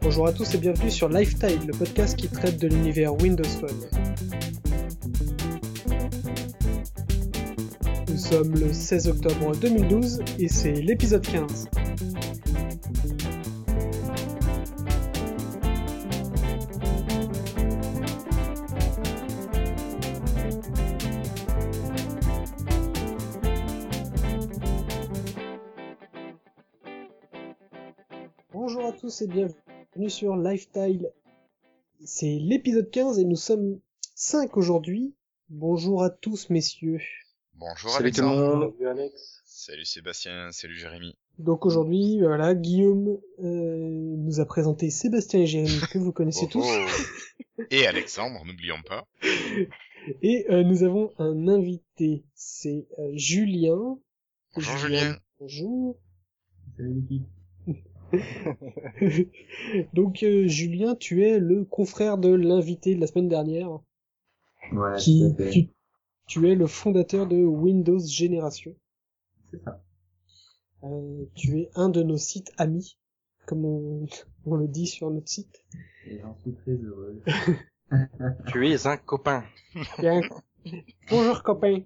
Bonjour 0.00 0.26
à 0.26 0.32
tous 0.32 0.54
et 0.54 0.58
bienvenue 0.58 0.90
sur 0.90 1.08
Lifetime, 1.08 1.66
le 1.66 1.72
podcast 1.72 2.16
qui 2.16 2.28
traite 2.28 2.60
de 2.60 2.68
l'univers 2.68 3.14
Windows 3.20 3.44
Phone. 3.44 3.76
Nous 8.08 8.16
sommes 8.16 8.54
le 8.54 8.72
16 8.72 9.08
octobre 9.08 9.56
2012 9.56 10.20
et 10.38 10.48
c'est 10.48 10.72
l'épisode 10.72 11.26
15. 11.26 11.68
Tous 29.18 29.24
et 29.24 29.26
bienvenue 29.26 30.10
sur 30.10 30.36
Lifetime. 30.36 31.06
C'est 32.04 32.38
l'épisode 32.38 32.90
15 32.90 33.18
et 33.18 33.24
nous 33.24 33.36
sommes 33.36 33.80
5 34.14 34.56
aujourd'hui. 34.56 35.14
Bonjour 35.48 36.04
à 36.04 36.10
tous 36.10 36.50
messieurs. 36.50 37.00
Bonjour 37.54 37.90
Salut 37.90 38.12
tout 38.12 38.20
le 38.20 38.26
Alexandre. 38.28 38.56
monde. 38.56 38.74
Salut 38.78 38.88
Alex. 38.88 39.42
Salut 39.44 39.84
Sébastien, 39.84 40.52
salut 40.52 40.76
Jérémy. 40.76 41.16
Donc 41.38 41.66
aujourd'hui, 41.66 42.20
voilà, 42.20 42.54
Guillaume 42.54 43.18
euh, 43.40 44.16
nous 44.16 44.40
a 44.40 44.44
présenté 44.44 44.90
Sébastien 44.90 45.40
et 45.40 45.46
Jérémy 45.46 45.80
que 45.90 45.98
vous 45.98 46.12
connaissez 46.12 46.46
Oh, 46.46 46.52
tous. 46.52 46.66
Et 47.70 47.86
Alexandre, 47.86 48.44
n'oublions 48.44 48.82
pas. 48.86 49.06
Et 50.22 50.46
euh, 50.50 50.62
nous 50.62 50.84
avons 50.84 51.12
un 51.18 51.48
invité, 51.48 52.24
c'est 52.34 52.86
euh, 52.98 53.10
Julien. 53.14 53.98
Bonjour 54.54 54.76
Julien. 54.76 55.16
Bonjour. 55.40 55.98
Salut 56.76 56.94
l'équipe. 56.94 57.26
Donc 59.92 60.22
euh, 60.22 60.46
Julien, 60.46 60.94
tu 60.94 61.24
es 61.24 61.38
le 61.38 61.64
confrère 61.64 62.18
de 62.18 62.30
l'invité 62.30 62.94
de 62.94 63.00
la 63.00 63.06
semaine 63.06 63.28
dernière, 63.28 63.68
Voilà, 64.72 64.96
qui 64.96 65.24
tu, 65.50 65.68
tu 66.26 66.48
es 66.50 66.54
le 66.54 66.66
fondateur 66.66 67.26
de 67.26 67.36
Windows 67.36 67.98
Génération. 67.98 68.74
C'est 69.50 69.62
ça. 69.62 69.82
Euh, 70.84 71.24
tu 71.34 71.58
es 71.58 71.70
un 71.74 71.88
de 71.88 72.02
nos 72.02 72.18
sites 72.18 72.52
amis, 72.56 72.98
comme 73.46 73.64
on, 73.64 74.06
on 74.46 74.56
le 74.56 74.68
dit 74.68 74.86
sur 74.86 75.10
notre 75.10 75.28
site. 75.28 75.64
Et 76.06 76.20
j'en 76.20 76.36
suis 76.36 76.54
très 76.54 76.72
heureux. 76.72 77.22
Tu 78.48 78.68
es 78.68 78.86
un 78.86 78.98
copain. 78.98 79.44
Bien. 79.98 80.20
Bonjour 81.08 81.42
copain. 81.42 81.80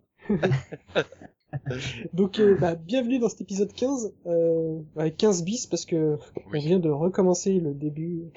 Donc 2.12 2.38
euh, 2.38 2.56
bah, 2.56 2.74
bienvenue 2.74 3.18
dans 3.18 3.28
cet 3.28 3.42
épisode 3.42 3.72
15, 3.72 4.14
euh, 4.26 4.80
avec 4.96 5.16
15 5.16 5.44
bis 5.44 5.66
parce 5.66 5.84
que 5.84 6.18
on 6.46 6.58
vient 6.58 6.78
de 6.78 6.90
recommencer 6.90 7.60
le 7.60 7.74
début. 7.74 8.30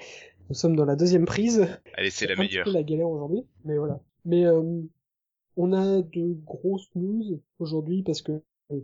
Nous 0.49 0.55
sommes 0.55 0.75
dans 0.75 0.85
la 0.85 0.95
deuxième 0.95 1.25
prise. 1.25 1.67
Allez, 1.95 2.11
c'est 2.11 2.27
la 2.27 2.35
meilleure. 2.35 2.67
la 2.67 2.83
galère 2.83 3.09
aujourd'hui, 3.09 3.43
mais 3.63 3.77
voilà. 3.77 3.99
Mais 4.25 4.45
euh, 4.45 4.81
on 5.57 5.73
a 5.73 6.01
de 6.01 6.33
grosses 6.45 6.89
news 6.95 7.41
aujourd'hui 7.59 8.03
parce 8.03 8.21
que 8.21 8.41
euh, 8.71 8.79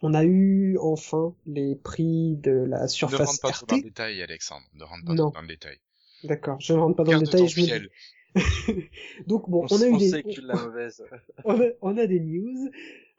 on 0.00 0.14
a 0.14 0.24
eu 0.24 0.78
enfin 0.78 1.34
les 1.46 1.76
prix 1.76 2.36
de 2.36 2.52
la 2.52 2.82
Ne 2.82 2.88
surface 2.88 3.28
rentre 3.28 3.40
pas 3.40 3.50
trop 3.50 3.66
dans 3.66 3.76
le 3.76 3.82
détail, 3.82 4.22
Alexandre. 4.22 4.66
Ne 4.74 4.84
rentre 4.84 5.04
pas 5.04 5.14
Non. 5.14 5.30
trop 5.30 5.34
dans 5.34 5.42
le 5.42 5.48
détail. 5.48 5.78
D'accord, 6.24 6.60
je 6.60 6.72
ne 6.72 6.78
rentre 6.78 6.96
pas 6.96 7.04
dans 7.04 7.12
le 7.12 7.20
détail. 7.20 7.40
ton 7.40 7.46
Je 7.46 7.60
me... 7.60 7.88
Donc 9.26 9.50
bon, 9.50 9.66
on, 9.70 9.74
on, 9.74 9.82
a 9.82 9.86
eu 9.86 9.92
on 9.92 9.98
des, 9.98 10.08
sait 10.08 10.22
que 10.22 10.28
tu 10.30 10.40
l'as 10.40 10.54
mauvaise. 10.54 11.04
on 11.44 11.60
a, 11.60 11.64
on 11.82 11.98
a 11.98 12.06
des 12.06 12.20
news. 12.20 12.70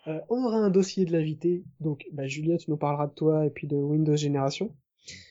Euh, 0.07 0.19
on 0.29 0.43
aura 0.43 0.57
un 0.57 0.69
dossier 0.69 1.05
de 1.05 1.11
l'invité. 1.11 1.63
Donc, 1.79 2.05
bah, 2.11 2.27
Julien, 2.27 2.57
tu 2.57 2.69
nous 2.69 2.77
parleras 2.77 3.07
de 3.07 3.13
toi 3.13 3.45
et 3.45 3.49
puis 3.49 3.67
de 3.67 3.75
Windows 3.75 4.15
Génération. 4.15 4.75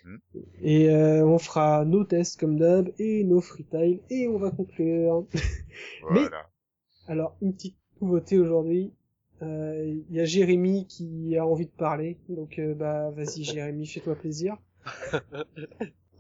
Mhm. 0.05 0.21
Et 0.63 0.91
euh, 0.91 1.27
on 1.27 1.39
fera 1.39 1.85
nos 1.85 2.05
tests 2.05 2.39
comme 2.39 2.59
d'hab 2.59 2.91
et 2.99 3.25
nos 3.25 3.41
freetiles 3.41 4.01
et 4.11 4.29
on 4.29 4.39
va 4.39 4.51
conclure. 4.51 5.27
Voilà. 6.03 6.47
Alors, 7.09 7.37
une 7.43 7.55
petite 7.55 7.77
nouveauté 8.01 8.39
aujourd'hui. 8.39 8.93
Euh, 9.43 9.95
Il 10.11 10.15
y 10.17 10.21
a 10.21 10.25
Jérémy 10.25 10.87
qui 10.87 11.37
a 11.37 11.47
envie 11.47 11.67
de 11.67 11.71
parler. 11.73 12.19
Donc, 12.29 12.59
euh, 12.59 12.75
bah, 12.75 13.11
vas-y, 13.11 13.45
Jérémy, 13.45 13.87
fais-toi 13.87 14.15
plaisir. 14.15 14.57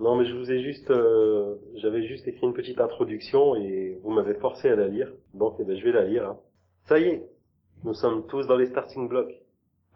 Non, 0.00 0.16
mais 0.16 0.24
je 0.24 0.34
vous 0.34 0.50
ai 0.50 0.60
juste, 0.64 0.91
euh, 0.91 1.54
j'avais 1.76 2.04
juste 2.08 2.26
écrit 2.26 2.44
une 2.46 2.54
petite 2.54 2.80
introduction 2.80 3.54
et 3.54 4.00
vous 4.02 4.10
m'avez 4.10 4.34
forcé 4.34 4.68
à 4.68 4.74
la 4.74 4.88
lire. 4.88 5.12
Donc, 5.34 5.54
eh 5.60 5.64
ben, 5.64 5.76
je 5.78 5.84
vais 5.84 5.92
la 5.92 6.04
lire. 6.04 6.26
hein. 6.28 6.41
Ça 6.88 6.98
y 6.98 7.04
est, 7.04 7.28
nous 7.84 7.94
sommes 7.94 8.26
tous 8.28 8.47
dans 8.47 8.56
les 8.56 8.66
starting 8.66 9.09
blocks. 9.09 9.34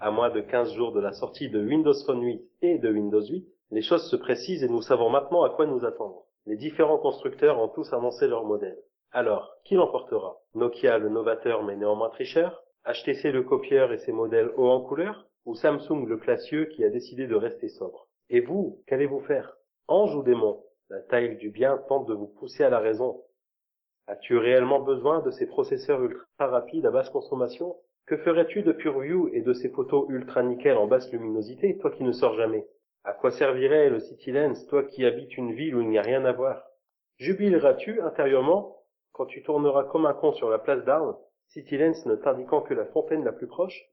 À 0.01 0.11
moins 0.11 0.31
de 0.31 0.41
15 0.41 0.75
jours 0.75 0.93
de 0.93 1.01
la 1.01 1.13
sortie 1.13 1.49
de 1.49 1.65
Windows 1.65 1.95
Phone 2.05 2.23
8 2.23 2.43
et 2.63 2.79
de 2.79 2.91
Windows 2.91 3.25
8, 3.25 3.47
les 3.71 3.83
choses 3.83 4.11
se 4.11 4.17
précisent 4.17 4.65
et 4.65 4.69
nous 4.69 4.83
savons 4.83 5.09
maintenant 5.09 5.45
à 5.45 5.51
quoi 5.51 5.67
nous 5.67 5.85
attendre. 5.85 6.25
Les 6.47 6.57
différents 6.57 6.99
constructeurs 6.99 7.61
ont 7.61 7.69
tous 7.69 7.93
annoncé 7.93 8.27
leur 8.27 8.45
modèle. 8.45 8.77
Alors, 9.13 9.53
qui 9.65 9.75
l'emportera? 9.75 10.37
Nokia 10.55 10.99
le 10.99 11.09
novateur 11.09 11.63
mais 11.63 11.77
néanmoins 11.77 12.11
tricheur 12.11 12.65
HTC 12.87 13.31
le 13.31 13.43
copieur 13.43 13.93
et 13.93 13.99
ses 13.99 14.13
modèles 14.13 14.51
haut 14.57 14.69
en 14.69 14.81
couleur? 14.81 15.27
Ou 15.45 15.55
Samsung 15.55 16.07
le 16.07 16.17
classieux 16.17 16.67
qui 16.67 16.85
a 16.85 16.91
décidé 16.91 17.29
de 17.29 17.37
rester 17.37 17.69
sobre? 17.69 18.09
Et 18.31 18.41
vous, 18.41 18.83
qu'allez-vous 18.89 19.21
faire? 19.21 19.57
Ange 19.87 20.15
ou 20.17 20.25
démon? 20.25 20.61
La 20.91 21.01
taille 21.01 21.37
du 21.37 21.51
bien 21.51 21.79
tente 21.89 22.09
de 22.09 22.15
vous 22.15 22.27
pousser 22.27 22.65
à 22.65 22.71
la 22.71 22.81
raison. 22.81 23.23
As-tu 24.09 24.37
réellement 24.37 24.81
besoin 24.81 25.21
de 25.21 25.33
ces 25.33 25.47
processeurs 25.47 26.01
ultra 26.01 26.25
rapides 26.39 26.87
à 26.87 26.91
basse 26.93 27.11
consommation? 27.11 27.77
Que 28.07 28.17
ferais-tu 28.17 28.63
de 28.63 28.71
PureView 28.71 29.31
et 29.33 29.41
de 29.41 29.53
ces 29.53 29.69
photos 29.69 30.07
ultra 30.09 30.45
nickel 30.45 30.77
en 30.77 30.87
basse 30.87 31.11
luminosité, 31.11 31.77
toi 31.79 31.91
qui 31.91 32.05
ne 32.05 32.13
sors 32.13 32.35
jamais? 32.35 32.65
À 33.03 33.13
quoi 33.13 33.33
servirait 33.33 33.91
le 33.91 33.99
CityLens, 33.99 34.67
toi 34.69 34.85
qui 34.85 35.05
habites 35.05 35.37
une 35.37 35.55
ville 35.55 35.75
où 35.75 35.81
il 35.81 35.89
n'y 35.89 35.99
a 35.99 36.03
rien 36.03 36.25
à 36.25 36.31
voir? 36.33 36.63
Jubileras-tu 37.19 38.01
intérieurement 38.01 38.85
quand 39.11 39.27
tu 39.27 39.43
tourneras 39.43 39.85
comme 39.85 40.07
un 40.07 40.15
con 40.15 40.33
sur 40.33 40.51
la 40.51 40.59
place 40.59 40.85
d'armes, 40.85 41.17
CityLens 41.49 42.07
ne 42.07 42.15
t'indiquant 42.15 42.61
que 42.61 42.75
la 42.75 42.85
fontaine 42.87 43.25
la 43.25 43.33
plus 43.33 43.49
proche? 43.49 43.87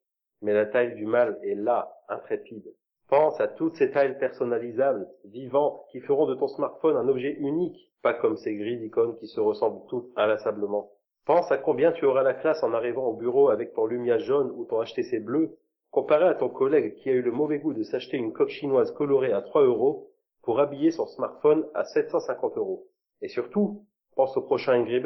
Mais 0.43 0.53
la 0.53 0.67
taille 0.67 0.93
du 0.93 1.07
mal 1.07 1.39
est 1.41 1.55
là, 1.55 1.91
intrépide. 2.07 2.71
Pense 3.13 3.39
à 3.39 3.47
toutes 3.47 3.75
ces 3.75 3.91
tailles 3.91 4.17
personnalisables, 4.17 5.07
vivantes, 5.25 5.85
qui 5.91 5.99
feront 5.99 6.25
de 6.25 6.33
ton 6.33 6.47
smartphone 6.47 6.97
un 6.97 7.07
objet 7.07 7.33
unique, 7.33 7.91
pas 8.01 8.15
comme 8.15 8.37
ces 8.37 8.55
grilles 8.55 8.79
d'icônes 8.79 9.15
qui 9.17 9.27
se 9.27 9.39
ressemblent 9.39 9.85
toutes 9.87 10.09
inlassablement. 10.15 10.89
Pense 11.27 11.51
à 11.51 11.59
combien 11.59 11.91
tu 11.91 12.05
auras 12.05 12.23
la 12.23 12.33
classe 12.33 12.63
en 12.63 12.73
arrivant 12.73 13.05
au 13.05 13.13
bureau 13.13 13.49
avec 13.49 13.75
ton 13.75 13.85
Lumia 13.85 14.17
jaune 14.17 14.51
ou 14.55 14.65
ton 14.65 14.83
HTC 14.83 15.19
bleu, 15.19 15.59
comparé 15.91 16.25
à 16.25 16.33
ton 16.33 16.49
collègue 16.49 16.95
qui 16.95 17.11
a 17.11 17.13
eu 17.13 17.21
le 17.21 17.31
mauvais 17.31 17.59
goût 17.59 17.75
de 17.75 17.83
s'acheter 17.83 18.17
une 18.17 18.33
coque 18.33 18.49
chinoise 18.49 18.91
colorée 18.93 19.31
à 19.31 19.43
3 19.43 19.61
euros 19.61 20.09
pour 20.41 20.59
habiller 20.59 20.89
son 20.89 21.05
smartphone 21.05 21.67
à 21.75 21.83
750 21.83 22.57
euros. 22.57 22.87
Et 23.21 23.27
surtout, 23.27 23.85
pense 24.15 24.35
au 24.37 24.41
prochain 24.41 24.81
Angry 24.81 25.03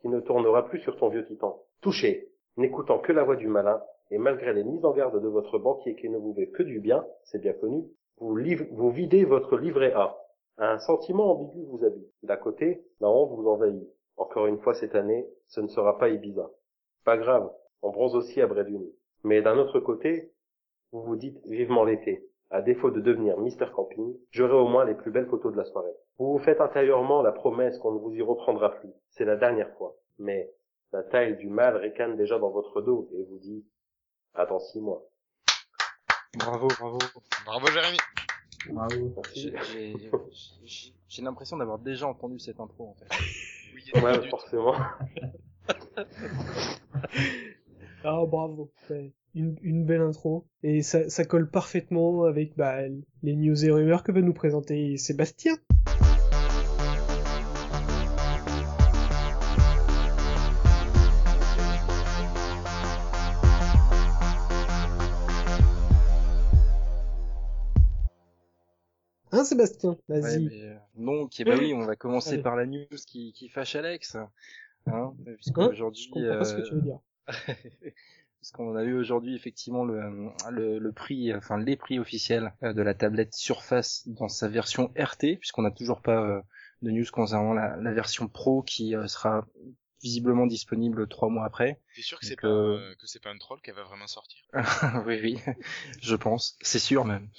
qui 0.00 0.08
ne 0.08 0.18
tournera 0.18 0.66
plus 0.66 0.80
sur 0.80 0.96
ton 0.96 1.08
vieux 1.08 1.24
titan. 1.24 1.62
Touché, 1.82 2.30
n'écoutant 2.56 2.98
que 2.98 3.12
la 3.12 3.22
voix 3.22 3.36
du 3.36 3.46
malin, 3.46 3.80
et 4.14 4.18
malgré 4.18 4.52
les 4.52 4.62
mises 4.62 4.84
en 4.84 4.92
garde 4.92 5.20
de 5.20 5.26
votre 5.26 5.58
banquier 5.58 5.96
qui 5.96 6.08
ne 6.08 6.18
vous 6.18 6.34
veut 6.34 6.46
que 6.46 6.62
du 6.62 6.78
bien, 6.78 7.04
c'est 7.24 7.40
bien 7.40 7.52
connu, 7.52 7.82
vous, 8.18 8.38
vous 8.70 8.90
videz 8.90 9.24
votre 9.24 9.56
livret 9.56 9.92
A. 9.92 10.16
Un 10.56 10.78
sentiment 10.78 11.32
ambigu 11.32 11.64
vous 11.64 11.84
habite. 11.84 12.06
D'un 12.22 12.36
côté, 12.36 12.84
la 13.00 13.08
honte 13.08 13.36
vous 13.36 13.48
envahit. 13.48 13.88
Encore 14.16 14.46
une 14.46 14.60
fois 14.60 14.72
cette 14.72 14.94
année, 14.94 15.26
ce 15.48 15.60
ne 15.60 15.66
sera 15.66 15.98
pas 15.98 16.10
Ibiza. 16.10 16.48
Pas 17.04 17.16
grave, 17.16 17.50
on 17.82 17.90
bronze 17.90 18.14
aussi 18.14 18.40
à 18.40 18.46
Bredune. 18.46 18.86
Mais 19.24 19.42
d'un 19.42 19.58
autre 19.58 19.80
côté, 19.80 20.30
vous 20.92 21.02
vous 21.02 21.16
dites 21.16 21.44
vivement 21.48 21.82
l'été. 21.82 22.24
À 22.50 22.62
défaut 22.62 22.92
de 22.92 23.00
devenir 23.00 23.36
Mr. 23.36 23.72
Camping, 23.74 24.16
j'aurai 24.30 24.54
au 24.54 24.68
moins 24.68 24.84
les 24.84 24.94
plus 24.94 25.10
belles 25.10 25.26
photos 25.26 25.50
de 25.50 25.58
la 25.58 25.64
soirée. 25.64 25.96
Vous 26.20 26.30
vous 26.34 26.44
faites 26.44 26.60
intérieurement 26.60 27.20
la 27.20 27.32
promesse 27.32 27.78
qu'on 27.78 27.90
ne 27.90 27.98
vous 27.98 28.14
y 28.14 28.22
reprendra 28.22 28.76
plus. 28.76 28.90
C'est 29.08 29.24
la 29.24 29.34
dernière 29.34 29.76
fois. 29.76 29.96
Mais 30.20 30.52
la 30.92 31.02
taille 31.02 31.36
du 31.36 31.48
mal 31.48 31.78
ricane 31.78 32.16
déjà 32.16 32.38
dans 32.38 32.50
votre 32.50 32.80
dos 32.80 33.08
et 33.12 33.24
vous 33.24 33.38
dit 33.38 33.64
Attends 34.34 34.60
six 34.60 34.80
mois. 34.80 35.02
Bravo, 36.38 36.68
bravo. 36.78 36.98
Bravo 37.46 37.66
Jérémy. 37.68 37.98
Bravo. 38.70 39.14
J'ai 41.08 41.22
l'impression 41.22 41.56
d'avoir 41.56 41.78
déjà 41.78 42.08
entendu 42.08 42.38
cette 42.38 42.58
intro 42.60 42.88
en 42.88 42.94
fait. 42.94 43.06
Oui, 43.74 44.02
Ouais, 44.02 44.28
forcément. 44.28 44.74
Ah 48.06 48.22
bravo, 48.26 48.70
Ouais, 48.90 49.12
une, 49.34 49.56
une 49.62 49.86
belle 49.86 50.02
intro 50.02 50.46
et 50.62 50.82
ça, 50.82 51.08
ça 51.08 51.24
colle 51.24 51.50
parfaitement 51.50 52.24
avec 52.24 52.54
bah, 52.56 52.80
les 53.22 53.34
news 53.36 53.64
et 53.64 53.70
rumeurs 53.70 54.02
que 54.02 54.12
va 54.12 54.20
nous 54.20 54.34
présenter 54.34 54.96
Sébastien. 54.98 55.54
Sébastien, 69.44 69.96
Ouais, 70.08 70.20
vas-y. 70.20 70.38
mais, 70.40 70.62
euh, 70.62 70.74
donc, 70.96 71.38
eh 71.40 71.44
ben 71.44 71.58
oui, 71.58 71.72
on 71.74 71.84
va 71.86 71.96
commencer 71.96 72.34
Allez. 72.34 72.42
par 72.42 72.56
la 72.56 72.66
news 72.66 72.86
qui, 73.06 73.32
qui 73.32 73.48
fâche 73.48 73.76
Alex. 73.76 74.16
Hein, 74.16 74.30
Hein 74.86 75.14
puisqu'aujourd'hui, 75.36 76.02
Je 76.02 76.10
comprends 76.10 76.36
pas 76.36 76.44
ce 76.44 76.54
que 76.54 76.60
euh, 76.60 76.62
tu 76.62 76.74
veux 76.74 76.82
dire. 76.82 76.98
puisqu'on 78.40 78.76
a 78.76 78.82
eu 78.84 78.94
aujourd'hui 78.94 79.34
effectivement 79.34 79.84
le, 79.84 80.30
le, 80.50 80.78
le 80.78 80.92
prix, 80.92 81.34
enfin 81.34 81.58
les 81.58 81.76
prix 81.76 81.98
officiels 81.98 82.52
euh, 82.62 82.72
de 82.74 82.82
la 82.82 82.94
tablette 82.94 83.34
Surface 83.34 84.06
dans 84.06 84.28
sa 84.28 84.48
version 84.48 84.92
RT, 84.98 85.36
puisqu'on 85.38 85.62
n'a 85.62 85.70
toujours 85.70 86.02
pas 86.02 86.20
euh, 86.22 86.40
de 86.82 86.90
news 86.90 87.06
concernant 87.12 87.54
la, 87.54 87.76
la 87.76 87.92
version 87.92 88.28
Pro 88.28 88.62
qui 88.62 88.94
euh, 88.94 89.06
sera 89.06 89.46
visiblement 90.04 90.46
disponible 90.46 91.08
trois 91.08 91.30
mois 91.30 91.46
après. 91.46 91.80
T'es 91.96 92.02
sûr 92.02 92.20
que 92.20 92.26
c'est 92.26 92.38
pas, 92.38 92.46
euh, 92.46 92.76
euh, 92.76 92.94
que 93.00 93.06
c'est 93.06 93.22
pas 93.22 93.30
un 93.30 93.38
troll 93.38 93.58
qui 93.64 93.70
va 93.70 93.82
vraiment 93.84 94.06
sortir? 94.06 94.38
Oui, 95.06 95.18
oui, 95.22 95.38
je 96.02 96.14
pense, 96.14 96.58
c'est 96.60 96.78
sûr 96.78 97.06
même. 97.06 97.30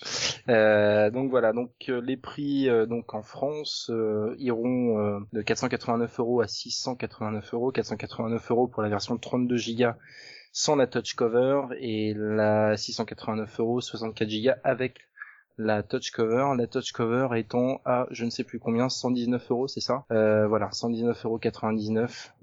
Euh, 0.49 1.11
donc 1.11 1.29
voilà, 1.29 1.53
donc 1.53 1.71
les 1.87 2.17
prix 2.17 2.67
euh, 2.67 2.87
donc 2.87 3.13
en 3.13 3.21
France 3.21 3.91
euh, 3.93 4.35
iront 4.39 4.99
euh, 4.99 5.19
de 5.31 5.43
489 5.43 6.19
euros 6.19 6.41
à 6.41 6.47
689 6.47 7.53
euros, 7.53 7.71
489 7.71 8.51
euros 8.51 8.67
pour 8.67 8.81
la 8.81 8.89
version 8.89 9.17
32 9.17 9.57
Go 9.77 9.91
sans 10.51 10.75
la 10.75 10.87
touch 10.87 11.13
cover 11.13 11.67
et 11.79 12.13
la 12.15 12.75
689 12.77 13.59
euros 13.59 13.79
64 13.79 14.27
Go 14.27 14.51
avec 14.63 15.01
la 15.57 15.83
touch 15.83 16.11
cover, 16.11 16.53
la 16.57 16.67
touch 16.67 16.91
cover 16.91 17.29
étant 17.37 17.81
à 17.85 18.07
je 18.11 18.25
ne 18.25 18.29
sais 18.29 18.43
plus 18.43 18.59
combien, 18.59 18.89
119 18.89 19.49
euros, 19.51 19.67
c'est 19.67 19.79
ça? 19.81 20.05
Euh, 20.11 20.47
Voilà, 20.47 20.69
119,99 20.71 21.25
euros 21.25 21.39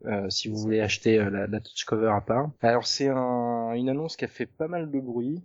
euh, 0.07 0.31
si 0.31 0.49
vous 0.49 0.57
voulez 0.59 0.81
acheter 0.81 1.19
euh, 1.19 1.31
la, 1.31 1.47
la 1.47 1.61
touch 1.61 1.85
cover 1.85 2.11
à 2.15 2.21
part. 2.21 2.51
Alors 2.63 2.87
c'est 2.87 3.09
un, 3.09 3.73
une 3.75 3.89
annonce 3.89 4.17
qui 4.17 4.25
a 4.25 4.29
fait 4.29 4.47
pas 4.47 4.69
mal 4.69 4.91
de 4.91 5.01
bruit 5.01 5.43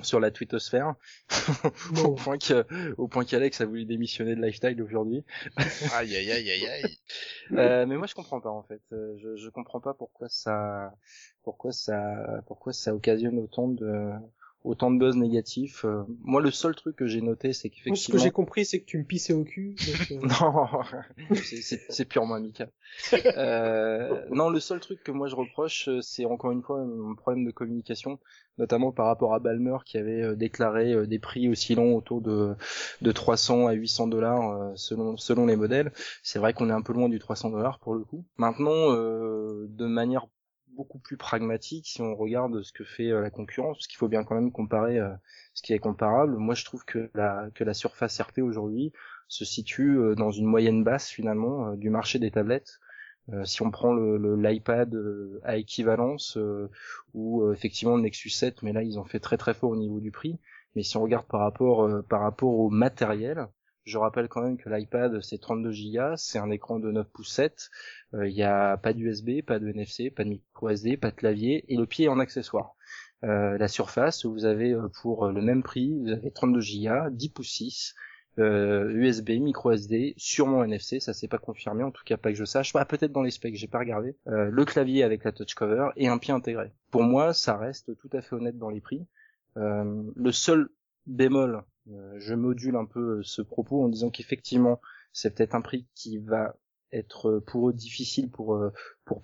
sur 0.00 0.20
la 0.20 0.30
twittosphère 0.30 0.94
au 2.04 2.10
Bon. 2.10 2.14
point 2.14 2.38
que 2.38 2.66
au 2.98 3.08
point 3.08 3.24
qu'Alex 3.24 3.60
a 3.60 3.66
voulu 3.66 3.84
démissionner 3.84 4.34
de 4.34 4.42
Lifestyle 4.42 4.82
aujourd'hui 4.82 5.24
Aïe 5.94 6.16
aïe 6.16 6.30
aïe 6.32 6.50
aïe 6.50 6.66
aïe. 6.66 6.98
euh, 7.52 7.86
mais 7.86 7.96
moi 7.96 8.06
je 8.06 8.14
comprends 8.14 8.40
pas 8.40 8.50
en 8.50 8.62
fait 8.62 8.80
Euh, 8.92 9.16
je, 9.18 9.36
je 9.36 9.48
comprends 9.50 9.80
pas 9.80 9.94
pourquoi 9.94 10.28
ça 10.28 10.94
pourquoi 11.42 11.72
ça 11.72 12.42
pourquoi 12.46 12.72
ça 12.72 12.94
occasionne 12.94 13.38
autant 13.38 13.68
de 13.68 14.10
autant 14.64 14.90
de 14.90 14.98
buzz 14.98 15.16
négatifs 15.16 15.84
Euh, 15.84 16.02
moi 16.22 16.40
le 16.40 16.50
seul 16.50 16.74
truc 16.74 16.96
que 16.96 17.06
j'ai 17.06 17.20
noté 17.20 17.52
c'est 17.52 17.68
Moi, 17.68 17.74
ce 17.74 17.80
que 17.82 17.84
qu'effectivement 17.90 18.22
j'ai 18.22 18.30
compris, 18.30 18.64
c'est 18.64 18.80
que 18.80 18.84
tu 18.86 18.98
me 18.98 19.04
pissais 19.04 19.32
au 19.32 19.44
cul. 19.44 19.74
donc, 19.74 20.12
euh, 20.12 20.26
non, 21.30 21.36
c'est- 21.90 22.04
purement 22.04 22.34
amical. 22.34 22.70
Euh, 23.36 24.24
non, 24.30 24.50
le 24.50 24.60
seul 24.60 24.80
truc 24.80 25.02
que 25.02 25.10
moi 25.12 25.26
je 25.28 25.34
reproche, 25.34 25.88
euh, 25.88 26.00
c'est 26.02 26.24
encore 26.26 26.50
une 26.52 26.62
fois 26.62 26.80
un 26.80 27.14
problème 27.14 27.44
de 27.44 27.50
communication, 27.50 28.18
notamment 28.58 28.92
par 28.92 29.06
rapport 29.06 29.34
à 29.34 29.38
Balmer 29.38 29.76
qui 29.86 29.96
avait 29.98 30.22
euh, 30.22 30.34
déclaré 30.36 30.92
euh, 30.92 31.06
des 31.06 31.18
prix 31.18 31.48
oscillant 31.48 31.86
autour 31.92 32.20
de, 32.20 32.54
de 33.00 33.12
300 33.12 33.66
à 33.66 33.72
800 33.72 34.08
dollars 34.08 34.50
euh, 34.50 34.72
selon 34.76 35.16
selon 35.16 35.46
les 35.46 35.56
modèles. 35.56 35.92
C'est 36.22 36.38
vrai 36.38 36.52
qu'on 36.52 36.68
est 36.68 36.72
un 36.74 36.82
peu 36.82 36.92
loin 36.92 37.08
du 37.08 37.18
300 37.18 37.50
dollars 37.50 37.78
pour 37.78 37.94
le 37.94 38.04
coup. 38.04 38.24
Maintenant, 38.36 38.92
euh, 38.92 39.66
de 39.70 39.86
manière 39.86 40.26
beaucoup 40.74 40.98
plus 40.98 41.16
pragmatique, 41.16 41.86
si 41.86 42.00
on 42.00 42.14
regarde 42.14 42.62
ce 42.62 42.72
que 42.72 42.84
fait 42.84 43.10
euh, 43.10 43.20
la 43.20 43.30
concurrence, 43.30 43.78
parce 43.78 43.86
qu'il 43.86 43.98
faut 43.98 44.08
bien 44.08 44.24
quand 44.24 44.34
même 44.34 44.52
comparer 44.52 44.98
euh, 44.98 45.12
ce 45.54 45.62
qui 45.62 45.72
est 45.72 45.78
comparable. 45.78 46.36
Moi, 46.36 46.54
je 46.54 46.64
trouve 46.64 46.84
que 46.84 47.10
la 47.14 47.48
que 47.54 47.64
la 47.64 47.74
Surface 47.74 48.20
RT 48.20 48.40
aujourd'hui 48.40 48.92
se 49.28 49.44
situe 49.44 49.98
euh, 49.98 50.14
dans 50.14 50.30
une 50.30 50.46
moyenne 50.46 50.84
basse 50.84 51.08
finalement 51.08 51.74
du 51.74 51.90
marché 51.90 52.18
des 52.18 52.30
tablettes. 52.30 52.80
Si 53.44 53.62
on 53.62 53.70
prend 53.70 53.94
l'iPad 53.94 54.98
à 55.44 55.56
équivalence 55.56 56.36
ou 57.14 57.52
effectivement 57.52 57.94
le 57.94 58.02
Nexus 58.02 58.30
7, 58.30 58.64
mais 58.64 58.72
là 58.72 58.82
ils 58.82 58.98
ont 58.98 59.04
fait 59.04 59.20
très 59.20 59.36
très 59.36 59.54
fort 59.54 59.70
au 59.70 59.76
niveau 59.76 60.00
du 60.00 60.10
prix. 60.10 60.40
Mais 60.74 60.82
si 60.82 60.96
on 60.96 61.02
regarde 61.02 61.26
par 61.26 61.38
rapport 61.38 61.88
par 62.08 62.20
rapport 62.20 62.52
au 62.52 62.68
matériel, 62.68 63.46
je 63.84 63.98
rappelle 63.98 64.28
quand 64.28 64.42
même 64.42 64.56
que 64.56 64.68
l'iPad 64.68 65.20
c'est 65.22 65.38
32 65.38 65.70
Go, 65.70 66.16
c'est 66.16 66.38
un 66.38 66.50
écran 66.50 66.78
de 66.78 66.90
9 66.90 67.08
pouces 67.08 67.32
7, 67.32 67.70
euh, 68.14 68.28
il 68.28 68.34
y 68.34 68.42
a 68.42 68.76
pas 68.76 68.92
d'USB, 68.92 69.42
pas 69.46 69.58
de 69.58 69.68
NFC, 69.68 70.10
pas 70.10 70.24
de 70.24 70.30
micro 70.30 70.68
SD, 70.68 70.96
pas 70.96 71.10
de 71.10 71.16
clavier 71.16 71.64
et 71.72 71.76
le 71.76 71.86
pied 71.86 72.08
en 72.08 72.18
accessoire. 72.18 72.74
Euh, 73.24 73.56
la 73.56 73.68
surface, 73.68 74.24
vous 74.24 74.44
avez 74.44 74.72
euh, 74.72 74.88
pour 75.00 75.28
le 75.28 75.40
même 75.40 75.62
prix, 75.62 75.96
vous 76.00 76.10
avez 76.10 76.30
32 76.30 76.60
Go, 76.60 77.10
10 77.10 77.28
pouces 77.30 77.50
6, 77.50 77.94
euh, 78.38 78.90
USB, 78.92 79.30
micro 79.40 79.72
SD, 79.72 80.14
sûrement 80.16 80.64
NFC, 80.64 81.00
ça 81.00 81.12
c'est 81.12 81.28
pas 81.28 81.38
confirmé, 81.38 81.84
en 81.84 81.90
tout 81.90 82.02
cas 82.04 82.16
pas 82.16 82.30
que 82.30 82.38
je 82.38 82.44
sache, 82.44 82.72
bah, 82.72 82.84
peut-être 82.84 83.12
dans 83.12 83.22
les 83.22 83.30
specs, 83.30 83.56
j'ai 83.56 83.68
pas 83.68 83.78
regardé, 83.78 84.16
euh, 84.28 84.48
le 84.50 84.64
clavier 84.64 85.02
avec 85.02 85.24
la 85.24 85.32
touch 85.32 85.54
cover 85.54 85.88
et 85.96 86.08
un 86.08 86.18
pied 86.18 86.32
intégré. 86.32 86.72
Pour 86.90 87.02
moi, 87.02 87.34
ça 87.34 87.56
reste 87.56 87.96
tout 87.98 88.10
à 88.12 88.22
fait 88.22 88.34
honnête 88.34 88.56
dans 88.56 88.70
les 88.70 88.80
prix. 88.80 89.06
Euh, 89.58 90.02
le 90.14 90.32
seul 90.32 90.70
bémol, 91.06 91.56
euh, 91.56 91.60
je 91.86 92.34
module 92.34 92.76
un 92.76 92.84
peu 92.84 93.18
euh, 93.18 93.22
ce 93.22 93.42
propos 93.42 93.82
en 93.84 93.88
disant 93.88 94.10
qu'effectivement, 94.10 94.80
c'est 95.12 95.34
peut-être 95.34 95.54
un 95.54 95.60
prix 95.60 95.86
qui 95.94 96.18
va 96.18 96.54
être 96.92 97.28
euh, 97.28 97.40
pour 97.40 97.68
eux 97.68 97.72
difficile 97.72 98.30
pour 98.30 98.54
euh, 98.54 98.72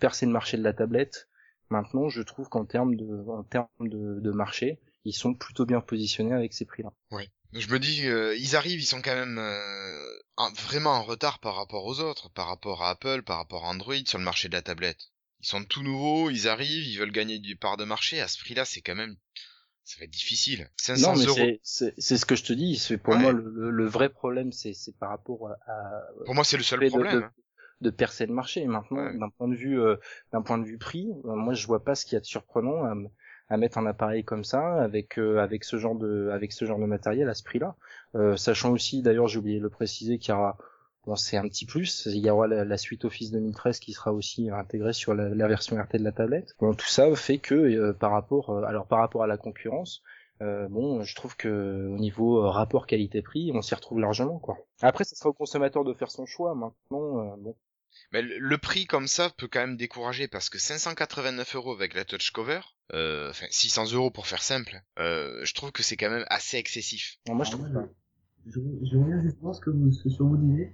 percer 0.00 0.26
le 0.26 0.32
marché 0.32 0.56
de 0.56 0.62
la 0.62 0.72
tablette. 0.72 1.28
Maintenant, 1.70 2.08
je 2.08 2.22
trouve 2.22 2.48
qu'en 2.48 2.64
termes 2.64 2.96
de 2.96 3.24
termes 3.50 3.68
de, 3.80 4.30
marché, 4.30 4.80
ils 5.04 5.12
sont 5.12 5.34
plutôt 5.34 5.66
bien 5.66 5.80
positionnés 5.80 6.32
avec 6.32 6.54
ces 6.54 6.64
prix-là. 6.64 6.92
Donc 7.52 7.62
je 7.62 7.70
me 7.70 7.78
dis, 7.78 8.06
euh, 8.06 8.36
ils 8.36 8.56
arrivent, 8.56 8.80
ils 8.80 8.86
sont 8.86 9.00
quand 9.00 9.14
même 9.14 9.38
euh, 9.38 10.18
en- 10.36 10.52
vraiment 10.52 10.90
en 10.90 11.02
retard 11.02 11.38
par 11.40 11.56
rapport 11.56 11.84
aux 11.86 12.00
autres, 12.00 12.30
par 12.30 12.46
rapport 12.46 12.82
à 12.82 12.90
Apple, 12.90 13.22
par 13.22 13.38
rapport 13.38 13.64
à 13.64 13.68
Android 13.68 13.94
sur 14.04 14.18
le 14.18 14.24
marché 14.24 14.48
de 14.48 14.54
la 14.54 14.62
tablette. 14.62 15.10
Ils 15.40 15.46
sont 15.46 15.64
tout 15.64 15.82
nouveaux, 15.82 16.30
ils 16.30 16.48
arrivent, 16.48 16.86
ils 16.86 16.98
veulent 16.98 17.12
gagner 17.12 17.38
du 17.38 17.56
part 17.56 17.76
de 17.78 17.84
marché. 17.84 18.20
À 18.20 18.28
ce 18.28 18.38
prix-là, 18.38 18.64
c'est 18.64 18.82
quand 18.82 18.94
même, 18.94 19.16
ça 19.88 19.96
va 20.00 20.04
être 20.04 20.10
difficile. 20.10 20.68
500 20.76 21.12
Non, 21.14 21.18
mais 21.18 21.60
c'est- 21.62 21.94
ce 22.16 22.26
que 22.26 22.36
je 22.36 22.44
te 22.44 22.52
dis. 22.52 22.76
C'est 22.76 22.98
pour 22.98 23.14
Ouais. 23.14 23.20
moi 23.20 23.32
le, 23.32 23.42
le- 23.50 23.70
le 23.70 23.84
vrai 23.86 24.10
problème, 24.10 24.52
c'est 24.52 24.74
par 24.98 25.08
rapport 25.08 25.50
à, 25.66 26.02
Pour 26.26 26.34
moi, 26.34 26.44
c'est 26.44 26.58
le 26.58 26.62
seul 26.62 26.80
de- 26.80 26.88
problème. 26.88 27.14
de, 27.14 27.22
hein. 27.22 27.30
de 27.80 27.90
percer 27.90 28.26
le 28.26 28.34
marché. 28.34 28.66
Maintenant, 28.66 28.98
Ouais. 28.98 29.16
d'un 29.16 29.30
point 29.30 29.48
de 29.48 29.54
vue 29.54 29.80
euh, 29.80 29.96
d'un 30.32 30.42
point 30.42 30.58
de 30.58 30.64
vue 30.64 30.78
prix, 30.78 31.08
euh, 31.24 31.34
moi 31.34 31.54
je 31.54 31.66
vois 31.66 31.82
pas 31.84 31.94
ce 31.94 32.04
qu'il 32.04 32.14
y 32.14 32.16
a 32.16 32.20
de 32.20 32.26
surprenant 32.26 32.84
à, 32.84 32.94
à 33.48 33.56
mettre 33.56 33.78
un 33.78 33.86
appareil 33.86 34.24
comme 34.24 34.44
ça 34.44 34.74
avec 34.82 35.18
euh, 35.18 35.38
avec 35.38 35.64
ce 35.64 35.78
genre 35.78 35.94
de 35.94 36.28
avec 36.32 36.52
ce 36.52 36.64
genre 36.66 36.78
de 36.78 36.84
matériel 36.86 37.28
à 37.30 37.34
ce 37.34 37.42
prix-là. 37.44 37.74
Euh, 38.14 38.36
sachant 38.36 38.70
aussi, 38.72 39.00
d'ailleurs, 39.00 39.28
j'ai 39.28 39.38
oublié 39.38 39.58
de 39.58 39.62
le 39.62 39.70
préciser, 39.70 40.18
qu'il 40.18 40.34
y 40.34 40.36
aura 40.36 40.58
Bon, 41.08 41.16
c'est 41.16 41.38
un 41.38 41.48
petit 41.48 41.64
plus. 41.64 42.04
Il 42.04 42.18
y 42.18 42.28
aura 42.28 42.46
la, 42.46 42.66
la 42.66 42.76
suite 42.76 43.06
Office 43.06 43.30
2013 43.30 43.80
qui 43.80 43.94
sera 43.94 44.12
aussi 44.12 44.50
intégrée 44.50 44.92
sur 44.92 45.14
la, 45.14 45.30
la 45.30 45.48
version 45.48 45.80
RT 45.80 45.96
de 45.96 46.04
la 46.04 46.12
tablette. 46.12 46.54
Bon, 46.60 46.74
tout 46.74 46.86
ça 46.86 47.10
fait 47.16 47.38
que 47.38 47.54
euh, 47.54 47.94
par 47.94 48.10
rapport, 48.10 48.50
euh, 48.50 48.62
alors 48.64 48.86
par 48.86 48.98
rapport 48.98 49.22
à 49.22 49.26
la 49.26 49.38
concurrence, 49.38 50.02
euh, 50.42 50.68
bon, 50.68 51.02
je 51.02 51.14
trouve 51.14 51.34
que 51.34 51.88
au 51.88 51.96
niveau 51.96 52.44
euh, 52.44 52.50
rapport 52.50 52.86
qualité-prix, 52.86 53.52
on 53.54 53.62
s'y 53.62 53.74
retrouve 53.74 54.00
largement, 54.00 54.38
quoi. 54.38 54.58
Après, 54.82 55.04
ça 55.04 55.16
sera 55.16 55.30
au 55.30 55.32
consommateur 55.32 55.82
de 55.82 55.94
faire 55.94 56.10
son 56.10 56.26
choix. 56.26 56.54
Maintenant, 56.54 57.20
euh, 57.20 57.36
bon, 57.38 57.56
Mais 58.12 58.20
le, 58.20 58.58
prix 58.58 58.84
comme 58.84 59.06
ça 59.06 59.30
peut 59.30 59.48
quand 59.50 59.60
même 59.60 59.78
décourager 59.78 60.28
parce 60.28 60.50
que 60.50 60.58
589 60.58 61.56
euros 61.56 61.72
avec 61.72 61.94
la 61.94 62.04
touch 62.04 62.32
cover, 62.32 62.60
euh, 62.92 63.30
enfin 63.30 63.46
600 63.48 63.92
euros 63.94 64.10
pour 64.10 64.26
faire 64.26 64.42
simple, 64.42 64.82
euh, 64.98 65.42
je 65.42 65.54
trouve 65.54 65.72
que 65.72 65.82
c'est 65.82 65.96
quand 65.96 66.10
même 66.10 66.26
assez 66.28 66.58
excessif. 66.58 67.16
non, 67.26 67.34
moi 67.34 67.46
je 67.46 67.52
trouve 67.52 67.72
pas. 67.72 67.88
Je, 68.46 68.60
je 68.82 68.96
reviens 68.96 69.20
justement 69.20 69.50
à 69.50 69.54
ce 69.54 69.60
que 69.60 69.70
vous, 69.70 69.92
ce 69.92 70.08
sur 70.08 70.26
vous 70.26 70.36
disiez. 70.36 70.72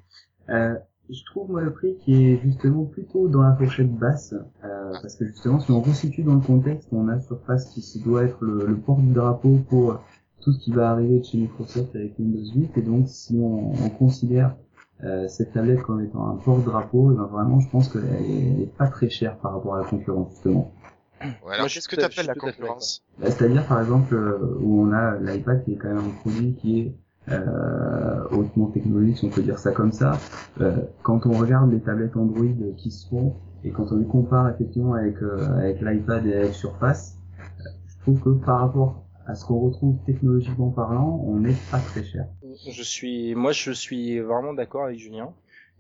Euh, 0.50 0.74
je 1.10 1.24
trouve 1.26 1.50
moi 1.50 1.60
le 1.60 1.72
prix 1.72 1.96
qui 1.98 2.30
est 2.30 2.40
justement 2.42 2.84
plutôt 2.84 3.28
dans 3.28 3.42
la 3.42 3.54
fourchette 3.56 3.92
basse, 3.92 4.34
euh, 4.64 4.92
parce 5.02 5.16
que 5.16 5.26
justement 5.26 5.60
si 5.60 5.70
on 5.70 5.80
resitue 5.82 6.22
dans 6.22 6.34
le 6.34 6.40
contexte, 6.40 6.88
on 6.92 7.08
a 7.08 7.20
Surface 7.20 7.70
qui 7.70 8.00
doit 8.00 8.24
être 8.24 8.42
le, 8.42 8.66
le 8.66 8.76
port 8.76 8.98
du 8.98 9.12
drapeau 9.12 9.58
pour 9.68 10.00
tout 10.40 10.52
ce 10.52 10.58
qui 10.58 10.72
va 10.72 10.90
arriver 10.90 11.18
de 11.20 11.24
chez 11.24 11.38
Microsoft 11.38 11.94
avec 11.96 12.18
Windows 12.18 12.52
8, 12.54 12.76
et 12.76 12.82
donc 12.82 13.08
si 13.08 13.38
on, 13.38 13.72
on 13.72 13.90
considère 13.90 14.56
euh, 15.02 15.26
cette 15.28 15.52
tablette 15.52 15.82
comme 15.82 16.02
étant 16.02 16.30
un 16.30 16.36
port 16.36 16.58
drapeau, 16.58 17.12
eh 17.12 17.16
ben 17.16 17.24
vraiment 17.24 17.60
je 17.60 17.68
pense 17.68 17.88
qu'elle 17.88 18.04
est, 18.04 18.66
pas 18.78 18.86
très 18.86 19.10
chère 19.10 19.36
par 19.38 19.52
rapport 19.54 19.74
à 19.74 19.80
la 19.80 19.84
concurrence 19.84 20.30
justement. 20.30 20.72
Ouais, 21.20 21.30
Moi, 21.42 21.52
alors 21.54 21.68
je 21.68 21.74
qu'est-ce 21.74 21.88
que 21.88 21.96
tu 21.96 22.02
appelles 22.02 22.26
la 22.26 22.34
concurrence 22.34 23.04
Bah, 23.18 23.30
C'est-à-dire 23.30 23.66
par 23.66 23.80
exemple 23.80 24.14
euh, 24.14 24.56
où 24.60 24.82
on 24.82 24.92
a 24.92 25.16
l'iPad 25.18 25.64
qui 25.64 25.72
est 25.72 25.76
quand 25.76 25.88
même 25.88 25.98
un 25.98 26.20
produit 26.20 26.54
qui 26.54 26.80
est 26.80 26.94
hautement 28.30 28.66
technologique, 28.66 29.18
si 29.18 29.24
on 29.24 29.30
peut 29.30 29.42
dire 29.42 29.58
ça 29.58 29.72
comme 29.72 29.92
ça. 29.92 30.18
Euh, 30.60 30.76
quand 31.02 31.26
on 31.26 31.32
regarde 31.32 31.72
les 31.72 31.80
tablettes 31.80 32.16
Android 32.16 32.44
qui 32.76 32.90
se 32.90 33.08
font 33.08 33.34
et 33.64 33.70
quand 33.70 33.90
on 33.92 33.96
les 33.96 34.06
compare 34.06 34.50
effectivement 34.50 34.94
avec 34.94 35.16
euh, 35.22 35.58
avec 35.58 35.80
l'iPad 35.80 36.26
et 36.26 36.34
avec 36.34 36.54
Surface, 36.54 37.16
euh, 37.38 37.42
je 37.86 38.02
trouve 38.02 38.20
que 38.20 38.44
par 38.44 38.60
rapport 38.60 39.04
à 39.26 39.34
ce 39.34 39.46
qu'on 39.46 39.58
retrouve 39.58 39.96
technologiquement 40.04 40.70
parlant, 40.70 41.22
on 41.26 41.38
n'est 41.38 41.56
pas 41.70 41.78
très 41.78 42.04
cher. 42.04 42.26
Je 42.70 42.82
suis, 42.82 43.34
moi, 43.34 43.52
je 43.52 43.70
suis 43.70 44.20
vraiment 44.20 44.52
d'accord 44.52 44.84
avec 44.84 44.98
Julien. 44.98 45.30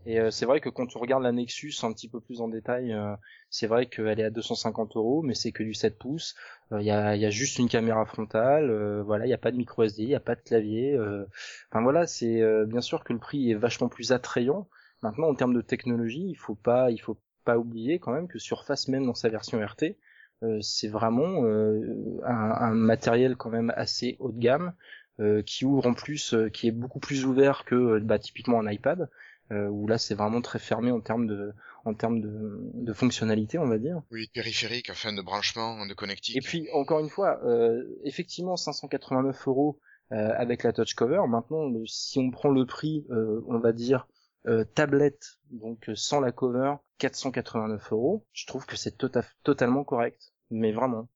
Et 0.06 0.20
euh, 0.20 0.30
c'est 0.30 0.44
vrai 0.44 0.60
que 0.60 0.68
quand 0.68 0.96
on 0.96 0.98
regarde 1.00 1.22
la 1.22 1.32
Nexus 1.32 1.72
un 1.82 1.92
petit 1.92 2.08
peu 2.08 2.20
plus 2.20 2.40
en 2.42 2.48
détail, 2.48 2.92
euh, 2.92 3.14
c'est 3.48 3.66
vrai 3.66 3.86
qu'elle 3.86 4.20
est 4.20 4.24
à 4.24 4.30
250 4.30 4.96
euros, 4.96 5.22
mais 5.22 5.34
c'est 5.34 5.50
que 5.52 5.62
du 5.62 5.72
7 5.74 5.98
pouces. 5.98 6.34
Il 6.72 6.82
y, 6.84 6.90
a, 6.90 7.16
y 7.16 7.24
a 7.24 7.30
juste 7.30 7.58
une 7.58 7.68
caméra 7.68 8.04
frontale, 8.04 8.68
euh, 8.70 9.02
voilà, 9.02 9.24
il 9.24 9.28
n'y 9.28 9.34
a 9.34 9.38
pas 9.38 9.50
de 9.50 9.56
micro 9.56 9.82
SD, 9.82 10.02
il 10.02 10.08
n'y 10.08 10.14
a 10.14 10.20
pas 10.20 10.34
de 10.34 10.40
clavier. 10.42 10.94
euh. 10.94 11.24
Enfin 11.70 11.82
voilà, 11.82 12.06
c'est 12.06 12.42
euh, 12.42 12.66
bien 12.66 12.80
sûr 12.82 13.02
que 13.04 13.12
le 13.14 13.18
prix 13.18 13.50
est 13.50 13.54
vachement 13.54 13.88
plus 13.88 14.12
attrayant. 14.12 14.68
Maintenant, 15.02 15.28
en 15.28 15.34
termes 15.34 15.54
de 15.54 15.60
technologie, 15.62 16.26
il 16.28 16.34
faut 16.36 16.54
pas, 16.54 16.90
il 16.90 16.98
faut 16.98 17.18
pas 17.44 17.58
oublier 17.58 17.98
quand 17.98 18.12
même 18.12 18.28
que 18.28 18.38
Surface, 18.38 18.88
même 18.88 19.06
dans 19.06 19.14
sa 19.14 19.28
version 19.30 19.58
RT, 19.64 19.96
euh, 20.42 20.58
c'est 20.60 20.88
vraiment 20.88 21.44
euh, 21.44 22.20
un, 22.24 22.32
un 22.52 22.74
matériel 22.74 23.36
quand 23.36 23.50
même 23.50 23.72
assez 23.76 24.16
haut 24.18 24.32
de 24.32 24.38
gamme. 24.38 24.72
euh, 25.20 25.42
qui 25.42 25.64
ouvre 25.64 25.86
en 25.86 25.94
plus, 25.94 26.34
euh, 26.34 26.48
qui 26.48 26.66
est 26.68 26.72
beaucoup 26.72 26.98
plus 27.00 27.24
ouvert 27.24 27.64
que 27.64 27.74
euh, 27.74 28.00
bah, 28.00 28.18
typiquement 28.18 28.58
un 28.60 28.70
iPad. 28.70 29.08
Euh, 29.54 29.68
où 29.68 29.86
là 29.86 29.98
c'est 29.98 30.14
vraiment 30.14 30.40
très 30.40 30.58
fermé 30.58 30.90
en 30.90 31.00
termes 31.00 31.26
de 31.26 31.52
en 31.84 31.94
termes 31.94 32.20
de, 32.20 32.60
de 32.74 32.92
fonctionnalité, 32.92 33.58
on 33.58 33.66
va 33.66 33.78
dire. 33.78 34.02
Oui, 34.10 34.28
périphérique, 34.32 34.90
enfin 34.90 35.12
de 35.12 35.22
branchement, 35.22 35.86
de 35.86 35.94
connectique. 35.94 36.36
Et 36.36 36.40
puis 36.40 36.68
encore 36.72 37.00
une 37.00 37.10
fois, 37.10 37.40
euh, 37.44 37.82
effectivement 38.04 38.56
589 38.56 39.46
euros 39.48 39.78
euh, 40.12 40.32
avec 40.36 40.62
la 40.62 40.72
touch 40.72 40.94
cover. 40.94 41.22
Maintenant, 41.28 41.70
si 41.86 42.18
on 42.18 42.30
prend 42.30 42.50
le 42.50 42.66
prix, 42.66 43.06
euh, 43.10 43.42
on 43.46 43.58
va 43.58 43.72
dire 43.72 44.06
euh, 44.46 44.64
tablette, 44.64 45.38
donc 45.50 45.90
sans 45.94 46.20
la 46.20 46.32
cover, 46.32 46.74
489 46.98 47.92
euros, 47.92 48.26
je 48.32 48.46
trouve 48.46 48.66
que 48.66 48.76
c'est 48.76 48.98
tota- 48.98 49.24
totalement 49.42 49.84
correct. 49.84 50.32
Mais 50.50 50.72
vraiment. 50.72 51.08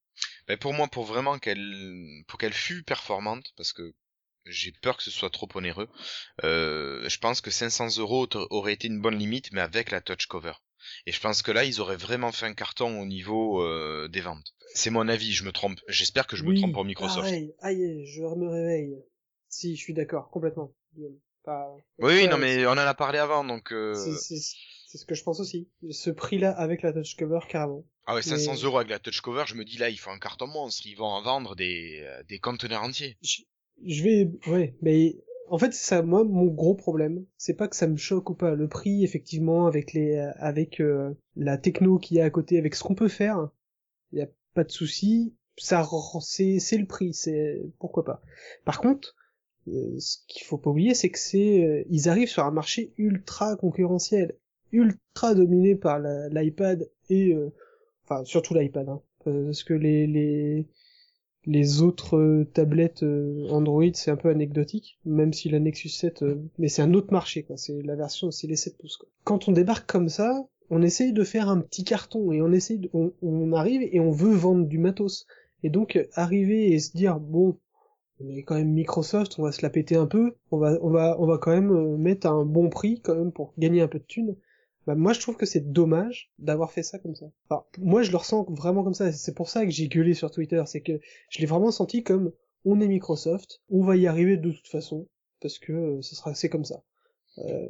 Mais 0.49 0.57
pour 0.57 0.73
moi, 0.73 0.89
pour 0.89 1.05
vraiment 1.05 1.39
qu'elle, 1.39 1.75
pour 2.27 2.39
qu'elle 2.39 2.55
fût 2.55 2.83
performante, 2.83 3.53
parce 3.57 3.73
que 3.73 3.95
j'ai 4.49 4.73
peur 4.73 4.97
que 4.97 5.03
ce 5.03 5.11
soit 5.11 5.31
trop 5.31 5.49
onéreux, 5.55 5.89
euh, 6.45 7.09
je 7.09 7.19
pense 7.19 7.41
que 7.41 7.51
500 7.51 7.99
euros 7.99 8.27
aurait 8.51 8.73
été 8.75 8.89
une 8.89 9.01
bonne 9.01 9.19
limite, 9.19 9.53
mais 9.53 9.61
avec 9.61 9.91
la 9.91 10.01
touch 10.01 10.27
cover. 10.27 10.53
Et 11.07 11.13
je 11.13 11.21
pense 11.21 11.43
que 11.43 11.51
là, 11.51 11.65
ils 11.65 11.81
auraient 11.81 11.97
vraiment 11.97 12.33
fait 12.33 12.47
un 12.47 12.55
carton 12.55 13.01
au 13.01 13.05
niveau 13.05 13.63
euh, 13.63 14.09
des 14.09 14.21
ventes. 14.21 14.55
C'est 14.75 14.91
mon 14.91 15.09
avis, 15.09 15.33
je 15.33 15.45
me 15.45 15.53
trompe. 15.53 15.81
J'espère 15.89 16.27
que 16.27 16.37
je 16.37 16.45
me 16.45 16.55
trompe 16.55 16.73
pour 16.73 16.85
Microsoft. 16.85 17.21
Pareil, 17.29 17.55
aïe, 17.61 18.07
je 18.07 18.23
me 18.23 18.49
réveille. 18.49 18.95
Si, 19.49 19.77
je 19.77 19.81
suis 19.81 19.95
d'accord, 19.95 20.31
complètement. 20.31 20.73
Pas- 21.45 21.75
Oui, 21.99 22.13
Ouais, 22.13 22.29
non, 22.29 22.37
mais 22.39 22.67
on 22.67 22.73
en 22.73 22.79
a 22.79 22.95
parlé 22.95 23.19
avant, 23.19 23.45
donc. 23.45 23.73
Euh... 23.73 23.95
C'est 24.91 24.97
ce 24.97 25.05
que 25.05 25.15
je 25.15 25.23
pense 25.23 25.39
aussi. 25.39 25.69
Ce 25.91 26.09
prix-là 26.09 26.51
avec 26.51 26.81
la 26.81 26.95
touch 26.95 27.15
cover, 27.17 27.41
carrément. 27.49 27.85
Ah 28.07 28.15
ouais, 28.15 28.23
500 28.23 28.55
mais- 28.55 28.63
euros 28.63 28.79
avec 28.79 28.89
la 28.89 28.99
touch 28.99 29.21
cover, 29.21 29.45
je 29.47 29.55
me 29.55 29.65
dis 29.65 29.77
là, 29.77 29.91
il 29.91 29.99
faut 29.99 30.11
un 30.11 30.19
carton 30.19 30.47
monstre. 30.47 30.87
Ils 30.87 30.95
vont 30.95 31.05
en 31.05 31.21
vendre 31.21 31.55
des 31.57 32.01
euh, 32.07 32.23
des 32.23 32.39
conteneurs 32.39 32.83
entiers. 32.83 33.19
Je, 33.23 33.43
je 33.85 34.03
vais, 34.03 34.31
ouais, 34.49 34.77
mais 34.83 35.17
en 35.51 35.59
fait, 35.59 35.73
c'est 35.73 35.87
ça, 35.87 36.03
moi, 36.03 36.25
mon 36.25 36.47
gros 36.47 36.75
problème, 36.75 37.25
c'est 37.37 37.55
pas 37.55 37.69
que 37.69 37.77
ça 37.77 37.87
me 37.87 37.97
choque 37.97 38.31
ou 38.31 38.35
pas. 38.35 38.55
Le 38.55 38.69
prix, 38.69 39.05
effectivement, 39.05 39.67
avec 39.67 39.93
les, 39.93 40.17
avec 40.37 40.81
euh, 40.81 41.15
la 41.37 41.57
techno 41.59 41.99
qu'il 41.99 42.19
y 42.19 42.21
a 42.21 42.25
à 42.25 42.31
côté, 42.31 42.59
avec 42.59 42.75
ce 42.75 42.85
qu'on 42.85 42.95
peut 42.95 43.09
faire, 43.09 43.51
il 44.13 44.19
y 44.19 44.23
a 44.23 44.29
pas 44.55 44.65
de 44.65 44.71
souci. 44.71 45.35
Ça, 45.57 45.87
c'est, 46.21 46.59
c'est 46.61 46.79
le 46.79 46.87
prix, 46.87 47.15
c'est 47.15 47.63
pourquoi 47.79 48.05
pas. 48.05 48.23
Par 48.65 48.81
contre, 48.81 49.17
euh, 49.69 49.99
ce 49.99 50.19
qu'il 50.29 50.47
faut 50.47 50.59
pas 50.59 50.71
oublier, 50.71 50.95
c'est 50.95 51.11
que 51.11 51.19
c'est, 51.19 51.65
euh, 51.65 51.85
ils 51.91 52.09
arrivent 52.09 52.29
sur 52.29 52.45
un 52.45 52.51
marché 52.51 52.93
ultra 52.97 53.57
concurrentiel, 53.57 54.37
ultra 54.73 55.35
dominé 55.35 55.75
par 55.75 55.99
l'iPad 55.99 56.89
et, 57.11 57.35
euh, 57.35 57.53
enfin, 58.05 58.25
surtout 58.25 58.55
l'iPad, 58.55 58.89
hein, 58.89 59.03
parce 59.25 59.65
que 59.65 59.75
les, 59.75 60.07
les, 60.07 60.67
les 61.49 61.81
autres 61.81 62.19
euh, 62.19 62.45
tablettes 62.45 63.03
euh, 63.03 63.49
Android, 63.49 63.83
c'est 63.95 64.11
un 64.11 64.17
peu 64.17 64.29
anecdotique, 64.29 64.99
même 65.07 65.33
si 65.33 65.49
la 65.49 65.59
Nexus 65.59 65.89
7, 65.89 66.23
euh, 66.23 66.43
mais 66.59 66.69
c'est 66.69 66.83
un 66.83 66.93
autre 66.93 67.11
marché, 67.11 67.43
quoi. 67.43 67.57
C'est 67.57 67.81
la 67.83 67.97
version, 67.97 68.31
c'est 68.31 68.47
les 68.47 68.57
7 68.57 68.77
pouces. 68.77 68.99
Quand 69.25 69.49
on 69.49 69.53
débarque 69.53 69.91
comme 69.91 70.11
ça, 70.11 70.47
on 70.69 70.83
essaye 70.83 71.15
de 71.15 71.25
faire 71.25 71.49
un 71.49 71.61
petit 71.61 71.85
carton 71.85 72.33
et 72.33 72.43
on 72.43 72.53
essaye, 72.53 72.79
de- 72.79 72.91
on, 72.93 73.53
arrive 73.53 73.81
et 73.91 73.99
on 73.99 74.11
veut 74.11 74.35
vendre 74.35 74.67
du 74.67 74.79
matos. 74.79 75.27
Et 75.63 75.71
donc 75.71 75.99
arriver 76.13 76.71
et 76.73 76.79
se 76.79 76.95
dire 76.95 77.19
bon, 77.19 77.57
on 78.21 78.29
est 78.29 78.43
quand 78.43 78.57
même 78.57 78.73
Microsoft, 78.73 79.39
on 79.39 79.43
va 79.43 79.53
se 79.53 79.63
la 79.63 79.71
péter 79.71 79.97
un 79.97 80.07
peu, 80.07 80.35
on 80.51 80.59
va, 80.59 80.79
on 80.83 80.91
va, 80.91 81.17
on 81.19 81.27
va 81.27 81.39
quand 81.39 81.51
même 81.51 81.97
mettre 81.97 82.27
un 82.27 82.45
bon 82.45 82.69
prix 82.69 83.01
quand 83.01 83.15
même 83.15 83.33
pour 83.33 83.55
gagner 83.57 83.81
un 83.81 83.89
peu 83.89 83.99
de 83.99 84.05
thunes. 84.05 84.37
Bah, 84.89 84.95
moi, 84.95 85.13
je 85.13 85.21
trouve 85.21 85.37
que 85.37 85.45
c'est 85.45 85.71
dommage 85.71 86.33
d'avoir 86.39 86.73
fait 86.73 86.83
ça 86.83 86.99
comme 86.99 87.15
ça. 87.15 87.27
Enfin, 87.45 87.63
moi, 87.77 88.03
je 88.03 88.11
le 88.11 88.17
ressens 88.17 88.47
vraiment 88.49 88.83
comme 88.83 88.95
ça. 88.95 89.13
C'est 89.13 89.35
pour 89.35 89.51
ça 89.51 89.67
que 89.67 89.71
j'ai 89.71 89.87
gueulé 89.87 90.15
sur 90.15 90.31
Twitter. 90.31 90.63
C'est 90.65 90.81
que 90.81 90.99
je 91.29 91.41
l'ai 91.41 91.45
vraiment 91.45 91.71
senti 91.71 92.03
comme 92.03 92.33
on 92.65 92.81
est 92.81 92.89
Microsoft, 92.89 93.61
on 93.69 93.85
va 93.85 93.97
y 93.97 94.07
arriver 94.07 94.39
de 94.39 94.51
toute 94.51 94.67
façon 94.67 95.07
parce 95.43 95.59
que 95.59 95.75
euh, 95.75 96.01
ce 96.01 96.17
sera 96.17 96.35
c'est 96.35 96.49
comme 96.49 96.65
ça. 96.65 96.83
Euh, 97.37 97.69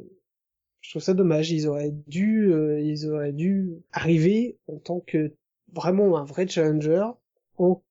je 0.79 0.91
trouve 0.91 1.01
ça 1.01 1.13
dommage. 1.13 1.51
Ils 1.51 1.67
auraient 1.67 1.93
dû, 2.07 2.53
euh, 2.53 2.79
ils 2.79 3.05
auraient 3.09 3.33
dû 3.33 3.73
arriver 3.91 4.57
en 4.67 4.77
tant 4.77 5.01
que 5.01 5.33
vraiment 5.73 6.17
un 6.17 6.23
vrai 6.23 6.47
challenger 6.47 7.05
en 7.57 7.83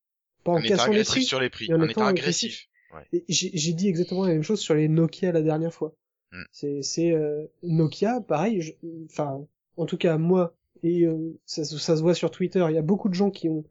pas 0.43 0.53
en, 0.53 0.57
étant 0.57 0.69
cassant 0.69 0.93
les 0.93 1.05
prix. 1.05 1.23
sur 1.23 1.39
les 1.39 1.51
prix, 1.51 1.71
en 1.75 1.87
étant 1.87 2.07
agressif. 2.07 2.71
agressif. 2.91 3.11
Ouais. 3.13 3.25
J'ai 3.29 3.73
dit 3.75 3.89
exactement 3.89 4.25
la 4.25 4.33
même 4.33 4.43
chose 4.43 4.61
sur 4.61 4.75
les 4.75 4.89
Nokia 4.89 5.33
la 5.33 5.43
dernière 5.43 5.75
fois. 5.75 5.95
Hmm. 6.33 6.43
C'est 6.53 6.83
c'est 6.83 7.13
euh, 7.13 7.47
Nokia, 7.63 8.21
pareil. 8.21 8.77
Enfin, 9.07 9.47
en 9.77 9.87
tout 9.87 9.97
cas 9.97 10.19
moi 10.19 10.55
et 10.83 11.05
euh, 11.07 11.39
ça, 11.47 11.65
se- 11.65 12.03
voit 12.03 12.15
sur 12.15 12.31
Twitter. 12.31 12.65
Il 12.69 12.75
y 12.75 12.79
a 12.79 12.83
beaucoup 12.83 13.09
de 13.09 13.15
gens 13.15 13.31
qui 13.31 13.49
ont 13.49 13.65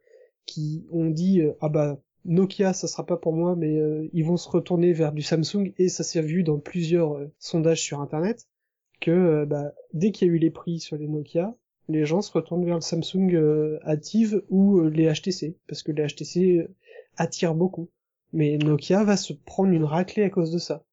qui 0.45 0.85
ont 0.91 1.05
dit 1.09 1.41
euh, 1.41 1.53
ah 1.61 1.69
bah 1.69 1.99
Nokia 2.25 2.73
ça 2.73 2.87
sera 2.87 3.05
pas 3.05 3.17
pour 3.17 3.33
moi, 3.33 3.55
mais 3.55 3.77
euh, 3.79 4.09
ils 4.13 4.25
vont 4.25 4.37
se 4.37 4.49
retourner 4.49 4.91
vers 4.93 5.11
du 5.13 5.21
Samsung 5.21 5.73
et 5.77 5.87
ça 5.89 6.03
s'est 6.03 6.21
vu 6.21 6.43
dans 6.43 6.59
plusieurs 6.59 7.13
euh, 7.17 7.31
sondages 7.39 7.81
sur 7.81 8.01
internet 8.01 8.47
que 8.99 9.45
bah, 9.45 9.73
dès 9.93 10.11
qu'il 10.11 10.27
y 10.27 10.31
a 10.31 10.33
eu 10.33 10.39
les 10.39 10.49
prix 10.49 10.79
sur 10.79 10.97
les 10.97 11.07
Nokia, 11.07 11.55
les 11.87 12.05
gens 12.05 12.21
se 12.21 12.31
retournent 12.31 12.65
vers 12.65 12.75
le 12.75 12.81
Samsung 12.81 13.29
euh, 13.35 13.77
Active 13.83 14.43
ou 14.49 14.79
euh, 14.79 14.89
les 14.89 15.05
HTC 15.13 15.55
parce 15.67 15.83
que 15.83 15.91
les 15.91 16.07
HTC 16.07 16.67
attirent 17.17 17.55
beaucoup. 17.55 17.89
Mais 18.33 18.57
Nokia 18.57 19.03
va 19.03 19.15
se 19.15 19.33
prendre 19.33 19.71
une 19.71 19.85
raclée 19.85 20.23
à 20.23 20.29
cause 20.29 20.51
de 20.51 20.57
ça. 20.57 20.83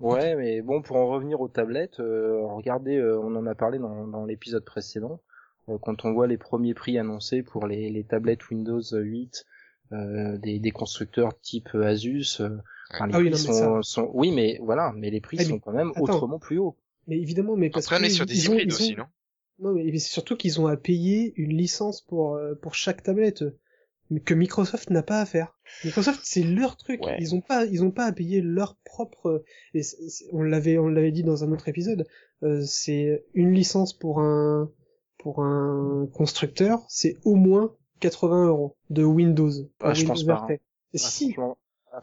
Ouais, 0.00 0.34
mais 0.36 0.60
bon, 0.60 0.82
pour 0.82 0.96
en 0.96 1.06
revenir 1.08 1.40
aux 1.40 1.48
tablettes, 1.48 2.00
euh, 2.00 2.44
regardez, 2.46 2.96
euh, 2.96 3.18
on 3.20 3.34
en 3.34 3.46
a 3.46 3.54
parlé 3.54 3.78
dans, 3.78 4.06
dans 4.06 4.26
l'épisode 4.26 4.64
précédent, 4.64 5.20
euh, 5.70 5.78
quand 5.78 6.04
on 6.04 6.12
voit 6.12 6.26
les 6.26 6.36
premiers 6.36 6.74
prix 6.74 6.98
annoncés 6.98 7.42
pour 7.42 7.66
les, 7.66 7.88
les 7.90 8.04
tablettes 8.04 8.48
Windows 8.50 8.82
8 8.92 9.44
euh, 9.92 10.36
des, 10.38 10.58
des 10.58 10.70
constructeurs 10.70 11.40
type 11.40 11.74
Asus, 11.74 12.40
euh, 12.40 12.58
enfin, 12.92 13.06
les 13.06 13.14
Ah 13.14 13.18
oui, 13.18 13.30
prix 13.30 13.30
non, 13.30 13.38
mais 13.38 13.48
sont, 13.48 13.82
sont- 13.82 14.10
oui, 14.12 14.32
mais 14.32 14.58
voilà, 14.62 14.92
mais 14.94 15.10
les 15.10 15.20
prix 15.22 15.38
Ah, 15.38 15.42
mais 15.44 15.48
sont 15.48 15.58
quand 15.60 15.72
même 15.72 15.92
attends. 15.92 16.02
autrement 16.02 16.38
plus 16.38 16.58
hauts. 16.58 16.76
Mais 17.06 17.18
évidemment, 17.18 17.56
mais 17.56 17.70
parce 17.70 17.86
Après, 17.86 17.96
on 17.98 18.02
que 18.02 18.06
est 18.06 18.10
sur 18.10 18.26
ils 18.26 18.28
des 18.34 18.44
hybrides 18.46 18.70
ont- 18.70 18.74
aussi, 18.74 18.96
non? 18.96 19.06
Non, 19.58 19.72
mais 19.72 19.90
c'est 19.98 20.12
surtout 20.12 20.36
qu'ils 20.36 20.60
ont 20.60 20.66
à 20.66 20.76
payer 20.76 21.32
une 21.36 21.56
licence 21.56 22.02
pour 22.02 22.34
euh, 22.34 22.54
pour 22.54 22.74
chaque 22.74 23.02
tablette 23.02 23.44
que 24.24 24.34
Microsoft 24.34 24.90
n'a 24.90 25.02
pas 25.02 25.20
à 25.20 25.26
faire. 25.26 25.58
Microsoft, 25.84 26.20
c'est 26.22 26.42
leur 26.42 26.76
truc. 26.76 27.04
Ouais. 27.04 27.16
Ils 27.20 27.34
ont 27.34 27.40
pas 27.40 27.64
ils 27.66 27.82
ont 27.84 27.90
pas 27.90 28.04
à 28.06 28.12
payer 28.12 28.40
leur 28.40 28.76
propre 28.84 29.44
et 29.74 29.82
on 30.32 30.42
l'avait 30.42 30.78
on 30.78 30.88
l'avait 30.88 31.12
dit 31.12 31.22
dans 31.22 31.44
un 31.44 31.52
autre 31.52 31.68
épisode, 31.68 32.06
euh, 32.42 32.62
c'est 32.64 33.24
une 33.34 33.52
licence 33.52 33.92
pour 33.92 34.20
un 34.20 34.70
pour 35.18 35.42
un 35.42 36.08
constructeur, 36.12 36.84
c'est 36.88 37.16
au 37.24 37.34
moins 37.34 37.74
80 38.00 38.46
euros 38.46 38.76
de 38.90 39.02
Windows. 39.02 39.50
Ah, 39.80 39.92
je 39.94 40.00
Windows 40.00 40.12
pense 40.14 40.24
pas, 40.24 40.46
hein. 40.50 40.56
Ah, 40.94 40.98
si, 40.98 41.34
ah, 41.92 42.00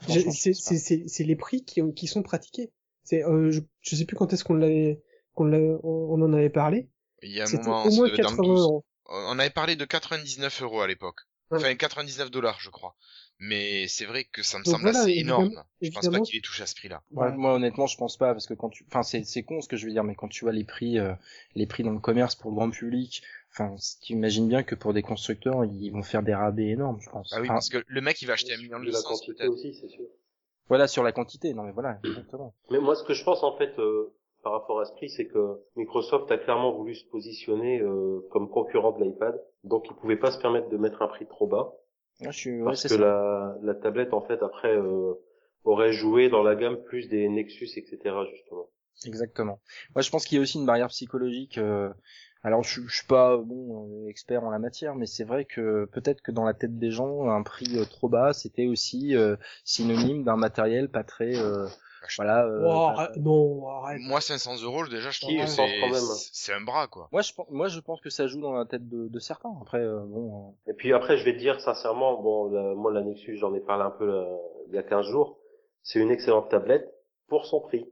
c'est 0.67 1.23
les 1.23 1.35
prix 1.35 1.63
qui 1.63 1.81
ont- 1.81 1.91
qui 1.91 2.07
sont 2.07 2.23
pratiqués. 2.23 2.71
C'est 3.03 3.23
euh, 3.23 3.51
je, 3.51 3.61
je 3.81 3.95
sais 3.95 4.05
plus 4.05 4.15
quand 4.15 4.33
est-ce 4.33 4.43
qu'on 4.43 4.55
l'avait 4.55 5.01
qu'on 5.35 5.45
l'a 5.45 5.57
on, 5.83 6.21
en 6.21 6.33
avait 6.33 6.49
parlé. 6.49 6.89
Il 7.21 7.31
y 7.31 7.39
a 7.39 7.43
un 7.43 7.47
C'était 7.47 7.63
moment, 7.63 7.85
au 7.85 7.91
moins 7.91 8.07
devait 8.07 8.19
être 8.21 8.23
dans 8.23 8.29
le 8.31 8.35
80 8.37 8.53
12. 8.53 8.61
euros. 8.61 8.85
On 9.05 9.39
avait 9.39 9.49
parlé 9.49 9.75
de 9.75 9.85
99 9.85 10.61
euros 10.63 10.81
à 10.81 10.87
l'époque. 10.87 11.21
Ouais. 11.53 11.63
Enfin, 11.65 11.75
99 11.75 12.31
dollars, 12.31 12.59
je 12.59 12.69
crois. 12.69 12.95
Mais 13.39 13.87
c'est 13.87 14.05
vrai 14.05 14.23
que 14.25 14.43
ça 14.43 14.59
me 14.59 14.63
Donc 14.63 14.73
semble 14.73 14.83
voilà, 14.83 14.99
assez 15.01 15.09
évidemment- 15.11 15.39
énorme. 15.45 15.63
Je 15.81 15.89
pense 15.91 16.07
pas 16.07 16.19
qu'il 16.19 16.37
ait 16.37 16.41
touché 16.41 16.63
à 16.63 16.65
ce 16.67 16.75
prix-là. 16.75 17.01
Ouais, 17.11 17.27
Ouais. 17.27 17.35
moi 17.35 17.53
honnêtement 17.55 17.87
je 17.87 17.97
pense 17.97 18.15
pas 18.17 18.31
parce 18.33 18.45
que 18.45 18.53
quand 18.53 18.69
tu 18.69 18.85
enfin 18.87 19.03
c'est 19.03 19.23
c'est 19.25 19.43
con 19.43 19.59
ce 19.61 19.67
que 19.67 19.75
je 19.75 19.85
veux 19.85 19.91
dire 19.91 20.03
mais 20.03 20.15
quand 20.15 20.27
tu 20.29 20.45
vois 20.45 20.53
les 20.53 20.63
prix 20.63 20.99
euh, 20.99 21.13
les 21.55 21.65
prix 21.65 21.83
dans 21.83 21.91
le 21.91 21.99
commerce 21.99 22.35
pour 22.35 22.51
le 22.51 22.55
grand 22.55 22.69
public 22.69 23.23
enfin 23.51 23.75
tu 24.01 24.13
imagines 24.13 24.47
bien 24.47 24.63
que 24.63 24.75
pour 24.75 24.93
des 24.93 25.01
constructeurs 25.01 25.65
ils 25.65 25.89
vont 25.89 26.03
faire 26.03 26.23
des 26.23 26.33
rabais 26.35 26.67
énormes 26.67 27.01
je 27.01 27.09
pense 27.09 27.31
Ah 27.33 27.37
oui, 27.41 27.47
Enfin, 27.47 27.55
parce 27.55 27.69
que 27.69 27.83
le 27.87 28.01
mec, 28.01 28.21
il 28.21 28.27
va 28.27 28.33
acheter 28.33 28.53
un 28.53 28.57
million 28.57 28.79
de 28.79 28.85
licences, 28.85 29.03
quantité 29.03 29.33
peut-être. 29.33 29.49
aussi, 29.51 29.73
c'est 29.73 29.89
sûr. 29.89 30.05
voilà 30.69 30.87
sur 30.87 31.03
la 31.03 31.11
quantité 31.11 31.53
non 31.53 31.63
mais 31.63 31.71
voilà 31.71 31.99
exactement 32.05 32.53
Mais 32.69 32.79
moi, 32.79 32.95
ce 32.95 33.03
que 33.03 33.13
je 33.13 33.23
pense 33.23 33.43
en 33.43 33.57
fait 33.57 33.77
euh, 33.79 34.13
par 34.43 34.53
rapport 34.53 34.79
à 34.81 34.85
ce 34.85 34.91
prix, 34.93 35.09
c'est 35.09 35.27
que 35.27 35.59
Microsoft 35.75 36.31
a 36.31 36.37
clairement 36.37 36.73
voulu 36.73 36.95
se 36.95 37.05
positionner 37.09 37.81
euh, 37.81 38.19
comme 38.31 38.49
concurrent 38.49 38.91
de 38.91 39.03
l'iPad, 39.03 39.41
donc 39.63 39.85
ils 39.89 39.95
pouvaient 39.95 40.17
pas 40.19 40.31
se 40.31 40.39
permettre 40.39 40.69
de 40.69 40.77
mettre 40.77 41.01
un 41.01 41.07
prix 41.07 41.25
trop 41.27 41.47
bas, 41.47 41.73
Ouais, 42.21 42.31
je 42.31 42.37
suis 42.37 42.61
ouais, 42.61 42.75
parce 42.75 42.87
que 42.87 42.95
ça. 42.95 42.97
la, 42.97 43.55
la 43.61 43.75
tablette 43.75 44.13
en 44.13 44.21
fait 44.21 44.41
après 44.43 44.75
euh, 44.75 45.13
aurait 45.63 45.93
joué 45.93 46.29
dans 46.29 46.43
la 46.43 46.55
gamme 46.55 46.81
plus 46.83 47.07
des 47.09 47.27
Nexus, 47.29 47.69
etc. 47.77 48.15
justement. 48.31 48.69
exactement 49.05 49.59
moi 49.95 50.01
je 50.01 50.09
pense 50.09 50.25
qu'il 50.25 50.37
y 50.37 50.39
a 50.39 50.41
aussi 50.41 50.57
une 50.59 50.65
barrière 50.65 50.87
psychologique 50.89 51.57
euh, 51.57 51.89
alors 52.43 52.63
je, 52.63 52.81
je 52.87 52.95
suis 52.97 53.07
pas 53.07 53.37
bon 53.37 54.05
euh, 54.05 54.07
expert 54.09 54.43
en 54.43 54.51
la 54.51 54.59
matière 54.59 54.95
mais 54.95 55.05
c'est 55.07 55.23
vrai 55.23 55.45
que 55.45 55.85
peut-être 55.85 56.21
que 56.21 56.31
dans 56.31 56.45
la 56.45 56.53
tête 56.53 56.77
des 56.77 56.91
gens 56.91 57.29
un 57.29 57.41
prix 57.43 57.77
euh, 57.77 57.85
trop 57.85 58.07
bas 58.09 58.33
c'était 58.33 58.67
aussi 58.67 59.15
euh, 59.15 59.35
synonyme 59.65 60.23
d'un 60.23 60.37
matériel 60.37 60.89
pas 60.89 61.03
très 61.03 61.35
euh, 61.37 61.67
voilà 62.17 62.45
euh, 62.45 62.61
Oh, 62.65 62.71
arrête- 62.89 63.17
non, 63.17 63.67
arrête. 63.69 64.01
Moi, 64.01 64.21
500 64.21 64.61
euros, 64.63 64.85
déjà, 64.87 65.09
je 65.11 65.19
trouve 65.21 65.33
que 65.35 65.41
je 65.41 65.47
c'est, 65.47 66.53
un 66.53 66.61
bras, 66.61 66.87
quoi. 66.87 67.07
moi 67.11 67.21
je 67.21 67.33
pense 67.33 67.47
moi 67.49 67.67
je 67.67 67.79
pense 67.79 68.01
que 68.01 68.09
ça 68.09 68.27
joue 68.27 68.41
dans 68.41 68.53
la 68.53 68.65
tête 68.65 68.87
de, 68.89 69.07
de 69.07 69.19
certains 69.19 69.53
après 69.61 69.79
euh, 69.79 70.01
bon 70.05 70.53
euh, 70.67 70.71
Et 70.71 70.73
puis 70.73 70.93
après, 70.93 71.17
je 71.17 71.25
vais 71.25 71.33
te 71.33 71.39
dire 71.39 71.59
sincèrement, 71.61 72.21
bon, 72.21 72.49
la- 72.51 72.75
moi 72.75 72.91
la 72.91 73.01
Nexus, 73.01 73.37
j'en 73.37 73.53
ai 73.53 73.59
parlé 73.61 73.83
un 73.83 73.91
peu 73.91 74.05
là, 74.05 74.27
il 74.67 74.73
y 74.75 74.77
a 74.77 74.83
15 74.83 75.05
jours, 75.07 75.37
c'est 75.81 75.99
une 75.99 76.11
excellente 76.11 76.49
tablette 76.49 76.89
pour 77.27 77.45
son 77.45 77.61
prix. 77.61 77.85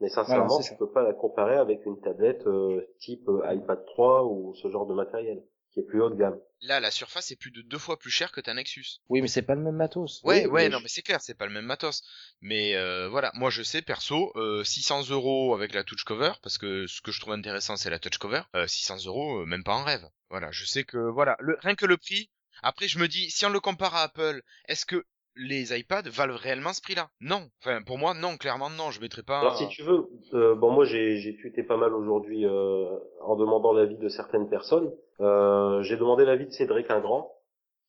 Mais 0.00 0.08
sincèrement, 0.08 0.46
Voilà, 0.46 0.62
ça. 0.62 0.76
peux 0.76 0.90
pas 0.90 1.02
la 1.02 1.12
comparer 1.12 1.56
avec 1.56 1.84
une 1.84 2.00
tablette 2.00 2.46
euh, 2.46 2.86
type 3.00 3.28
euh, 3.28 3.42
iPad 3.52 3.84
3 3.86 4.24
ou 4.26 4.54
ce 4.54 4.68
genre 4.70 4.86
de 4.86 4.94
matériel, 4.94 5.42
qui 5.72 5.80
est 5.80 5.82
plus 5.82 6.00
haut 6.00 6.08
de 6.10 6.14
gamme. 6.14 6.38
Là, 6.62 6.80
la 6.80 6.90
surface 6.90 7.30
est 7.30 7.36
plus 7.36 7.50
de 7.50 7.62
deux 7.62 7.78
fois 7.78 7.98
plus 7.98 8.10
chère 8.10 8.32
que 8.32 8.40
ta 8.40 8.52
Nexus. 8.52 9.00
Oui, 9.08 9.22
mais 9.22 9.28
c'est 9.28 9.42
pas 9.42 9.54
le 9.54 9.60
même 9.60 9.76
matos. 9.76 10.20
Ouais, 10.24 10.44
Oui, 10.46 10.50
ouais, 10.50 10.62
mais 10.64 10.68
non, 10.70 10.80
mais 10.80 10.88
c'est 10.88 11.02
clair, 11.02 11.20
c'est 11.20 11.36
pas 11.36 11.46
le 11.46 11.52
même 11.52 11.64
matos. 11.66 12.02
Mais 12.40 12.74
euh, 12.74 13.08
voilà, 13.08 13.30
moi 13.34 13.50
je 13.50 13.62
sais 13.62 13.82
perso, 13.82 14.32
euh, 14.36 14.64
600 14.64 15.10
euros 15.10 15.54
avec 15.54 15.72
la 15.74 15.84
touch 15.84 16.04
cover, 16.04 16.32
parce 16.42 16.58
que 16.58 16.86
ce 16.86 17.00
que 17.00 17.12
je 17.12 17.20
trouve 17.20 17.34
intéressant 17.34 17.76
c'est 17.76 17.90
la 17.90 17.98
touch 17.98 18.18
cover. 18.18 18.42
Euh, 18.56 18.66
600 18.66 19.06
euros, 19.06 19.42
euh, 19.42 19.46
même 19.46 19.62
pas 19.64 19.74
en 19.74 19.84
rêve. 19.84 20.04
Voilà, 20.30 20.50
je 20.50 20.64
sais 20.64 20.84
que 20.84 20.98
voilà, 20.98 21.36
le, 21.40 21.56
rien 21.60 21.74
que 21.74 21.86
le 21.86 21.96
prix. 21.96 22.28
Après, 22.62 22.88
je 22.88 22.98
me 22.98 23.06
dis, 23.06 23.30
si 23.30 23.46
on 23.46 23.50
le 23.50 23.60
compare 23.60 23.94
à 23.94 24.02
Apple, 24.02 24.42
est-ce 24.66 24.84
que 24.84 25.04
les 25.36 25.78
iPads 25.78 26.08
valent 26.10 26.36
réellement 26.36 26.72
ce 26.72 26.80
prix-là? 26.82 27.10
Non. 27.20 27.48
Enfin, 27.60 27.82
pour 27.82 27.98
moi, 27.98 28.14
non, 28.14 28.36
clairement 28.36 28.70
non. 28.70 28.90
Je 28.90 29.00
mettrais 29.00 29.22
pas. 29.22 29.40
Alors 29.40 29.56
si 29.56 29.68
tu 29.68 29.82
veux, 29.82 30.08
euh, 30.34 30.56
bon 30.56 30.72
moi 30.72 30.84
j'ai 30.84 31.18
j'ai 31.18 31.36
tweeté 31.36 31.62
pas 31.62 31.76
mal 31.76 31.94
aujourd'hui 31.94 32.44
euh, 32.44 32.88
en 33.22 33.36
demandant 33.36 33.72
l'avis 33.72 33.96
de 33.96 34.08
certaines 34.08 34.48
personnes. 34.48 34.90
Euh, 35.20 35.82
j'ai 35.82 35.96
demandé 35.96 36.24
l'avis 36.24 36.46
de 36.46 36.52
Cédric 36.52 36.90
Ingrand 36.90 37.34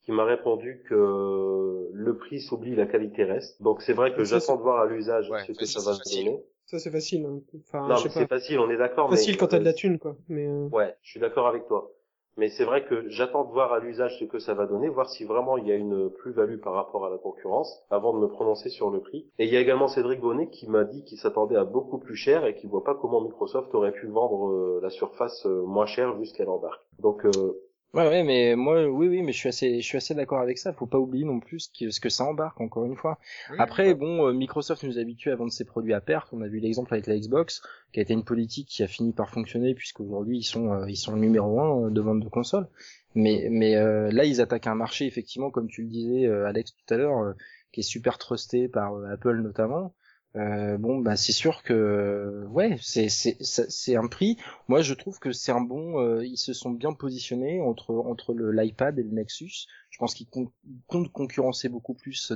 qui 0.03 0.11
m'a 0.11 0.23
répondu 0.23 0.83
que 0.89 1.87
le 1.93 2.17
prix 2.17 2.39
s'oublie, 2.39 2.75
la 2.75 2.85
qualité 2.87 3.23
reste. 3.25 3.61
Donc 3.61 3.81
c'est 3.81 3.93
vrai 3.93 4.13
que 4.13 4.23
j'attends 4.23 4.55
de 4.57 4.61
voir 4.61 4.79
à 4.81 4.85
l'usage 4.87 5.29
Ouais, 5.29 5.43
ce 5.45 5.51
que 5.51 5.65
ça 5.65 5.79
ça, 5.79 5.91
va 5.91 5.97
facile. 5.97 6.25
donner. 6.25 6.43
Ça 6.65 6.79
c'est 6.79 6.91
facile. 6.91 7.25
hein. 7.25 7.39
Enfin, 7.67 7.87
non 7.87 7.95
je 7.97 8.07
c'est 8.09 8.27
facile, 8.27 8.59
on 8.59 8.69
est 8.69 8.77
d'accord. 8.77 9.09
Facile 9.09 9.33
mais, 9.33 9.37
quand 9.37 9.47
t'as 9.47 9.57
de 9.57 9.63
euh, 9.63 9.65
la 9.65 9.73
thune, 9.73 9.99
quoi. 9.99 10.15
Mais 10.27 10.47
euh, 10.47 10.67
Ouais, 10.71 10.95
je 11.01 11.11
suis 11.11 11.19
d'accord 11.19 11.47
avec 11.47 11.67
toi. 11.67 11.91
Mais 12.39 12.47
c'est 12.47 12.63
vrai 12.63 12.85
que 12.85 13.09
j'attends 13.09 13.43
de 13.43 13.51
voir 13.51 13.73
à 13.73 13.79
l'usage 13.79 14.17
ce 14.17 14.23
que 14.23 14.39
ça 14.39 14.53
va 14.53 14.65
donner, 14.65 14.87
voir 14.87 15.09
si 15.09 15.25
vraiment 15.25 15.57
il 15.57 15.67
y 15.67 15.73
a 15.73 15.75
une 15.75 16.09
plus-value 16.09 16.59
par 16.59 16.71
rapport 16.71 17.05
à 17.05 17.09
la 17.09 17.17
concurrence, 17.17 17.83
avant 17.91 18.13
de 18.13 18.19
me 18.19 18.29
prononcer 18.29 18.69
sur 18.69 18.89
le 18.89 19.01
prix. 19.01 19.27
Et 19.39 19.45
il 19.45 19.53
y 19.53 19.57
a 19.57 19.59
également 19.59 19.89
Cédric 19.89 20.21
Bonnet 20.21 20.47
qui 20.47 20.69
m'a 20.69 20.85
dit 20.85 21.03
qu'il 21.03 21.17
s'attendait 21.17 21.57
à 21.57 21.65
beaucoup 21.65 21.97
plus 21.97 22.15
cher 22.15 22.45
et 22.45 22.55
qu'il 22.55 22.69
voit 22.69 22.85
pas 22.85 22.95
comment 22.95 23.19
Microsoft 23.19 23.75
aurait 23.75 23.91
pu 23.91 24.07
vendre 24.07 24.47
euh, 24.47 24.79
la 24.81 24.89
surface 24.89 25.45
euh, 25.47 25.63
moins 25.63 25.85
chère 25.85 26.15
vu 26.15 26.25
ce 26.25 26.33
qu'elle 26.33 26.47
embarque. 26.47 26.81
Donc 26.99 27.25
euh, 27.25 27.59
Ouais, 27.95 28.07
ouais, 28.07 28.23
mais 28.23 28.55
moi, 28.55 28.85
oui, 28.85 29.07
oui, 29.07 29.23
mais 29.23 29.31
je 29.31 29.37
suis 29.39 29.49
assez, 29.49 29.81
je 29.81 29.85
suis 29.85 29.97
assez 29.97 30.13
d'accord 30.13 30.39
avec 30.39 30.59
ça. 30.59 30.73
Faut 30.73 30.85
pas 30.85 30.99
oublier 30.99 31.25
non 31.25 31.39
plus 31.39 31.71
ce, 31.73 31.99
que 31.99 32.09
ça 32.09 32.23
embarque, 32.23 32.61
encore 32.61 32.85
une 32.85 32.95
fois. 32.95 33.17
Oui, 33.49 33.55
Après, 33.57 33.95
bon, 33.95 34.27
euh, 34.27 34.31
Microsoft 34.31 34.83
nous 34.83 34.99
habitue 34.99 35.31
à 35.31 35.35
vendre 35.35 35.51
ses 35.51 35.65
produits 35.65 35.93
à 35.93 36.01
perte. 36.01 36.29
On 36.31 36.41
a 36.41 36.47
vu 36.47 36.59
l'exemple 36.59 36.93
avec 36.93 37.07
la 37.07 37.17
Xbox, 37.17 37.63
qui 37.91 37.99
a 37.99 38.03
été 38.03 38.13
une 38.13 38.23
politique 38.23 38.67
qui 38.67 38.83
a 38.83 38.87
fini 38.87 39.11
par 39.11 39.31
fonctionner, 39.31 39.73
puisqu'aujourd'hui 39.73 40.37
ils 40.37 40.43
sont, 40.43 40.71
euh, 40.71 40.85
ils 40.87 40.97
sont 40.97 41.13
le 41.13 41.19
numéro 41.19 41.59
un 41.59 41.87
euh, 41.87 41.89
de 41.89 41.99
vente 41.99 42.19
de 42.19 42.29
consoles. 42.29 42.67
Mais, 43.15 43.47
mais 43.49 43.75
euh, 43.75 44.11
là, 44.11 44.23
ils 44.23 44.39
attaquent 44.39 44.67
un 44.67 44.75
marché, 44.75 45.07
effectivement, 45.07 45.49
comme 45.49 45.67
tu 45.67 45.81
le 45.81 45.87
disais, 45.87 46.27
euh, 46.27 46.45
Alex 46.45 46.75
tout 46.75 46.93
à 46.93 46.97
l'heure, 46.97 47.33
qui 47.71 47.79
est 47.79 47.83
super 47.83 48.19
trusté 48.19 48.67
par 48.67 49.03
Apple 49.05 49.41
notamment. 49.41 49.95
Euh, 50.35 50.77
bon, 50.77 50.99
bah 50.99 51.15
c'est 51.15 51.31
sûr 51.31 51.63
que, 51.63 51.73
euh, 51.73 52.45
ouais, 52.49 52.77
c'est 52.81 53.09
c'est 53.09 53.95
un 53.95 54.07
prix. 54.07 54.37
Moi, 54.67 54.81
je 54.81 54.93
trouve 54.93 55.17
que 55.19 55.31
c'est 55.31 55.51
un 55.51 55.61
bon. 55.61 55.99
euh, 55.99 56.23
ils 56.25 56.37
se 56.37 56.53
sont 56.53 56.69
bien 56.71 56.93
positionnés 56.93 57.59
entre 57.61 57.95
entre 57.95 58.33
l'iPad 58.35 58.99
et 58.99 59.03
le 59.03 59.09
Nexus. 59.09 59.65
Je 59.89 59.97
pense 59.97 60.13
qu'ils 60.13 60.27
comptent 60.87 61.11
concurrencer 61.11 61.67
beaucoup 61.69 61.95
plus 61.95 62.31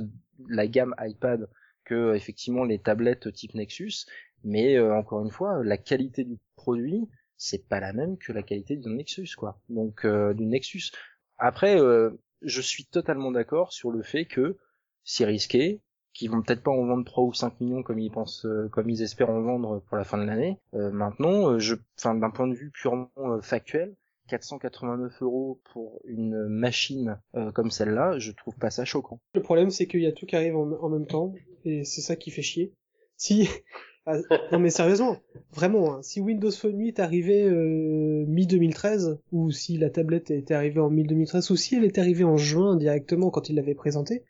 la 0.48 0.66
gamme 0.66 0.94
iPad 1.00 1.48
que 1.84 2.14
effectivement 2.14 2.64
les 2.64 2.80
tablettes 2.80 3.32
type 3.32 3.54
Nexus. 3.54 4.06
Mais 4.42 4.76
euh, 4.76 4.94
encore 4.96 5.22
une 5.24 5.30
fois, 5.30 5.62
la 5.64 5.78
qualité 5.78 6.24
du 6.24 6.36
produit, 6.56 7.08
c'est 7.36 7.68
pas 7.68 7.80
la 7.80 7.92
même 7.92 8.18
que 8.18 8.32
la 8.32 8.42
qualité 8.42 8.76
du 8.76 8.88
Nexus, 8.88 9.28
quoi. 9.36 9.60
Donc 9.68 10.04
euh, 10.04 10.34
du 10.34 10.44
Nexus. 10.46 10.90
Après, 11.38 11.80
euh, 11.80 12.10
je 12.42 12.60
suis 12.60 12.86
totalement 12.86 13.30
d'accord 13.30 13.72
sur 13.72 13.90
le 13.90 14.02
fait 14.02 14.24
que 14.26 14.58
c'est 15.04 15.24
risqué, 15.24 15.80
qu'ils 16.14 16.30
vont 16.30 16.42
peut-être 16.42 16.62
pas 16.62 16.70
en 16.70 16.86
vendre 16.86 17.04
3 17.04 17.24
ou 17.24 17.34
5 17.34 17.60
millions 17.60 17.82
comme 17.82 17.98
ils 17.98 18.10
pensent, 18.10 18.46
euh, 18.46 18.68
comme 18.70 18.88
ils 18.88 19.02
espèrent 19.02 19.30
en 19.30 19.42
vendre 19.42 19.82
pour 19.88 19.96
la 19.96 20.04
fin 20.04 20.16
de 20.16 20.24
l'année. 20.24 20.58
Euh, 20.74 20.90
maintenant, 20.90 21.50
euh, 21.50 21.58
je, 21.58 21.74
enfin, 21.98 22.14
d'un 22.14 22.30
point 22.30 22.46
de 22.46 22.54
vue 22.54 22.70
purement 22.70 23.10
euh, 23.18 23.40
factuel, 23.42 23.94
489 24.28 25.22
euros 25.22 25.60
pour 25.72 26.00
une 26.04 26.46
machine 26.48 27.18
euh, 27.34 27.52
comme 27.52 27.70
celle-là, 27.70 28.18
je 28.18 28.32
trouve 28.32 28.56
pas 28.56 28.70
ça 28.70 28.84
choquant. 28.84 29.20
le 29.34 29.42
problème 29.42 29.70
c'est 29.70 29.86
qu'il 29.86 30.00
y 30.00 30.06
a 30.06 30.12
tout 30.12 30.26
qui 30.26 30.36
arrive 30.36 30.56
en, 30.56 30.88
même 30.88 31.06
temps 31.06 31.34
et 31.64 31.84
c'est 31.84 32.00
ça 32.00 32.16
qui 32.16 32.30
fait 32.30 32.42
chier. 32.42 32.72
Si 33.16 33.48
Ah, 34.06 34.18
non 34.52 34.58
mais 34.58 34.68
sérieusement, 34.68 35.16
vraiment, 35.54 35.94
hein, 35.94 36.02
si 36.02 36.20
Windows 36.20 36.50
Phone 36.50 36.78
8 36.78 37.00
arrivait 37.00 37.44
euh, 37.44 38.26
mi 38.28 38.46
2013 38.46 39.18
ou 39.32 39.50
si 39.50 39.78
la 39.78 39.88
tablette 39.88 40.30
était 40.30 40.52
arrivée 40.52 40.80
en 40.80 40.90
mi 40.90 41.04
2013 41.04 41.50
ou 41.50 41.56
si 41.56 41.74
elle 41.74 41.84
était 41.84 42.02
arrivée 42.02 42.24
en 42.24 42.36
juin 42.36 42.76
directement 42.76 43.30
quand 43.30 43.48
il 43.48 43.56
l'avait 43.56 43.74
présenté, 43.74 44.22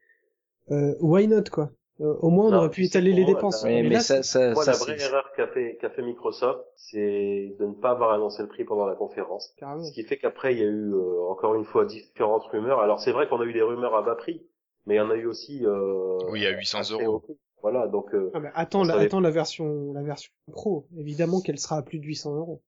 euh, 0.70 0.94
why 1.00 1.26
not 1.28 1.44
quoi? 1.50 1.70
Euh, 2.00 2.14
Au 2.20 2.30
moins 2.30 2.46
on 2.46 2.50
Non, 2.50 2.58
aurait 2.58 2.70
pu 2.70 2.84
étaler 2.84 3.12
les 3.12 3.24
dépenses. 3.24 3.62
Oui, 3.64 3.74
Mais 3.74 3.82
mais 3.84 3.90
là, 3.90 4.00
ça, 4.00 4.22
ça, 4.22 4.52
moi 4.52 4.64
ça, 4.64 4.72
la 4.72 4.78
vraie 4.78 5.00
erreur 5.00 5.30
qu'a 5.36 5.46
fait 5.46 5.76
qu'a 5.80 5.90
fait 5.90 6.02
Microsoft, 6.02 6.60
c'est 6.76 7.54
de 7.58 7.66
ne 7.66 7.72
pas 7.72 7.90
avoir 7.90 8.12
annoncé 8.12 8.42
le 8.42 8.48
prix 8.48 8.64
pendant 8.64 8.86
la 8.86 8.96
conférence. 8.96 9.54
carrément. 9.56 9.84
Ce 9.84 9.92
qui 9.92 10.02
fait 10.02 10.16
qu'après, 10.18 10.54
il 10.54 10.58
y 10.58 10.62
a 10.62 10.66
eu 10.66 10.92
euh, 10.92 11.22
encore 11.30 11.54
une 11.54 11.64
fois 11.64 11.84
différentes 11.84 12.44
rumeurs. 12.46 12.80
Alors 12.80 12.98
c'est 13.00 13.12
vrai 13.12 13.28
qu'on 13.28 13.40
a 13.40 13.44
eu 13.44 13.52
des 13.52 13.62
rumeurs 13.62 13.94
à 13.94 14.02
bas 14.02 14.16
prix, 14.16 14.44
mais 14.86 14.94
il 14.94 14.98
y 14.98 15.00
en 15.00 15.10
a 15.10 15.14
eu 15.14 15.26
aussi. 15.26 15.64
Euh, 15.64 16.18
Oui, 16.30 16.44
à 16.46 16.50
800 16.50 16.78
à 16.78 16.82
très 16.82 17.04
euros. 17.04 17.22
Voilà, 17.62 17.86
donc 17.86 18.12
euh, 18.14 18.30
Ah, 18.34 18.40
mais 18.40 18.50
attends, 18.54 18.82
la, 18.84 18.94
savait- 18.94 19.06
attends 19.06 19.20
la 19.20 19.30
version, 19.30 19.92
la 19.92 20.02
version 20.02 20.30
pro. 20.52 20.86
Évidemment 20.98 21.40
qu'elle 21.40 21.58
sera 21.58 21.76
à 21.78 21.82
plus 21.82 21.98
de 22.00 22.04
800 22.04 22.34
euros. 22.36 22.60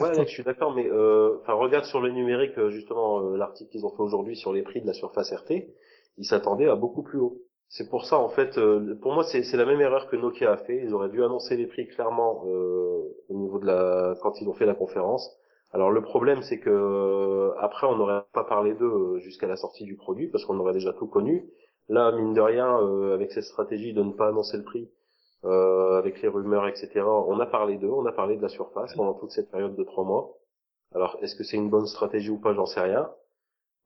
ouais, 0.00 0.14
je 0.26 0.30
suis 0.30 0.42
d'accord, 0.44 0.74
mais 0.74 0.86
euh, 0.90 1.38
enfin 1.40 1.54
regarde 1.54 1.84
sur 1.84 2.00
le 2.00 2.10
numérique 2.10 2.56
euh, 2.58 2.70
justement 2.70 3.20
euh, 3.20 3.36
l'article 3.36 3.70
qu'ils 3.70 3.84
ont 3.86 3.90
fait 3.90 4.02
aujourd'hui 4.02 4.36
sur 4.36 4.52
les 4.52 4.62
prix 4.62 4.80
de 4.80 4.86
la 4.86 4.92
surface 4.94 5.32
RT, 5.32 5.68
ils 6.18 6.26
s'attendaient 6.26 6.68
à 6.68 6.76
beaucoup 6.76 7.02
plus 7.02 7.18
haut. 7.18 7.38
C'est 7.68 7.88
pour 7.88 8.04
ça 8.04 8.18
en 8.18 8.28
fait, 8.28 8.58
euh, 8.58 8.98
pour 9.00 9.12
moi 9.14 9.24
c'est 9.24 9.56
la 9.56 9.64
même 9.64 9.80
erreur 9.80 10.08
que 10.08 10.16
Nokia 10.16 10.52
a 10.52 10.56
fait. 10.58 10.82
Ils 10.84 10.92
auraient 10.92 11.08
dû 11.08 11.24
annoncer 11.24 11.56
les 11.56 11.66
prix 11.66 11.86
clairement 11.88 12.44
euh, 12.46 13.16
au 13.28 13.34
niveau 13.34 13.58
de 13.58 13.66
la 13.66 14.14
quand 14.22 14.40
ils 14.40 14.48
ont 14.48 14.52
fait 14.52 14.66
la 14.66 14.74
conférence. 14.74 15.34
Alors 15.72 15.90
le 15.90 16.02
problème 16.02 16.42
c'est 16.42 16.58
que 16.60 16.68
euh, 16.68 17.54
après 17.58 17.86
on 17.86 17.96
n'aurait 17.96 18.24
pas 18.34 18.44
parlé 18.44 18.74
d'eux 18.74 18.84
euh, 19.16 19.18
jusqu'à 19.20 19.46
la 19.46 19.56
sortie 19.56 19.84
du 19.84 19.96
produit 19.96 20.28
parce 20.28 20.44
qu'on 20.44 20.58
aurait 20.60 20.74
déjà 20.74 20.92
tout 20.92 21.06
connu. 21.06 21.48
Là 21.88 22.12
mine 22.12 22.34
de 22.34 22.40
rien 22.42 22.78
euh, 22.82 23.14
avec 23.14 23.32
cette 23.32 23.44
stratégie 23.44 23.94
de 23.94 24.02
ne 24.02 24.12
pas 24.12 24.28
annoncer 24.28 24.58
le 24.58 24.64
prix, 24.64 24.90
euh, 25.44 25.96
avec 25.96 26.20
les 26.20 26.28
rumeurs 26.28 26.68
etc. 26.68 27.00
On 27.06 27.40
a 27.40 27.46
parlé 27.46 27.78
d'eux, 27.78 27.88
on 27.90 28.04
a 28.04 28.12
parlé 28.12 28.36
de 28.36 28.42
la 28.42 28.48
surface 28.50 28.94
pendant 28.94 29.14
toute 29.14 29.30
cette 29.30 29.50
période 29.50 29.76
de 29.76 29.84
trois 29.84 30.04
mois. 30.04 30.36
Alors 30.94 31.16
est-ce 31.22 31.34
que 31.34 31.42
c'est 31.42 31.56
une 31.56 31.70
bonne 31.70 31.86
stratégie 31.86 32.28
ou 32.30 32.38
pas, 32.38 32.52
j'en 32.52 32.66
sais 32.66 32.80
rien. 32.80 33.10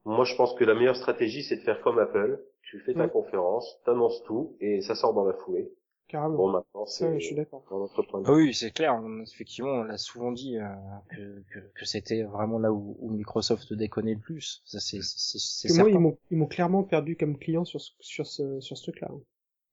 Moi 0.06 0.24
je 0.24 0.34
pense 0.36 0.54
que 0.54 0.64
la 0.64 0.74
meilleure 0.74 0.96
stratégie 0.96 1.42
c'est 1.42 1.56
de 1.56 1.60
faire 1.62 1.80
comme 1.82 1.98
Apple. 1.98 2.40
Tu 2.62 2.80
fais 2.80 2.94
ta 2.94 3.06
Mm. 3.06 3.10
conférence, 3.10 3.80
t'annonces 3.84 4.22
tout 4.24 4.56
et 4.60 4.80
ça 4.80 4.94
sort 4.94 5.12
dans 5.14 5.24
la 5.24 5.34
foulée. 5.34 5.70
Carrément. 6.08 6.36
Bon 6.36 6.48
maintenant 6.50 6.86
c'est 6.86 7.18
je 7.20 7.26
suis 7.26 7.34
d'accord. 7.34 7.64
dans 7.68 7.80
notre 7.80 8.02
point 8.02 8.20
de 8.20 8.26
Ah 8.28 8.32
vue. 8.32 8.44
oui, 8.44 8.54
c'est 8.54 8.70
clair. 8.70 8.94
On- 8.94 9.22
Effectivement, 9.22 9.70
on 9.72 9.82
l'a 9.82 9.98
souvent 9.98 10.30
dit 10.32 10.56
euh, 10.58 10.62
que, 11.10 11.42
que, 11.52 11.58
que 11.74 11.84
c'était 11.84 12.22
vraiment 12.22 12.58
là 12.60 12.72
où, 12.72 12.96
où 13.00 13.10
Microsoft 13.10 13.72
déconnait 13.72 14.14
le 14.14 14.20
plus. 14.20 14.62
Ça, 14.64 14.78
c'est 14.78 15.02
c'est- 15.02 15.38
c'est 15.68 15.76
moi, 15.80 15.90
ils 15.90 15.98
m'ont, 15.98 16.16
ils 16.30 16.36
m'ont 16.38 16.46
clairement 16.46 16.84
perdu 16.84 17.16
comme 17.16 17.36
client 17.36 17.64
sur 17.64 17.80
ce, 17.80 17.90
sur 18.00 18.26
ce, 18.26 18.60
sur 18.60 18.76
ce 18.78 18.82
truc-là. 18.84 19.10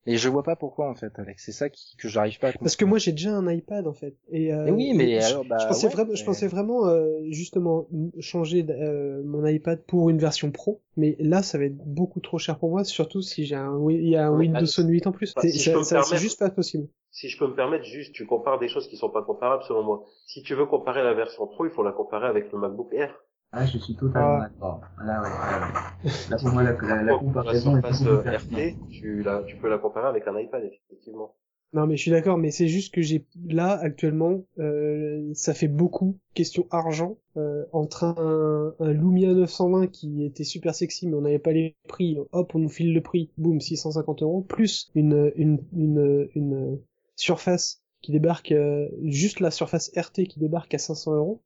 Et 0.06 0.18
je 0.18 0.28
vois 0.28 0.44
pas 0.44 0.56
pourquoi 0.58 0.90
en 0.90 0.96
fait, 0.96 1.18
Alex. 1.18 1.44
C'est 1.46 1.52
ça 1.54 1.70
qui, 1.70 1.96
que 1.98 2.10
j'arrive 2.10 2.38
pas 2.40 2.48
à 2.48 2.52
comprendre. 2.52 2.66
Parce 2.66 2.76
que 2.76 2.84
moi, 2.86 2.98
j'ai 2.98 3.14
déjà 3.14 3.32
un 3.34 3.50
iPad, 3.50 3.88
en 3.88 3.94
fait. 3.94 4.16
Et, 4.30 4.54
euh, 4.54 4.66
Mais 4.66 4.72
oui, 4.72 4.94
mais 4.94 5.22
je, 5.22 5.26
alors, 5.28 5.46
bah, 5.46 5.58
je 5.62 5.68
pensais 5.68 5.88
ouais, 5.88 5.94
vraiment, 5.94 6.14
je 6.16 6.22
mais- 6.22 6.26
pensais 6.26 6.48
vraiment, 6.48 6.88
euh, 6.88 7.20
justement, 7.30 7.88
changer 8.20 8.66
euh, 8.70 9.22
mon 9.24 9.46
iPad 9.46 9.82
pour 9.86 10.10
une 10.10 10.18
version 10.18 10.52
pro. 10.52 10.82
Mais 10.98 11.16
là, 11.20 11.42
ça 11.42 11.58
va 11.58 11.66
être 11.66 11.78
beaucoup 11.78 12.20
trop 12.20 12.38
cher 12.38 12.60
pour 12.60 12.70
moi, 12.70 12.84
surtout 12.84 13.22
si 13.22 13.46
j'ai 13.46 13.56
un, 13.56 13.80
il 13.90 14.08
y 14.10 14.16
a 14.18 14.28
un 14.28 14.32
Oui, 14.32 14.46
Windows 14.48 14.58
Alex, 14.58 14.76
Phone 14.76 14.90
8 14.90 15.08
en 15.08 15.12
plus. 15.14 15.34
bah, 15.36 15.42
C'est- 15.42 15.50
si 15.50 15.60
je 15.60 15.64
ça- 15.64 15.72
peux 15.72 15.80
me 15.80 15.84
ça- 15.84 15.90
c'est 15.90 16.10
permettre- 16.10 16.22
juste 16.22 16.40
pas 16.40 16.50
possible. 16.50 16.88
Si 17.12 17.30
je 17.30 17.38
peux 17.38 17.48
me 17.48 17.56
permettre, 17.56 17.86
juste, 17.86 18.14
tu 18.14 18.26
compares 18.26 18.60
des 18.60 18.68
choses 18.68 18.88
qui 18.90 18.98
sont 18.98 19.10
pas 19.10 19.22
comparables 19.24 19.64
selon 19.64 19.84
moi. 19.84 20.04
Si 20.28 20.42
tu 20.44 20.54
veux 20.56 20.66
comparer 20.66 21.04
la 21.04 21.14
version 21.14 21.48
Pro, 21.48 21.66
il 21.66 21.72
faut 21.72 21.84
la 21.84 21.92
comparer 21.92 22.28
avec 22.28 22.52
le 22.52 22.58
MacBook 22.60 22.92
Air. 22.94 23.16
Ah, 23.54 23.66
je 23.66 23.78
suis 23.78 23.96
totalement 23.96 24.40
Ah. 24.42 24.50
d'accord. 24.50 24.82
Là, 25.06 25.22
ouais, 25.22 25.30
là, 25.30 25.60
ouais. 26.04 26.10
Là, 26.30 26.38
pour 26.38 26.50
moi, 26.50 26.64
la, 26.64 26.72
la, 26.74 27.04
la 27.04 27.18
comparaison 27.18 27.78
est 27.78 28.08
euh. 28.08 28.38
RT, 28.38 28.76
tu, 28.90 29.22
la, 29.24 29.44
tu 29.44 29.56
peux 29.58 29.70
la 29.70 29.78
comparer 29.78 30.08
avec 30.08 30.28
un 30.28 30.38
iPad, 30.40 30.64
effectivement. 30.64 31.36
Non, 31.74 31.88
mais 31.88 31.96
je 31.98 32.02
suis 32.04 32.12
d'accord, 32.12 32.38
mais 32.38 32.52
c'est 32.52 32.68
juste 32.68 32.94
que 32.94 33.02
j'ai 33.02 33.26
là 33.48 33.72
actuellement, 33.82 34.44
euh, 34.60 35.32
ça 35.34 35.56
fait 35.56 35.68
beaucoup 35.68 36.20
question 36.36 36.68
argent 36.70 37.18
euh, 37.38 37.66
entre 37.72 38.04
un, 38.04 38.76
un 38.80 38.92
Lumia 38.92 39.34
920 39.34 39.88
qui 39.88 40.24
était 40.24 40.44
super 40.44 40.76
sexy, 40.76 41.08
mais 41.08 41.16
on 41.16 41.22
n'avait 41.22 41.40
pas 41.40 41.52
les 41.52 41.76
prix. 41.88 42.18
Hop, 42.32 42.54
on 42.54 42.60
nous 42.60 42.70
file 42.70 42.94
le 42.94 43.02
prix, 43.02 43.32
boum, 43.38 43.60
650 43.60 44.22
euros, 44.22 44.42
plus 44.42 44.92
une 44.94 45.32
une 45.36 45.64
une 45.76 46.30
une 46.36 46.80
surface 47.16 47.82
qui 48.02 48.12
débarque 48.12 48.52
euh, 48.52 48.88
juste 49.04 49.40
la 49.40 49.50
surface 49.50 49.92
RT 49.98 50.26
qui 50.28 50.40
débarque 50.40 50.74
à 50.76 50.78
500 50.80 51.16
euros. 51.16 51.42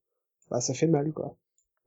Bah, 0.51 0.59
ça 0.59 0.73
fait 0.73 0.87
mal, 0.87 1.13
quoi. 1.13 1.37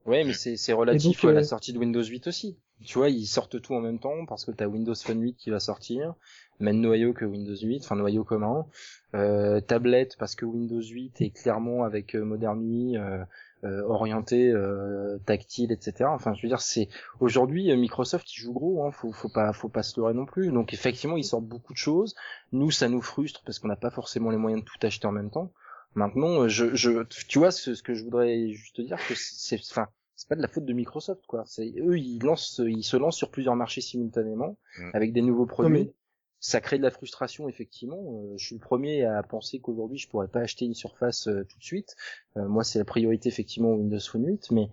Ouais, 0.07 0.25
mais 0.25 0.33
c'est 0.33 0.57
c'est 0.57 0.73
relatif 0.73 1.23
donc, 1.23 1.31
à 1.31 1.35
la 1.35 1.41
euh, 1.41 1.45
sortie 1.45 1.73
de 1.73 1.79
Windows 1.79 2.03
8 2.03 2.27
aussi. 2.27 2.57
Tu 2.85 2.97
vois, 2.97 3.11
ils 3.11 3.27
sortent 3.27 3.61
tout 3.61 3.75
en 3.75 3.81
même 3.81 3.99
temps 3.99 4.25
parce 4.27 4.47
que 4.47 4.51
t'as 4.51 4.67
Windows 4.67 4.95
Phone 4.95 5.21
8 5.21 5.35
qui 5.35 5.51
va 5.51 5.61
sortir, 5.61 6.15
même 6.61 6.81
noyau 6.81 7.13
que 7.13 7.27
Windows 7.27 7.55
8, 7.55 7.83
enfin 7.85 7.97
noyau 7.97 8.25
commun, 8.25 8.67
euh, 9.15 9.61
tablette 9.61 10.17
parce 10.19 10.35
que 10.35 10.47
Windows 10.47 10.81
8 10.81 11.21
est 11.21 11.31
clairement 11.31 11.85
avec 11.85 12.15
euh, 12.15 12.25
Modern 12.25 12.63
UI 12.63 12.97
euh, 12.97 13.23
euh, 13.65 13.83
orienté 13.83 14.51
euh, 14.51 15.19
tactile, 15.27 15.73
etc. 15.73 16.05
Enfin, 16.07 16.33
je 16.33 16.41
veux 16.41 16.49
dire, 16.49 16.63
c'est 16.63 16.89
aujourd'hui 17.21 17.77
Microsoft 17.77 18.35
il 18.35 18.41
joue 18.41 18.55
gros, 18.55 18.87
hein, 18.87 18.91
faut, 18.91 19.13
faut 19.13 19.29
pas, 19.29 19.53
faut 19.53 19.69
pas 19.69 19.83
se 19.83 20.01
leurrer 20.01 20.15
non 20.15 20.25
plus. 20.25 20.51
Donc 20.51 20.73
effectivement, 20.73 21.19
ils 21.19 21.25
sortent 21.25 21.45
beaucoup 21.45 21.75
de 21.75 21.79
choses. 21.79 22.15
Nous, 22.53 22.71
ça 22.71 22.89
nous 22.89 23.03
frustre 23.03 23.43
parce 23.45 23.59
qu'on 23.59 23.69
n'a 23.69 23.77
pas 23.77 23.91
forcément 23.91 24.31
les 24.31 24.39
moyens 24.39 24.63
de 24.63 24.67
tout 24.67 24.87
acheter 24.87 25.07
en 25.07 25.13
même 25.13 25.31
temps. 25.31 25.53
Maintenant, 25.94 26.42
euh, 26.42 26.48
je, 26.48 26.74
je, 26.74 27.03
tu 27.29 27.38
vois, 27.38 27.50
ce, 27.50 27.74
ce 27.74 27.83
que 27.83 27.94
je 27.94 28.05
voudrais 28.05 28.50
juste 28.53 28.76
te 28.76 28.83
dire, 28.83 28.98
que 29.09 29.14
c'est, 29.16 29.59
enfin, 29.70 29.88
c'est 30.14 30.29
pas 30.29 30.37
de 30.37 30.42
la 30.42 30.48
faute 30.48 30.64
de 30.64 30.72
Microsoft 30.72 31.26
quoi. 31.26 31.44
C'est 31.46 31.72
eux 31.79 31.98
ils 31.98 32.18
lancent, 32.22 32.61
ils 32.64 32.85
se 32.85 32.96
lancent 32.96 33.16
sur 33.16 33.31
plusieurs 33.31 33.57
marchés 33.57 33.81
simultanément 33.81 34.57
Mm. 34.79 34.90
avec 34.94 35.12
des 35.12 35.22
nouveaux 35.22 35.46
produits. 35.46 35.72
mais- 35.87 35.94
Ça 36.42 36.61
crée 36.62 36.79
de 36.79 36.83
la 36.83 36.90
frustration 36.90 37.48
effectivement. 37.50 38.00
Euh, 38.24 38.35
je 38.38 38.46
suis 38.46 38.55
le 38.55 38.61
premier 38.61 39.05
à 39.05 39.22
penser 39.22 39.59
qu'aujourd'hui 39.61 39.98
je 39.98 40.09
pourrais 40.09 40.29
pas 40.29 40.40
acheter 40.40 40.64
une 40.64 40.72
Surface 40.74 41.26
euh, 41.29 41.44
tout 41.44 41.59
de 41.59 41.64
suite. 41.64 41.96
Euh, 42.38 42.46
moi 42.48 42.64
c'est 42.64 42.79
la 42.79 42.85
priorité 42.87 43.29
effectivement 43.29 43.72
Windows 43.74 44.00
Phone 44.00 44.24
8, 44.26 44.50
mais 44.53 44.68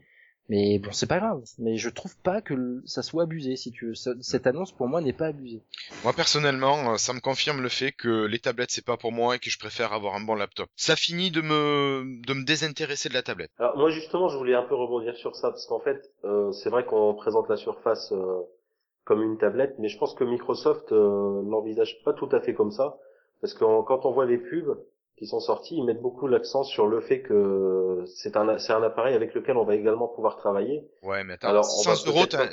mais 0.49 0.79
bon 0.79 0.91
c'est 0.91 1.07
pas 1.07 1.19
grave. 1.19 1.41
Mais 1.59 1.77
je 1.77 1.89
trouve 1.89 2.15
pas 2.17 2.41
que 2.41 2.81
ça 2.85 3.03
soit 3.03 3.23
abusé 3.23 3.55
si 3.55 3.71
tu 3.71 3.87
veux. 3.87 3.93
Cette 4.21 4.47
annonce 4.47 4.71
pour 4.71 4.87
moi 4.87 5.01
n'est 5.01 5.13
pas 5.13 5.27
abusée. 5.27 5.61
Moi 6.03 6.13
personnellement, 6.13 6.93
euh, 6.93 6.97
ça 6.97 7.13
me 7.13 7.19
confirme 7.19 7.61
le 7.61 7.69
fait 7.69 7.91
que 7.91 8.25
les 8.25 8.39
tablettes 8.39 8.71
c'est 8.71 8.85
pas 8.85 8.97
pour 8.97 9.11
moi 9.11 9.35
et 9.35 9.39
que 9.39 9.49
je 9.49 9.59
préfère 9.59 9.93
avoir 9.93 10.15
un 10.15 10.21
bon 10.21 10.35
laptop. 10.35 10.69
Ça 10.75 10.95
finit 10.95 11.31
de 11.31 11.41
me 11.41 12.03
de 12.25 12.33
me 12.33 12.45
désintéresser 12.45 13.09
de 13.09 13.13
la 13.13 13.23
tablette. 13.23 13.51
Alors 13.59 13.77
moi 13.77 13.89
justement, 13.89 14.29
je 14.29 14.37
voulais 14.37 14.55
un 14.55 14.63
peu 14.63 14.75
rebondir 14.75 15.15
sur 15.15 15.35
ça 15.35 15.49
parce 15.49 15.65
qu'en 15.65 15.79
fait, 15.79 16.01
euh, 16.23 16.51
c'est 16.51 16.69
vrai 16.69 16.85
qu'on 16.85 17.13
présente 17.15 17.49
la 17.49 17.57
Surface 17.57 18.11
euh, 18.11 18.41
comme 19.03 19.23
une 19.23 19.37
tablette, 19.37 19.75
mais 19.79 19.87
je 19.87 19.97
pense 19.97 20.13
que 20.13 20.23
Microsoft 20.23 20.91
euh, 20.91 21.41
l'envisage 21.47 22.03
pas 22.03 22.13
tout 22.13 22.29
à 22.31 22.41
fait 22.41 22.53
comme 22.53 22.71
ça, 22.71 22.97
parce 23.41 23.53
que 23.53 23.59
quand 23.59 24.05
on 24.05 24.11
voit 24.11 24.25
les 24.25 24.37
pubs 24.37 24.77
qui 25.17 25.25
sont 25.27 25.39
sortis, 25.39 25.75
ils 25.75 25.83
mettent 25.83 26.01
beaucoup 26.01 26.27
l'accent 26.27 26.63
sur 26.63 26.87
le 26.87 27.01
fait 27.01 27.21
que 27.21 28.03
c'est 28.05 28.37
un 28.37 28.57
c'est 28.59 28.73
un 28.73 28.83
appareil 28.83 29.15
avec 29.15 29.33
lequel 29.33 29.57
on 29.57 29.65
va 29.65 29.75
également 29.75 30.07
pouvoir 30.07 30.37
travailler. 30.37 30.87
Ouais, 31.03 31.23
mais 31.23 31.33
attends, 31.33 31.49
Alors 31.49 31.65
on 31.79 31.81
va 31.89 31.95
600 31.95 32.09
euros, 32.11 32.25
t'as 32.27 32.49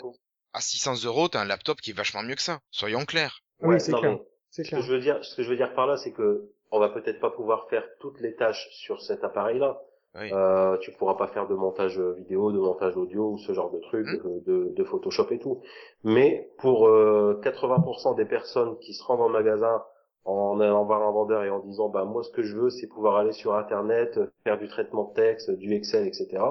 à 0.52 0.60
600 0.60 1.04
euros, 1.04 1.28
t'as 1.28 1.40
un 1.40 1.44
laptop 1.44 1.80
qui 1.80 1.90
est 1.90 1.94
vachement 1.96 2.22
mieux 2.22 2.36
que 2.36 2.42
ça. 2.42 2.60
Soyons 2.70 3.04
clairs. 3.04 3.40
Oui, 3.60 3.74
Ouais, 3.74 3.78
c'est 3.80 3.92
non, 3.92 3.98
clair. 3.98 4.12
mais 4.12 4.22
C'est 4.50 4.64
Ce 4.64 4.70
que 4.70 4.76
clair. 4.76 4.82
je 4.86 4.92
veux 4.92 5.00
dire, 5.00 5.24
ce 5.24 5.36
que 5.36 5.42
je 5.42 5.50
veux 5.50 5.56
dire 5.56 5.74
par 5.74 5.86
là, 5.86 5.96
c'est 5.96 6.12
que 6.12 6.48
on 6.70 6.78
va 6.80 6.88
peut-être 6.88 7.20
pas 7.20 7.30
pouvoir 7.30 7.68
faire 7.68 7.84
toutes 8.00 8.20
les 8.20 8.34
tâches 8.34 8.68
sur 8.72 9.00
cet 9.02 9.24
appareil-là. 9.24 9.80
Oui. 10.16 10.30
Euh, 10.32 10.76
tu 10.78 10.92
pourras 10.92 11.14
pas 11.16 11.26
faire 11.26 11.48
de 11.48 11.54
montage 11.54 11.98
vidéo, 11.98 12.52
de 12.52 12.58
montage 12.58 12.96
audio 12.96 13.32
ou 13.32 13.38
ce 13.38 13.52
genre 13.52 13.70
de 13.72 13.80
trucs, 13.80 14.06
Hmm. 14.06 14.40
de, 14.46 14.72
de 14.76 14.84
Photoshop 14.84 15.26
et 15.30 15.38
tout. 15.40 15.60
Mais 16.04 16.50
pour 16.58 16.86
euh, 16.88 17.40
80% 17.42 18.14
des 18.16 18.24
personnes 18.24 18.78
qui 18.78 18.94
se 18.94 19.02
rendent 19.02 19.22
en 19.22 19.28
magasin 19.28 19.82
en 20.24 20.58
allant 20.60 20.84
voir 20.84 21.02
un 21.06 21.12
vendeur 21.12 21.44
et 21.44 21.50
en 21.50 21.60
disant 21.60 21.88
bah 21.88 22.04
moi 22.04 22.22
ce 22.22 22.30
que 22.30 22.42
je 22.42 22.56
veux 22.56 22.70
c'est 22.70 22.86
pouvoir 22.86 23.16
aller 23.16 23.32
sur 23.32 23.54
internet, 23.54 24.18
faire 24.44 24.58
du 24.58 24.68
traitement 24.68 25.08
de 25.10 25.14
texte, 25.14 25.50
du 25.50 25.72
Excel, 25.74 26.06
etc. 26.06 26.42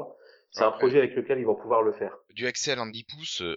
C'est 0.52 0.64
un 0.64 0.70
Ouais. 0.72 0.78
projet 0.78 0.98
avec 1.00 1.16
lequel 1.16 1.40
ils 1.40 1.46
vont 1.46 1.56
pouvoir 1.56 1.82
le 1.82 1.94
faire. 1.94 2.16
Du 2.36 2.46
Excel 2.46 2.80
en 2.80 2.86
10 2.86 3.04
pouces, 3.06 3.42
euh, 3.42 3.56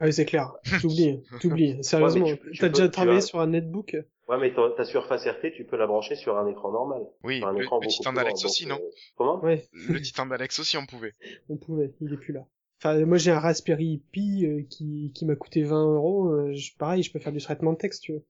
Ah 0.00 0.04
oui, 0.06 0.12
c'est 0.12 0.26
clair. 0.26 0.52
T'oublies, 0.82 1.22
t'oublies. 1.40 1.82
Sérieusement, 1.82 2.26
t'as 2.60 2.68
déjà 2.68 2.84
tu 2.84 2.90
travaillé 2.90 3.18
as- 3.18 3.22
sur 3.22 3.40
un 3.40 3.46
netbook 3.46 3.96
Ouais 4.28 4.38
mais 4.40 4.52
ta, 4.52 4.84
surface 4.84 5.24
RT 5.26 5.52
tu 5.54 5.64
peux 5.64 5.76
la 5.76 5.86
brancher 5.86 6.16
sur 6.16 6.36
un 6.36 6.46
écran 6.48 6.72
normal. 6.72 7.02
oui, 7.22 7.40
un 7.44 7.52
le, 7.52 7.62
écran 7.62 7.78
le 7.80 7.86
titan 7.86 8.12
d'Alex 8.12 8.44
aussi, 8.44 8.66
non 8.66 8.74
euh, 8.74 8.90
Comment? 9.16 9.40
Ouais, 9.42 9.64
Le 9.72 10.00
titan 10.02 10.26
d'Alex 10.26 10.58
aussi, 10.58 10.76
on 10.76 10.84
pouvait. 10.84 11.12
on 11.48 11.56
pouvait. 11.56 11.94
Il 12.00 12.12
est 12.12 12.16
plus 12.18 12.32
là. 12.34 12.44
Enfin, 12.82 13.02
moi 13.06 13.16
j'ai 13.18 13.30
un 13.30 13.38
Raspberry 13.38 14.02
Pi 14.12 14.44
euh, 14.44 14.62
qui, 14.68 15.12
qui 15.14 15.24
m'a 15.24 15.36
coûté 15.36 15.62
20 15.62 15.94
euros. 15.94 16.28
euh, 16.32 16.54
pareil, 16.78 17.02
je 17.04 17.10
peux 17.12 17.20
faire 17.20 17.32
du 17.32 17.40
traitement 17.40 17.72
de 17.72 17.78
texte, 17.78 18.02
tu 18.02 18.12
vois. 18.12 18.22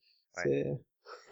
C'est... 0.45 0.67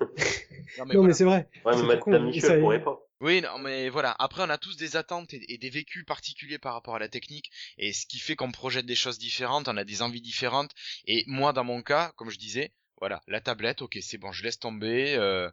Non, 0.01 0.87
non, 0.87 0.93
voilà. 0.95 1.09
mais 1.09 1.15
c'est 1.15 1.25
vrai. 1.25 1.49
Ouais, 1.65 1.83
mais 1.83 1.95
tout 1.95 2.01
con, 2.01 2.11
Madame 2.11 2.29
et 2.29 2.31
Michel 2.33 2.61
pourrait 2.61 2.83
pas. 2.83 3.01
Oui, 3.21 3.41
non, 3.41 3.59
mais 3.59 3.89
voilà. 3.89 4.15
Après, 4.19 4.43
on 4.43 4.51
a 4.51 4.59
tous 4.59 4.77
des 4.77 4.97
attentes 4.97 5.33
et, 5.33 5.53
et 5.53 5.59
des 5.59 5.71
vécus 5.71 6.05
particuliers 6.05 6.59
par 6.59 6.75
rapport 6.75 6.97
à 6.97 6.99
la 6.99 7.09
technique, 7.09 7.51
et 7.79 7.93
ce 7.93 8.07
qui 8.07 8.19
fait 8.19 8.37
qu'on 8.37 8.51
projette 8.51 8.87
des 8.87 8.97
choses 8.97 9.19
différentes, 9.19 9.69
on 9.69 9.77
a 9.77 9.85
des 9.85 10.03
envies 10.03 10.21
différentes. 10.21 10.73
Et 11.07 11.25
moi, 11.27 11.53
dans 11.53 11.65
mon 11.65 11.83
cas, 11.83 12.13
comme 12.17 12.31
je 12.31 12.39
disais, 12.39 12.73
voilà, 12.99 13.23
la 13.29 13.41
tablette, 13.41 13.83
ok, 13.83 13.99
c'est 14.01 14.19
bon, 14.19 14.33
je 14.33 14.43
laisse 14.43 14.59
tomber, 14.59 15.15
euh, 15.17 15.49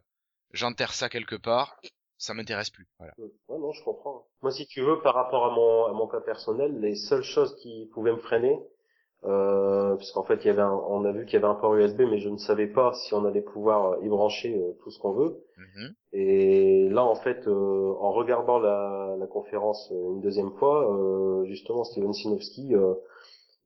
j'enterre 0.52 0.92
ça 0.92 1.08
quelque 1.08 1.36
part, 1.36 1.80
ça 2.18 2.34
m'intéresse 2.34 2.70
plus. 2.70 2.88
Voilà. 2.98 3.14
Ouais, 3.18 3.58
non, 3.58 3.72
je 3.72 3.82
comprends. 3.84 4.26
Moi, 4.42 4.50
si 4.50 4.66
tu 4.66 4.80
veux, 4.80 5.00
par 5.00 5.14
rapport 5.14 5.46
à 5.46 5.54
mon, 5.54 5.86
à 5.86 5.92
mon 5.92 6.08
cas 6.08 6.20
personnel, 6.20 6.80
les 6.80 6.96
seules 6.96 7.24
choses 7.24 7.56
qui 7.62 7.88
pouvaient 7.92 8.12
me 8.12 8.18
freiner, 8.18 8.58
euh, 9.24 9.94
parce 9.94 10.10
qu'en 10.12 10.24
fait, 10.24 10.44
il 10.44 10.48
y 10.48 10.50
avait 10.50 10.62
un, 10.62 10.72
on 10.88 11.04
a 11.04 11.12
vu 11.12 11.24
qu'il 11.26 11.34
y 11.34 11.36
avait 11.36 11.46
un 11.46 11.54
port 11.54 11.74
USB, 11.76 12.00
mais 12.10 12.18
je 12.18 12.28
ne 12.28 12.38
savais 12.38 12.66
pas 12.66 12.92
si 12.94 13.14
on 13.14 13.24
allait 13.24 13.40
pouvoir 13.42 14.02
y 14.02 14.08
brancher 14.08 14.60
euh, 14.60 14.72
tout 14.82 14.90
ce 14.90 14.98
qu'on 14.98 15.12
veut. 15.12 15.36
Mhm. 15.56 15.94
Et 16.12 16.88
là, 16.88 17.04
en 17.04 17.14
fait, 17.14 17.46
euh, 17.46 17.94
en 18.00 18.10
regardant 18.12 18.58
la, 18.58 19.14
la 19.18 19.26
conférence 19.28 19.92
euh, 19.92 20.14
une 20.14 20.20
deuxième 20.20 20.50
fois, 20.52 20.92
euh, 20.92 21.44
justement, 21.44 21.84
Steven 21.84 22.12
Sinofsky, 22.12 22.74
euh, 22.74 22.94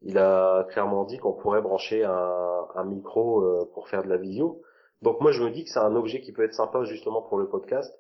il 0.03 0.19
a 0.19 0.65
clairement 0.71 1.05
dit 1.05 1.17
qu'on 1.17 1.33
pourrait 1.33 1.63
brancher 1.63 2.05
un, 2.05 2.67
un 2.75 2.85
micro 2.85 3.41
euh, 3.41 3.71
pour 3.73 3.89
faire 3.89 4.03
de 4.03 4.09
la 4.09 4.19
visio. 4.19 4.61
Donc 5.01 5.23
moi, 5.23 5.33
je 5.33 5.43
me 5.43 5.51
dis 5.51 5.65
que 5.65 5.71
c'est 5.71 5.79
un 5.79 5.97
objet 5.97 6.21
qui 6.21 6.33
peut 6.33 6.45
être 6.45 6.55
sympa 6.55 6.85
justement 6.85 7.23
pour 7.23 7.39
le 7.39 7.49
podcast, 7.49 7.95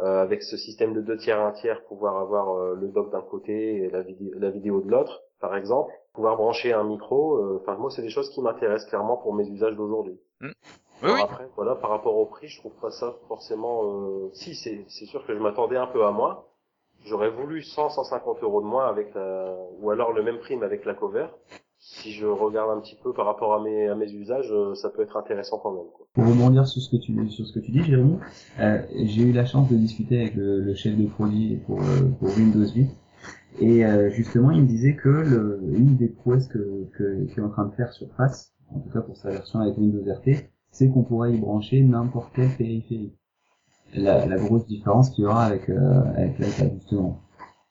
euh, 0.00 0.22
avec 0.22 0.42
ce 0.42 0.56
système 0.56 0.94
de 0.94 1.02
deux 1.02 1.18
tiers, 1.18 1.38
un 1.38 1.52
tiers, 1.52 1.84
pouvoir 1.84 2.16
avoir 2.16 2.74
le 2.74 2.88
dock 2.88 3.12
d'un 3.12 3.20
côté 3.20 3.76
et 3.76 3.90
la, 3.90 4.02
la 4.38 4.50
vidéo 4.50 4.80
de 4.80 4.90
l'autre, 4.90 5.23
par 5.40 5.56
exemple. 5.56 5.92
Pouvoir 6.12 6.36
brancher 6.36 6.72
un 6.72 6.84
micro, 6.84 7.36
euh, 7.38 7.58
enfin 7.60 7.76
moi, 7.76 7.90
c'est 7.90 8.02
des 8.02 8.10
choses 8.10 8.30
qui 8.30 8.40
m'intéressent 8.40 8.88
clairement 8.88 9.16
pour 9.16 9.34
mes 9.34 9.48
usages 9.48 9.74
d'aujourd'hui. 9.74 10.16
Oui, 10.40 10.48
Alors 11.02 11.16
oui. 11.16 11.22
après, 11.24 11.48
voilà, 11.56 11.74
par 11.74 11.90
rapport 11.90 12.16
au 12.16 12.26
prix, 12.26 12.46
je 12.46 12.60
trouve 12.60 12.74
pas 12.80 12.90
ça 12.92 13.16
forcément. 13.26 13.82
Euh... 13.84 14.30
Si, 14.32 14.54
c'est 14.54 14.84
c'est 14.88 15.06
sûr 15.06 15.26
que 15.26 15.34
je 15.34 15.40
m'attendais 15.40 15.76
un 15.76 15.88
peu 15.88 16.04
à 16.04 16.12
moins. 16.12 16.44
J'aurais 17.04 17.30
voulu 17.30 17.62
100, 17.62 17.90
150 17.90 18.42
euros 18.42 18.62
de 18.62 18.66
moins 18.66 18.86
avec 18.86 19.12
la, 19.14 19.54
ou 19.80 19.90
alors 19.90 20.12
le 20.12 20.22
même 20.22 20.38
prix 20.38 20.56
mais 20.56 20.64
avec 20.66 20.84
la 20.84 20.94
cover. 20.94 21.26
Si 21.78 22.12
je 22.12 22.26
regarde 22.26 22.70
un 22.70 22.80
petit 22.80 22.96
peu 23.02 23.12
par 23.12 23.26
rapport 23.26 23.52
à 23.52 23.60
mes 23.60 23.88
à 23.88 23.94
mes 23.94 24.10
usages, 24.10 24.50
euh, 24.52 24.74
ça 24.74 24.88
peut 24.88 25.02
être 25.02 25.18
intéressant 25.18 25.58
quand 25.58 25.72
même. 25.72 25.90
Quoi. 25.94 26.06
Pour 26.14 26.24
rebondir 26.26 26.66
sur 26.66 26.80
ce 26.80 26.88
que 26.88 26.96
tu 26.96 27.28
sur 27.28 27.44
ce 27.46 27.52
que 27.52 27.58
tu 27.58 27.72
dis, 27.72 27.82
Jérémy, 27.82 28.18
euh, 28.60 28.78
j'ai 29.02 29.22
eu 29.22 29.32
la 29.32 29.44
chance 29.44 29.68
de 29.68 29.76
discuter 29.76 30.20
avec 30.20 30.34
le, 30.34 30.60
le 30.60 30.74
chef 30.74 30.96
de 30.96 31.06
produit 31.06 31.56
pour, 31.66 31.80
euh, 31.80 32.08
pour 32.18 32.28
Windows 32.38 32.66
8 32.74 32.88
et 33.60 33.84
euh, 33.84 34.10
justement 34.10 34.50
il 34.50 34.62
me 34.62 34.66
disait 34.66 34.96
que 34.96 35.08
le, 35.08 35.60
une 35.76 35.96
des 35.96 36.08
prouesses 36.08 36.48
que 36.48 36.86
que 36.96 37.24
qu'est 37.26 37.40
en 37.40 37.50
train 37.50 37.66
de 37.66 37.74
faire 37.74 37.92
Surface, 37.92 38.52
en 38.74 38.80
tout 38.80 38.90
cas 38.90 39.00
pour 39.00 39.16
sa 39.16 39.30
version 39.30 39.60
avec 39.60 39.76
Windows 39.78 40.04
RT, 40.12 40.48
c'est 40.70 40.88
qu'on 40.88 41.02
pourrait 41.04 41.32
y 41.34 41.38
brancher 41.38 41.82
n'importe 41.82 42.32
quel 42.34 42.50
périphérique. 42.50 43.14
La, 43.94 44.26
la 44.26 44.36
grosse 44.36 44.66
différence 44.66 45.10
qu'il 45.10 45.24
y 45.24 45.26
aura 45.26 45.44
avec 45.44 45.68
euh, 45.68 46.02
avec 46.16 46.38
l'iPad 46.38 46.74
justement. 46.74 47.22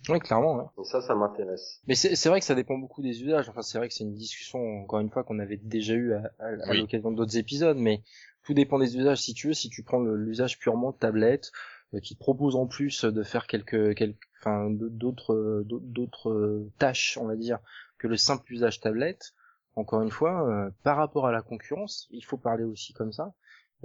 Ouais, 0.09 0.19
clairement. 0.19 0.55
Ouais. 0.57 0.63
Et 0.81 0.85
ça, 0.85 1.01
ça 1.01 1.15
m'intéresse. 1.15 1.81
Mais 1.87 1.95
c'est 1.95 2.15
c'est 2.15 2.29
vrai 2.29 2.39
que 2.39 2.45
ça 2.45 2.55
dépend 2.55 2.77
beaucoup 2.77 3.01
des 3.01 3.21
usages. 3.23 3.49
Enfin, 3.49 3.61
c'est 3.61 3.77
vrai 3.77 3.87
que 3.87 3.93
c'est 3.93 4.03
une 4.03 4.13
discussion 4.13 4.59
encore 4.83 4.99
une 4.99 5.09
fois 5.09 5.23
qu'on 5.23 5.39
avait 5.39 5.57
déjà 5.57 5.93
eu 5.93 6.13
à, 6.13 6.31
à- 6.39 6.47
à 6.47 6.71
Oui. 6.71 6.79
l'occasion 6.79 7.11
d'autres 7.11 7.37
épisodes, 7.37 7.77
mais 7.77 8.01
tout 8.43 8.53
dépend 8.53 8.79
des 8.79 8.97
usages. 8.97 9.19
Si 9.21 9.33
tu 9.33 9.47
veux, 9.47 9.53
si 9.53 9.69
tu 9.69 9.83
prends 9.83 9.99
le- 9.99 10.15
l'usage 10.17 10.59
purement 10.59 10.91
tablette, 10.91 11.51
euh, 11.93 11.99
qui 11.99 12.15
te 12.15 12.19
propose 12.19 12.55
en 12.55 12.67
plus 12.67 13.05
de 13.05 13.23
faire 13.23 13.47
quelques, 13.47 13.95
quelques, 13.95 14.19
enfin, 14.43 14.69
d'autres, 14.69 15.33
euh, 15.33 15.63
d'autres- 15.65 16.29
euh, 16.29 16.71
tâches, 16.77 17.17
on 17.17 17.25
va 17.27 17.35
dire, 17.35 17.59
que 17.97 18.07
le 18.07 18.17
simple 18.17 18.51
usage 18.53 18.79
tablette. 18.81 19.33
Encore 19.75 20.01
une 20.01 20.11
fois, 20.11 20.47
euh, 20.47 20.69
par 20.83 20.97
rapport 20.97 21.25
à 21.25 21.31
la 21.31 21.41
concurrence, 21.41 22.07
il 22.11 22.23
faut 22.23 22.37
parler 22.37 22.63
aussi 22.63 22.93
comme 22.93 23.11
ça. 23.11 23.33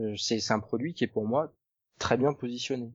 Euh, 0.01 0.15
c'est 0.17 0.39
c'est 0.39 0.53
un 0.53 0.61
produit 0.61 0.93
qui 0.95 1.05
est 1.05 1.09
pour 1.09 1.27
moi 1.27 1.53
très 1.99 2.17
bien 2.17 2.33
positionné. 2.35 2.93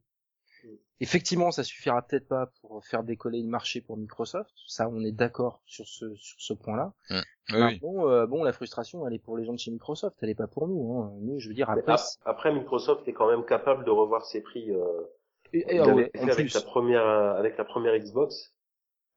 Effectivement, 0.99 1.51
ça 1.51 1.63
suffira 1.63 2.01
peut-être 2.01 2.27
pas 2.27 2.51
pour 2.61 2.85
faire 2.85 3.03
décoller 3.03 3.41
le 3.41 3.49
marché 3.49 3.81
pour 3.81 3.97
Microsoft. 3.97 4.51
Ça, 4.67 4.87
on 4.87 5.01
est 5.03 5.11
d'accord 5.11 5.61
sur 5.65 5.85
ce 5.87 6.13
sur 6.15 6.39
ce 6.39 6.53
point-là. 6.53 6.93
Oui. 7.51 7.79
Bon, 7.79 8.07
euh, 8.09 8.25
bon, 8.25 8.43
la 8.43 8.53
frustration, 8.53 9.05
elle 9.05 9.13
est 9.13 9.19
pour 9.19 9.35
les 9.37 9.43
gens 9.43 9.51
de 9.53 9.59
chez 9.59 9.71
Microsoft, 9.71 10.15
elle 10.21 10.29
est 10.29 10.35
pas 10.35 10.47
pour 10.47 10.67
nous. 10.67 11.01
Hein. 11.01 11.13
Nous, 11.21 11.39
je 11.39 11.49
veux 11.49 11.53
dire 11.55 11.69
après. 11.69 11.81
ap- 11.93 11.99
après, 12.25 12.53
Microsoft 12.53 13.05
est 13.07 13.13
quand 13.13 13.29
même 13.29 13.43
capable 13.43 13.83
de 13.83 13.91
revoir 13.91 14.23
ses 14.25 14.39
prix. 14.41 14.71
Euh, 14.71 15.01
Et, 15.53 15.75
et, 15.75 15.79
ah 15.79 15.93
ouais, 15.93 16.11
en 16.19 16.23
avec 16.23 16.35
plus. 16.35 16.53
la 16.55 16.61
première 16.61 17.05
avec 17.05 17.57
la 17.57 17.63
première 17.65 17.97
Xbox. 17.97 18.53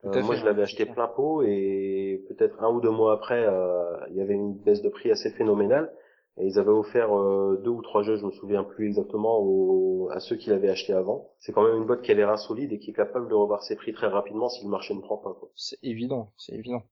Euh, 0.04 0.22
moi, 0.22 0.36
je 0.36 0.44
l'avais 0.44 0.62
acheté 0.62 0.84
plein 0.86 1.08
pot 1.08 1.42
et 1.42 2.22
peut-être 2.28 2.62
un 2.62 2.70
ou 2.70 2.80
deux 2.80 2.90
mois 2.90 3.14
après, 3.14 3.44
euh, 3.44 3.96
il 4.10 4.16
y 4.16 4.20
avait 4.20 4.34
une 4.34 4.54
baisse 4.54 4.82
de 4.82 4.88
prix 4.88 5.10
assez 5.10 5.30
phénoménale. 5.30 5.92
Et 6.38 6.46
ils 6.46 6.58
avaient 6.58 6.68
offert 6.68 7.16
euh, 7.18 7.60
deux 7.64 7.70
ou 7.70 7.80
trois 7.80 8.02
jeux, 8.02 8.16
je 8.16 8.26
me 8.26 8.30
souviens 8.30 8.62
plus 8.62 8.86
exactement, 8.88 9.38
aux- 9.40 10.10
à 10.12 10.20
ceux 10.20 10.36
qui 10.36 10.50
l'avaient 10.50 10.68
acheté 10.68 10.92
avant. 10.92 11.30
C'est 11.38 11.52
quand 11.52 11.62
même 11.66 11.78
une 11.78 11.86
boîte 11.86 12.02
qui 12.02 12.12
a 12.12 12.14
l'air 12.14 12.28
insolide 12.30 12.72
et 12.74 12.78
qui 12.78 12.90
est 12.90 12.94
capable 12.94 13.26
de 13.28 13.34
revoir 13.34 13.62
ses 13.62 13.74
prix 13.74 13.94
très 13.94 14.06
rapidement 14.08 14.50
si 14.50 14.62
le 14.62 14.70
marché 14.70 14.94
ne 14.94 15.00
prend 15.00 15.16
pas. 15.16 15.32
Quoi. 15.32 15.48
C'est 15.56 15.78
évident, 15.82 16.30
c'est 16.36 16.52
évident. 16.54 16.82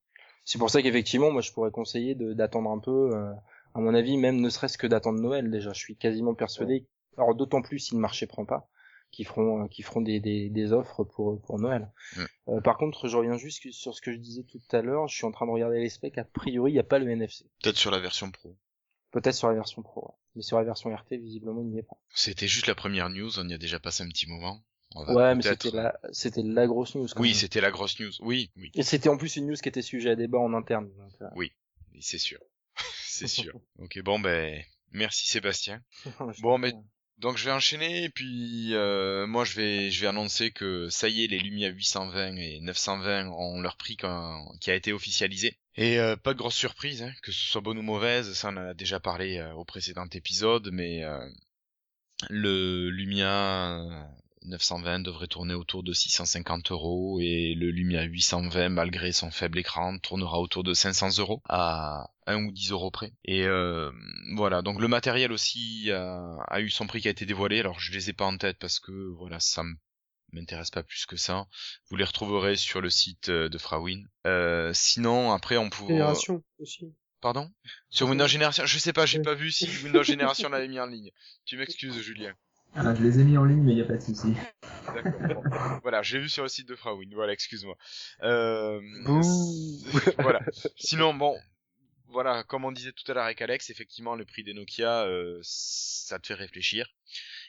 C'est 0.46 0.59
pour 0.59 0.70
ça 0.70 0.80
qu'effectivement, 0.80 1.30
moi, 1.30 1.42
je 1.42 1.52
pourrais 1.52 1.70
conseiller 1.70 2.14
de- 2.14 2.33
d'attendre 2.33 2.70
un 2.70 2.78
peu. 2.78 3.11
euh, 3.14 3.33
à 3.74 3.80
mon 3.80 3.92
avis, 3.94 4.16
même 4.16 4.40
ne 4.40 4.48
serait-ce 4.48 4.78
que 4.78 4.87
d'attendre 4.87 5.20
Noël. 5.20 5.50
Déjà, 5.50 5.72
je 5.74 5.78
suis 5.78 5.96
quasiment 5.96 6.35
persuadé. 6.35 6.87
Alors, 7.18 7.35
d'autant 7.35 7.61
plus 7.61 7.78
si 7.80 7.94
le 7.94 8.00
marché 8.00 8.26
prend 8.26 8.46
pas, 8.46 8.66
qu'ils 9.14 9.27
feront, 9.27 9.64
euh, 9.64 9.68
qu'ils 9.68 9.85
feront 9.85 10.00
des, 10.00 10.20
des, 10.20 10.48
des 10.50 10.72
offres 10.72 11.05
pour 11.05 11.40
pour 11.42 11.59
Noël. 11.59 11.90
Euh, 12.48 12.61
par 12.61 12.77
contre, 12.77 13.09
je 13.09 13.16
reviens 13.16 13.37
juste 13.38 13.70
sur 13.72 13.94
ce 13.94 14.00
que 14.00 14.12
je 14.12 14.18
disais 14.18 14.42
tout 14.44 14.61
à 14.72 14.83
l'heure. 14.83 15.09
Je 15.09 15.14
suis 15.14 15.24
en 15.27 15.33
train 15.33 15.46
de 15.46 15.50
regarder 15.50 15.81
les 15.81 15.88
specs. 15.88 16.18
A 16.18 16.24
priori, 16.24 16.72
il 16.72 16.74
n'y 16.74 16.81
a 16.81 16.85
pas 16.85 16.98
le 16.98 17.09
NFC. 17.11 17.44
Peut-être 17.62 17.77
sur 17.79 17.90
la 17.90 18.00
version 18.00 18.31
pro. 18.31 18.57
Peut-être 19.12 19.35
sur 19.37 19.46
la 19.48 19.55
version 19.55 19.81
Pro, 19.83 20.07
ouais. 20.09 20.14
mais 20.35 20.42
sur 20.42 20.59
la 20.59 20.64
version 20.64 20.92
RT, 20.92 21.12
visiblement, 21.18 21.61
il 21.62 21.68
n'y 21.68 21.79
est 21.79 21.83
pas. 21.85 21.96
C'était 22.14 22.48
juste 22.48 22.66
la 22.66 22.74
première 22.74 23.09
news, 23.11 23.38
on 23.38 23.48
y 23.48 23.55
a 23.55 23.59
déjà 23.59 23.79
passé 23.79 24.03
un 24.03 24.09
petit 24.09 24.29
moment. 24.29 24.61
Ouais, 24.96 25.35
mais 25.37 25.42
c'était 25.42 25.70
la, 25.70 25.96
c'était 26.12 26.42
la 26.42 26.66
grosse 26.66 26.96
news. 26.96 27.07
quand 27.14 27.20
Oui, 27.22 27.33
c'était 27.35 27.61
la 27.61 27.70
grosse 27.70 27.98
news. 28.00 28.11
Oui, 28.20 28.50
oui, 28.57 28.70
Et 28.74 28.83
c'était 28.83 29.09
en 29.09 29.16
plus 29.16 29.37
une 29.37 29.46
news 29.46 29.55
qui 29.55 29.68
était 29.68 29.83
sujet 29.83 30.11
à 30.11 30.16
débat 30.16 30.38
en 30.38 30.53
interne. 30.53 30.88
donc, 30.96 31.12
euh, 31.22 31.29
oui, 31.37 31.53
c'est 32.00 32.18
sûr. 32.18 32.40
c'est 33.07 33.29
sûr. 33.29 33.55
Ok, 33.79 34.00
bon 34.03 34.18
ben, 34.18 34.61
merci 34.90 35.29
Sébastien. 35.29 35.81
Bon, 36.42 36.59
mais- 36.59 36.74
Donc 37.18 37.37
je 37.37 37.44
vais 37.44 37.53
enchaîner 37.53 38.05
et 38.05 38.09
puis 38.09 38.74
euh, 38.74 39.27
moi 39.27 39.44
je 39.44 39.55
vais 39.55 39.90
je 39.90 40.00
vais 40.00 40.09
annoncer 40.09 40.50
que 40.50 40.88
ça 40.90 41.09
y 41.09 41.24
est 41.24 41.27
les 41.29 41.38
Lumia 41.38 41.68
820 41.68 42.37
et 42.37 42.61
920 42.61 43.29
ont 43.29 43.61
leur 43.61 43.77
prix 43.77 43.96
qui 44.61 44.70
a 44.70 44.74
été 44.74 44.92
officialisé. 44.92 45.57
Et 45.77 45.98
euh, 45.98 46.16
pas 46.16 46.35
de 46.35 46.38
grosse 46.38 46.57
surprise 46.57 47.03
hein, 47.03 47.12
que 47.22 47.33
ce 47.33 47.44
soit 47.46 47.61
bonne 47.61 47.79
ou 47.79 47.83
mauvaise 47.83 48.33
ça 48.35 48.48
on 48.48 48.57
en 48.57 48.68
a 48.68 48.74
déjà 48.74 49.00
parlé 49.00 49.38
euh, 49.38 49.53
au 49.55 49.64
précédent 49.64 50.07
épisode 50.12 50.70
mais 50.72 51.05
euh, 51.05 51.24
le 52.31 52.90
Lumia 52.90 54.09
920 54.44 55.00
devrait 55.00 55.26
tourner 55.26 55.54
autour 55.54 55.83
de 55.83 55.92
650 55.92 56.70
euros 56.70 57.18
et 57.20 57.54
le 57.57 57.70
Lumia 57.70 58.02
820 58.02 58.68
malgré 58.68 59.12
son 59.12 59.30
faible 59.30 59.59
écran 59.59 59.98
tournera 59.98 60.38
autour 60.40 60.62
de 60.64 60.74
500 60.74 61.18
euros 61.18 61.40
à 61.48 62.11
1 62.26 62.44
ou 62.44 62.52
10 62.52 62.70
euros 62.72 62.90
près. 62.90 63.12
Et 63.24 63.44
euh, 63.44 63.90
voilà. 64.37 64.62
Donc 64.62 64.80
le 64.80 64.88
matériel 64.88 65.33
aussi 65.33 65.90
a, 65.92 66.37
a 66.48 66.61
eu 66.61 66.70
son 66.70 66.87
prix 66.87 67.00
qui 67.00 67.09
a 67.09 67.11
été 67.11 67.26
dévoilé. 67.26 67.61
Alors 67.61 67.78
je 67.80 67.92
les 67.92 68.11
ai 68.11 68.12
pas 68.12 68.26
en 68.26 68.37
tête 68.37 68.59
parce 68.59 68.80
que 68.80 68.92
voilà 69.18 69.40
ça 69.40 69.62
m'intéresse 70.33 70.70
pas 70.70 70.83
plus 70.83 71.07
que 71.07 71.16
ça. 71.16 71.46
Vous 71.90 71.96
les 71.96 72.04
retrouverez 72.04 72.57
sur 72.57 72.80
le 72.80 72.90
site 72.90 73.28
euh, 73.28 73.48
de 73.48 73.59
Frawin. 73.59 74.02
Euh, 74.26 74.72
sinon 74.74 75.33
après 75.33 75.57
on 75.57 75.70
pourra 75.70 75.92
Génération 75.92 76.42
aussi. 76.59 76.92
pardon? 77.20 77.50
Sur 77.88 78.09
Windows 78.09 78.26
Génération? 78.26 78.66
Je 78.66 78.78
sais 78.78 78.92
pas 78.92 79.07
j'ai 79.07 79.18
Oui. 79.18 79.24
pas 79.24 79.35
vu 79.35 79.50
si 79.52 79.68
Windows 79.85 80.02
Génération 80.02 80.48
l'avait 80.48 80.68
mis 80.68 80.80
en 80.80 80.87
ligne. 80.87 81.11
Tu 81.44 81.57
m'excuses 81.57 81.98
Julien 82.02 82.35
Ah, 82.76 82.94
je 82.94 83.02
les 83.02 83.20
ai 83.20 83.24
mis 83.24 83.38
en 83.38 83.44
ligne, 83.44 83.62
mais 83.62 83.72
il 83.72 83.76
n'y 83.76 83.82
a 83.82 83.84
pas 83.84 83.96
de 83.96 84.02
souci. 84.02 84.34
D'accord. 84.94 85.42
bon. 85.42 85.78
voilà, 85.82 86.02
j'ai 86.02 86.18
vu 86.18 86.28
sur 86.28 86.42
le 86.42 86.48
site 86.48 86.68
de 86.68 86.74
Frawin. 86.74 87.08
Voilà, 87.12 87.32
excuse-moi. 87.32 87.76
Euh... 88.22 88.80
Voilà. 90.18 90.40
Sinon, 90.76 91.14
bon, 91.14 91.37
voilà, 92.08 92.42
comme 92.44 92.64
on 92.64 92.72
disait 92.72 92.92
tout 92.92 93.10
à 93.10 93.14
l'heure 93.14 93.24
avec 93.24 93.40
Alex, 93.42 93.70
effectivement, 93.70 94.16
le 94.16 94.24
prix 94.24 94.44
des 94.44 94.54
Nokia, 94.54 95.04
euh, 95.04 95.38
ça 95.42 96.18
te 96.18 96.28
fait 96.28 96.34
réfléchir. 96.34 96.88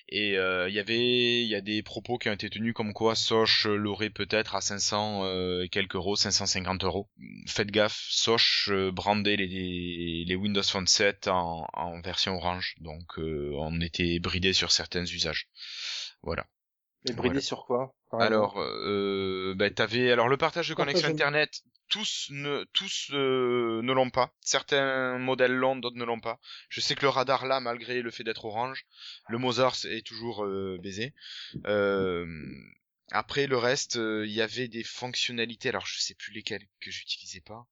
Et 0.10 0.38
euh, 0.38 0.70
il 0.70 0.76
y 0.76 0.80
avait, 0.80 1.42
il 1.44 1.48
y 1.48 1.56
a 1.56 1.62
des 1.62 1.82
propos 1.82 2.18
qui 2.20 2.30
ont 2.30 2.34
été 2.34 2.50
tenus 2.50 2.74
comme 2.74 2.94
quoi 2.94 3.16
Soch 3.16 3.66
l'aurait 3.66 4.12
peut-être 4.12 4.56
à 4.56 4.62
500 4.62 5.24
euh, 5.26 5.64
et 5.64 5.70
quelques 5.70 5.96
euros, 5.96 6.16
550 6.16 6.84
euros. 6.84 7.10
Faites 7.48 7.72
gaffe, 7.72 8.06
Soch 8.10 8.70
euh, 8.70 8.92
brandait 8.92 9.36
les, 9.36 10.24
les 10.26 10.36
Windows 10.36 10.62
Phone 10.62 10.86
7 10.86 11.28
en, 11.28 11.68
en 11.74 12.02
version 12.02 12.36
orange, 12.36 12.76
donc 12.82 13.18
euh, 13.18 13.52
on 13.58 13.82
était 13.82 14.20
bridé 14.20 14.54
sur 14.54 14.72
certains 14.72 15.06
usages. 15.06 15.48
Voilà. 16.22 16.46
Mais 17.06 17.14
bridé 17.14 17.30
Voilà. 17.30 17.42
sur 17.42 17.66
quoi 17.66 17.96
Alors, 18.12 18.60
euh, 18.60 19.54
bah, 19.56 19.70
t'avais 19.70 20.12
alors 20.12 20.28
le 20.28 20.38
partage 20.38 20.70
de 20.70 20.74
connexion 20.74 21.08
internet. 21.10 21.62
Tous 21.88 22.30
ne 22.32 22.64
tous 22.74 23.12
euh, 23.14 23.82
ne 23.84 23.94
l'ont 23.94 24.10
pas. 24.10 24.34
Certains 24.42 25.20
modèles 25.20 25.54
l'ont, 25.54 25.76
d'autres 25.76 25.98
ne 25.98 26.04
l'ont 26.04 26.20
pas. 26.20 26.40
Je 26.68 26.82
sais 26.82 26.96
que 26.96 27.04
le 27.04 27.10
radar 27.10 27.46
là, 27.46 27.60
malgré 27.60 28.02
le 28.02 28.10
fait 28.10 28.24
d'être 28.24 28.46
orange, 28.46 28.88
le 29.30 29.38
Mozart 29.38 29.76
est 29.86 30.04
toujours 30.06 30.46
euh, 30.46 30.80
baisé. 30.82 31.14
Euh, 31.68 32.26
après 33.12 33.46
le 33.46 33.58
reste, 33.58 33.98
euh, 33.98 34.26
il 34.26 34.34
y 34.34 34.42
avait 34.42 34.68
des 34.68 34.84
fonctionnalités. 34.84 35.70
Alors 35.70 35.86
je 35.86 36.00
sais 36.00 36.16
plus 36.16 36.34
lesquelles 36.34 36.66
que 36.82 36.90
j'utilisais 36.90 37.42
pas, 37.42 37.68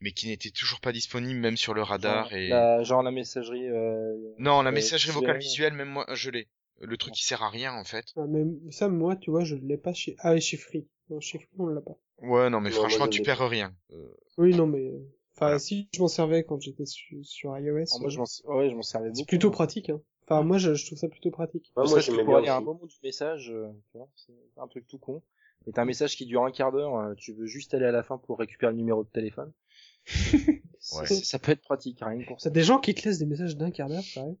mais 0.00 0.12
qui 0.12 0.28
n'étaient 0.28 0.50
toujours 0.50 0.80
pas 0.80 0.92
disponibles 0.92 1.38
même 1.38 1.58
sur 1.58 1.74
le 1.74 1.82
radar. 1.82 2.30
genre, 2.30 2.38
Et 2.38 2.48
la, 2.48 2.82
genre 2.84 3.02
la 3.02 3.10
messagerie. 3.10 3.68
Euh... 3.68 4.14
non, 4.38 4.62
la 4.62 4.70
messagerie 4.70 5.12
vocale 5.12 5.38
visuelle, 5.38 5.74
même 5.74 5.90
moi 5.90 6.06
je 6.14 6.30
l'ai. 6.30 6.48
Le 6.80 6.96
truc 6.96 7.14
qui 7.14 7.24
sert 7.24 7.42
à 7.42 7.50
rien 7.50 7.72
en 7.74 7.84
fait. 7.84 8.06
Ah, 8.16 8.26
mais 8.28 8.44
ça, 8.70 8.88
moi, 8.88 9.16
tu 9.16 9.30
vois, 9.30 9.44
je 9.44 9.56
l'ai 9.56 9.76
pas 9.78 9.92
chez... 9.92 10.14
Ah, 10.20 10.38
chez 10.38 10.56
Free. 10.56 10.86
Non, 11.10 11.20
chez 11.20 11.38
Free, 11.38 11.48
on 11.58 11.66
l'a 11.66 11.80
pas. 11.80 11.98
Ouais, 12.20 12.50
non 12.50 12.60
mais 12.60 12.70
franchement 12.70 13.08
tu 13.08 13.22
perds 13.22 13.38
pas. 13.38 13.48
rien. 13.48 13.74
Euh, 13.92 14.14
Oui, 14.38 14.54
non, 14.54 14.66
mais... 14.66 14.86
euh, 14.88 14.98
Enfin, 15.34 15.46
Voilà. 15.46 15.58
si, 15.60 15.88
je 15.94 16.00
m'en 16.00 16.08
servais 16.08 16.42
quand 16.42 16.60
j'étais 16.60 16.84
su- 16.84 17.22
sur 17.22 17.56
iOS. 17.56 17.84
Ah, 17.92 17.98
moi, 18.00 18.06
euh, 18.06 18.10
je 18.10 18.18
m'en 18.18 18.56
ouais, 18.56 18.70
je 18.70 18.74
m'en 18.74 18.82
servais 18.82 19.08
beaucoup. 19.08 19.18
C'est 19.20 19.26
plutôt 19.28 19.50
pratique, 19.52 19.88
hein. 19.90 20.00
Enfin, 20.24 20.42
moi, 20.42 20.58
je, 20.58 20.74
je 20.74 20.84
trouve 20.84 20.98
ça 20.98 21.08
plutôt 21.08 21.30
pratique. 21.30 21.72
Ouais, 21.76 21.88
moi, 21.88 22.00
j'aimais 22.00 22.24
pour 22.24 22.26
bien 22.32 22.38
aller 22.38 22.48
à 22.48 22.56
un 22.56 22.60
moment 22.60 22.84
du 22.86 22.96
message, 23.04 23.50
euh, 23.50 23.68
tu 23.92 23.98
vois, 23.98 24.08
c'est 24.16 24.32
un 24.56 24.66
truc 24.66 24.86
tout 24.88 24.98
con. 24.98 25.22
Et 25.66 25.72
t'as 25.72 25.82
un 25.82 25.84
message 25.84 26.16
qui 26.16 26.26
dure 26.26 26.44
un 26.44 26.50
quart 26.50 26.72
d'heure, 26.72 26.96
euh, 26.96 27.14
tu 27.14 27.32
veux 27.32 27.46
juste 27.46 27.72
aller 27.74 27.86
à 27.86 27.92
la 27.92 28.02
fin 28.02 28.18
pour 28.18 28.38
récupérer 28.38 28.72
le 28.72 28.78
numéro 28.78 29.04
de 29.04 29.08
téléphone. 29.10 29.52
Ouais. 30.92 31.06
C'est- 31.06 31.24
Ça 31.24 31.38
peut 31.38 31.52
être 31.52 31.60
pratique, 31.62 31.98
rien 32.00 32.18
que 32.22 32.26
pour 32.26 32.40
ça. 32.40 32.50
T'as 32.50 32.54
des 32.54 32.62
gens 32.62 32.78
qui 32.78 32.94
te 32.94 33.04
laissent 33.06 33.18
des 33.18 33.26
messages 33.26 33.56
d'un 33.56 33.70
quart 33.70 33.88
d'heure, 33.88 34.04
pareil. 34.14 34.36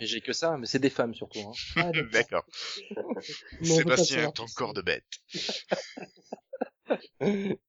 Et 0.00 0.06
j'ai 0.06 0.20
que 0.20 0.32
ça, 0.32 0.56
mais 0.58 0.66
c'est 0.66 0.78
des 0.78 0.90
femmes 0.90 1.14
surtout. 1.14 1.40
Hein. 1.40 1.52
Ah, 1.76 1.90
D'accord. 2.12 2.44
Sébastien, 3.62 4.30
ton 4.34 4.46
corps 4.54 4.74
de 4.74 4.82
bête. 4.82 5.04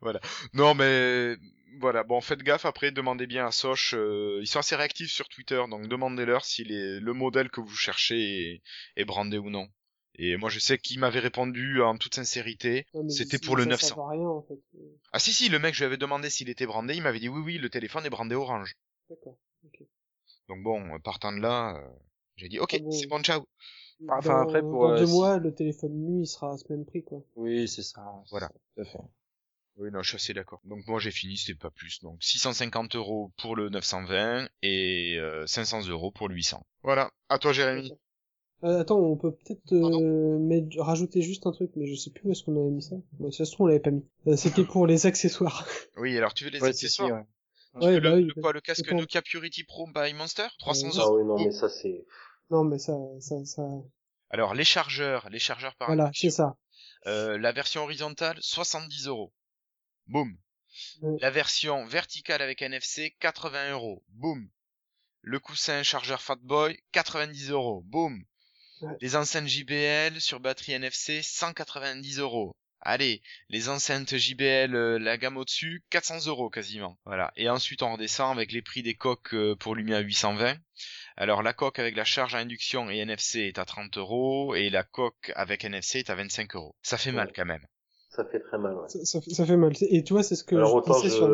voilà. 0.00 0.20
Non, 0.52 0.74
mais 0.74 1.36
voilà. 1.78 2.02
Bon, 2.04 2.20
faites 2.20 2.42
gaffe 2.42 2.64
après. 2.66 2.90
Demandez 2.90 3.26
bien 3.26 3.46
à 3.46 3.50
Soch. 3.50 3.94
euh, 3.94 4.38
ils 4.42 4.46
sont 4.46 4.58
assez 4.58 4.76
réactifs 4.76 5.10
sur 5.10 5.28
Twitter, 5.28 5.62
donc 5.68 5.88
demandez-leur 5.88 6.44
si 6.44 6.64
les- 6.64 7.00
le 7.00 7.12
modèle 7.12 7.50
que 7.50 7.60
vous 7.60 7.74
cherchez 7.76 8.18
est, 8.54 8.62
est 8.96 9.04
brandé 9.04 9.38
ou 9.38 9.50
non. 9.50 9.68
Et 10.16 10.36
moi, 10.36 10.50
je 10.50 10.58
sais 10.58 10.76
qu'il 10.76 10.98
m'avait 10.98 11.20
répondu 11.20 11.80
en 11.80 11.96
toute 11.96 12.14
sincérité. 12.16 12.84
Ouais, 12.92 13.02
mais 13.04 13.10
C'était 13.10 13.38
pour 13.38 13.56
le 13.56 13.62
ça 13.64 13.70
900. 13.70 13.86
sert 13.86 13.98
à 14.00 14.10
rien, 14.10 14.28
en 14.28 14.42
fait. 14.42 14.58
Ah 15.12 15.18
si 15.18 15.32
si, 15.32 15.48
le 15.48 15.58
mec, 15.58 15.74
je 15.74 15.80
lui 15.80 15.86
avais 15.86 15.96
demandé 15.96 16.28
s'il 16.28 16.50
était 16.50 16.66
brandé. 16.66 16.94
Il 16.94 17.02
m'avait 17.02 17.20
dit 17.20 17.28
oui 17.28 17.40
oui, 17.42 17.58
le 17.58 17.70
téléphone 17.70 18.04
est 18.04 18.10
brandé 18.10 18.34
orange. 18.34 18.74
D'accord. 19.08 19.38
Donc 20.50 20.62
bon, 20.62 20.98
partant 21.00 21.32
de 21.32 21.40
là, 21.40 21.76
euh, 21.76 21.88
j'ai 22.36 22.48
dit 22.48 22.58
ok, 22.58 22.74
Ah 22.74 22.78
bon. 22.82 22.90
c'est 22.90 23.06
bon, 23.06 23.22
ciao. 23.22 23.46
Enfin, 24.08 24.34
Dans- 24.34 24.42
après, 24.42 24.62
pour, 24.62 24.82
Dans 24.84 24.90
euh, 24.92 24.98
deux 24.98 25.06
mois, 25.06 25.38
le 25.38 25.54
téléphone 25.54 25.92
nu, 25.92 26.22
il 26.22 26.26
sera 26.26 26.52
à 26.52 26.56
ce 26.56 26.64
même 26.70 26.84
prix, 26.84 27.02
quoi. 27.04 27.22
Oui, 27.36 27.68
c'est 27.68 27.82
ça. 27.82 28.02
Voilà. 28.30 28.48
ça, 28.48 28.52
Tout 28.74 28.80
à 28.82 28.84
fait. 28.84 28.98
Oui, 29.76 29.90
non, 29.90 30.02
je 30.02 30.08
suis 30.08 30.16
assez 30.16 30.34
d'accord. 30.34 30.60
Donc 30.64 30.86
moi 30.86 30.98
j'ai 31.00 31.10
fini, 31.10 31.36
c'était 31.38 31.58
pas 31.58 31.70
plus. 31.70 32.00
Donc 32.02 32.22
650 32.22 32.96
euros 32.96 33.32
pour 33.38 33.56
le 33.56 33.68
920 33.70 34.48
et 34.62 35.16
euh, 35.18 35.46
500 35.46 35.86
euros 35.88 36.10
pour 36.10 36.28
le 36.28 36.34
800. 36.34 36.62
Voilà. 36.82 37.10
À 37.28 37.38
toi 37.38 37.52
Jérémy. 37.52 37.92
Euh, 38.62 38.80
attends, 38.80 38.98
on 38.98 39.16
peut 39.16 39.32
peut-être 39.32 39.72
euh, 39.72 40.38
mettre- 40.38 40.78
rajouter 40.80 41.22
juste 41.22 41.46
un 41.46 41.52
truc, 41.52 41.70
mais 41.76 41.86
je 41.86 41.94
sais 41.94 42.10
plus 42.10 42.28
où 42.28 42.32
est-ce 42.32 42.44
qu'on 42.44 42.60
avait 42.60 42.70
mis 42.70 42.82
ça. 42.82 42.96
Ouais, 43.18 43.32
ça 43.32 43.46
se 43.46 43.52
trouve, 43.52 43.64
on 43.64 43.68
l'avait 43.68 43.80
pas 43.80 43.90
mis. 43.90 44.04
Euh, 44.26 44.36
C'était 44.36 44.64
pour 44.66 44.86
les 44.86 45.06
accessoires. 45.06 45.66
Oui, 45.96 46.16
alors 46.18 46.34
tu 46.34 46.44
veux 46.44 46.50
les 46.50 46.60
Ouais, 46.60 46.72
si, 46.72 46.88
si, 46.90 47.00
accessoires 47.00 47.12
ouais. 47.12 47.24
Ouais, 47.74 48.00
bah 48.00 48.10
le, 48.10 48.16
oui, 48.16 48.24
le 48.34 48.40
quoi, 48.42 48.52
le 48.52 48.60
casque 48.60 48.90
Nokia 48.92 49.22
Purity 49.22 49.64
Pro 49.64 49.86
by 49.86 50.12
Monster 50.14 50.48
300 50.58 50.86
Euh, 50.88 50.90
Ah 50.94 51.00
euros. 51.04 51.18
oui, 51.18 51.24
non, 51.24 51.36
mais 51.44 51.52
ça, 51.52 51.68
c'est... 51.68 52.04
Non, 52.50 52.64
mais 52.64 52.78
ça, 52.78 52.94
ça, 53.20 53.44
ça, 53.44 53.62
Alors 54.30 54.54
les 54.54 54.64
chargeurs, 54.64 55.28
les 55.30 55.38
chargeurs 55.38 55.76
par 55.76 55.88
voilà, 55.88 56.10
c'est 56.14 56.30
ça. 56.30 56.56
Euh, 57.06 57.38
la 57.38 57.52
version 57.52 57.84
horizontale 57.84 58.36
70 58.40 59.06
euros. 59.06 59.32
Boum. 60.06 60.36
Ouais. 61.02 61.16
La 61.20 61.30
version 61.30 61.84
verticale 61.86 62.42
avec 62.42 62.60
NFC 62.62 63.16
80 63.20 63.70
euros. 63.72 64.02
Boum. 64.08 64.48
Le 65.22 65.38
coussin 65.38 65.82
chargeur 65.84 66.20
Fatboy 66.22 66.76
90 66.92 67.50
euros. 67.50 67.82
Boum. 67.86 68.24
Ouais. 68.82 68.96
Les 69.00 69.14
enceintes 69.14 69.46
JBL 69.46 70.20
sur 70.20 70.40
batterie 70.40 70.72
NFC 70.72 71.22
190 71.22 72.18
euros. 72.18 72.52
Allez, 72.82 73.22
les 73.48 73.68
enceintes 73.68 74.16
JBL, 74.16 74.74
euh, 74.74 74.98
la 74.98 75.16
gamme 75.18 75.36
au-dessus, 75.36 75.84
400 75.90 76.26
euros 76.26 76.50
quasiment. 76.50 76.98
Voilà. 77.04 77.32
Et 77.36 77.48
ensuite 77.48 77.82
on 77.82 77.92
redescend 77.92 78.36
avec 78.36 78.52
les 78.52 78.62
prix 78.62 78.82
des 78.82 78.94
coques 78.94 79.34
euh, 79.34 79.56
pour 79.56 79.74
Lumia 79.74 80.00
820. 80.00 80.56
Alors 81.16 81.42
la 81.42 81.52
coque 81.52 81.78
avec 81.78 81.96
la 81.96 82.04
charge 82.04 82.34
à 82.34 82.38
induction 82.38 82.90
et 82.90 82.98
NFC 82.98 83.40
est 83.40 83.58
à 83.58 83.64
30 83.64 83.96
euros 83.98 84.54
et 84.54 84.70
la 84.70 84.82
coque 84.82 85.32
avec 85.36 85.64
NFC 85.64 85.98
est 86.00 86.10
à 86.10 86.14
25 86.14 86.54
euros. 86.56 86.74
Ça 86.82 86.96
fait 86.98 87.12
mal 87.12 87.32
quand 87.34 87.44
même. 87.46 87.64
Ça 88.10 88.24
fait 88.24 88.40
très 88.40 88.58
mal, 88.58 88.74
ouais. 88.74 88.88
Ça, 88.88 89.04
ça, 89.04 89.20
fait- 89.20 89.30
ça 89.30 89.46
fait 89.46 89.56
mal. 89.56 89.72
Et 89.82 90.02
tu 90.02 90.12
vois, 90.12 90.22
c'est 90.22 90.36
ce 90.36 90.44
que 90.44 90.56
Alors 90.56 90.82
je 90.86 90.92
je... 91.04 91.08
sur, 91.08 91.28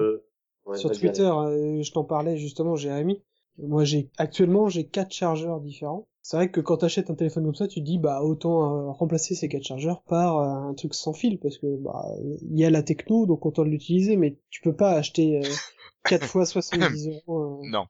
Ouais, 0.66 0.76
sur 0.78 0.88
vas-y, 0.88 0.98
Twitter. 0.98 1.22
euh, 1.22 1.82
je 1.82 1.92
t'en 1.92 2.04
parlais 2.04 2.36
justement, 2.38 2.76
Jérémy. 2.76 3.22
Moi, 3.58 3.84
j'ai 3.84 4.10
actuellement 4.18 4.68
j'ai 4.68 4.86
quatre 4.86 5.12
chargeurs 5.12 5.60
différents. 5.60 6.08
C'est 6.28 6.36
vrai 6.38 6.50
que 6.50 6.60
quand 6.60 6.78
t'achètes 6.78 7.08
un 7.08 7.14
téléphone 7.14 7.44
comme 7.44 7.54
ça, 7.54 7.68
tu 7.68 7.78
te 7.78 7.84
dis 7.84 7.98
bah 7.98 8.20
autant 8.20 8.88
euh, 8.88 8.90
remplacer 8.90 9.36
ces 9.36 9.48
quatre 9.48 9.62
chargeurs 9.62 10.02
par 10.02 10.38
euh, 10.38 10.70
un 10.70 10.74
truc 10.74 10.92
sans 10.92 11.12
fil 11.12 11.38
parce 11.38 11.56
que 11.56 11.76
bah 11.76 12.04
il 12.42 12.58
y 12.58 12.64
a 12.64 12.70
la 12.70 12.82
techno, 12.82 13.26
donc 13.26 13.46
autant 13.46 13.62
l'utiliser. 13.62 14.16
Mais 14.16 14.36
tu 14.50 14.60
peux 14.60 14.74
pas 14.74 14.90
acheter 14.90 15.38
euh, 15.38 15.48
quatre 16.04 16.26
fois 16.26 16.44
70 16.44 17.10
euros. 17.10 17.60
euh, 17.62 17.68
Non. 17.70 17.86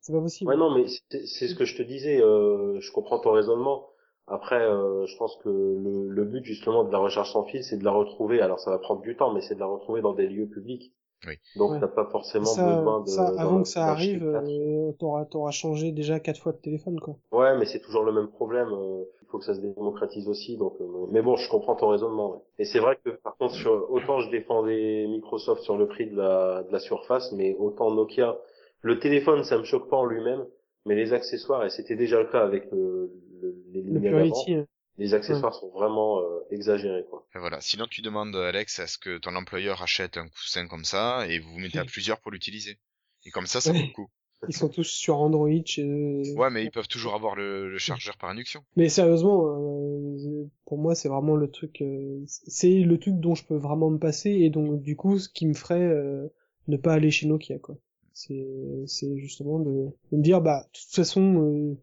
c'est 0.00 0.12
pas 0.12 0.20
possible. 0.20 0.48
Ouais, 0.48 0.56
non, 0.56 0.72
mais 0.72 0.84
c'est 1.10 1.26
c'est 1.26 1.48
ce 1.48 1.56
que 1.56 1.64
je 1.64 1.76
te 1.76 1.82
disais, 1.82 2.22
euh, 2.22 2.78
je 2.78 2.92
comprends 2.92 3.18
ton 3.18 3.32
raisonnement. 3.32 3.88
Après, 4.28 4.62
euh, 4.62 5.04
je 5.06 5.16
pense 5.16 5.36
que 5.42 5.48
le, 5.48 6.08
le 6.08 6.24
but 6.24 6.44
justement 6.44 6.84
de 6.84 6.92
la 6.92 6.98
recharge 6.98 7.32
sans 7.32 7.42
fil, 7.46 7.64
c'est 7.64 7.78
de 7.78 7.84
la 7.84 7.90
retrouver. 7.90 8.40
Alors, 8.40 8.60
ça 8.60 8.70
va 8.70 8.78
prendre 8.78 9.02
du 9.02 9.16
temps, 9.16 9.32
mais 9.34 9.40
c'est 9.40 9.56
de 9.56 9.60
la 9.60 9.66
retrouver 9.66 10.02
dans 10.02 10.14
des 10.14 10.28
lieux 10.28 10.46
publics. 10.48 10.92
Oui. 11.26 11.34
Donc, 11.56 11.70
Ouais. 11.72 11.80
t'as 11.80 11.88
pas 11.88 12.06
forcément 12.10 12.44
ça, 12.44 12.64
besoin 12.76 13.00
de. 13.02 13.06
ça, 13.08 13.28
avant 13.38 13.62
que 13.62 13.68
ça 13.68 13.84
arrive, 13.86 14.24
euh, 14.24 14.92
t'auras 14.98 15.24
t'auras 15.24 15.50
changé 15.52 15.92
déjà 15.92 16.18
quatre 16.20 16.40
fois 16.40 16.52
de 16.52 16.58
téléphone 16.58 16.98
quoi. 17.00 17.16
Ouais, 17.30 17.56
mais 17.58 17.64
c'est 17.66 17.80
toujours 17.80 18.02
le 18.04 18.12
même 18.12 18.28
problème. 18.28 18.68
euh, 18.72 19.04
Il 19.22 19.26
faut 19.28 19.38
que 19.38 19.44
ça 19.44 19.54
se 19.54 19.60
démocratise 19.60 20.28
aussi. 20.28 20.56
Donc, 20.58 20.74
euh, 20.80 20.84
mais 21.10 21.22
bon, 21.22 21.36
je 21.36 21.48
comprends 21.48 21.74
ton 21.76 21.88
raisonnement. 21.88 22.32
ouais. 22.32 22.38
Et 22.58 22.64
c'est 22.64 22.80
vrai 22.80 22.98
que 23.04 23.10
par 23.10 23.36
contre, 23.36 23.54
sur- 23.54 23.90
autant 23.90 24.20
je 24.20 24.30
défendais 24.30 25.06
Microsoft 25.08 25.62
sur 25.62 25.78
le 25.78 25.86
prix 25.88 26.06
de 26.10 26.16
la, 26.16 26.64
de 26.64 26.72
la 26.72 26.78
surface, 26.80 27.32
mais 27.32 27.54
autant 27.58 27.90
Nokia, 27.94 28.36
le 28.82 28.98
téléphone, 28.98 29.44
ça 29.44 29.56
me 29.58 29.64
choque 29.64 29.88
pas 29.88 29.96
en 29.96 30.04
lui-même, 30.04 30.44
mais 30.86 30.94
les 30.96 31.12
accessoires, 31.12 31.64
et 31.64 31.70
c'était 31.70 31.96
déjà 31.96 32.20
le 32.20 32.28
cas 32.28 32.42
avec 32.42 32.70
le, 32.72 33.10
le- 33.40 33.54
les 33.72 33.80
Le 33.82 34.00
Purity. 34.00 34.54
hein. 34.54 34.66
Les 34.98 35.14
accessoires 35.14 35.54
sont 35.54 35.70
vraiment 35.70 36.20
euh, 36.20 36.40
exagérés, 36.50 37.04
quoi. 37.08 37.26
Et 37.34 37.38
voilà. 37.38 37.60
Sinon, 37.60 37.86
tu 37.90 38.02
demandes, 38.02 38.34
Alex, 38.36 38.78
à 38.80 38.86
ce 38.86 38.98
que 38.98 39.18
ton 39.18 39.34
employeur 39.36 39.82
achète 39.82 40.16
un 40.16 40.28
coussin 40.28 40.66
comme 40.68 40.84
ça 40.84 41.26
et 41.28 41.38
vous 41.38 41.52
vous 41.52 41.58
mettez 41.58 41.78
à 41.78 41.84
plusieurs 41.86 42.20
pour 42.20 42.30
l'utiliser. 42.30 42.78
Et 43.24 43.30
comme 43.30 43.46
ça, 43.46 43.60
ça 43.60 43.72
vaut 43.72 43.78
le 43.80 43.92
coup. 43.92 44.08
ils 44.48 44.54
sont 44.56 44.68
tous 44.68 44.84
sur 44.88 45.16
Android. 45.18 45.48
chez- 45.64 45.84
Ouais, 46.36 46.50
mais 46.50 46.64
ils 46.64 46.70
peuvent 46.70 46.88
toujours 46.88 47.14
avoir 47.14 47.36
le, 47.36 47.70
le 47.70 47.78
chargeur 47.78 48.16
par 48.16 48.30
induction. 48.30 48.64
Mais 48.76 48.88
sérieusement, 48.88 49.46
euh, 49.46 50.44
pour 50.66 50.78
moi, 50.78 50.94
c'est 50.94 51.08
vraiment 51.08 51.36
le 51.36 51.48
truc. 51.50 51.80
euh, 51.82 52.20
c'est 52.26 52.80
le 52.80 52.98
truc 52.98 53.20
dont 53.20 53.34
je 53.34 53.44
peux 53.44 53.56
vraiment 53.56 53.90
me 53.90 53.98
passer 53.98 54.30
et 54.30 54.50
donc 54.50 54.82
du 54.82 54.96
coup, 54.96 55.18
ce 55.18 55.28
qui 55.28 55.46
me 55.46 55.54
ferait 55.54 55.80
euh, 55.80 56.26
ne 56.68 56.76
pas 56.76 56.94
aller 56.94 57.10
chez 57.10 57.26
Nokia, 57.26 57.58
quoi. 57.58 57.76
C'est, 58.14 58.46
c'est 58.86 59.16
justement 59.16 59.58
de, 59.60 59.86
de 60.10 60.16
me 60.16 60.22
dire, 60.22 60.40
bah, 60.42 60.66
de 60.74 60.78
toute 60.78 60.94
façon, 60.94 61.76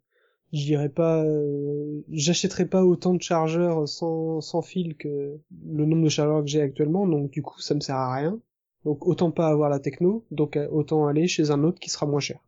euh, 0.53 0.57
j'irai 0.57 0.89
pas, 0.89 1.23
euh, 1.23 2.01
j'achèterai 2.11 2.65
pas 2.65 2.83
autant 2.83 3.13
de 3.13 3.21
chargeurs 3.21 3.87
sans 3.87 4.41
sans 4.41 4.61
fil 4.61 4.95
que 4.95 5.37
le 5.65 5.85
nombre 5.85 6.03
de 6.03 6.09
chargeurs 6.09 6.41
que 6.41 6.47
j'ai 6.47 6.61
actuellement, 6.61 7.07
donc 7.07 7.31
du 7.31 7.41
coup, 7.41 7.59
ça 7.59 7.75
me 7.75 7.79
sert 7.79 7.95
à 7.95 8.13
rien. 8.15 8.39
Donc 8.85 9.05
autant 9.05 9.31
pas 9.31 9.47
avoir 9.47 9.69
la 9.69 9.79
techno, 9.79 10.23
donc 10.31 10.55
euh, 10.55 10.67
autant 10.71 11.07
aller 11.07 11.27
chez 11.27 11.51
un 11.51 11.63
autre 11.65 11.79
qui 11.79 11.89
sera 11.89 12.05
moins 12.05 12.21
cher. 12.21 12.39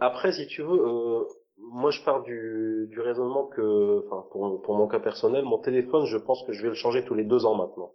Après, 0.00 0.30
si 0.30 0.46
tu 0.46 0.62
veux, 0.62 0.80
euh, 0.80 1.24
moi 1.58 1.90
je 1.90 2.00
pars 2.04 2.22
du, 2.22 2.86
du 2.90 3.00
raisonnement 3.00 3.46
que, 3.46 4.04
enfin, 4.06 4.24
pour, 4.30 4.62
pour 4.62 4.76
mon 4.76 4.86
cas 4.86 5.00
personnel, 5.00 5.44
mon 5.44 5.58
téléphone, 5.58 6.06
je 6.06 6.16
pense 6.16 6.44
que 6.44 6.52
je 6.52 6.62
vais 6.62 6.68
le 6.68 6.74
changer 6.74 7.04
tous 7.04 7.14
les 7.14 7.24
deux 7.24 7.44
ans 7.44 7.56
maintenant. 7.56 7.90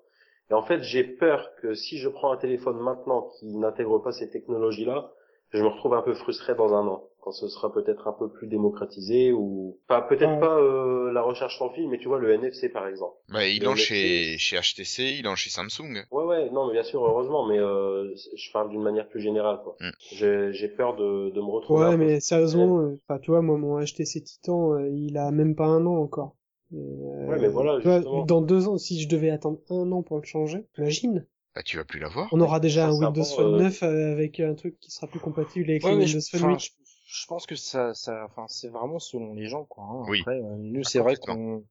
Et 0.51 0.53
en 0.53 0.63
fait, 0.63 0.81
j'ai 0.81 1.03
peur 1.03 1.51
que 1.61 1.73
si 1.73 1.99
je 1.99 2.09
prends 2.09 2.33
un 2.33 2.37
téléphone 2.37 2.79
maintenant 2.79 3.29
qui 3.39 3.55
n'intègre 3.55 3.99
pas 3.99 4.11
ces 4.11 4.29
technologies-là, 4.29 5.13
je 5.51 5.63
me 5.63 5.67
retrouve 5.67 5.93
un 5.93 6.01
peu 6.01 6.13
frustré 6.13 6.55
dans 6.55 6.73
un 6.73 6.85
an, 6.87 7.03
quand 7.21 7.31
ce 7.31 7.47
sera 7.47 7.71
peut-être 7.71 8.07
un 8.07 8.13
peu 8.13 8.29
plus 8.29 8.47
démocratisé 8.47 9.31
ou, 9.31 9.77
pas 9.87 10.01
peut-être 10.01 10.29
Ouais. 10.29 10.39
pas 10.39 10.57
euh, 10.57 11.11
la 11.11 11.21
recherche 11.21 11.57
sans 11.57 11.69
fil, 11.71 11.87
mais 11.89 11.97
tu 11.97 12.07
vois 12.07 12.19
le 12.19 12.31
NFC 12.31 12.69
par 12.69 12.87
exemple. 12.87 13.15
Bah, 13.29 13.39
l'ont 13.39 13.73
NFC. 13.73 13.85
chez, 13.85 14.37
chez 14.37 14.57
HTC, 14.57 15.15
ils 15.19 15.23
l'ont 15.23 15.35
chez 15.35 15.49
Samsung. 15.49 16.05
Ouais, 16.11 16.23
ouais, 16.23 16.49
non, 16.51 16.67
mais 16.67 16.73
bien 16.73 16.83
sûr, 16.83 17.03
heureusement, 17.05 17.45
mais 17.47 17.59
euh, 17.59 18.13
je 18.35 18.51
parle 18.51 18.69
d'une 18.69 18.81
manière 18.81 19.07
plus 19.07 19.21
générale, 19.21 19.59
quoi. 19.63 19.75
Mm. 19.79 19.89
J'ai 20.11 20.53
j'ai 20.53 20.67
peur 20.69 20.95
de, 20.95 21.29
de 21.29 21.41
me 21.41 21.45
retrouver. 21.49 21.85
Ouais, 21.85 21.97
mais 21.97 22.19
sérieusement, 22.19 22.79
euh, 22.79 22.99
enfin, 23.07 23.19
tu 23.19 23.31
vois, 23.31 23.41
moi, 23.41 23.57
mon 23.57 23.79
HTC 23.79 24.21
Titan, 24.23 24.73
euh, 24.73 24.89
il 24.89 25.17
a 25.17 25.31
même 25.31 25.55
pas 25.55 25.65
un 25.65 25.85
an 25.85 25.97
encore. 25.97 26.35
Et, 26.73 26.77
euh, 26.77 27.27
Ouais, 27.27 27.39
mais 27.39 27.47
voilà, 27.47 27.79
vois, 27.79 27.99
dans 28.25 28.41
deux 28.41 28.67
ans, 28.67 28.77
si 28.77 29.01
je 29.01 29.07
devais 29.07 29.29
attendre 29.29 29.59
un 29.69 29.91
an 29.91 30.01
pour 30.03 30.17
le 30.17 30.23
changer, 30.25 30.65
imagine, 30.77 31.25
Bah, 31.55 31.63
tu 31.63 31.77
vas 31.77 31.85
plus 31.85 31.99
l'avoir. 31.99 32.27
on 32.31 32.41
aura 32.41 32.59
déjà 32.59 32.87
un 32.87 32.91
Windows 32.93 33.23
Phone 33.23 33.55
euh, 33.55 33.57
9 33.59 33.83
euh, 33.83 34.11
avec 34.13 34.39
un 34.39 34.53
truc 34.55 34.79
qui 34.79 34.91
sera 34.91 35.07
plus 35.07 35.19
compatible 35.19 35.69
avec 35.69 35.83
Ouais, 35.83 35.91
le 35.91 35.97
mais 35.97 36.05
Windows 36.05 36.19
Phone 36.31 36.41
enfin, 36.41 36.53
8. 36.53 36.71
Je, 37.09 37.25
pense 37.27 37.45
que 37.45 37.55
ça, 37.55 37.93
ça, 37.93 38.25
enfin, 38.25 38.45
c'est 38.47 38.69
vraiment 38.69 38.99
selon 38.99 39.33
les 39.33 39.45
gens, 39.45 39.65
quoi. 39.65 39.83
hein. 39.83 40.05
Oui. 40.07 40.19
Après, 40.21 40.37
euh, 40.37 40.55
nous, 40.57 40.83
c'est 40.83 40.99
vrai 40.99 41.15
qu'on, 41.15 41.63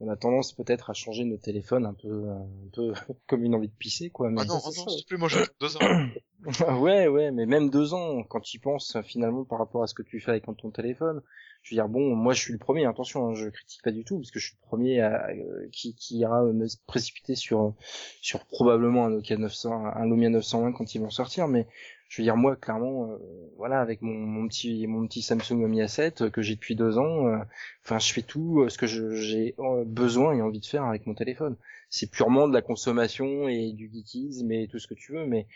on 0.00 0.08
a 0.08 0.16
tendance 0.16 0.52
peut-être 0.52 0.90
à 0.90 0.94
changer 0.94 1.24
nos 1.24 1.36
téléphones 1.36 1.86
un 1.86 1.94
peu, 1.94 2.28
un 2.30 2.46
peu 2.72 2.92
comme 3.26 3.44
une 3.44 3.54
envie 3.54 3.68
de 3.68 3.74
pisser, 3.74 4.10
quoi. 4.10 4.30
Mais 4.30 4.42
Ah 4.42 4.44
non, 4.44 4.54
non, 4.54 4.88
s'il 4.88 5.02
te 5.02 5.08
plaît, 5.08 5.18
moi 5.18 5.28
j'attends 5.28 5.52
deux 5.60 5.76
ans. 5.76 6.80
ouais, 6.82 7.08
ouais, 7.08 7.30
mais 7.30 7.46
même 7.46 7.70
deux 7.70 7.94
ans, 7.94 8.22
quand 8.24 8.40
tu 8.40 8.56
y 8.56 8.60
penses 8.60 8.96
finalement 9.02 9.44
par 9.44 9.58
rapport 9.58 9.82
à 9.82 9.86
ce 9.86 9.94
que 9.94 10.02
tu 10.02 10.20
fais 10.20 10.30
avec 10.30 10.44
ton 10.44 10.70
téléphone, 10.70 11.22
je 11.62 11.74
veux 11.74 11.82
dire, 11.82 11.88
bon, 11.88 12.14
moi 12.14 12.32
je 12.32 12.40
suis 12.40 12.52
le 12.52 12.58
premier, 12.58 12.86
attention, 12.86 13.26
hein, 13.28 13.34
je 13.34 13.48
critique 13.48 13.82
pas 13.82 13.90
du 13.90 14.04
tout, 14.04 14.18
parce 14.18 14.30
que 14.30 14.38
je 14.38 14.48
suis 14.48 14.56
le 14.62 14.66
premier 14.68 15.00
à, 15.00 15.30
euh, 15.30 15.68
qui, 15.72 15.96
qui 15.96 16.18
ira 16.18 16.44
me 16.44 16.66
précipiter 16.86 17.34
sur, 17.34 17.74
sur 18.20 18.44
probablement 18.46 19.06
un 19.06 19.10
Nokia 19.10 19.36
900, 19.36 19.86
un 19.86 20.04
Lumia 20.04 20.28
920 20.28 20.72
quand 20.72 20.94
ils 20.94 21.00
vont 21.00 21.10
sortir, 21.10 21.48
mais 21.48 21.66
je 22.08 22.22
veux 22.22 22.24
dire, 22.24 22.36
moi, 22.36 22.56
clairement, 22.56 23.10
euh, 23.10 23.16
voilà, 23.56 23.80
avec 23.80 24.02
mon, 24.02 24.14
mon 24.14 24.46
petit, 24.48 24.86
mon 24.86 25.06
petit 25.06 25.22
Samsung 25.22 25.66
Mi 25.66 25.80
A7 25.80 26.24
euh, 26.24 26.30
que 26.30 26.42
j'ai 26.42 26.54
depuis 26.54 26.76
deux 26.76 26.98
ans, 26.98 27.26
euh, 27.26 27.38
enfin, 27.84 27.98
je 27.98 28.12
fais 28.12 28.22
tout 28.22 28.60
euh, 28.60 28.68
ce 28.68 28.78
que 28.78 28.86
j'ai 28.86 29.56
besoin 29.86 30.34
et 30.34 30.42
envie 30.42 30.60
de 30.60 30.66
faire 30.66 30.84
avec 30.84 31.06
mon 31.06 31.14
téléphone. 31.14 31.56
C'est 31.90 32.10
purement 32.10 32.48
de 32.48 32.54
la 32.54 32.62
consommation 32.62 33.48
et 33.48 33.72
du 33.72 33.90
geekisme 33.92 34.50
et 34.52 34.68
tout 34.68 34.78
ce 34.78 34.86
que 34.86 34.94
tu 34.94 35.12
veux, 35.12 35.26
mais 35.26 35.46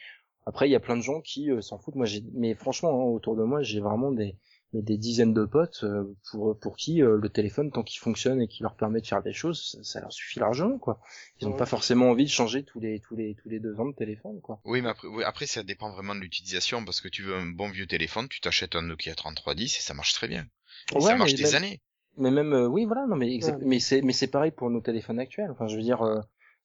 après, 0.46 0.68
il 0.68 0.72
y 0.72 0.76
a 0.76 0.80
plein 0.80 0.96
de 0.96 1.02
gens 1.02 1.20
qui 1.20 1.50
euh, 1.50 1.60
s'en 1.60 1.78
foutent. 1.78 1.94
Moi, 1.96 2.06
j'ai, 2.06 2.24
mais 2.34 2.54
franchement, 2.54 2.90
hein, 2.90 3.04
autour 3.04 3.36
de 3.36 3.44
moi, 3.44 3.62
j'ai 3.62 3.80
vraiment 3.80 4.10
des, 4.10 4.36
mais 4.72 4.82
des 4.82 4.96
dizaines 4.98 5.34
de 5.34 5.44
potes 5.44 5.80
euh, 5.84 6.04
pour 6.30 6.58
pour 6.58 6.76
qui 6.76 7.02
euh, 7.02 7.16
le 7.16 7.28
téléphone, 7.28 7.70
tant 7.72 7.82
qu'il 7.82 7.98
fonctionne 8.00 8.40
et 8.40 8.48
qu'il 8.48 8.62
leur 8.62 8.76
permet 8.76 9.00
de 9.00 9.06
faire 9.06 9.22
des 9.22 9.32
choses, 9.32 9.70
ça, 9.72 9.82
ça 9.82 10.00
leur 10.00 10.12
suffit 10.12 10.38
largement, 10.38 10.78
quoi. 10.78 11.00
Ils 11.40 11.46
ont 11.48 11.52
Ouais. 11.52 11.56
pas 11.56 11.66
forcément 11.66 12.10
envie 12.10 12.24
de 12.24 12.30
changer 12.30 12.62
tous 12.62 12.80
les 12.80 13.00
tous 13.00 13.16
les 13.16 13.34
tous 13.34 13.48
les 13.48 13.58
deux 13.60 13.78
ans 13.80 13.86
de 13.86 13.94
téléphone, 13.94 14.40
quoi. 14.40 14.60
Oui, 14.64 14.80
mais 14.82 14.88
après, 14.90 15.08
oui, 15.08 15.24
après, 15.24 15.46
ça 15.46 15.62
dépend 15.62 15.90
vraiment 15.92 16.14
de 16.14 16.20
l'utilisation, 16.20 16.84
parce 16.84 17.00
que 17.00 17.08
tu 17.08 17.22
veux 17.22 17.34
un 17.34 17.46
bon 17.46 17.68
vieux 17.70 17.86
téléphone, 17.86 18.28
tu 18.28 18.40
t'achètes 18.40 18.76
un 18.76 18.82
Nokia 18.82 19.14
3310 19.14 19.76
et 19.78 19.80
ça 19.82 19.94
marche 19.94 20.14
très 20.14 20.28
bien. 20.28 20.46
Et 20.92 20.96
Ouais, 20.96 21.00
ça 21.02 21.16
marche 21.16 21.34
des 21.34 21.42
même- 21.44 21.54
années. 21.54 21.80
Mais 22.16 22.30
même, 22.30 22.52
euh, 22.52 22.66
oui, 22.66 22.84
voilà, 22.86 23.06
non, 23.06 23.16
mais 23.16 23.32
exact, 23.34 23.58
Ouais. 23.58 23.64
mais 23.66 23.80
c'est 23.80 24.02
mais 24.02 24.12
c'est 24.12 24.26
pareil 24.26 24.50
pour 24.50 24.68
nos 24.70 24.80
téléphones 24.80 25.18
actuels. 25.20 25.50
Enfin, 25.50 25.66
je 25.68 25.76
veux 25.76 25.82
dire. 25.82 26.02
euh, 26.02 26.20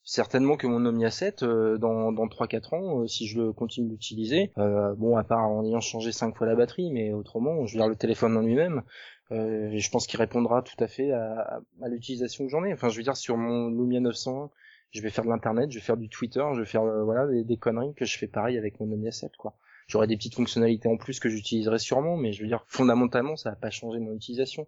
Certainement 0.08 0.56
que 0.56 0.68
mon 0.68 0.80
Nomi 0.80 1.04
A7, 1.04 1.44
euh, 1.44 1.78
dans, 1.80 2.12
dans 2.12 2.28
3-4 2.28 2.76
ans, 2.76 3.02
euh, 3.02 3.08
si 3.08 3.28
je 3.28 3.42
le 3.42 3.54
continue 3.54 3.90
d'utiliser, 3.90 4.52
euh, 4.60 4.94
bon, 4.96 5.18
à 5.18 5.24
part 5.24 5.50
en 5.50 5.66
ayant 5.66 5.82
changé 5.82 6.12
5 6.12 6.36
fois 6.38 6.46
la 6.48 6.56
batterie, 6.56 6.92
mais 6.92 7.12
autrement, 7.12 7.66
je 7.66 7.74
veux 7.74 7.80
dire, 7.80 7.90
le 7.90 7.96
téléphone 7.96 8.38
en 8.38 8.42
lui-même, 8.42 8.84
euh, 9.32 9.72
je 9.76 9.90
pense 9.90 10.06
qu'il 10.06 10.20
répondra 10.20 10.62
tout 10.62 10.82
à 10.82 10.88
fait 10.88 11.12
à, 11.12 11.40
à, 11.42 11.60
à 11.82 11.90
l'utilisation 11.90 12.46
que 12.46 12.52
j'en 12.52 12.64
ai. 12.64 12.72
Enfin, 12.72 12.90
je 12.90 12.98
veux 12.98 13.04
dire, 13.04 13.18
sur 13.18 13.36
mon 13.38 13.70
Lumia 13.70 14.00
901, 14.00 14.52
je 14.92 15.02
vais 15.02 15.10
faire 15.10 15.24
de 15.26 15.30
l'internet, 15.30 15.72
je 15.72 15.80
vais 15.80 15.84
faire 15.84 15.98
du 15.98 16.08
Twitter, 16.08 16.44
je 16.54 16.60
vais 16.60 16.66
faire 16.68 16.84
euh, 16.84 17.04
voilà 17.04 17.26
des, 17.28 17.44
des 17.44 17.58
conneries 17.58 17.96
que 17.96 18.06
je 18.06 18.18
fais 18.18 18.28
pareil 18.28 18.58
avec 18.60 18.80
mon 18.80 18.86
Lumia 18.86 19.12
7, 19.12 19.36
quoi. 19.38 19.58
J'aurai 19.88 20.06
des 20.08 20.18
petites 20.18 20.36
fonctionnalités 20.36 20.88
en 20.88 20.98
plus 20.98 21.20
que 21.20 21.30
j'utiliserai 21.30 21.80
sûrement, 21.80 22.16
mais 22.18 22.32
je 22.32 22.42
veux 22.44 22.48
dire, 22.48 22.64
fondamentalement, 22.68 23.36
ça 23.36 23.50
va 23.52 23.56
pas 23.56 23.72
changer 23.72 24.00
mon 24.00 24.14
utilisation. 24.14 24.68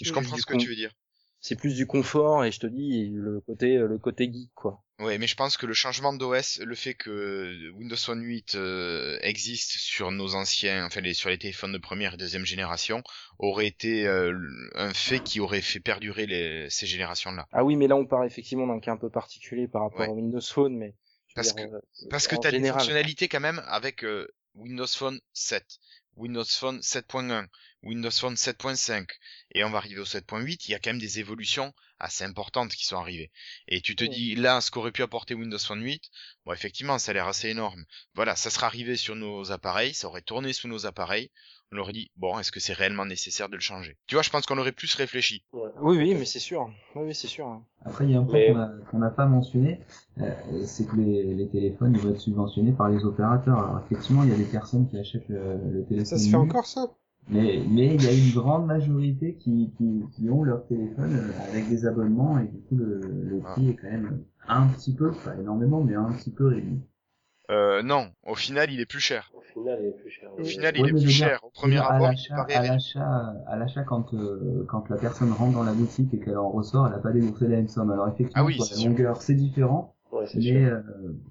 Je 0.00 0.12
comprends 0.12 0.36
ce 0.38 0.46
que 0.46 0.54
tu 0.54 0.68
veux 0.68 0.74
dire. 0.76 0.92
C'est 1.40 1.56
plus 1.56 1.74
du 1.74 1.86
confort 1.86 2.44
et 2.44 2.52
je 2.52 2.60
te 2.60 2.66
dis 2.66 3.08
le 3.14 3.40
côté 3.40 3.76
le 3.76 3.98
côté 3.98 4.30
geek, 4.32 4.50
quoi. 4.54 4.82
Ouais, 4.98 5.16
mais 5.16 5.26
je 5.26 5.34
pense 5.34 5.56
que 5.56 5.64
le 5.64 5.72
changement 5.72 6.12
d'OS, 6.12 6.58
le 6.62 6.74
fait 6.74 6.92
que 6.92 7.70
Windows 7.72 7.96
Phone 7.96 8.22
8 8.22 8.54
euh, 8.56 9.18
existe 9.22 9.70
sur 9.78 10.10
nos 10.10 10.34
anciens, 10.34 10.84
enfin 10.84 11.00
les, 11.00 11.14
sur 11.14 11.30
les 11.30 11.38
téléphones 11.38 11.72
de 11.72 11.78
première 11.78 12.12
et 12.14 12.16
deuxième 12.18 12.44
génération, 12.44 13.02
aurait 13.38 13.66
été 13.66 14.06
euh, 14.06 14.38
un 14.74 14.92
fait 14.92 15.20
qui 15.20 15.40
aurait 15.40 15.62
fait 15.62 15.80
perdurer 15.80 16.26
les, 16.26 16.68
ces 16.68 16.84
générations-là. 16.86 17.46
Ah 17.52 17.64
oui, 17.64 17.76
mais 17.76 17.86
là 17.88 17.96
on 17.96 18.04
part 18.04 18.24
effectivement 18.24 18.66
d'un 18.66 18.78
cas 18.78 18.92
un 18.92 18.98
peu 18.98 19.08
particulier 19.08 19.66
par 19.68 19.84
rapport 19.84 20.00
Ouais. 20.00 20.08
à 20.08 20.10
Windows 20.10 20.42
Phone, 20.42 20.76
mais 20.76 20.94
Parce 21.34 21.54
dire, 21.54 21.64
euh, 21.72 21.78
Parce 22.10 22.28
que 22.28 22.36
en 22.36 22.40
tu 22.40 22.48
as 22.48 22.50
des 22.52 22.62
fonctionnalités 22.68 23.28
quand 23.28 23.40
même 23.40 23.62
avec 23.68 24.04
Windows 24.54 24.86
Phone 24.86 25.18
7, 25.32 25.64
Windows 26.16 26.44
Phone 26.44 26.80
7.1, 26.80 27.46
Windows 27.82 28.10
Phone 28.10 28.34
7.5, 28.34 29.06
et 29.54 29.64
on 29.64 29.70
va 29.70 29.78
arriver 29.78 30.00
au 30.00 30.04
7.8, 30.04 30.66
il 30.68 30.72
y 30.72 30.74
a 30.74 30.78
quand 30.78 30.90
même 30.90 30.98
des 31.00 31.18
évolutions 31.18 31.72
assez 31.98 32.24
importantes 32.24 32.72
qui 32.72 32.84
sont 32.86 32.96
arrivées. 32.96 33.30
Et 33.68 33.80
tu 33.80 33.94
te 33.96 34.04
dis, 34.04 34.34
là, 34.34 34.60
ce 34.60 34.70
qu'aurait 34.70 34.92
pu 34.92 35.02
apporter 35.02 35.34
Windows 35.34 35.58
Phone 35.58 35.82
8, 35.82 36.02
bon, 36.46 36.52
effectivement, 36.52 36.98
ça 36.98 37.10
a 37.10 37.14
l'air 37.14 37.26
assez 37.28 37.48
énorme. 37.48 37.84
Voilà, 38.14 38.36
ça 38.36 38.50
sera 38.50 38.66
arrivé 38.66 38.96
sur 38.96 39.16
nos 39.16 39.50
appareils, 39.52 39.94
ça 39.94 40.08
aurait 40.08 40.22
tourné 40.22 40.52
sous 40.52 40.68
nos 40.68 40.86
appareils, 40.86 41.30
on 41.72 41.78
aurait 41.78 41.92
dit, 41.92 42.10
bon, 42.16 42.38
est-ce 42.38 42.50
que 42.52 42.58
c'est 42.60 42.72
réellement 42.72 43.06
nécessaire 43.06 43.48
de 43.48 43.54
le 43.54 43.60
changer? 43.60 43.96
Tu 44.06 44.14
vois, 44.16 44.22
je 44.22 44.30
pense 44.30 44.44
qu'on 44.44 44.58
aurait 44.58 44.72
plus 44.72 44.92
réfléchi. 44.94 45.44
Ouais. 45.52 45.70
Oui, 45.80 45.96
oui, 45.98 46.14
mais 46.14 46.24
c'est 46.24 46.38
sûr. 46.40 46.70
Oui, 46.96 47.04
oui, 47.06 47.14
c'est 47.14 47.28
sûr. 47.28 47.46
hein. 47.46 47.64
Après, 47.84 48.04
il 48.04 48.10
y 48.10 48.14
a 48.14 48.18
un 48.18 48.24
point 48.24 48.32
Mais- 48.34 48.84
qu'on 48.90 48.98
n'a 48.98 49.10
pas 49.10 49.26
mentionné, 49.26 49.80
euh, 50.20 50.30
c'est 50.66 50.86
que 50.86 50.96
les, 50.96 51.34
les 51.34 51.48
téléphones 51.48 51.94
ils 51.94 52.00
vont 52.00 52.10
être 52.10 52.20
subventionnés 52.20 52.72
par 52.72 52.88
les 52.90 53.04
opérateurs. 53.04 53.58
Alors 53.58 53.82
effectivement, 53.86 54.22
il 54.24 54.30
y 54.30 54.34
a 54.34 54.36
des 54.36 54.44
personnes 54.44 54.88
qui 54.90 54.98
achètent 54.98 55.28
le, 55.28 55.56
le 55.72 55.84
téléphone. 55.86 56.04
Ça 56.06 56.18
se 56.18 56.28
fait 56.28 56.36
encore 56.36 56.66
ça? 56.66 56.90
Mais 57.30 57.62
mais 57.68 57.94
il 57.94 58.02
y 58.02 58.08
a 58.08 58.12
une 58.12 58.32
grande 58.32 58.66
majorité 58.66 59.34
qui, 59.36 59.72
qui, 59.76 60.04
qui 60.12 60.28
ont 60.30 60.42
leur 60.42 60.66
téléphone 60.66 61.16
euh, 61.16 61.50
avec 61.50 61.68
des 61.68 61.86
abonnements 61.86 62.38
et 62.38 62.46
du 62.46 62.58
coup 62.62 62.76
le, 62.76 63.00
le 63.00 63.40
Ah. 63.44 63.52
prix 63.52 63.70
est 63.70 63.76
quand 63.76 63.90
même 63.90 64.22
un 64.48 64.66
petit 64.68 64.94
peu, 64.94 65.12
pas 65.24 65.34
énormément, 65.36 65.82
mais 65.82 65.94
un 65.94 66.10
petit 66.12 66.30
peu 66.32 66.46
réduit. 66.48 66.80
Euh, 67.50 67.82
non, 67.82 68.10
au 68.24 68.34
final, 68.36 68.70
il 68.72 68.80
est 68.80 68.86
plus 68.86 69.00
cher. 69.00 69.32
Au 69.34 69.40
final, 69.40 69.78
il 69.82 69.86
est 69.88 69.92
plus 69.92 70.10
cher. 70.10 70.30
Au 70.38 70.44
final, 70.44 70.72
il 70.76 70.86
est 70.86 70.92
plus 70.92 71.08
cher. 71.08 71.40
Premier 71.52 71.78
rapport, 71.80 72.12
il 72.12 72.28
paraît 72.28 72.54
à 72.54 72.62
l'achat, 72.62 73.34
à 73.48 73.56
l'achat 73.56 73.82
quand 73.82 74.14
euh, 74.14 74.64
quand 74.68 74.88
la 74.88 74.96
personne 74.96 75.32
rentre 75.32 75.54
dans 75.54 75.64
la 75.64 75.72
boutique 75.72 76.14
et 76.14 76.20
qu'elle 76.20 76.38
en 76.38 76.48
ressort, 76.50 76.86
elle 76.86 76.92
n'a 76.92 76.98
pas 76.98 77.10
déboursé 77.12 77.48
la 77.48 77.56
même 77.56 77.68
somme. 77.68 77.90
Alors 77.90 78.06
effectivement, 78.08 78.42
Ah 78.42 78.44
oui, 78.44 78.54
sur 78.54 78.64
c'est 78.66 78.82
la 78.84 78.88
longueur, 78.88 79.20
c'est 79.22 79.34
différent, 79.34 79.96
Ouais, 80.12 80.26
mais 80.34 80.64
euh, 80.64 80.80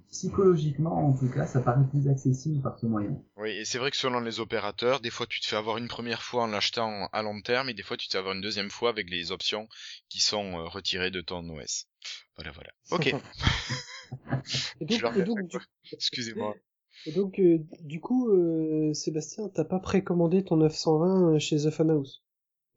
psychologiquement, 0.09 1.09
en 1.09 1.13
tout 1.13 1.29
cas, 1.29 1.45
ça 1.45 1.59
paraît 1.59 1.85
plus 1.89 2.07
accessible 2.07 2.61
par 2.61 2.79
ce 2.79 2.85
moyen. 2.85 3.21
Oui, 3.35 3.49
et 3.49 3.65
c'est 3.65 3.77
vrai 3.77 3.91
que 3.91 3.97
selon 3.97 4.21
les 4.21 4.39
opérateurs, 4.39 5.01
des 5.01 5.09
fois 5.09 5.25
tu 5.27 5.41
te 5.41 5.47
fais 5.47 5.57
avoir 5.57 5.77
une 5.77 5.89
première 5.89 6.21
fois 6.21 6.43
en 6.43 6.47
l'achetant 6.47 7.09
à 7.11 7.21
long 7.21 7.41
terme, 7.41 7.69
et 7.69 7.73
des 7.73 7.83
fois 7.83 7.97
tu 7.97 8.07
te 8.07 8.13
fais 8.13 8.17
avoir 8.19 8.35
une 8.35 8.41
deuxième 8.41 8.69
fois 8.69 8.89
avec 8.89 9.09
les 9.09 9.31
options 9.31 9.67
qui 10.07 10.21
sont 10.21 10.59
euh, 10.59 10.63
retirées 10.63 11.11
de 11.11 11.19
ton 11.19 11.47
OS. 11.49 11.87
Voilà, 12.37 12.51
voilà. 12.51 12.69
Ok, 12.91 13.13
excusez-moi. 15.91 16.55
et 17.05 17.11
donc 17.11 17.39
euh, 17.39 17.59
du 17.81 17.99
coup, 17.99 18.29
euh, 18.29 18.93
Sébastien, 18.93 19.49
t'as 19.49 19.65
pas 19.65 19.79
précommandé 19.79 20.43
ton 20.43 20.57
920 20.57 21.37
chez 21.37 21.57
The 21.57 21.69
Fun 21.69 21.89
House 21.89 22.23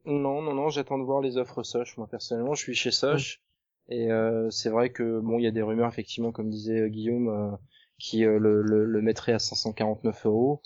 Non, 0.05 0.43
non, 0.43 0.53
non, 0.53 0.69
j'attends 0.69 0.99
de 0.99 1.05
voir 1.05 1.21
les 1.23 1.39
offres 1.39 1.63
Soch. 1.63 1.97
Moi, 1.97 2.07
personnellement, 2.09 2.55
je 2.55 2.63
suis 2.63 2.75
chez 2.75 2.91
Soch. 2.91 3.41
Et 3.89 4.11
euh, 4.11 4.49
c'est 4.51 4.71
vrai 4.71 4.91
que, 4.91 5.21
bon, 5.21 5.39
il 5.39 5.43
y 5.45 5.47
a 5.47 5.51
des 5.51 5.63
rumeurs, 5.63 5.89
effectivement, 5.89 6.33
comme 6.33 6.49
disait 6.51 6.81
euh, 6.83 6.89
Guillaume, 6.89 7.29
euh, 7.29 7.57
qui 7.99 8.25
euh, 8.25 8.39
le, 8.39 8.63
le, 8.63 8.85
le 8.85 9.03
mettrait 9.03 9.33
à 9.33 9.39
549 9.39 10.27
euros. 10.27 10.63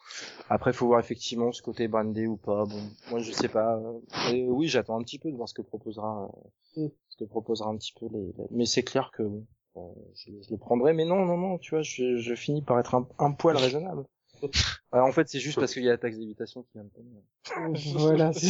Après, 0.49 0.73
faut 0.73 0.87
voir 0.87 1.01
effectivement 1.01 1.51
ce 1.53 1.61
côté 1.63 1.89
brandé 1.89 2.27
ou 2.27 2.37
pas. 2.37 2.65
Bon, 2.67 2.81
moi, 3.11 3.21
je 3.21 3.33
sais 3.33 3.49
pas. 3.49 3.77
Euh, 3.77 4.01
et 4.33 4.45
oui, 4.49 4.69
j'attends 4.69 4.99
un 4.99 5.03
petit 5.03 5.19
peu 5.19 5.31
de 5.31 5.37
voir 5.37 5.49
ce 5.49 5.55
que 5.55 5.63
proposera, 5.63 6.31
euh, 6.77 6.83
Mm. 6.87 6.89
ce 7.09 7.17
que 7.17 7.25
proposera 7.25 7.71
un 7.71 7.77
petit 7.77 7.93
peu 7.99 8.07
les. 8.13 8.19
les- 8.39 8.47
Mais 8.51 8.67
c'est 8.67 8.83
clair 8.83 9.11
que 9.13 9.23
bon, 9.23 9.47
euh, 9.77 9.81
je, 10.15 10.31
je 10.43 10.51
le 10.51 10.59
prendrai. 10.59 10.93
Mais 10.93 11.05
non, 11.07 11.25
non, 11.25 11.37
non, 11.39 11.59
tu 11.59 11.71
vois, 11.71 11.83
je, 11.83 12.17
je 12.19 12.35
finis 12.35 12.63
par 12.63 12.79
être 12.79 12.95
un, 12.95 13.09
un 13.19 13.33
poil 13.33 13.57
raisonnable. 13.57 14.05
En 14.93 15.13
fait, 15.13 15.29
c'est 15.29 15.41
juste 15.41 15.59
parce 15.59 15.75
qu'il 15.75 15.83
y 15.85 15.89
a 15.89 15.93
la 15.93 15.99
taxe 15.99 16.17
d'évitation 16.17 16.63
qui 16.63 16.71
vient 16.75 16.85
de 16.85 16.91
tomber. 16.91 17.21
voilà. 17.99 18.31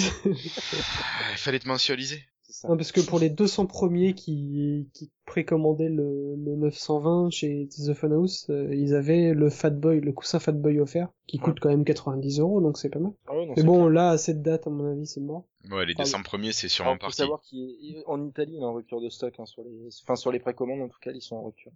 Il 1.32 1.38
fallait 1.38 1.58
te 1.58 1.66
mensualiser. 1.66 2.22
Ça. 2.48 2.68
Non, 2.68 2.76
parce 2.76 2.92
que 2.92 3.00
pour 3.00 3.18
les 3.18 3.28
200 3.28 3.66
premiers 3.66 4.14
qui, 4.14 4.88
qui 4.94 5.10
précommandaient 5.26 5.88
le, 5.88 6.36
le 6.36 6.56
920 6.56 7.30
chez 7.30 7.68
The 7.68 7.92
Funhouse, 7.92 8.46
euh, 8.50 8.74
ils 8.74 8.94
avaient 8.94 9.34
le 9.34 9.50
Fatboy, 9.50 10.00
le 10.00 10.12
coussin 10.12 10.38
Fatboy 10.38 10.80
offert, 10.80 11.08
qui 11.26 11.38
coûte 11.38 11.58
quand 11.60 11.68
même 11.68 11.84
90 11.84 12.40
euros, 12.40 12.60
donc 12.60 12.78
c'est 12.78 12.88
pas 12.88 12.98
mal. 13.00 13.12
Ah 13.26 13.36
ouais, 13.36 13.46
non, 13.46 13.54
Mais 13.56 13.62
bon, 13.62 13.88
là, 13.88 14.10
à 14.10 14.18
cette 14.18 14.42
date, 14.42 14.66
à 14.66 14.70
mon 14.70 14.90
avis, 14.90 15.06
c'est 15.06 15.20
mort. 15.20 15.44
Ouais, 15.70 15.84
les 15.84 15.94
Ah, 15.98 16.04
200 16.04 16.22
premiers, 16.22 16.52
c'est 16.52 16.66
Alors, 16.66 16.72
sûrement 16.72 16.92
faut 16.94 16.98
parti. 16.98 17.16
savoir 17.16 17.40
qu'en 17.42 18.26
Italie, 18.26 18.52
il 18.54 18.62
est 18.62 18.64
en 18.64 18.72
rupture 18.74 19.00
de 19.00 19.08
stock, 19.10 19.34
hein, 19.38 19.46
sur 19.46 19.62
les, 19.64 19.88
enfin, 20.04 20.16
sur 20.16 20.30
les 20.32 20.38
précommandes, 20.40 20.80
en 20.82 20.88
tout 20.88 21.00
cas, 21.00 21.10
ils 21.12 21.20
sont 21.22 21.36
en 21.36 21.44
rupture. 21.44 21.72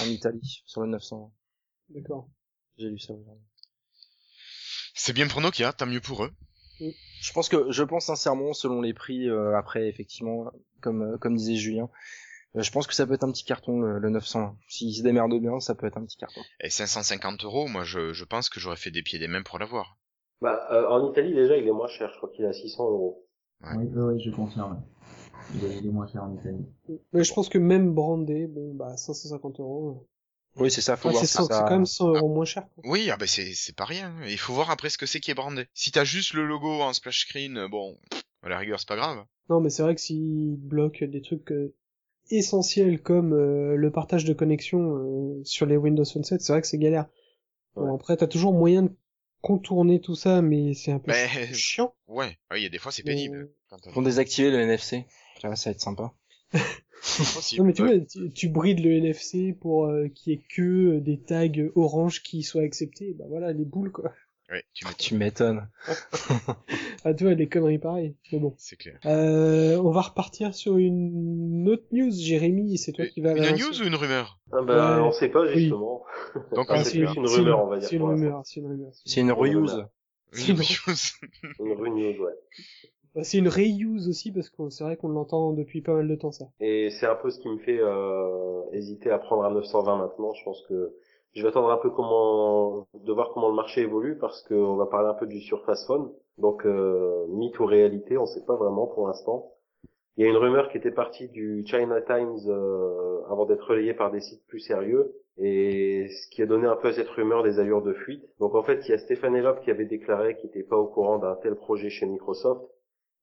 En 0.00 0.06
Italie, 0.06 0.62
sur 0.66 0.80
le 0.80 0.88
900. 0.88 1.32
D'accord. 1.90 2.28
J'ai 2.76 2.88
lu 2.88 2.98
ça 2.98 3.12
aujourd'hui. 3.12 3.44
C'est 4.94 5.12
bien 5.12 5.28
pour 5.28 5.40
Nokia, 5.40 5.72
tant 5.72 5.86
mieux 5.86 6.00
pour 6.00 6.24
eux. 6.24 6.32
Je 6.80 7.32
pense 7.32 7.48
que, 7.48 7.70
je 7.70 7.82
pense 7.82 8.06
sincèrement, 8.06 8.52
selon 8.52 8.80
les 8.80 8.94
prix, 8.94 9.28
euh, 9.28 9.56
après, 9.56 9.88
effectivement, 9.88 10.50
comme, 10.80 11.02
euh, 11.02 11.18
comme 11.18 11.36
disait 11.36 11.56
Julien, 11.56 11.88
euh, 12.56 12.62
je 12.62 12.70
pense 12.70 12.86
que 12.86 12.94
ça 12.94 13.06
peut 13.06 13.14
être 13.14 13.24
un 13.24 13.32
petit 13.32 13.44
carton, 13.44 13.80
le, 13.80 13.98
le 13.98 14.10
900. 14.10 14.56
S'ils 14.68 14.94
se 14.94 15.02
démerdent 15.02 15.40
bien, 15.40 15.60
ça 15.60 15.74
peut 15.74 15.86
être 15.86 15.98
un 15.98 16.04
petit 16.04 16.16
carton. 16.16 16.40
Et 16.60 16.70
550 16.70 17.44
euros, 17.44 17.66
moi, 17.66 17.84
je, 17.84 18.12
je 18.12 18.24
pense 18.24 18.48
que 18.48 18.60
j'aurais 18.60 18.76
fait 18.76 18.90
des 18.90 19.02
pieds 19.02 19.16
et 19.16 19.20
des 19.20 19.28
mains 19.28 19.42
pour 19.42 19.58
l'avoir. 19.58 19.98
Bah, 20.40 20.68
euh, 20.70 20.86
en 20.88 21.10
Italie, 21.10 21.34
déjà, 21.34 21.56
il 21.56 21.66
est 21.66 21.72
moins 21.72 21.88
cher. 21.88 22.10
Je 22.12 22.16
crois 22.18 22.30
qu'il 22.30 22.44
est 22.44 22.48
à 22.48 22.52
600 22.52 22.84
euros. 22.90 23.26
Ouais. 23.62 23.70
Oui, 23.76 23.88
oui, 23.92 24.14
oui, 24.14 24.22
je 24.24 24.30
confirme. 24.30 24.82
Il 25.54 25.64
est, 25.64 25.78
il 25.78 25.86
est 25.86 25.90
moins 25.90 26.06
cher 26.06 26.22
en 26.22 26.34
Italie. 26.34 26.64
Mais 27.12 27.24
je 27.24 27.34
pense 27.34 27.48
que 27.48 27.58
même 27.58 27.92
brandé, 27.92 28.46
bon, 28.46 28.74
bah, 28.74 28.96
550 28.96 29.60
euros. 29.60 30.06
Oui, 30.58 30.70
c'est 30.70 30.80
ça, 30.80 30.96
faut 30.96 31.08
Ah, 31.08 31.12
voir 31.12 31.20
c'est 31.22 31.28
si 31.28 31.34
100 31.34 31.46
c'est 31.46 31.52
ça... 31.54 31.62
quand 31.64 31.70
même 31.70 31.86
100 31.86 32.08
euros 32.14 32.28
moins 32.34 32.44
cher. 32.44 32.66
quoi. 32.74 32.84
Oui, 32.86 33.10
ah 33.10 33.16
ben 33.16 33.26
c'est 33.28 33.52
c'est 33.54 33.74
pas 33.76 33.84
rien. 33.84 34.14
Il 34.26 34.38
faut 34.38 34.52
voir 34.52 34.70
après 34.70 34.90
ce 34.90 34.98
que 34.98 35.06
c'est 35.06 35.20
qui 35.20 35.30
est 35.30 35.34
brandé. 35.34 35.66
Si 35.74 35.90
t'as 35.92 36.04
juste 36.04 36.32
le 36.34 36.46
logo 36.46 36.80
en 36.82 36.92
splash 36.92 37.20
screen, 37.26 37.56
euh, 37.58 37.68
bon, 37.68 37.98
à 38.42 38.48
la 38.48 38.58
rigueur 38.58 38.78
c'est 38.80 38.88
pas 38.88 38.96
grave. 38.96 39.24
Non, 39.50 39.60
mais 39.60 39.70
c'est 39.70 39.82
vrai 39.82 39.94
que 39.94 40.00
s'ils 40.00 40.56
bloquent 40.56 41.06
des 41.06 41.22
trucs 41.22 41.50
euh, 41.52 41.74
essentiels 42.30 43.00
comme 43.02 43.32
euh, 43.32 43.76
le 43.76 43.90
partage 43.90 44.24
de 44.24 44.32
connexion 44.34 44.80
euh, 44.96 45.40
sur 45.44 45.64
les 45.66 45.76
Windows 45.76 46.04
Phone 46.04 46.24
7, 46.24 46.40
c'est 46.40 46.52
vrai 46.52 46.60
que 46.60 46.66
c'est 46.68 46.78
galère. 46.78 47.06
Bon, 47.74 47.88
Ouais. 47.90 47.94
après, 47.94 48.16
t'as 48.16 48.26
toujours 48.26 48.52
moyen 48.52 48.82
de 48.82 48.90
contourner 49.40 50.00
tout 50.00 50.16
ça, 50.16 50.42
mais 50.42 50.74
c'est 50.74 50.90
un 50.90 50.98
peu 50.98 51.12
Mais 51.12 51.54
chiant. 51.54 51.94
ouais, 52.08 52.36
ouais, 52.50 52.60
il 52.60 52.62
y 52.62 52.66
a 52.66 52.68
des 52.70 52.78
fois 52.78 52.90
c'est 52.92 53.04
Mais- 53.04 53.12
pénible. 53.12 53.50
Ils 53.86 53.92
vont 53.92 54.02
désactiver 54.02 54.50
le 54.50 54.60
NFC. 54.60 55.06
Ça 55.40 55.48
va 55.48 55.54
être 55.66 55.80
sympa. 55.80 56.12
Non, 57.58 57.64
mais 57.64 57.72
tu 57.72 57.82
Ouais. 57.82 57.96
vois, 57.98 58.06
tu, 58.06 58.30
tu 58.30 58.48
brides 58.48 58.80
le 58.80 58.92
NFC 58.92 59.56
pour 59.58 59.86
euh, 59.86 60.08
qu'il 60.08 60.32
y 60.32 60.36
ait 60.36 60.42
que 60.54 60.96
euh, 60.96 61.00
des 61.00 61.18
tags 61.18 61.46
orange 61.74 62.22
qui 62.22 62.42
soient 62.42 62.62
acceptés. 62.62 63.14
Bah 63.18 63.24
voilà, 63.28 63.52
les 63.52 63.64
boules, 63.64 63.90
quoi. 63.92 64.12
Ouais, 64.50 64.64
tu 64.72 64.84
m'étonnes, 64.86 64.96
Tu 64.98 65.14
m'étonnes. 65.14 65.68
Ah, 67.04 67.14
tu 67.14 67.24
vois, 67.24 67.34
les 67.34 67.48
conneries 67.48 67.78
pareilles. 67.78 68.16
Mais 68.32 68.38
bon. 68.38 68.54
c'est 68.58 68.76
clair. 68.76 68.98
Euh, 69.06 69.76
on 69.76 69.90
va 69.90 70.00
repartir 70.00 70.54
sur 70.54 70.76
une 70.78 71.68
autre 71.68 71.84
news, 71.92 72.10
Jérémy, 72.10 72.76
c'est 72.78 72.92
toi 72.92 73.06
qui 73.06 73.20
vas 73.20 73.32
Une 73.36 73.42
la 73.42 73.52
news 73.52 73.80
ou 73.80 73.84
une 73.84 73.94
rumeur? 73.94 74.40
Ah 74.52 74.62
bah, 74.62 74.96
Ouais. 74.96 75.02
on 75.06 75.12
sait 75.12 75.28
pas, 75.28 75.46
justement. 75.52 76.02
Donc 76.54 76.66
Ah, 76.70 76.74
on 76.74 76.84
c'est 76.84 76.90
sait 76.90 76.98
plus 76.98 77.06
pas. 77.06 77.12
une 77.14 77.26
rumeur, 77.26 77.62
on 77.64 77.66
va 77.68 77.78
dire, 77.78 77.88
C'est 77.88 77.96
une 77.96 78.02
rumeur, 78.02 78.42
c'est 78.44 78.60
une 78.60 78.66
rumeur. 78.66 78.90
C'est 79.04 79.20
une 79.20 79.32
reuse. 79.32 79.84
c'est 80.32 80.48
Une 80.48 80.56
une- 80.56 80.62
news. 80.62 81.86
Une 81.86 81.94
news, 81.94 82.24
ouais. 82.24 82.32
Bah, 83.18 83.24
C'est 83.24 83.38
une 83.38 83.48
reuse 83.48 84.08
aussi 84.08 84.30
parce 84.30 84.48
que 84.48 84.70
c'est 84.70 84.84
vrai 84.84 84.96
qu'on 84.96 85.08
l'entend 85.08 85.52
depuis 85.52 85.82
pas 85.82 85.92
mal 85.92 86.06
de 86.06 86.14
temps 86.14 86.30
ça. 86.30 86.44
Et 86.60 86.88
c'est 86.90 87.06
un 87.06 87.16
peu 87.16 87.30
ce 87.30 87.40
qui 87.40 87.48
me 87.48 87.58
fait 87.58 87.80
euh, 87.80 88.62
hésiter 88.70 89.10
à 89.10 89.18
prendre 89.18 89.42
un 89.42 89.50
920 89.50 89.96
maintenant. 89.96 90.32
Je 90.34 90.44
pense 90.44 90.64
que 90.68 90.94
je 91.34 91.42
vais 91.42 91.48
attendre 91.48 91.68
un 91.72 91.78
peu 91.78 91.90
comment 91.90 92.86
de 92.94 93.12
voir 93.12 93.32
comment 93.34 93.48
le 93.48 93.56
marché 93.56 93.80
évolue 93.80 94.16
parce 94.18 94.44
qu'on 94.44 94.76
va 94.76 94.86
parler 94.86 95.08
un 95.08 95.14
peu 95.14 95.26
du 95.26 95.40
Surface 95.40 95.84
Phone. 95.88 96.12
Donc 96.38 96.64
euh, 96.64 97.26
mythe 97.30 97.58
ou 97.58 97.66
réalité, 97.66 98.16
on 98.16 98.26
sait 98.26 98.44
pas 98.46 98.54
vraiment 98.54 98.86
pour 98.86 99.08
l'instant. 99.08 99.50
Il 100.16 100.22
y 100.22 100.26
a 100.28 100.30
une 100.30 100.36
rumeur 100.36 100.68
qui 100.70 100.76
était 100.76 100.92
partie 100.92 101.28
du 101.28 101.64
China 101.66 102.00
Times 102.02 102.38
euh, 102.46 103.22
avant 103.28 103.46
d'être 103.46 103.66
relayée 103.66 103.94
par 103.94 104.12
des 104.12 104.20
sites 104.20 104.46
plus 104.46 104.60
sérieux 104.60 105.12
et 105.38 106.06
ce 106.08 106.28
qui 106.30 106.42
a 106.42 106.46
donné 106.46 106.68
un 106.68 106.76
peu 106.76 106.88
à 106.88 106.92
cette 106.92 107.08
rumeur 107.08 107.42
des 107.42 107.58
allures 107.58 107.82
de 107.82 107.94
fuite. 107.94 108.22
Donc 108.38 108.54
en 108.54 108.62
fait, 108.62 108.86
il 108.86 108.92
y 108.92 108.94
a 108.94 108.98
Stéphane 108.98 109.34
Elop 109.34 109.60
qui 109.64 109.72
avait 109.72 109.86
déclaré 109.86 110.36
qu'il 110.36 110.50
n'était 110.50 110.62
pas 110.62 110.76
au 110.76 110.86
courant 110.86 111.18
d'un 111.18 111.34
tel 111.34 111.56
projet 111.56 111.90
chez 111.90 112.06
Microsoft 112.06 112.62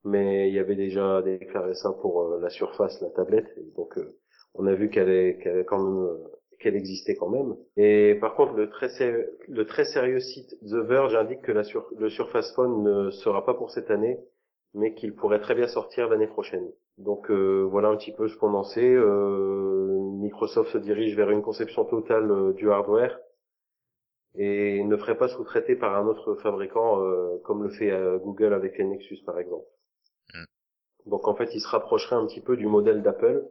mais 0.05 0.47
il 0.47 0.53
y 0.53 0.59
avait 0.59 0.75
déjà 0.75 1.21
déclaré 1.21 1.73
ça 1.73 1.91
pour 1.91 2.21
euh, 2.21 2.39
la 2.39 2.49
surface, 2.49 3.01
la 3.01 3.09
tablette, 3.09 3.51
et 3.57 3.75
donc 3.75 3.97
euh, 3.97 4.15
on 4.57 4.67
a 4.67 4.73
vu 4.73 4.89
qu'elle 4.89 5.09
est 5.09 5.65
quand 5.67 5.83
même, 5.83 6.03
euh, 6.05 6.17
qu'elle 6.59 6.75
existait 6.75 7.15
quand 7.15 7.29
même. 7.29 7.55
Et 7.77 8.15
par 8.15 8.35
contre, 8.35 8.53
le 8.53 8.69
très, 8.69 9.85
sérieux 9.85 10.19
site 10.19 10.57
The 10.61 10.75
Verge 10.75 11.15
indique 11.15 11.41
que 11.41 11.51
le 11.51 12.09
Surface 12.09 12.53
Phone 12.55 12.83
ne 12.83 13.11
sera 13.11 13.45
pas 13.45 13.53
pour 13.53 13.71
cette 13.71 13.91
année, 13.91 14.17
mais 14.73 14.93
qu'il 14.93 15.13
pourrait 15.15 15.41
très 15.41 15.55
bien 15.55 15.67
sortir 15.67 16.09
l'année 16.09 16.27
prochaine. 16.27 16.67
Donc 16.97 17.29
euh, 17.29 17.67
voilà 17.69 17.89
un 17.89 17.97
petit 17.97 18.13
peu 18.13 18.27
ce 18.27 18.37
qu'on 18.37 18.53
en 18.53 18.63
sait. 18.63 18.93
Euh, 18.93 19.99
Microsoft 20.21 20.71
se 20.71 20.77
dirige 20.77 21.15
vers 21.15 21.29
une 21.29 21.41
conception 21.41 21.83
totale 21.85 22.53
du 22.53 22.71
hardware 22.71 23.19
et 24.37 24.83
ne 24.83 24.97
ferait 24.97 25.17
pas 25.17 25.27
sous-traiter 25.27 25.75
par 25.75 25.95
un 25.95 26.07
autre 26.07 26.35
fabricant 26.35 26.99
comme 27.43 27.63
le 27.63 27.69
fait 27.69 27.91
Google 28.21 28.53
avec 28.53 28.77
les 28.77 28.83
Nexus 28.83 29.19
par 29.25 29.39
exemple. 29.39 29.65
Donc 31.05 31.27
en 31.27 31.35
fait, 31.35 31.49
il 31.53 31.61
se 31.61 31.67
rapprocherait 31.67 32.15
un 32.15 32.25
petit 32.25 32.41
peu 32.41 32.57
du 32.57 32.65
modèle 32.67 33.01
d'Apple 33.03 33.45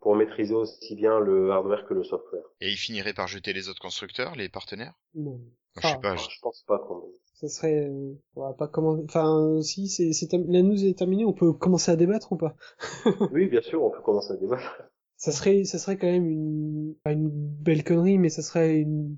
pour 0.00 0.16
maîtriser 0.16 0.54
aussi 0.54 0.94
bien 0.94 1.20
le 1.20 1.50
hardware 1.50 1.86
que 1.86 1.94
le 1.94 2.04
software. 2.04 2.42
Et 2.60 2.70
il 2.70 2.76
finirait 2.76 3.12
par 3.14 3.28
jeter 3.28 3.52
les 3.52 3.68
autres 3.68 3.80
constructeurs, 3.80 4.34
les 4.34 4.48
partenaires? 4.48 4.94
Non. 5.14 5.40
Je 5.76 5.86
sais 5.88 5.98
pas. 6.00 6.16
Je- 6.16 6.30
je 6.30 6.40
pense 6.40 6.62
pas 6.66 6.78
qu'on 6.78 7.02
Ça 7.34 7.48
serait, 7.48 7.86
euh, 7.88 8.14
on 8.34 8.42
va 8.42 8.54
pas 8.54 8.66
comment, 8.68 8.98
enfin, 9.04 9.60
si 9.62 9.88
c'est, 9.88 10.10
la 10.32 10.62
news 10.62 10.82
est 10.84 10.96
terminée, 10.96 11.26
on 11.26 11.34
peut 11.34 11.52
commencer 11.52 11.90
à 11.90 11.96
débattre 11.96 12.32
ou 12.32 12.36
pas? 12.36 12.56
Oui, 13.32 13.46
bien 13.46 13.60
sûr, 13.60 13.82
on 13.82 13.90
peut 13.90 14.00
commencer 14.00 14.32
à 14.32 14.36
débattre. 14.36 14.82
Ça 15.18 15.32
serait, 15.32 15.64
ça 15.64 15.78
serait 15.78 15.98
quand 15.98 16.06
même 16.06 16.26
une, 16.30 16.94
pas 17.02 17.12
une 17.12 17.28
belle 17.28 17.84
connerie, 17.84 18.16
mais 18.18 18.30
ça 18.30 18.42
serait 18.42 18.76
une, 18.78 19.16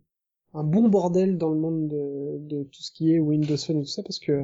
un 0.55 0.65
bon 0.65 0.89
bordel 0.89 1.39
dans 1.39 1.51
le 1.51 1.59
monde 1.61 1.89
de, 1.89 2.39
de 2.39 2.65
tout 2.65 2.83
ce 2.83 2.91
qui 2.93 3.15
est 3.15 3.19
Windows 3.21 3.57
Phone 3.57 3.79
et 3.79 3.83
tout 3.83 3.89
ça, 3.89 4.03
parce 4.03 4.19
que 4.19 4.43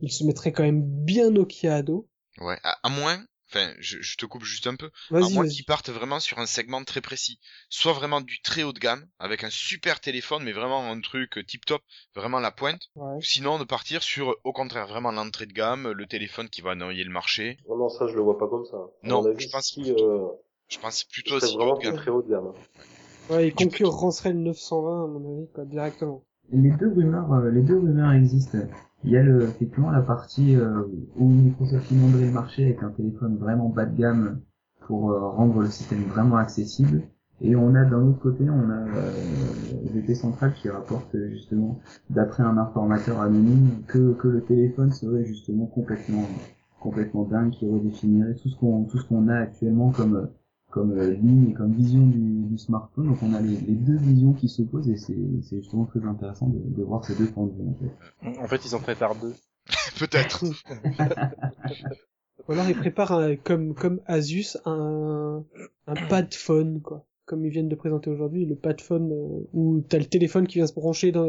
il 0.00 0.10
se 0.12 0.24
mettrait 0.24 0.52
quand 0.52 0.62
même 0.62 0.82
bien 0.82 1.30
Nokia 1.30 1.76
à 1.76 1.82
dos. 1.82 2.08
Ouais, 2.40 2.58
à, 2.62 2.78
à 2.82 2.88
moins, 2.88 3.22
enfin, 3.50 3.72
je, 3.80 3.98
je 4.00 4.16
te 4.16 4.24
coupe 4.24 4.44
juste 4.44 4.66
un 4.66 4.76
peu, 4.76 4.90
à 5.12 5.20
moins 5.28 5.46
qu'ils 5.46 5.64
partent 5.64 5.90
vraiment 5.90 6.20
sur 6.20 6.38
un 6.38 6.46
segment 6.46 6.82
très 6.84 7.00
précis. 7.00 7.38
Soit 7.68 7.92
vraiment 7.92 8.20
du 8.20 8.40
très 8.40 8.62
haut 8.62 8.72
de 8.72 8.78
gamme, 8.78 9.06
avec 9.18 9.44
un 9.44 9.50
super 9.50 10.00
téléphone, 10.00 10.44
mais 10.44 10.52
vraiment 10.52 10.90
un 10.90 11.00
truc 11.00 11.44
tip 11.46 11.66
top, 11.66 11.82
vraiment 12.14 12.40
la 12.40 12.50
pointe. 12.52 12.80
Ouais. 12.94 13.16
Ou 13.16 13.22
sinon 13.22 13.58
de 13.58 13.64
partir 13.64 14.02
sur, 14.02 14.36
au 14.44 14.52
contraire, 14.52 14.86
vraiment 14.86 15.10
l'entrée 15.12 15.46
de 15.46 15.52
gamme, 15.52 15.90
le 15.90 16.06
téléphone 16.06 16.48
qui 16.48 16.60
va 16.62 16.74
noyer 16.74 17.04
le 17.04 17.10
marché. 17.10 17.58
Non, 17.68 17.76
non, 17.76 17.88
ça, 17.88 18.06
je 18.06 18.14
le 18.14 18.20
vois 18.22 18.38
pas 18.38 18.48
comme 18.48 18.64
ça. 18.64 18.76
À 18.76 19.08
Non, 19.08 19.24
avis, 19.26 19.44
je 19.44 19.48
pense 19.50 19.66
si, 19.66 19.82
plutôt- 19.82 20.08
euh, 20.10 20.28
Je 20.68 20.78
pense 20.78 20.98
ce 21.00 21.06
plutôt 21.08 21.34
haut 21.36 21.58
vraiment 21.58 21.76
de 21.76 21.82
gamme. 21.82 21.96
très 21.96 22.10
haut 22.10 22.22
de 22.22 22.30
gamme. 22.30 22.52
Ouais, 23.28 23.48
il 23.48 23.54
Tu 23.54 23.64
peux- 23.66 23.70
concurrencerait 23.70 24.32
le 24.32 24.38
920 24.38 25.04
à 25.04 25.06
mon 25.08 25.36
avis, 25.38 25.48
quoi, 25.52 25.64
directement. 25.64 26.24
Les 26.52 26.70
deux 26.70 26.88
rumeurs, 26.92 27.32
euh, 27.32 27.50
les 27.50 27.62
deux 27.62 27.78
rumeurs 27.78 28.12
existent. 28.12 28.58
Il 29.04 29.10
y 29.10 29.16
a 29.16 29.22
le, 29.22 29.42
effectivement 29.42 29.90
la 29.90 30.02
partie 30.02 30.56
euh, 30.56 30.82
où 31.16 31.28
Microsoft 31.28 31.90
inonderait 31.90 32.26
le 32.26 32.32
marché 32.32 32.64
avec 32.64 32.82
un 32.82 32.90
téléphone 32.90 33.36
vraiment 33.38 33.68
bas 33.68 33.86
de 33.86 33.96
gamme 33.96 34.40
pour 34.86 35.12
euh, 35.12 35.28
rendre 35.28 35.60
le 35.60 35.68
système 35.68 36.02
vraiment 36.02 36.36
accessible. 36.36 37.02
Et 37.42 37.56
on 37.56 37.74
a 37.74 37.84
d'un 37.84 38.02
autre 38.02 38.18
côté, 38.20 38.50
on 38.50 38.68
a 38.70 38.86
euh, 38.96 39.12
VT 39.94 40.14
Central 40.14 40.52
qui 40.54 40.68
rapporte 40.68 41.14
euh, 41.14 41.30
justement, 41.30 41.80
d'après 42.10 42.42
un 42.42 42.58
informateur 42.58 43.20
anonyme, 43.20 43.82
que, 43.86 44.12
que 44.12 44.28
le 44.28 44.42
téléphone 44.42 44.92
serait 44.92 45.24
justement 45.24 45.66
complètement 45.66 46.24
complètement 46.80 47.24
dingue, 47.24 47.50
qui 47.50 47.68
redéfinirait 47.68 48.34
tout 48.34 48.48
ce 48.48 48.56
qu'on 48.56 48.84
tout 48.84 48.98
ce 48.98 49.06
qu'on 49.06 49.28
a 49.28 49.36
actuellement 49.36 49.90
comme 49.90 50.28
comme 50.70 50.92
euh, 50.98 51.14
ligne 51.14 51.50
et 51.50 51.52
comme 51.54 51.72
vision 51.74 52.06
du, 52.06 52.18
du 52.48 52.58
smartphone. 52.58 53.06
Donc 53.08 53.22
on 53.22 53.34
a 53.34 53.40
les, 53.40 53.56
les 53.66 53.74
deux 53.74 53.96
visions 53.98 54.32
qui 54.32 54.48
s'opposent 54.48 54.88
et 54.88 54.96
c'est 54.96 55.16
c'est 55.42 55.56
justement 55.56 55.84
très 55.84 56.04
intéressant 56.04 56.48
de, 56.48 56.58
de 56.58 56.82
voir 56.82 57.04
ces 57.04 57.14
deux 57.14 57.26
points 57.26 57.46
de 57.46 57.52
vue 57.52 57.68
en 57.68 57.74
fait. 58.34 58.40
En 58.42 58.48
fait, 58.48 58.64
ils 58.64 58.74
en 58.74 58.80
préparent 58.80 59.16
deux. 59.16 59.34
Peut-être. 59.98 60.44
Ou 62.48 62.52
alors 62.52 62.68
ils 62.68 62.74
préparent 62.76 63.12
un- 63.12 63.36
comme 63.36 63.74
comme 63.74 64.00
Asus 64.06 64.56
un 64.64 65.44
un 65.86 65.94
pad 66.08 66.32
phone 66.34 66.80
quoi, 66.80 67.04
comme 67.26 67.44
ils 67.44 67.50
viennent 67.50 67.68
de 67.68 67.74
présenter 67.74 68.10
aujourd'hui 68.10 68.46
le 68.46 68.56
pad 68.56 68.80
phone 68.80 69.12
euh, 69.12 69.46
où 69.52 69.80
t'as 69.88 69.98
le 69.98 70.06
téléphone 70.06 70.46
qui 70.46 70.54
vient 70.54 70.66
se 70.66 70.72
brancher 70.74 71.12
dans 71.12 71.28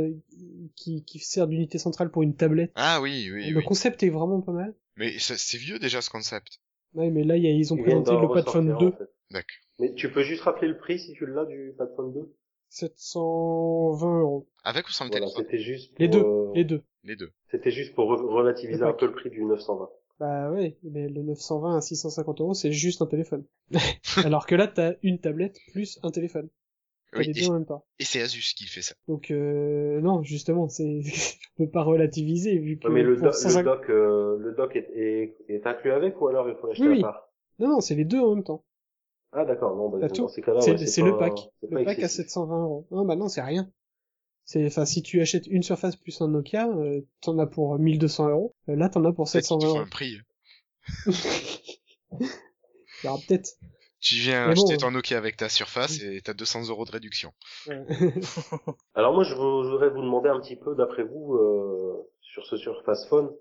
qui 0.76 1.04
qui 1.04 1.20
sert 1.20 1.48
d'unité 1.48 1.78
centrale 1.78 2.10
pour 2.10 2.24
une 2.24 2.34
tablette. 2.36 2.72
Ah 2.76 3.00
oui, 3.02 3.30
oui, 3.32 3.50
le 3.50 3.58
oui. 3.60 3.64
concept 3.66 4.04
est 4.04 4.10
vraiment 4.10 4.42
pas 4.42 4.54
mal. 4.54 4.74
Mais 4.98 5.14
c'est 5.20 5.58
vieux 5.58 5.80
déjà 5.80 6.02
ce 6.02 6.10
concept. 6.10 6.60
Ouais, 6.94 7.10
mais 7.10 7.24
là 7.24 7.38
il 7.38 7.44
y 7.44 7.48
a- 7.48 7.52
ils 7.52 7.74
ont 7.74 7.78
Ils 7.78 7.84
présenté 7.84 8.12
le 8.12 8.28
pad 8.28 8.46
phone 8.50 8.72
ressortir, 8.72 8.78
2 8.80 8.88
en 8.88 8.92
fait. 8.98 9.10
D'accord. 9.32 9.58
Mais 9.80 9.94
tu 9.96 10.12
peux 10.12 10.24
juste 10.24 10.44
rappeler 10.44 10.68
le 10.68 10.78
prix 10.78 11.00
si 11.00 11.14
tu 11.14 11.26
l'as 11.26 11.46
du 11.46 11.74
Padphone 11.78 12.14
2 12.14 12.34
720 12.70 14.22
euros. 14.22 14.48
Avec 14.64 14.88
ou 14.88 14.92
sans 14.92 15.06
le 15.06 15.10
Voilà, 15.10 15.26
téléphone 15.26 15.46
c'était 15.46 15.60
juste 15.64 15.90
pour, 15.94 16.02
Les 16.02 16.08
deux, 16.08 16.24
euh, 16.24 16.52
les 16.54 16.64
deux. 16.66 16.84
Les 17.04 17.16
deux. 17.16 17.32
C'était 17.50 17.72
juste 17.72 17.96
pour 17.96 18.12
re- 18.12 18.22
relativiser 18.26 18.84
un 18.84 18.94
peu 18.94 19.08
le 19.08 19.14
prix 19.14 19.30
du 19.30 19.44
920. 19.44 19.90
Bah 20.20 20.52
ouais, 20.52 20.78
mais 20.84 21.10
le 21.10 21.24
920 21.24 21.78
à 21.78 21.82
650 21.82 22.42
euros 22.42 22.54
c'est 22.54 22.72
juste 22.72 23.02
un 23.02 23.08
téléphone. 23.08 23.44
alors 24.24 24.46
que 24.46 24.54
là 24.56 24.68
t'as 24.68 24.94
une 25.02 25.20
tablette 25.20 25.58
plus 25.72 26.00
un 26.04 26.12
téléphone. 26.12 26.50
Oui, 27.14 27.26
les 27.26 27.32
et- 27.38 27.42
deux 27.44 27.50
en 27.50 27.54
même 27.54 27.66
temps. 27.66 27.84
Et 28.00 28.06
c'est 28.06 28.22
Asus 28.22 28.54
qui 28.56 28.68
fait 28.68 28.82
ça. 28.82 28.96
Donc 29.08 29.32
euh, 29.32 30.00
non, 30.00 30.24
justement, 30.24 30.70
c'est 30.70 31.02
on 31.60 31.66
peut 31.66 31.70
pas 31.72 31.84
relativiser 31.84 32.58
vu 32.58 32.78
que 32.78 32.88
Ouais, 32.88 32.94
mais 32.94 33.04
le, 33.04 33.18
doc, 33.18 33.34
150 33.34 33.58
le 33.58 33.64
doc, 33.64 33.90
euh, 33.90 34.38
le 34.38 34.54
doc 34.54 34.76
est, 34.76 34.90
est, 34.96 35.36
est 35.50 35.68
inclus 35.68 35.92
avec 35.92 36.22
ou 36.22 36.28
alors 36.28 36.48
il 36.48 36.56
faut 36.56 36.68
l'acheter 36.68 36.88
oui. 36.88 37.00
à 37.00 37.02
part? 37.02 37.30
Non 37.60 37.68
non, 37.70 37.80
c'est 37.82 37.96
les 37.96 38.06
deux 38.06 38.20
en 38.20 38.36
même 38.36 38.44
temps. 38.46 38.64
Ah 39.34 39.46
d'accord, 39.46 39.76
non, 39.76 39.90
bah, 39.90 40.10
tout. 40.10 40.28
ces 40.30 40.42
cas-là, 40.42 40.60
c'est 40.62 41.02
ouais, 41.02 41.12
le 41.12 41.18
pack, 41.18 41.34
le 41.64 41.84
pack 41.84 41.88
à 41.88 41.92
excessif. 41.92 42.26
720 42.28 42.64
euros. 42.64 42.88
Non 42.92 43.06
bah 43.06 43.16
non, 43.16 43.30
c'est 43.30 43.42
rien. 43.42 43.70
C'est 44.46 44.66
enfin 44.68 44.86
si 44.86 45.02
tu 45.04 45.22
achètes 45.22 45.48
une 45.48 45.64
surface 45.64 45.96
plus 45.96 46.20
un 46.22 46.28
Nokia, 46.30 46.68
euh, 46.68 47.02
t'en 47.22 47.38
as 47.40 47.48
pour 47.48 47.78
1200 47.80 48.30
euros. 48.30 48.56
Euh, 48.70 48.76
Là 48.76 48.90
t'en 48.90 49.06
as 49.06 49.14
pour 49.14 49.30
Peut-être 49.32 49.48
qu'ils 49.48 49.58
te 49.58 49.64
720 49.64 49.68
font 49.68 49.80
euros. 49.80 49.80
un 49.80 49.88
prix. 49.88 50.18
Aura 53.04 53.18
peut-être. 53.28 53.50
Tu 54.00 54.16
viens 54.16 54.48
bon, 54.48 54.52
acheter 54.52 54.74
euh, 54.74 54.78
ton 54.78 54.92
Nokia 54.92 55.18
avec 55.18 55.38
ta 55.38 55.48
surface 55.50 56.00
et 56.02 56.22
t'as 56.22 56.34
200 56.34 56.68
euros 56.70 56.86
de 56.86 56.92
réduction. 56.92 57.32
Ouais. 57.68 57.86
Alors 58.96 59.14
moi, 59.14 59.24
je, 59.24 59.36
vous- 59.36 59.64
je 59.64 59.70
voudrais 59.70 59.90
vous 59.90 60.02
demander 60.02 60.30
un 60.30 60.40
petit 60.40 60.56
peu, 60.56 60.76
d'après 60.76 61.04
vous, 61.04 61.36
euh, 61.36 62.10
sur 62.22 62.46
ce 62.46 62.58
Surface 62.58 63.08
Phone, 63.08 63.32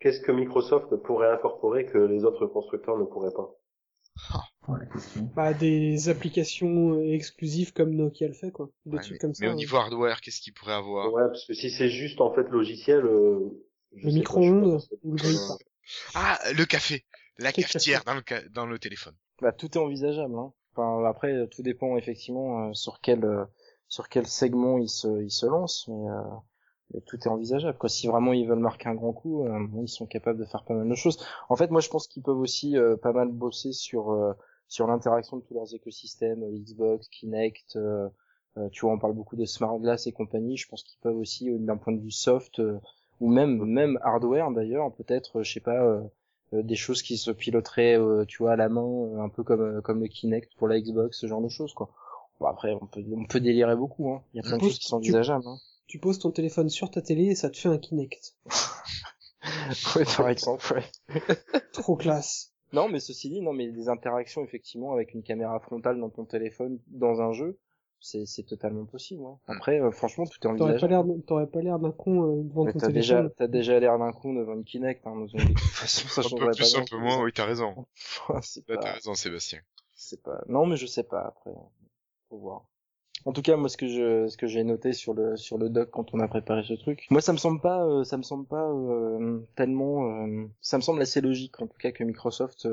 qu'est-ce 0.00 0.20
que 0.20 0.32
Microsoft 0.32 0.94
pourrait 0.96 1.30
incorporer 1.30 1.86
que 1.86 1.98
les 1.98 2.24
autres 2.24 2.46
constructeurs 2.46 2.98
ne 2.98 3.04
pourraient 3.04 3.34
pas? 3.34 3.54
Oh, 4.34 4.38
la 4.76 4.86
question. 4.86 5.30
bah 5.34 5.54
des 5.54 6.08
applications 6.08 6.94
euh, 6.94 7.12
exclusives 7.12 7.72
comme 7.72 7.94
Nokia 7.94 8.28
le 8.28 8.34
fait 8.34 8.50
quoi. 8.50 8.70
Des 8.86 8.96
Ouais, 8.96 9.02
trucs 9.02 9.12
mais, 9.12 9.18
comme 9.18 9.34
ça. 9.34 9.44
mais 9.46 9.52
au 9.52 9.54
niveau 9.54 9.76
hardware, 9.76 10.20
qu'est-ce 10.20 10.40
qu'il 10.40 10.52
pourrait 10.52 10.74
avoir? 10.74 11.12
Ouais, 11.12 11.26
parce 11.28 11.44
que 11.44 11.54
si 11.54 11.70
c'est 11.70 11.88
juste 11.88 12.20
en 12.20 12.32
fait 12.32 12.48
logiciel, 12.50 13.04
euh, 13.04 13.38
Le 13.92 14.10
micro-ondes 14.10 14.80
ou 15.04 15.12
le. 15.12 15.18
Ah, 16.14 16.38
le 16.54 16.64
café 16.66 17.04
La 17.38 17.52
cafetière 17.52 18.04
café 18.04 18.10
dans 18.10 18.14
le, 18.14 18.22
ca- 18.28 18.48
dans 18.50 18.66
le 18.66 18.78
téléphone. 18.78 19.14
Bah, 19.40 19.52
tout 19.52 19.66
est 19.72 19.80
envisageable. 19.80 20.34
Hein. 20.36 20.52
Enfin, 20.74 21.04
après, 21.04 21.32
euh, 21.32 21.46
tout 21.46 21.62
dépend 21.62 21.96
effectivement 21.96 22.68
euh, 22.68 22.72
sur 22.74 23.00
quel 23.00 23.24
euh, 23.24 23.44
sur 23.88 24.08
quel 24.08 24.26
segment 24.26 24.78
ils 24.78 24.88
se 24.90 25.22
ils 25.22 25.30
se 25.30 25.46
lancent, 25.46 25.88
mais, 25.88 26.08
euh, 26.10 26.22
mais 26.92 27.00
tout 27.02 27.16
est 27.16 27.28
envisageable. 27.28 27.78
Quoi. 27.78 27.88
Si 27.88 28.06
vraiment 28.06 28.32
ils 28.32 28.46
veulent 28.46 28.58
marquer 28.58 28.88
un 28.88 28.94
grand 28.94 29.12
coup, 29.12 29.46
euh, 29.46 29.66
bon, 29.68 29.82
ils 29.82 29.88
sont 29.88 30.06
capables 30.06 30.38
de 30.38 30.44
faire 30.44 30.64
pas 30.64 30.74
mal 30.74 30.88
de 30.88 30.94
choses. 30.94 31.18
En 31.48 31.56
fait, 31.56 31.70
moi, 31.70 31.80
je 31.80 31.88
pense 31.88 32.06
qu'ils 32.06 32.22
peuvent 32.22 32.38
aussi 32.38 32.76
euh, 32.76 32.96
pas 32.96 33.12
mal 33.12 33.28
bosser 33.28 33.72
sur 33.72 34.10
euh, 34.12 34.32
sur 34.68 34.86
l'interaction 34.86 35.38
de 35.38 35.42
tous 35.42 35.54
leurs 35.54 35.74
écosystèmes, 35.74 36.42
euh, 36.42 36.58
Xbox, 36.58 37.08
Kinect. 37.08 37.76
euh, 37.76 38.08
euh, 38.56 38.68
tu 38.70 38.80
vois, 38.82 38.92
on 38.94 38.98
parle 38.98 39.14
beaucoup 39.14 39.36
de 39.36 39.44
Smart 39.44 39.78
Glass 39.78 40.06
et 40.06 40.12
compagnie. 40.12 40.56
Je 40.56 40.68
pense 40.68 40.82
qu'ils 40.82 40.98
peuvent 41.00 41.16
aussi, 41.16 41.50
euh, 41.50 41.58
d'un 41.58 41.76
point 41.76 41.92
de 41.92 42.00
vue 42.00 42.10
soft 42.10 42.58
euh, 42.60 42.78
ou 43.20 43.28
même 43.30 43.64
même 43.64 43.98
hardware 44.02 44.50
d'ailleurs, 44.52 44.92
peut-être, 44.94 45.42
je 45.42 45.52
sais 45.52 45.60
pas. 45.60 45.82
euh, 45.82 46.00
des 46.52 46.76
choses 46.76 47.02
qui 47.02 47.18
se 47.18 47.30
piloteraient 47.30 47.98
euh, 47.98 48.24
tu 48.24 48.38
vois 48.42 48.52
à 48.52 48.56
la 48.56 48.70
main 48.70 49.20
un 49.22 49.28
peu 49.28 49.42
comme 49.44 49.82
comme 49.82 50.00
le 50.00 50.08
Kinect 50.08 50.54
pour 50.56 50.66
la 50.66 50.80
Xbox 50.80 51.18
ce 51.20 51.26
genre 51.26 51.42
de 51.42 51.48
choses 51.50 51.74
quoi 51.74 51.90
bon 52.40 52.46
après 52.46 52.72
on 52.72 52.86
peut 52.86 53.04
on 53.14 53.26
peut 53.26 53.38
délirer 53.40 53.76
beaucoup 53.76 54.08
hein 54.10 54.22
il 54.32 54.38
y 54.38 54.40
a 54.40 54.42
plein 54.44 54.56
de 54.56 54.62
choses 54.62 54.78
qui 54.78 54.86
sont 54.86 54.96
envisageables 54.96 55.44
hein. 55.46 55.58
Tu 55.88 55.98
poses 55.98 56.18
ton 56.18 56.30
téléphone 56.30 56.70
sur 56.70 56.90
ta 56.90 57.02
télé 57.02 57.24
et 57.24 57.34
ça 57.34 57.50
te 57.50 57.58
fait 57.58 57.68
un 57.68 57.76
Kinect. 57.76 58.34
ouais 59.96 60.04
par 60.16 60.28
exemple 60.30 60.72
ouais. 60.74 60.84
Trop 61.74 61.96
classe. 61.96 62.54
Non 62.72 62.88
mais 62.88 63.00
ceci 63.00 63.30
dit 63.30 63.40
non 63.40 63.52
mais 63.52 63.68
des 63.68 63.88
interactions 63.88 64.42
effectivement 64.44 64.92
avec 64.92 65.14
une 65.14 65.22
caméra 65.22 65.58
frontale 65.60 65.98
dans 65.98 66.10
ton 66.10 66.24
téléphone 66.24 66.78
dans 66.88 67.20
un 67.20 67.32
jeu 67.32 67.58
c'est 68.00 68.26
c'est 68.26 68.44
totalement 68.44 68.84
possible 68.84 69.22
ouais. 69.22 69.34
après 69.46 69.80
euh, 69.80 69.90
franchement 69.90 70.24
tout 70.26 70.36
est 70.38 70.40
T'aurais 70.56 70.56
pas 70.56 70.64
envisageable 70.64 71.08
l'air 71.14 71.24
t'aurais 71.26 71.46
pas 71.46 71.60
l'air 71.60 71.78
d'un 71.78 71.90
con 71.90 72.22
euh, 72.22 72.42
devant 72.44 72.64
mais 72.64 72.72
ton 72.72 72.78
t'as 72.78 72.86
téléphone. 72.88 73.22
déjà 73.24 73.30
t'as 73.36 73.46
déjà 73.48 73.80
l'air 73.80 73.98
d'un 73.98 74.12
con 74.12 74.34
devant 74.34 74.54
une 74.54 74.64
Kinect 74.64 75.06
hein, 75.06 75.16
donc, 75.16 75.30
de 75.34 75.42
toute 75.42 75.58
façon 75.58 76.08
ça 76.08 76.20
Un 76.20 76.30
peu 76.30 76.50
plus, 76.50 76.72
pas 76.74 76.80
un 76.80 76.84
peu 76.84 76.96
moins, 76.96 77.22
oui, 77.22 77.32
t'as 77.32 77.44
raison. 77.44 77.86
Là, 78.28 78.40
pas 78.66 78.76
t'as 78.76 78.92
raison, 78.92 79.14
Sébastien. 79.14 79.60
c'est 79.94 80.22
pas 80.22 80.42
non 80.48 80.66
mais 80.66 80.76
je 80.76 80.86
sais 80.86 81.02
pas 81.04 81.22
après 81.22 81.52
faut 82.28 82.38
voir 82.38 82.66
en 83.24 83.32
tout 83.32 83.42
cas 83.42 83.56
moi 83.56 83.68
ce 83.68 83.76
que 83.76 83.88
je 83.88 84.28
ce 84.28 84.36
que 84.36 84.46
j'ai 84.46 84.64
noté 84.64 84.92
sur 84.92 85.14
le 85.14 85.36
sur 85.36 85.58
le 85.58 85.68
doc 85.68 85.90
quand 85.90 86.14
on 86.14 86.20
a 86.20 86.28
préparé 86.28 86.62
ce 86.62 86.74
truc 86.74 87.06
moi 87.10 87.20
ça 87.20 87.32
me 87.32 87.38
semble 87.38 87.60
pas 87.60 87.84
euh, 87.84 88.04
ça 88.04 88.16
me 88.16 88.22
semble 88.22 88.46
pas 88.46 88.68
euh, 88.70 89.40
tellement 89.56 90.26
euh, 90.26 90.46
ça 90.60 90.76
me 90.78 90.82
semble 90.82 91.02
assez 91.02 91.20
logique 91.20 91.60
en 91.60 91.66
tout 91.66 91.78
cas 91.78 91.92
que 91.92 92.04
Microsoft 92.04 92.66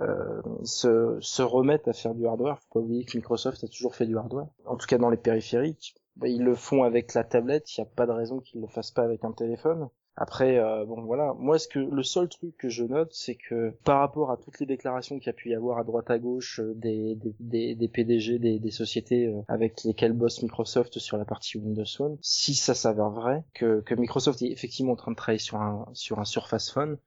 euh, 0.00 0.40
se 0.64 1.18
se 1.20 1.42
remette 1.42 1.86
à 1.86 1.92
faire 1.92 2.14
du 2.14 2.26
hardware. 2.26 2.58
Faut 2.58 2.80
pas 2.80 2.80
oublier 2.80 3.04
que 3.04 3.16
Microsoft 3.16 3.62
a 3.62 3.68
toujours 3.68 3.94
fait 3.94 4.06
du 4.06 4.16
hardware. 4.16 4.48
En 4.64 4.76
tout 4.76 4.86
cas 4.86 4.98
dans 4.98 5.10
les 5.10 5.16
périphériques 5.18 5.94
Bah, 6.16 6.28
ils 6.28 6.42
le 6.42 6.54
font 6.54 6.82
avec 6.82 7.14
la 7.14 7.24
tablette. 7.24 7.76
Il 7.76 7.80
y 7.80 7.82
a 7.82 7.86
pas 7.86 8.06
de 8.06 8.12
raison 8.12 8.40
qu'ils 8.40 8.60
le 8.62 8.66
fassent 8.68 8.90
pas 8.90 9.02
avec 9.02 9.24
un 9.24 9.32
téléphone 9.32 9.88
après, 10.16 10.58
euh, 10.58 10.84
bon 10.84 11.00
voilà, 11.02 11.32
moi 11.38 11.58
ce 11.58 11.66
que 11.68 11.78
le 11.78 12.02
seul 12.02 12.28
truc 12.28 12.56
que 12.58 12.68
je 12.68 12.84
note, 12.84 13.10
c'est 13.12 13.34
que 13.34 13.70
par 13.84 14.00
rapport 14.00 14.30
à 14.30 14.36
toutes 14.36 14.60
les 14.60 14.66
déclarations 14.66 15.18
qu'il 15.18 15.26
y 15.28 15.30
a 15.30 15.32
pu 15.32 15.50
y 15.50 15.54
avoir 15.54 15.78
à 15.78 15.84
droite 15.84 16.10
à 16.10 16.18
gauche 16.18 16.60
euh, 16.60 16.74
des, 16.74 17.14
des, 17.14 17.34
des, 17.40 17.74
des 17.74 17.88
PDG 17.88 18.38
des, 18.38 18.58
des 18.58 18.70
sociétés 18.70 19.26
euh, 19.26 19.40
avec 19.48 19.84
lesquelles 19.84 20.12
bosse 20.12 20.42
Microsoft 20.42 20.98
sur 20.98 21.16
la 21.16 21.24
partie 21.24 21.56
Windows 21.56 21.84
Phone, 21.96 22.18
si 22.20 22.54
ça 22.54 22.74
s'avère 22.74 23.10
vrai, 23.10 23.42
que, 23.54 23.80
que 23.80 23.94
Microsoft 23.94 24.42
est 24.42 24.50
effectivement 24.52 24.92
en 24.92 24.96
train 24.96 25.12
de 25.12 25.16
travailler 25.16 25.38
sur 25.38 25.56
un 25.60 25.86
sur 25.94 26.18
un 26.18 26.24
Surface 26.26 26.70
Phone, 26.70 26.98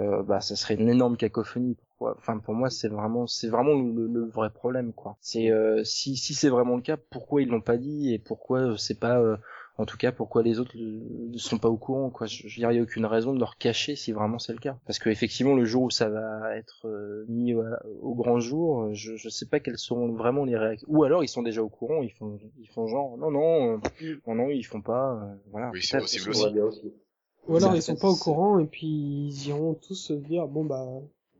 euh, 0.00 0.22
bah 0.22 0.40
ça 0.40 0.56
serait 0.56 0.74
une 0.74 0.88
énorme 0.88 1.16
cacophonie. 1.16 1.76
Enfin 2.00 2.38
pour 2.38 2.54
moi 2.54 2.70
c'est 2.70 2.88
vraiment 2.88 3.26
c'est 3.26 3.48
vraiment 3.48 3.74
le, 3.74 4.06
le 4.06 4.24
vrai 4.26 4.50
problème 4.50 4.92
quoi. 4.92 5.16
C'est 5.20 5.50
euh, 5.50 5.82
si 5.84 6.16
si 6.16 6.34
c'est 6.34 6.48
vraiment 6.48 6.76
le 6.76 6.82
cas, 6.82 6.96
pourquoi 6.96 7.42
ils 7.42 7.48
l'ont 7.48 7.60
pas 7.60 7.76
dit 7.76 8.12
et 8.14 8.18
pourquoi 8.18 8.60
euh, 8.60 8.76
c'est 8.76 8.98
pas 8.98 9.18
euh, 9.20 9.36
en 9.78 9.86
tout 9.86 9.96
cas, 9.96 10.10
pourquoi 10.12 10.42
les 10.42 10.58
autres 10.58 10.76
ne 10.76 11.38
sont 11.38 11.58
pas 11.58 11.68
au 11.68 11.76
courant 11.76 12.10
quoi 12.10 12.26
Je 12.26 12.36
je 12.48 12.54
veux 12.56 12.60
dire, 12.60 12.70
il 12.72 12.74
n'y 12.74 12.80
a 12.80 12.82
aucune 12.82 13.06
raison 13.06 13.32
de 13.32 13.38
leur 13.38 13.56
cacher 13.56 13.94
si 13.96 14.12
vraiment 14.12 14.38
c'est 14.38 14.52
le 14.52 14.58
cas. 14.58 14.76
Parce 14.86 14.98
que 14.98 15.08
effectivement, 15.08 15.54
le 15.54 15.64
jour 15.64 15.84
où 15.84 15.90
ça 15.90 16.08
va 16.08 16.56
être 16.56 16.86
euh, 16.88 17.24
mis 17.28 17.54
au, 17.54 17.62
au 18.02 18.14
grand 18.14 18.40
jour, 18.40 18.92
je 18.92 19.16
je 19.16 19.28
sais 19.28 19.46
pas 19.46 19.60
quelles 19.60 19.78
seront 19.78 20.12
vraiment 20.12 20.44
les 20.44 20.56
réactions. 20.56 20.88
Ou 20.90 21.04
alors 21.04 21.22
ils 21.24 21.28
sont 21.28 21.42
déjà 21.42 21.62
au 21.62 21.68
courant, 21.68 22.02
ils 22.02 22.10
font 22.12 22.38
ils 22.60 22.68
font 22.68 22.86
genre 22.88 23.16
non 23.16 23.30
non 23.30 23.74
euh, 24.02 24.16
non 24.26 24.34
non 24.34 24.50
ils 24.50 24.64
font 24.66 24.82
pas. 24.82 25.14
euh, 25.14 25.34
voilà. 25.52 25.70
Oui, 25.72 25.80
c'est 25.82 25.98
possible 25.98 26.30
aussi. 26.30 26.44
Ouais, 26.44 26.52
bien 26.52 26.64
aussi. 26.64 26.92
Ou 27.48 27.56
alors 27.56 27.74
ils 27.74 27.80
sont 27.82 27.96
pas 27.96 28.10
au 28.10 28.16
courant 28.16 28.58
et 28.58 28.66
puis 28.66 28.86
ils 28.86 29.48
iront 29.48 29.74
tous 29.74 29.94
se 29.94 30.12
dire 30.12 30.46
bon 30.48 30.64
bah 30.64 30.86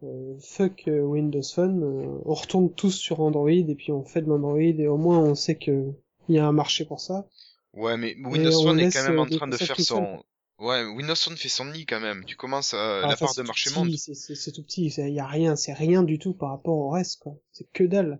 euh, 0.04 0.34
fuck 0.38 0.84
Windows 0.86 1.42
Phone, 1.42 1.82
euh, 1.82 2.18
on 2.24 2.34
retourne 2.34 2.70
tous 2.72 2.92
sur 2.92 3.18
Android 3.20 3.50
et 3.50 3.74
puis 3.74 3.90
on 3.90 4.04
fait 4.04 4.22
de 4.22 4.28
l'Android 4.28 4.60
et 4.60 4.86
au 4.86 4.96
moins 4.96 5.18
on 5.18 5.34
sait 5.34 5.56
que 5.56 5.90
il 6.28 6.36
y 6.36 6.38
a 6.38 6.46
un 6.46 6.52
marché 6.52 6.84
pour 6.84 7.00
ça. 7.00 7.26
Ouais, 7.74 7.96
mais 7.96 8.16
Windows 8.24 8.50
on 8.60 8.64
Phone 8.64 8.80
est 8.80 8.90
quand 8.90 9.02
même 9.04 9.18
euh, 9.18 9.22
en 9.22 9.26
des 9.26 9.36
train 9.36 9.48
de 9.48 9.56
faire 9.56 9.78
son... 9.80 10.22
Ouais, 10.58 10.84
Windows 10.84 11.14
Phone 11.14 11.36
fait 11.36 11.48
son 11.48 11.66
nid 11.66 11.86
quand 11.86 12.00
même. 12.00 12.24
Tu 12.24 12.34
commences 12.36 12.74
à... 12.74 13.02
Ah, 13.04 13.08
la 13.08 13.16
part 13.16 13.34
de 13.34 13.42
marché 13.42 13.70
petit, 13.70 13.78
monte. 13.78 13.90
C'est 13.96 14.52
tout 14.52 14.62
petit, 14.64 14.86
il 14.86 15.14
y 15.14 15.20
a 15.20 15.26
rien, 15.26 15.54
c'est 15.54 15.72
rien 15.72 16.02
du 16.02 16.18
tout 16.18 16.34
par 16.34 16.50
rapport 16.50 16.76
au 16.76 16.90
reste 16.90 17.20
quoi. 17.20 17.36
C'est 17.52 17.70
que 17.72 17.84
dalle. 17.84 18.10
Ouais, 18.10 18.18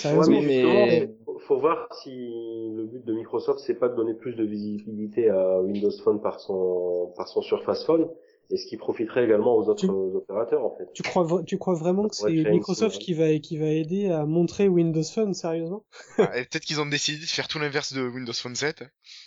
Sérieusement. 0.00 0.40
mais 0.42 1.10
faut- 1.24 1.38
faut 1.40 1.60
voir 1.60 1.88
si 2.02 2.10
le 2.10 2.86
but 2.86 3.04
de 3.04 3.12
Microsoft 3.12 3.60
c'est 3.60 3.74
pas 3.74 3.88
de 3.88 3.96
donner 3.96 4.14
plus 4.14 4.34
de 4.34 4.44
visibilité 4.44 5.30
à 5.30 5.60
Windows 5.60 5.90
Phone 6.02 6.20
par 6.20 6.40
son 6.40 7.12
par 7.16 7.28
son 7.28 7.42
Surface 7.42 7.84
Phone, 7.84 8.08
et 8.50 8.56
ce 8.56 8.66
qui 8.66 8.76
profiterait 8.76 9.24
également 9.24 9.54
aux 9.56 9.68
autres 9.68 9.80
Tu- 9.80 9.90
opérateurs 9.90 10.64
en 10.64 10.74
fait. 10.76 10.88
Tu 10.94 11.02
crois, 11.02 11.42
tu 11.46 11.58
crois 11.58 11.74
vraiment 11.74 12.08
que 12.08 12.14
c'est 12.16 12.30
Microsoft 12.50 12.98
qui 12.98 13.12
va, 13.14 13.38
qui 13.38 13.58
va 13.58 13.66
aider 13.66 14.08
à 14.10 14.24
montrer 14.24 14.68
Windows 14.68 15.02
Phone, 15.02 15.34
sérieusement? 15.34 15.84
Ah, 16.18 16.38
et 16.38 16.44
Peut-être 16.44 16.64
qu'ils 16.64 16.80
ont 16.80 16.86
décidé 16.86 17.18
de 17.18 17.24
faire 17.28 17.46
tout 17.48 17.58
l'inverse 17.58 17.92
de 17.92 18.00
Windows 18.08 18.32
Phone 18.32 18.54
7. 18.54 18.84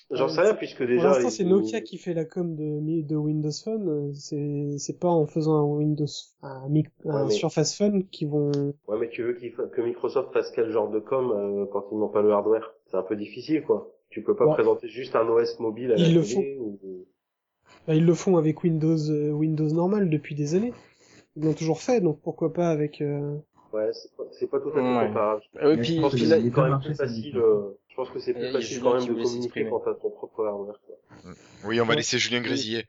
J'en 0.09 0.26
Ouais, 0.28 0.34
sais 0.34 0.41
rien 0.41 0.53
puisque 0.55 0.78
Pour 0.80 0.88
déjà. 0.88 1.07
l'instant, 1.09 1.28
ils- 1.28 1.32
c'est 1.32 1.43
Nokia 1.43 1.82
qui 1.82 1.97
fait 1.97 2.13
la 2.13 2.26
com 2.26 2.55
de, 2.55 3.01
de 3.07 3.15
Windows 3.15 3.49
Phone. 3.63 3.88
euh, 3.89 4.11
C'est, 4.13 4.78
c'est 4.80 4.99
pas 4.99 5.09
en 5.09 5.26
faisant 5.28 5.55
un 5.55 5.63
Windows, 5.78 6.05
un, 6.41 6.67
mic- 6.69 6.88
un 7.05 7.26
mais- 7.26 7.32
Surface 7.32 7.78
Phone 7.78 8.07
qui 8.09 8.26
vont. 8.26 8.51
Ouais, 8.88 8.97
mais 8.99 9.09
tu 9.09 9.24
veux 9.24 9.34
qu'il 9.34 9.51
fa- 9.51 9.67
que 9.67 9.82
Microsoft 9.82 10.34
fasse 10.34 10.51
quel 10.51 10.72
genre 10.72 10.89
de 10.89 10.99
com 10.99 11.32
euh, 11.32 11.65
quand 11.72 11.86
ils 11.91 11.97
n'ont 11.97 12.09
pas 12.09 12.22
le 12.22 12.32
hardware? 12.32 12.74
C'est 12.88 12.97
un 12.97 13.03
peu 13.03 13.15
difficile, 13.15 13.63
quoi. 13.63 13.91
Tu 14.09 14.22
peux 14.24 14.36
pas 14.36 14.45
Bon. 14.45 14.53
présenter 14.53 14.89
juste 14.89 15.15
un 15.15 15.26
OS 15.30 15.59
mobile 15.59 15.91
à 15.93 15.95
la 15.95 16.03
télé 16.03 16.57
ou... 16.59 16.78
Bah, 17.88 17.95
ils 17.95 18.05
le 18.05 18.13
font 18.13 18.38
avec 18.38 18.63
Windows, 18.63 18.97
euh, 19.09 19.32
Windows 19.32 19.69
normal 19.73 20.09
depuis 20.09 20.36
des 20.36 20.55
années. 20.55 20.73
Ils 21.36 21.43
l'ont 21.45 21.53
toujours 21.53 21.82
fait, 21.82 22.01
donc 22.01 22.19
pourquoi 22.21 22.53
pas 22.53 22.69
avec. 22.69 23.01
euh, 23.01 23.38
Ouais, 23.73 23.89
c'est 23.93 24.11
pas, 24.17 24.23
c'est 24.38 24.47
pas 24.47 24.59
tout 24.59 24.69
à 24.69 24.73
fait 24.73 24.79
Ouais. 24.82 25.07
comparable. 25.07 25.41
Euh, 25.63 25.75
Mais 25.75 25.82
puis, 25.82 25.95
Je 25.95 26.01
pense 26.01 26.11
que 26.11 26.17
c'est 26.25 26.51
quand 26.51 26.69
même 26.69 26.79
plus 26.79 26.95
facile. 26.95 27.38
euh, 27.38 27.77
Je 27.89 27.95
pense 27.95 28.09
que 28.09 28.19
c'est 28.19 28.34
plus 28.34 28.41
il 28.41 28.45
y 28.45 28.49
a 28.49 28.53
facile 28.53 28.82
quand 28.82 28.93
même 28.95 29.07
de 29.07 29.13
communiquer 29.23 29.67
quand 29.69 29.79
t'as 29.79 29.93
ton 29.95 30.09
propre 30.09 30.45
hardware. 30.45 30.79
Quoi. 30.86 31.32
Oui, 31.65 31.79
on 31.79 31.86
va 31.86 31.91
Ouais. 31.91 31.95
laisser 31.97 32.19
Julien 32.19 32.41
grésiller. 32.41 32.86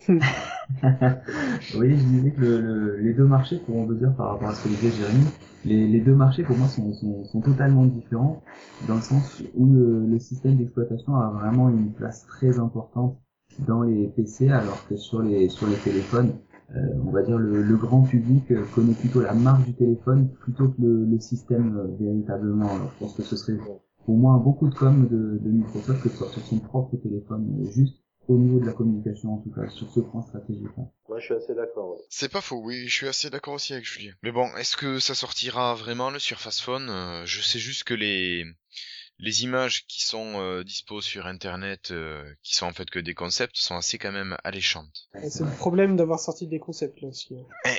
oui, 0.08 1.90
je 1.96 2.04
disais 2.04 2.30
que 2.30 2.40
le, 2.40 2.60
le- 2.60 2.96
les 2.98 3.12
deux 3.14 3.24
marchés, 3.24 3.58
pour 3.58 3.76
rebondir 3.80 4.14
par 4.16 4.30
rapport 4.32 4.48
à 4.50 4.54
ce 4.54 4.64
que 4.64 4.68
disait 4.68 4.90
Jérémy, 4.96 5.24
les, 5.64 5.88
les 5.88 6.00
deux 6.00 6.14
marchés 6.14 6.44
pour 6.44 6.56
moi 6.56 6.68
sont, 6.68 6.92
sont, 6.94 7.24
sont 7.24 7.40
totalement 7.40 7.84
différents 7.84 8.42
dans 8.86 8.94
le 8.94 9.00
sens 9.00 9.42
où 9.56 9.66
le, 9.66 10.06
le 10.06 10.18
système 10.20 10.56
d'exploitation 10.56 11.16
a 11.16 11.30
vraiment 11.30 11.68
une 11.70 11.92
place 11.92 12.26
très 12.26 12.58
importante 12.60 13.18
dans 13.66 13.82
les 13.82 14.08
PC 14.08 14.48
alors 14.48 14.86
que 14.88 14.96
sur 14.96 15.22
les 15.22 15.48
sur 15.48 15.66
les 15.66 15.76
téléphones, 15.78 16.34
euh, 16.74 16.80
on 17.06 17.10
va 17.10 17.22
dire 17.22 17.38
le, 17.38 17.62
le 17.62 17.76
grand 17.76 18.02
public 18.02 18.50
euh, 18.50 18.64
connaît 18.74 18.94
plutôt 18.94 19.20
la 19.20 19.34
marque 19.34 19.64
du 19.64 19.74
téléphone 19.74 20.28
plutôt 20.40 20.68
que 20.68 20.80
le, 20.82 21.04
le 21.04 21.18
système 21.20 21.76
euh, 21.76 21.86
véritablement. 21.98 22.68
Alors, 22.70 22.90
je 22.94 22.98
pense 22.98 23.14
que 23.14 23.22
ce 23.22 23.36
serait 23.36 23.56
pour 24.04 24.16
moi 24.16 24.40
beaucoup 24.42 24.68
de 24.68 24.74
com 24.74 25.06
de, 25.08 25.38
de 25.42 25.50
Microsoft 25.50 26.02
que 26.02 26.08
de 26.08 26.14
sortir 26.14 26.42
son 26.44 26.58
propre 26.58 26.96
téléphone 26.96 27.62
euh, 27.62 27.70
juste 27.70 27.96
au 28.28 28.36
niveau 28.36 28.60
de 28.60 28.66
la 28.66 28.72
communication 28.74 29.34
en 29.34 29.38
tout 29.38 29.50
cas 29.50 29.66
sur 29.70 29.88
ce 29.90 30.00
point 30.00 30.20
stratégique. 30.20 30.68
Moi, 31.08 31.18
je 31.18 31.24
suis 31.24 31.34
assez 31.34 31.54
d'accord. 31.54 31.92
ouais. 31.92 32.02
C'est 32.10 32.30
pas 32.30 32.42
faux, 32.42 32.60
oui, 32.62 32.86
je 32.86 32.92
suis 32.92 33.08
assez 33.08 33.30
d'accord 33.30 33.54
aussi 33.54 33.72
avec 33.72 33.86
Julien. 33.86 34.12
Mais 34.22 34.32
bon, 34.32 34.46
est-ce 34.58 34.76
que 34.76 34.98
ça 34.98 35.14
sortira 35.14 35.74
vraiment 35.74 36.10
le 36.10 36.18
Surface 36.18 36.60
Phone? 36.60 36.88
Euh, 36.90 37.22
Je 37.24 37.40
sais 37.40 37.58
juste 37.58 37.84
que 37.84 37.94
les 37.94 38.44
les 39.18 39.42
images 39.44 39.86
qui 39.86 40.04
sont 40.04 40.40
euh, 40.40 40.62
dispo 40.64 41.00
sur 41.00 41.26
internet, 41.26 41.90
euh, 41.90 42.24
qui 42.42 42.54
sont 42.54 42.66
en 42.66 42.72
fait 42.72 42.88
que 42.90 42.98
des 42.98 43.14
concepts, 43.14 43.56
sont 43.56 43.74
assez 43.76 43.98
quand 43.98 44.12
même 44.12 44.36
alléchantes. 44.44 45.08
Et 45.22 45.30
C'est 45.30 45.44
le 45.44 45.50
problème 45.50 45.96
d'avoir 45.96 46.20
sorti 46.20 46.46
des 46.46 46.58
concepts 46.60 47.00
là 47.00 47.08
aussi. 47.08 47.36
hein. 47.36 47.46
Eh. 47.66 47.78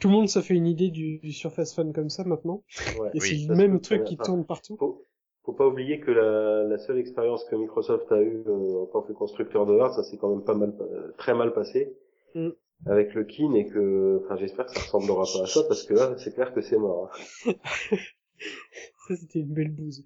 Tout 0.00 0.08
le 0.08 0.14
monde 0.14 0.28
se 0.28 0.40
fait 0.42 0.54
une 0.54 0.66
idée 0.66 0.90
du, 0.90 1.18
du 1.18 1.32
Surface 1.32 1.74
Phone 1.74 1.92
comme 1.92 2.10
ça 2.10 2.24
maintenant. 2.24 2.62
Ouais. 2.98 3.10
Et 3.14 3.20
Oui. 3.20 3.42
c'est 3.42 3.48
le 3.48 3.56
même 3.56 3.80
truc 3.80 4.04
qui 4.04 4.14
enfin, 4.14 4.24
tourne 4.24 4.44
partout. 4.44 4.76
Faut, 4.76 5.06
faut 5.44 5.52
pas 5.54 5.66
oublier 5.66 5.98
que 6.00 6.10
la, 6.12 6.64
la 6.64 6.78
seule 6.78 6.98
expérience 6.98 7.44
que 7.50 7.56
Microsoft 7.56 8.10
a 8.12 8.20
eue 8.20 8.42
euh, 8.46 8.82
en 8.82 8.86
tant 8.86 9.02
que 9.02 9.12
constructeur 9.12 9.66
de 9.66 9.72
hardware, 9.72 9.94
ça 9.94 10.04
s'est 10.04 10.18
quand 10.18 10.30
même 10.30 10.44
pas 10.44 10.54
mal, 10.54 10.72
euh, 10.80 11.12
très 11.18 11.34
mal 11.34 11.52
passé 11.52 11.96
Mm. 12.34 12.48
avec 12.86 13.12
le 13.14 13.24
Kin 13.24 13.52
et 13.54 13.66
que, 13.66 14.22
enfin, 14.24 14.36
j'espère 14.36 14.64
que 14.66 14.72
ça 14.72 14.80
ressemblera 14.80 15.24
pas 15.24 15.42
à 15.44 15.46
ça 15.46 15.60
parce 15.68 15.82
que 15.82 15.92
là, 15.94 16.14
c'est 16.16 16.32
clair 16.32 16.54
que 16.54 16.62
c'est 16.62 16.78
mort. 16.78 17.10
hein. 17.46 17.52
Ça 19.08 19.16
c'était 19.16 19.40
une 19.40 19.52
belle 19.52 19.70
bouse. 19.70 20.04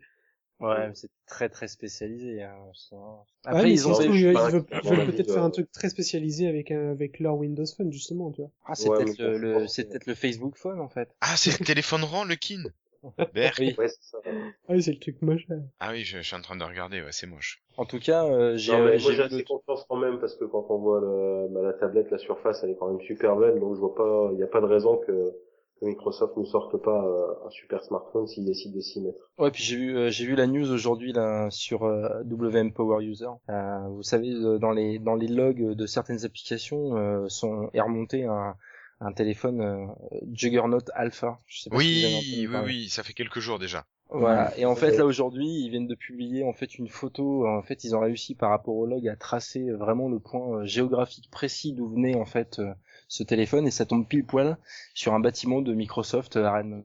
Ouais, 0.60 0.88
mais 0.88 0.94
c'est 0.94 1.10
très 1.26 1.48
très 1.48 1.68
spécialisé. 1.68 2.42
Hein. 2.42 2.56
Ah, 2.92 3.50
Après, 3.50 3.64
mais 3.64 3.72
ils 3.74 3.86
ont 3.86 3.92
surtout, 3.92 4.12
des- 4.14 4.18
ils, 4.18 4.32
ils 4.32 4.34
veulent, 4.34 4.64
peut-être 5.06 5.30
faire 5.32 5.42
euh, 5.42 5.46
un 5.46 5.50
truc 5.50 5.70
très 5.70 5.88
spécialisé 5.90 6.46
avec 6.48 6.70
un, 6.70 6.90
avec 6.90 7.20
leur 7.20 7.36
Windows 7.36 7.64
Phone 7.76 7.92
justement, 7.92 8.30
tu 8.32 8.40
vois. 8.40 8.50
Ah, 8.64 8.74
c'est 8.74 8.88
Ouais, 8.88 9.04
peut-être 9.04 9.18
le, 9.18 9.38
le- 9.38 9.66
c'est 9.68 9.88
peut-être 9.88 10.06
le 10.06 10.14
Facebook 10.14 10.56
Phone 10.56 10.80
en 10.80 10.88
fait. 10.88 11.08
Ah, 11.20 11.36
c'est 11.36 11.58
le 11.58 11.64
téléphone 11.64 12.04
rond, 12.04 12.24
le 12.24 12.36
kin 12.36 12.62
Berk. 13.34 13.58
Oui. 13.60 13.74
Ouais, 13.78 13.88
c'est 13.88 14.02
ça. 14.02 14.18
Ah 14.24 14.72
oui, 14.72 14.82
c'est 14.82 14.92
le 14.92 14.98
truc 14.98 15.20
moche. 15.22 15.46
là. 15.48 15.56
Ah 15.78 15.92
oui, 15.92 16.04
je, 16.04 16.18
je 16.18 16.22
suis 16.22 16.34
en 16.36 16.40
train 16.40 16.56
de 16.56 16.64
regarder, 16.64 17.02
ouais, 17.02 17.12
c'est 17.12 17.26
moche. 17.26 17.62
En 17.76 17.84
tout 17.84 18.00
cas, 18.00 18.24
euh, 18.24 18.56
j'ai 18.56 18.72
euh, 18.72 18.98
j'ai 18.98 19.22
assez 19.22 19.44
confiance 19.44 19.84
quand 19.88 19.96
même 19.96 20.18
parce 20.18 20.34
que 20.36 20.44
quand 20.44 20.66
on 20.70 20.78
voit 20.78 21.00
le, 21.00 21.48
bah, 21.50 21.60
la 21.62 21.74
tablette, 21.74 22.10
la 22.10 22.18
surface, 22.18 22.62
elle 22.64 22.70
est 22.70 22.76
quand 22.76 22.90
même 22.90 23.00
super 23.00 23.36
belle, 23.36 23.60
donc 23.60 23.74
je 23.74 23.80
vois 23.80 23.94
pas, 23.94 24.28
il 24.32 24.36
n'y 24.38 24.42
a 24.42 24.46
pas 24.46 24.60
de 24.62 24.66
raison 24.66 24.96
que, 24.96 25.34
que 25.80 25.84
Microsoft 25.86 26.36
ne 26.36 26.44
sorte 26.44 26.76
pas 26.82 27.04
euh, 27.04 27.46
un 27.46 27.50
super 27.50 27.82
smartphone 27.84 28.26
s'il 28.26 28.44
décide 28.44 28.74
de 28.74 28.80
s'y 28.80 29.00
mettre. 29.00 29.18
Ouais, 29.38 29.50
puis 29.50 29.62
j'ai 29.62 29.76
vu 29.76 29.96
euh, 29.96 30.10
j'ai 30.10 30.24
vu 30.26 30.34
la 30.34 30.46
news 30.46 30.70
aujourd'hui 30.70 31.12
là 31.12 31.48
sur 31.50 31.84
euh, 31.84 32.22
WM 32.24 32.72
Power 32.72 33.04
User. 33.04 33.26
Euh, 33.50 33.78
vous 33.88 34.02
savez 34.02 34.30
euh, 34.32 34.58
dans 34.58 34.70
les 34.72 34.98
dans 34.98 35.14
les 35.14 35.28
logs 35.28 35.72
de 35.74 35.86
certaines 35.86 36.24
applications 36.24 36.96
euh, 36.96 37.28
sont 37.28 37.68
est 37.74 37.80
remonté 37.80 38.24
un 38.24 38.54
un 39.00 39.12
téléphone 39.12 39.60
euh, 39.60 39.86
Juggernaut 40.32 40.78
Alpha. 40.94 41.38
Je 41.46 41.60
sais 41.60 41.70
pas 41.70 41.78
si 41.78 42.00
vous 42.00 42.06
avez 42.06 42.14
Oui, 42.16 42.46
oui, 42.46 42.52
parler. 42.52 42.66
oui, 42.68 42.88
ça 42.88 43.02
fait 43.02 43.12
quelques 43.12 43.40
jours 43.40 43.58
déjà. 43.58 43.84
Voilà. 44.08 44.56
Et 44.56 44.64
en 44.64 44.76
fait, 44.76 44.96
là 44.96 45.04
aujourd'hui, 45.04 45.48
ils 45.48 45.68
viennent 45.68 45.88
de 45.88 45.94
publier 45.96 46.44
en 46.44 46.52
fait 46.52 46.78
une 46.78 46.88
photo. 46.88 47.46
En 47.46 47.60
fait, 47.62 47.82
ils 47.84 47.94
ont 47.96 48.00
réussi 48.00 48.34
par 48.36 48.50
rapport 48.50 48.76
au 48.76 48.86
log 48.86 49.06
à 49.08 49.16
tracer 49.16 49.70
vraiment 49.72 50.08
le 50.08 50.20
point 50.20 50.64
géographique 50.64 51.28
précis 51.30 51.72
d'où 51.74 51.88
venait 51.88 52.14
en 52.14 52.24
fait 52.24 52.60
euh, 52.60 52.72
ce 53.08 53.22
téléphone 53.22 53.66
et 53.66 53.70
ça 53.70 53.86
tombe 53.86 54.06
pile 54.06 54.24
poil 54.24 54.58
sur 54.94 55.14
un 55.14 55.20
bâtiment 55.20 55.60
de 55.62 55.74
Microsoft 55.74 56.36
à 56.36 56.52
Rennes. 56.52 56.84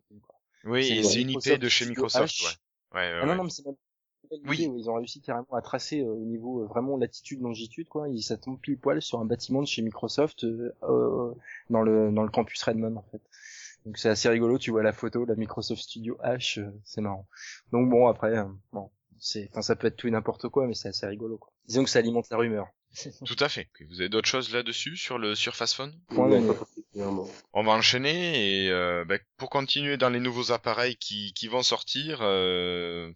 Oui, 0.64 1.04
C'est 1.04 1.22
une 1.22 1.32
IP 1.32 1.60
de 1.60 1.70
chez 1.70 1.86
Microsoft, 1.88 2.34
H. 2.34 2.44
ouais. 2.46 3.00
Ouais, 3.00 3.14
ouais, 3.14 3.20
Ah 3.24 3.26
non 3.26 3.36
non, 3.36 3.44
mais 3.46 3.50
c'est 3.50 3.64
Oui. 4.46 4.70
ils 4.78 4.90
ont 4.90 4.96
réussi 4.96 5.22
carrément 5.22 5.54
à 5.54 5.62
tracer 5.62 6.02
euh, 6.02 6.12
au 6.14 6.26
niveau 6.26 6.62
euh, 6.64 6.68
vraiment 6.68 6.98
latitude 6.98 7.42
longitude 7.42 7.88
quoi. 7.88 8.08
Et 8.10 8.22
ça 8.22 8.38
tombe 8.38 8.60
pile 8.60 8.78
poil 8.78 9.02
sur 9.02 9.20
un 9.20 9.26
bâtiment 9.26 9.62
de 9.62 9.68
chez 9.68 9.82
Microsoft 9.82 10.44
euh, 10.44 10.74
euh, 10.84 11.34
dans 11.70 11.82
le 11.82 12.12
dans 12.12 12.24
le 12.24 12.30
campus 12.30 12.62
Redmond 12.64 12.96
en 12.98 13.06
fait. 13.12 13.22
Donc 13.86 13.98
c'est 13.98 14.10
assez 14.10 14.30
rigolo, 14.30 14.60
tu 14.60 14.70
vois 14.72 14.84
la 14.84 14.94
photo, 14.94 15.26
la 15.26 15.36
Microsoft 15.36 15.82
Studio 15.82 16.18
H, 16.24 16.60
euh, 16.60 16.70
c'est 16.84 17.02
marrant. 17.02 17.28
Donc 17.72 17.90
bon 17.90 18.08
après, 18.08 18.38
euh, 18.38 18.46
bon, 18.74 18.92
c'est, 19.18 19.48
enfin 19.50 19.64
ça 19.64 19.76
peut 19.76 19.88
être 19.88 19.96
tout 19.98 20.08
et 20.08 20.12
n'importe 20.12 20.48
quoi, 20.50 20.68
mais 20.68 20.76
c'est 20.76 20.90
assez 20.90 21.08
rigolo 21.08 21.38
quoi. 21.38 21.52
Disons 21.68 21.84
que 21.84 21.90
ça 21.90 21.98
alimente 22.00 22.30
la 22.30 22.38
rumeur. 22.38 22.68
Tout 23.26 23.38
à 23.40 23.50
fait. 23.50 23.70
Vous 23.90 24.02
avez 24.02 24.10
d'autres 24.10 24.28
choses 24.28 24.54
là-dessus 24.54 24.98
sur 24.98 25.18
le 25.18 25.34
Surface 25.36 25.74
Phone. 25.74 25.94
On 27.54 27.64
va 27.64 27.72
enchaîner 27.72 28.66
et 28.66 28.70
euh, 28.70 29.06
bah, 29.06 29.18
pour 29.38 29.50
continuer 29.50 29.96
dans 29.96 30.10
les 30.10 30.20
nouveaux 30.20 30.52
appareils 30.52 30.98
qui, 30.98 31.32
qui 31.34 31.48
vont 31.48 31.64
sortir, 31.64 32.20
euh, 32.22 33.12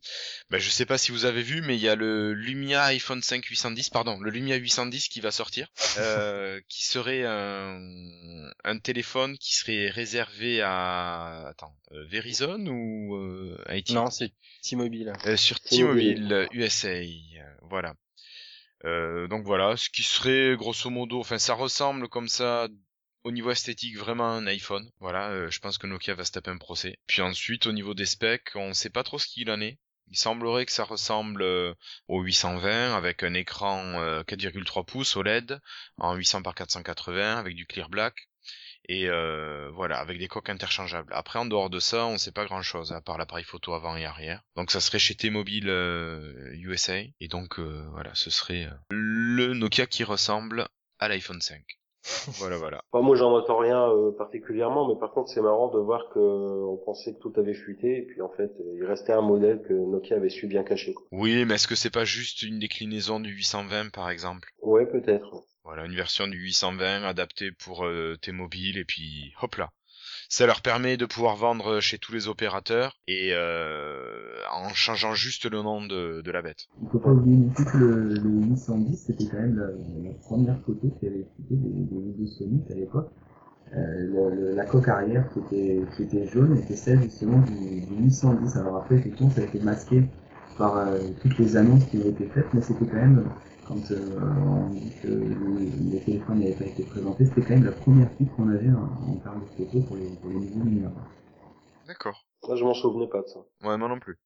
bah, 0.49 0.59
je 0.59 0.69
sais 0.69 0.85
pas 0.85 0.97
si 0.97 1.11
vous 1.11 1.25
avez 1.25 1.41
vu, 1.41 1.61
mais 1.61 1.75
il 1.75 1.81
y 1.81 1.89
a 1.89 1.95
le 1.95 2.33
Lumia 2.33 2.83
iPhone 2.85 3.21
5 3.21 3.43
810, 3.43 3.89
pardon, 3.89 4.17
le 4.19 4.31
Lumia 4.31 4.55
810 4.55 5.09
qui 5.09 5.19
va 5.19 5.31
sortir, 5.31 5.67
euh, 5.97 6.61
qui 6.69 6.85
serait 6.85 7.25
un, 7.25 7.79
un 8.63 8.79
téléphone 8.79 9.37
qui 9.37 9.55
serait 9.55 9.89
réservé 9.89 10.61
à 10.61 11.47
attends 11.49 11.75
euh, 11.91 12.05
Verizon 12.07 12.65
ou 12.67 13.15
euh, 13.15 13.57
AT&T 13.67 13.93
Non, 13.93 14.09
c'est 14.09 14.31
T-Mobile. 14.63 15.13
Euh, 15.25 15.35
sur 15.35 15.59
T-Mobile. 15.59 16.31
Euh, 16.31 16.47
USA, 16.53 16.89
euh, 16.89 17.03
voilà. 17.63 17.93
Euh, 18.83 19.27
donc 19.27 19.45
voilà, 19.45 19.77
ce 19.77 19.89
qui 19.89 20.03
serait 20.03 20.55
grosso 20.57 20.89
modo, 20.89 21.19
enfin 21.19 21.37
ça 21.37 21.53
ressemble 21.53 22.09
comme 22.09 22.27
ça 22.27 22.67
au 23.25 23.31
niveau 23.31 23.49
esthétique 23.51 23.97
vraiment 23.97 24.29
un 24.29 24.45
iPhone. 24.47 24.89
Voilà, 24.99 25.29
euh, 25.31 25.49
je 25.49 25.59
pense 25.59 25.79
que 25.79 25.87
Nokia 25.87 26.13
va 26.13 26.25
se 26.25 26.31
taper 26.31 26.51
un 26.51 26.57
procès. 26.57 26.99
Puis 27.07 27.21
ensuite 27.23 27.65
au 27.65 27.71
niveau 27.71 27.95
des 27.95 28.05
specs, 28.05 28.51
on 28.55 28.73
sait 28.73 28.91
pas 28.91 29.03
trop 29.03 29.17
ce 29.17 29.27
qu'il 29.27 29.49
en 29.49 29.59
est. 29.61 29.79
Il 30.11 30.17
semblerait 30.17 30.67
que 30.67 30.71
ça 30.71 30.83
ressemble 30.83 31.41
euh, 31.41 31.73
au 32.07 32.21
820 32.21 32.95
avec 32.95 33.23
un 33.23 33.33
écran 33.33 33.81
euh, 33.99 34.21
4,3 34.23 34.85
pouces 34.85 35.15
OLED 35.15 35.59
en 35.97 36.13
800 36.13 36.43
par 36.43 36.53
480 36.53 37.37
avec 37.37 37.55
du 37.55 37.65
clear 37.65 37.89
black 37.89 38.29
et 38.89 39.09
euh, 39.09 39.69
voilà 39.73 39.97
avec 39.97 40.19
des 40.19 40.27
coques 40.27 40.49
interchangeables. 40.49 41.13
Après 41.13 41.39
en 41.39 41.45
dehors 41.45 41.69
de 41.69 41.79
ça, 41.79 42.05
on 42.05 42.17
sait 42.17 42.31
pas 42.31 42.45
grand 42.45 42.61
chose 42.61 42.91
à 42.91 43.01
part 43.01 43.17
l'appareil 43.17 43.45
photo 43.45 43.73
avant 43.73 43.95
et 43.95 44.05
arrière. 44.05 44.41
Donc 44.55 44.71
ça 44.71 44.79
serait 44.79 44.99
chez 44.99 45.15
T-Mobile 45.15 45.69
euh, 45.69 46.51
USA 46.53 46.99
et 47.19 47.27
donc 47.27 47.59
euh, 47.59 47.85
voilà, 47.91 48.11
ce 48.13 48.29
serait 48.29 48.65
euh, 48.65 48.75
le 48.91 49.53
Nokia 49.53 49.85
qui 49.87 50.03
ressemble 50.03 50.67
à 50.99 51.07
l'iPhone 51.07 51.41
5. 51.41 51.61
voilà 52.39 52.57
voilà. 52.57 52.83
Enfin, 52.91 53.03
moi, 53.03 53.15
j'en 53.15 53.31
entends 53.31 53.57
rien 53.57 53.89
euh, 53.89 54.11
particulièrement, 54.11 54.87
mais 54.87 54.99
par 54.99 55.11
contre, 55.11 55.29
c'est 55.29 55.41
marrant 55.41 55.69
de 55.69 55.79
voir 55.79 56.09
que 56.13 56.19
euh, 56.19 56.65
on 56.67 56.77
pensait 56.77 57.13
que 57.13 57.19
tout 57.19 57.33
avait 57.37 57.53
fuité, 57.53 57.97
et 57.97 58.01
puis 58.03 58.21
en 58.21 58.29
fait, 58.29 58.51
euh, 58.59 58.75
il 58.75 58.85
restait 58.85 59.13
un 59.13 59.21
modèle 59.21 59.61
que 59.67 59.73
Nokia 59.73 60.17
avait 60.17 60.29
su 60.29 60.47
bien 60.47 60.63
cacher. 60.63 60.93
Quoi. 60.93 61.05
Oui, 61.11 61.45
mais 61.45 61.55
est-ce 61.55 61.67
que 61.67 61.75
c'est 61.75 61.89
pas 61.89 62.05
juste 62.05 62.43
une 62.43 62.59
déclinaison 62.59 63.19
du 63.19 63.31
820 63.31 63.91
par 63.91 64.09
exemple? 64.09 64.49
Ouais, 64.61 64.85
peut-être. 64.85 65.43
Voilà, 65.65 65.85
une 65.85 65.95
version 65.95 66.27
du 66.27 66.37
820 66.37 67.03
adaptée 67.03 67.51
pour 67.51 67.85
euh, 67.85 68.15
T-Mobile 68.21 68.77
et 68.77 68.85
puis 68.85 69.33
hop 69.41 69.55
là. 69.55 69.71
Ça 70.29 70.45
leur 70.45 70.61
permet 70.61 70.95
de 70.95 71.05
pouvoir 71.05 71.35
vendre 71.35 71.79
chez 71.79 71.97
tous 71.97 72.13
les 72.13 72.27
opérateurs 72.27 72.97
et 73.07 73.31
euh, 73.33 74.41
en 74.51 74.69
changeant 74.69 75.13
juste 75.13 75.49
le 75.49 75.61
nom 75.61 75.85
de, 75.85 76.31
la 76.31 76.41
bête. 76.41 76.67
Il 76.81 76.89
faut 76.89 76.99
pas 76.99 77.11
oublier 77.11 77.47
que 77.53 77.77
le, 77.77 78.09
le 78.13 78.29
810, 78.49 78.95
c'était 78.95 79.25
quand 79.25 79.37
même 79.37 79.57
la, 79.57 80.13
première 80.21 80.59
photo 80.65 80.95
qui 80.99 81.07
avait 81.07 81.21
été 81.21 81.31
des, 81.49 82.15
des 82.17 82.27
Sonic 82.27 82.69
à 82.71 82.75
l'époque. 82.75 83.11
Euh, 83.75 84.53
la 84.55 84.65
coque 84.65 84.87
arrière 84.87 85.27
qui 85.33 85.39
était, 86.03 86.27
jaune 86.27 86.57
était 86.57 86.75
celle 86.75 87.01
justement 87.01 87.39
du, 87.39 87.81
du 87.81 88.03
810. 88.03 88.55
Alors 88.57 88.77
après, 88.77 88.95
effectivement, 88.95 89.31
ça 89.31 89.41
a 89.41 89.45
été 89.45 89.59
masqué 89.59 90.03
par 90.57 90.77
euh, 90.77 90.99
toutes 91.21 91.37
les 91.37 91.57
annonces 91.57 91.85
qui 91.85 91.97
ont 91.97 92.09
été 92.09 92.27
faites, 92.27 92.53
mais 92.53 92.61
c'était 92.61 92.85
quand 92.85 92.97
même, 92.97 93.25
quand 93.67 93.91
euh, 93.91 93.99
que 95.01 95.07
le- 95.07 95.91
les 95.91 95.99
téléphones 96.01 96.39
n'avaient 96.39 96.53
pas 96.55 96.65
été 96.65 96.83
présentés, 96.83 97.25
c'était 97.25 97.41
quand 97.41 97.55
même 97.55 97.65
la 97.65 97.71
première 97.71 98.09
piste 98.15 98.31
qu'on 98.35 98.49
avait 98.49 98.69
en, 98.69 98.83
en 99.11 99.15
termes 99.23 99.41
de 99.41 99.65
photos 99.65 99.85
pour 99.87 99.97
les, 99.97 100.07
pour 100.21 100.29
les 100.29 100.35
nouveaux 100.35 100.63
numéros. 100.63 100.93
D'accord. 101.87 102.25
Moi, 102.47 102.55
je 102.55 102.63
m'en 102.63 102.73
souvenais 102.73 103.07
pas 103.07 103.21
de 103.21 103.27
ça. 103.27 103.39
Ouais, 103.61 103.77
moi 103.77 103.89
non 103.89 103.99
plus. 103.99 104.17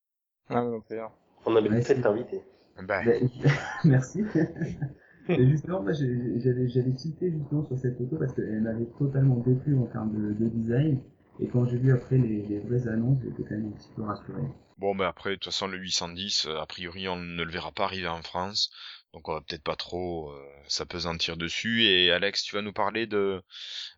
Ah, 0.49 0.61
non, 0.61 0.81
plus. 0.81 0.97
On 1.45 1.55
avait 1.55 1.69
Ouais, 1.69 1.81
peut-être 1.81 2.01
t'inviter. 2.01 2.41
Bah, 2.77 3.01
Ben, 3.05 3.29
Merci. 3.85 4.23
Et 5.29 5.47
justement, 5.47 5.81
moi, 5.81 5.93
j'avais, 5.93 6.67
j'avais 6.69 6.93
tilté 6.93 7.31
justement 7.31 7.63
sur 7.65 7.77
cette 7.77 7.97
photo 7.97 8.17
parce 8.17 8.33
qu'elle 8.33 8.61
m'avait 8.61 8.87
totalement 8.97 9.37
déplu 9.37 9.77
en 9.77 9.85
termes 9.85 10.11
de, 10.13 10.33
de 10.33 10.49
design. 10.49 10.99
Et 11.39 11.47
quand 11.47 11.65
j'ai 11.65 11.77
vu 11.77 11.93
après 11.93 12.17
les, 12.17 12.43
les 12.47 12.59
vraies 12.59 12.87
annonces, 12.87 13.19
j'étais 13.23 13.43
quand 13.43 13.55
même 13.55 13.67
un 13.67 13.77
petit 13.77 13.89
peu 13.95 14.03
rassuré. 14.03 14.43
bon, 14.77 14.95
bah 14.95 15.07
après, 15.09 15.31
de 15.31 15.35
toute 15.35 15.45
façon, 15.45 15.67
le 15.67 15.77
810, 15.77 16.45
euh, 16.47 16.57
a 16.59 16.65
priori, 16.65 17.07
on 17.07 17.17
ne 17.17 17.43
le 17.43 17.51
verra 17.51 17.71
pas 17.71 17.83
arriver 17.85 18.07
en 18.07 18.21
France. 18.23 18.71
Donc 19.13 19.27
on 19.27 19.33
va 19.33 19.41
peut-être 19.41 19.63
pas 19.63 19.75
trop 19.75 20.29
euh, 20.29 20.39
s'apesantir 20.67 21.35
dessus. 21.35 21.85
Et 21.85 22.11
Alex, 22.11 22.43
tu 22.43 22.55
vas 22.55 22.61
nous 22.61 22.73
parler 22.73 23.07
de, 23.07 23.41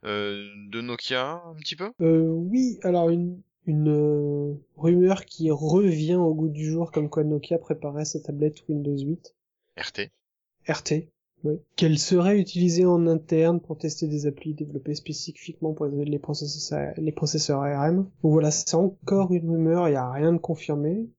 euh, 0.05 0.47
de 0.69 0.81
Nokia 0.81 1.41
un 1.45 1.55
petit 1.55 1.75
peu? 1.75 1.91
Euh, 2.01 2.27
oui, 2.27 2.79
alors 2.83 3.09
une, 3.09 3.41
une 3.65 3.89
euh, 3.89 4.53
rumeur 4.77 5.25
qui 5.25 5.51
revient 5.51 6.15
au 6.15 6.33
goût 6.33 6.49
du 6.49 6.65
jour 6.65 6.91
comme 6.91 7.09
quoi 7.09 7.23
Nokia 7.23 7.57
préparait 7.57 8.05
sa 8.05 8.19
tablette 8.19 8.63
Windows 8.69 8.97
8 8.97 9.35
RT 9.77 10.11
RT, 10.67 11.09
oui, 11.43 11.55
qu'elle 11.75 11.97
serait 11.97 12.39
utilisée 12.39 12.85
en 12.85 13.07
interne 13.07 13.59
pour 13.59 13.77
tester 13.77 14.07
des 14.07 14.27
applis 14.27 14.53
développées 14.53 14.95
spécifiquement 14.95 15.73
pour 15.73 15.87
les 15.87 16.19
processeurs, 16.19 16.93
les 16.97 17.11
processeurs 17.11 17.61
ARM. 17.61 18.03
Donc 18.23 18.31
voilà, 18.31 18.51
c'est 18.51 18.75
encore 18.75 19.33
une 19.33 19.49
rumeur, 19.49 19.87
il 19.87 19.91
n'y 19.91 19.97
a 19.97 20.11
rien 20.11 20.33
de 20.33 20.37
confirmé. 20.37 21.09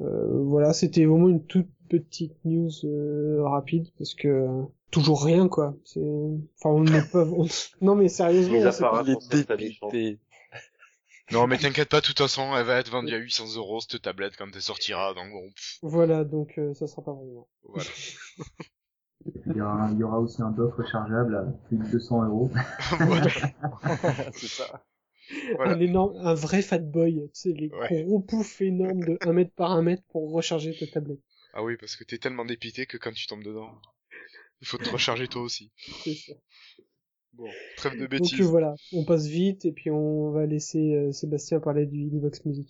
Euh, 0.00 0.42
voilà, 0.44 0.72
c'était 0.72 1.04
vraiment 1.04 1.28
une 1.28 1.44
toute 1.44 1.68
petite 2.00 2.34
news 2.44 2.70
euh, 2.84 3.42
rapide 3.44 3.88
parce 3.98 4.14
que 4.14 4.46
toujours 4.90 5.24
rien 5.24 5.48
quoi. 5.48 5.74
C'est, 5.84 6.00
enfin 6.00 6.70
on 6.70 6.84
n'est 6.84 7.02
pas, 7.12 7.24
on- 7.24 7.46
non 7.80 7.94
mais 7.94 8.08
sérieusement, 8.08 8.58
on 8.58 8.72
sait 9.20 9.44
pas- 9.44 9.56
dépité. 9.56 10.18
Non, 11.30 11.46
mais 11.46 11.56
t'inquiète 11.56 11.88
pas, 11.88 12.00
de 12.00 12.06
toute 12.06 12.18
façon, 12.18 12.54
elle 12.56 12.66
va 12.66 12.78
être 12.78 12.90
vendue 12.90 13.14
à 13.14 13.16
800 13.18 13.56
euros 13.56 13.80
cette 13.80 14.02
tablette 14.02 14.36
quand 14.36 14.48
elle 14.54 14.60
sortira. 14.60 15.14
Donc 15.14 15.30
bon, 15.32 15.48
pff, 15.50 15.78
Voilà, 15.82 16.24
donc 16.24 16.58
euh, 16.58 16.74
ça 16.74 16.86
sera 16.86 17.02
pas 17.02 17.12
vraiment. 17.12 17.48
voilà. 17.62 17.88
Il 19.46 19.56
y 19.56 19.60
aura, 19.60 19.88
il 19.92 19.98
y 19.98 20.02
aura 20.02 20.18
aussi 20.18 20.42
un 20.42 20.50
dock 20.50 20.74
rechargeable 20.74 21.36
à 21.36 21.42
plus 21.68 21.78
de 21.78 21.84
200 21.92 22.24
euros. 22.26 22.50
Voilà. 22.98 23.28
c'est 24.32 24.48
ça. 24.48 24.82
Voilà. 25.54 25.74
Un 25.74 25.80
énorme, 25.80 26.16
un 26.16 26.34
vrai 26.34 26.60
fat 26.60 26.78
boy, 26.80 27.14
tu 27.32 27.40
sais, 27.40 27.52
les 27.52 27.70
Ouais. 27.70 28.02
gros 28.02 28.18
poufs 28.18 28.60
énormes 28.60 29.04
de 29.04 29.18
1 29.20 29.32
mètre 29.32 29.52
par 29.54 29.70
1 29.70 29.82
mètre 29.82 30.02
pour 30.10 30.32
recharger 30.32 30.76
ta 30.76 30.86
tablette. 30.88 31.20
Ah 31.54 31.62
oui, 31.62 31.76
parce 31.76 31.96
que 31.96 32.04
t'es 32.04 32.18
tellement 32.18 32.44
dépité 32.44 32.86
que 32.86 32.96
quand 32.96 33.12
tu 33.12 33.26
tombes 33.26 33.44
dedans, 33.44 33.70
il 34.60 34.66
faut 34.66 34.78
te 34.78 34.88
recharger 34.90 35.28
toi 35.28 35.42
aussi. 35.42 35.70
C'est 36.04 36.14
ça. 36.14 36.32
Bon, 37.34 37.48
trêve 37.76 37.94
de 37.94 38.00
Donc 38.00 38.10
bêtises. 38.10 38.40
euh, 38.40 38.44
voilà, 38.44 38.74
on 38.92 39.04
passe 39.04 39.26
vite 39.26 39.64
et 39.64 39.72
puis 39.72 39.90
on 39.90 40.30
va 40.32 40.46
laisser 40.46 40.94
euh, 40.94 41.12
Sébastien 41.12 41.60
parler 41.60 41.86
du 41.86 42.06
Xbox 42.06 42.44
Music. 42.44 42.68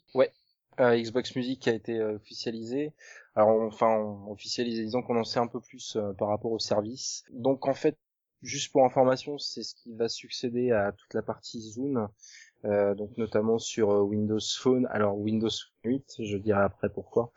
Euh, 0.80 0.96
Xbox 0.96 1.36
Music 1.36 1.68
a 1.68 1.72
été 1.74 1.98
euh, 1.98 2.14
officialisé. 2.16 2.92
Alors 3.34 3.50
on- 3.50 3.66
enfin 3.66 3.88
on 3.88 4.30
officialisé, 4.32 4.84
disons 4.84 5.02
qu'on 5.02 5.18
en 5.18 5.24
sait 5.24 5.38
un 5.40 5.46
peu 5.46 5.60
plus 5.60 5.96
euh, 5.96 6.12
par 6.14 6.28
rapport 6.28 6.52
au 6.52 6.58
service. 6.58 7.24
Donc 7.30 7.66
en 7.68 7.74
fait, 7.74 7.98
juste 8.42 8.72
pour 8.72 8.84
information, 8.84 9.36
c'est 9.38 9.62
ce 9.64 9.74
qui 9.74 9.92
va 9.94 10.08
succéder 10.08 10.70
à 10.70 10.92
toute 10.92 11.12
la 11.14 11.22
partie 11.22 11.60
Zune, 11.60 12.08
euh, 12.64 12.94
donc 12.94 13.16
notamment 13.18 13.58
sur 13.58 13.90
euh, 13.90 14.00
Windows 14.02 14.38
Phone. 14.58 14.86
Alors 14.90 15.18
Windows 15.18 15.48
8, 15.84 16.16
je 16.20 16.36
dirai 16.36 16.60
après 16.60 16.88
pourquoi. 16.88 17.32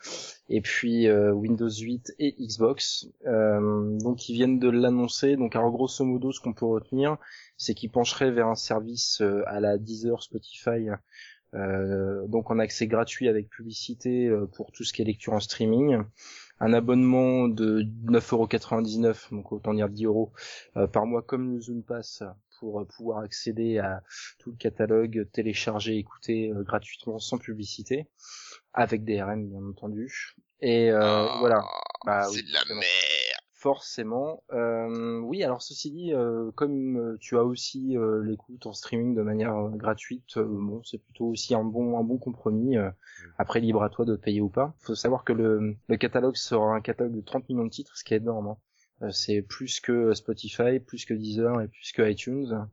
Et 0.49 0.61
puis 0.61 1.07
euh, 1.07 1.32
Windows 1.32 1.69
8 1.69 2.13
et 2.19 2.36
Xbox. 2.39 3.07
Euh, 3.26 3.97
donc 3.99 4.30
ils 4.30 4.34
viennent 4.34 4.59
de 4.59 4.69
l'annoncer. 4.69 5.36
Donc 5.36 5.55
alors 5.55 5.71
grosso 5.71 6.03
modo, 6.05 6.32
ce 6.32 6.39
qu'on 6.39 6.53
peut 6.53 6.65
retenir, 6.65 7.17
c'est 7.57 7.73
qu'ils 7.73 7.91
pencheraient 7.91 8.32
vers 8.32 8.47
un 8.47 8.55
service 8.55 9.21
euh, 9.21 9.43
à 9.47 9.59
la 9.59 9.78
Deezer, 9.78 10.21
Spotify. 10.21 10.88
Donc 12.28 12.51
en 12.51 12.59
accès 12.59 12.86
gratuit 12.86 13.30
avec 13.30 13.47
publicité 13.47 14.30
pour 14.57 14.73
tout 14.73 14.84
ce 14.84 14.91
qui 14.91 15.01
est 15.01 15.05
lecture 15.05 15.32
en 15.32 15.39
streaming, 15.39 16.03
un 16.59 16.73
abonnement 16.73 17.47
de 17.47 17.84
9,99€, 18.05 19.32
donc 19.32 19.51
autant 19.51 19.73
dire 19.73 19.89
10 19.89 20.05
euros 20.05 20.32
euh, 20.78 20.88
par 20.88 21.05
mois 21.05 21.21
comme 21.21 21.53
le 21.53 21.61
Zoom 21.61 21.84
Pass 21.84 22.23
pour 22.60 22.82
euh, 22.82 22.86
pouvoir 22.86 23.20
accéder 23.20 23.80
à 23.80 24.03
tout 24.39 24.51
le 24.51 24.58
catalogue, 24.58 25.28
télécharger, 25.32 25.97
écouter 25.97 26.51
euh, 26.51 26.64
gratuitement 26.64 27.20
sans 27.20 27.38
publicité, 27.38 28.08
avec 28.74 29.03
DRM 29.06 29.47
bien 29.49 29.64
entendu. 29.70 30.36
Et 30.62 30.91
euh, 30.91 31.28
Ah, 31.28 31.39
voilà, 31.39 31.64
Bah 32.03 32.22
c'est 32.22 32.41
oui, 32.41 32.43
de 32.43 32.51
la 32.53 32.60
justement. 32.60 32.80
merde. 32.80 33.39
Forcément. 33.53 34.43
Euh, 34.53 35.20
oui, 35.22 35.43
alors 35.43 35.62
ceci 35.62 35.89
dit, 35.91 36.14
euh, 36.14 36.51
comme 36.51 36.97
euh, 36.97 37.18
tu 37.20 37.36
as 37.38 37.43
aussi 37.43 37.97
euh, 37.97 38.24
l'écoute 38.24 38.66
en 38.68 38.74
streaming 38.74 39.16
de 39.16 39.24
manière 39.24 39.56
gratuite, 39.72 40.38
bon, 40.38 40.84
c'est 40.84 40.99
plutôt 40.99 41.26
aussi 41.28 41.56
un 41.56 41.64
bon 41.64 41.97
un 41.97 42.03
bon 42.03 42.18
compromis. 42.20 42.78
euh, 42.78 42.91
après, 43.38 43.62
libre 43.62 43.82
à 43.84 43.89
toi 43.89 44.06
de 44.06 44.16
payer 44.16 44.41
ou 44.41 44.49
pas. 44.49 44.76
faut 44.82 44.93
savoir 44.95 45.24
que 45.24 45.34
le, 45.34 45.78
le 45.88 45.97
catalogue 45.97 46.36
sera 46.36 46.76
un 46.76 46.82
catalogue 46.82 47.16
de 47.16 47.22
30 47.22 47.49
millions 47.49 47.66
de 47.66 47.70
titres, 47.70 47.97
ce 47.97 48.03
qui 48.03 48.14
est 48.14 48.18
énorme. 48.18 48.47
hein. 48.49 48.58
Euh, 49.02 49.12
c'est 49.12 49.41
plus 49.41 49.80
que 49.80 50.14
Spotify, 50.14 50.80
plus 50.80 51.06
que 51.06 51.14
Deezer 51.14 51.62
et 51.62 51.68
plus 51.68 51.91
que 51.91 52.10
iTunes. 52.10 52.68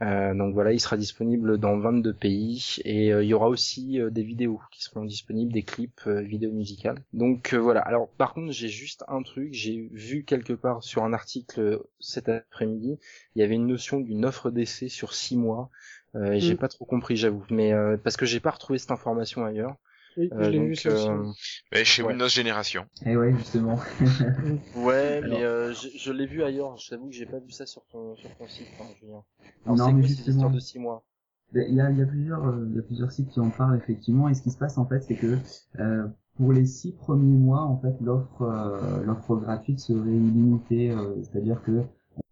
Euh, 0.00 0.32
donc 0.32 0.54
voilà, 0.54 0.72
il 0.72 0.78
sera 0.78 0.96
disponible 0.96 1.58
dans 1.58 1.76
22 1.76 2.14
pays 2.14 2.76
et 2.84 3.12
euh, 3.12 3.24
il 3.24 3.28
y 3.28 3.34
aura 3.34 3.48
aussi 3.48 4.00
euh, 4.00 4.10
des 4.10 4.22
vidéos 4.22 4.60
qui 4.70 4.80
seront 4.84 5.04
disponibles, 5.04 5.52
des 5.52 5.64
clips 5.64 6.02
euh, 6.06 6.20
vidéo 6.20 6.52
musicales. 6.52 7.02
Donc 7.12 7.52
euh, 7.52 7.58
voilà. 7.58 7.80
Alors 7.80 8.08
par 8.10 8.32
contre, 8.32 8.52
j'ai 8.52 8.68
juste 8.68 9.04
un 9.08 9.22
truc, 9.22 9.48
j'ai 9.52 9.88
vu 9.92 10.22
quelque 10.24 10.52
part 10.52 10.84
sur 10.84 11.02
un 11.02 11.12
article 11.12 11.82
cet 11.98 12.28
après-midi, 12.28 12.96
il 13.34 13.40
y 13.40 13.42
avait 13.42 13.56
une 13.56 13.66
notion 13.66 13.98
d'une 14.00 14.24
offre 14.24 14.50
d'essai 14.52 14.88
sur 14.88 15.14
6 15.14 15.36
mois. 15.36 15.68
Euh, 16.14 16.32
et 16.32 16.40
j'ai 16.40 16.54
Mm. 16.54 16.58
pas 16.58 16.68
trop 16.68 16.84
compris, 16.84 17.16
j'avoue, 17.16 17.44
mais 17.50 17.72
euh, 17.72 17.96
parce 17.96 18.16
que 18.16 18.24
j'ai 18.24 18.40
pas 18.40 18.50
retrouvé 18.52 18.78
cette 18.78 18.92
information 18.92 19.44
ailleurs. 19.44 19.76
Oui, 20.18 20.28
Euh, 20.32 20.44
je 20.44 20.50
l'ai 20.50 20.58
vu 20.58 20.66
donc, 20.68 20.76
ça 20.76 20.92
aussi. 20.92 21.08
euh, 21.08 21.32
Mais 21.72 21.84
chez 21.84 22.02
Ouais. 22.02 22.08
Windows 22.10 22.28
Génération. 22.28 22.84
Et 23.06 23.16
ouais, 23.16 23.32
justement. 23.38 23.78
Ouais, 24.76 25.20
Alors- 25.22 25.38
mais 25.38 25.44
euh, 25.44 25.72
je, 25.72 25.88
je 25.96 26.12
l'ai 26.12 26.26
vu 26.26 26.42
ailleurs. 26.42 26.76
Je 26.76 26.90
t'avoue 26.90 27.06
que 27.08 27.14
j'ai 27.14 27.26
pas 27.26 27.38
vu 27.38 27.50
ça 27.50 27.66
sur 27.66 27.82
ton 27.90 28.16
sur 28.16 28.30
ton 28.36 28.46
site, 28.48 28.66
hein, 28.80 28.84
Julien. 29.00 29.22
Alors 29.64 29.76
Non, 29.78 29.86
c'est 29.86 29.92
mais 29.92 30.02
justement. 30.02 30.34
histoire 30.36 30.50
de 30.50 30.58
6 30.60 30.78
mois 30.78 31.04
Il 31.54 31.74
y 31.74 31.80
a, 31.80 31.90
il 31.90 31.98
y 31.98 32.02
a 32.02 32.06
plusieurs, 32.06 32.44
euh, 32.46 32.66
il 32.68 32.76
y 32.76 32.78
a 32.78 32.82
plusieurs 32.82 33.12
sites 33.12 33.30
qui 33.30 33.40
en 33.40 33.50
parlent 33.50 33.76
effectivement. 33.78 34.28
Et 34.28 34.34
ce 34.34 34.42
qui 34.42 34.50
se 34.50 34.58
passe 34.58 34.76
en 34.78 34.86
fait, 34.86 35.00
c'est 35.00 35.14
que 35.14 35.36
euh, 35.80 36.06
pour 36.36 36.52
les 36.52 36.66
six 36.66 36.92
premiers 36.92 37.36
mois, 37.36 37.62
en 37.62 37.78
fait, 37.78 37.94
l'offre, 38.00 38.42
euh, 38.42 39.02
l'offre 39.04 39.36
gratuite 39.36 39.80
serait 39.80 39.98
illimitée. 40.10 40.90
euh, 40.90 41.14
C'est-à-dire 41.22 41.62
que 41.62 41.82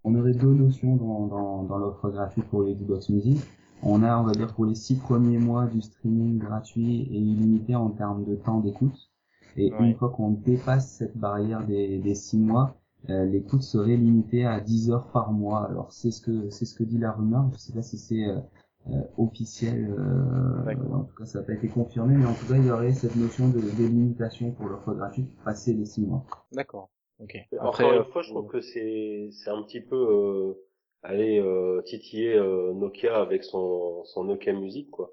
on 0.04 0.14
aurait 0.14 0.34
deux 0.34 0.52
notions 0.54 0.96
dans, 0.96 1.26
dans, 1.26 1.62
dans 1.64 1.78
l'offre 1.78 2.10
gratuite 2.10 2.44
pour 2.46 2.62
les 2.62 2.74
Xbox 2.74 3.08
Music. 3.10 3.38
On 3.82 4.02
a, 4.02 4.18
on 4.18 4.24
va 4.24 4.32
dire, 4.32 4.54
pour 4.54 4.64
les 4.66 4.74
six 4.74 4.96
premiers 4.96 5.38
mois 5.38 5.66
du 5.66 5.80
streaming 5.80 6.38
gratuit 6.38 7.02
et 7.02 7.16
illimité 7.16 7.74
en 7.76 7.90
termes 7.90 8.24
de 8.24 8.34
temps 8.36 8.60
d'écoute. 8.60 9.10
Et 9.56 9.72
Ouais. 9.72 9.78
une 9.90 9.94
fois 9.94 10.10
qu'on 10.10 10.30
dépasse 10.30 10.90
cette 10.98 11.16
barrière 11.16 11.64
des, 11.66 11.98
des 11.98 12.14
six 12.14 12.38
mois, 12.38 12.76
euh, 13.10 13.24
l'écoute 13.24 13.62
serait 13.62 13.96
limitée 13.96 14.44
à 14.44 14.60
10 14.60 14.90
heures 14.90 15.10
par 15.12 15.32
mois. 15.32 15.66
Alors 15.68 15.92
c'est 15.92 16.10
ce 16.10 16.20
que 16.20 16.50
c'est 16.50 16.64
ce 16.64 16.74
que 16.74 16.84
dit 16.84 16.98
la 16.98 17.12
rumeur. 17.12 17.48
Je 17.52 17.58
sais 17.58 17.72
pas 17.72 17.82
si 17.82 17.96
c'est 17.98 18.24
euh, 18.24 18.40
euh, 18.88 19.02
officiel. 19.18 19.94
euh, 19.98 20.64
D'accord. 20.64 20.94
en 20.94 21.04
tout 21.04 21.14
cas, 21.16 21.24
ça 21.24 21.40
n'a 21.40 21.44
pas 21.44 21.52
été 21.54 21.68
confirmé, 21.68 22.16
mais 22.16 22.26
en 22.26 22.34
tout 22.34 22.46
cas, 22.46 22.56
il 22.56 22.66
y 22.66 22.70
aurait 22.70 22.92
cette 22.92 23.16
notion 23.16 23.48
de 23.48 23.60
délimitation 23.76 24.50
pour 24.52 24.66
l'offre 24.66 24.92
gratuite 24.94 25.28
passer 25.44 25.72
les 25.74 25.84
six 25.86 26.02
mois. 26.02 26.24
D'accord. 26.52 26.90
Ok. 27.20 27.36
Encore 27.60 27.90
euh, 27.90 27.98
une 27.98 28.04
fois, 28.12 28.22
je 28.22 28.30
trouve 28.30 28.48
que 28.48 28.60
c'est 28.60 29.30
c'est 29.32 29.50
un 29.50 29.62
petit 29.62 29.80
peu 29.80 29.96
euh, 29.96 30.54
aller 31.02 31.38
euh, 31.40 31.82
titiller 31.82 32.34
euh, 32.34 32.72
Nokia 32.74 33.16
avec 33.20 33.44
son 33.44 34.04
son 34.04 34.24
Nokia 34.24 34.52
Music 34.52 34.90
quoi. 34.90 35.12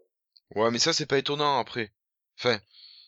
Ouais, 0.56 0.70
mais 0.72 0.80
ça, 0.80 0.94
c'est 0.94 1.08
pas 1.08 1.18
étonnant 1.18 1.58
après. 1.60 1.92
Enfin, 2.40 2.58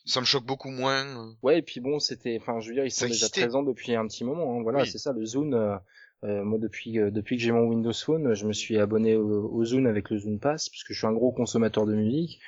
ça 0.05 0.19
me 0.19 0.25
choque 0.25 0.45
beaucoup 0.45 0.69
moins. 0.71 1.05
euh. 1.05 1.31
Ouais, 1.43 1.59
et 1.59 1.61
puis 1.61 1.79
bon, 1.79 1.99
c'était, 1.99 2.37
enfin, 2.41 2.59
je 2.59 2.69
veux 2.69 2.73
dire, 2.75 2.85
ils 2.85 2.91
sont 2.91 3.07
déjà 3.07 3.29
présents 3.29 3.61
depuis 3.63 3.93
un 3.95 4.07
petit 4.07 4.23
moment. 4.23 4.57
hein. 4.57 4.63
Voilà, 4.63 4.79
Oui. 4.81 4.87
c'est 4.87 4.97
ça, 4.97 5.13
le 5.13 5.25
Zune. 5.25 5.53
euh, 5.53 5.75
euh, 6.23 6.43
moi, 6.43 6.57
depuis 6.57 6.97
euh, 6.97 7.11
depuis 7.11 7.37
que 7.37 7.43
j'ai 7.43 7.51
mon 7.51 7.67
Windows 7.67 7.93
Phone, 7.93 8.33
je 8.33 8.47
me 8.47 8.53
suis 8.53 8.79
abonné 8.79 9.15
au, 9.15 9.47
au 9.51 9.63
Zune 9.65 9.85
avec 9.85 10.09
le 10.09 10.17
Zune 10.17 10.39
Pass 10.39 10.69
parce 10.69 10.83
que 10.83 10.93
je 10.93 10.97
suis 10.97 11.05
un 11.05 11.13
gros 11.13 11.31
consommateur 11.31 11.85
de 11.85 11.93
musique. 11.93 12.39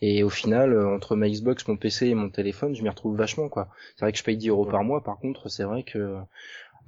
Et 0.00 0.22
au 0.22 0.30
final, 0.30 0.72
euh, 0.72 0.94
entre 0.94 1.16
ma 1.16 1.28
Xbox, 1.28 1.66
mon 1.68 1.76
PC 1.76 2.06
et 2.08 2.14
mon 2.14 2.30
téléphone, 2.30 2.74
je 2.74 2.82
m'y 2.82 2.88
retrouve 2.88 3.16
vachement, 3.16 3.48
quoi. 3.50 3.68
C'est 3.96 4.04
vrai 4.06 4.12
que 4.12 4.18
je 4.18 4.24
paye 4.24 4.36
10 4.38 4.48
euros 4.48 4.64
Ouais. 4.64 4.70
par 4.70 4.84
mois. 4.84 5.02
Par 5.02 5.18
contre, 5.18 5.48
c'est 5.50 5.64
vrai 5.64 5.82
que 5.82 6.16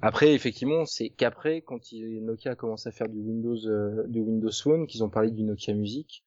après, 0.01 0.33
effectivement, 0.33 0.85
c'est 0.85 1.09
qu'après, 1.09 1.61
quand 1.61 1.91
il, 1.91 2.23
Nokia 2.23 2.51
a 2.51 2.55
commencé 2.55 2.89
à 2.89 2.91
faire 2.91 3.09
du 3.09 3.19
Windows, 3.19 3.67
euh, 3.67 4.05
du 4.07 4.21
Windows 4.21 4.51
Phone, 4.51 4.87
qu'ils 4.87 5.03
ont 5.03 5.09
parlé 5.09 5.31
du 5.31 5.43
Nokia 5.43 5.73
Music. 5.73 6.23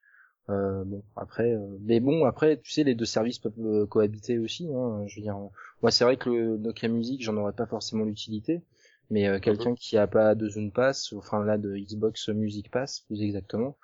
Euh, 0.51 0.85
bon, 0.85 1.03
après, 1.17 1.53
euh, 1.55 1.79
mais 1.83 2.01
bon, 2.01 2.25
après, 2.25 2.59
tu 2.59 2.73
sais, 2.73 2.85
les 2.85 2.95
deux 2.95 3.05
services 3.05 3.39
peuvent 3.39 3.53
euh, 3.61 3.87
cohabiter 3.87 4.39
aussi. 4.39 4.69
Hein, 4.75 5.05
je 5.07 5.17
veux 5.17 5.23
dire, 5.23 5.39
moi, 5.83 5.91
c'est 5.91 6.05
vrai 6.05 6.17
que 6.17 6.29
le 6.29 6.57
Nokia 6.59 6.89
Music, 6.89 7.23
j'en 7.23 7.37
aurais 7.37 7.53
pas 7.53 7.67
forcément 7.67 8.05
l'utilité, 8.05 8.63
mais 9.11 9.29
euh, 9.29 9.39
quelqu'un 9.39 9.75
qui 9.75 9.97
a 9.97 10.07
pas 10.07 10.35
de 10.35 10.49
Zone 10.49 10.73
Pass, 10.73 11.13
enfin 11.13 11.45
là, 11.45 11.59
de 11.59 11.77
Xbox 11.77 12.29
Music 12.29 12.71
Pass, 12.71 13.01
plus 13.01 13.23
exactement, 13.23 13.77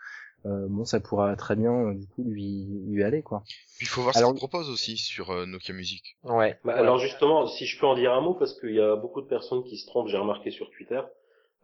bon, 0.45 0.85
ça 0.85 1.01
pourra 1.01 1.35
très 1.37 1.57
bien, 1.57 1.73
euh, 1.73 1.95
du 1.95 2.07
coup, 2.07 2.25
lui 2.25 2.67
lui 2.87 3.03
aller, 3.05 3.23
quoi. 3.23 3.43
Puis 3.77 3.87
il 3.87 3.89
faut 3.89 4.03
voir 4.03 4.17
Alors- 4.17 4.31
ce 4.31 4.35
qu'ils 4.35 4.39
proposent 4.49 4.71
aussi 4.71 4.97
sur 4.97 5.31
euh, 5.31 5.47
Nokia 5.47 5.75
Music. 5.75 6.17
Ouais. 6.25 6.59
Bah, 6.65 6.75
Alors 6.75 6.99
justement, 6.99 7.47
si 7.47 7.67
je 7.67 7.79
peux 7.79 7.87
en 7.87 7.95
dire 7.97 8.13
un 8.13 8.21
mot, 8.21 8.35
parce 8.35 8.59
qu'il 8.59 8.75
y 8.75 8.81
a 8.81 8.97
beaucoup 8.97 9.21
de 9.21 9.27
personnes 9.27 9.65
qui 9.65 9.77
se 9.77 9.87
trompent, 9.87 10.09
j'ai 10.09 10.17
remarqué 10.17 10.51
sur 10.51 10.71
Twitter. 10.71 11.01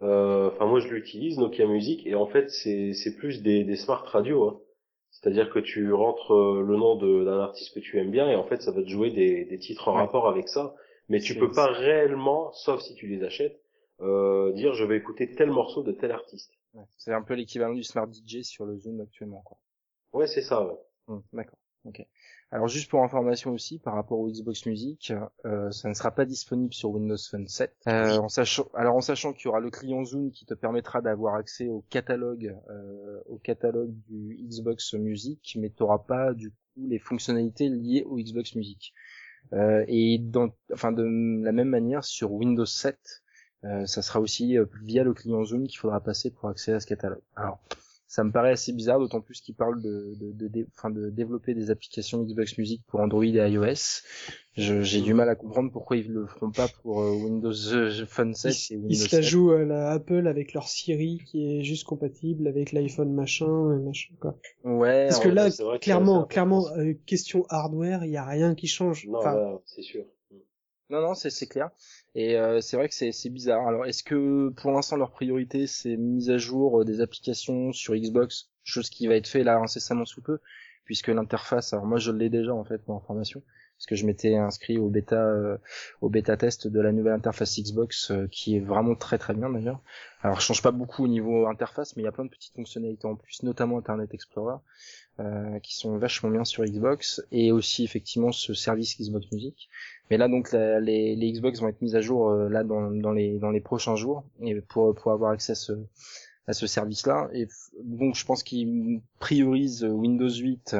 Euh, 0.03 0.51
Enfin 0.53 0.66
moi 0.66 0.81
je 0.81 0.89
l'utilise, 0.89 1.39
Nokia 1.39 1.66
Music, 1.66 2.07
et 2.07 2.14
en 2.14 2.27
fait 2.27 2.51
c'est 2.51 2.93
c'est 2.95 3.14
plus 3.16 3.43
des, 3.43 3.64
des 3.64 3.77
smart 3.77 4.05
radios. 4.07 4.49
Hein. 4.49 4.61
C'est-à-dire 5.11 5.51
que 5.51 5.61
tu 5.61 5.93
rentres 5.93 6.33
euh, 6.35 6.62
le 6.66 6.77
nom 6.77 6.97
de- 6.97 7.25
d'un 7.25 7.39
artiste 7.39 7.72
que 7.75 7.81
tu 7.81 7.99
aimes 8.01 8.11
bien, 8.11 8.29
et 8.29 8.35
en 8.35 8.45
fait 8.45 8.61
ça 8.61 8.72
va 8.72 8.83
te 8.83 8.89
jouer 8.89 9.11
des, 9.11 9.45
des 9.45 9.59
titres 9.59 9.87
en 9.89 9.93
Ouais. 9.95 9.99
rapport 10.01 10.29
avec 10.29 10.49
ça. 10.49 10.75
Mais 11.09 11.20
tu 11.20 11.35
peux 11.37 11.51
pas 11.53 11.66
réellement, 11.68 12.51
sauf 12.55 12.81
si 12.81 12.95
tu 12.95 13.07
les 13.07 13.22
achètes, 13.22 13.61
euh, 14.01 14.53
dire 14.53 14.75
je 14.75 14.85
vais 14.85 14.97
écouter 14.97 15.33
tel 15.35 15.51
morceau 15.51 15.83
de 15.83 15.93
tel 15.93 16.11
artiste. 16.11 16.51
Ouais. 16.75 16.85
C'est 16.97 17.12
un 17.12 17.22
peu 17.22 17.35
l'équivalent 17.35 17.75
du 17.75 17.85
Smart 17.85 18.09
DJ 18.12 18.43
sur 18.43 18.66
le 18.66 18.77
Zone 18.79 19.01
actuellement, 19.01 19.43
quoi. 19.43 19.59
Ouais 20.12 20.27
c'est 20.27 20.43
ça. 20.43 20.64
Ouais. 20.66 20.75
Hum, 21.09 21.22
D'accord. 21.33 21.59
Ok. 21.85 22.07
Alors 22.51 22.68
juste 22.68 22.89
pour 22.91 23.03
information 23.03 23.53
aussi 23.53 23.79
par 23.79 23.95
rapport 23.95 24.18
au 24.18 24.31
Xbox 24.31 24.64
Music, 24.66 25.12
euh, 25.45 25.70
ça 25.70 25.89
ne 25.89 25.95
sera 25.95 26.12
pas 26.12 26.25
disponible 26.25 26.72
sur 26.72 26.91
Windows 26.91 27.16
Phone 27.31 27.47
7. 27.47 27.75
Euh, 27.89 28.16
en 28.18 28.29
sachant, 28.29 28.68
alors 28.75 28.97
en 28.97 29.01
sachant 29.01 29.33
qu'il 29.33 29.47
y 29.47 29.49
aura 29.49 29.61
le 29.61 29.70
client 29.70 30.05
Zoom 30.05 30.31
qui 30.31 30.47
te 30.47 30.55
permettra 30.55 31.03
d'avoir 31.03 31.35
accès 31.35 31.68
au 31.68 31.85
catalogue, 31.91 32.57
euh, 32.70 33.20
au 33.27 33.39
catalogue 33.39 33.93
du 34.09 34.39
Xbox 34.49 34.95
Music, 34.95 35.57
mais 35.61 35.68
tu 35.68 35.83
n'auras 35.83 35.99
pas 35.99 36.33
du 36.33 36.51
coup 36.51 36.87
les 36.89 36.99
fonctionnalités 36.99 37.68
liées 37.68 38.05
au 38.07 38.16
Xbox 38.16 38.55
Music. 38.55 38.95
Euh, 39.53 39.85
et 39.89 40.18
dans, 40.18 40.49
enfin 40.72 40.93
de 40.93 41.03
la 41.03 41.53
même 41.53 41.68
manière 41.68 42.05
sur 42.05 42.33
Windows 42.33 42.64
7, 42.64 42.97
euh, 42.97 43.24
ça 43.87 44.03
sera 44.03 44.21
aussi 44.21 44.57
euh, 44.59 44.67
via 44.83 45.05
le 45.05 45.15
client 45.15 45.45
Zoom 45.45 45.67
qu'il 45.67 45.79
faudra 45.79 46.01
passer 46.01 46.31
pour 46.31 46.49
accéder 46.49 46.77
à 46.77 46.81
ce 46.81 46.87
catalogue. 46.87 47.23
Alors 47.37 47.59
ça 48.07 48.23
me 48.23 48.31
paraît 48.31 48.53
assez 48.53 48.73
bizarre, 48.73 49.01
d'autant 49.01 49.21
plus 49.21 49.41
qu'ils 49.41 49.57
parlent 49.57 49.83
de, 49.83 50.15
de, 50.21 50.47
de, 50.47 50.67
enfin, 50.77 50.89
de 50.91 51.11
développer 51.11 51.53
des 51.53 51.71
applications 51.71 52.23
Xbox 52.23 52.57
Music 52.59 52.81
pour 52.87 53.01
Android 53.01 53.25
et 53.25 53.31
iOS. 53.51 54.03
Je- 54.57 54.83
J'ai 54.83 55.01
du 55.01 55.15
mal 55.15 55.29
à 55.29 55.35
comprendre 55.35 55.73
pourquoi 55.73 55.97
ils 55.97 56.09
le 56.12 56.27
feront 56.27 56.53
pas 56.53 56.69
pour 56.69 57.01
euh, 57.03 57.11
Windows 57.11 57.53
euh, 57.73 58.07
Phone 58.07 58.35
7 58.35 58.53
et 58.53 58.75
Ils, 58.75 58.77
Windows 58.77 58.89
ils 58.91 58.97
se 58.99 59.17
la 59.17 59.23
7. 59.23 59.25
jouent 59.25 59.51
à 59.53 59.65
la 59.65 59.91
Apple 59.91 60.29
avec 60.29 60.53
leur 60.53 60.69
Siri 60.69 61.23
qui 61.27 61.45
est 61.59 61.65
juste 61.65 61.85
compatible 61.85 62.47
avec 62.47 62.71
l'iPhone 62.71 63.12
machin, 63.12 63.75
et 63.75 63.83
machin 63.83 64.15
quoi. 64.21 64.39
Ouais, 64.62 65.09
Parce 65.09 65.19
que 65.19 65.29
là, 65.29 65.49
vrai 65.49 65.81
clairement, 65.81 66.25
clairement, 66.25 66.69
euh, 66.77 66.93
question 67.07 67.47
hardware, 67.49 68.05
il 68.05 68.12
y 68.12 68.17
a 68.17 68.25
rien 68.25 68.55
qui 68.55 68.69
change. 68.69 69.09
Non 69.09 69.19
Enfin, 69.19 69.59
c'est 69.67 69.83
sûr. 69.83 70.05
Non, 70.91 71.01
non, 71.01 71.15
c'est 71.15 71.31
c'est 71.31 71.47
clair. 71.47 71.71
Et 72.15 72.37
euh, 72.37 72.61
c'est 72.61 72.77
vrai 72.77 72.89
que 72.89 72.95
c'est 72.95 73.31
bizarre. 73.31 73.67
Alors, 73.67 73.87
est-ce 73.87 74.05
que 74.05 74.51
pour 74.51 74.71
l'instant 74.73 74.97
leur 74.97 75.11
priorité 75.11 75.67
c'est 75.67 75.97
mise 75.97 76.31
à 76.31 76.39
jour 76.39 76.81
euh, 76.81 76.85
des 76.85 77.01
applications 77.01 77.73
sur 77.73 77.95
Xbox, 77.95 78.51
chose 78.62 78.89
qui 78.89 79.07
va 79.09 79.17
être 79.17 79.27
fait 79.27 79.43
là 79.43 79.59
incessamment 79.59 80.05
sous 80.05 80.23
peu, 80.23 80.39
puisque 80.85 81.09
l'interface. 81.09 81.73
Alors 81.73 81.87
moi 81.87 81.99
je 81.99 82.12
l'ai 82.12 82.31
déjà 82.31 82.55
en 82.55 82.65
fait 82.65 82.79
pour 82.79 82.95
information, 82.95 83.43
parce 83.77 83.87
que 83.87 83.97
je 83.97 84.07
m'étais 84.07 84.37
inscrit 84.37 84.79
au 84.79 84.89
bêta 84.89 85.16
euh, 85.16 85.59
au 86.01 86.09
bêta 86.09 86.37
test 86.37 86.68
de 86.68 86.81
la 86.81 86.93
nouvelle 86.93 87.14
interface 87.14 87.59
Xbox 87.59 88.11
euh, 88.11 88.27
qui 88.31 88.57
est 88.57 88.61
vraiment 88.61 88.95
très 88.95 89.18
très 89.18 89.35
bien 89.35 89.51
d'ailleurs. 89.51 89.81
Alors 90.22 90.41
je 90.41 90.47
change 90.47 90.62
pas 90.62 90.70
beaucoup 90.70 91.05
au 91.05 91.09
niveau 91.09 91.47
interface, 91.47 91.97
mais 91.97 92.03
il 92.03 92.07
y 92.07 92.09
a 92.09 92.12
plein 92.12 92.25
de 92.25 92.31
petites 92.31 92.55
fonctionnalités 92.55 93.07
en 93.07 93.14
plus, 93.14 93.43
notamment 93.43 93.79
Internet 93.79 94.14
Explorer. 94.14 94.57
Euh, 95.20 95.61
qui 95.61 95.77
sont 95.77 95.97
vachement 95.97 96.29
bien 96.29 96.45
sur 96.45 96.64
Xbox 96.64 97.25
et 97.31 97.53
aussi 97.53 97.85
effectivement 97.85 98.33
ce 98.33 98.53
service 98.53 99.01
Xbox 99.01 99.31
Music. 99.31 99.68
Mais 100.11 100.16
là 100.16 100.27
donc 100.27 100.51
les, 100.51 101.14
les 101.14 101.33
Xbox 101.33 101.61
vont 101.61 101.68
être 101.68 101.81
mises 101.83 101.95
à 101.95 102.01
jour 102.01 102.31
euh, 102.31 102.49
là 102.49 102.64
dans, 102.64 102.91
dans 102.91 103.12
les 103.12 103.39
dans 103.39 103.53
les 103.53 103.61
prochains 103.61 103.95
jours 103.95 104.25
et 104.43 104.61
pour 104.61 104.93
pour 104.93 105.12
avoir 105.12 105.31
accès 105.31 105.53
à 105.53 105.55
ce 105.55 105.72
à 106.47 106.53
ce 106.53 106.66
service-là. 106.66 107.28
Et 107.32 107.47
donc 107.82 108.14
je 108.16 108.24
pense 108.24 108.42
qu'ils 108.42 109.01
priorisent 109.18 109.84
Windows 109.84 110.28
8, 110.28 110.76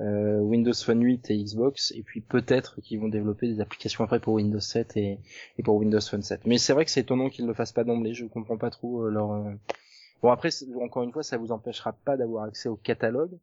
euh, 0.00 0.38
Windows 0.40 0.72
Phone 0.74 1.02
8 1.02 1.30
et 1.30 1.42
Xbox, 1.42 1.92
et 1.96 2.02
puis 2.02 2.20
peut-être 2.20 2.80
qu'ils 2.82 3.00
vont 3.00 3.08
développer 3.08 3.48
des 3.48 3.60
applications 3.60 4.04
après 4.04 4.20
pour 4.20 4.34
Windows 4.34 4.60
7 4.60 4.96
et, 4.96 5.18
et 5.58 5.62
pour 5.62 5.76
Windows 5.76 6.00
Phone 6.00 6.22
7. 6.22 6.46
Mais 6.46 6.58
c'est 6.58 6.72
vrai 6.72 6.84
que 6.84 6.90
c'est 6.90 7.00
étonnant 7.00 7.30
qu'ils 7.30 7.44
ne 7.44 7.50
le 7.50 7.54
fassent 7.54 7.72
pas 7.72 7.84
d'emblée. 7.84 8.12
Je 8.14 8.26
comprends 8.26 8.58
pas 8.58 8.70
trop 8.70 9.04
euh, 9.04 9.10
leur. 9.10 9.32
euh, 9.32 9.52
Bon 10.22 10.30
après 10.30 10.48
encore 10.80 11.02
une 11.02 11.12
fois 11.12 11.22
ça 11.22 11.36
vous 11.36 11.52
empêchera 11.52 11.92
pas 11.92 12.16
d'avoir 12.16 12.44
accès 12.44 12.68
au 12.70 12.76
catalogue. 12.76 13.38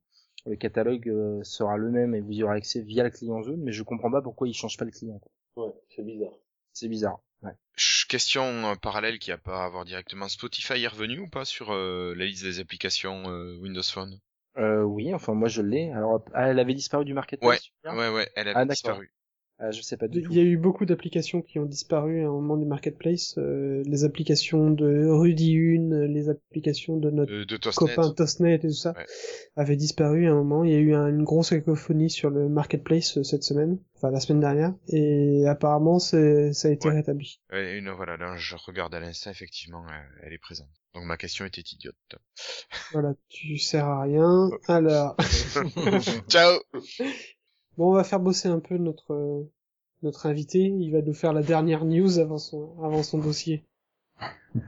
Le 0.46 0.56
catalogue 0.56 1.08
euh, 1.08 1.40
sera 1.44 1.78
le 1.78 1.90
même 1.92 2.14
et 2.16 2.20
vous 2.20 2.32
y 2.34 2.44
aurez 2.44 2.58
accès 2.58 2.82
via 2.82 3.04
le 3.04 3.10
client 3.12 3.42
Zone, 3.44 3.62
mais 3.64 3.72
je 3.72 3.84
comprends 3.84 4.12
pas 4.12 4.22
pourquoi 4.22 4.48
ils 4.48 4.54
changent 4.54 4.78
pas 4.78 4.84
le 4.86 4.92
client. 4.92 5.20
quoi. 5.56 5.66
Ouais, 5.68 5.74
c'est 5.96 6.04
bizarre. 6.04 6.34
C'est 6.74 6.88
bizarre. 6.90 7.20
Ouais. 7.44 7.52
Question 8.14 8.70
euh, 8.70 8.76
parallèle 8.76 9.18
qui 9.18 9.32
a 9.32 9.40
pas 9.40 9.66
à 9.66 9.70
voir 9.70 9.86
directement. 9.86 10.28
Spotify 10.28 10.84
est 10.84 10.88
revenu 10.88 11.18
ou 11.18 11.28
pas 11.28 11.46
sur 11.46 11.74
euh, 11.74 12.14
la 12.16 12.26
liste 12.26 12.44
des 12.44 12.60
applications 12.60 13.24
euh, 13.28 13.58
Windows 13.60 13.82
Phone? 13.82 14.20
Euh, 14.56 14.84
oui, 14.84 15.16
enfin 15.16 15.34
moi 15.34 15.48
je 15.48 15.64
l'ai. 15.64 15.92
Alors 15.92 16.24
ah, 16.36 16.50
elle 16.50 16.60
avait 16.60 16.76
disparu 16.76 17.06
du 17.06 17.16
marketplace. 17.16 17.72
Ouais, 17.84 18.30
elle 18.36 18.50
avait 18.50 18.54
Ah, 18.54 18.66
d'accord. 18.66 18.70
disparu. 18.70 19.12
Ah, 19.60 19.72
je 19.72 19.82
sais 19.82 19.98
pas 19.98 20.08
du 20.08 20.22
tout. 20.22 20.32
Il 20.32 20.38
y 20.38 20.42
a 20.42 20.44
eu 20.44 20.58
beaucoup 20.58 20.86
d'applications 20.86 21.42
qui 21.42 21.58
ont 21.60 21.66
disparu 21.66 22.22
à 22.24 22.28
un 22.28 22.32
moment 22.32 22.58
du 22.58 22.66
marketplace. 22.66 23.36
euh, 23.38 23.82
les 23.86 24.04
applications 24.04 24.72
de 24.72 25.06
Rudy 25.08 25.52
Une, 25.54 26.04
les 26.06 26.28
applications 26.30 26.98
de 26.98 27.10
notre 27.10 27.32
Euh, 27.32 27.46
de 27.46 27.58
Tosnet. 27.58 27.96
copain 27.96 28.12
Tosnet 28.12 28.56
et 28.56 28.60
tout 28.60 28.72
ça 28.72 28.94
Ouais. 28.98 29.06
avaient 29.56 29.76
disparu 29.78 30.28
à 30.28 30.32
un 30.32 30.36
moment. 30.36 30.64
Il 30.64 30.72
y 30.72 30.76
a 30.76 30.80
eu 30.80 30.94
un- 30.94 31.08
une 31.08 31.24
grosse 31.24 31.52
cacophonie 31.52 32.10
sur 32.10 32.30
le 32.30 32.50
marketplace 32.50 33.18
euh, 33.20 33.24
cette 33.24 33.44
semaine, 33.44 33.78
enfin 33.96 34.12
la 34.12 34.20
semaine 34.20 34.40
dernière, 34.42 34.74
et 34.90 35.46
apparemment 35.48 36.00
ça 36.00 36.18
a 36.18 36.70
été 36.70 36.90
Ouais. 36.90 36.96
rétabli. 36.96 37.40
Ouais, 37.52 37.78
une, 37.78 37.90
voilà, 37.92 38.18
là, 38.18 38.36
je 38.38 38.56
regarde 38.56 38.94
à 38.96 39.00
l'instant, 39.00 39.30
effectivement, 39.32 39.86
euh, 39.88 39.92
elle 40.24 40.34
est 40.34 40.38
présente. 40.40 40.68
Donc 40.94 41.06
ma 41.06 41.16
question 41.18 41.46
était 41.46 41.62
idiote. 41.62 41.96
Voilà, 42.92 43.14
tu 43.30 43.58
sers 43.58 43.86
à 43.86 44.02
rien. 44.02 44.50
Alors, 44.68 45.16
Ciao 46.30 46.60
bon, 47.78 47.92
on 47.92 47.94
va 47.94 48.04
faire 48.04 48.20
bosser 48.20 48.50
un 48.50 48.60
peu 48.60 48.78
notre 48.78 49.14
euh, 49.14 49.50
notre 50.02 50.26
invité. 50.26 50.60
Il 50.60 50.92
va 50.92 51.02
nous 51.02 51.14
faire 51.14 51.34
la 51.34 51.44
dernière 51.44 51.86
news 51.86 52.20
avant 52.20 52.38
son 52.38 52.76
avant 52.84 53.04
son 53.04 53.20
dossier. 53.20 53.66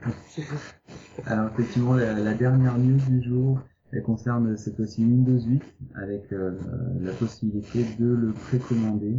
Alors 1.26 1.50
effectivement, 1.52 1.94
la, 1.94 2.34
dernière 2.34 2.76
news 2.78 3.00
du 3.08 3.22
jour, 3.22 3.60
elle 3.92 4.02
concerne 4.02 4.56
cette 4.56 4.76
fois-ci 4.76 5.04
Windows 5.04 5.40
8 5.40 5.62
avec 5.94 6.32
euh, 6.32 6.58
la 7.00 7.12
possibilité 7.12 7.84
de 7.98 8.06
le 8.06 8.32
précommander. 8.32 9.16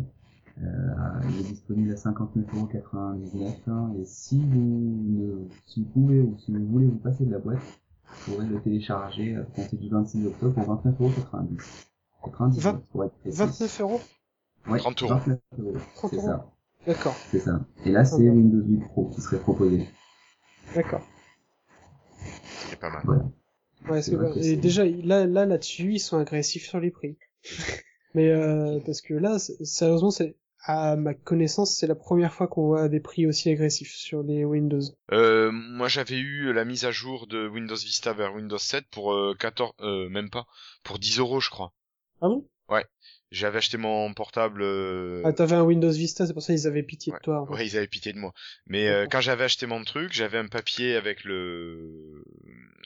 Euh, 0.62 0.94
il 1.30 1.40
est 1.40 1.50
disponible 1.50 1.92
à 1.92 1.96
59,99€ 1.96 3.54
hein, 3.68 3.94
et 4.00 4.06
si 4.06 4.44
vous, 4.44 5.48
si 5.68 5.84
vous 5.84 5.90
pouvez 5.90 6.20
ou 6.20 6.36
si 6.40 6.52
vous 6.52 6.66
voulez 6.66 6.88
vous 6.88 6.98
passer 6.98 7.26
de 7.26 7.32
la 7.32 7.38
boîte, 7.38 7.60
vous 8.06 8.34
pourrez 8.34 8.48
le 8.48 8.60
télécharger 8.62 9.36
à 9.36 9.44
compter 9.44 9.78
du 9.78 9.88
26 9.88 10.26
octobre 10.26 10.56
pour 10.56 10.82
29,90€. 10.84 11.87
90 12.30 12.60
Vingt- 12.62 12.82
pour 12.92 13.04
être 13.06 13.14
précis. 13.20 13.38
29 13.38 13.82
euros. 13.82 14.02
Ouais, 14.68 14.80
30 14.80 15.02
euros. 15.04 15.14
29 15.16 15.40
euros. 15.60 15.78
30 15.96 16.10
C'est 16.12 16.18
euros. 16.18 16.28
ça, 16.28 16.52
D'accord, 16.86 17.16
c'est 17.32 17.40
ça. 17.40 17.60
Et 17.86 17.92
là, 17.92 18.06
c'est 18.06 18.16
Ah. 18.16 18.32
Windows 18.32 18.66
8 18.66 18.80
Pro 18.86 19.10
qui 19.14 19.22
serait 19.22 19.40
proposé. 19.40 19.88
d'accord. 20.76 21.02
C'est 22.70 22.80
pas 22.80 22.90
mal. 22.90 23.02
Voilà. 23.06 23.24
Ouais, 23.90 24.02
C'est 24.02 24.14
Et 24.46 24.56
déjà, 24.58 24.84
là, 24.86 25.26
là, 25.26 25.46
là-dessus, 25.46 25.94
ils 25.94 26.00
sont 26.00 26.18
agressifs 26.18 26.68
sur 26.68 26.80
les 26.80 26.92
prix. 26.92 27.18
Mais 28.14 28.30
euh, 28.30 28.80
parce 28.86 29.02
que 29.02 29.14
là, 29.14 29.38
sérieusement, 29.40 30.12
c'est 30.12 30.36
à 30.64 30.96
ma 30.98 31.14
connaissance, 31.14 31.78
c'est 31.78 31.88
la 31.88 31.96
première 31.96 32.34
fois 32.34 32.48
qu'on 32.48 32.66
voit 32.66 32.90
des 32.90 33.00
prix 33.00 33.26
aussi 33.28 33.50
agressifs 33.50 33.94
sur 33.94 34.24
les 34.24 34.44
Windows. 34.44 34.82
Euh, 35.14 35.52
moi 35.52 35.88
j'avais 35.88 36.18
eu 36.18 36.52
la 36.52 36.66
mise 36.66 36.84
à 36.84 36.92
jour 36.92 37.28
de 37.28 37.48
Windows 37.48 37.76
Vista 37.76 38.12
vers 38.12 38.34
Windows 38.34 38.58
7 38.58 38.84
pour 38.92 39.14
euh, 39.14 39.34
14, 39.40 39.72
euh, 39.82 40.10
même 40.10 40.30
pas, 40.30 40.46
pour 40.84 41.00
10 41.00 41.20
euros 41.20 41.40
je 41.40 41.50
crois. 41.50 41.72
Ah 42.22 42.28
bon? 42.30 42.46
J'avais 43.30 43.58
acheté 43.58 43.78
mon 43.78 44.14
portable. 44.14 44.62
euh, 44.62 45.22
Ah, 45.26 45.34
t'avais 45.34 45.56
un 45.56 45.64
Windows 45.64 45.92
Vista, 45.92 46.26
c'est 46.26 46.32
pour 46.34 46.42
ça 46.42 46.54
qu'ils 46.54 46.66
avaient 46.66 46.84
pitié 46.84 47.12
Ouais. 47.12 47.20
de 47.20 47.24
toi. 47.24 47.42
en 47.42 47.46
fait. 47.46 47.54
Ouais, 47.54 47.68
ils 47.68 47.76
avaient 47.76 47.88
pitié 47.88 48.14
de 48.14 48.20
moi. 48.20 48.34
Mais 48.68 48.88
euh, 48.88 49.06
quand 49.12 49.20
j'avais 49.20 49.44
acheté 49.44 49.66
mon 49.66 49.84
truc, 49.84 50.14
j'avais 50.14 50.38
un 50.38 50.48
papier 50.48 50.96
avec 50.96 51.26
le 51.26 52.24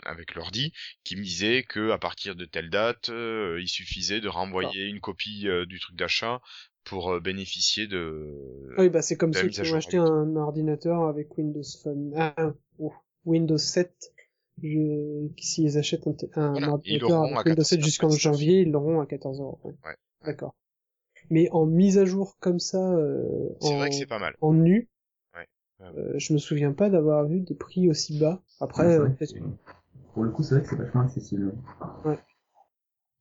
avec 0.04 0.34
l'ordi 0.34 0.74
qui 1.04 1.16
me 1.16 1.22
disait 1.22 1.62
que 1.62 1.92
à 1.92 2.00
partir 2.00 2.36
de 2.36 2.46
telle 2.46 2.72
date, 2.72 3.10
euh, 3.10 3.60
il 3.62 3.68
suffisait 3.68 4.20
de 4.20 4.28
renvoyer 4.28 4.86
une 4.88 5.00
copie 5.00 5.48
euh, 5.48 5.68
du 5.68 5.80
truc 5.80 5.96
d'achat 5.96 6.42
pour 6.84 7.22
bénéficier 7.22 7.86
de. 7.86 8.34
Oui, 8.80 8.90
bah 8.90 9.04
c'est 9.04 9.18
comme 9.18 9.34
ceux 9.34 9.48
qui 9.50 9.62
ont 9.62 9.76
acheté 9.76 9.98
un 9.98 10.36
ordinateur 10.38 11.04
avec 11.04 11.38
Windows 11.38 11.62
Phone, 11.84 12.14
ah, 12.18 12.54
oh, 12.80 12.94
Windows 13.26 13.60
7. 13.60 14.12
Je... 14.64 15.28
S'ils 15.40 15.78
achètent 15.78 16.08
un, 16.08 16.16
un 16.36 16.52
Voilà, 16.52 16.68
ils 16.68 16.70
ordinateur 16.72 17.10
l'auront 17.10 17.36
avec 17.36 17.48
à 17.48 17.50
Windows 17.52 17.64
7 17.64 17.80
14,99. 17.80 17.84
jusqu'en 17.84 18.10
janvier, 18.10 18.62
ils 18.62 18.72
l'auront 18.72 19.00
à 19.02 19.06
14 19.06 19.40
euros. 19.42 19.60
Ouais. 19.64 19.74
Ouais. 19.86 19.96
D'accord. 20.26 20.56
Mais 21.30 21.50
en 21.52 21.66
mise 21.66 21.98
à 21.98 22.06
jour 22.06 22.36
comme 22.40 22.60
ça, 22.60 22.94
euh, 22.94 23.50
C'est 23.62 23.74
en, 23.74 23.78
vrai 23.78 23.90
que 23.90 23.96
c'est 23.96 24.06
pas 24.06 24.20
mal. 24.20 24.36
en 24.42 24.54
nu, 24.54 24.90
Ouais. 25.36 25.48
Euh, 25.82 26.14
je 26.18 26.34
me 26.34 26.38
souviens 26.38 26.74
pas 26.74 26.90
d'avoir 26.90 27.26
vu 27.26 27.40
des 27.40 27.56
prix 27.56 27.90
aussi 27.90 28.20
bas. 28.20 28.42
Après, 28.60 29.00
euh, 29.00 29.08
Pour 30.14 30.24
le 30.24 30.32
coup, 30.32 30.44
c'est 30.44 30.56
vrai 30.56 30.64
que 30.64 30.70
c'est 30.70 30.76
vachement 30.76 31.02
accessible. 31.02 31.54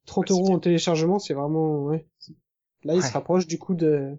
30 0.06 0.28
Ouais, 0.30 0.36
euros 0.36 0.46
c'est 0.46 0.52
en 0.54 0.58
téléchargement, 0.58 1.18
c'est 1.18 1.34
vraiment, 1.34 1.84
ouais. 1.84 2.06
Là, 2.84 2.94
il 2.94 3.00
Ouais. 3.00 3.02
se 3.06 3.12
rapproche 3.12 3.46
du 3.46 3.58
coup 3.58 3.74
de, 3.74 4.16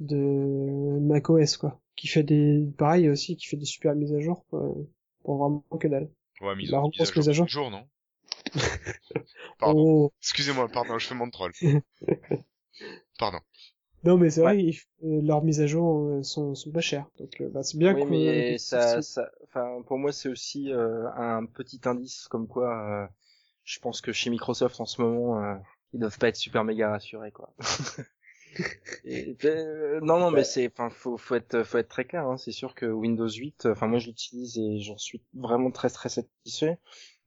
de 0.00 0.98
macOS, 1.00 1.56
quoi. 1.56 1.80
Qui 1.96 2.08
fait 2.08 2.22
des, 2.22 2.66
pareil 2.76 3.08
aussi, 3.08 3.36
qui 3.36 3.46
fait 3.46 3.56
des 3.56 3.64
super 3.66 3.94
mises 3.94 4.12
à 4.14 4.20
jour, 4.20 4.44
quoi, 4.50 4.74
pour 5.22 5.36
vraiment 5.36 5.64
que 5.78 5.86
dalle. 5.88 6.10
Ouais, 6.40 6.54
mise, 6.54 6.70
La 6.70 6.80
mise 6.92 7.00
à 7.00 7.04
grosse 7.06 7.12
jour 7.12 7.16
mise 7.16 7.28
à 7.28 7.32
jour. 7.32 7.46
les 7.46 7.70
non 7.70 7.88
Pardon. 9.58 9.86
Oh. 9.86 10.12
Excusez-moi, 10.22 10.68
pardon, 10.68 10.98
je 10.98 11.06
fais 11.06 11.14
mon 11.14 11.30
troll. 11.30 11.52
Pardon. 13.18 13.40
Non, 14.04 14.18
mais 14.18 14.30
c'est 14.30 14.40
Ouais. 14.40 14.54
vrai, 14.54 14.62
ils- 14.62 14.80
euh, 15.04 15.20
leurs 15.22 15.42
mises 15.42 15.60
à 15.60 15.66
jour 15.66 15.98
euh, 16.10 16.22
sont, 16.22 16.54
sont 16.54 16.70
pas 16.70 16.80
chères. 16.80 17.06
Donc, 17.18 17.40
euh, 17.40 17.48
bah, 17.48 17.62
c'est 17.62 17.78
bien 17.78 17.94
oui, 17.94 18.04
mais 18.04 18.56
que- 18.56 18.58
ça, 18.58 19.02
ça, 19.02 19.30
enfin, 19.44 19.82
pour 19.86 19.98
moi, 19.98 20.12
c'est 20.12 20.28
aussi 20.28 20.70
euh, 20.72 21.08
un 21.16 21.46
petit 21.46 21.80
indice 21.84 22.28
comme 22.28 22.46
quoi, 22.48 23.04
euh, 23.04 23.06
je 23.64 23.78
pense 23.80 24.00
que 24.00 24.12
chez 24.12 24.30
Microsoft 24.30 24.80
en 24.80 24.86
ce 24.86 25.02
moment, 25.02 25.42
euh, 25.42 25.56
ils 25.92 26.00
doivent 26.00 26.18
pas 26.18 26.28
être 26.28 26.36
super 26.36 26.64
méga 26.64 26.90
rassurés, 26.90 27.32
quoi. 27.32 27.54
Et, 29.04 29.36
ben, 29.42 30.00
non, 30.02 30.18
non, 30.18 30.30
mais 30.30 30.44
c'est, 30.44 30.70
enfin, 30.72 30.90
faut, 30.90 31.16
faut 31.16 31.34
être, 31.34 31.62
faut 31.62 31.78
être 31.78 31.88
très 31.88 32.04
clair. 32.04 32.26
Hein. 32.26 32.36
C'est 32.36 32.52
sûr 32.52 32.74
que 32.74 32.86
Windows 32.86 33.28
8, 33.28 33.66
enfin, 33.66 33.86
moi, 33.86 33.98
je 33.98 34.08
l'utilise 34.08 34.58
et 34.58 34.78
j'en 34.80 34.98
suis 34.98 35.22
vraiment 35.34 35.70
très, 35.70 35.90
très 35.90 36.08
satisfait. 36.08 36.78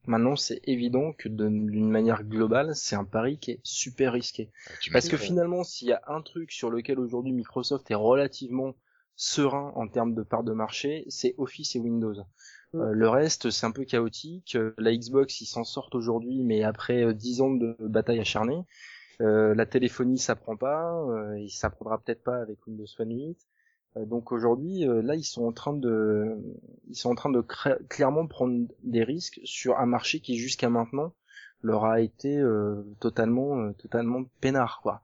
Maintenant, 0.06 0.36
c'est 0.36 0.60
évident 0.64 1.12
que 1.12 1.28
d'une 1.28 1.90
manière 1.90 2.24
globale, 2.24 2.74
c'est 2.74 2.96
un 2.96 3.04
pari 3.04 3.38
qui 3.38 3.52
est 3.52 3.60
super 3.62 4.14
risqué. 4.14 4.50
Tu 4.80 4.90
Parce 4.90 5.08
que 5.08 5.18
finalement, 5.18 5.64
s'il 5.64 5.88
y 5.88 5.92
a 5.92 6.00
un 6.06 6.22
truc 6.22 6.50
sur 6.50 6.70
lequel 6.70 6.98
aujourd'hui 6.98 7.32
Microsoft 7.32 7.90
est 7.90 7.94
relativement 7.94 8.74
serein 9.16 9.72
en 9.74 9.86
termes 9.86 10.14
de 10.14 10.22
part 10.22 10.44
de 10.44 10.52
marché, 10.52 11.04
c'est 11.08 11.34
Office 11.36 11.76
et 11.76 11.78
Windows. 11.78 12.14
Mm. 12.72 12.80
Euh, 12.80 12.92
le 12.92 13.08
reste, 13.08 13.50
c'est 13.50 13.66
un 13.66 13.70
peu 13.70 13.84
chaotique. 13.84 14.56
Euh, 14.56 14.72
La 14.78 14.96
Xbox, 14.96 15.40
ils 15.42 15.46
s'en 15.46 15.64
sortent 15.64 15.94
aujourd'hui, 15.94 16.42
mais 16.42 16.62
après 16.62 17.04
euh, 17.04 17.12
10 17.12 17.40
ans 17.42 17.50
de 17.50 17.76
bataille 17.80 18.20
acharnée. 18.20 18.62
Euh, 19.20 19.54
la 19.54 19.66
téléphonie, 19.66 20.18
ça 20.18 20.36
prend 20.36 20.56
pas, 20.56 20.94
euh, 20.94 21.34
et 21.34 21.48
ça 21.48 21.70
prendra 21.70 21.98
peut-être 21.98 22.22
pas 22.22 22.36
avec 22.36 22.64
Windows 22.66 22.86
Phone 22.96 23.12
8. 23.12 23.36
Euh, 23.96 24.04
donc 24.04 24.32
aujourd'hui, 24.32 24.86
euh, 24.86 25.02
là, 25.02 25.14
ils 25.14 25.24
sont 25.24 25.44
en 25.44 25.52
train 25.52 25.72
de, 25.72 26.36
ils 26.88 26.96
sont 26.96 27.10
en 27.10 27.14
train 27.14 27.30
de 27.30 27.40
clairement 27.88 28.26
prendre 28.26 28.68
des 28.84 29.04
risques 29.04 29.40
sur 29.44 29.78
un 29.78 29.86
marché 29.86 30.20
qui 30.20 30.36
jusqu'à 30.36 30.70
maintenant 30.70 31.14
leur 31.62 31.84
a 31.84 32.00
été 32.00 32.38
euh, 32.38 32.82
totalement, 33.00 33.58
euh, 33.58 33.72
totalement 33.72 34.24
peinard, 34.40 34.80
quoi. 34.82 35.02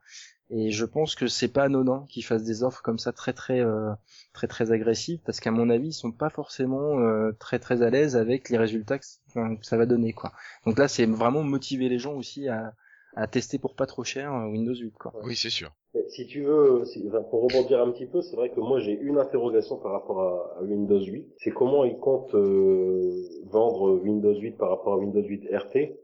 Et 0.50 0.70
je 0.70 0.84
pense 0.84 1.14
que 1.14 1.26
c'est 1.26 1.48
pas 1.48 1.64
anodin 1.64 2.04
qu'ils 2.08 2.24
fassent 2.24 2.44
des 2.44 2.62
offres 2.62 2.82
comme 2.82 2.98
ça 2.98 3.12
très 3.12 3.32
très 3.32 3.60
euh, 3.60 3.92
très 4.34 4.46
très 4.46 4.72
agressives 4.72 5.20
parce 5.24 5.40
qu'à 5.40 5.50
mon 5.50 5.70
avis 5.70 5.88
ils 5.88 5.92
sont 5.92 6.12
pas 6.12 6.28
forcément 6.28 7.00
euh, 7.00 7.32
très 7.40 7.58
très 7.58 7.82
à 7.82 7.88
l'aise 7.88 8.14
avec 8.14 8.50
les 8.50 8.58
résultats 8.58 8.98
que, 8.98 9.06
que 9.34 9.66
ça 9.66 9.76
va 9.78 9.86
donner 9.86 10.12
quoi. 10.12 10.32
Donc 10.66 10.78
là 10.78 10.86
c'est 10.86 11.06
vraiment 11.06 11.42
motiver 11.42 11.88
les 11.88 11.98
gens 11.98 12.12
aussi 12.12 12.46
à, 12.48 12.74
à 13.16 13.26
tester 13.26 13.58
pour 13.58 13.74
pas 13.74 13.86
trop 13.86 14.04
cher 14.04 14.32
euh, 14.32 14.46
Windows 14.48 14.74
8 14.74 14.92
quoi. 14.98 15.12
Oui, 15.24 15.36
c'est 15.36 15.50
sûr. 15.50 15.70
Mais 15.94 16.08
Si 16.08 16.26
tu 16.26 16.42
veux, 16.42 16.84
si, 16.84 17.04
enfin, 17.08 17.22
pour 17.22 17.42
rebondir 17.42 17.80
un 17.80 17.90
petit 17.90 18.06
peu, 18.06 18.20
c'est 18.22 18.36
vrai 18.36 18.50
que 18.50 18.60
moi 18.60 18.80
j'ai 18.80 18.92
une 18.92 19.18
interrogation 19.18 19.76
par 19.76 19.92
rapport 19.92 20.20
à, 20.20 20.58
à 20.58 20.62
Windows 20.62 21.00
8. 21.00 21.34
C'est 21.38 21.52
comment 21.52 21.84
ils 21.84 21.98
comptent 21.98 22.34
euh, 22.34 23.24
vendre 23.46 23.92
Windows 24.02 24.34
8 24.34 24.52
par 24.52 24.70
rapport 24.70 24.94
à 24.94 24.98
Windows 24.98 25.22
8 25.22 25.48
RT. 25.52 25.94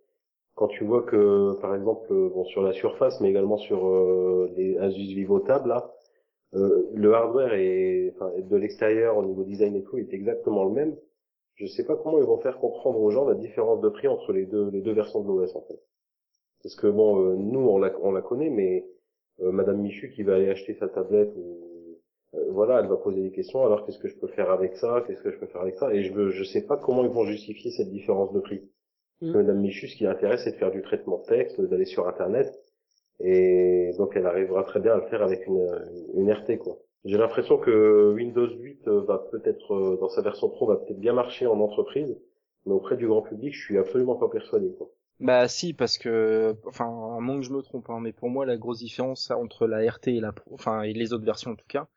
Quand 0.55 0.69
tu 0.69 0.85
vois 0.85 1.03
que, 1.03 1.59
par 1.61 1.75
exemple, 1.75 2.13
euh, 2.13 2.29
bon 2.29 2.45
sur 2.45 2.63
la 2.63 2.73
surface, 2.73 3.21
mais 3.21 3.31
également 3.31 3.57
sur 3.57 3.87
euh, 3.87 4.53
les 4.57 4.77
Asus 4.79 5.15
Vivo 5.15 5.41
Tab 5.41 5.67
là, 5.67 5.95
euh, 6.55 6.91
le 6.95 7.15
hardware 7.15 7.55
est, 7.55 8.13
enfin, 8.15 8.31
de 8.39 8.57
l'extérieur 8.57 9.17
au 9.17 9.25
niveau 9.25 9.45
design 9.45 9.75
et 9.77 9.83
tout 9.83 9.97
est 9.99 10.13
exactement 10.13 10.65
le 10.65 10.73
même. 10.73 10.97
Je 11.55 11.67
sais 11.67 11.85
pas 11.87 11.97
comment 11.97 12.19
ils 12.19 12.25
vont 12.25 12.39
faire 12.41 12.59
comprendre 12.59 13.01
aux 13.01 13.11
gens 13.11 13.27
la 13.27 13.35
différence 13.37 13.81
de 13.81 13.89
prix 13.89 14.09
entre 14.09 14.33
les 14.33 14.47
deux 14.47 14.71
les 14.71 14.81
deux 14.81 14.93
versions 14.93 15.21
de 15.23 15.29
l'OS 15.29 15.55
en 15.57 15.63
fait. 15.63 15.81
Parce 16.63 16.75
que 16.77 16.87
bon, 16.87 17.25
euh, 17.25 17.37
nous 17.37 17.61
on 17.61 17.79
la 17.79 17.93
on 18.03 18.13
la 18.13 18.23
connaît, 18.23 18.51
mais 18.51 18.87
euh, 19.41 19.53
Madame 19.53 19.81
Michu 19.81 20.11
qui 20.11 20.23
va 20.23 20.35
aller 20.37 20.49
acheter 20.51 20.75
sa 20.75 20.89
tablette 20.89 21.33
ou 21.37 21.99
euh, 22.35 22.51
voilà, 22.51 22.81
elle 22.81 22.89
va 22.89 22.97
poser 22.97 23.23
des 23.23 23.33
questions. 23.33 23.65
Alors 23.65 23.87
qu'est-ce 23.87 23.99
que 23.99 24.09
je 24.09 24.17
peux 24.19 24.29
faire 24.29 24.51
avec 24.51 24.77
ça? 24.77 25.03
Qu'est-ce 25.07 25.23
que 25.23 25.31
je 25.33 25.39
peux 25.39 25.47
faire 25.47 25.63
avec 25.63 25.77
ça? 25.77 25.93
Et 25.95 26.03
je 26.03 26.13
veux, 26.13 26.31
je 26.31 26.45
sais 26.45 26.67
pas 26.67 26.77
comment 26.77 27.05
ils 27.05 27.11
vont 27.11 27.25
justifier 27.25 27.71
cette 27.71 27.91
différence 27.91 28.33
de 28.33 28.41
prix. 28.41 28.61
Parce 29.21 29.33
que 29.33 29.39
Mm. 29.39 29.41
Madame 29.43 29.61
Michu, 29.61 29.89
ce 29.89 29.97
qui 29.97 30.05
l'intéresse, 30.05 30.43
c'est 30.45 30.53
de 30.53 30.57
faire 30.57 30.71
du 30.71 30.83
traitement 30.83 31.19
de 31.19 31.25
texte, 31.25 31.61
d'aller 31.61 31.85
sur 31.85 32.09
Internet, 32.09 32.49
et 33.21 33.93
donc 33.99 34.13
elle 34.17 34.27
arrivera 34.27 34.65
très 34.65 34.81
bien 34.81 34.93
à 34.95 34.97
le 34.97 35.07
faire 35.09 35.23
avec 35.23 35.47
une, 35.47 35.69
une 36.15 36.33
RT 36.33 36.59
quoi. 36.59 36.79
J'ai 37.05 37.19
l'impression 37.19 37.59
que 37.59 38.13
Windows 38.15 38.49
8 38.49 38.89
euh, 38.89 39.01
va 39.03 39.19
peut-être 39.31 39.97
dans 40.01 40.09
sa 40.11 40.23
version 40.23 40.49
pro 40.51 40.67
va 40.67 40.77
peut-être 40.77 41.01
bien 41.01 41.13
marcher 41.15 41.47
en 41.47 41.61
entreprise, 41.61 42.19
mais 42.67 42.73
auprès 42.73 42.97
du 42.97 43.07
grand 43.07 43.23
public, 43.23 43.55
je 43.55 43.65
suis 43.65 43.79
absolument 43.79 44.17
pas 44.17 44.29
persuadé 44.29 44.73
quoi. 44.79 44.91
Bah 45.21 45.49
si 45.49 45.75
parce 45.75 45.99
que 45.99 46.57
enfin 46.67 46.87
à 46.87 47.21
moins 47.21 47.37
que 47.37 47.43
je 47.47 47.53
me 47.53 47.61
trompe 47.63 47.91
hein, 47.91 48.01
mais 48.01 48.13
pour 48.13 48.31
moi 48.31 48.47
la 48.47 48.57
grosse 48.57 48.79
différence 48.79 49.31
entre 49.31 49.67
la 49.67 49.89
RT 49.91 50.09
et 50.17 50.21
la 50.21 50.33
Pro- 50.33 50.55
enfin 50.55 50.83
et 50.83 50.95
les 50.95 51.13
autres 51.13 51.25
versions 51.27 51.51
en 51.51 51.57
tout 51.57 51.67
cas 51.69 51.89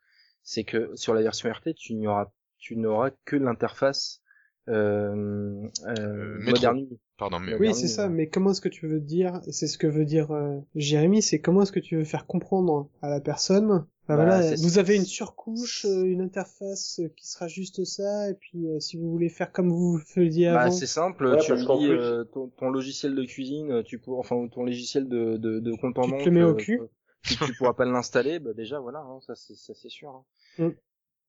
c'est 0.42 0.64
que 0.64 0.94
sur 0.94 1.14
la 1.14 1.22
version 1.22 1.50
RT 1.50 1.74
tu 1.74 1.94
n'auras 1.94 2.30
tu 2.58 2.76
n'auras 2.76 3.10
que 3.24 3.36
l'interface 3.36 4.20
euh, 4.68 5.66
euh, 5.86 6.38
métro. 6.38 6.52
Modern 6.52 6.78
UI. 6.78 6.98
Pardon, 7.16 7.38
mais 7.40 7.54
Oui, 7.54 7.74
c'est 7.74 7.88
ça, 7.88 8.06
euh, 8.06 8.08
mais 8.08 8.28
comment 8.28 8.50
est-ce 8.50 8.60
que 8.60 8.68
tu 8.68 8.86
veux 8.88 9.00
dire, 9.00 9.40
c'est 9.50 9.66
ce 9.66 9.78
que 9.78 9.86
veut 9.86 10.04
dire 10.04 10.30
euh, 10.32 10.58
Jérémy, 10.74 11.22
c'est 11.22 11.40
comment 11.40 11.62
est-ce 11.62 11.72
que 11.72 11.80
tu 11.80 11.96
veux 11.96 12.04
faire 12.04 12.26
comprendre 12.26 12.88
à 13.02 13.08
la 13.08 13.20
personne, 13.20 13.86
bah, 14.08 14.16
Bah, 14.16 14.16
voilà, 14.16 14.42
c'est- 14.42 14.56
vous 14.56 14.78
avez 14.78 14.96
une 14.96 15.04
surcouche, 15.04 15.84
euh, 15.86 16.04
une 16.04 16.20
interface 16.20 17.00
euh, 17.00 17.08
qui 17.16 17.26
sera 17.26 17.48
juste 17.48 17.84
ça, 17.84 18.30
et 18.30 18.34
puis 18.34 18.66
euh, 18.68 18.80
si 18.80 18.96
vous 18.98 19.10
voulez 19.10 19.28
faire 19.28 19.52
comme 19.52 19.70
vous 19.70 19.98
faisiez 19.98 20.48
Bah, 20.48 20.60
avant, 20.60 20.70
c'est 20.70 20.86
simple, 20.86 21.30
Ouais, 21.30 21.38
tu 21.38 21.52
plus- 21.54 21.90
euh, 21.90 22.24
ton, 22.24 22.48
ton 22.48 22.68
logiciel 22.70 23.14
de 23.14 23.24
cuisine, 23.24 23.82
tu 23.84 23.98
pourras, 23.98 24.20
enfin 24.20 24.46
ton 24.48 24.64
logiciel 24.64 25.08
de, 25.08 25.36
de, 25.36 25.58
de 25.58 25.72
compte 25.74 25.98
en 25.98 26.02
Tu 26.02 26.10
te 26.10 26.10
banque, 26.10 26.24
le 26.26 26.30
mets 26.30 26.42
au 26.44 26.52
euh, 26.52 26.54
cul. 26.54 26.80
tu, 27.22 27.36
tu 27.38 27.54
pourras 27.54 27.72
pas 27.74 27.84
l'installer, 27.86 28.38
bah 28.38 28.52
déjà 28.52 28.78
voilà, 28.78 29.00
hein, 29.00 29.20
ça 29.26 29.34
c'est 29.34 29.54
ça 29.54 29.72
c'est 29.74 29.88
sûr. 29.88 30.10
hein. 30.10 30.24
Mm. 30.58 30.70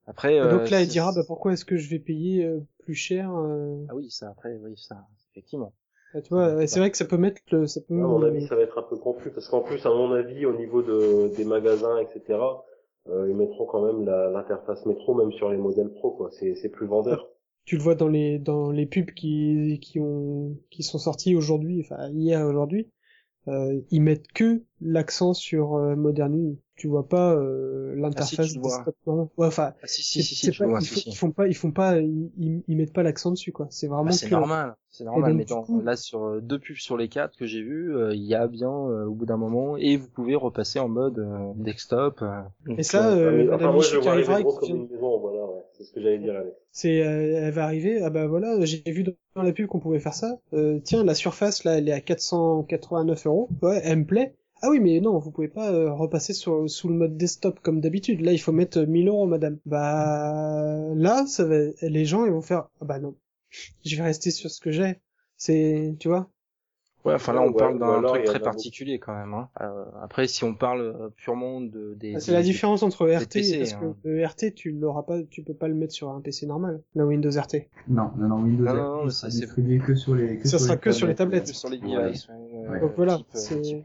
Après, 0.08 0.40
Et 0.42 0.42
euh, 0.42 0.50
donc 0.50 0.70
là, 0.70 0.82
il 0.82 0.88
dira, 0.88 1.12
bah 1.12 1.24
pourquoi 1.28 1.54
est-ce 1.54 1.66
que 1.66 1.78
je 1.78 1.90
vais 1.90 2.00
payer 2.00 2.46
euh, 2.46 2.60
plus 2.84 2.96
cher 2.96 3.32
euh, 3.36 3.78
ah 3.90 3.96
oui 3.96 4.12
ça 4.12 4.30
après 4.30 4.56
oui 4.58 4.76
ça 4.78 5.08
effectivement. 5.32 5.74
Tu 6.24 6.30
vois, 6.30 6.66
c'est 6.68 6.80
vrai 6.80 6.92
que 6.92 6.98
ça 6.98 7.06
peut 7.06 7.18
mettre 7.18 7.42
le, 7.52 7.68
ça 7.68 7.82
peut. 7.82 7.94
À 7.96 8.08
mon 8.08 8.24
avis, 8.24 8.48
ça 8.48 8.56
va 8.56 8.62
être 8.62 8.78
un 8.78 8.84
peu 8.84 8.98
confus 8.98 9.32
parce 9.32 9.48
qu'en 9.48 9.62
plus, 9.62 9.86
à 9.86 9.90
mon 9.90 10.12
avis, 10.14 10.46
au 10.46 10.54
niveau 10.56 10.82
de, 10.82 11.34
des 11.36 11.46
magasins, 11.46 11.98
etc., 12.00 12.40
euh, 13.10 13.30
ils 13.30 13.36
mettront 13.36 13.66
quand 13.66 13.86
même 13.86 14.06
la- 14.06 14.30
l'interface 14.32 14.86
métro, 14.86 15.14
même 15.14 15.32
sur 15.34 15.50
les 15.50 15.58
modèles 15.58 15.90
pro, 15.94 16.12
quoi. 16.12 16.30
C'est, 16.32 16.56
c'est 16.56 16.70
plus 16.70 16.88
vendeur. 16.88 17.28
tu 17.66 17.76
le 17.78 17.82
vois 17.84 17.96
dans 17.96 18.08
les 18.08 18.40
dans 18.40 18.72
les 18.72 18.86
pubs 18.86 19.12
qui 19.12 19.80
qui 19.82 20.00
ont 20.00 20.58
qui 20.72 20.84
sont 20.84 20.98
sortis 21.00 21.36
aujourd'hui, 21.36 21.82
enfin 21.82 22.10
hier 22.12 22.46
aujourd'hui, 22.46 22.90
euh, 23.48 23.80
ils 23.92 24.02
mettent 24.02 24.32
que 24.34 24.64
l'accent 24.82 25.34
sur 25.34 25.76
euh, 25.76 25.96
Modern 25.96 26.34
UI. 26.36 26.60
Tu 26.76 26.88
vois 26.88 27.08
pas 27.08 27.34
euh, 27.34 27.96
l'interface 27.96 28.54
desktop 28.54 28.96
normale. 29.08 29.28
Ouais, 29.38 29.48
enfin, 29.48 29.74
Ah 29.82 29.88
si 29.88 30.04
si 30.04 30.22
c'est- 30.22 30.28
si, 30.28 30.36
c'est 30.36 30.52
si, 30.52 30.58
pas- 30.58 30.66
vois, 30.66 30.80
ils, 30.82 30.86
si, 30.86 30.94
font, 30.96 31.02
si. 31.02 31.10
ils 31.10 31.16
font 31.16 31.32
pas, 31.32 31.48
ils 31.48 31.56
font 31.56 31.72
pas, 31.72 32.00
ils, 32.00 32.62
ils- 32.68 32.76
mettent 32.76 32.92
pas 32.94 33.04
l'accent 33.04 33.32
dessus 33.32 33.52
quoi. 33.54 33.68
C'est 33.70 33.88
vraiment 33.88 34.06
Bah, 34.06 34.12
c'est 34.12 34.28
que- 34.28 34.32
normal, 34.36 34.76
c'est 34.90 35.06
normal. 35.06 35.32
donc, 35.32 35.38
Mais 35.40 35.46
du 35.46 35.54
dans, 35.54 35.64
coup- 35.64 35.80
là, 35.82 35.96
sur 35.96 36.24
euh, 36.26 36.42
deux 36.42 36.60
pubs 36.60 36.76
sur 36.76 36.98
les 36.98 37.08
quatre 37.08 37.38
que 37.38 37.46
j'ai 37.46 37.62
vus, 37.62 37.96
euh, 37.96 38.14
il 38.14 38.24
y 38.24 38.36
a 38.36 38.48
bien 38.48 38.70
euh, 38.70 39.06
au 39.06 39.14
bout 39.14 39.26
d'un 39.26 39.38
moment, 39.38 39.78
et 39.78 39.96
vous 39.96 40.10
pouvez 40.10 40.36
repasser 40.36 40.80
en 40.80 40.90
mode 40.90 41.20
euh, 41.20 41.54
desktop. 41.56 42.22
euh, 42.22 42.42
donc, 42.66 42.80
Et 42.80 42.84
ça, 42.84 43.10
euh, 43.12 43.16
euh, 43.16 43.30
Ah, 43.30 43.32
mais, 43.32 43.44
Madame 43.46 43.56
enfin, 43.56 43.72
moi, 43.72 43.84
je 43.84 43.88
Michu 43.88 43.96
le 43.96 44.02
qui 44.02 44.04
vois 44.04 44.12
arriver 44.14 44.34
arrivera 44.34 44.40
et 44.42 44.44
gros 44.44 44.54
qui 44.54 44.60
comme 44.60 44.68
vient- 44.68 44.76
une 44.86 44.90
maison, 44.92 45.18
voilà, 45.20 45.46
ouais. 45.46 45.64
C'est 45.78 45.84
ce 45.86 45.94
que 45.94 46.02
j'allais 46.02 46.20
dire, 46.20 46.34
c'est, 46.72 47.02
euh, 47.06 47.40
elle 47.48 47.54
va 47.54 47.64
arriver. 47.64 48.02
Ah 48.02 48.10
bah 48.10 48.28
voilà, 48.28 48.64
j'ai 48.66 48.82
vu 48.88 49.04
dans 49.04 49.42
la 49.44 49.54
pub 49.54 49.68
qu'on 49.68 49.80
pouvait 49.80 50.00
faire 50.00 50.14
ça. 50.14 50.40
Euh, 50.54 50.80
tiens, 50.84 51.04
la 51.04 51.16
surface 51.16 51.64
là, 51.64 51.78
elle 51.78 51.88
est 51.90 51.94
à 51.94 52.02
489 52.02 53.26
euros. 53.26 53.50
Ouais, 53.62 53.82
elle 53.84 54.00
me 54.00 54.06
plaît. 54.06 54.34
Ah 54.62 54.70
oui, 54.70 54.80
mais 54.80 55.00
non, 55.00 55.18
vous 55.20 55.32
pouvez 55.32 55.48
pas 55.48 55.72
euh, 55.72 55.92
repasser 55.94 56.34
sur, 56.34 56.70
sous 56.70 56.88
le 56.90 56.96
mode 56.96 57.18
desktop 57.18 57.60
comme 57.62 57.80
d'habitude. 57.82 58.22
Là, 58.22 58.32
il 58.34 58.40
faut 58.40 58.52
mettre 58.52 58.82
1000 58.82 59.08
euros, 59.08 59.28
madame. 59.28 59.60
Bah 59.66 60.94
là, 60.96 61.26
ça 61.28 61.46
va, 61.46 61.56
les 61.82 62.06
gens 62.06 62.26
ils 62.26 62.32
vont 62.32 62.42
faire. 62.42 62.70
Ah 62.82 62.86
bah 62.86 63.00
non, 63.00 63.16
je 63.86 63.96
vais 63.96 64.04
rester 64.04 64.32
sur 64.32 64.50
ce 64.52 64.60
que 64.62 64.72
j'ai. 64.72 65.02
C'est, 65.38 65.96
tu 66.00 66.08
vois. 66.10 66.30
Ouais, 67.06 67.14
enfin 67.14 67.34
là, 67.34 67.42
on 67.42 67.50
Ou 67.50 67.54
parle 67.54 67.78
d'un 67.80 68.02
truc 68.02 68.24
très 68.26 68.34
beaucoup. 68.40 68.44
particulier 68.46 68.98
quand 69.00 69.14
même. 69.16 69.34
Hein. 69.34 69.50
Euh, 69.62 69.86
après, 70.02 70.28
si 70.28 70.44
on 70.44 70.56
parle 70.56 70.82
euh, 70.82 71.10
purement 71.16 71.62
de 71.62 71.94
des, 71.94 72.16
Ah, 72.16 72.20
c'est 72.20 72.32
la 72.32 72.42
différence 72.42 72.82
entre 72.84 73.08
RT 73.08 73.30
PC, 73.32 73.58
parce 73.60 73.74
hein. 73.74 73.96
que 74.04 74.10
le 74.10 74.26
RT, 74.26 74.54
tu 74.56 74.72
l'auras 74.72 75.04
pas, 75.04 75.22
tu 75.24 75.44
peux 75.44 75.54
pas 75.54 75.68
le 75.68 75.76
mettre 75.76 75.94
sur 75.94 76.10
un 76.10 76.20
PC 76.22 76.48
normal. 76.48 76.82
La 76.96 77.06
Windows 77.06 77.30
RT. 77.30 77.68
Non, 77.88 78.10
non, 78.18 78.28
non, 78.28 78.44
Windows 78.44 78.64
Non, 78.66 78.72
RT 78.72 78.78
non, 78.78 79.04
non, 79.04 79.10
sera 79.10 79.30
c'est- 79.32 79.46
que 79.86 79.96
sur 79.96 80.16
les, 80.16 80.38
que 80.40 80.48
Ça 80.48 80.58
sur 80.58 80.60
sera 80.68 80.74
les 80.76 80.80
que 80.82 80.92
sur 80.92 81.08
les 81.08 81.16
tablettes. 81.16 81.48
sur 81.48 81.70
les 81.70 81.78
Ouais. 81.80 82.04
devices. 82.06 82.28
ouais, 82.28 82.70
ouais, 82.70 82.80
Donc 82.82 82.92
voilà, 82.96 83.18
type, 83.18 83.28
euh. 83.36 83.80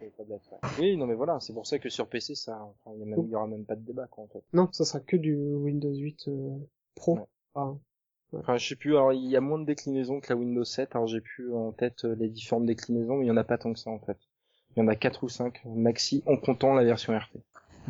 Oui, 0.79 0.97
non 0.97 1.07
mais 1.07 1.15
voilà, 1.15 1.39
c'est 1.41 1.53
pour 1.53 1.67
ça 1.67 1.79
que 1.79 1.89
sur 1.89 2.07
PC, 2.09 2.35
ça, 2.35 2.59
enfin, 2.85 2.97
il 2.97 3.07
y, 3.07 3.11
il 3.27 3.31
y 3.31 3.35
aura 3.35 3.47
même 3.47 3.65
pas 3.65 3.77
de 3.77 3.85
débat 3.85 4.07
quoi 4.11 4.25
en 4.25 4.29
fait. 4.29 4.43
Non, 4.53 4.69
ça 4.73 4.85
sera 4.85 5.01
que 5.01 5.17
du 5.17 5.37
Windows 5.37 5.93
8 5.95 6.29
euh, 6.29 6.51
Pro. 6.95 7.19
Ouais. 7.55 7.63
Enfin, 8.35 8.57
je 8.57 8.69
sais 8.69 8.77
plus. 8.77 8.97
Alors, 8.97 9.13
il 9.13 9.27
y 9.29 9.37
a 9.37 9.41
moins 9.41 9.59
de 9.59 9.65
déclinaisons 9.65 10.21
que 10.21 10.33
la 10.33 10.37
Windows 10.37 10.65
7. 10.65 10.95
Alors, 10.95 11.07
j'ai 11.07 11.21
plus 11.21 11.53
en 11.53 11.73
tête 11.73 12.05
euh, 12.05 12.15
les 12.15 12.29
différentes 12.29 12.67
déclinaisons, 12.67 13.17
mais 13.17 13.27
il 13.27 13.29
y 13.29 13.33
en 13.33 13.37
a 13.37 13.45
pas 13.45 13.59
tant 13.59 13.73
que 13.73 13.79
ça 13.79 13.91
en 13.91 13.99
fait. 13.99 14.19
Il 14.77 14.81
y 14.81 14.83
en 14.83 14.89
a 14.89 14.95
quatre 14.95 15.25
ou 15.25 15.29
cinq 15.29 15.63
maxi 15.67 16.23
en 16.27 16.37
comptant 16.37 16.75
la 16.75 16.85
version 16.85 17.17
RT. 17.17 17.41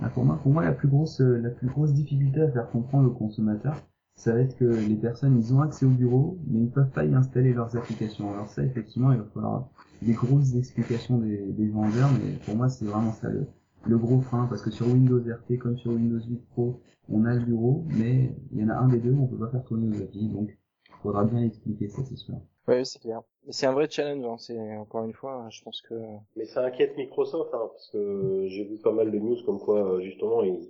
Ah, 0.03 0.09
Pour 0.09 0.25
moi, 0.25 0.39
pour 0.43 0.53
moi, 0.53 0.65
la 0.65 0.73
plus 0.73 0.89
grosse, 0.89 1.21
euh, 1.21 1.39
la 1.39 1.51
plus 1.51 1.69
grosse 1.69 1.93
difficulté 1.93 2.41
à 2.41 2.51
faire 2.51 2.71
comprendre 2.71 3.09
au 3.11 3.13
consommateur, 3.13 3.77
ça 4.15 4.33
va 4.33 4.41
être 4.41 4.57
que 4.57 4.65
les 4.65 4.97
personnes, 4.97 5.39
ils 5.39 5.53
ont 5.53 5.61
accès 5.61 5.85
au 5.85 5.91
bureau, 5.91 6.39
mais 6.47 6.61
ils 6.61 6.71
peuvent 6.71 6.91
pas 6.91 7.05
y 7.05 7.15
installer 7.15 7.53
leurs 7.53 7.77
applications. 7.77 8.33
Alors 8.33 8.49
ça, 8.49 8.63
effectivement, 8.63 9.13
il 9.13 9.19
va 9.19 9.27
falloir 9.35 9.69
des 10.03 10.13
grosses 10.13 10.55
explications 10.55 11.19
des, 11.19 11.39
des 11.39 11.69
vendeurs, 11.69 12.11
mais 12.13 12.33
pour 12.47 12.57
moi, 12.57 12.69
c'est 12.69 12.85
vraiment 12.87 13.13
ça 13.13 13.29
le, 13.29 13.47
le 13.87 13.99
gros 13.99 14.21
frein, 14.21 14.47
parce 14.47 14.63
que 14.63 14.71
sur 14.71 14.87
Windows 14.87 15.21
RT 15.21 15.59
comme 15.59 15.77
sur 15.79 15.93
Windows 15.93 16.21
8 16.21 16.41
Pro, 16.53 16.81
on 17.09 17.25
a 17.25 17.35
le 17.35 17.45
bureau, 17.45 17.85
mais 17.89 18.35
il 18.53 18.61
y 18.61 18.65
en 18.65 18.69
a 18.69 18.75
un 18.75 18.89
des 18.89 18.99
deux 18.99 19.11
où 19.11 19.25
on 19.25 19.27
peut 19.27 19.39
pas 19.39 19.51
faire 19.51 19.65
tourner 19.65 19.87
nos 19.87 20.03
applis, 20.03 20.29
donc 20.29 20.51
il 20.89 20.95
faudra 21.03 21.25
bien 21.25 21.43
expliquer 21.43 21.89
ça, 21.89 22.03
c'est 22.05 22.17
sûr. 22.17 22.35
Ouais, 22.69 22.85
c'est 22.85 23.01
clair. 23.01 23.23
Mais 23.47 23.53
c'est 23.53 23.67
un 23.67 23.73
vrai 23.73 23.89
challenge. 23.91 24.25
Hein. 24.25 24.37
C'est 24.39 24.77
encore 24.77 25.05
une 25.05 25.15
fois, 25.15 25.49
je 25.51 25.63
pense 25.63 25.81
que 25.83 25.95
Mais 26.37 26.45
ça 26.45 26.65
inquiète 26.65 26.97
Microsoft, 26.97 27.53
hein, 27.55 27.69
parce 27.73 27.89
que 27.89 28.45
j'ai 28.49 28.65
vu 28.65 28.79
pas 28.79 28.93
mal 28.93 29.11
de 29.11 29.19
news 29.19 29.43
comme 29.45 29.59
quoi, 29.59 29.95
euh, 29.95 30.01
justement, 30.03 30.43
il, 30.43 30.61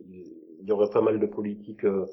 il 0.60 0.68
y 0.68 0.72
aurait 0.72 0.90
pas 0.90 1.00
mal 1.00 1.18
de 1.18 1.26
politiques 1.26 1.84
euh, 1.84 2.06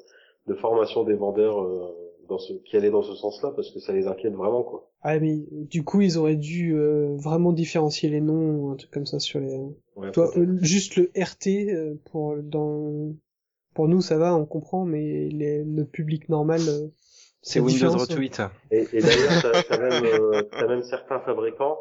de 0.46 0.54
formation 0.54 1.04
des 1.04 1.14
vendeurs 1.14 1.62
euh, 1.62 2.07
dans 2.28 2.38
ce, 2.38 2.52
qui 2.52 2.76
allaient 2.76 2.90
dans 2.90 3.02
ce 3.02 3.14
sens-là, 3.14 3.52
parce 3.56 3.70
que 3.70 3.80
ça 3.80 3.92
les 3.92 4.06
inquiète 4.06 4.34
vraiment, 4.34 4.62
quoi. 4.62 4.90
Ah 5.02 5.18
mais 5.20 5.38
du 5.50 5.84
coup 5.84 6.00
ils 6.00 6.18
auraient 6.18 6.34
dû 6.36 6.74
euh, 6.76 7.14
vraiment 7.16 7.52
différencier 7.52 8.08
les 8.08 8.20
noms 8.20 8.56
ou 8.56 8.70
un 8.70 8.76
truc 8.76 8.90
comme 8.90 9.06
ça 9.06 9.18
sur 9.20 9.40
les. 9.40 9.56
Ouais, 9.96 10.10
Toi, 10.12 10.30
euh, 10.36 10.58
juste 10.60 10.96
le 10.96 11.10
RT 11.16 11.70
euh, 11.72 11.94
pour 12.10 12.36
dans 12.36 13.12
pour 13.74 13.86
nous 13.88 14.00
ça 14.00 14.18
va, 14.18 14.34
on 14.34 14.44
comprend, 14.44 14.84
mais 14.84 15.28
les... 15.28 15.64
le 15.64 15.84
public 15.84 16.28
normal. 16.28 16.60
euh, 16.68 16.88
c'est 17.42 17.60
Windows 17.60 17.96
Retweet. 17.96 18.42
Et, 18.72 18.86
et 18.92 19.00
d'ailleurs, 19.00 19.42
t'as, 19.42 19.62
t'as 19.62 19.78
même, 19.78 20.04
euh, 20.04 20.42
t'as 20.50 20.66
même 20.66 20.82
certains 20.82 21.20
fabricants 21.20 21.78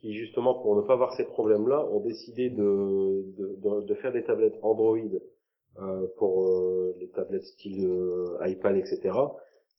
qui, 0.00 0.14
justement, 0.14 0.54
pour 0.54 0.76
ne 0.76 0.82
pas 0.82 0.94
avoir 0.94 1.14
ces 1.14 1.24
problèmes-là, 1.24 1.86
ont 1.90 2.00
décidé 2.00 2.50
de, 2.50 3.24
de, 3.38 3.56
de, 3.62 3.80
de 3.86 3.94
faire 3.94 4.12
des 4.12 4.24
tablettes 4.24 4.58
Android 4.62 4.98
euh, 5.80 6.06
pour 6.18 6.48
euh, 6.48 6.94
les 6.98 7.08
tablettes 7.08 7.44
style 7.44 7.86
euh, 7.86 8.36
iPad, 8.46 8.76
etc. 8.76 9.16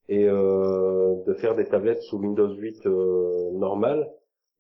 Et 0.10 0.26
euh, 0.28 1.16
de 1.26 1.34
faire 1.34 1.56
des 1.56 1.66
tablettes 1.66 2.02
sous 2.02 2.18
Windows 2.18 2.54
8 2.54 2.86
euh, 2.86 3.52
normal 3.54 4.10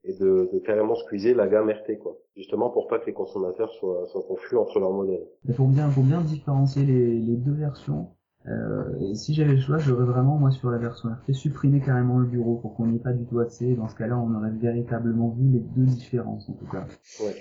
et 0.04 0.14
de, 0.14 0.50
de 0.54 0.60
carrément 0.60 0.96
squeezer 0.96 1.34
la 1.34 1.48
gamme 1.48 1.70
RT, 1.70 1.98
quoi. 2.00 2.18
Justement 2.36 2.70
pour 2.70 2.88
pas 2.88 3.00
que 3.00 3.06
les 3.06 3.14
consommateurs 3.14 3.72
soient, 3.74 4.06
soient 4.08 4.24
confus 4.24 4.58
entre 4.58 4.80
leurs 4.80 4.92
modèles. 4.92 5.26
Mais 5.46 5.54
pour 5.54 5.68
bien, 5.68 5.90
pour 5.90 6.04
bien 6.04 6.22
différencier 6.22 6.84
les, 6.86 7.20
les 7.20 7.36
deux 7.36 7.54
versions, 7.54 8.10
euh, 8.48 8.98
et 9.00 9.16
si 9.16 9.34
j'avais 9.34 9.54
le 9.54 9.60
choix, 9.60 9.78
j'aurais 9.78 10.06
vraiment, 10.06 10.38
moi, 10.38 10.52
sur 10.52 10.70
la 10.70 10.78
version 10.78 11.10
RT, 11.10 11.34
supprimé 11.34 11.82
carrément 11.82 12.20
le 12.20 12.26
bureau 12.28 12.56
pour 12.56 12.76
qu'on 12.76 12.86
n'ait 12.88 13.00
pas 13.00 13.12
du 13.12 13.26
tout 13.26 13.40
accès. 13.40 13.74
Dans 13.74 13.90
ce 13.90 13.96
cas-là, 13.96 14.18
on 14.18 14.34
aurait 14.36 14.52
véritablement 14.52 15.30
vu 15.30 15.50
les 15.52 15.60
deux 15.60 15.86
différences, 15.86 16.48
en 16.48 16.54
tout 16.54 16.68
cas. 16.68 16.86
Ouais. 17.22 17.36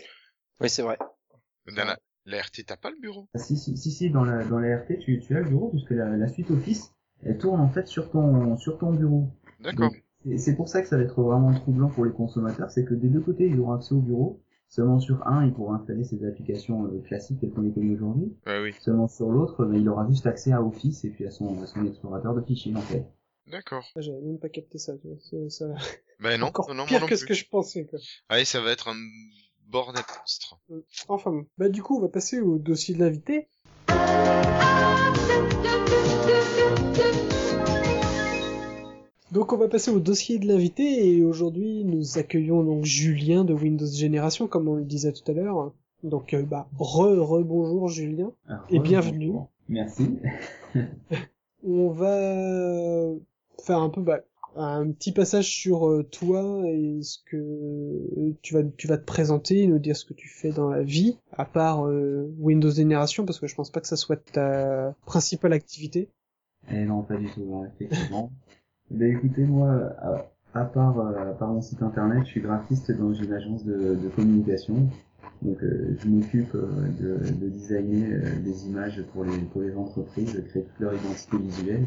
Oui, 0.60 0.68
c'est 0.68 0.82
vrai. 0.82 0.98
Dans 1.76 1.84
la, 1.84 1.96
la 2.24 2.38
RT, 2.40 2.64
t'as 2.66 2.76
pas 2.76 2.90
le 2.90 2.98
bureau? 3.00 3.28
Ah, 3.34 3.38
si, 3.38 3.56
si, 3.56 3.76
si, 3.76 3.92
si, 3.92 4.10
dans 4.10 4.24
la, 4.24 4.44
dans 4.44 4.58
la 4.58 4.78
RT, 4.78 4.98
tu, 4.98 5.20
tu 5.20 5.36
as 5.36 5.40
le 5.40 5.48
bureau, 5.48 5.68
puisque 5.68 5.90
la, 5.90 6.16
la 6.16 6.26
suite 6.26 6.50
Office, 6.50 6.92
elle 7.22 7.38
tourne 7.38 7.60
en 7.60 7.68
fait 7.68 7.86
sur 7.86 8.10
ton, 8.10 8.56
sur 8.56 8.78
ton 8.78 8.92
bureau. 8.92 9.28
D'accord. 9.60 9.92
Et 10.28 10.38
c'est 10.38 10.56
pour 10.56 10.68
ça 10.68 10.82
que 10.82 10.88
ça 10.88 10.96
va 10.96 11.04
être 11.04 11.22
vraiment 11.22 11.52
troublant 11.54 11.88
pour 11.88 12.04
les 12.04 12.12
consommateurs, 12.12 12.70
c'est 12.70 12.84
que 12.84 12.94
des 12.94 13.08
deux 13.08 13.20
côtés, 13.20 13.46
ils 13.46 13.60
auront 13.60 13.72
accès 13.72 13.94
au 13.94 14.00
bureau, 14.00 14.40
Seulement 14.68 14.98
sur 14.98 15.26
un, 15.26 15.46
il 15.46 15.54
pourra 15.54 15.76
installer 15.76 16.04
ses 16.04 16.24
applications 16.26 16.86
euh, 16.86 17.00
classiques 17.02 17.40
telles 17.40 17.50
qu'on 17.50 17.60
les 17.60 17.72
connaît 17.72 17.94
aujourd'hui. 17.94 18.36
Ouais, 18.46 18.60
oui. 18.60 18.74
Seulement 18.80 19.06
sur 19.06 19.30
l'autre, 19.30 19.64
ben, 19.64 19.80
il 19.80 19.88
aura 19.88 20.06
juste 20.08 20.26
accès 20.26 20.52
à 20.52 20.62
Office 20.62 21.04
et 21.04 21.10
puis 21.10 21.26
à 21.26 21.30
son, 21.30 21.62
à 21.62 21.66
son 21.66 21.86
explorateur 21.86 22.34
de 22.34 22.42
fichiers 22.42 22.74
en 22.74 22.80
fait. 22.80 23.06
D'accord. 23.46 23.84
Ah, 23.94 24.00
J'avais 24.00 24.20
même 24.20 24.40
pas 24.40 24.48
capté 24.48 24.78
ça, 24.78 24.94
tu 24.98 25.06
vois. 25.06 25.50
Ça... 25.50 25.66
Ben 26.20 26.40
non, 26.40 26.46
Encore 26.46 26.68
non, 26.68 26.74
non, 26.74 26.82
moi 26.82 26.88
pire 26.88 27.00
non 27.02 27.06
que 27.06 27.16
ce 27.16 27.26
que 27.26 27.34
je 27.34 27.46
pensais, 27.46 27.84
quoi. 27.84 27.98
Allez, 28.28 28.46
ça 28.46 28.60
va 28.60 28.72
être 28.72 28.88
un 28.88 28.96
bordel 29.68 30.02
monstre. 30.18 30.58
Enfin 31.08 31.30
bon. 31.30 31.46
Bah 31.58 31.68
du 31.68 31.82
coup, 31.82 31.98
on 31.98 32.00
va 32.00 32.08
passer 32.08 32.40
au 32.40 32.58
dossier 32.58 32.94
de 32.94 33.00
l'invité. 33.00 33.48
Donc 39.32 39.52
on 39.52 39.56
va 39.56 39.68
passer 39.68 39.90
au 39.90 39.98
dossier 39.98 40.38
de 40.38 40.46
l'invité 40.46 41.08
et 41.08 41.24
aujourd'hui 41.24 41.84
nous 41.84 42.16
accueillons 42.16 42.62
donc 42.62 42.84
Julien 42.84 43.44
de 43.44 43.52
Windows 43.52 43.86
Génération 43.86 44.46
comme 44.46 44.68
on 44.68 44.76
le 44.76 44.84
disait 44.84 45.12
tout 45.12 45.28
à 45.28 45.34
l'heure. 45.34 45.72
Donc 46.04 46.32
euh, 46.32 46.42
bah 46.42 46.68
re 46.78 47.18
re 47.18 47.42
bonjour 47.42 47.88
Julien. 47.88 48.30
Alors, 48.46 48.64
Et 48.70 48.78
bienvenue. 48.78 49.32
Merci. 49.68 50.18
On 51.66 51.90
va 51.90 53.10
faire 53.64 53.78
un 53.78 53.90
peu 53.90 54.00
bah, 54.00 54.20
un 54.54 54.92
petit 54.92 55.10
passage 55.10 55.50
sur 55.50 55.88
euh, 55.88 56.04
toi 56.04 56.62
et 56.66 57.00
ce 57.02 57.18
que 57.28 58.32
tu 58.42 58.54
vas 58.54 58.62
tu 58.76 58.86
vas 58.86 58.96
te 58.96 59.04
présenter, 59.04 59.66
nous 59.66 59.80
dire 59.80 59.96
ce 59.96 60.04
que 60.04 60.14
tu 60.14 60.28
fais 60.28 60.50
dans 60.50 60.68
la 60.68 60.84
vie 60.84 61.18
à 61.32 61.44
part 61.44 61.86
euh, 61.86 62.32
Windows 62.38 62.70
Génération 62.70 63.24
parce 63.24 63.40
que 63.40 63.48
je 63.48 63.56
pense 63.56 63.70
pas 63.70 63.80
que 63.80 63.88
ça 63.88 63.96
soit 63.96 64.24
ta 64.32 64.94
principale 65.04 65.52
activité. 65.52 66.10
Eh 66.70 66.84
non, 66.84 67.02
pas 67.02 67.16
du 67.16 67.28
tout, 67.30 67.64
effectivement. 67.74 68.30
Ben 68.90 69.10
écoutez, 69.16 69.44
moi, 69.44 69.92
à, 69.98 70.26
à 70.54 70.64
part, 70.64 70.98
euh, 70.98 71.30
à 71.30 71.34
part 71.34 71.48
mon 71.52 71.60
site 71.62 71.82
internet, 71.82 72.20
je 72.24 72.30
suis 72.30 72.40
graphiste 72.40 72.90
dans 72.92 73.12
une 73.12 73.32
agence 73.32 73.64
de, 73.64 73.94
de 73.94 74.08
communication. 74.08 74.88
Donc 75.42 75.62
euh, 75.62 75.96
je 76.00 76.08
m'occupe 76.08 76.54
euh, 76.54 76.66
de, 77.00 77.18
de 77.40 77.48
designer 77.48 78.12
euh, 78.12 78.40
des 78.42 78.66
images 78.66 79.02
pour 79.12 79.24
les, 79.24 79.38
pour 79.38 79.62
les 79.62 79.74
entreprises, 79.76 80.34
de 80.34 80.40
créer 80.40 80.64
toute 80.64 80.80
leur 80.80 80.94
identité 80.94 81.36
visuelle. 81.38 81.86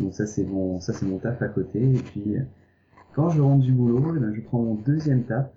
Donc 0.00 0.14
ça 0.14 0.26
c'est 0.26 0.44
mon 0.44 0.80
ça 0.80 0.92
c'est 0.92 1.06
mon 1.06 1.18
taf 1.18 1.40
à 1.42 1.48
côté. 1.48 1.80
Et 1.80 1.98
puis 1.98 2.36
quand 3.14 3.30
je 3.30 3.40
rentre 3.40 3.64
du 3.64 3.72
boulot, 3.72 4.14
eh 4.16 4.20
ben, 4.20 4.34
je 4.34 4.40
prends 4.42 4.62
mon 4.62 4.74
deuxième 4.76 5.24
taf, 5.24 5.50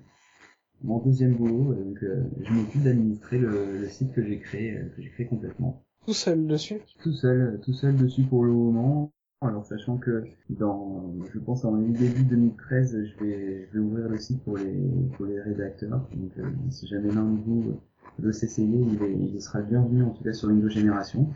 mon 0.84 1.00
deuxième 1.00 1.36
boulot, 1.36 1.74
donc 1.76 2.04
euh, 2.04 2.24
je 2.42 2.54
m'occupe 2.54 2.84
d'administrer 2.84 3.38
le, 3.40 3.80
le 3.82 3.88
site 3.90 4.14
que 4.14 4.24
j'ai 4.24 4.40
créé, 4.40 4.74
que 4.96 5.02
j'ai 5.02 5.10
créé 5.10 5.28
complètement 5.28 5.84
Tout 6.06 6.14
seul 6.14 6.46
dessus? 6.48 6.82
tout 7.02 7.14
seul, 7.14 7.60
tout 7.64 7.74
seul 7.74 7.96
dessus 7.96 8.24
pour 8.24 8.44
le 8.46 8.52
moment. 8.52 9.12
Alors 9.42 9.66
sachant 9.66 9.98
que 9.98 10.26
dans, 10.50 11.14
je 11.34 11.40
pense 11.40 11.64
en 11.64 11.72
début 11.78 12.24
2013, 12.24 13.06
je 13.06 13.24
vais, 13.24 13.68
je 13.68 13.74
vais 13.74 13.80
ouvrir 13.80 14.10
le 14.10 14.18
site 14.18 14.44
pour 14.44 14.58
les, 14.58 14.74
pour 15.16 15.26
les 15.26 15.40
rédacteurs. 15.40 16.02
Donc 16.14 16.32
euh, 16.40 16.50
si 16.70 16.88
jamais 16.88 17.10
l'un 17.12 17.24
de 17.24 17.40
vous 17.42 17.80
veut 18.20 18.34
s'essayer, 18.34 18.68
il, 18.82 19.02
est- 19.02 19.14
il 19.36 19.42
sera 19.42 19.62
bienvenu 19.62 20.04
en 20.04 20.10
tout 20.10 20.24
cas 20.26 20.34
sur 20.34 20.50
Windows 20.50 20.68
Génération. 20.70 21.30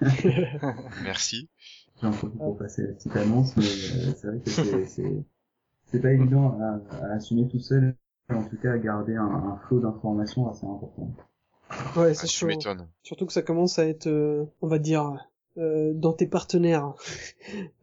Merci. 1.04 1.50
J'en 2.00 2.10
profite 2.10 2.38
pour 2.38 2.56
passer 2.56 2.86
la 2.86 2.92
petite 2.94 3.16
annonce, 3.16 3.56
mais 3.56 3.64
euh, 3.64 4.12
c'est 4.16 4.26
vrai 4.28 4.38
que 4.40 4.50
c'est, 4.50 4.86
c'est, 4.86 5.24
c'est 5.84 6.00
pas 6.00 6.12
évident 6.12 6.58
à, 6.60 6.80
à 6.96 7.12
assumer 7.12 7.46
tout 7.48 7.60
seul. 7.60 7.94
En 8.30 8.42
tout 8.44 8.56
cas, 8.56 8.72
à 8.72 8.78
garder 8.78 9.14
un, 9.14 9.24
un 9.26 9.56
flot 9.68 9.80
d'informations 9.80 10.48
assez 10.48 10.64
important. 10.66 11.10
Ouais, 11.96 12.10
Ah, 12.10 12.14
c'est 12.14 12.26
tu 12.26 12.32
chaud. 12.34 12.48
Surtout 13.02 13.26
que 13.26 13.32
ça 13.32 13.42
commence 13.42 13.78
à 13.78 13.86
être, 13.86 14.06
euh, 14.06 14.44
on 14.62 14.68
va 14.68 14.78
dire, 14.78 15.28
euh, 15.58 15.92
dans 15.94 16.12
tes 16.12 16.26
partenaires. 16.26 16.94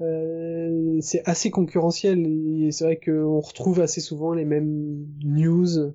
Euh, 0.01 0.97
c'est 1.01 1.21
assez 1.25 1.51
concurrentiel 1.51 2.25
et 2.25 2.71
c'est 2.71 2.85
vrai 2.85 2.97
qu'on 2.97 3.41
retrouve 3.41 3.81
assez 3.81 3.99
souvent 3.99 4.33
les 4.33 4.45
mêmes 4.45 5.05
news. 5.25 5.93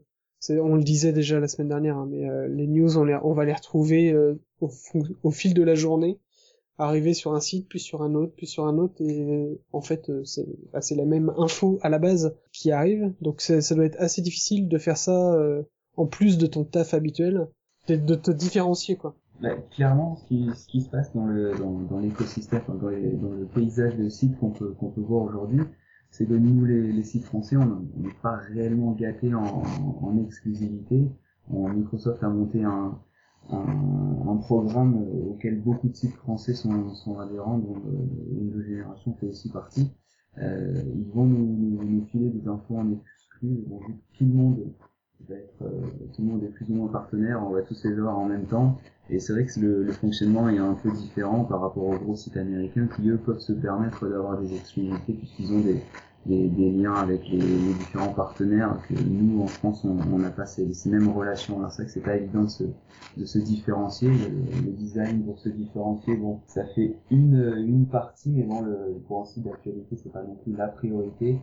On 0.51 0.77
le 0.77 0.83
disait 0.83 1.13
déjà 1.13 1.41
la 1.41 1.49
semaine 1.49 1.69
dernière, 1.69 1.97
hein, 1.97 2.07
mais 2.11 2.29
euh, 2.29 2.47
les 2.49 2.67
news, 2.67 2.99
on, 2.99 3.05
les, 3.05 3.17
on 3.23 3.33
va 3.33 3.47
les 3.47 3.55
retrouver 3.55 4.13
euh, 4.13 4.39
au, 4.61 4.71
au 5.23 5.31
fil 5.31 5.55
de 5.55 5.63
la 5.63 5.75
journée, 5.75 6.19
arriver 6.79 7.15
sur 7.15 7.35
un 7.35 7.41
site, 7.41 7.69
puis 7.69 7.81
sur 7.81 8.03
un 8.03 8.15
autre, 8.15 8.33
puis 8.37 8.47
sur 8.47 8.67
un 8.67 8.79
autre, 8.79 9.01
et 9.01 9.59
en 9.73 9.81
fait, 9.81 10.11
euh, 10.11 10.25
c'est 10.25 10.47
bah, 10.73 10.81
la 10.91 11.05
même 11.05 11.33
info 11.37 11.79
à 11.83 11.89
la 11.89 11.99
base 11.99 12.35
qui 12.53 12.73
arrive. 12.73 13.13
Donc 13.21 13.41
ça 13.41 13.75
doit 13.75 13.85
être 13.85 14.01
assez 14.01 14.23
difficile 14.23 14.69
de 14.69 14.79
faire 14.79 14.97
ça 14.97 15.35
euh, 15.35 15.63
en 15.97 16.07
plus 16.07 16.39
de 16.39 16.47
ton 16.47 16.65
taf 16.65 16.95
habituel, 16.95 17.49
de, 17.89 17.97
de 17.97 18.15
te 18.15 18.31
différencier 18.31 18.97
quoi. 18.97 19.15
Bah, 19.41 19.57
clairement, 19.71 20.17
ce 20.17 20.25
qui, 20.27 20.49
ce 20.55 20.67
qui 20.69 20.81
se 20.81 20.89
passe 20.89 21.13
dans 21.13 21.27
le 21.27 21.55
dans, 21.59 21.99
l'écosystème, 21.99 22.63
dans, 22.69 22.89
le 22.89 23.47
paysage 23.53 23.97
de 23.97 24.09
sites 24.09 24.39
qu'on 24.39 24.51
peut 24.51 24.73
qu'on 24.75 24.91
peut 24.91 25.01
voir 25.01 25.25
aujourd'hui, 25.25 25.63
c'est 26.11 26.27
que 26.27 26.35
nous 26.35 26.65
les, 26.65 27.03
sites 27.03 27.25
français, 27.25 27.57
on 27.57 27.87
n'est 27.97 28.15
pas 28.23 28.37
réellement 28.37 28.93
gâtés 28.93 29.35
en, 29.35 29.63
en 30.03 30.17
exclusivité. 30.25 31.11
Microsoft 31.51 32.23
a 32.23 32.29
monté 32.29 32.63
un, 32.65 32.99
un, 33.51 34.29
un 34.29 34.37
programme 34.37 34.97
auquel 35.29 35.61
beaucoup 35.61 35.89
de 35.89 35.95
sites 35.97 36.15
français 36.15 36.55
sont, 36.55 36.95
sont 36.95 37.19
adhérents, 37.19 37.59
dont 37.59 37.77
euh, 37.77 38.39
Windows 38.39 38.63
Génération 38.63 39.15
fait 39.21 39.27
aussi 39.27 39.51
partie. 39.51 39.91
Euh, 40.39 40.83
ils 40.95 41.11
vont 41.13 41.25
nous, 41.27 41.47
nous, 41.47 41.85
nous 41.85 42.05
filer 42.07 42.31
des 42.31 42.49
infos 42.49 42.77
en 42.77 42.91
exclu. 42.91 43.49
Vu 43.49 43.95
que 43.95 44.19
tout 44.19 44.25
le 44.25 44.33
monde 44.33 44.59
être, 45.31 45.63
euh, 45.63 45.71
tout 46.15 46.23
le 46.23 46.29
monde 46.29 46.45
est 46.45 46.49
plus 46.49 46.67
ou 46.69 46.75
moins 46.75 46.89
partenaire, 46.89 47.43
on 47.47 47.51
va 47.51 47.63
tous 47.63 47.85
les 47.85 47.93
avoir 47.93 48.19
en 48.19 48.27
même 48.27 48.47
temps. 48.47 48.79
Et 49.11 49.21
c'est 49.21 49.33
vrai 49.33 49.47
que 49.47 49.61
le, 49.61 49.83
le 49.83 49.93
fonctionnement 49.93 50.49
est 50.49 50.59
un 50.59 50.75
peu 50.75 50.91
différent 50.91 51.45
par 51.45 51.61
rapport 51.61 51.85
aux 51.85 51.97
gros 51.97 52.17
sites 52.17 52.37
américains 52.37 52.89
qui 52.97 53.09
eux 53.09 53.19
peuvent 53.19 53.41
se 53.41 53.53
permettre 53.53 54.09
d'avoir 54.09 54.39
des 54.39 54.55
exclusivités 54.55 55.13
puisqu'ils 55.13 55.53
ont 55.53 55.61
des, 55.61 55.83
des, 56.27 56.71
liens 56.71 56.95
avec 56.95 57.29
les, 57.29 57.39
différents 57.39 58.13
partenaires 58.13 58.79
que 58.89 58.95
nous 58.95 59.43
en 59.43 59.47
France 59.47 59.85
on 59.85 60.19
n'a 60.19 60.31
pas 60.31 60.47
ces, 60.47 60.67
mêmes 60.87 61.09
relations. 61.09 61.59
Alors 61.59 61.71
c'est 61.71 61.83
vrai 61.83 61.87
que 61.87 61.93
c'est 61.93 62.01
pas 62.01 62.17
évident 62.17 62.45
de 62.45 63.25
se, 63.25 63.39
différencier. 63.39 64.09
Le, 64.09 64.73
design 64.73 65.25
pour 65.25 65.39
se 65.39 65.49
différencier, 65.49 66.17
bon, 66.17 66.41
ça 66.47 66.65
fait 66.75 66.97
une, 67.11 67.55
une 67.67 67.87
partie, 67.87 68.31
mais 68.31 68.45
bon, 68.45 68.63
le, 68.63 69.01
pour 69.07 69.29
d'actualité 69.37 69.97
c'est 69.97 70.13
pas 70.13 70.23
non 70.23 70.37
plus 70.37 70.57
la 70.57 70.69
priorité. 70.69 71.39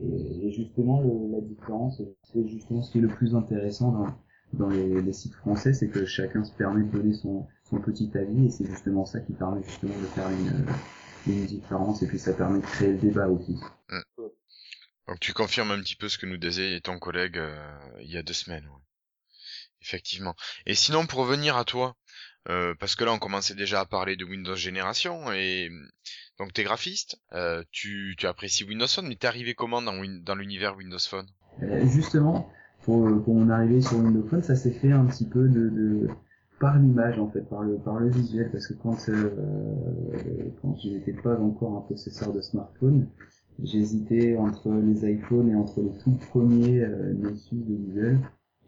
Et, 0.00 0.50
justement 0.50 1.02
la 1.30 1.40
différence, 1.40 2.02
c'est 2.32 2.46
justement 2.46 2.82
ce 2.82 2.92
qui 2.92 2.98
est 2.98 3.02
le 3.02 3.08
plus 3.08 3.34
intéressant 3.34 3.92
dans 3.92 4.06
dans 4.54 4.68
les, 4.68 5.12
sites 5.12 5.34
français, 5.34 5.74
c'est 5.74 5.88
que 5.88 6.04
chacun 6.04 6.42
se 6.44 6.54
permet 6.54 6.82
de 6.82 6.90
donner 6.90 7.12
son, 7.12 7.46
son 7.64 7.78
petit 7.80 8.10
avis 8.14 8.46
et 8.46 8.50
c'est 8.50 8.64
justement 8.64 9.04
ça 9.04 9.20
qui 9.20 9.32
permet 9.32 9.62
justement 9.62 9.92
de 9.92 10.06
faire 10.06 10.28
une, 10.30 11.32
une 11.32 11.44
différence 11.44 12.02
et 12.02 12.06
puis 12.06 12.18
ça 12.18 12.32
permet 12.32 12.60
de 12.60 12.64
créer 12.64 12.92
le 12.92 12.98
débat 12.98 13.28
aussi. 13.28 13.60
Donc 15.08 15.18
tu 15.20 15.32
confirmes 15.32 15.70
un 15.70 15.80
petit 15.80 15.96
peu 15.96 16.08
ce 16.08 16.18
que 16.18 16.26
nous 16.26 16.36
disait 16.36 16.80
ton 16.80 16.98
collègue 16.98 17.38
euh, 17.38 17.78
il 18.00 18.10
y 18.10 18.16
a 18.18 18.22
deux 18.22 18.34
semaines. 18.34 18.66
ouais. 18.66 18.82
Effectivement. 19.80 20.34
Et 20.66 20.74
sinon, 20.74 21.06
pour 21.06 21.20
revenir 21.20 21.56
à 21.56 21.64
toi, 21.64 21.96
euh, 22.48 22.74
parce 22.78 22.94
que 22.94 23.04
là 23.04 23.12
on 23.12 23.18
commençait 23.18 23.54
déjà 23.54 23.80
à 23.80 23.86
parler 23.86 24.16
de 24.16 24.24
Windows 24.24 24.54
Génération 24.56 25.32
et 25.32 25.70
donc 26.38 26.52
t'es 26.52 26.62
graphiste, 26.62 27.20
euh, 27.32 27.62
tu, 27.70 28.14
tu 28.18 28.26
apprécies 28.26 28.64
Windows 28.64 28.86
Phone, 28.86 29.08
mais 29.08 29.16
t'es 29.16 29.26
arrivé 29.26 29.54
comment 29.54 29.80
dans, 29.82 29.94
dans 30.22 30.34
l'univers 30.34 30.76
Windows 30.76 30.98
Phone? 30.98 31.26
Euh, 31.62 31.86
justement, 31.86 32.50
pour, 32.82 33.08
pour 33.24 33.34
mon 33.34 33.50
arrivée 33.50 33.80
sur 33.80 33.98
Windows 33.98 34.26
Phone, 34.28 34.42
ça 34.42 34.56
s'est 34.56 34.72
fait 34.72 34.92
un 34.92 35.06
petit 35.06 35.26
peu 35.26 35.48
de, 35.48 35.68
de 35.68 36.08
par 36.60 36.78
l'image 36.78 37.18
en 37.18 37.30
fait, 37.30 37.42
par 37.48 37.62
le 37.62 37.78
par 37.78 37.98
le 38.00 38.10
visuel, 38.10 38.50
parce 38.50 38.66
que 38.66 38.74
quand 38.74 38.96
euh, 39.08 39.30
quand 40.60 40.76
je 40.82 40.88
n'étais 40.88 41.12
pas 41.12 41.38
encore 41.38 41.76
un 41.76 41.88
possesseur 41.88 42.32
de 42.32 42.40
smartphone, 42.40 43.08
j'hésitais 43.62 44.36
entre 44.36 44.70
les 44.72 45.10
iPhones 45.12 45.50
et 45.50 45.54
entre 45.54 45.80
les 45.80 45.92
tout 46.02 46.12
premiers 46.30 46.80
euh, 46.82 47.12
Nexus 47.14 47.56
de 47.56 47.74
Google. 47.74 48.18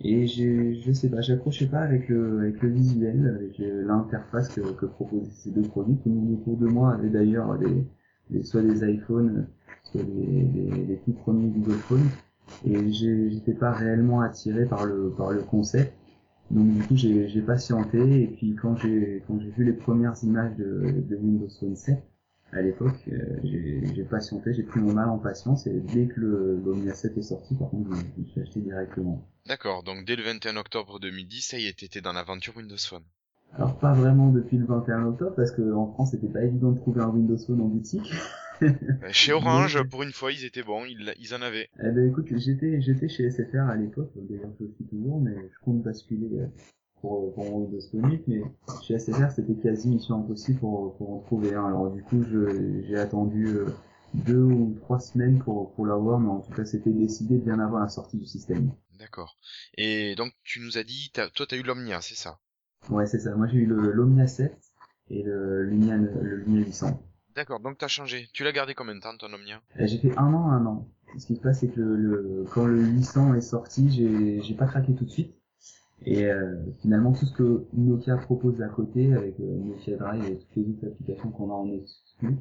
Et 0.02 0.26
j'ai, 0.26 0.74
je 0.80 0.92
sais 0.92 1.10
pas, 1.10 1.20
j'accrochais 1.20 1.66
pas 1.66 1.80
avec 1.80 2.08
le, 2.08 2.40
avec 2.40 2.62
le 2.62 2.70
visuel, 2.70 3.36
avec 3.36 3.58
l'interface 3.58 4.48
que, 4.50 4.60
que 4.72 4.86
proposaient 4.86 5.30
ces 5.30 5.50
deux 5.50 5.62
produits. 5.62 5.96
Tout 5.98 6.08
le 6.08 6.14
monde 6.16 6.40
autour 6.40 6.56
de 6.56 6.66
moi 6.66 6.94
avait 6.94 7.10
d'ailleurs 7.10 7.58
des, 7.58 7.86
des- 8.30 8.42
soit 8.42 8.62
des 8.62 8.82
iPhones, 8.90 9.46
soit 9.82 10.02
des, 10.02 10.42
des, 10.44 10.84
des 10.86 10.96
tout 11.04 11.12
premiers 11.12 11.48
Google 11.48 11.78
Phone. 11.80 12.08
Et 12.64 12.90
j'étais 12.92 13.54
pas 13.54 13.72
réellement 13.72 14.20
attiré 14.22 14.66
par 14.66 14.84
le, 14.86 15.10
par 15.16 15.30
le 15.32 15.42
concept. 15.42 15.92
Donc 16.50 16.68
du 16.74 16.82
coup 16.84 16.96
j'ai, 16.96 17.28
j'ai 17.28 17.42
patienté 17.42 18.22
et 18.24 18.26
puis 18.28 18.56
quand 18.56 18.76
j'ai, 18.76 19.22
quand 19.26 19.40
j'ai 19.40 19.50
vu 19.50 19.64
les 19.64 19.72
premières 19.72 20.14
images 20.24 20.56
de, 20.56 21.04
de 21.08 21.16
Windows 21.16 21.48
Phone 21.60 21.76
7, 21.76 22.02
à 22.52 22.62
l'époque, 22.62 22.96
euh, 23.12 23.38
j'ai, 23.44 24.04
patienté, 24.04 24.52
j'ai 24.54 24.62
pris 24.62 24.80
mon 24.80 24.92
mal 24.92 25.08
en 25.08 25.18
patience 25.18 25.66
et 25.66 25.80
dès 25.80 26.06
que 26.06 26.20
le 26.20 26.60
l'Omnia 26.64 26.94
7 26.94 27.16
est 27.16 27.22
sorti, 27.22 27.54
par 27.54 27.70
contre, 27.70 27.90
je, 27.94 28.20
me 28.20 28.26
suis 28.26 28.40
acheté 28.40 28.60
directement. 28.60 29.24
D'accord, 29.46 29.82
donc 29.82 30.04
dès 30.04 30.16
le 30.16 30.22
21 30.22 30.56
octobre 30.56 30.98
2010, 30.98 31.42
ça 31.42 31.58
y 31.58 31.66
est, 31.66 31.78
t'étais 31.78 32.00
dans 32.00 32.12
l'aventure 32.12 32.56
Windows 32.56 32.76
Phone. 32.76 33.04
Alors 33.52 33.78
pas 33.78 33.92
vraiment 33.94 34.30
depuis 34.30 34.58
le 34.58 34.66
21 34.66 35.06
octobre 35.06 35.34
parce 35.34 35.50
que 35.50 35.72
en 35.72 35.92
France 35.92 36.12
c'était 36.12 36.28
pas 36.28 36.42
évident 36.42 36.70
de 36.70 36.78
trouver 36.78 37.02
un 37.02 37.08
Windows 37.08 37.38
Phone 37.38 37.60
en 37.60 37.66
boutique. 37.66 38.12
Euh, 38.62 38.68
Chez 39.10 39.32
Orange, 39.32 39.82
pour 39.88 40.02
une 40.02 40.12
fois, 40.12 40.30
ils 40.30 40.44
étaient 40.44 40.62
bons, 40.62 40.84
ils, 40.84 41.14
ils 41.18 41.34
en 41.34 41.42
avaient. 41.42 41.68
Eh 41.82 41.90
ben 41.90 42.08
écoute, 42.08 42.26
j'étais 42.36 42.80
j'étais 42.80 43.08
chez 43.08 43.30
SFR 43.30 43.68
à 43.68 43.76
l'époque, 43.76 44.12
d'ailleurs 44.16 44.50
je 44.58 44.64
le 44.64 44.72
suis 44.72 44.84
toujours, 44.84 45.20
mais 45.20 45.34
je 45.34 45.64
compte 45.64 45.82
basculer 45.82 46.28
euh, 46.38 46.46
pour, 47.00 47.32
pour 47.34 47.44
mon 47.44 47.68
8, 47.68 48.22
mais 48.28 48.42
chez 48.82 48.98
SFR 48.98 49.30
c'était 49.30 49.54
quasi 49.54 49.88
mission 49.88 50.16
impossible 50.20 50.58
pour, 50.60 50.96
pour 50.96 51.12
en 51.14 51.18
trouver 51.20 51.54
un. 51.54 51.66
Alors 51.66 51.90
du 51.90 52.02
coup 52.02 52.22
j'ai 52.86 52.96
attendu 52.96 53.46
euh, 53.46 53.66
deux 54.14 54.42
ou 54.42 54.76
trois 54.82 55.00
semaines 55.00 55.38
pour, 55.38 55.72
pour 55.72 55.86
l'avoir, 55.86 56.18
mais 56.20 56.28
en 56.28 56.40
tout 56.40 56.52
cas 56.52 56.64
c'était 56.64 56.90
décidé 56.90 57.38
bien 57.38 57.58
avant 57.60 57.78
la 57.78 57.88
sortie 57.88 58.16
du 58.16 58.26
système. 58.26 58.70
D'accord. 58.98 59.36
Et 59.76 60.14
donc 60.14 60.32
tu 60.44 60.60
nous 60.60 60.78
as 60.78 60.84
dit, 60.84 61.10
toi 61.12 61.46
t'as 61.48 61.56
eu 61.56 61.62
l'Omnia, 61.62 62.00
c'est 62.00 62.14
ça? 62.16 62.38
Ouais, 62.88 63.06
c'est 63.06 63.18
ça. 63.18 63.34
Moi, 63.34 63.46
j'ai 63.46 63.58
eu 63.58 63.66
l'Omnia 63.66 64.26
7 64.26 64.56
et 65.10 65.22
le 65.22 65.64
Lumia, 65.64 65.96
le 65.96 66.36
Lumia 66.36 66.64
800. 66.64 67.00
D'accord, 67.34 67.60
donc 67.60 67.78
t'as 67.78 67.88
changé. 67.88 68.28
Tu 68.32 68.42
l'as 68.42 68.52
gardé 68.52 68.74
combien 68.74 68.94
de 68.94 69.00
temps 69.00 69.16
ton 69.16 69.32
Omnia? 69.32 69.60
Euh, 69.78 69.86
J'ai 69.86 69.98
fait 69.98 70.16
un 70.18 70.32
an, 70.34 70.50
un 70.50 70.66
an. 70.66 70.88
Ce 71.18 71.26
qui 71.26 71.36
se 71.36 71.40
passe, 71.40 71.60
c'est 71.60 71.68
que 71.68 71.80
le, 71.80 71.96
le- 71.96 72.44
quand 72.54 72.66
le 72.66 72.82
800 72.82 73.34
est 73.34 73.40
sorti, 73.40 73.90
j'ai 73.90 74.40
j'ai 74.42 74.54
pas 74.54 74.66
craqué 74.66 74.94
tout 74.94 75.04
de 75.04 75.10
suite. 75.10 75.34
Et 76.06 76.26
euh, 76.26 76.56
finalement, 76.80 77.12
tout 77.12 77.26
ce 77.26 77.32
que 77.34 77.66
Nokia 77.74 78.16
propose 78.16 78.60
à 78.62 78.68
côté, 78.68 79.12
avec 79.12 79.38
euh, 79.40 79.58
Nokia 79.64 79.96
Drive 79.96 80.24
et 80.24 80.38
toutes 80.38 80.56
les 80.56 80.62
autres 80.70 80.86
applications 80.86 81.30
qu'on 81.30 81.50
a 81.50 81.54
en 81.54 81.70
exclu, 81.70 82.36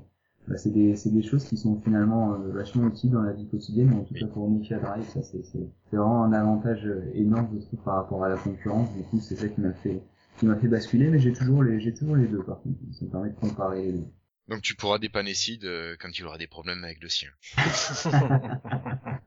bah, 0.47 0.55
c'est 0.57 0.69
des, 0.71 0.95
c'est 0.95 1.09
des 1.11 1.21
choses 1.21 1.43
qui 1.43 1.57
sont 1.57 1.79
finalement 1.81 2.33
euh, 2.33 2.51
vachement 2.53 2.87
utiles 2.87 3.11
dans 3.11 3.21
la 3.21 3.33
vie 3.33 3.47
quotidienne. 3.47 3.93
En 3.93 4.03
tout 4.03 4.13
cas 4.13 4.27
pour 4.27 4.49
Nokia 4.49 4.79
Drive, 4.79 5.03
ça 5.09 5.21
c'est 5.21 5.43
c'est- 5.43 5.67
c'est 5.89 5.97
vraiment 5.97 6.23
un 6.23 6.31
avantage 6.33 6.85
euh, 6.85 7.11
énorme, 7.13 7.49
je 7.59 7.65
trouve, 7.65 7.79
par 7.81 7.95
rapport 7.95 8.23
à 8.23 8.29
la 8.29 8.37
concurrence. 8.37 8.93
Du 8.95 9.03
coup, 9.03 9.19
c'est 9.19 9.35
ça 9.35 9.47
qui 9.49 9.59
m'a 9.61 9.73
fait 9.73 10.01
qui 10.37 10.45
m'a 10.45 10.55
fait 10.55 10.69
basculer, 10.69 11.09
mais 11.09 11.19
j'ai 11.19 11.33
toujours 11.33 11.61
les 11.63 11.81
j'ai 11.81 11.93
toujours 11.93 12.15
les 12.15 12.27
deux 12.27 12.41
par 12.43 12.61
contre. 12.61 12.77
Ça 12.93 13.03
me 13.05 13.09
permet 13.11 13.29
de 13.31 13.35
comparer 13.35 13.83
les 13.87 13.91
deux. 13.91 14.05
Donc 14.47 14.61
tu 14.61 14.73
pourras 14.75 14.97
dépanner 14.99 15.33
Sid 15.33 15.65
euh, 15.65 15.95
quand 15.99 16.17
il 16.17 16.25
aura 16.25 16.37
des 16.37 16.47
problèmes 16.47 16.83
avec 16.85 17.03
le 17.03 17.09
sien. 17.09 17.29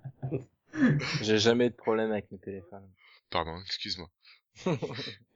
J'ai 1.20 1.38
jamais 1.38 1.68
de 1.70 1.74
problème 1.74 2.10
avec 2.12 2.30
mes 2.32 2.38
téléphones. 2.38 2.88
Pardon, 3.32 3.58
excuse-moi. 3.64 4.08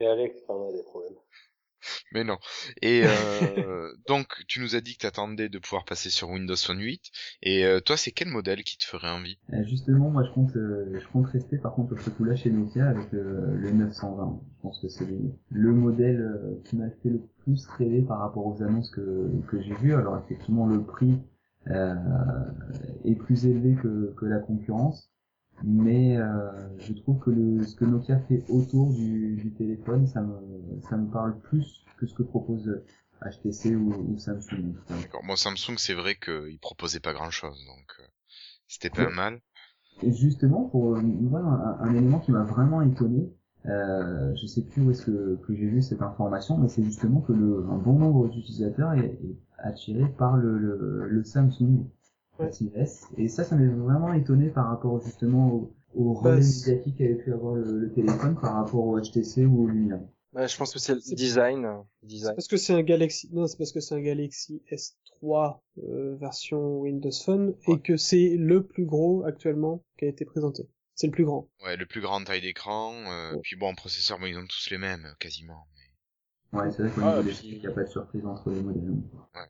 Et 0.01 0.07
Alex, 0.07 0.37
as 0.49 0.73
des 0.73 0.83
problèmes. 0.85 1.15
Mais 2.13 2.25
non. 2.25 2.37
Et 2.83 3.03
euh, 3.05 3.93
donc 4.09 4.27
tu 4.49 4.61
nous 4.61 4.75
as 4.77 4.81
dit 4.81 4.97
que 4.97 5.03
t'attendais 5.03 5.49
de 5.49 5.59
pouvoir 5.59 5.85
passer 5.85 6.11
sur 6.11 6.29
Windows 6.29 6.57
Phone 6.57 6.81
8. 6.81 7.11
Et 7.43 7.65
euh, 7.65 7.81
toi, 7.81 7.97
c'est 7.97 8.11
quel 8.11 8.29
modèle 8.29 8.65
qui 8.65 8.77
te 8.77 8.85
ferait 8.85 9.11
envie? 9.11 9.39
Euh, 9.53 9.65
Justement, 9.65 10.11
moi 10.11 10.25
je 10.25 10.31
compte, 10.33 10.55
euh, 10.57 10.99
je 10.99 11.07
compte 11.09 11.27
rester 11.29 11.59
par 11.59 11.75
contre 11.75 11.95
sur 11.95 12.05
ce 12.05 12.11
coup-là 12.11 12.37
chez 12.37 12.51
Nokia 12.51 12.89
avec 12.89 13.13
euh, 13.15 13.55
le 13.57 13.71
920. 13.71 14.41
Je 14.57 14.63
pense 14.63 14.81
que 14.81 14.89
c'est 14.89 15.07
le, 15.07 15.19
le 15.51 15.73
modèle 15.73 16.21
euh, 16.21 16.61
qui 16.65 16.77
m'a 16.77 16.91
fait 17.03 17.09
le 17.11 17.21
plus 17.45 17.67
rêver 17.79 18.03
par 18.03 18.19
rapport 18.19 18.47
aux 18.47 18.63
annonces 18.63 18.91
que, 18.91 19.31
que 19.49 19.63
j'ai 19.63 19.75
vues. 19.75 19.95
Alors 19.95 20.19
effectivement, 20.25 20.67
le 20.67 20.83
prix 20.85 21.15
euh, 21.69 21.95
est 23.05 23.15
plus 23.15 23.47
élevé 23.47 23.75
que, 23.81 24.13
que 24.17 24.27
la 24.27 24.39
concurrence, 24.39 25.11
mais 25.63 26.17
euh, 26.19 26.51
je 26.79 26.93
trouve 26.95 27.19
que 27.21 27.31
le, 27.31 27.65
ce 27.67 27.75
que 27.77 27.85
Nokia 27.85 28.19
fait 28.21 28.45
autour 28.49 28.93
du, 28.95 29.37
du 29.37 29.53
téléphone, 29.55 30.07
ça 30.07 30.23
me, 30.23 30.81
ça 30.83 30.97
me 30.97 31.11
parle 31.11 31.39
plus 31.41 31.89
que 31.97 32.07
ce 32.07 32.15
que 32.15 32.23
propose 32.23 32.83
HTC 33.23 33.75
ou, 33.77 34.13
ou 34.13 34.19
Samsung. 34.19 34.75
D'accord. 34.89 35.23
Bon, 35.25 35.37
Samsung, 35.37 35.79
c'est 35.79 35.95
vrai 35.95 36.17
qu'il 36.17 36.59
proposait 36.59 37.01
pas 37.01 37.13
grand-chose, 37.13 37.65
donc 37.67 37.95
euh, 38.01 38.07
c'était 38.69 38.91
pas 38.91 39.09
Ouais. 39.09 39.11
mal. 39.11 39.41
Et 40.03 40.13
justement, 40.13 40.65
pour 40.69 40.95
euh, 40.97 41.03
voilà, 41.23 41.47
un, 41.47 41.81
un 41.81 41.95
élément 41.95 42.21
qui 42.21 42.33
m'a 42.33 42.45
vraiment 42.45 42.83
étonné, 42.83 43.33
euh, 43.67 44.35
je 44.37 44.47
sais 44.47 44.63
plus 44.65 44.83
où 44.83 44.91
est-ce 44.91 45.03
que, 45.07 45.37
que 45.47 45.55
j'ai 45.55 45.67
vu 45.67 45.83
cette 45.83 46.03
information, 46.03 46.59
mais 46.59 46.69
c'est 46.69 46.85
justement 46.85 47.21
que 47.21 47.33
le, 47.33 47.65
un 47.71 47.79
bon 47.79 47.99
nombre 47.99 48.29
d'utilisateurs 48.29 48.93
est, 48.95 49.07
est 49.07 49.37
attiré 49.59 50.07
par 50.19 50.37
le, 50.37 50.59
le, 50.59 51.09
le 51.09 51.25
Samsung 51.25 51.87
Ouais. 52.39 52.51
S. 52.75 53.07
Et 53.17 53.29
ça, 53.29 53.45
ça 53.45 53.57
m'a 53.57 53.67
vraiment 53.67 54.13
étonné 54.13 54.49
par 54.51 54.69
rapport 54.69 55.01
justement 55.05 55.49
au, 55.53 55.73
au 55.95 56.21
Bah, 56.21 56.31
relais 56.33 56.43
c'est- 56.43 56.71
médiatique 56.71 56.97
qu'avait 56.99 57.15
pu 57.15 57.33
avoir 57.33 57.55
le, 57.55 57.79
le 57.81 57.93
téléphone 57.93 58.35
par 58.41 58.55
rapport 58.55 58.87
au 58.87 58.99
HTC 59.01 59.45
ou 59.47 59.65
au 59.65 59.67
Lumia. 59.67 60.01
Ouais, 60.35 60.47
je 60.49 60.57
pense 60.59 60.73
que 60.75 60.79
c'est 60.79 60.95
le 60.95 61.01
design. 61.01 61.65
euh, 61.65 61.79
C'est 62.03 62.07
design. 62.09 62.35
parce 62.35 62.49
que 62.49 62.57
c'est 62.59 62.75
un 62.75 62.83
Galaxy, 62.83 63.31
non, 63.33 63.47
c'est 63.47 63.57
parce 63.57 63.73
que 63.73 63.81
c'est 63.81 63.95
un 63.95 64.03
Galaxy 64.03 64.63
S3 64.71 65.61
euh, 65.83 66.15
version 66.21 66.81
Windows 66.81 67.11
Phone 67.25 67.55
Ouais. 67.67 67.75
et 67.75 67.81
que 67.81 67.97
c'est 67.97 68.37
le 68.37 68.63
plus 68.67 68.85
gros 68.85 69.25
actuellement 69.25 69.83
qui 69.99 70.05
a 70.05 70.09
été 70.09 70.25
présenté. 70.27 70.69
C'est 70.95 71.07
le 71.07 71.13
plus 71.13 71.25
grand. 71.25 71.49
Ouais, 71.65 71.77
le 71.77 71.87
plus 71.87 72.01
grand 72.03 72.23
taille 72.23 72.41
d'écran. 72.43 72.93
Euh, 73.07 73.35
Ouais. 73.35 73.41
Puis 73.43 73.57
bon, 73.57 73.69
en 73.69 73.75
processeur, 73.75 74.19
bon, 74.19 74.27
ils 74.27 74.37
ont 74.37 74.47
tous 74.47 74.69
les 74.71 74.79
mêmes, 74.79 75.07
quasiment. 75.21 75.67
Ouais, 76.53 76.71
c'est 76.71 76.83
vrai 76.83 76.91
qu'au 76.91 77.01
Ah, 77.03 77.19
niveau 77.23 77.31
des 77.31 77.47
il 77.47 77.59
n'y 77.61 77.67
a 77.67 77.71
pas 77.71 77.83
de 77.85 77.89
surprise 77.89 78.25
entre 78.27 78.51
les 78.51 78.61
modèles. 78.63 78.91
Ouais, 78.91 79.41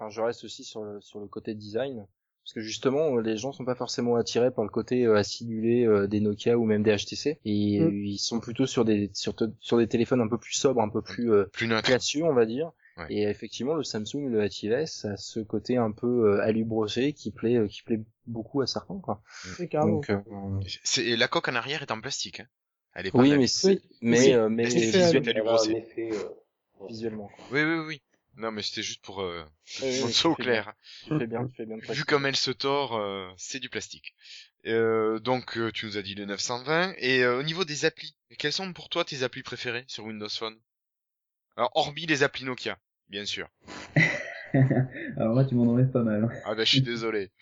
enfin 0.00 0.10
je 0.10 0.20
reste 0.20 0.44
aussi 0.44 0.64
sur 0.64 0.82
le, 0.82 1.00
sur 1.00 1.20
le 1.20 1.26
côté 1.26 1.54
design. 1.54 2.06
Parce 2.42 2.54
que 2.54 2.60
justement, 2.62 3.16
euh, 3.16 3.20
les 3.20 3.36
gens 3.36 3.52
sont 3.52 3.66
pas 3.66 3.74
forcément 3.74 4.16
attirés 4.16 4.50
par 4.50 4.64
le 4.64 4.70
côté 4.70 5.04
euh, 5.04 5.14
acidulé 5.16 5.84
euh, 5.86 6.06
des 6.08 6.20
Nokia 6.20 6.56
ou 6.58 6.64
même 6.64 6.82
des 6.82 6.96
HTC. 6.96 7.38
Et 7.44 7.80
Mm. 7.80 8.04
ils 8.06 8.18
sont 8.18 8.40
plutôt 8.40 8.66
sur 8.66 8.84
des 8.86 9.10
sur, 9.12 9.34
sur 9.60 9.76
des 9.76 9.86
téléphones 9.86 10.22
un 10.22 10.26
peu 10.28 10.38
plus 10.38 10.54
sobres, 10.54 10.80
un 10.80 10.88
peu 10.88 11.02
plus 11.02 11.30
euh, 11.30 11.44
Plus 11.52 11.68
classieux, 11.82 12.24
on 12.24 12.32
va 12.32 12.46
dire. 12.46 12.72
Ouais. 12.96 13.04
Et 13.10 13.22
effectivement, 13.24 13.74
le 13.74 13.84
Samsung, 13.84 14.26
le 14.30 14.40
Active-S, 14.40 15.04
a 15.04 15.16
ce 15.18 15.40
côté 15.40 15.76
un 15.76 15.92
peu 15.92 16.06
euh, 16.38 16.40
alu 16.42 16.64
brossé 16.64 17.12
qui 17.12 17.30
plaît 17.30 17.56
euh, 17.56 17.68
qui 17.68 17.82
plaît 17.82 18.00
beaucoup 18.26 18.62
à 18.62 18.66
certains. 18.66 18.98
Quoi. 18.98 19.22
C'est 19.56 19.68
carrément. 19.68 19.96
Donc, 19.96 20.08
euh, 20.10 20.18
C'est 20.82 21.16
la 21.16 21.28
coque 21.28 21.48
en 21.48 21.54
arrière 21.54 21.82
est 21.82 21.90
en 21.92 22.00
plastique. 22.00 22.40
Hein. 22.40 22.46
Elle 22.94 23.06
est 23.06 23.10
pas 23.12 23.18
oui, 23.18 23.36
mais 23.36 23.46
c'est 23.46 23.68
Oui. 23.68 23.80
mais 24.00 24.16
C'est- 24.16 24.34
euh, 24.34 24.48
mais 24.48 24.68
c'est 24.70 24.78
visuel, 24.80 25.38
euh, 25.46 26.86
visuellement. 26.88 27.28
Quoi. 27.28 27.44
Oui, 27.52 27.62
oui, 27.62 27.84
oui. 27.86 28.02
Non, 28.36 28.50
mais 28.52 28.62
c'était 28.62 28.82
juste 28.82 29.02
pour 29.02 29.20
euh, 29.20 29.42
Oui, 29.82 29.88
oui, 30.04 30.20
au 30.24 30.34
clair. 30.34 30.72
Tu 31.04 31.18
fais 31.18 31.26
bien, 31.26 31.46
tu 31.46 31.54
fais 31.56 31.66
bien. 31.66 31.76
de 31.76 31.92
Vu 31.92 32.04
comme 32.04 32.26
elle 32.26 32.36
se 32.36 32.50
tord, 32.50 32.96
euh, 32.96 33.28
c'est 33.36 33.58
du 33.60 33.68
plastique. 33.68 34.14
Euh, 34.66 35.18
donc, 35.18 35.56
euh, 35.58 35.70
tu 35.72 35.86
nous 35.86 35.96
as 35.96 36.02
dit 36.02 36.14
le 36.14 36.24
920. 36.26 36.94
Et 36.98 37.22
euh, 37.22 37.38
au 37.38 37.42
niveau 37.42 37.64
des 37.64 37.84
applis, 37.84 38.14
quelles 38.38 38.52
sont 38.52 38.72
pour 38.72 38.88
toi 38.88 39.04
tes 39.04 39.22
applis 39.22 39.42
préférées 39.42 39.84
sur 39.88 40.04
Windows 40.04 40.28
Phone? 40.28 40.56
Alors, 41.56 41.70
hormis 41.74 42.06
les 42.06 42.22
applis 42.22 42.44
Nokia, 42.44 42.78
bien 43.08 43.24
sûr. 43.24 43.48
Alors 45.16 45.34
moi, 45.34 45.44
tu 45.44 45.54
m'en 45.54 45.64
enlèves 45.64 45.90
pas 45.90 46.02
mal. 46.02 46.24
hein. 46.24 46.28
Ah 46.44 46.54
bah, 46.54 46.64
je 46.64 46.70
suis 46.70 46.82
désolé. 46.82 47.30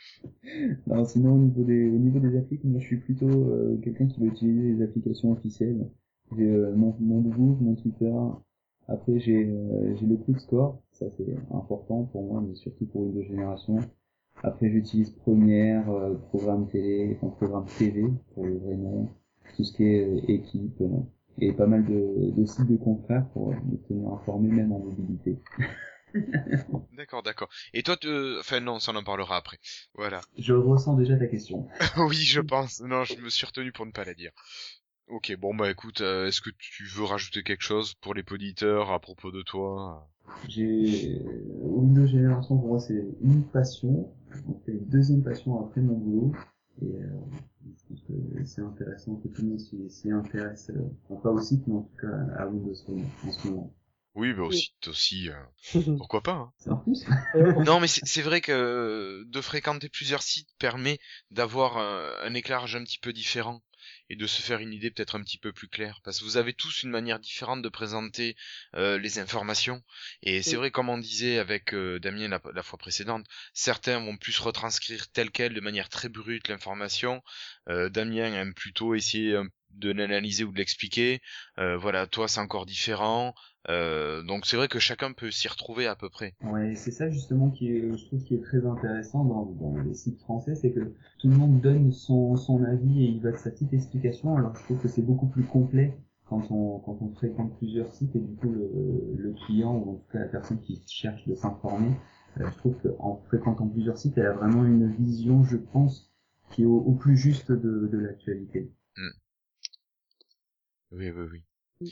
Non, 0.86 1.04
sinon 1.04 1.34
au 1.34 1.38
niveau 1.38 1.64
des 1.64 1.88
au 1.88 1.98
niveau 1.98 2.18
des 2.18 2.36
applis, 2.38 2.58
moi 2.64 2.80
je 2.80 2.86
suis 2.86 2.96
plutôt 2.96 3.28
euh, 3.28 3.78
quelqu'un 3.84 4.06
qui 4.08 4.18
va 4.20 4.26
utiliser 4.26 4.74
les 4.74 4.82
applications 4.82 5.32
officielles. 5.32 5.86
J'ai 6.36 6.44
euh, 6.44 6.72
mon 6.74 6.96
mon 7.00 7.20
Google, 7.20 7.62
mon 7.62 7.74
Twitter. 7.76 8.10
Après 8.88 9.18
j'ai 9.20 9.44
euh, 9.44 9.94
le 10.00 10.16
Quick 10.16 10.40
Score, 10.40 10.80
ça 10.92 11.06
c'est 11.16 11.36
important 11.54 12.04
pour 12.04 12.24
moi, 12.24 12.42
mais 12.46 12.54
surtout 12.54 12.86
pour 12.86 13.02
Windows 13.02 13.22
Génération. 13.22 13.78
Après 14.42 14.70
j'utilise 14.70 15.10
Premiere, 15.10 15.88
euh, 15.90 16.14
programme 16.28 16.68
télé, 16.68 17.16
enfin 17.16 17.28
programme 17.36 17.66
TV 17.78 18.04
pour 18.34 18.46
le 18.46 18.56
vrai 18.58 18.76
nom, 18.76 19.08
tout 19.56 19.64
ce 19.64 19.72
qui 19.72 19.84
est 19.84 20.06
euh, 20.06 20.20
équipe 20.28 20.80
euh, 20.80 21.00
et 21.38 21.52
pas 21.52 21.66
mal 21.66 21.84
de, 21.84 22.30
de 22.30 22.44
sites 22.46 22.66
de 22.66 22.76
confrères 22.76 23.28
pour 23.32 23.52
me 23.52 23.76
tenir 23.86 24.12
informé 24.12 24.48
même 24.48 24.72
en 24.72 24.78
mobilité. 24.78 25.38
D'accord, 26.96 27.22
d'accord. 27.22 27.48
Et 27.74 27.82
toi, 27.82 27.96
te... 27.96 28.40
enfin 28.40 28.60
non, 28.60 28.80
ça 28.80 28.92
en 28.92 29.04
parlera 29.04 29.36
après. 29.36 29.58
Voilà. 29.94 30.20
Je 30.38 30.54
ressens 30.54 30.96
déjà 30.96 31.16
ta 31.16 31.26
question. 31.26 31.68
oui, 31.98 32.16
je 32.16 32.40
pense. 32.40 32.80
Non, 32.80 33.04
je 33.04 33.20
me 33.20 33.28
suis 33.28 33.46
retenu 33.46 33.72
pour 33.72 33.86
ne 33.86 33.92
pas 33.92 34.04
la 34.04 34.14
dire. 34.14 34.32
Ok, 35.10 35.34
bon 35.36 35.54
bah 35.54 35.70
écoute, 35.70 36.00
euh, 36.02 36.26
est-ce 36.26 36.40
que 36.40 36.50
tu 36.50 36.84
veux 36.84 37.04
rajouter 37.04 37.42
quelque 37.42 37.62
chose 37.62 37.94
pour 37.94 38.14
les 38.14 38.24
auditeurs 38.30 38.90
à 38.90 39.00
propos 39.00 39.30
de 39.30 39.42
toi? 39.42 40.08
J'ai 40.48 41.20
Windows 41.62 42.06
Génération 42.06 42.56
pour 42.58 42.68
moi 42.68 42.80
c'est 42.80 43.04
une 43.22 43.44
passion, 43.44 44.12
donc 44.46 44.60
c'est 44.64 44.72
une 44.72 44.84
deuxième 44.86 45.22
passion 45.22 45.64
après 45.64 45.80
mon 45.80 45.94
boulot 45.94 46.32
et 46.82 46.84
euh, 46.84 47.08
je 47.66 47.88
pense 47.88 48.02
que 48.02 48.44
c'est 48.44 48.62
intéressant 48.62 49.16
que 49.16 49.28
tout 49.28 49.42
le 49.42 49.48
monde 49.48 49.60
s'y 49.90 50.10
intéresse, 50.10 50.70
euh, 50.70 50.80
enfin, 51.08 51.20
pas 51.22 51.30
aussi 51.30 51.60
mais 51.66 51.74
en 51.74 51.82
tout 51.82 51.96
cas 52.00 52.16
à 52.36 52.46
Windows 52.46 52.74
Phone 52.86 53.02
en 53.26 53.32
ce 53.32 53.48
moment. 53.48 53.72
Oui, 54.14 54.32
bah 54.32 54.42
aussi, 54.42 54.74
aussi, 54.86 55.30
euh, 55.30 55.34
pourquoi 55.98 56.22
pas. 56.22 56.32
hein. 56.32 56.52
C'est 56.58 56.70
en 56.70 56.76
plus 56.76 57.04
Non, 57.66 57.78
mais 57.80 57.86
c'est 57.86 58.22
vrai 58.22 58.40
que 58.40 58.52
euh, 58.52 59.24
de 59.26 59.40
fréquenter 59.40 59.88
plusieurs 59.88 60.22
sites 60.22 60.48
permet 60.58 60.98
d'avoir 61.30 61.78
euh, 61.78 62.10
un 62.24 62.34
éclairage 62.34 62.74
un 62.76 62.82
petit 62.84 62.98
peu 62.98 63.12
différent 63.12 63.62
et 64.10 64.16
de 64.16 64.26
se 64.26 64.42
faire 64.42 64.60
une 64.60 64.72
idée 64.72 64.90
peut-être 64.90 65.16
un 65.16 65.22
petit 65.22 65.38
peu 65.38 65.52
plus 65.52 65.68
claire. 65.68 66.00
Parce 66.04 66.18
que 66.20 66.24
vous 66.24 66.36
avez 66.36 66.52
tous 66.52 66.82
une 66.82 66.90
manière 66.90 67.18
différente 67.18 67.62
de 67.62 67.68
présenter 67.68 68.36
euh, 68.76 68.98
les 68.98 69.18
informations. 69.18 69.82
Et 70.22 70.42
c'est 70.42 70.56
Oui. 70.56 70.56
vrai 70.56 70.70
comme 70.70 70.88
on 70.88 70.98
disait 70.98 71.38
avec 71.38 71.74
euh, 71.74 71.98
Damien 72.00 72.28
la, 72.28 72.40
la 72.54 72.62
fois 72.62 72.78
précédente 72.78 73.26
certains 73.52 73.98
vont 74.00 74.16
plus 74.16 74.38
retranscrire 74.38 75.10
tel 75.12 75.30
quel 75.30 75.54
de 75.54 75.60
manière 75.60 75.88
très 75.88 76.08
brute 76.08 76.48
l'information. 76.48 77.22
Euh, 77.68 77.88
Damien 77.88 78.32
aime 78.34 78.54
plutôt 78.54 78.94
essayer 78.94 79.38
de 79.70 79.90
l'analyser 79.92 80.44
ou 80.44 80.52
de 80.52 80.58
l'expliquer. 80.58 81.20
Euh, 81.58 81.76
voilà 81.76 82.06
toi 82.06 82.28
c'est 82.28 82.40
encore 82.40 82.66
différent 82.66 83.34
Euh, 83.68 84.22
donc 84.22 84.46
c'est 84.46 84.56
vrai 84.56 84.68
que 84.68 84.78
chacun 84.78 85.12
peut 85.12 85.30
s'y 85.30 85.46
retrouver 85.46 85.86
à 85.86 85.94
peu 85.94 86.08
près 86.08 86.34
Ouais, 86.42 86.74
c'est 86.74 86.90
ça 86.90 87.10
justement 87.10 87.50
qui 87.50 87.70
est, 87.70 87.96
je 87.96 88.06
trouve 88.06 88.22
qui 88.24 88.34
est 88.34 88.42
très 88.42 88.64
intéressant 88.64 89.24
dans, 89.24 89.44
dans 89.44 89.76
les 89.82 89.94
sites 89.94 90.18
français, 90.20 90.54
c'est 90.54 90.72
que 90.72 90.80
tout 91.18 91.28
le 91.28 91.36
monde 91.36 91.60
donne 91.60 91.92
son, 91.92 92.36
son 92.36 92.64
avis 92.64 93.04
et 93.04 93.08
il 93.08 93.20
va 93.20 93.32
de 93.32 93.36
sa 93.36 93.50
petite 93.50 93.72
explication. 93.74 94.36
Alors 94.36 94.56
je 94.56 94.62
trouve 94.64 94.80
que 94.80 94.88
c'est 94.88 95.02
beaucoup 95.02 95.26
plus 95.26 95.44
complet 95.44 95.98
quand 96.24 96.50
on 96.50 96.78
quand 96.78 96.98
on 97.00 97.10
fréquente 97.10 97.56
plusieurs 97.58 97.92
sites 97.92 98.14
et 98.16 98.20
du 98.20 98.34
coup 98.36 98.50
le, 98.50 98.70
le 99.16 99.32
client 99.46 99.74
ou 99.74 99.92
en 99.92 99.94
tout 99.96 100.12
cas 100.12 100.20
la 100.20 100.28
personne 100.28 100.60
qui 100.60 100.82
cherche 100.86 101.26
de 101.26 101.34
s'informer, 101.34 101.92
euh, 102.40 102.46
je 102.50 102.56
trouve 102.58 102.76
qu'en 102.82 103.16
fréquentant 103.26 103.68
plusieurs 103.68 103.98
sites, 103.98 104.16
elle 104.16 104.26
a 104.26 104.32
vraiment 104.32 104.64
une 104.64 104.90
vision, 104.90 105.44
je 105.44 105.56
pense, 105.56 106.10
qui 106.50 106.62
est 106.62 106.66
au, 106.66 106.76
au 106.78 106.92
plus 106.94 107.16
juste 107.16 107.52
de, 107.52 107.88
de 107.92 107.98
l'actualité. 107.98 108.70
Oui, 110.90 111.10
oui, 111.10 111.26
oui. 111.30 111.44
Mm. 111.80 111.86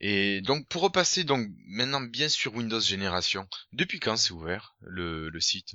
Et 0.00 0.40
donc 0.42 0.68
pour 0.68 0.82
repasser 0.82 1.24
donc 1.24 1.48
maintenant 1.66 2.00
bien 2.00 2.28
sur 2.28 2.54
Windows 2.54 2.78
Génération, 2.80 3.48
depuis 3.72 3.98
quand 3.98 4.16
c'est 4.16 4.32
ouvert 4.32 4.76
le, 4.80 5.28
le 5.28 5.40
site? 5.40 5.74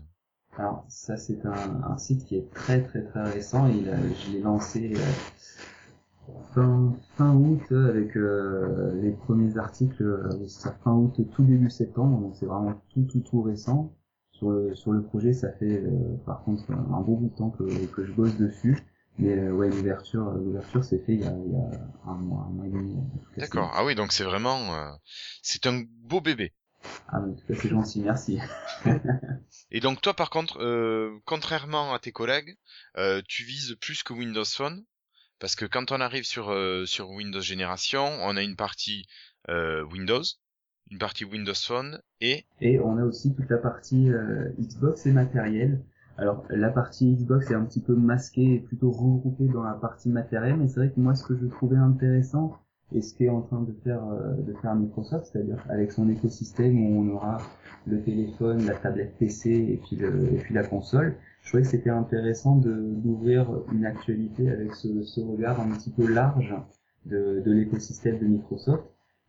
Alors 0.58 0.86
ça 0.88 1.18
c'est 1.18 1.46
un, 1.46 1.84
un 1.84 1.98
site 1.98 2.26
qui 2.26 2.38
est 2.38 2.50
très 2.54 2.84
très 2.84 3.04
très 3.04 3.24
récent. 3.30 3.68
Il 3.68 3.90
a, 3.90 3.98
je 3.98 4.32
l'ai 4.32 4.40
lancé 4.40 4.94
euh, 4.96 6.32
fin, 6.54 6.96
fin 7.18 7.34
août 7.34 7.64
avec 7.72 8.16
euh, 8.16 9.02
les 9.02 9.12
premiers 9.12 9.58
articles, 9.58 10.04
euh, 10.04 10.48
fin 10.84 10.94
août 10.94 11.20
tout 11.36 11.44
début 11.44 11.70
septembre, 11.70 12.22
donc 12.22 12.36
c'est 12.38 12.46
vraiment 12.46 12.82
tout 12.94 13.04
tout 13.04 13.20
tout 13.20 13.42
récent. 13.42 13.94
Sur 14.32 14.52
le 14.52 14.74
sur 14.74 14.92
le 14.94 15.04
projet, 15.04 15.34
ça 15.34 15.52
fait 15.52 15.84
par 16.26 16.44
contre 16.44 16.72
un 16.72 17.02
bon 17.02 17.18
bout 17.18 17.30
de 17.30 17.36
temps 17.36 17.50
que 17.50 17.64
que 17.88 18.06
je 18.06 18.14
bosse 18.14 18.36
dessus. 18.38 18.78
Mais 19.20 19.38
euh, 19.38 19.52
ouais, 19.52 19.70
l'ouverture, 19.70 20.24
l'ouverture 20.32 20.84
s'est 20.84 21.00
fait 21.00 21.14
il 21.14 21.22
y, 21.22 21.26
a, 21.26 21.32
il 21.32 21.52
y 21.52 21.56
a 21.56 22.10
un 22.10 22.16
mois, 22.16 22.48
un 22.50 22.52
mois 22.52 22.66
et 22.66 22.70
demi. 22.70 22.96
cas, 23.36 23.42
D'accord. 23.42 23.72
Ah 23.74 23.86
oui, 23.86 23.96
donc 23.96 24.12
c'est 24.12 24.24
vraiment, 24.24 24.76
euh, 24.76 24.92
c'est 25.42 25.68
un 25.68 25.84
beau 26.02 26.20
bébé. 26.20 26.54
Ah, 27.08 27.20
mais 27.22 27.32
en 27.32 27.36
tout 27.36 27.46
cas, 27.48 27.54
c'est 27.56 27.70
gentil, 27.70 28.02
merci. 28.02 28.40
Et 29.72 29.80
donc 29.80 30.02
toi, 30.02 30.14
par 30.14 30.30
contre, 30.30 30.62
euh, 30.62 31.20
contrairement 31.26 31.94
à 31.94 32.00
tes 32.00 32.12
collègues, 32.12 32.58
euh, 32.98 33.22
tu 33.28 33.44
vises 33.44 33.76
plus 33.80 34.04
que 34.04 34.14
Windows 34.14 34.46
Phone, 34.46 34.84
parce 35.40 35.56
que 35.56 35.66
quand 35.66 35.92
on 35.92 36.02
arrive 36.02 36.26
sur 36.26 36.52
euh, 36.52 36.86
sur 36.86 37.10
Windows 37.10 37.42
Génération, 37.42 38.06
on 38.06 38.36
a 38.36 38.42
une 38.42 38.56
partie 38.56 39.06
euh, 39.50 39.84
Windows, 39.84 40.24
une 40.92 40.98
partie 40.98 41.26
Windows 41.26 41.54
Phone 41.56 42.02
et 42.22 42.46
Et 42.62 42.80
on 42.80 42.98
a 42.98 43.04
aussi 43.04 43.34
toute 43.34 43.50
la 43.50 43.58
partie 43.58 44.10
euh, 44.10 44.50
Xbox 44.60 45.06
et 45.06 45.12
matériel. 45.12 45.84
Alors 46.18 46.44
la 46.50 46.70
partie 46.70 47.16
Xbox 47.16 47.50
est 47.50 47.56
un 47.56 47.66
petit 47.66 47.82
peu 47.82 47.96
masquée 47.96 48.56
et 48.56 48.60
plutôt 48.60 48.92
regroupée 48.92 49.48
dans 49.48 49.64
la 49.64 49.74
partie 49.74 50.10
matériel, 50.10 50.58
mais 50.58 50.68
c'est 50.68 50.80
vrai 50.80 50.92
que 50.92 51.00
moi 51.00 51.16
ce 51.16 51.26
que 51.26 51.36
je 51.36 51.48
trouvais 51.48 51.78
intéressant 51.78 52.58
et 52.94 53.02
ce 53.02 53.16
qu'est 53.16 53.30
en 53.30 53.42
train 53.42 53.62
de 53.62 53.74
faire 53.84 54.06
euh, 54.06 54.34
de 54.36 54.54
faire 54.54 54.76
Microsoft, 54.76 55.26
c'est-à-dire 55.32 55.58
avec 55.70 55.92
son 55.92 56.08
écosystème 56.10 56.80
où 56.80 57.02
on 57.02 57.16
aura 57.16 57.40
le 57.88 58.00
téléphone, 58.02 58.64
la 58.66 58.76
tablette 58.76 59.18
PC 59.18 59.50
et 59.50 59.82
puis 59.84 59.96
le, 59.96 60.34
et 60.34 60.38
puis 60.38 60.54
la 60.54 60.64
console, 60.64 61.16
je 61.42 61.50
trouvais 61.50 61.64
que 61.64 61.70
c'était 61.70 61.90
intéressant 61.90 62.58
de 62.58 62.74
d'ouvrir 62.74 63.50
une 63.72 63.86
actualité 63.86 64.52
avec 64.52 64.76
ce, 64.76 65.02
ce 65.04 65.20
regard 65.20 65.60
un 65.60 65.70
petit 65.72 65.90
peu 65.90 66.08
large 66.08 66.54
de, 67.08 67.42
de 67.44 67.52
l'écosystème 67.52 68.20
de 68.20 68.26
Microsoft. 68.26 68.84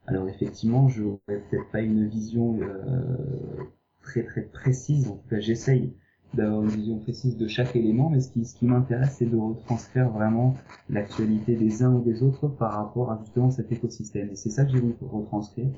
Alors 0.06 0.28
effectivement, 0.28 0.88
je 0.88 1.02
n'aurais 1.02 1.42
peut-être 1.48 1.70
pas 1.72 1.80
une 1.80 2.06
vision 2.06 2.58
euh, 2.60 3.64
très 4.02 4.22
très 4.22 4.42
précise, 4.42 5.08
en 5.08 5.16
tout 5.16 5.28
cas 5.30 5.40
j'essaye 5.40 5.94
d'avoir 6.34 6.62
une 6.62 6.70
vision 6.70 6.98
précise 6.98 7.36
de 7.36 7.48
chaque 7.48 7.74
élément, 7.76 8.10
mais 8.10 8.20
ce 8.20 8.30
qui, 8.30 8.44
ce 8.44 8.54
qui 8.54 8.66
m'intéresse, 8.66 9.16
c'est 9.18 9.26
de 9.26 9.36
retranscrire 9.36 10.08
vraiment 10.10 10.56
l'actualité 10.88 11.54
des 11.56 11.82
uns 11.82 11.92
ou 11.92 12.04
des 12.04 12.22
autres 12.22 12.48
par 12.48 12.72
rapport 12.72 13.12
à 13.12 13.18
justement 13.22 13.50
cet 13.50 13.72
écosystème. 13.72 14.30
Et 14.30 14.36
c'est 14.36 14.50
ça 14.50 14.64
que 14.64 14.72
j'ai 14.72 14.80
voulu 14.80 14.94
retranscrire 15.00 15.68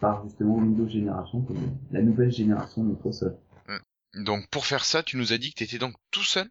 par 0.00 0.24
justement 0.24 0.56
Windows 0.56 0.88
Génération, 0.88 1.42
comme 1.42 1.58
la 1.90 2.02
nouvelle 2.02 2.30
génération 2.30 2.84
de 2.84 2.90
Microsoft. 2.90 3.36
donc 4.14 4.46
pour 4.50 4.66
faire 4.66 4.84
ça, 4.84 5.02
tu 5.02 5.16
nous 5.16 5.32
as 5.32 5.38
dit 5.38 5.50
que 5.50 5.58
tu 5.58 5.64
étais 5.64 5.78
donc 5.78 5.94
tout 6.10 6.22
seul 6.22 6.48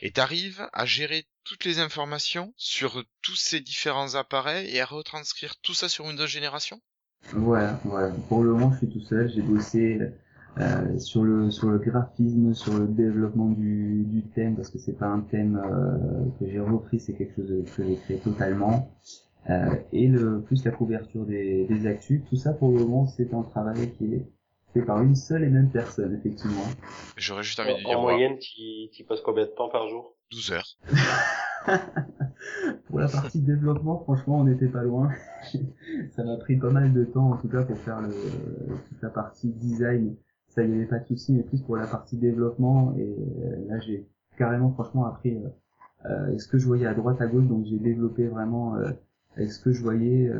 et 0.00 0.10
t'arrives 0.10 0.68
à 0.72 0.84
gérer 0.84 1.26
toutes 1.44 1.64
les 1.64 1.78
informations 1.78 2.52
sur 2.56 3.04
tous 3.22 3.36
ces 3.36 3.60
différents 3.60 4.14
appareils 4.14 4.68
et 4.74 4.80
à 4.80 4.84
retranscrire 4.84 5.56
tout 5.62 5.74
ça 5.74 5.88
sur 5.88 6.04
Windows 6.06 6.26
Génération? 6.26 6.80
Voilà, 7.32 7.80
voilà. 7.84 8.14
Pour 8.28 8.42
le 8.42 8.52
moment, 8.52 8.72
je 8.72 8.78
suis 8.78 8.88
tout 8.88 9.04
seul. 9.04 9.30
J'ai 9.34 9.42
bossé 9.42 9.98
euh, 10.60 10.98
sur 10.98 11.24
le 11.24 11.50
sur 11.50 11.68
le 11.68 11.78
graphisme, 11.78 12.54
sur 12.54 12.76
le 12.78 12.86
développement 12.86 13.50
du, 13.50 14.04
du 14.06 14.22
thème 14.22 14.56
parce 14.56 14.70
que 14.70 14.78
c'est 14.78 14.98
pas 14.98 15.06
un 15.06 15.20
thème 15.20 15.60
euh, 15.64 16.24
que 16.38 16.50
j'ai 16.50 16.60
repris, 16.60 17.00
c'est 17.00 17.14
quelque 17.14 17.36
chose 17.36 17.64
que 17.76 17.84
j'ai 17.84 17.96
créé 17.96 18.18
totalement. 18.18 18.90
Euh, 19.50 19.74
et 19.92 20.08
le 20.08 20.40
plus 20.40 20.64
la 20.64 20.72
couverture 20.72 21.24
des, 21.24 21.64
des 21.66 21.86
actus, 21.86 22.22
tout 22.28 22.36
ça 22.36 22.52
pour 22.52 22.70
le 22.70 22.80
moment 22.80 23.06
c'est 23.06 23.32
un 23.32 23.42
travail 23.42 23.92
qui 23.92 24.14
est 24.14 24.26
fait 24.74 24.82
par 24.82 25.00
une 25.00 25.14
seule 25.14 25.44
et 25.44 25.48
même 25.48 25.70
personne 25.70 26.14
effectivement. 26.14 26.64
J'aurais 27.16 27.42
juste 27.42 27.60
envie 27.60 27.70
de 27.70 27.74
En, 27.74 27.78
dire 27.78 27.98
en 27.98 28.02
moi, 28.02 28.12
moyenne, 28.12 28.38
tu, 28.38 28.90
tu 28.92 29.04
passes 29.04 29.20
combien 29.20 29.44
de 29.44 29.50
temps 29.50 29.68
par 29.68 29.88
jour? 29.88 30.14
12 30.30 30.52
heures. 30.52 30.78
Pour 32.88 33.00
la 33.00 33.08
partie 33.08 33.40
développement, 33.40 34.00
franchement, 34.00 34.40
on 34.40 34.44
n'était 34.44 34.68
pas 34.68 34.82
loin. 34.82 35.10
ça 36.10 36.24
m'a 36.24 36.36
pris 36.36 36.56
pas 36.56 36.70
mal 36.70 36.92
de 36.92 37.04
temps, 37.04 37.32
en 37.32 37.36
tout 37.36 37.48
cas, 37.48 37.62
pour 37.62 37.78
faire 37.78 38.00
le, 38.00 38.10
toute 38.88 39.02
la 39.02 39.10
partie 39.10 39.48
design. 39.48 40.16
Ça 40.48 40.62
y 40.62 40.72
avait 40.72 40.86
pas 40.86 40.98
de 40.98 41.06
souci, 41.06 41.32
mais 41.32 41.42
plus 41.42 41.60
pour 41.62 41.76
la 41.76 41.86
partie 41.86 42.16
développement. 42.16 42.94
Et 42.96 43.16
euh, 43.44 43.68
là, 43.68 43.78
j'ai 43.80 44.06
carrément, 44.36 44.70
franchement, 44.70 45.06
appris 45.06 45.36
euh, 45.36 45.48
euh, 46.10 46.38
ce 46.38 46.48
que 46.48 46.58
je 46.58 46.66
voyais 46.66 46.86
à 46.86 46.94
droite, 46.94 47.20
à 47.20 47.26
gauche. 47.26 47.46
Donc, 47.46 47.64
j'ai 47.66 47.78
développé 47.78 48.26
vraiment 48.26 48.76
avec 49.36 49.52
ce 49.52 49.60
que 49.60 49.72
je 49.72 49.82
voyais 49.82 50.32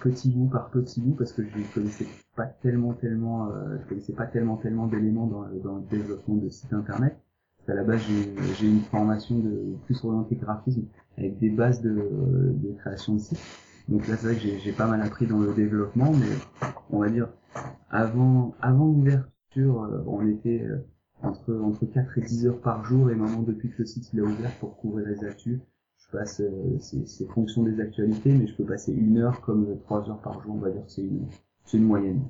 petit 0.00 0.30
bout 0.30 0.46
par 0.46 0.70
petit 0.70 1.00
bout, 1.00 1.14
parce 1.14 1.32
que 1.32 1.42
je 1.42 1.74
connaissais 1.74 2.06
pas 2.36 2.46
tellement, 2.46 2.92
tellement, 2.94 3.48
euh, 3.48 3.78
je 3.82 3.88
connaissais 3.88 4.12
pas 4.12 4.26
tellement, 4.26 4.56
tellement 4.56 4.86
d'éléments 4.86 5.26
dans, 5.26 5.42
dans 5.62 5.76
le 5.76 5.82
développement 5.90 6.36
de 6.36 6.48
sites 6.48 6.72
internet. 6.72 7.16
Qu'à 7.66 7.74
la 7.74 7.84
base, 7.84 8.00
j'ai 8.58 8.66
une 8.66 8.80
formation 8.80 9.38
de 9.38 9.74
plus 9.84 10.02
orientée 10.04 10.36
graphisme 10.36 10.84
avec 11.18 11.38
des 11.38 11.50
bases 11.50 11.82
de, 11.82 11.90
de 11.90 12.72
création 12.78 13.14
de 13.14 13.18
sites. 13.18 13.40
Donc 13.88 14.06
là, 14.08 14.16
c'est 14.16 14.28
vrai 14.28 14.36
que 14.36 14.58
j'ai 14.62 14.72
pas 14.72 14.86
mal 14.86 15.02
appris 15.02 15.26
dans 15.26 15.38
le 15.38 15.52
développement, 15.52 16.12
mais 16.12 16.70
on 16.90 17.00
va 17.00 17.10
dire 17.10 17.28
avant 17.90 18.54
avant 18.60 18.86
l'ouverture, 18.86 19.28
euh, 19.56 20.02
on 20.06 20.26
était 20.28 20.62
euh, 20.62 20.78
entre 21.22 21.54
entre 21.54 21.86
4 21.86 22.18
et 22.18 22.20
10 22.20 22.46
heures 22.46 22.60
par 22.60 22.84
jour, 22.84 23.10
et 23.10 23.14
maintenant 23.14 23.42
depuis 23.42 23.70
que 23.70 23.78
le 23.78 23.86
site 23.86 24.10
il 24.12 24.20
a 24.20 24.22
ouvert 24.22 24.52
pour 24.58 24.76
couvrir 24.76 25.08
les 25.08 25.24
actus, 25.24 25.60
je 25.98 26.16
passe 26.16 26.40
euh, 26.40 26.78
c'est 26.80 27.06
c'est 27.06 27.26
fonction 27.26 27.62
des 27.62 27.80
actualités, 27.80 28.32
mais 28.32 28.46
je 28.46 28.54
peux 28.54 28.64
passer 28.64 28.92
une 28.92 29.18
heure 29.18 29.40
comme 29.40 29.70
euh, 29.70 29.74
trois 29.84 30.08
heures 30.08 30.20
par 30.20 30.42
jour, 30.42 30.54
on 30.54 30.58
va 30.58 30.70
dire 30.70 30.84
que 30.84 30.90
c'est 30.90 31.02
une 31.02 31.26
c'est 31.64 31.76
une 31.76 31.84
moyenne. 31.84 32.22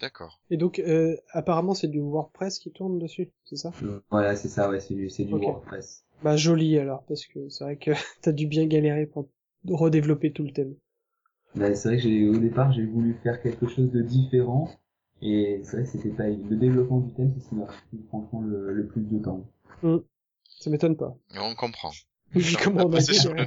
D'accord. 0.00 0.40
Et 0.50 0.56
donc, 0.56 0.80
euh, 0.80 1.16
apparemment, 1.30 1.74
c'est 1.74 1.86
du 1.86 2.00
WordPress 2.00 2.58
qui 2.58 2.72
tourne 2.72 2.98
dessus, 2.98 3.30
c'est 3.44 3.54
ça? 3.54 3.70
Voilà, 4.10 4.34
c'est 4.34 4.48
ça, 4.48 4.68
ouais, 4.68 4.80
c'est 4.80 4.94
du 4.94 5.08
c'est 5.08 5.24
du. 5.24 5.32
WordPress. 5.32 6.04
Bah 6.24 6.36
joli 6.36 6.76
alors, 6.78 7.04
parce 7.04 7.24
que 7.26 7.48
c'est 7.48 7.64
vrai 7.64 7.76
que 7.76 7.92
t'as 8.22 8.32
dû 8.32 8.46
bien 8.46 8.66
galérer 8.66 9.06
pour 9.06 9.28
redévelopper 9.68 10.32
tout 10.32 10.42
le 10.42 10.52
thème. 10.52 10.74
Bah, 11.54 11.74
c'est 11.74 11.88
vrai 11.88 11.96
que 11.98 12.02
j'ai 12.02 12.28
au 12.28 12.36
départ 12.36 12.72
j'ai 12.72 12.84
voulu 12.84 13.14
faire 13.22 13.40
quelque 13.42 13.68
chose 13.68 13.90
de 13.90 14.00
différent 14.02 14.70
et 15.22 15.60
c'est 15.64 15.76
vrai 15.78 15.84
que 15.84 15.90
c'était 15.90 16.10
pas 16.10 16.28
le 16.28 16.56
développement 16.56 17.00
du 17.00 17.12
thème 17.14 17.32
c'est 17.34 17.44
ce 17.44 17.48
qui 17.48 17.54
m'a 17.54 17.64
pris 17.66 17.98
franchement 18.08 18.40
le, 18.42 18.72
le 18.72 18.86
plus 18.86 19.02
de 19.02 19.18
temps. 19.18 19.46
Ça 20.60 20.70
m'étonne 20.70 20.96
pas. 20.96 21.16
On 21.38 21.54
comprend. 21.54 21.90
Vu 22.32 22.56
comment 22.62 22.86
on 22.86 22.92
a 22.92 22.96
Passé 22.96 23.14
sur 23.14 23.34
le 23.34 23.46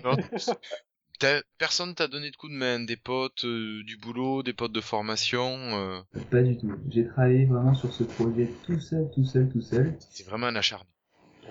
Personne 1.58 1.96
t'a 1.96 2.08
donné 2.08 2.30
de 2.30 2.36
coup 2.36 2.50
de 2.50 2.54
main, 2.54 2.80
des 2.82 2.98
potes 2.98 3.46
euh, 3.46 3.84
du 3.84 3.98
boulot, 3.98 4.44
des 4.44 4.54
potes 4.54 4.74
de 4.74 4.82
formation. 4.82 5.58
euh, 5.74 6.00
Pas 6.30 6.44
du 6.44 6.58
tout. 6.58 6.72
J'ai 6.90 7.08
travaillé 7.08 7.46
vraiment 7.46 7.74
sur 7.74 7.92
ce 7.94 8.04
projet 8.04 8.50
tout 8.66 8.80
seul, 8.80 9.10
tout 9.14 9.24
seul, 9.24 9.50
tout 9.50 9.62
seul. 9.62 9.94
c'est 10.00 10.26
vraiment 10.26 10.48
un 10.48 10.56
acharné. 10.56 10.90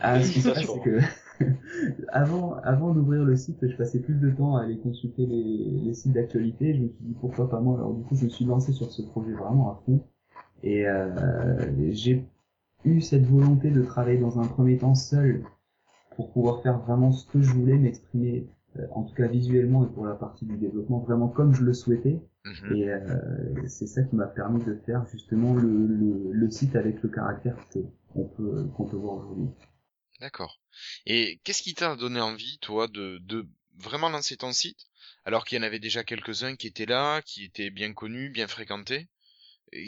Ah, 0.01 0.23
ce 0.23 0.33
qui 0.33 0.43
se 0.43 0.51
passe, 0.51 0.67
c'est 0.67 0.81
que 0.81 0.99
avant, 2.09 2.57
avant 2.63 2.93
d'ouvrir 2.93 3.25
le 3.25 3.37
site, 3.37 3.57
je 3.67 3.77
passais 3.77 4.01
plus 4.01 4.15
de 4.15 4.31
temps 4.31 4.57
à 4.57 4.63
aller 4.65 4.79
consulter 4.79 5.25
les, 5.27 5.71
les 5.85 5.95
sites 5.95 6.13
d'actualité. 6.13 6.75
Je 6.75 6.81
me 6.81 6.89
suis 6.89 7.05
dit 7.05 7.15
pourquoi 7.21 7.49
pas 7.49 7.61
moi? 7.61 7.77
Alors 7.79 7.95
du 7.95 8.03
coup, 8.05 8.17
je 8.17 8.25
me 8.25 8.31
suis 8.31 8.45
lancé 8.45 8.73
sur 8.73 8.91
ce 8.93 9.03
projet 9.03 9.33
vraiment 9.33 9.71
à 9.71 9.83
fond. 9.87 10.05
Et 10.63 10.87
euh, 10.87 11.93
j'ai 11.93 12.25
eu 12.85 13.01
cette 13.01 13.27
volonté 13.27 13.71
de 13.71 13.83
travailler 13.83 14.19
dans 14.19 14.39
un 14.39 14.47
premier 14.47 14.79
temps 14.79 14.95
seul 14.95 15.45
pour 16.17 16.33
pouvoir 16.33 16.63
faire 16.63 16.79
vraiment 16.79 17.13
ce 17.13 17.27
que 17.27 17.43
je 17.43 17.51
voulais, 17.51 17.77
m'exprimer, 17.77 18.47
euh, 18.79 18.87
en 18.93 19.03
tout 19.03 19.15
cas 19.15 19.27
visuellement 19.27 19.85
et 19.85 19.89
pour 19.89 20.07
la 20.07 20.15
partie 20.15 20.47
du 20.47 20.57
développement, 20.57 21.01
vraiment 21.01 21.29
comme 21.29 21.55
je 21.55 21.63
le 21.63 21.75
souhaitais. 21.75 22.21
Mhm. 22.45 22.77
Et 22.77 22.89
euh, 22.89 23.67
c'est 23.67 23.87
ça 23.87 24.03
qui 24.03 24.17
m'a 24.17 24.27
permis 24.27 24.63
de 24.65 24.75
faire 24.87 25.07
justement 25.07 25.55
le, 25.55 25.87
le, 25.87 26.33
le 26.33 26.51
site 26.51 26.77
avec 26.77 27.03
le 27.03 27.09
caractère 27.09 27.57
qu'on 28.13 28.25
peut 28.25 28.65
qu'on 28.77 28.85
peut 28.85 28.97
voir 28.97 29.17
aujourd'hui. 29.17 29.49
D'accord. 30.21 30.61
Et 31.07 31.41
qu'est-ce 31.45 31.63
qui 31.63 31.75
t'a 31.75 31.97
donné 31.97 32.21
envie, 32.21 32.59
toi, 32.61 32.87
de, 32.87 33.19
de 33.23 33.47
vraiment 33.79 34.09
lancer 34.09 34.37
ton 34.37 34.53
site, 34.53 34.87
alors 35.25 35.45
qu'il 35.45 35.59
y 35.59 35.61
en 35.61 35.65
avait 35.65 35.81
déjà 35.81 36.05
quelques-uns 36.05 36.55
qui 36.55 36.67
étaient 36.67 36.87
là, 36.87 37.23
qui 37.23 37.45
étaient 37.45 37.71
bien 37.71 37.93
connus, 37.93 38.31
bien 38.31 38.47
fréquentés? 38.47 39.09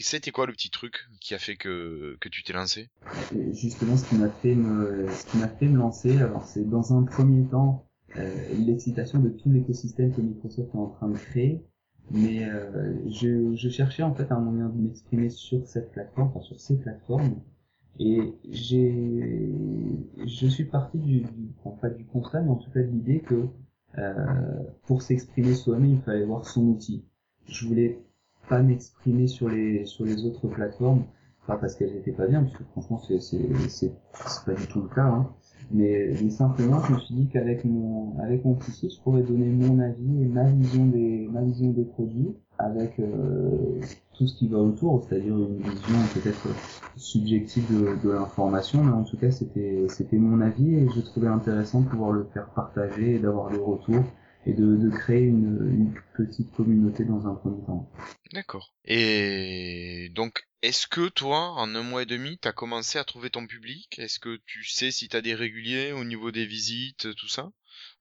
C'était 0.00 0.30
quoi 0.30 0.46
le 0.46 0.52
petit 0.52 0.70
truc 0.70 1.06
qui 1.20 1.34
a 1.34 1.38
fait 1.38 1.56
que, 1.56 2.16
que 2.20 2.28
tu 2.28 2.42
t'es 2.42 2.52
lancé? 2.52 2.88
Justement, 3.52 3.96
ce 3.96 4.08
qui 4.08 4.16
m'a 4.16 4.28
fait 4.28 4.54
me 4.54 5.08
ce 5.10 5.26
qui 5.26 5.38
m'a 5.38 5.48
fait 5.48 5.68
me 5.68 5.78
lancer, 5.78 6.16
alors 6.18 6.44
c'est 6.44 6.68
dans 6.68 6.96
un 6.96 7.04
premier 7.04 7.44
temps 7.48 7.86
euh, 8.16 8.34
l'excitation 8.66 9.18
de 9.18 9.28
tout 9.28 9.50
l'écosystème 9.50 10.12
que 10.12 10.20
Microsoft 10.20 10.74
est 10.74 10.78
en 10.78 10.88
train 10.88 11.08
de 11.08 11.18
créer, 11.18 11.62
mais 12.10 12.48
euh, 12.48 12.94
je, 13.08 13.54
je 13.54 13.68
cherchais 13.68 14.02
en 14.02 14.14
fait 14.14 14.30
un 14.32 14.40
moyen 14.40 14.68
de 14.68 14.80
m'exprimer 14.80 15.30
sur 15.30 15.66
cette 15.66 15.92
plateforme, 15.92 16.28
enfin 16.28 16.40
sur 16.40 16.60
ces 16.60 16.78
plateformes. 16.78 17.40
Et 17.98 18.34
j'ai, 18.50 19.48
je 20.26 20.46
suis 20.46 20.64
parti 20.66 20.98
du, 20.98 21.20
du, 21.20 21.48
enfin, 21.64 21.76
pas 21.80 21.88
du 21.88 22.04
constat, 22.04 22.42
mais 22.42 22.50
en 22.50 22.56
tout 22.56 22.70
cas 22.70 22.82
de 22.82 22.88
l'idée 22.88 23.20
que 23.20 23.46
euh, 23.98 24.12
pour 24.86 25.00
s'exprimer 25.00 25.54
soi-même, 25.54 25.92
il 25.92 26.00
fallait 26.02 26.26
voir 26.26 26.46
son 26.46 26.66
outil. 26.66 27.04
Je 27.46 27.66
voulais 27.66 27.98
pas 28.48 28.62
m'exprimer 28.62 29.26
sur 29.26 29.48
les 29.48 29.84
sur 29.86 30.04
les 30.04 30.24
autres 30.24 30.48
plateformes, 30.48 31.04
pas 31.46 31.56
parce 31.56 31.74
qu'elles 31.74 31.96
étaient 31.96 32.12
pas 32.12 32.26
bien, 32.26 32.42
parce 32.42 32.56
que 32.56 32.64
franchement 32.72 33.00
c'est 33.68 33.92
pas 34.44 34.54
du 34.54 34.66
tout 34.66 34.82
le 34.82 34.88
cas, 34.88 35.04
hein. 35.04 35.28
mais, 35.70 36.14
mais 36.22 36.30
simplement 36.30 36.80
je 36.84 36.94
me 36.94 36.98
suis 36.98 37.14
dit 37.14 37.28
qu'avec 37.28 37.64
mon 37.64 38.18
avec 38.20 38.44
mon 38.44 38.58
site, 38.60 38.92
je 38.94 39.00
pourrais 39.00 39.22
donner 39.22 39.46
mon 39.46 39.78
avis 39.80 40.22
et 40.22 40.26
ma 40.26 40.44
vision 40.44 40.86
des 40.86 41.28
ma 41.32 41.42
vision 41.42 41.70
des 41.70 41.84
produits 41.84 42.34
avec 42.58 42.98
euh, 43.00 43.80
tout 44.14 44.26
ce 44.26 44.34
qui 44.38 44.48
va 44.48 44.58
autour, 44.58 45.04
c'est-à-dire 45.04 45.36
une 45.36 45.58
vision 45.58 45.98
peut-être 46.14 46.48
subjective 46.96 47.64
de, 47.70 48.02
de 48.02 48.12
l'information, 48.12 48.82
mais 48.82 48.92
en 48.92 49.04
tout 49.04 49.18
cas 49.18 49.30
c'était 49.30 49.86
c'était 49.88 50.16
mon 50.16 50.40
avis 50.40 50.74
et 50.74 50.88
je 50.94 51.00
trouvais 51.00 51.28
intéressant 51.28 51.80
de 51.82 51.88
pouvoir 51.88 52.12
le 52.12 52.24
faire 52.32 52.48
partager 52.50 53.16
et 53.16 53.18
d'avoir 53.18 53.50
des 53.50 53.58
retours 53.58 54.04
et 54.46 54.52
de, 54.52 54.76
de 54.76 54.88
créer 54.88 55.24
une, 55.24 55.58
une 55.70 55.94
petite 56.14 56.52
communauté 56.52 57.04
dans 57.04 57.26
un 57.26 57.34
premier 57.34 57.64
temps. 57.66 57.90
D'accord. 58.32 58.74
Et 58.84 60.10
donc, 60.14 60.46
est-ce 60.62 60.86
que 60.86 61.08
toi, 61.08 61.52
en 61.56 61.74
un 61.74 61.82
mois 61.82 62.02
et 62.02 62.06
demi, 62.06 62.38
t'as 62.40 62.52
commencé 62.52 62.98
à 62.98 63.04
trouver 63.04 63.30
ton 63.30 63.46
public? 63.46 63.98
Est-ce 63.98 64.18
que 64.18 64.38
tu 64.46 64.64
sais 64.64 64.90
si 64.90 65.08
t'as 65.08 65.20
des 65.20 65.34
réguliers 65.34 65.92
au 65.92 66.04
niveau 66.04 66.30
des 66.30 66.46
visites, 66.46 67.14
tout 67.16 67.28
ça? 67.28 67.50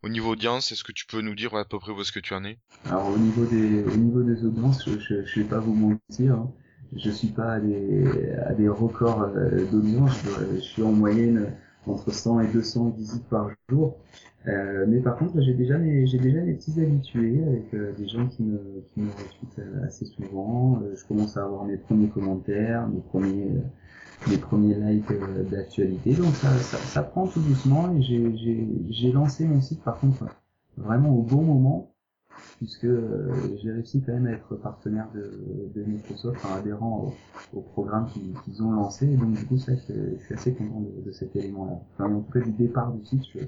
Au 0.04 0.10
niveau 0.10 0.32
audience, 0.32 0.72
est-ce 0.72 0.84
que 0.84 0.92
tu 0.92 1.06
peux 1.06 1.22
nous 1.22 1.36
dire 1.36 1.56
à 1.56 1.66
peu 1.66 1.80
près 1.80 1.92
où 1.92 2.00
est-ce 2.00 2.12
que 2.12 2.20
tu 2.20 2.34
en 2.34 2.46
es? 2.46 2.60
Alors 2.86 3.10
au 3.10 3.18
niveau 3.18 3.46
des, 3.46 3.84
au 3.84 3.98
niveau 3.98 4.22
des 4.22 4.46
audiences, 4.46 4.88
je, 4.88 5.00
je, 5.00 5.26
je 5.26 5.40
vais 5.40 5.48
pas 5.48 5.60
vous 5.60 5.74
mentir, 5.74 6.36
hein. 6.36 6.54
je 6.96 7.10
suis 7.10 7.30
pas 7.30 7.54
à 7.54 7.60
des, 7.60 8.32
à 8.48 8.54
des 8.54 8.68
records 8.68 9.24
euh, 9.36 9.66
d'audience, 9.72 10.12
je, 10.24 10.56
je 10.56 10.62
suis 10.62 10.84
en 10.84 10.92
moyenne 10.92 11.52
entre 11.88 12.12
100 12.12 12.42
et 12.42 12.48
200 12.48 12.90
visites 12.98 13.28
par 13.30 13.50
jour. 13.70 13.96
Euh, 14.48 14.86
mais 14.88 15.00
par 15.00 15.18
contre, 15.18 15.42
j'ai 15.42 15.54
déjà 15.54 15.78
mes, 15.78 16.06
j'ai 16.08 16.20
déjà 16.20 16.42
mes 16.42 16.54
petits 16.54 16.80
habitués 16.80 17.44
avec 17.48 17.74
euh, 17.74 17.94
des 17.98 18.08
gens 18.08 18.28
qui 18.28 18.44
me, 18.44 18.60
qui 18.94 19.02
me 19.02 19.10
euh, 19.60 19.86
assez 19.86 20.06
souvent. 20.06 20.80
Euh, 20.84 20.96
je 20.96 21.06
commence 21.06 21.38
à 21.38 21.44
avoir 21.44 21.66
mes 21.66 21.78
premiers 21.78 22.10
commentaires, 22.10 22.88
mes 22.88 23.02
premiers, 23.02 23.50
euh, 23.50 24.30
mes 24.30 24.38
premiers 24.38 24.76
likes 24.76 25.12
d'actualité. 25.50 26.14
Donc 26.14 26.36
ça, 26.36 26.50
ça, 26.60 26.78
ça 26.78 27.04
prend 27.04 27.28
tout 27.28 27.42
doucement 27.42 27.92
et 27.96 28.02
j'ai, 28.04 28.38
j'ai, 28.38 28.68
j'ai 28.90 29.12
lancé 29.12 29.46
mon 29.46 29.62
site 29.62 29.84
par 29.84 30.00
contre 30.00 30.26
vraiment 30.78 31.16
au 31.18 31.22
bon 31.24 31.42
moment 31.44 31.95
puisque 32.58 32.88
j'ai 33.62 33.72
réussi 33.72 34.02
quand 34.06 34.14
même 34.14 34.28
à 34.28 34.32
être 34.32 34.56
partenaire 34.56 35.08
de, 35.14 35.72
de 35.74 35.84
Microsoft, 35.84 36.38
enfin 36.44 36.56
adhérent 36.56 37.14
au, 37.54 37.58
au 37.58 37.62
programme 37.62 38.10
qu'ils, 38.46 38.64
ont 38.64 38.72
lancé. 38.72 39.06
Et 39.06 39.18
donc 39.18 39.34
du 39.34 39.46
coup, 39.46 39.58
ça, 39.58 39.74
je, 39.76 39.94
je 40.18 40.24
suis 40.26 40.34
assez 40.34 40.54
content 40.54 40.82
de, 40.82 41.06
de 41.06 41.12
cet 41.12 41.36
élément-là. 41.36 41.82
Enfin, 41.94 42.14
en 42.14 42.22
tout 42.22 42.32
cas, 42.32 42.40
du 42.40 42.52
départ 42.52 42.94
du 42.94 43.04
site, 43.06 43.24
je, 43.34 43.40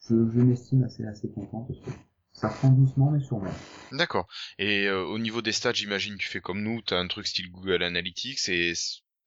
je, 0.00 0.30
je 0.30 0.40
m'estime 0.40 0.84
assez 0.84 1.04
assez 1.04 1.28
content 1.30 1.66
parce 1.66 1.80
que 1.80 1.90
ça 2.32 2.48
prend 2.48 2.70
doucement 2.70 3.10
mais 3.10 3.20
sûrement. 3.20 3.50
D'accord. 3.92 4.26
Et 4.58 4.86
euh, 4.86 5.04
au 5.04 5.18
niveau 5.18 5.42
des 5.42 5.52
stats, 5.52 5.72
j'imagine 5.72 6.16
tu 6.16 6.28
fais 6.28 6.40
comme 6.40 6.62
nous, 6.62 6.80
t'as 6.82 6.98
un 6.98 7.06
truc 7.06 7.26
style 7.26 7.50
Google 7.50 7.82
Analytics 7.82 8.48
et 8.48 8.72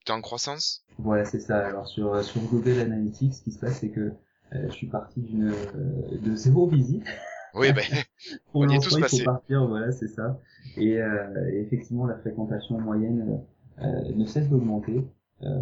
t'es 0.05 0.11
en 0.11 0.21
croissance? 0.21 0.83
Voilà, 0.97 1.25
c'est 1.25 1.39
ça. 1.39 1.65
Alors 1.65 1.87
sur 1.87 2.23
sur 2.23 2.41
Google 2.41 2.79
Analytics, 2.79 3.33
ce 3.33 3.41
qui 3.41 3.51
se 3.51 3.59
passe, 3.59 3.79
c'est 3.79 3.91
que 3.91 4.11
euh, 4.53 4.67
je 4.67 4.73
suis 4.73 4.87
parti 4.87 5.21
d'une 5.21 5.49
euh, 5.49 6.17
de 6.21 6.35
zéro 6.35 6.67
visite. 6.67 7.05
Oui, 7.55 7.71
ben, 7.73 7.83
Pour 8.51 8.61
on 8.61 8.69
y 8.69 8.75
est 8.75 8.79
tous 8.79 8.97
il 8.97 8.99
passés. 8.99 9.23
faut 9.23 9.23
partir, 9.23 9.67
voilà, 9.67 9.91
c'est 9.91 10.07
ça. 10.07 10.39
Et, 10.77 10.99
euh, 11.01 11.51
effectivement, 11.61 12.05
la 12.05 12.17
fréquentation 12.17 12.79
moyenne 12.79 13.41
euh, 13.81 14.13
ne 14.15 14.25
cesse 14.25 14.49
d'augmenter. 14.49 15.05
Euh, 15.43 15.59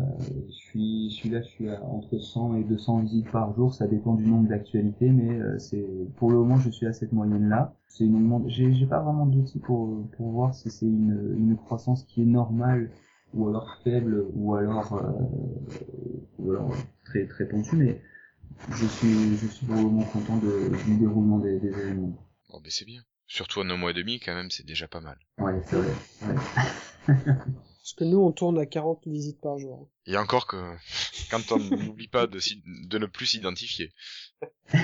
je 0.47 0.53
suis, 0.53 1.09
je 1.09 1.15
suis 1.15 1.29
là, 1.29 1.41
je 1.41 1.47
suis 1.49 1.69
à 1.69 1.83
entre 1.83 2.19
100 2.19 2.55
et 2.57 2.63
200 2.63 2.99
visites 2.99 3.31
par 3.31 3.53
jour, 3.55 3.73
ça 3.73 3.87
dépend 3.87 4.13
du 4.13 4.25
nombre 4.25 4.47
d'actualités, 4.47 5.09
mais 5.11 5.39
euh, 5.39 5.57
c'est 5.57 5.83
pour 6.17 6.29
le 6.31 6.37
moment, 6.37 6.57
je 6.57 6.69
suis 6.69 6.85
à 6.85 6.93
cette 6.93 7.11
moyenne-là. 7.11 7.73
C'est 7.87 8.05
une 8.05 8.43
j'ai, 8.47 8.71
j'ai 8.73 8.85
pas 8.85 9.01
vraiment 9.01 9.25
d'outils 9.25 9.59
pour 9.59 10.03
pour 10.15 10.29
voir 10.31 10.53
si 10.53 10.69
c'est 10.71 10.85
une 10.85 11.35
une 11.37 11.57
croissance 11.57 12.03
qui 12.05 12.21
est 12.21 12.25
normale 12.25 12.91
ou 13.33 13.47
alors 13.49 13.77
faible 13.83 14.25
ou 14.35 14.55
alors 14.55 14.93
euh, 14.93 15.11
ou 16.39 16.51
alors 16.51 16.71
très 17.05 17.25
très 17.27 17.47
tendue, 17.47 17.75
mais 17.75 18.01
je 18.71 18.87
suis 18.87 19.37
je 19.37 19.65
moment 19.65 20.03
content 20.03 20.37
de, 20.37 20.69
du 20.85 20.95
déroulement 20.97 21.39
des, 21.39 21.59
des 21.59 21.69
événements. 21.69 22.17
Bon, 22.49 22.61
ben 22.61 22.71
c'est 22.71 22.85
bien. 22.85 23.03
Surtout 23.27 23.61
en 23.61 23.69
un 23.69 23.77
mois 23.77 23.91
et 23.91 23.93
demi, 23.93 24.19
quand 24.19 24.35
même, 24.35 24.51
c'est 24.51 24.65
déjà 24.65 24.87
pas 24.87 25.01
mal. 25.01 25.17
Ouais, 25.39 25.61
c'est 25.67 25.77
vrai. 25.77 25.93
Ouais. 26.27 26.35
Parce 27.83 27.93
que 27.95 28.05
nous, 28.05 28.19
on 28.19 28.31
tourne 28.31 28.57
à 28.59 28.65
40 28.65 29.05
visites 29.07 29.41
par 29.41 29.57
jour. 29.57 29.89
Et 30.05 30.15
encore 30.15 30.47
que, 30.47 30.55
quand 31.29 31.51
on 31.51 31.59
n'oublie 31.59 32.07
pas 32.07 32.27
de, 32.27 32.39
ne 32.97 33.05
plus 33.07 33.25
s'identifier. 33.25 33.91
Mais 34.71 34.71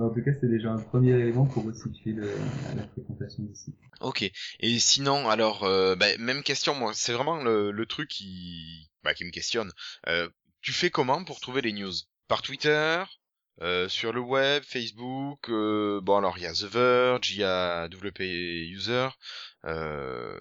en 0.00 0.10
tout 0.10 0.24
cas, 0.24 0.32
c'est 0.40 0.48
déjà 0.48 0.72
un 0.72 0.78
premier 0.78 1.12
élément 1.12 1.46
pour 1.46 1.64
resituer 1.64 2.12
le, 2.12 2.28
la 2.74 2.88
fréquentation 2.88 3.48
site. 3.54 3.76
Ok. 4.00 4.28
Et 4.58 4.80
sinon, 4.80 5.28
alors, 5.28 5.62
euh, 5.62 5.94
bah, 5.94 6.08
même 6.18 6.42
question, 6.42 6.74
moi, 6.74 6.90
c'est 6.92 7.12
vraiment 7.12 7.40
le, 7.42 7.70
le 7.70 7.86
truc 7.86 8.08
qui, 8.08 8.90
bah, 9.04 9.14
qui 9.14 9.24
me 9.24 9.30
questionne. 9.30 9.70
Euh, 10.08 10.28
tu 10.60 10.72
fais 10.72 10.90
comment 10.90 11.24
pour 11.24 11.40
trouver 11.40 11.62
les 11.62 11.72
news? 11.72 11.92
Par 12.28 12.42
Twitter 12.42 13.02
euh, 13.62 13.88
sur 13.88 14.12
le 14.12 14.20
web, 14.20 14.62
Facebook, 14.64 15.48
euh, 15.50 16.00
bon 16.00 16.16
alors 16.16 16.38
il 16.38 16.44
y 16.44 16.46
a 16.46 16.52
The 16.52 16.64
Verge, 16.64 17.30
il 17.32 17.40
y 17.40 17.44
a 17.44 17.86
WP 17.88 18.20
User, 18.20 19.08
euh, 19.66 20.40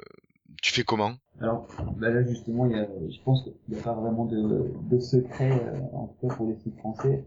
tu 0.62 0.72
fais 0.74 0.84
comment? 0.84 1.16
Alors, 1.42 1.68
bah 1.98 2.10
là 2.10 2.24
justement, 2.24 2.66
y 2.68 2.76
a, 2.76 2.86
je 3.10 3.20
pense 3.24 3.44
qu'il 3.44 3.54
n'y 3.70 3.80
a 3.80 3.84
pas 3.84 3.94
vraiment 3.94 4.26
de, 4.26 4.72
de 4.90 5.00
secret, 5.00 5.52
euh, 5.52 5.80
en 5.94 6.08
tout 6.08 6.28
cas 6.28 6.36
pour 6.36 6.48
les 6.48 6.56
sites 6.58 6.78
français. 6.78 7.24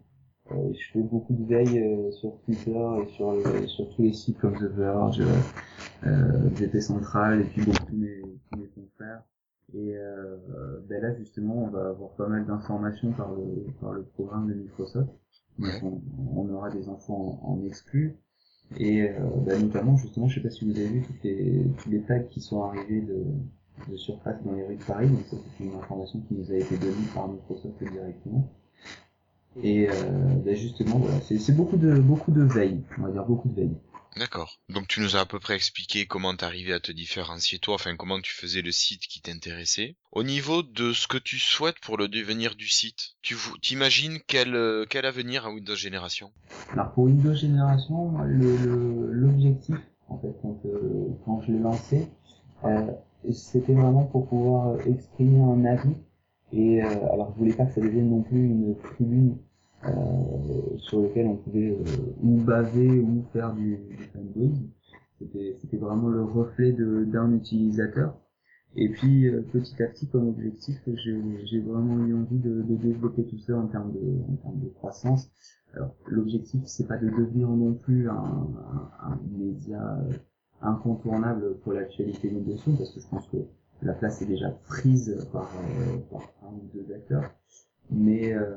Euh, 0.50 0.72
je 0.74 0.92
fais 0.92 1.00
beaucoup 1.00 1.32
de 1.34 1.44
veille 1.46 1.78
euh, 1.78 2.10
sur 2.12 2.32
Twitter 2.44 2.70
et 3.02 3.08
sur, 3.14 3.32
le- 3.32 3.66
sur 3.68 3.88
tous 3.94 4.02
les 4.02 4.12
sites 4.12 4.38
comme 4.38 4.58
The 4.58 4.70
Verge, 4.76 5.22
euh, 6.04 6.48
VP 6.50 6.80
Central 6.80 7.40
et 7.40 7.44
puis 7.44 7.62
bon, 7.62 7.72
mes, 7.92 8.20
tous 8.50 8.58
mes 8.58 8.66
confrères. 8.68 9.22
Et 9.74 9.96
euh, 9.96 10.36
ben 10.88 11.02
là 11.02 11.14
justement, 11.14 11.64
on 11.64 11.68
va 11.68 11.88
avoir 11.88 12.10
pas 12.10 12.28
mal 12.28 12.44
d'informations 12.46 13.12
par 13.12 13.32
le, 13.32 13.66
par 13.80 13.92
le 13.92 14.02
programme 14.02 14.48
de 14.48 14.54
Microsoft. 14.54 15.10
Donc, 15.58 15.70
on, 15.82 16.00
on 16.36 16.48
aura 16.50 16.70
des 16.70 16.88
infos 16.88 17.14
en, 17.14 17.40
en 17.52 17.64
exclu. 17.66 18.16
Et 18.78 19.02
euh, 19.02 19.12
bah, 19.46 19.58
notamment, 19.58 19.96
justement, 19.96 20.28
je 20.28 20.36
sais 20.36 20.40
pas 20.42 20.50
si 20.50 20.64
vous 20.64 20.72
avez 20.72 20.88
vu 20.88 21.02
toutes 21.02 21.22
les, 21.24 21.66
tous 21.78 21.90
les 21.90 22.02
tags 22.02 22.20
qui 22.20 22.40
sont 22.40 22.62
arrivés 22.62 23.02
de, 23.02 23.24
de 23.90 23.96
surface 23.96 24.42
dans 24.44 24.52
les 24.52 24.64
rues 24.66 24.76
de 24.76 24.84
Paris. 24.84 25.08
Donc 25.08 25.24
ça, 25.26 25.36
c'est 25.58 25.64
une 25.64 25.74
information 25.74 26.20
qui 26.20 26.34
nous 26.34 26.50
a 26.50 26.56
été 26.56 26.76
donnée 26.78 27.06
par 27.14 27.28
Microsoft 27.28 27.78
directement. 27.82 28.50
Et 29.62 29.88
euh, 29.88 29.92
bah, 30.44 30.54
justement, 30.54 30.98
voilà, 30.98 31.20
c'est 31.20 31.38
c'est 31.38 31.52
beaucoup 31.54 31.76
de 31.76 31.98
beaucoup 31.98 32.30
de 32.32 32.42
veille, 32.42 32.82
on 32.98 33.02
va 33.02 33.10
dire 33.10 33.26
beaucoup 33.26 33.48
de 33.48 33.54
veille. 33.54 33.76
D'accord. 34.16 34.60
Donc 34.68 34.88
tu 34.88 35.00
nous 35.00 35.16
as 35.16 35.20
à 35.20 35.26
peu 35.26 35.40
près 35.40 35.54
expliqué 35.54 36.06
comment 36.06 36.36
t'arrivais 36.36 36.74
à 36.74 36.80
te 36.80 36.92
différencier 36.92 37.58
toi, 37.58 37.74
enfin 37.74 37.96
comment 37.96 38.20
tu 38.20 38.32
faisais 38.34 38.60
le 38.60 38.70
site 38.70 39.02
qui 39.06 39.22
t'intéressait. 39.22 39.96
Au 40.12 40.22
niveau 40.22 40.62
de 40.62 40.92
ce 40.92 41.06
que 41.06 41.16
tu 41.16 41.38
souhaites 41.38 41.80
pour 41.80 41.96
le 41.96 42.08
devenir 42.08 42.54
du 42.54 42.68
site, 42.68 43.14
tu 43.22 43.36
t'imagines 43.62 44.18
quel, 44.26 44.54
euh, 44.54 44.84
quel 44.88 45.06
avenir 45.06 45.46
à 45.46 45.50
Windows 45.50 45.74
Génération? 45.74 46.30
Alors 46.72 46.92
pour 46.92 47.04
Windows 47.04 47.34
Génération, 47.34 48.08
moi, 48.10 48.24
le- 48.26 48.56
le- 48.56 49.12
l'objectif, 49.12 49.76
en 50.08 50.18
fait, 50.18 50.34
quand, 50.42 50.58
euh, 50.66 51.08
quand 51.24 51.40
je 51.42 51.52
l'ai 51.52 51.58
lancé, 51.58 52.06
euh, 52.64 52.86
c'était 53.32 53.72
vraiment 53.72 54.04
pour 54.04 54.28
pouvoir 54.28 54.78
exprimer 54.86 55.40
un 55.40 55.64
avis. 55.64 55.94
Et 56.52 56.82
euh, 56.82 57.12
alors 57.12 57.32
je 57.32 57.38
voulais 57.38 57.54
pas 57.54 57.64
que 57.64 57.72
ça 57.72 57.80
devienne 57.80 58.10
non 58.10 58.20
plus 58.22 58.44
une 58.44 58.76
tribune 58.94 59.38
euh, 59.38 59.51
sur 60.78 61.02
laquelle 61.02 61.26
on 61.26 61.36
pouvait 61.36 61.70
euh, 61.70 62.14
ou 62.22 62.36
baver 62.36 63.00
ou 63.00 63.24
faire 63.32 63.54
du, 63.54 63.78
du. 64.34 64.50
C'était 65.20 65.76
vraiment 65.76 66.08
le 66.08 66.22
reflet 66.24 66.72
d'un 66.72 67.32
utilisateur. 67.32 68.18
Et 68.74 68.88
puis 68.88 69.28
euh, 69.28 69.42
petit 69.52 69.82
à 69.82 69.86
petit, 69.86 70.08
comme 70.08 70.28
objectif, 70.28 70.80
j'ai 70.86 71.60
vraiment 71.60 72.04
eu 72.06 72.14
envie 72.14 72.38
de, 72.38 72.62
de 72.62 72.76
développer 72.76 73.24
tout 73.24 73.38
ça 73.38 73.56
en 73.56 73.66
termes 73.66 73.92
de, 73.92 74.32
en 74.32 74.36
termes 74.36 74.60
de 74.60 74.68
croissance. 74.68 75.30
Alors, 75.74 75.94
l'objectif, 76.06 76.62
c'est 76.66 76.86
pas 76.86 76.98
de 76.98 77.08
devenir 77.08 77.48
non 77.48 77.74
plus 77.74 78.08
un, 78.08 78.14
un, 78.14 78.90
un 79.00 79.20
média 79.38 79.98
euh, 79.98 80.12
incontournable 80.60 81.58
pour 81.60 81.72
l'actualité 81.72 82.30
Phone, 82.30 82.76
parce 82.76 82.92
que 82.92 83.00
je 83.00 83.08
pense 83.08 83.26
que 83.28 83.38
la 83.82 83.94
place 83.94 84.22
est 84.22 84.26
déjà 84.26 84.50
prise 84.68 85.26
par, 85.32 85.50
euh, 85.56 85.98
par 86.10 86.32
un 86.42 86.54
ou 86.54 86.70
deux 86.74 86.92
acteurs. 86.94 87.30
Mais 87.90 88.32
euh, 88.32 88.54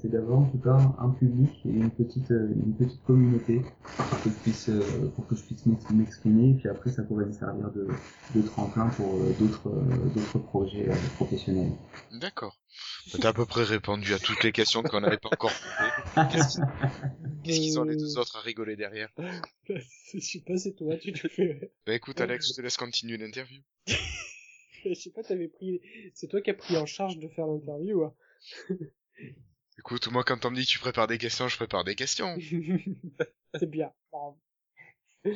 c'est 0.00 0.08
d'avoir 0.08 0.38
en 0.38 0.44
tout 0.44 0.58
cas 0.58 0.78
un 1.00 1.10
public 1.10 1.50
et 1.64 1.70
une 1.70 1.90
petite 1.90 2.30
euh, 2.30 2.48
une 2.54 2.74
petite 2.74 3.02
communauté 3.04 3.60
pour 3.96 4.22
que 4.22 4.30
je 4.30 4.34
puisse 4.36 4.68
euh, 4.68 5.08
pour 5.16 5.26
que 5.26 5.34
je 5.34 5.42
puisse 5.42 5.66
m'ex- 5.66 5.90
m'exprimer 5.90 6.50
et 6.50 6.54
puis 6.54 6.68
après 6.68 6.90
ça 6.90 7.02
pourrait 7.02 7.24
me 7.26 7.32
servir 7.32 7.72
de, 7.72 7.88
de 8.36 8.42
tremplin 8.42 8.86
pour 8.90 9.16
euh, 9.16 9.32
d'autres 9.40 9.70
d'autres 10.14 10.38
projets 10.38 10.86
professionnels. 11.16 11.72
D'accord. 12.12 12.56
T'as 13.20 13.30
à 13.30 13.32
peu 13.32 13.46
près 13.46 13.64
répondu 13.64 14.12
à 14.14 14.18
toutes 14.18 14.44
les 14.44 14.52
questions 14.52 14.82
qu'on 14.84 15.00
n'avait 15.00 15.18
pas 15.18 15.30
encore 15.32 15.50
posées. 15.50 16.28
Qu'est-ce 16.30 16.48
qu'ils 16.54 16.64
qu'est-ce 17.42 17.60
qu'ils 17.60 17.80
ont 17.80 17.84
les 17.84 17.96
deux 17.96 18.16
autres 18.18 18.36
à 18.36 18.40
rigoler 18.42 18.76
derrière? 18.76 19.10
Je 19.68 20.20
sais 20.20 20.40
pas, 20.46 20.56
c'est 20.56 20.74
toi, 20.74 20.96
tu 20.98 21.12
te 21.12 21.26
fais. 21.26 21.72
Bah 21.84 21.94
écoute 21.94 22.20
Alex, 22.20 22.48
je 22.50 22.54
te 22.54 22.60
laisse 22.60 22.76
continuer 22.76 23.16
l'interview. 23.16 23.60
Je 24.84 24.94
sais 24.94 25.10
pas, 25.10 25.24
t'avais 25.24 25.48
pris. 25.48 25.80
C'est 26.14 26.28
toi 26.28 26.40
qui 26.40 26.50
as 26.50 26.54
pris 26.54 26.76
en 26.76 26.86
charge 26.86 27.18
de 27.18 27.26
faire 27.26 27.48
l'interview, 27.48 28.04
hein. 28.04 28.14
Écoute, 29.78 30.10
moi 30.10 30.24
quand 30.24 30.44
on 30.44 30.50
me 30.50 30.56
dit 30.56 30.64
que 30.64 30.70
tu 30.70 30.78
prépares 30.78 31.06
des 31.06 31.18
questions, 31.18 31.48
je 31.48 31.56
prépare 31.56 31.84
des 31.84 31.94
questions. 31.94 32.36
c'est 33.54 33.70
bien. 33.70 33.92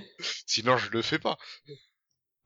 Sinon 0.46 0.76
je 0.78 0.90
le 0.90 1.02
fais 1.02 1.18
pas. 1.18 1.36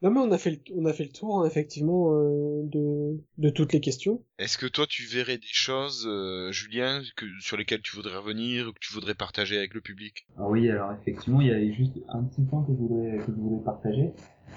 Non 0.02 0.10
mais 0.10 0.20
on 0.20 0.32
a 0.32 0.38
fait 0.38 0.50
le, 0.50 0.58
on 0.74 0.84
a 0.86 0.92
fait 0.92 1.04
le 1.04 1.12
tour 1.12 1.40
hein, 1.40 1.46
effectivement 1.46 2.12
euh, 2.12 2.62
de 2.64 3.22
de 3.38 3.48
toutes 3.48 3.72
les 3.72 3.80
questions. 3.80 4.22
Est-ce 4.38 4.58
que 4.58 4.66
toi 4.66 4.86
tu 4.86 5.04
verrais 5.04 5.38
des 5.38 5.46
choses, 5.46 6.04
euh, 6.06 6.52
Julien, 6.52 7.00
que, 7.16 7.26
sur 7.40 7.56
lesquelles 7.56 7.80
tu 7.80 7.96
voudrais 7.96 8.16
revenir 8.16 8.68
ou 8.68 8.72
que 8.72 8.80
tu 8.80 8.92
voudrais 8.92 9.14
partager 9.14 9.56
avec 9.56 9.72
le 9.72 9.80
public? 9.80 10.26
Ah 10.36 10.48
oui, 10.48 10.68
alors 10.68 10.92
effectivement, 10.92 11.40
il 11.40 11.46
y 11.46 11.52
avait 11.52 11.72
juste 11.72 11.96
un 12.08 12.24
petit 12.24 12.42
point 12.42 12.64
que 12.64 12.72
je 12.72 12.76
voudrais, 12.76 13.18
que 13.18 13.32
je 13.32 13.40
voudrais 13.40 13.64
partager. 13.64 14.10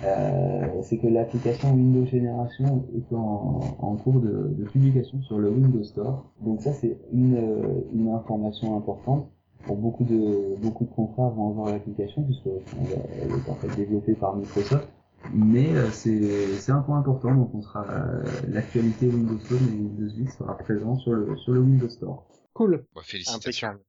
Euh, 0.04 0.82
c'est 0.84 0.98
que 0.98 1.08
l'application 1.08 1.74
Windows 1.74 2.06
Génération 2.06 2.86
est 2.96 3.14
en, 3.14 3.60
en 3.80 3.96
cours 3.96 4.20
de, 4.20 4.54
de 4.58 4.64
publication 4.66 5.22
sur 5.24 5.40
le 5.40 5.50
Windows 5.50 5.84
Store. 5.84 6.26
Donc 6.42 6.62
ça, 6.62 6.74
c'est 6.74 6.98
une, 7.12 7.36
euh, 7.36 7.82
une 7.94 8.10
information 8.10 8.78
importante. 8.78 9.28
pour 9.66 9.76
beaucoup 9.78 10.04
de 10.04 10.56
beaucoup 10.62 10.86
de 10.86 10.92
contrats 10.92 11.30
vont 11.30 11.50
avoir 11.50 11.72
l'application 11.74 12.24
puisque 12.24 12.48
elle 12.48 13.32
est 13.32 13.50
en 13.50 13.56
fait 13.56 13.76
développée 13.76 14.14
par 14.14 14.36
Microsoft. 14.36 14.88
Mais 15.34 15.68
euh, 15.76 15.90
c'est 15.92 16.22
c'est 16.60 16.72
un 16.72 16.82
point 16.82 17.00
important 17.00 17.34
donc 17.34 17.50
on 17.56 17.62
sera 17.62 17.84
euh, 17.90 18.24
l'actualité 18.50 19.08
Windows 19.08 19.40
Phone 19.40 19.58
et 19.74 19.76
Windows 19.76 20.16
8 20.16 20.30
sera 20.32 20.58
présent 20.58 20.96
sur 20.96 21.12
le 21.14 21.36
sur 21.38 21.54
le 21.54 21.60
Windows 21.62 21.90
Store. 21.90 22.24
Cool. 22.54 22.86
Bah, 22.96 23.02
félicitations. 23.04 23.68
Impeccable. 23.70 23.80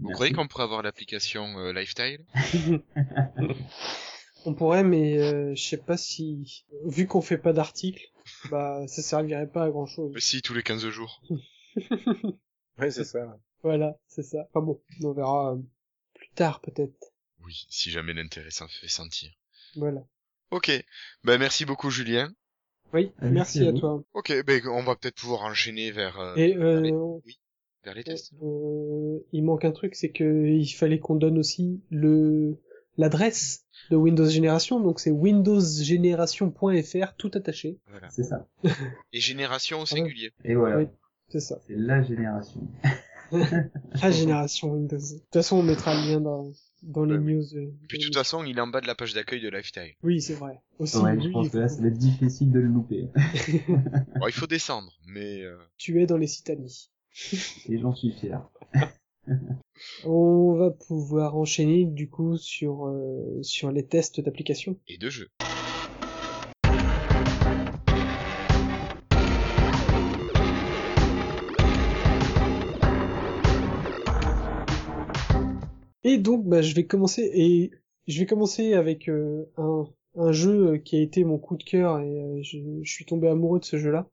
Vous 0.00 0.08
Merci. 0.08 0.14
croyez 0.14 0.32
qu'on 0.34 0.48
pourrait 0.48 0.64
avoir 0.64 0.82
l'application 0.82 1.44
euh, 1.58 1.72
Lifestyle? 1.72 2.18
On 4.44 4.54
pourrait, 4.54 4.82
mais 4.84 5.18
euh, 5.18 5.54
je 5.54 5.62
sais 5.62 5.76
pas 5.76 5.96
si, 5.96 6.64
vu 6.84 7.06
qu'on 7.06 7.20
fait 7.20 7.38
pas 7.38 7.52
d'articles, 7.52 8.04
bah 8.50 8.84
ça 8.88 9.02
servirait 9.02 9.46
pas 9.50 9.64
à 9.64 9.70
grand 9.70 9.86
chose. 9.86 10.10
Mais 10.14 10.20
si, 10.20 10.42
tous 10.42 10.54
les 10.54 10.62
15 10.62 10.88
jours. 10.88 11.22
Ouais, 12.78 12.90
c'est 12.90 13.04
ça. 13.04 13.38
Voilà, 13.62 13.98
c'est 14.08 14.22
ça. 14.22 14.46
Enfin 14.48 14.64
bon, 14.64 14.80
on 15.04 15.12
verra 15.12 15.52
euh, 15.54 15.58
plus 16.14 16.30
tard 16.34 16.60
peut-être. 16.62 17.12
Oui, 17.44 17.66
si 17.68 17.90
jamais 17.90 18.14
l'intérêt 18.14 18.50
s'en 18.50 18.66
fait 18.66 18.88
sentir. 18.88 19.30
Voilà. 19.76 20.02
Ok, 20.50 20.70
ben 21.22 21.38
merci 21.38 21.64
beaucoup 21.64 21.90
Julien. 21.90 22.32
Oui, 22.94 23.12
Euh, 23.22 23.30
merci, 23.30 23.60
merci 23.60 23.66
à 23.68 23.72
toi. 23.78 24.02
Ok, 24.14 24.32
ben 24.44 24.66
on 24.68 24.82
va 24.82 24.96
peut-être 24.96 25.16
pouvoir 25.16 25.42
enchaîner 25.42 25.90
vers, 25.90 26.18
euh, 26.18 26.34
Et 26.36 26.56
euh, 26.56 26.78
Allez. 26.78 26.92
vers 27.84 27.94
les 27.94 28.04
tests. 28.04 28.32
euh, 28.42 29.18
il 29.32 29.44
manque 29.44 29.64
un 29.64 29.72
truc, 29.72 29.94
c'est 29.94 30.10
que 30.12 30.46
il 30.46 30.68
fallait 30.70 30.98
qu'on 30.98 31.16
donne 31.16 31.38
aussi 31.38 31.82
le 31.90 32.56
l'adresse 32.96 33.64
de 33.90 33.96
Windows 33.96 34.28
Génération, 34.28 34.80
donc 34.80 35.00
c'est 35.00 35.10
windowsgénération.fr 35.10 37.14
tout 37.16 37.30
attaché. 37.34 37.78
Voilà. 37.88 38.08
C'est 38.10 38.24
ça. 38.24 38.46
Et 39.12 39.20
génération 39.20 39.80
au 39.80 39.86
singulier. 39.86 40.30
Et 40.44 40.54
voilà. 40.54 40.78
Oui. 40.78 40.86
C'est 41.28 41.40
ça. 41.40 41.58
C'est 41.66 41.76
la 41.76 42.02
génération. 42.02 42.60
La 44.02 44.10
génération 44.10 44.72
Windows. 44.74 44.98
De 44.98 45.18
toute 45.20 45.32
façon, 45.32 45.56
on 45.56 45.62
mettra 45.62 45.94
le 45.94 46.06
lien 46.12 46.20
dans 46.20 46.52
dans 46.82 47.06
les 47.06 47.16
news. 47.16 47.42
euh, 47.54 47.72
Puis 47.88 47.96
de 47.96 48.02
de- 48.02 48.06
toute 48.08 48.14
façon, 48.16 48.44
il 48.44 48.58
est 48.58 48.60
en 48.60 48.66
bas 48.66 48.82
de 48.82 48.86
la 48.86 48.94
page 48.94 49.14
d'accueil 49.14 49.40
de 49.40 49.48
Lifestyle. 49.48 49.94
Oui, 50.02 50.20
c'est 50.20 50.34
vrai. 50.34 50.60
Aussi, 50.78 50.98
Ouais, 50.98 51.12
oui, 51.16 51.22
je 51.24 51.28
pense 51.30 51.48
que 51.48 51.56
là, 51.56 51.66
ça 51.68 51.80
va 51.80 51.88
être 51.88 51.96
difficile 51.96 52.52
de 52.52 52.58
le 52.60 52.66
louper. 52.66 53.08
Bon, 54.20 54.26
il 54.26 54.34
faut 54.34 54.46
descendre, 54.46 54.92
mais 55.06 55.40
euh, 55.44 55.56
tu 55.78 56.02
es 56.02 56.06
dans 56.06 56.18
les 56.18 56.26
sites 56.26 56.50
amis. 56.50 56.90
Et 57.70 57.78
j'en 57.78 57.94
suis 57.94 58.12
fier. 58.12 58.46
On 60.04 60.54
va 60.54 60.70
pouvoir 60.70 61.36
enchaîner 61.36 61.84
du 61.84 62.08
coup 62.08 62.36
sur 62.36 62.86
euh, 62.86 63.42
sur 63.42 63.70
les 63.70 63.86
tests 63.86 64.20
d'application. 64.20 64.76
et 64.88 64.98
de 64.98 65.08
jeu. 65.10 65.28
Et 76.04 76.18
donc, 76.18 76.46
bah, 76.46 76.62
je 76.62 76.74
vais 76.74 76.84
commencer 76.84 77.30
et 77.32 77.70
je 78.08 78.18
vais 78.18 78.26
commencer 78.26 78.74
avec 78.74 79.08
euh, 79.08 79.44
un 79.56 79.86
un 80.14 80.32
jeu 80.32 80.76
qui 80.76 80.96
a 80.96 81.00
été 81.00 81.24
mon 81.24 81.38
coup 81.38 81.56
de 81.56 81.64
cœur 81.64 81.98
et 82.00 82.20
euh, 82.20 82.42
je, 82.42 82.58
je 82.82 82.92
suis 82.92 83.06
tombé 83.06 83.28
amoureux 83.28 83.60
de 83.60 83.64
ce 83.64 83.78
jeu-là. 83.78 84.08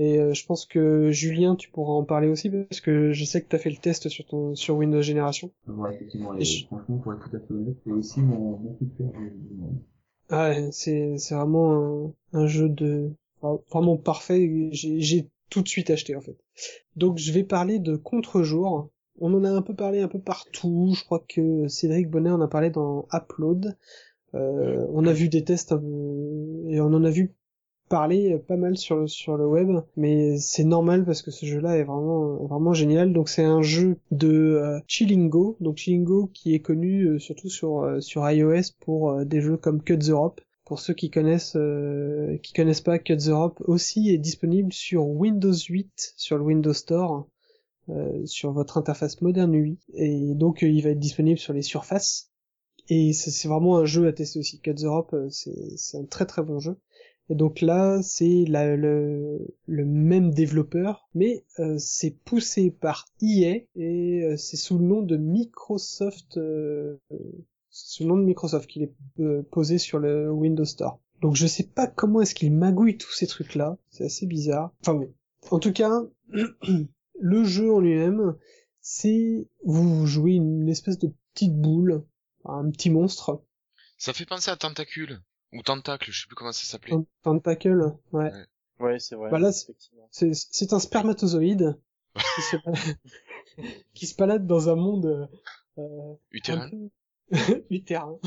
Et 0.00 0.18
euh, 0.18 0.32
je 0.32 0.46
pense 0.46 0.64
que 0.64 1.10
Julien, 1.10 1.56
tu 1.56 1.70
pourras 1.70 1.92
en 1.92 2.04
parler 2.04 2.28
aussi 2.28 2.48
parce 2.48 2.80
que 2.80 3.12
je 3.12 3.24
sais 3.24 3.42
que 3.42 3.48
tu 3.48 3.54
as 3.56 3.58
fait 3.58 3.70
le 3.70 3.76
test 3.76 4.08
sur 4.08 4.24
ton 4.26 4.54
sur 4.54 4.76
Windows 4.76 5.02
Génération. 5.02 5.50
Ouais, 5.68 5.94
effectivement. 5.94 6.34
Et 6.34 6.40
Et 6.40 6.44
je- 6.44 6.66
franchement, 6.66 6.96
pour 6.98 7.12
être 7.12 7.28
tout 7.28 7.36
à 7.36 7.40
fait 7.40 7.52
honnête, 7.52 7.76
c'est 7.84 7.92
aussi 7.92 8.20
mon, 8.20 8.56
mon 8.58 8.72
coup 8.74 8.84
de 8.86 8.96
cœur 8.96 9.12
du, 9.12 9.54
monde. 9.56 9.78
Ah, 10.30 10.54
c'est 10.72 11.18
c'est 11.18 11.34
vraiment 11.34 12.14
un, 12.32 12.40
un 12.40 12.46
jeu 12.46 12.68
de 12.70 13.10
enfin, 13.42 13.62
vraiment 13.70 13.98
parfait. 13.98 14.70
J'ai 14.72 15.00
j'ai 15.00 15.28
tout 15.50 15.60
de 15.62 15.68
suite 15.68 15.90
acheté 15.90 16.16
en 16.16 16.20
fait. 16.22 16.36
Donc 16.96 17.18
je 17.18 17.32
vais 17.32 17.44
parler 17.44 17.78
de 17.78 17.96
Contre-jour. 17.96 18.88
On 19.20 19.34
en 19.34 19.44
a 19.44 19.50
un 19.50 19.60
peu 19.62 19.74
parlé 19.74 20.00
un 20.00 20.08
peu 20.08 20.20
partout. 20.20 20.94
Je 20.96 21.04
crois 21.04 21.22
que 21.28 21.68
Cédric 21.68 22.08
Bonnet 22.08 22.30
en 22.30 22.40
a 22.40 22.48
parlé 22.48 22.70
dans 22.70 23.06
Upload. 23.12 23.76
Euh, 24.34 24.86
on 24.92 25.06
a 25.06 25.12
vu 25.12 25.28
des 25.28 25.44
tests 25.44 25.72
et 25.72 26.80
on 26.80 26.94
en 26.94 27.04
a 27.04 27.10
vu 27.10 27.34
parler 27.90 28.38
pas 28.48 28.56
mal 28.56 28.76
sur 28.78 28.96
le 28.96 29.06
sur 29.08 29.36
le 29.36 29.46
web, 29.46 29.68
mais 29.96 30.38
c'est 30.38 30.64
normal 30.64 31.04
parce 31.04 31.22
que 31.22 31.30
ce 31.30 31.44
jeu-là 31.46 31.76
est 31.78 31.84
vraiment 31.84 32.36
vraiment 32.46 32.72
génial. 32.74 33.12
Donc 33.12 33.28
c'est 33.28 33.44
un 33.44 33.62
jeu 33.62 33.98
de 34.12 34.28
euh, 34.30 34.80
Chilingo, 34.88 35.56
donc 35.60 35.76
Chilingo 35.78 36.30
qui 36.34 36.54
est 36.54 36.60
connu 36.60 37.04
euh, 37.06 37.18
surtout 37.18 37.50
sur 37.50 37.82
euh, 37.82 38.00
sur 38.00 38.28
iOS 38.30 38.72
pour 38.80 39.10
euh, 39.12 39.24
des 39.26 39.42
jeux 39.42 39.58
comme 39.58 39.82
Cuts 39.82 39.98
Europe. 40.08 40.40
Pour 40.64 40.80
ceux 40.80 40.94
qui 40.94 41.10
connaissent 41.10 41.56
euh, 41.56 42.38
qui 42.42 42.52
connaissent 42.54 42.80
pas 42.82 42.98
Cuts 43.00 43.28
Europe 43.28 43.62
aussi 43.66 44.10
est 44.10 44.18
disponible 44.18 44.72
sur 44.72 45.06
Windows 45.08 45.52
8 45.54 46.14
sur 46.16 46.38
le 46.38 46.44
Windows 46.44 46.72
Store. 46.72 47.26
euh, 47.88 48.24
sur 48.26 48.52
votre 48.52 48.78
interface 48.78 49.20
moderne 49.22 49.54
UI 49.54 49.78
et 49.94 50.34
donc 50.34 50.62
euh, 50.62 50.68
il 50.68 50.82
va 50.82 50.90
être 50.90 50.98
disponible 50.98 51.38
sur 51.38 51.52
les 51.52 51.62
surfaces 51.62 52.30
et 52.88 53.12
c'est 53.12 53.48
vraiment 53.48 53.78
un 53.78 53.84
jeu 53.84 54.06
à 54.08 54.12
tester 54.12 54.38
aussi 54.40 54.60
Cuts 54.60 54.74
Europe 54.84 55.12
euh, 55.14 55.28
c'est 55.30 55.98
un 55.98 56.04
très 56.04 56.26
très 56.26 56.42
bon 56.42 56.60
jeu 56.60 56.76
et 57.30 57.36
donc 57.36 57.60
là, 57.60 58.02
c'est 58.02 58.44
le, 58.48 59.38
même 59.68 60.32
développeur, 60.32 61.08
mais 61.14 61.44
euh, 61.60 61.76
c'est 61.78 62.10
poussé 62.10 62.72
par 62.72 63.06
EA 63.22 63.62
et 63.76 64.24
euh, 64.24 64.36
c'est 64.36 64.56
sous 64.56 64.78
le 64.78 64.84
nom 64.84 65.00
de 65.00 65.16
Microsoft, 65.16 66.38
euh, 66.38 66.98
sous 67.70 68.02
le 68.02 68.08
nom 68.08 68.16
de 68.16 68.24
Microsoft 68.24 68.68
qu'il 68.68 68.82
est 68.82 68.92
posé 69.52 69.78
sur 69.78 70.00
le 70.00 70.28
Windows 70.32 70.64
Store. 70.64 70.98
Donc 71.22 71.36
je 71.36 71.46
sais 71.46 71.68
pas 71.68 71.86
comment 71.86 72.20
est-ce 72.20 72.34
qu'il 72.34 72.52
magouille 72.52 72.98
tous 72.98 73.12
ces 73.12 73.28
trucs-là, 73.28 73.78
c'est 73.90 74.06
assez 74.06 74.26
bizarre. 74.26 74.74
Enfin 74.80 74.94
bon, 74.94 75.14
en 75.52 75.60
tout 75.60 75.72
cas, 75.72 76.02
le 77.20 77.44
jeu 77.44 77.72
en 77.72 77.78
lui-même, 77.78 78.34
c'est 78.80 79.46
vous 79.64 80.04
jouez 80.04 80.32
une 80.32 80.68
espèce 80.68 80.98
de 80.98 81.14
petite 81.32 81.56
boule, 81.56 82.04
un 82.44 82.68
petit 82.72 82.90
monstre, 82.90 83.44
Ça 83.98 84.12
fait 84.12 84.26
penser 84.26 84.50
à 84.50 84.56
Tentacule. 84.56 85.20
Ou 85.52 85.62
Tentacle, 85.62 86.10
je 86.12 86.20
sais 86.22 86.26
plus 86.26 86.36
comment 86.36 86.52
ça 86.52 86.64
s'appelait. 86.64 86.94
tentacle, 87.22 87.92
ouais. 88.12 88.30
Ouais, 88.78 88.98
c'est 88.98 89.16
vrai. 89.16 89.30
Bah 89.30 89.38
là, 89.38 89.52
c'est- 89.52 89.64
effectivement. 89.64 90.08
C'est, 90.10 90.30
c'est 90.32 90.72
un 90.72 90.78
spermatozoïde 90.78 91.76
qui, 92.14 92.42
se, 92.42 92.56
qui 93.94 94.06
se 94.06 94.16
balade 94.16 94.46
dans 94.46 94.68
un 94.68 94.76
monde 94.76 95.28
euh, 95.78 96.14
Utérin. 96.30 96.66
un 96.66 96.70
peu 96.70 97.64
utérin. 97.70 98.18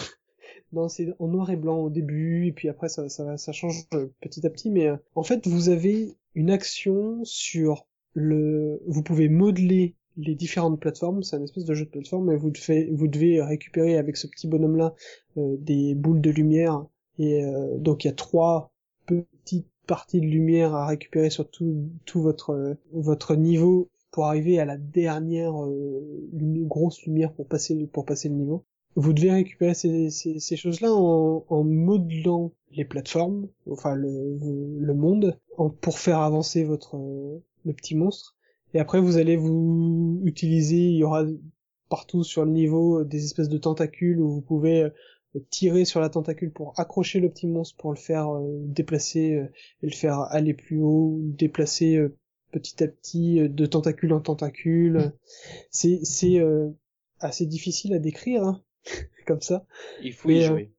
Non, 0.72 0.90
c'est 0.90 1.14
en 1.20 1.28
noir 1.28 1.50
et 1.50 1.56
blanc 1.56 1.78
au 1.80 1.90
début, 1.90 2.48
et 2.48 2.52
puis 2.52 2.68
après 2.70 2.90
ça, 2.90 3.08
ça, 3.10 3.38
ça 3.38 3.52
change 3.52 3.84
euh, 3.94 4.08
petit 4.22 4.46
à 4.46 4.50
petit. 4.50 4.70
Mais 4.70 4.88
euh, 4.88 4.98
en 5.16 5.24
fait, 5.24 5.48
vous 5.48 5.70
avez 5.70 6.16
une 6.36 6.50
action 6.52 7.24
sur 7.24 7.88
le. 8.14 8.82
Vous 8.88 9.04
pouvez 9.04 9.30
modeler 9.30 9.96
les 10.18 10.36
différentes 10.36 10.80
plateformes. 10.80 11.24
C'est 11.24 11.36
un 11.36 11.44
espèce 11.44 11.66
de 11.66 11.74
jeu 11.74 11.86
de 11.86 11.90
plateforme, 11.92 12.32
et 12.32 12.38
vous 12.38 12.50
devez, 12.52 12.90
vous 12.92 13.08
devez 13.08 13.42
récupérer 13.42 13.98
avec 13.98 14.18
ce 14.18 14.28
petit 14.28 14.48
bonhomme-là 14.48 14.94
euh, 15.38 15.56
des 15.60 15.96
boules 15.96 16.22
de 16.22 16.30
lumière. 16.32 16.86
Et 17.20 17.44
euh, 17.44 17.78
donc 17.78 18.04
il 18.04 18.08
y 18.08 18.12
a 18.12 18.14
trois 18.14 18.72
petites 19.06 19.68
parties 19.88 20.22
de 20.22 20.26
lumière 20.26 20.74
à 20.74 20.88
récupérer 20.88 21.30
sur 21.30 21.50
tout, 21.50 21.90
tout 22.06 22.22
votre 22.22 22.52
euh, 22.52 22.74
votre 22.94 23.36
niveau 23.36 23.90
pour 24.12 24.26
arriver 24.26 24.60
à 24.60 24.66
la 24.66 24.78
dernière 24.78 25.62
euh, 25.64 26.30
grosse 26.32 27.04
lumière 27.04 27.34
pour 27.34 27.48
passer 27.48 27.88
pour 27.92 28.06
passer 28.06 28.30
le 28.30 28.36
niveau. 28.36 28.64
Vous 28.96 29.12
devez 29.14 29.32
récupérer 29.32 29.74
ces, 29.74 30.12
ces, 30.12 30.40
ces 30.40 30.56
choses-là 30.56 30.94
en, 30.94 31.44
en 31.50 31.64
modelant 31.64 32.52
les 32.76 32.86
plateformes, 32.86 33.48
enfin 33.70 33.96
le, 33.96 34.38
le 34.80 34.94
monde, 34.94 35.38
pour 35.82 35.98
faire 35.98 36.20
avancer 36.20 36.64
votre 36.64 36.98
euh, 36.98 37.40
le 37.66 37.74
petit 37.74 37.96
monstre. 37.96 38.36
Et 38.74 38.80
après 38.80 39.02
vous 39.02 39.18
allez 39.18 39.36
vous 39.36 40.22
utiliser, 40.24 40.78
il 40.78 40.98
y 40.98 41.04
aura 41.04 41.26
partout 41.90 42.24
sur 42.24 42.46
le 42.46 42.52
niveau 42.52 43.04
des 43.04 43.24
espèces 43.26 43.50
de 43.50 43.58
tentacules 43.58 44.20
où 44.20 44.30
vous 44.30 44.42
pouvez 44.42 44.90
tirer 45.40 45.86
sur 45.86 46.00
la 46.00 46.10
tentacule 46.10 46.52
pour 46.52 46.74
accrocher 46.80 47.20
le 47.20 47.30
petit 47.30 47.48
monstre 47.48 47.76
pour 47.78 47.92
le 47.92 47.98
faire 47.98 48.30
euh, 48.36 48.42
déplacer 48.66 49.34
euh, 49.36 49.46
et 49.82 49.88
le 49.88 49.92
faire 49.92 50.20
aller 50.32 50.54
plus 50.54 50.80
haut, 50.82 51.18
déplacer 51.22 51.96
euh, 51.96 52.16
petit 52.52 52.84
à 52.84 52.88
petit 52.88 53.40
euh, 53.40 53.48
de 53.50 53.66
tentacule 53.66 54.14
en 54.14 54.20
tentacule. 54.22 55.14
C'est 55.72 56.00
c'est 56.04 56.40
euh, 56.40 56.70
assez 57.20 57.46
difficile 57.46 57.94
à 57.94 58.00
décrire 58.00 58.44
hein, 58.44 58.62
comme 59.28 59.42
ça. 59.42 59.66
Il 60.04 60.14
faut 60.14 60.28
Mais, 60.30 60.40
y 60.40 60.44
euh, 60.44 60.48
jouer. 60.48 60.72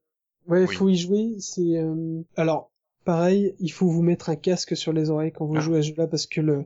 Ouais, 0.47 0.65
Oui. 0.67 0.75
faut 0.75 0.89
y 0.89 0.95
jouer. 0.95 1.35
C'est 1.39 1.77
euh, 1.77 2.21
alors 2.35 2.71
pareil, 3.03 3.55
il 3.59 3.71
faut 3.71 3.87
vous 3.87 4.01
mettre 4.03 4.29
un 4.29 4.35
casque 4.35 4.75
sur 4.77 4.93
les 4.93 5.09
oreilles 5.09 5.31
quand 5.31 5.45
vous 5.45 5.57
Ah. 5.57 5.61
jouez 5.61 5.79
à 5.79 5.81
ce 5.81 5.89
jeu-là 5.89 6.07
parce 6.07 6.27
que 6.27 6.41
le 6.41 6.65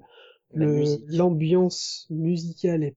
La 0.54 0.66
l'ambiance 1.08 2.08
musicale 2.10 2.84
est 2.84 2.96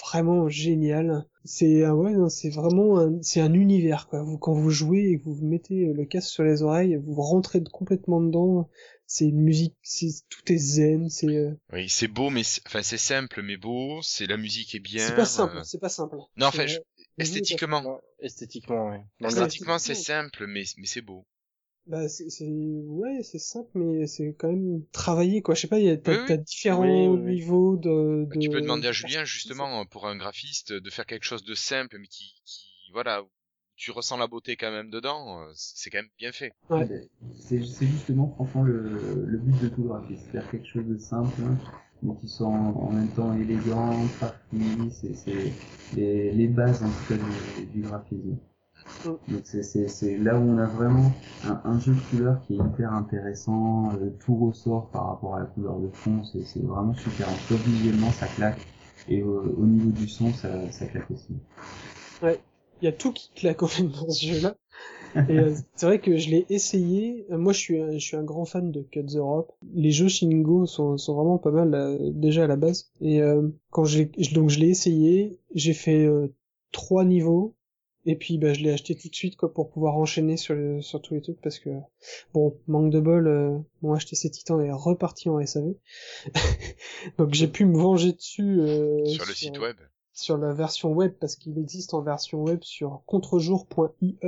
vraiment 0.00 0.48
géniale. 0.48 1.24
C'est 1.44 1.84
ah 1.84 1.94
ouais, 1.94 2.12
non, 2.12 2.28
c'est 2.30 2.48
vraiment 2.48 2.98
un, 2.98 3.20
c'est 3.22 3.40
un 3.40 3.52
univers 3.52 4.08
quoi. 4.08 4.22
Vous 4.22 4.38
quand 4.38 4.54
vous 4.54 4.70
jouez 4.70 5.10
et 5.10 5.18
que 5.18 5.24
vous 5.24 5.44
mettez 5.44 5.92
le 5.92 6.04
casque 6.06 6.30
sur 6.30 6.42
les 6.42 6.62
oreilles, 6.62 6.96
vous 7.04 7.20
rentrez 7.20 7.62
complètement 7.62 8.20
dedans. 8.20 8.68
C'est 9.06 9.26
une 9.26 9.42
musique, 9.42 9.76
c'est 9.82 10.08
tout 10.30 10.50
est 10.50 10.56
zen. 10.56 11.10
C'est 11.10 11.26
euh, 11.28 11.50
Oui, 11.72 11.90
c'est 11.90 12.08
beau, 12.08 12.30
mais 12.30 12.42
c'est- 12.42 12.62
enfin 12.66 12.82
c'est 12.82 12.96
simple 12.96 13.42
mais 13.42 13.58
beau. 13.58 14.00
C'est 14.02 14.26
la 14.26 14.38
musique 14.38 14.74
est 14.74 14.78
bien. 14.80 15.06
c'est 15.06 15.16
pas 15.16 15.26
simple, 15.26 15.58
euh, 15.58 15.62
c'est 15.64 15.80
pas 15.80 15.90
simple. 15.90 16.16
Non, 16.38 16.46
enfin, 16.46 16.66
je- 16.66 16.78
esthétiquement, 17.18 18.00
esthétiquement, 18.20 18.88
ouais. 18.88 19.02
Esthétiquement 19.22 19.78
c'est 19.78 19.94
simple, 19.94 20.46
mais 20.46 20.64
mais 20.78 20.86
c'est 20.86 21.02
beau. 21.02 21.26
Bah 21.86 22.08
c'est 22.08 22.30
c'est- 22.30 22.46
ouais 22.46 23.22
c'est 23.22 23.38
simple 23.38 23.78
mais 23.78 24.06
c'est 24.06 24.32
quand 24.38 24.48
même 24.48 24.82
travaillé 24.92 25.42
quoi. 25.42 25.54
Je 25.54 25.60
sais 25.62 25.68
pas, 25.68 25.78
il 25.78 25.84
y 25.84 25.90
a 25.90 25.96
t'as 25.98 26.36
Oui, 26.36 26.38
différents 26.38 26.80
Oui, 26.80 27.08
oui, 27.08 27.20
oui. 27.26 27.34
niveaux 27.34 27.76
de, 27.76 28.24
de. 28.24 28.40
Tu 28.40 28.48
peux 28.48 28.60
demander 28.62 28.88
à 28.88 28.92
Julien 28.92 29.24
justement 29.24 29.84
pour 29.84 30.06
un 30.06 30.16
graphiste 30.16 30.72
de 30.72 30.90
faire 30.90 31.04
quelque 31.04 31.24
chose 31.24 31.44
de 31.44 31.54
simple 31.54 31.98
mais 31.98 32.06
qui, 32.06 32.34
qui 32.46 32.90
voilà, 32.92 33.22
où 33.22 33.28
tu 33.76 33.90
ressens 33.90 34.16
la 34.16 34.26
beauté 34.26 34.56
quand 34.56 34.70
même 34.70 34.88
dedans. 34.90 35.42
euh, 35.42 35.52
C'est 35.54 35.90
quand 35.90 35.98
même 35.98 36.08
bien 36.18 36.32
fait. 36.32 36.52
Ouais. 36.70 36.86
Ben, 36.86 37.02
C'est 37.38 37.62
c'est 37.62 37.86
justement 37.86 38.28
franchement 38.34 38.62
le, 38.62 39.24
le 39.26 39.38
but 39.38 39.60
de 39.62 39.68
tout 39.68 39.82
graphiste, 39.82 40.26
faire 40.32 40.50
quelque 40.50 40.66
chose 40.66 40.86
de 40.86 40.96
simple, 40.96 41.34
hein, 41.44 41.56
mais 42.02 42.14
qui 42.20 42.28
soit 42.28 42.46
en, 42.46 42.90
même 42.92 43.08
temps 43.08 43.34
élégant, 43.36 44.06
crafty, 44.18 44.56
c'est 44.90 45.14
c'est 45.14 45.52
les, 45.96 46.32
les 46.32 46.48
bases 46.48 46.82
en 46.82 46.88
tout 46.88 47.04
cas 47.08 47.16
du, 47.16 47.66
du 47.66 47.80
graphisme. 47.82 48.36
Mm. 49.04 49.32
Donc 49.34 49.42
c'est- 49.44 50.18
là 50.18 50.38
où 50.38 50.42
on 50.42 50.58
a 50.58 50.66
vraiment 50.66 51.10
un, 51.46 51.60
un 51.64 51.78
jeu 51.80 51.94
de 51.94 52.00
couleurs 52.10 52.40
qui 52.46 52.54
est 52.54 52.56
hyper 52.58 52.92
intéressant, 52.92 53.92
euh, 53.94 54.10
tout 54.24 54.36
ressort 54.36 54.86
par 54.88 55.08
rapport 55.08 55.36
à 55.36 55.40
la 55.40 55.46
couleur 55.46 55.78
de 55.78 55.88
fond, 55.92 56.22
c'est 56.24 56.60
vraiment 56.62 56.94
super. 56.94 57.28
En 57.28 57.34
tout 57.48 57.56
visuellement 57.66 58.10
ça 58.12 58.26
claque, 58.26 58.60
et 59.08 59.22
au, 59.22 59.40
au 59.58 59.66
niveau 59.66 59.90
du 59.90 60.08
son 60.08 60.32
ça, 60.32 60.70
ça 60.70 60.86
claque 60.86 61.10
aussi. 61.10 61.34
Il 62.82 62.84
y 62.84 62.88
a 62.88 62.92
tout 62.92 63.12
qui 63.12 63.30
claque 63.34 63.62
en 63.62 63.66
fait 63.66 63.84
dans 63.84 64.10
ce 64.10 64.26
jeu-là. 64.26 64.56
Et 65.28 65.38
euh, 65.38 65.54
c'est 65.76 65.86
vrai 65.86 66.00
que 66.00 66.16
je 66.16 66.28
l'ai 66.30 66.44
essayé. 66.50 67.24
Euh, 67.30 67.38
Moi, 67.38 67.52
je 67.52 67.58
suis, 67.58 67.80
un, 67.80 67.92
je 67.92 67.98
suis 68.04 68.16
un 68.16 68.24
grand 68.24 68.44
fan 68.44 68.70
de 68.72 68.82
Cut 68.82 69.04
the 69.06 69.18
Rope. 69.18 69.52
Les 69.74 69.90
jeux 69.90 70.08
Shingo 70.08 70.66
sont, 70.66 70.98
sont 70.98 71.14
vraiment 71.14 71.38
pas 71.38 71.50
mal 71.50 71.98
déjà 72.14 72.44
à 72.44 72.46
la 72.46 72.56
base. 72.56 72.90
Et 73.00 73.22
euh, 73.22 73.48
quand 73.70 73.84
je 73.84 74.02
donc 74.34 74.50
je 74.50 74.58
l'ai 74.60 74.68
essayé, 74.68 75.38
j'ai 75.54 75.72
fait 75.72 76.04
euh, 76.04 76.28
trois 76.72 77.04
niveaux. 77.04 77.54
Et 78.06 78.16
puis 78.16 78.38
bah, 78.38 78.52
je 78.52 78.60
l'ai 78.60 78.70
acheté 78.70 78.94
tout 78.94 79.08
de 79.08 79.14
suite 79.14 79.36
quoi 79.36 79.52
pour 79.52 79.70
pouvoir 79.70 79.96
enchaîner 79.96 80.36
sur, 80.36 80.54
le, 80.54 80.82
sur 80.82 81.00
tous 81.00 81.14
les 81.14 81.22
trucs 81.22 81.40
parce 81.40 81.58
que 81.58 81.70
bon 82.34 82.56
manque 82.66 82.92
de 82.92 83.00
bol, 83.00 83.26
euh, 83.26 83.58
mon 83.82 83.96
HTC 83.96 84.30
Titan 84.30 84.60
est 84.60 84.72
reparti 84.72 85.28
en 85.28 85.44
SAV. 85.44 85.74
donc 87.18 87.32
j'ai 87.32 87.48
pu 87.48 87.64
me 87.64 87.78
venger 87.78 88.12
dessus 88.12 88.60
euh, 88.60 89.04
sur 89.06 89.24
le 89.26 89.32
site 89.32 89.58
web. 89.58 89.76
sur 90.12 90.36
la 90.36 90.52
version 90.52 90.92
web 90.92 91.12
parce 91.18 91.36
qu'il 91.36 91.58
existe 91.58 91.94
en 91.94 92.02
version 92.02 92.42
web 92.42 92.60
sur 92.62 93.02
contrejour.ie. 93.06 94.18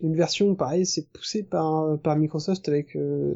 Une 0.00 0.16
version 0.16 0.54
pareil, 0.54 0.86
c'est 0.86 1.10
poussé 1.10 1.42
par 1.42 2.00
par 2.00 2.16
Microsoft 2.16 2.68
avec 2.68 2.96
euh, 2.96 3.34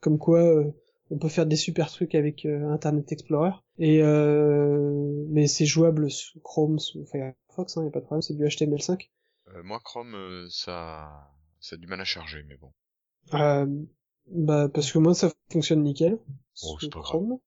comme 0.00 0.18
quoi 0.18 0.40
euh, 0.40 0.64
on 1.10 1.18
peut 1.18 1.28
faire 1.28 1.46
des 1.46 1.56
super 1.56 1.90
trucs 1.90 2.14
avec 2.14 2.44
euh, 2.44 2.70
Internet 2.70 3.10
Explorer 3.12 3.52
et 3.78 4.02
euh, 4.02 5.24
mais 5.28 5.46
c'est 5.46 5.66
jouable 5.66 6.10
sous 6.10 6.40
Chrome, 6.40 6.78
sous 6.78 7.04
Firefox, 7.50 7.76
hein, 7.76 7.84
y 7.84 7.88
a 7.88 7.90
pas 7.90 8.00
de 8.00 8.04
problème, 8.04 8.22
c'est 8.22 8.34
du 8.34 8.44
HTML5. 8.44 9.08
Euh, 9.54 9.62
moi 9.62 9.80
Chrome 9.82 10.14
euh, 10.14 10.46
ça 10.50 11.30
ça 11.60 11.74
a 11.74 11.78
du 11.78 11.86
mal 11.86 12.00
à 12.00 12.04
charger 12.04 12.44
mais 12.48 12.56
bon. 12.56 12.72
Euh, 13.34 13.66
bah 14.26 14.68
parce 14.72 14.92
que 14.92 14.98
moi 14.98 15.14
ça 15.14 15.30
fonctionne 15.52 15.82
nickel 15.82 16.18
Oh, 16.62 16.76
sous 16.78 16.80
c'est 16.80 16.88
pas 16.92 17.00
grave. 17.00 17.04
Chrome. 17.04 17.38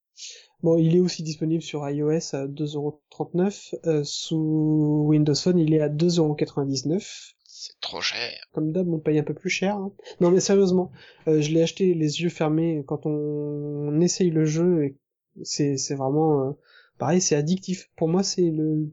Bon, 0.62 0.78
il 0.78 0.96
est 0.96 1.00
aussi 1.00 1.24
disponible 1.24 1.62
sur 1.64 1.88
iOS 1.90 2.36
à 2.36 2.48
2,39€. 2.48 3.76
Euh, 3.86 4.04
sous 4.04 5.06
Windows 5.08 5.36
Phone, 5.36 5.58
il 5.60 5.74
est 5.74 5.82
à 5.82 5.90
2,99€. 5.90 7.34
C'est 7.46 7.80
trop 7.82 8.02
cher. 8.02 8.32
Comme 8.54 8.72
d'hab, 8.72 8.88
on 8.90 9.00
paye 9.00 9.20
un 9.20 9.24
peu 9.24 9.34
plus 9.34 9.50
cher. 9.50 9.76
hein. 9.76 9.92
Non 10.22 10.32
mais 10.32 10.40
sérieusement, 10.40 10.92
euh, 11.28 11.42
je 11.42 11.52
l'ai 11.52 11.62
acheté 11.62 11.94
les 11.94 12.22
yeux 12.22 12.30
fermés 12.30 12.84
quand 12.88 13.06
on, 13.06 13.10
on 13.12 14.00
essaye 14.02 14.30
le 14.30 14.46
jeu. 14.46 14.96
C'est 15.44 15.78
c'est 15.78 15.96
vraiment 15.96 16.50
euh, 16.50 16.52
pareil, 16.98 17.22
c'est 17.22 17.36
addictif. 17.36 17.90
Pour 17.96 18.08
moi, 18.08 18.22
c'est 18.24 18.50
le 18.52 18.92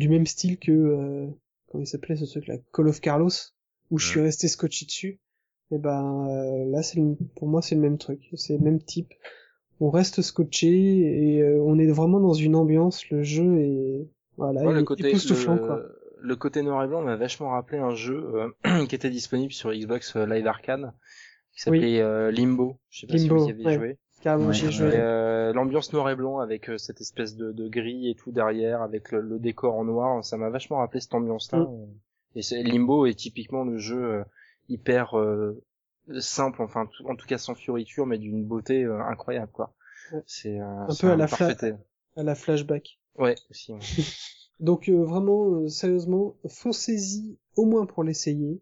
du 0.00 0.08
même 0.08 0.26
style 0.26 0.58
que 0.58 0.72
euh, 0.72 1.26
comment 1.68 1.82
il 1.84 1.86
s'appelait 1.86 2.16
ce 2.16 2.24
truc 2.24 2.46
là, 2.48 2.56
Call 2.72 2.88
of 2.88 3.00
Carlos, 3.00 3.30
où 3.90 3.98
je 3.98 4.06
suis 4.06 4.18
Ouais. 4.18 4.26
resté 4.26 4.48
scotché 4.48 4.86
dessus. 4.86 5.20
Et 5.72 5.78
ben 5.78 6.26
euh, 6.28 6.64
là, 6.70 6.82
c'est 6.82 7.00
pour 7.36 7.46
moi 7.46 7.62
c'est 7.62 7.76
le 7.76 7.80
même 7.80 7.98
truc, 7.98 8.20
c'est 8.34 8.54
le 8.58 8.64
même 8.64 8.82
type. 8.82 9.12
On 9.78 9.90
reste 9.90 10.20
scotché 10.22 10.68
et 10.68 11.42
euh, 11.42 11.62
on 11.64 11.78
est 11.78 11.86
vraiment 11.86 12.20
dans 12.20 12.34
une 12.34 12.56
ambiance. 12.56 13.08
Le 13.10 13.22
jeu 13.22 13.60
est 13.60 14.08
voilà, 14.36 14.62
Moi, 14.62 14.72
il 14.72 14.76
le 14.76 14.80
est 14.80 14.84
côté, 14.84 15.08
époustouflant 15.08 15.54
le, 15.54 15.60
quoi. 15.60 15.82
le 16.18 16.36
côté 16.36 16.62
noir 16.62 16.82
et 16.84 16.88
blanc 16.88 17.02
m'a 17.02 17.16
vachement 17.16 17.50
rappelé 17.50 17.78
un 17.78 17.94
jeu 17.94 18.50
euh, 18.66 18.84
qui 18.88 18.94
était 18.94 19.10
disponible 19.10 19.52
sur 19.52 19.70
Xbox 19.72 20.16
euh, 20.16 20.26
Live 20.26 20.46
Arcade, 20.46 20.92
qui 21.52 21.60
s'appelait 21.60 22.00
euh, 22.00 22.30
Limbo. 22.30 22.78
Je 22.90 23.00
sais 23.00 23.06
pas 23.06 23.14
Limbo, 23.16 23.38
si 23.46 23.52
vous 23.52 23.58
y 23.60 23.62
avez 23.62 23.64
ouais. 23.64 23.74
joué. 23.74 23.98
Carrément, 24.20 24.52
joué. 24.52 24.90
Euh, 24.94 25.52
L'ambiance 25.52 25.92
noir 25.92 26.10
et 26.10 26.16
blanc 26.16 26.38
avec 26.40 26.68
euh, 26.68 26.76
cette 26.78 27.00
espèce 27.00 27.36
de, 27.36 27.52
de 27.52 27.68
gris 27.68 28.10
et 28.10 28.14
tout 28.14 28.32
derrière, 28.32 28.82
avec 28.82 29.12
le, 29.12 29.20
le 29.20 29.38
décor 29.38 29.74
en 29.76 29.84
noir, 29.84 30.22
ça 30.24 30.36
m'a 30.36 30.50
vachement 30.50 30.78
rappelé 30.78 31.00
cette 31.00 31.14
ambiance-là. 31.14 31.60
Mm. 31.60 31.88
Et 32.36 32.42
c'est 32.42 32.62
Limbo 32.62 33.06
est 33.06 33.14
typiquement 33.14 33.64
le 33.64 33.78
jeu 33.78 34.02
euh, 34.04 34.24
hyper 34.68 35.18
euh, 35.18 35.60
simple, 36.18 36.62
enfin 36.62 36.88
en 37.06 37.16
tout 37.16 37.26
cas 37.26 37.38
sans 37.38 37.54
fioriture, 37.54 38.06
mais 38.06 38.18
d'une 38.18 38.44
beauté 38.44 38.84
euh, 38.84 39.00
incroyable 39.02 39.50
quoi. 39.52 39.72
Ouais. 40.12 40.22
C'est 40.26 40.60
euh, 40.60 40.64
Un 40.64 40.90
c'est 40.90 41.06
peu 41.06 41.12
à 41.12 41.16
la 41.16 41.26
parfait- 41.26 41.54
fla- 41.54 41.78
à 42.16 42.22
la 42.22 42.34
flashback. 42.34 42.98
Ouais, 43.18 43.34
aussi. 43.50 43.72
ouais. 43.72 43.78
Donc 44.60 44.88
euh, 44.90 45.02
vraiment, 45.02 45.46
euh, 45.62 45.68
sérieusement, 45.68 46.36
foncez-y 46.46 47.38
au 47.56 47.64
moins 47.64 47.86
pour 47.86 48.04
l'essayer 48.04 48.60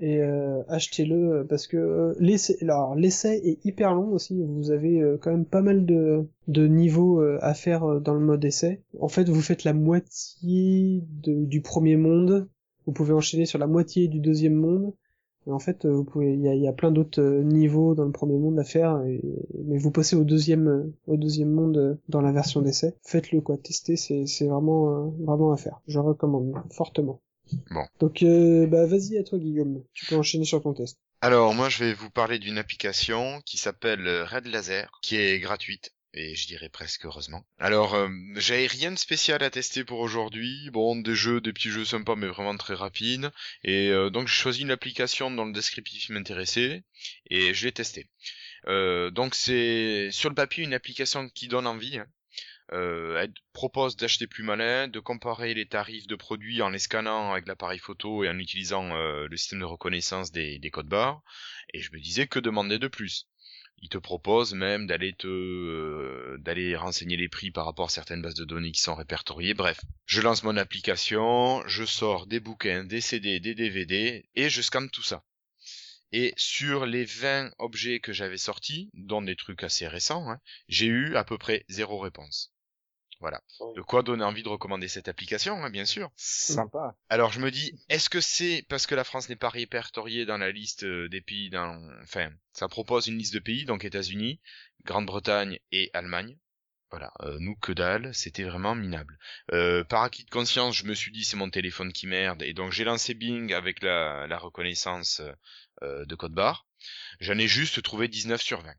et 0.00 0.20
euh, 0.22 0.62
achetez-le 0.68 1.32
euh, 1.32 1.44
parce 1.44 1.66
que 1.66 1.76
euh, 1.76 2.14
l'essai, 2.18 2.56
est 3.44 3.64
hyper 3.64 3.94
long 3.94 4.10
aussi. 4.12 4.42
Vous 4.42 4.70
avez 4.70 5.00
euh, 5.00 5.16
quand 5.20 5.30
même 5.30 5.44
pas 5.46 5.62
mal 5.62 5.86
de, 5.86 6.26
de 6.48 6.66
niveaux 6.66 7.20
euh, 7.20 7.38
à 7.42 7.54
faire 7.54 7.84
euh, 7.84 8.00
dans 8.00 8.14
le 8.14 8.20
mode 8.20 8.44
essai. 8.44 8.82
En 9.00 9.08
fait, 9.08 9.28
vous 9.28 9.40
faites 9.40 9.64
la 9.64 9.72
moitié 9.72 11.02
de- 11.22 11.44
du 11.44 11.60
premier 11.60 11.96
monde. 11.96 12.48
Vous 12.86 12.92
pouvez 12.92 13.12
enchaîner 13.12 13.46
sur 13.46 13.58
la 13.58 13.66
moitié 13.66 14.08
du 14.08 14.20
deuxième 14.20 14.54
monde. 14.54 14.92
Et 15.46 15.50
en 15.50 15.58
fait, 15.58 15.86
vous 15.86 16.04
pouvez, 16.04 16.34
il 16.34 16.40
y 16.40 16.48
a, 16.48 16.54
y 16.54 16.68
a 16.68 16.72
plein 16.72 16.90
d'autres 16.90 17.22
niveaux 17.42 17.94
dans 17.94 18.04
le 18.04 18.12
premier 18.12 18.36
monde 18.36 18.58
à 18.58 18.64
faire, 18.64 19.02
et- 19.06 19.22
mais 19.64 19.78
vous 19.78 19.90
passez 19.90 20.14
au 20.14 20.24
deuxième, 20.24 20.92
au 21.06 21.16
deuxième 21.16 21.50
monde 21.50 21.98
dans 22.10 22.20
la 22.20 22.32
version 22.32 22.60
d'essai. 22.60 22.96
Faites-le 23.02 23.40
quoi, 23.40 23.56
testez, 23.56 23.96
c'est, 23.96 24.26
c'est 24.26 24.46
vraiment 24.46 25.52
à 25.52 25.56
faire. 25.56 25.80
Je 25.86 25.98
recommande 26.00 26.52
fortement. 26.70 27.20
Bon. 27.70 27.86
Donc, 28.00 28.22
euh, 28.22 28.66
bah 28.66 28.86
vas-y 28.86 29.18
à 29.18 29.24
toi 29.24 29.38
Guillaume, 29.38 29.82
tu 29.94 30.06
peux 30.06 30.16
enchaîner 30.16 30.44
sur 30.44 30.62
ton 30.62 30.74
test. 30.74 30.98
Alors 31.20 31.52
moi 31.52 31.68
je 31.68 31.82
vais 31.82 31.94
vous 31.94 32.10
parler 32.10 32.38
d'une 32.38 32.58
application 32.58 33.40
qui 33.44 33.58
s'appelle 33.58 34.06
euh, 34.06 34.24
Red 34.24 34.46
Laser, 34.46 34.88
qui 35.02 35.16
est 35.16 35.40
gratuite. 35.40 35.92
Et 36.14 36.34
je 36.34 36.46
dirais 36.46 36.70
presque 36.70 37.04
heureusement. 37.04 37.44
Alors, 37.58 37.94
euh, 37.94 38.08
j'avais 38.36 38.66
rien 38.66 38.90
de 38.90 38.96
spécial 38.98 39.42
à 39.42 39.50
tester 39.50 39.84
pour 39.84 39.98
aujourd'hui. 40.00 40.70
Bon, 40.72 40.96
des 40.96 41.14
jeux, 41.14 41.40
des 41.40 41.52
petits 41.52 41.68
jeux 41.68 41.84
sympas, 41.84 42.16
mais 42.16 42.26
vraiment 42.28 42.56
très 42.56 42.74
rapides. 42.74 43.30
Et 43.62 43.90
euh, 43.90 44.08
donc 44.08 44.26
j'ai 44.26 44.34
choisi 44.34 44.62
une 44.62 44.70
application 44.70 45.30
dont 45.30 45.44
le 45.44 45.52
descriptif 45.52 46.08
m'intéressait 46.08 46.82
et 47.30 47.52
je 47.52 47.66
l'ai 47.66 47.72
testé. 47.72 48.08
Euh, 48.68 49.10
donc 49.10 49.34
c'est 49.34 50.08
sur 50.10 50.30
le 50.30 50.34
papier 50.34 50.64
une 50.64 50.74
application 50.74 51.28
qui 51.28 51.46
donne 51.46 51.66
envie. 51.66 51.98
hein. 51.98 52.06
Euh, 52.72 53.18
elle 53.18 53.32
propose 53.52 53.96
d'acheter 53.96 54.26
plus 54.26 54.42
malin, 54.42 54.88
de 54.88 55.00
comparer 55.00 55.54
les 55.54 55.66
tarifs 55.66 56.06
de 56.06 56.16
produits 56.16 56.60
en 56.60 56.68
les 56.68 56.78
scannant 56.78 57.32
avec 57.32 57.46
l'appareil 57.46 57.78
photo 57.78 58.24
et 58.24 58.28
en 58.28 58.38
utilisant 58.38 58.94
euh, 58.94 59.26
le 59.26 59.36
système 59.36 59.60
de 59.60 59.64
reconnaissance 59.64 60.32
des, 60.32 60.58
des 60.58 60.70
codes 60.70 60.88
barres. 60.88 61.22
Et 61.72 61.80
je 61.80 61.92
me 61.92 62.00
disais 62.00 62.26
que 62.26 62.38
demander 62.38 62.78
de 62.78 62.88
plus. 62.88 63.26
Il 63.80 63.88
te 63.88 63.98
propose 63.98 64.54
même 64.54 64.86
d'aller 64.86 65.12
te 65.14 65.28
euh, 65.28 66.36
d'aller 66.40 66.74
renseigner 66.74 67.16
les 67.16 67.28
prix 67.28 67.50
par 67.52 67.64
rapport 67.64 67.86
à 67.86 67.90
certaines 67.90 68.22
bases 68.22 68.34
de 68.34 68.44
données 68.44 68.72
qui 68.72 68.82
sont 68.82 68.96
répertoriées. 68.96 69.54
Bref, 69.54 69.80
je 70.04 70.20
lance 70.20 70.42
mon 70.42 70.56
application, 70.56 71.62
je 71.66 71.84
sors 71.84 72.26
des 72.26 72.40
bouquins, 72.40 72.84
des 72.84 73.00
CD, 73.00 73.38
des 73.38 73.54
DVD 73.54 74.28
et 74.34 74.50
je 74.50 74.62
scanne 74.62 74.90
tout 74.90 75.04
ça. 75.04 75.24
Et 76.10 76.32
sur 76.36 76.86
les 76.86 77.04
20 77.04 77.52
objets 77.58 78.00
que 78.00 78.12
j'avais 78.12 78.38
sortis, 78.38 78.90
dont 78.94 79.22
des 79.22 79.36
trucs 79.36 79.62
assez 79.62 79.86
récents, 79.86 80.28
hein, 80.28 80.40
j'ai 80.68 80.86
eu 80.86 81.16
à 81.16 81.24
peu 81.24 81.38
près 81.38 81.64
zéro 81.68 81.98
réponse. 81.98 82.52
Voilà. 83.20 83.42
De 83.74 83.82
quoi 83.82 84.02
donner 84.02 84.22
envie 84.22 84.44
de 84.44 84.48
recommander 84.48 84.86
cette 84.86 85.08
application, 85.08 85.64
hein, 85.64 85.70
bien 85.70 85.84
sûr. 85.84 86.10
Sympa. 86.16 86.94
Alors 87.08 87.32
je 87.32 87.40
me 87.40 87.50
dis, 87.50 87.72
est-ce 87.88 88.08
que 88.08 88.20
c'est 88.20 88.64
parce 88.68 88.86
que 88.86 88.94
la 88.94 89.04
France 89.04 89.28
n'est 89.28 89.36
pas 89.36 89.48
répertoriée 89.48 90.24
dans 90.24 90.38
la 90.38 90.52
liste 90.52 90.84
euh, 90.84 91.08
des 91.08 91.20
pays 91.20 91.50
dans... 91.50 91.80
Enfin, 92.02 92.30
ça 92.52 92.68
propose 92.68 93.08
une 93.08 93.18
liste 93.18 93.34
de 93.34 93.40
pays, 93.40 93.64
donc 93.64 93.84
États-Unis, 93.84 94.40
Grande-Bretagne 94.84 95.58
et 95.72 95.90
Allemagne. 95.94 96.36
Voilà, 96.90 97.12
euh, 97.20 97.36
nous 97.38 97.54
que 97.56 97.72
dalle, 97.72 98.14
c'était 98.14 98.44
vraiment 98.44 98.74
minable. 98.74 99.18
Euh, 99.52 99.84
par 99.84 100.04
acquis 100.04 100.24
de 100.24 100.30
conscience, 100.30 100.74
je 100.74 100.84
me 100.84 100.94
suis 100.94 101.12
dit 101.12 101.22
c'est 101.24 101.36
mon 101.36 101.50
téléphone 101.50 101.92
qui 101.92 102.06
merde, 102.06 102.42
et 102.42 102.54
donc 102.54 102.72
j'ai 102.72 102.84
lancé 102.84 103.12
Bing 103.12 103.52
avec 103.52 103.82
la, 103.82 104.26
la 104.26 104.38
reconnaissance 104.38 105.20
euh, 105.82 106.06
de 106.06 106.14
code 106.14 106.32
barre. 106.32 106.66
J'en 107.20 107.36
ai 107.36 107.46
juste 107.46 107.82
trouvé 107.82 108.08
19 108.08 108.40
sur 108.40 108.62
20. 108.62 108.72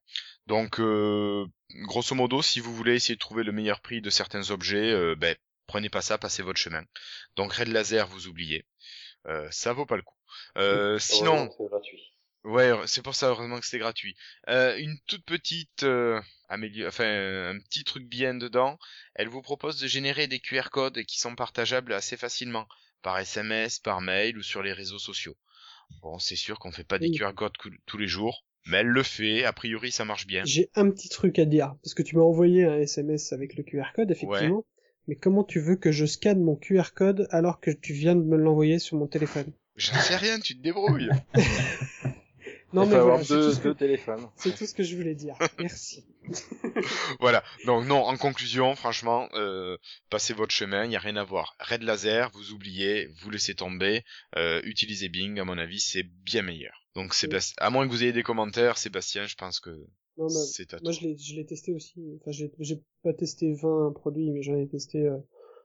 Donc, 0.49 0.79
euh, 0.79 1.45
grosso 1.83 2.15
modo, 2.15 2.41
si 2.41 2.59
vous 2.59 2.73
voulez 2.75 2.95
essayer 2.95 3.15
de 3.15 3.19
trouver 3.19 3.43
le 3.43 3.51
meilleur 3.51 3.79
prix 3.81 4.01
de 4.01 4.09
certains 4.09 4.49
objets, 4.51 4.91
euh, 4.91 5.15
ben, 5.15 5.35
prenez 5.67 5.89
pas 5.89 6.01
ça, 6.01 6.17
passez 6.17 6.41
votre 6.43 6.59
chemin. 6.59 6.83
Donc 7.35 7.53
Red 7.53 7.67
Laser, 7.69 8.07
vous 8.07 8.27
oubliez. 8.27 8.65
Euh, 9.27 9.47
ça 9.51 9.73
vaut 9.73 9.85
pas 9.85 9.95
le 9.95 10.01
coup. 10.01 10.15
Euh, 10.57 10.97
sinon, 10.99 11.49
c'est 11.57 11.65
gratuit. 11.69 12.01
Ouais, 12.45 12.71
c'est 12.87 13.01
pour 13.01 13.15
ça 13.15 13.27
heureusement 13.27 13.59
que 13.59 13.65
c'était 13.65 13.79
gratuit. 13.79 14.15
Euh, 14.47 14.75
une 14.77 14.97
toute 15.07 15.25
petite 15.25 15.83
euh, 15.83 16.19
amélior- 16.47 16.87
enfin 16.87 17.05
un 17.05 17.59
petit 17.59 17.83
truc 17.83 18.05
bien 18.07 18.33
dedans. 18.33 18.79
Elle 19.13 19.27
vous 19.27 19.41
propose 19.41 19.77
de 19.79 19.87
générer 19.87 20.27
des 20.27 20.39
QR 20.39 20.69
codes 20.71 21.03
qui 21.03 21.19
sont 21.19 21.35
partageables 21.35 21.93
assez 21.93 22.15
facilement 22.17 22.67
par 23.01 23.19
SMS, 23.19 23.79
par 23.79 24.01
mail 24.01 24.37
ou 24.37 24.41
sur 24.41 24.63
les 24.63 24.73
réseaux 24.73 24.99
sociaux. 24.99 25.35
Bon, 26.01 26.17
c'est 26.17 26.35
sûr 26.37 26.59
qu'on 26.59 26.71
fait 26.71 26.83
pas 26.85 26.97
des. 26.97 27.11
QR 27.11 27.33
codes 27.35 27.57
tous 27.85 27.97
les 27.97 28.07
jours, 28.07 28.45
mais 28.67 28.77
elle 28.77 28.87
le 28.87 29.03
fait. 29.03 29.45
A 29.45 29.53
priori, 29.53 29.91
ça 29.91 30.05
marche 30.05 30.27
bien. 30.27 30.43
J'ai 30.45 30.69
un 30.75 30.89
petit 30.89 31.09
truc 31.09 31.39
à 31.39 31.45
dire, 31.45 31.75
parce 31.83 31.93
que 31.93 32.03
tu 32.03 32.15
m'as 32.15 32.23
envoyé 32.23 32.65
un 32.65 32.77
SMS 32.77 33.33
avec 33.33 33.55
le 33.55 33.63
QR 33.63 33.93
code, 33.95 34.11
effectivement. 34.11 34.65
Mais 35.07 35.15
comment 35.15 35.43
tu 35.43 35.59
veux 35.59 35.75
que 35.75 35.91
je 35.91 36.05
scanne 36.05 36.43
mon 36.43 36.55
QR 36.55 36.93
code 36.93 37.27
alors 37.31 37.59
que 37.59 37.71
tu 37.71 37.93
viens 37.93 38.15
de 38.15 38.21
me 38.21 38.37
l'envoyer 38.37 38.77
sur 38.77 38.97
mon 38.97 39.07
téléphone? 39.07 39.51
Je 39.75 39.91
ne 39.91 39.97
sais 39.97 40.17
rien, 40.17 40.39
tu 40.39 40.55
te 40.55 40.61
débrouilles. 40.61 41.09
Non, 42.71 42.83
Il 42.83 42.89
mais 42.89 42.99
voilà, 42.99 43.01
avoir 43.15 43.19
deux, 43.25 43.49
tout, 43.49 43.55
ce 43.55 43.61
deux 43.61 43.73
que... 43.73 43.79
téléphones. 43.79 44.27
c'est 44.35 44.55
tout 44.55 44.65
ce 44.65 44.73
que 44.73 44.83
je 44.83 44.95
voulais 44.95 45.15
dire. 45.15 45.35
Merci. 45.59 46.05
voilà. 47.19 47.43
Donc 47.65 47.85
non, 47.85 48.03
en 48.03 48.15
conclusion, 48.17 48.75
franchement, 48.75 49.27
euh, 49.33 49.77
passez 50.09 50.33
votre 50.33 50.53
chemin, 50.53 50.85
il 50.85 50.91
y 50.91 50.95
a 50.95 50.99
rien 50.99 51.15
à 51.15 51.23
voir. 51.23 51.55
Red 51.59 51.83
laser, 51.83 52.29
vous 52.33 52.51
oubliez, 52.51 53.07
vous 53.21 53.29
laissez 53.31 53.55
tomber. 53.55 54.03
Euh, 54.37 54.61
utilisez 54.63 55.09
Bing, 55.09 55.39
à 55.39 55.45
mon 55.45 55.57
avis, 55.57 55.79
c'est 55.79 56.03
bien 56.03 56.41
meilleur. 56.43 56.85
Donc 56.95 57.13
Sébastien, 57.13 57.55
à 57.59 57.69
moins 57.69 57.87
que 57.87 57.91
vous 57.91 58.03
ayez 58.03 58.13
des 58.13 58.23
commentaires, 58.23 58.77
Sébastien, 58.77 59.25
je 59.25 59.35
pense 59.35 59.59
que 59.59 59.69
Non, 60.17 60.29
c'est 60.29 60.73
à 60.73 60.77
moi, 60.77 60.91
toi. 60.91 60.99
je 61.01 61.07
l'ai, 61.07 61.17
je 61.17 61.35
l'ai 61.35 61.45
testé 61.45 61.73
aussi. 61.73 61.93
Enfin, 62.21 62.31
j'ai, 62.31 62.51
j'ai 62.59 62.81
pas 63.03 63.13
testé 63.13 63.53
20 63.53 63.93
produits, 63.95 64.31
mais 64.31 64.41
j'en 64.43 64.57
ai 64.57 64.67
testé 64.67 65.07
euh, 65.07 65.17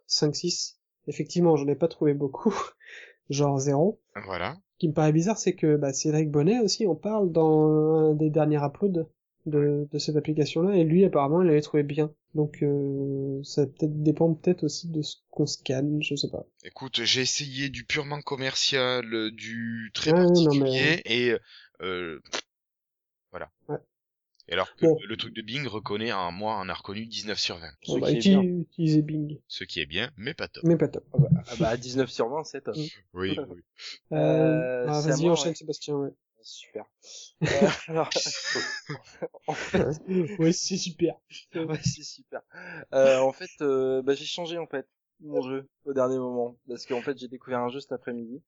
5-6. 0.08 0.76
Effectivement, 1.06 1.56
j'en 1.56 1.66
ai 1.68 1.74
pas 1.76 1.88
trouvé 1.88 2.14
beaucoup. 2.14 2.54
Genre 3.30 3.58
zéro. 3.58 4.00
Voilà. 4.26 4.56
Ce 4.74 4.78
qui 4.78 4.88
me 4.88 4.92
paraît 4.92 5.12
bizarre, 5.12 5.38
c'est 5.38 5.54
que 5.54 5.76
bah, 5.76 5.92
Cédric 5.92 6.30
Bonnet 6.30 6.58
aussi 6.58 6.86
en 6.86 6.96
parle 6.96 7.30
dans 7.30 8.10
un 8.10 8.14
des 8.14 8.28
derniers 8.28 8.60
uploads 8.62 9.08
de, 9.46 9.86
de 9.90 9.98
cette 9.98 10.16
application-là, 10.16 10.74
et 10.76 10.84
lui 10.84 11.04
apparemment 11.04 11.42
il 11.42 11.46
l'avait 11.46 11.60
trouvé 11.60 11.84
bien. 11.84 12.12
Donc 12.34 12.62
euh, 12.62 13.40
ça 13.44 13.66
peut-être 13.66 14.02
dépend 14.02 14.34
peut-être 14.34 14.64
aussi 14.64 14.88
de 14.88 15.02
ce 15.02 15.18
qu'on 15.30 15.46
scanne, 15.46 16.02
je 16.02 16.16
sais 16.16 16.28
pas. 16.28 16.44
Écoute, 16.64 17.04
j'ai 17.04 17.20
essayé 17.20 17.68
du 17.68 17.84
purement 17.84 18.20
commercial, 18.20 19.04
euh, 19.14 19.30
du 19.30 19.92
très 19.94 20.12
non, 20.12 20.26
particulier, 20.26 21.00
et 21.04 21.36
euh, 21.82 22.18
voilà. 23.30 23.52
Ouais. 23.68 23.78
Et 24.48 24.52
alors 24.52 24.74
que 24.76 24.86
Bon. 24.86 24.98
le 25.06 25.16
truc 25.16 25.34
de 25.34 25.42
Bing 25.42 25.66
reconnaît 25.66 26.10
un, 26.10 26.30
moi, 26.30 26.54
en 26.56 26.68
a 26.68 26.74
reconnu 26.74 27.06
19 27.06 27.38
sur 27.38 27.56
20. 27.58 27.70
Ce 27.82 27.92
Bon, 27.92 27.98
bah, 27.98 28.10
qui 28.10 28.16
est 28.16 28.20
uti- 28.20 28.28
bien. 28.30 28.42
utiliser 28.42 29.02
Bing, 29.02 29.38
Ce 29.48 29.64
qui 29.64 29.80
est 29.80 29.86
bien, 29.86 30.10
mais 30.16 30.34
pas 30.34 30.48
top. 30.48 30.64
mais 30.64 30.76
pas 30.76 30.88
top. 30.88 31.04
Ah 31.12 31.18
bah, 31.18 31.28
ah 31.48 31.56
bah, 31.56 31.76
19 31.76 32.10
sur 32.10 32.28
20, 32.28 32.44
c'est 32.44 32.60
top. 32.62 32.76
Mm. 32.76 32.86
Oui, 33.14 33.38
oui. 33.48 33.60
Euh, 34.12 34.16
Euh, 34.18 34.86
ah, 34.88 34.98
à 34.98 35.02
vas-y 35.02 35.28
enchaîne 35.30 35.52
ouais. 35.52 35.54
Sébastien. 35.54 35.94
Ouais. 35.96 36.10
Super. 36.42 36.84
Euh, 37.42 37.68
alors, 37.88 38.10
en 39.46 39.54
fait, 39.54 39.86
ouais, 40.38 40.52
c'est 40.52 40.76
super. 40.76 41.14
ouais, 41.54 41.78
c'est 41.82 42.02
super. 42.02 42.42
Euh, 42.92 43.18
en 43.18 43.32
fait, 43.32 43.50
euh, 43.62 44.02
bah, 44.02 44.14
j'ai 44.14 44.26
changé 44.26 44.58
en 44.58 44.66
fait 44.66 44.86
mon 45.20 45.40
jeu 45.42 45.68
au 45.84 45.94
dernier 45.94 46.18
moment 46.18 46.58
parce 46.68 46.84
qu'en 46.86 47.00
fait 47.00 47.16
j'ai 47.16 47.28
découvert 47.28 47.60
un 47.60 47.68
jeu 47.70 47.80
cet 47.80 47.92
après-midi 47.92 48.42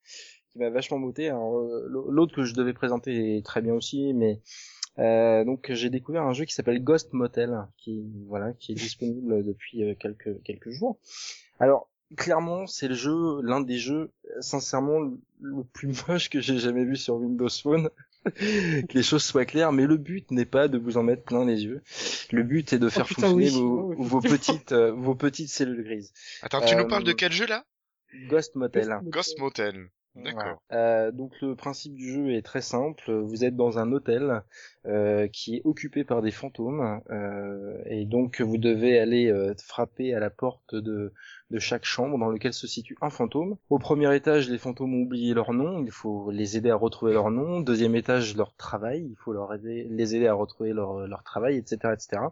qui 0.51 0.59
m'a 0.59 0.69
vachement 0.69 0.99
botté. 0.99 1.29
Alors 1.29 1.59
euh, 1.59 1.87
l'autre 1.89 2.35
que 2.35 2.45
je 2.45 2.55
devais 2.55 2.73
présenter 2.75 3.39
est 3.39 3.47
très 3.47 3.63
bien 3.63 3.73
aussi, 3.75 4.13
mais 4.15 4.43
euh, 4.99 5.45
donc 5.45 5.71
j'ai 5.73 5.91
découvert 5.91 6.23
un 6.23 6.33
jeu 6.33 6.45
qui 6.45 6.55
s'appelle 6.55 6.83
Ghost 6.83 7.13
Motel, 7.13 7.67
qui 7.77 8.05
voilà, 8.29 8.53
qui 8.55 8.73
est 8.73 8.77
disponible 8.77 9.45
depuis 9.45 9.85
euh, 9.85 9.95
quelques 9.95 10.43
quelques 10.43 10.71
jours. 10.71 10.99
Alors 11.61 11.89
clairement, 12.17 12.67
c'est 12.67 12.89
le 12.89 12.95
jeu, 12.95 13.41
l'un 13.43 13.61
des 13.61 13.79
jeux, 13.79 14.11
sincèrement, 14.41 15.01
le, 15.41 15.65
plus 15.73 15.89
moche 16.09 16.31
que 16.31 16.41
j'ai 16.41 16.59
jamais 16.59 16.85
vu 16.85 16.97
sur 16.97 17.17
Windows 17.17 17.49
Phone. 17.49 17.91
que 18.27 18.93
les 18.93 19.05
choses 19.05 19.23
soient 19.23 19.45
claires, 19.45 19.71
mais 19.71 19.87
le 19.87 19.97
but 19.97 20.29
n'est 20.33 20.47
pas 20.47 20.67
de 20.67 20.79
vous 20.79 20.97
en 20.97 21.05
mettre 21.05 21.23
plein 21.23 21.45
les 21.45 21.63
yeux. 21.65 21.81
Le 22.33 22.43
but 22.43 22.73
est 22.73 22.79
de 22.81 22.89
faire 22.89 23.05
Oh, 23.05 23.09
putain, 23.09 23.29
fonctionner 23.29 23.51
oui. 23.51 23.63
vos, 23.63 23.95
Oh, 23.97 24.03
vos 24.03 24.21
petites 24.21 24.73
euh, 24.73 24.91
vos 24.91 25.15
petites 25.15 25.49
cellules 25.49 25.85
grises. 25.85 26.13
Attends, 26.43 26.61
tu 26.61 26.75
Euh, 26.75 26.83
nous 26.83 26.89
parles 26.89 27.05
de 27.05 27.13
quel 27.13 27.31
jeu 27.31 27.47
là? 27.47 27.65
Ghost 28.29 28.57
Motel. 28.57 28.99
Ghost 29.05 29.39
Motel. 29.39 29.91
D'accord. 30.17 30.63
Euh, 30.73 31.13
donc 31.13 31.33
le 31.43 31.55
principe 31.55 31.95
du 31.95 32.11
jeu 32.11 32.35
est 32.35 32.43
très 32.43 32.63
simple. 32.63 33.13
Vous 33.13 33.45
êtes 33.45 33.55
dans 33.55 33.79
un 33.79 33.93
hôtel 33.93 34.43
euh, 34.87 35.29
qui 35.29 35.57
est 35.57 35.63
occupé 35.65 36.05
par 36.05 36.23
des 36.23 36.31
fantômes 36.31 37.01
euh, 37.11 37.77
et 37.85 38.07
donc 38.07 38.41
vous 38.41 38.57
devez 38.57 38.99
aller 38.99 39.33
frapper 39.63 40.15
à 40.15 40.21
la 40.21 40.31
porte 40.31 40.75
de, 40.75 41.13
de 41.51 41.59
chaque 41.59 41.85
chambre 41.85 42.19
dans 42.19 42.29
lequel 42.29 42.53
se 42.53 42.67
situe 42.67 42.97
un 43.01 43.11
fantôme. 43.11 43.57
Au 43.71 43.79
premier 43.79 44.15
étage, 44.15 44.49
les 44.49 44.59
fantômes 44.59 44.95
ont 44.95 45.03
oublié 45.03 45.35
leur 45.35 45.53
nom. 45.53 45.83
Il 45.85 45.91
faut 45.91 46.31
les 46.31 46.57
aider 46.57 46.71
à 46.71 46.77
retrouver 46.77 47.13
leur 47.13 47.31
nom. 47.31 47.61
Deuxième 47.61 47.95
étage, 47.95 48.37
leur 48.37 48.55
travail. 48.57 49.07
Il 49.09 49.17
faut 49.17 49.33
leur 49.33 49.53
les 49.55 50.17
aider 50.17 50.27
à 50.27 50.35
retrouver 50.35 50.73
leur, 50.73 51.23
travail, 51.25 51.57
etc., 51.57 51.93
etc. 51.93 52.23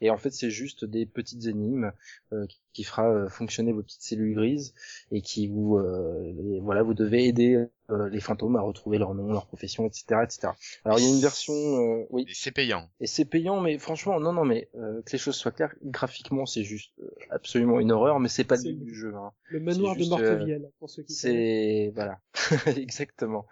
Et 0.00 0.10
en 0.10 0.18
fait, 0.18 0.30
c'est 0.30 0.50
juste 0.50 0.84
des 0.84 1.06
petites 1.06 1.46
énigmes 1.46 1.92
euh, 2.32 2.46
qui, 2.46 2.60
qui 2.78 2.84
fera 2.84 3.10
euh, 3.10 3.28
fonctionner 3.28 3.72
vos 3.72 3.82
petites 3.82 4.02
cellules 4.02 4.34
grises 4.34 4.72
et 5.10 5.20
qui 5.20 5.48
vous 5.48 5.78
euh, 5.78 6.60
voilà 6.62 6.84
vous 6.84 6.94
devez 6.94 7.26
aider 7.26 7.66
euh, 7.90 8.08
les 8.08 8.20
fantômes 8.20 8.56
à 8.56 8.60
retrouver 8.60 8.98
leur 8.98 9.14
nom 9.14 9.32
leur 9.32 9.46
profession 9.46 9.86
etc 9.86 10.20
etc 10.24 10.48
alors 10.84 10.98
il 10.98 11.04
y 11.04 11.08
a 11.08 11.14
une 11.14 11.20
version 11.20 11.54
euh, 11.54 12.06
oui 12.10 12.24
Et 12.28 12.34
c'est 12.34 12.50
payant. 12.52 12.88
et 13.00 13.06
c'est 13.06 13.24
payant 13.24 13.60
mais 13.60 13.78
franchement 13.78 14.20
non 14.20 14.32
non 14.32 14.44
mais 14.44 14.68
euh, 14.76 15.02
que 15.02 15.12
les 15.12 15.18
choses 15.18 15.36
soient 15.36 15.52
claires 15.52 15.74
graphiquement 15.82 16.46
c'est 16.46 16.64
juste 16.64 16.92
euh, 17.00 17.08
absolument 17.30 17.80
une 17.80 17.92
horreur 17.92 18.20
mais 18.20 18.28
c'est 18.28 18.44
pas 18.44 18.56
le 18.56 18.62
C'est 18.62 18.72
but 18.72 18.84
du 18.84 18.94
jeu 18.94 19.14
hein. 19.14 19.32
Le 19.50 19.60
manoir 19.60 19.94
juste, 19.94 20.10
de 20.10 20.10
Mortevielle, 20.10 20.70
pour 20.78 20.90
ceux 20.90 21.02
qui 21.02 21.16
connaissent. 21.20 21.46
c'est 21.54 21.92
voilà 21.94 22.20
exactement 22.76 23.46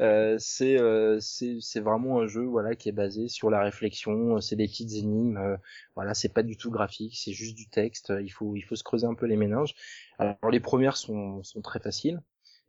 euh, 0.00 0.36
c'est 0.38 0.78
euh, 0.78 1.18
c'est 1.20 1.56
c'est 1.60 1.80
vraiment 1.80 2.20
un 2.20 2.26
jeu 2.26 2.44
voilà 2.44 2.74
qui 2.74 2.88
est 2.88 2.92
basé 2.92 3.28
sur 3.28 3.50
la 3.50 3.62
réflexion 3.62 4.40
c'est 4.40 4.56
des 4.56 4.66
petites 4.68 4.92
énigmes 4.92 5.36
euh, 5.38 5.56
voilà 5.96 6.14
c'est 6.14 6.28
pas 6.32 6.42
du 6.42 6.56
tout 6.56 6.70
graphique 6.70 7.16
c'est 7.16 7.32
juste 7.32 7.56
du 7.56 7.68
texte 7.68 8.12
il 8.22 8.28
faut 8.30 8.54
il 8.56 8.62
faut 8.62 8.76
se 8.76 8.84
creuser 8.84 9.06
un 9.06 9.14
peu 9.14 9.26
les 9.26 9.36
méninges 9.36 9.74
alors 10.18 10.50
les 10.50 10.60
premières 10.60 10.96
sont 10.96 11.42
sont 11.42 11.60
très 11.62 11.80
faciles 11.80 12.20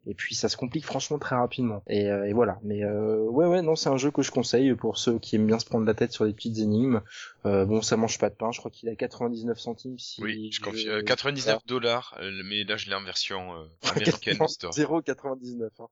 et 0.09 0.13
puis 0.15 0.35
ça 0.35 0.49
se 0.49 0.57
complique 0.57 0.85
franchement 0.85 1.19
très 1.19 1.35
rapidement 1.35 1.83
et, 1.87 2.09
euh, 2.09 2.27
et 2.27 2.33
voilà 2.33 2.59
mais 2.63 2.83
euh, 2.83 3.19
ouais 3.19 3.45
ouais 3.45 3.61
non 3.61 3.75
c'est 3.75 3.89
un 3.89 3.97
jeu 3.97 4.11
que 4.11 4.21
je 4.21 4.31
conseille 4.31 4.73
pour 4.73 4.97
ceux 4.97 5.19
qui 5.19 5.35
aiment 5.35 5.47
bien 5.47 5.59
se 5.59 5.65
prendre 5.65 5.85
la 5.85 5.93
tête 5.93 6.11
sur 6.11 6.25
des 6.25 6.33
petites 6.33 6.57
énigmes 6.57 7.01
euh, 7.45 7.65
bon 7.65 7.81
ça 7.81 7.95
mange 7.95 8.17
pas 8.17 8.29
de 8.29 8.35
pain 8.35 8.51
je 8.51 8.59
crois 8.59 8.71
qu'il 8.71 8.89
a 8.89 8.95
99 8.95 9.57
centimes 9.59 9.99
si 9.99 10.21
Oui, 10.21 10.49
je 10.51 10.59
confie. 10.61 10.89
euh, 10.89 11.03
99 11.03 11.65
dollars, 11.67 12.19
mais 12.45 12.63
là 12.63 12.75
je 12.75 12.89
l'ai 12.89 12.95
en 12.95 13.03
version 13.03 13.53
américaine 13.95 14.37
de 14.39 14.47
store. 14.47 14.73
0,99 14.73 15.69
hein. 15.79 15.87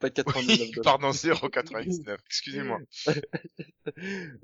pas 0.00 0.10
99 0.10 0.58
Oui, 0.58 0.70
dollars 0.74 0.98
pardon, 0.98 1.10
0,99. 1.10 2.16
Excusez-moi. 2.26 2.78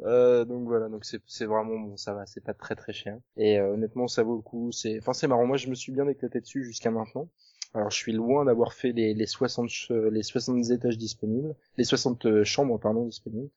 Euh, 0.02 0.44
donc 0.44 0.66
voilà, 0.66 0.88
donc 0.88 1.04
c'est 1.04 1.22
c'est 1.26 1.46
vraiment 1.46 1.78
bon, 1.78 1.96
ça 1.96 2.12
va, 2.12 2.26
c'est 2.26 2.44
pas 2.44 2.54
très 2.54 2.74
très 2.76 2.92
cher. 2.92 3.16
Et 3.36 3.58
euh, 3.58 3.72
honnêtement, 3.72 4.06
ça 4.08 4.22
vaut 4.22 4.36
le 4.36 4.42
coup. 4.42 4.70
C'est, 4.72 4.98
enfin 4.98 5.12
c'est 5.12 5.26
marrant. 5.28 5.46
Moi, 5.46 5.56
je 5.56 5.68
me 5.68 5.74
suis 5.74 5.92
bien 5.92 6.06
éclaté 6.08 6.40
dessus 6.40 6.64
jusqu'à 6.64 6.90
maintenant. 6.90 7.28
Alors, 7.72 7.90
je 7.90 7.96
suis 7.96 8.12
loin 8.12 8.44
d'avoir 8.44 8.72
fait 8.72 8.92
les 8.92 9.14
les 9.14 9.26
60 9.26 9.68
ch- 9.70 9.90
euh, 9.92 10.10
les 10.10 10.22
60 10.24 10.70
étages 10.70 10.98
disponibles, 10.98 11.54
les 11.76 11.84
60 11.84 12.26
euh, 12.26 12.44
chambres 12.44 12.78
pardon 12.78 13.04
disponibles. 13.06 13.50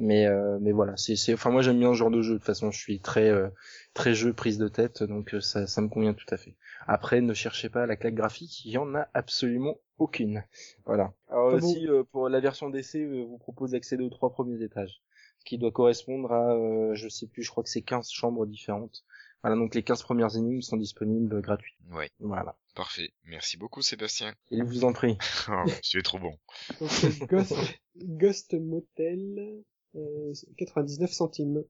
Mais 0.00 0.26
euh, 0.26 0.58
mais 0.60 0.72
voilà, 0.72 0.96
c'est 0.96 1.14
c'est, 1.16 1.34
enfin 1.34 1.50
moi 1.50 1.62
j'aime 1.62 1.78
bien 1.78 1.90
ce 1.92 1.98
genre 1.98 2.10
de 2.10 2.20
jeu. 2.22 2.34
De 2.34 2.38
toute 2.38 2.46
façon, 2.46 2.70
je 2.72 2.78
suis 2.80 3.00
très 3.00 3.28
euh, 3.30 3.48
très 3.94 4.14
jeu 4.14 4.32
prise 4.32 4.58
de 4.58 4.66
tête, 4.68 5.02
donc 5.04 5.34
euh, 5.34 5.40
ça 5.40 5.66
ça 5.68 5.80
me 5.82 5.88
convient 5.88 6.14
tout 6.14 6.26
à 6.30 6.36
fait. 6.36 6.56
Après, 6.88 7.20
ne 7.20 7.32
cherchez 7.34 7.68
pas 7.68 7.86
la 7.86 7.96
claque 7.96 8.14
graphique, 8.14 8.64
il 8.64 8.72
y 8.72 8.78
en 8.78 8.94
a 8.96 9.06
absolument 9.14 9.76
aucune. 9.98 10.42
Voilà. 10.84 11.12
Alors 11.28 11.52
bon. 11.52 11.56
aussi, 11.56 11.86
euh, 11.88 12.02
pour 12.10 12.28
la 12.28 12.40
version 12.40 12.70
d'essai, 12.70 13.04
euh, 13.04 13.24
vous 13.24 13.38
propose 13.38 13.70
d'accéder 13.72 14.02
aux 14.02 14.10
trois 14.10 14.30
premiers 14.32 14.62
étages 14.64 15.00
qui 15.44 15.58
doit 15.58 15.70
correspondre 15.72 16.32
à, 16.32 16.54
euh, 16.54 16.94
je 16.94 17.08
sais 17.08 17.26
plus, 17.26 17.42
je 17.42 17.50
crois 17.50 17.62
que 17.62 17.70
c'est 17.70 17.82
15 17.82 18.10
chambres 18.10 18.46
différentes. 18.46 19.04
Voilà, 19.42 19.56
donc 19.56 19.74
les 19.74 19.82
15 19.82 20.02
premières 20.02 20.36
énigmes 20.36 20.60
sont 20.60 20.76
disponibles 20.76 21.40
gratuitement. 21.40 21.96
Ouais, 21.96 22.10
Voilà. 22.20 22.56
Parfait. 22.80 23.10
Merci 23.24 23.58
beaucoup, 23.58 23.82
Sébastien. 23.82 24.32
Il 24.50 24.64
vous 24.64 24.84
en 24.84 24.94
prie. 24.94 25.18
Oh, 25.50 25.70
tu 25.82 25.98
es 25.98 26.02
trop 26.02 26.18
bon. 26.18 26.32
Donc 26.80 27.28
Ghost, 27.28 27.54
Ghost 27.96 28.54
Motel, 28.54 29.62
euh, 29.96 30.32
99 30.56 31.10
centimes. 31.10 31.62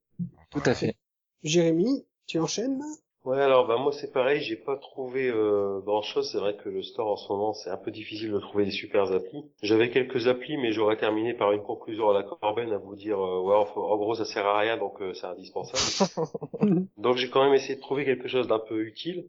Tout 0.51 0.63
à 0.65 0.73
fait. 0.73 0.95
Jérémy, 1.43 2.07
tu 2.29 2.39
enchaînes? 2.39 2.81
Ouais, 3.25 3.41
alors 3.41 3.67
bah 3.67 3.77
moi 3.77 3.93
c'est 3.93 4.13
pareil, 4.13 4.41
j'ai 4.41 4.57
pas 4.57 4.77
trouvé 4.77 5.29
euh, 5.29 5.81
grand 5.81 6.01
chose. 6.03 6.31
C'est 6.31 6.39
vrai 6.39 6.57
que 6.57 6.69
le 6.69 6.83
store 6.83 7.09
en 7.09 7.17
ce 7.17 7.31
moment 7.31 7.53
c'est 7.55 7.71
un 7.71 7.77
peu 7.77 7.91
difficile 7.91 8.31
de 8.31 8.39
trouver 8.39 8.65
des 8.65 8.71
super 8.71 9.13
applis. 9.13 9.45
J'avais 9.63 9.91
quelques 9.91 10.29
applis, 10.29 10.57
mais 10.57 10.73
j'aurais 10.73 10.97
terminé 10.97 11.35
par 11.35 11.53
une 11.53 11.63
conclusion 11.63 12.09
à 12.09 12.15
la 12.15 12.23
Corben 12.23 12.73
à 12.73 12.79
vous 12.79 12.95
dire 12.95 13.19
euh, 13.19 13.41
ouais 13.43 13.57
en 13.57 13.97
gros 13.97 14.15
ça 14.15 14.25
sert 14.25 14.47
à 14.47 14.61
rien 14.61 14.79
donc 14.79 15.03
euh, 15.03 15.13
c'est 15.13 15.27
indispensable. 15.27 16.09
donc 16.97 17.17
j'ai 17.17 17.29
quand 17.29 17.45
même 17.45 17.55
essayé 17.55 17.75
de 17.75 17.81
trouver 17.81 18.05
quelque 18.05 18.29
chose 18.29 18.47
d'un 18.47 18.61
peu 18.61 18.81
utile 18.87 19.29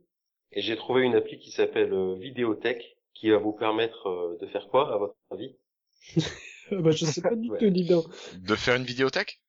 et 0.53 0.61
j'ai 0.61 0.76
trouvé 0.76 1.03
une 1.03 1.15
appli 1.15 1.40
qui 1.40 1.52
s'appelle 1.52 1.94
euh, 1.94 2.15
Vidéothèque 2.15 2.98
qui 3.14 3.30
va 3.30 3.38
vous 3.38 3.53
permettre 3.53 4.07
euh, 4.07 4.38
de 4.41 4.48
faire 4.48 4.68
quoi 4.69 4.94
à 4.94 4.98
votre 4.98 5.15
avis? 5.32 5.56
Bah, 6.72 6.91
Je 6.91 7.06
sais 7.06 7.22
pas 7.22 7.36
du 7.36 7.49
Ouais. 7.49 7.60
tout, 7.60 7.69
dis 7.69 7.86
donc. 7.86 8.06
De 8.44 8.56
faire 8.56 8.76
une 8.76 8.84
vidéothèque 8.86 9.41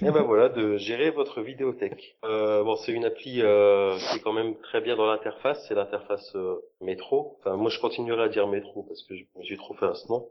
Et 0.00 0.10
ben 0.10 0.22
voilà, 0.22 0.48
de 0.48 0.76
gérer 0.76 1.10
votre 1.10 1.42
vidéothèque. 1.42 2.16
Euh, 2.24 2.62
bon, 2.62 2.76
c'est 2.76 2.92
une 2.92 3.04
appli 3.04 3.40
euh, 3.42 3.96
qui 3.98 4.16
est 4.18 4.20
quand 4.20 4.32
même 4.32 4.56
très 4.60 4.80
bien 4.80 4.96
dans 4.96 5.06
l'interface. 5.06 5.64
C'est 5.66 5.74
l'interface 5.74 6.34
euh, 6.36 6.60
métro. 6.80 7.36
Enfin, 7.40 7.56
moi, 7.56 7.70
je 7.70 7.80
continuerai 7.80 8.22
à 8.24 8.28
dire 8.28 8.46
métro 8.48 8.84
parce 8.84 9.02
que 9.02 9.14
j'ai 9.40 9.56
trop 9.56 9.74
fait 9.74 9.86
un 9.86 9.94
ce 9.94 10.08
nom. 10.08 10.28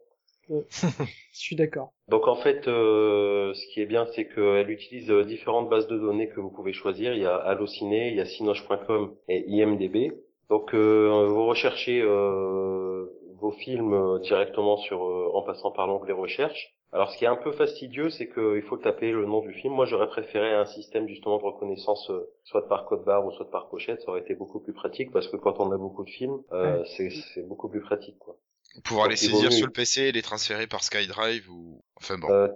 Je 0.49 1.39
suis 1.39 1.55
d'accord. 1.55 1.93
Donc 2.07 2.27
en 2.27 2.35
fait, 2.35 2.67
euh, 2.67 3.53
ce 3.53 3.67
qui 3.73 3.81
est 3.81 3.85
bien, 3.85 4.05
c'est 4.15 4.27
qu'elle 4.27 4.69
utilise 4.69 5.09
euh, 5.09 5.23
différentes 5.23 5.69
bases 5.69 5.87
de 5.87 5.97
données 5.97 6.29
que 6.29 6.39
vous 6.39 6.51
pouvez 6.51 6.73
choisir. 6.73 7.13
Il 7.13 7.21
y 7.21 7.25
a 7.25 7.35
Allociné, 7.35 8.09
il 8.09 8.15
y 8.15 8.21
a 8.21 8.25
Cinoche.com 8.25 9.15
et 9.27 9.45
IMDb. 9.47 10.13
Donc 10.49 10.73
euh, 10.73 11.27
vous 11.29 11.45
recherchez 11.45 12.01
euh, 12.01 13.05
vos 13.39 13.51
films 13.51 13.93
euh, 13.93 14.19
directement 14.19 14.77
sur 14.77 15.03
euh, 15.03 15.31
en 15.33 15.43
passant 15.43 15.71
par 15.71 15.87
l'onglet 15.87 16.13
recherche. 16.13 16.75
Alors 16.93 17.09
ce 17.11 17.17
qui 17.17 17.23
est 17.23 17.29
un 17.29 17.37
peu 17.37 17.53
fastidieux, 17.53 18.09
c'est 18.09 18.27
qu'il 18.27 18.61
faut 18.63 18.75
taper 18.77 19.11
le 19.11 19.25
nom 19.25 19.39
du 19.39 19.53
film. 19.53 19.73
Moi 19.73 19.85
j'aurais 19.85 20.09
préféré 20.09 20.53
un 20.53 20.65
système 20.65 21.07
justement 21.07 21.37
de 21.37 21.43
reconnaissance 21.43 22.09
euh, 22.11 22.29
soit 22.43 22.67
par 22.67 22.85
code 22.85 23.05
barre 23.05 23.25
ou 23.25 23.31
soit 23.31 23.49
par 23.49 23.69
pochette, 23.69 24.01
ça 24.01 24.09
aurait 24.11 24.21
été 24.21 24.35
beaucoup 24.35 24.59
plus 24.59 24.73
pratique 24.73 25.11
parce 25.11 25.27
que 25.29 25.37
quand 25.37 25.59
on 25.61 25.71
a 25.71 25.77
beaucoup 25.77 26.03
de 26.03 26.09
films, 26.09 26.41
euh, 26.51 26.83
c'est 26.97 27.09
c'est 27.33 27.47
beaucoup 27.47 27.69
plus 27.69 27.81
pratique 27.81 28.17
quoi. 28.19 28.35
Pouvoir 28.83 29.07
les 29.07 29.17
saisir 29.17 29.51
sur 29.51 29.65
le 29.65 29.71
PC 29.71 30.01
et 30.03 30.11
les 30.11 30.21
transférer 30.21 30.67
par 30.67 30.83
SkyDrive 30.83 31.49
ou... 31.51 31.83
Enfin 31.95 32.17
bon. 32.17 32.29
Euh, 32.29 32.47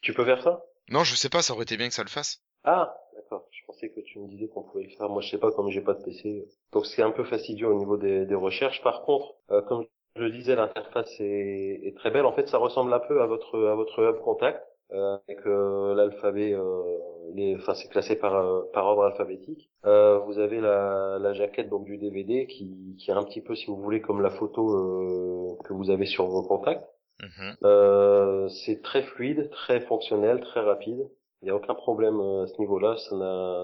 tu 0.00 0.12
peux 0.12 0.24
faire 0.24 0.42
ça? 0.42 0.64
Non, 0.88 1.04
je 1.04 1.14
sais 1.14 1.28
pas, 1.28 1.42
ça 1.42 1.52
aurait 1.52 1.62
été 1.62 1.76
bien 1.76 1.88
que 1.88 1.94
ça 1.94 2.02
le 2.02 2.08
fasse. 2.08 2.42
Ah, 2.64 2.96
d'accord. 3.14 3.46
Je 3.52 3.64
pensais 3.66 3.88
que 3.90 4.00
tu 4.00 4.18
me 4.18 4.28
disais 4.28 4.48
qu'on 4.48 4.62
pouvait 4.64 4.84
le 4.84 4.90
faire. 4.90 5.08
Moi, 5.08 5.22
je 5.22 5.30
sais 5.30 5.38
pas, 5.38 5.52
comme 5.52 5.70
j'ai 5.70 5.80
pas 5.80 5.94
de 5.94 6.02
PC. 6.02 6.48
Donc, 6.72 6.86
c'est 6.86 7.02
un 7.02 7.12
peu 7.12 7.24
fastidieux 7.24 7.68
au 7.68 7.78
niveau 7.78 7.96
des, 7.96 8.26
des 8.26 8.34
recherches. 8.34 8.82
Par 8.82 9.02
contre, 9.02 9.34
euh, 9.50 9.62
comme 9.62 9.86
je 10.16 10.22
le 10.22 10.30
disais, 10.30 10.56
l'interface 10.56 11.14
est, 11.20 11.80
est 11.84 11.96
très 11.96 12.10
belle. 12.10 12.26
En 12.26 12.32
fait, 12.32 12.48
ça 12.48 12.58
ressemble 12.58 12.92
un 12.92 12.98
peu 12.98 13.22
à 13.22 13.26
votre 13.26 13.56
à 13.68 13.74
votre 13.76 14.00
hub 14.02 14.20
contact 14.22 14.60
avec 14.92 15.46
euh, 15.46 15.94
l'alphabet. 15.94 16.52
Euh, 16.54 17.56
enfin, 17.56 17.74
c'est 17.74 17.88
classé 17.88 18.16
par 18.16 18.34
euh, 18.34 18.62
par 18.72 18.86
ordre 18.86 19.04
alphabétique. 19.04 19.70
Euh, 19.84 20.18
vous 20.18 20.38
avez 20.38 20.60
la, 20.60 21.18
la 21.20 21.32
jaquette 21.32 21.68
donc 21.68 21.84
du 21.84 21.98
DVD 21.98 22.46
qui 22.46 22.96
qui 22.98 23.10
est 23.10 23.14
un 23.14 23.24
petit 23.24 23.40
peu, 23.40 23.54
si 23.54 23.66
vous 23.66 23.76
voulez, 23.76 24.00
comme 24.00 24.20
la 24.22 24.30
photo 24.30 24.70
euh, 24.70 25.56
que 25.64 25.72
vous 25.72 25.90
avez 25.90 26.06
sur 26.06 26.26
vos 26.26 26.42
contacts. 26.42 26.86
Mhm. 27.20 27.56
Euh, 27.64 28.48
c'est 28.48 28.82
très 28.82 29.02
fluide, 29.02 29.50
très 29.50 29.80
fonctionnel, 29.80 30.40
très 30.40 30.60
rapide. 30.60 31.08
Il 31.42 31.46
n'y 31.46 31.50
a 31.50 31.56
aucun 31.56 31.74
problème 31.74 32.20
euh, 32.20 32.42
à 32.42 32.46
ce 32.46 32.58
niveau-là. 32.58 32.96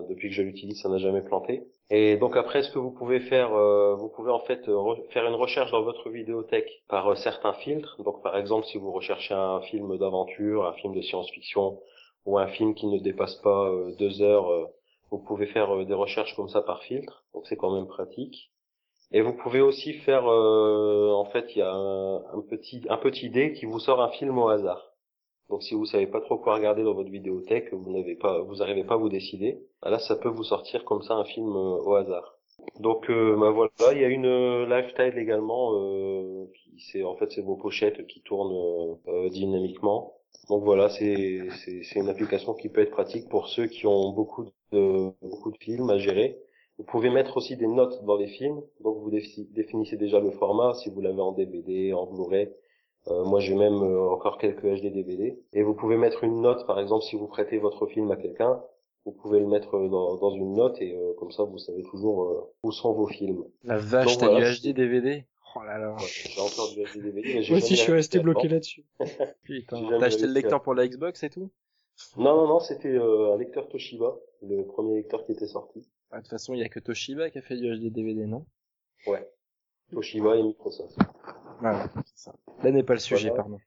Depuis 0.08 0.28
que 0.30 0.34
je 0.34 0.42
l'utilise, 0.42 0.80
ça 0.80 0.88
n'a 0.88 0.98
jamais 0.98 1.20
planté. 1.22 1.64
Et 1.90 2.16
donc 2.16 2.36
après, 2.36 2.62
ce 2.62 2.70
que 2.72 2.78
vous 2.78 2.90
pouvez 2.90 3.20
faire, 3.20 3.54
euh, 3.54 3.94
vous 3.94 4.08
pouvez 4.08 4.30
en 4.32 4.40
fait 4.40 4.66
euh, 4.68 4.72
re- 4.74 5.08
faire 5.10 5.26
une 5.26 5.34
recherche 5.34 5.70
dans 5.72 5.82
votre 5.82 6.08
vidéothèque 6.08 6.70
par 6.88 7.06
euh, 7.08 7.14
certains 7.16 7.52
filtres. 7.52 8.02
Donc 8.02 8.22
par 8.22 8.36
exemple, 8.36 8.66
si 8.66 8.78
vous 8.78 8.92
recherchez 8.92 9.34
un 9.34 9.60
film 9.60 9.98
d'aventure, 9.98 10.64
un 10.66 10.72
film 10.72 10.94
de 10.94 11.02
science-fiction 11.02 11.78
ou 12.24 12.38
un 12.38 12.48
film 12.48 12.74
qui 12.74 12.86
ne 12.86 12.98
dépasse 12.98 13.36
pas 13.36 13.70
deux 13.98 14.20
heures, 14.22 14.50
vous 15.10 15.18
pouvez 15.18 15.46
faire 15.46 15.84
des 15.84 15.94
recherches 15.94 16.34
comme 16.34 16.48
ça 16.48 16.62
par 16.62 16.82
filtre. 16.82 17.24
Donc 17.34 17.46
c'est 17.46 17.56
quand 17.56 17.72
même 17.72 17.86
pratique. 17.86 18.50
Et 19.12 19.20
vous 19.20 19.34
pouvez 19.34 19.60
aussi 19.60 19.92
faire, 19.92 20.24
en 20.26 21.24
fait, 21.26 21.54
il 21.54 21.58
y 21.58 21.62
a 21.62 21.72
un 21.72 22.40
petit 22.50 22.84
un 22.88 22.96
petit 22.96 23.30
dé 23.30 23.52
qui 23.52 23.64
vous 23.66 23.78
sort 23.78 24.02
un 24.02 24.08
film 24.10 24.36
au 24.38 24.48
hasard. 24.48 24.85
Donc 25.50 25.62
si 25.62 25.74
vous 25.74 25.86
savez 25.86 26.06
pas 26.06 26.20
trop 26.20 26.38
quoi 26.38 26.54
regarder 26.56 26.82
dans 26.82 26.94
votre 26.94 27.10
vidéothèque, 27.10 27.72
vous 27.72 27.90
n'avez 27.92 28.16
pas, 28.16 28.40
vous 28.42 28.56
n'arrivez 28.56 28.84
pas 28.84 28.94
à 28.94 28.96
vous 28.98 29.08
décider, 29.08 29.60
bah 29.82 29.90
là 29.90 29.98
ça 29.98 30.16
peut 30.16 30.28
vous 30.28 30.44
sortir 30.44 30.84
comme 30.84 31.02
ça 31.02 31.14
un 31.14 31.24
film 31.24 31.48
euh, 31.50 31.78
au 31.84 31.94
hasard. 31.94 32.34
Donc 32.80 33.10
euh, 33.10 33.36
bah 33.38 33.50
voilà, 33.50 33.70
il 33.92 34.00
y 34.00 34.04
a 34.04 34.08
une 34.08 34.26
euh, 34.26 34.66
lifestyle 34.66 35.18
également, 35.18 35.72
euh, 35.74 36.46
qui 36.54 36.80
c'est 36.90 37.04
en 37.04 37.16
fait 37.16 37.30
c'est 37.32 37.42
vos 37.42 37.56
pochettes 37.56 38.06
qui 38.06 38.22
tournent 38.22 38.52
euh, 39.08 39.26
euh, 39.26 39.28
dynamiquement. 39.30 40.14
Donc 40.48 40.64
voilà, 40.64 40.88
c'est 40.88 41.48
c'est 41.64 41.96
une 42.00 42.08
application 42.08 42.54
qui 42.54 42.68
peut 42.68 42.80
être 42.80 42.90
pratique 42.90 43.28
pour 43.28 43.48
ceux 43.48 43.66
qui 43.66 43.86
ont 43.86 44.10
beaucoup 44.12 44.44
de 44.72 45.10
beaucoup 45.22 45.50
de 45.52 45.56
films 45.58 45.90
à 45.90 45.98
gérer. 45.98 46.38
Vous 46.78 46.84
pouvez 46.84 47.10
mettre 47.10 47.36
aussi 47.38 47.56
des 47.56 47.66
notes 47.68 48.04
dans 48.04 48.16
les 48.16 48.26
films, 48.28 48.60
donc 48.80 48.98
vous 48.98 49.10
défi- 49.10 49.50
définissez 49.52 49.96
déjà 49.96 50.20
le 50.20 50.30
format, 50.32 50.74
si 50.74 50.90
vous 50.90 51.00
l'avez 51.00 51.20
en 51.22 51.32
DVD, 51.32 51.92
en 51.94 52.06
Blu-ray. 52.06 52.50
Euh, 53.08 53.24
moi 53.24 53.40
j'ai 53.40 53.54
même 53.54 53.82
euh, 53.82 54.10
encore 54.10 54.38
quelques 54.38 54.62
HD 54.64 54.92
DVD. 54.92 55.38
Et 55.52 55.62
vous 55.62 55.74
pouvez 55.74 55.96
mettre 55.96 56.24
une 56.24 56.40
note, 56.40 56.66
par 56.66 56.80
exemple 56.80 57.04
si 57.04 57.16
vous 57.16 57.26
prêtez 57.26 57.58
votre 57.58 57.86
film 57.86 58.10
à 58.10 58.16
quelqu'un, 58.16 58.60
vous 59.04 59.12
pouvez 59.12 59.38
le 59.38 59.46
mettre 59.46 59.76
euh, 59.76 59.88
dans, 59.88 60.16
dans 60.16 60.30
une 60.30 60.54
note 60.54 60.80
et 60.80 60.94
euh, 60.96 61.14
comme 61.18 61.30
ça 61.30 61.44
vous 61.44 61.58
savez 61.58 61.82
toujours 61.84 62.24
euh, 62.24 62.52
où 62.62 62.72
sont 62.72 62.92
vos 62.92 63.06
films. 63.06 63.44
La 63.62 63.78
vache, 63.78 64.18
t'as 64.18 64.28
voilà. 64.28 64.52
du 64.52 64.60
HD 64.60 64.74
DVD 64.74 65.24
Oh 65.58 65.62
là 65.64 65.78
là. 65.78 65.94
Ouais, 65.94 66.02
j'ai 66.06 66.40
encore 66.40 66.68
du 66.74 66.82
HD 66.82 67.02
DVD. 67.02 67.34
mais 67.34 67.48
Moi 67.48 67.58
aussi, 67.58 67.76
je 67.76 67.80
suis 67.80 67.92
resté 67.92 68.18
bloqué 68.18 68.46
là-dessus. 68.48 68.84
Putain. 69.42 69.80
T'as 69.98 70.06
acheté 70.06 70.26
le 70.26 70.32
lecteur 70.32 70.62
pour 70.62 70.74
la 70.74 70.86
Xbox 70.86 71.22
et 71.22 71.30
tout? 71.30 71.50
Non, 72.18 72.36
non, 72.36 72.46
non, 72.46 72.60
c'était 72.60 72.92
euh, 72.92 73.32
un 73.32 73.38
lecteur 73.38 73.68
Toshiba, 73.68 74.16
le 74.42 74.66
premier 74.66 74.96
lecteur 74.96 75.24
qui 75.24 75.32
était 75.32 75.46
sorti. 75.46 75.88
Ah, 76.10 76.18
De 76.18 76.22
toute 76.22 76.30
façon, 76.30 76.52
il 76.52 76.60
y 76.60 76.62
a 76.62 76.68
que 76.68 76.78
Toshiba 76.78 77.30
qui 77.30 77.38
a 77.38 77.42
fait 77.42 77.56
du 77.56 77.74
HD 77.74 77.90
DVD, 77.90 78.26
non? 78.26 78.44
Ouais. 79.06 79.26
Toshiba 79.92 80.36
et 80.36 80.42
Microsoft. 80.42 80.96
Voilà, 81.60 81.88
c'est 82.04 82.18
ça. 82.24 82.34
Là 82.62 82.70
n'est 82.70 82.82
pas 82.82 82.94
le 82.94 83.00
sujet, 83.00 83.28
Voilà. 83.30 83.42
pardon. 83.44 83.58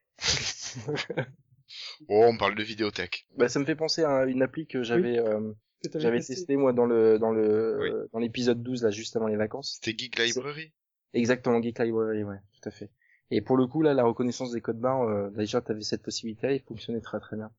Oh, 2.07 2.25
on 2.27 2.37
parle 2.37 2.55
de 2.55 2.63
vidéothèque. 2.63 3.27
Bah, 3.37 3.47
ça 3.47 3.59
me 3.59 3.65
fait 3.65 3.75
penser 3.75 4.03
à 4.03 4.25
une 4.25 4.41
appli 4.41 4.65
que 4.67 4.81
j'avais 4.83 5.19
euh, 5.19 5.51
Que 5.83 5.89
t'avais 5.89 6.01
j'avais 6.03 6.19
testé. 6.21 6.55
moi 6.57 6.73
dans 6.73 6.85
le 6.85 7.19
dans 7.19 7.31
le 7.31 7.77
Oui. 7.79 7.89
euh, 7.89 8.07
dans 8.11 8.19
l'épisode 8.19 8.61
12 8.63 8.83
là 8.83 8.89
juste 8.91 9.15
avant 9.15 9.27
les 9.27 9.35
vacances. 9.35 9.79
C'était 9.81 9.97
Geek 9.97 10.17
Library? 10.17 10.73
Exactement, 11.13 11.61
Geek 11.61 11.79
Library, 11.79 12.23
ouais, 12.23 12.37
tout 12.53 12.67
à 12.69 12.71
fait. 12.71 12.89
Et 13.31 13.41
pour 13.41 13.57
le 13.57 13.67
coup 13.67 13.81
là, 13.83 13.93
la 13.93 14.03
reconnaissance 14.03 14.51
des 14.51 14.61
codes 14.61 14.79
barres, 14.79 15.03
euh, 15.03 15.29
déjà 15.31 15.61
t'avais 15.61 15.81
cette 15.81 16.01
possibilité, 16.03 16.55
il 16.55 16.61
fonctionnait 16.61 17.01
très 17.01 17.19
très 17.19 17.35
bien. 17.37 17.51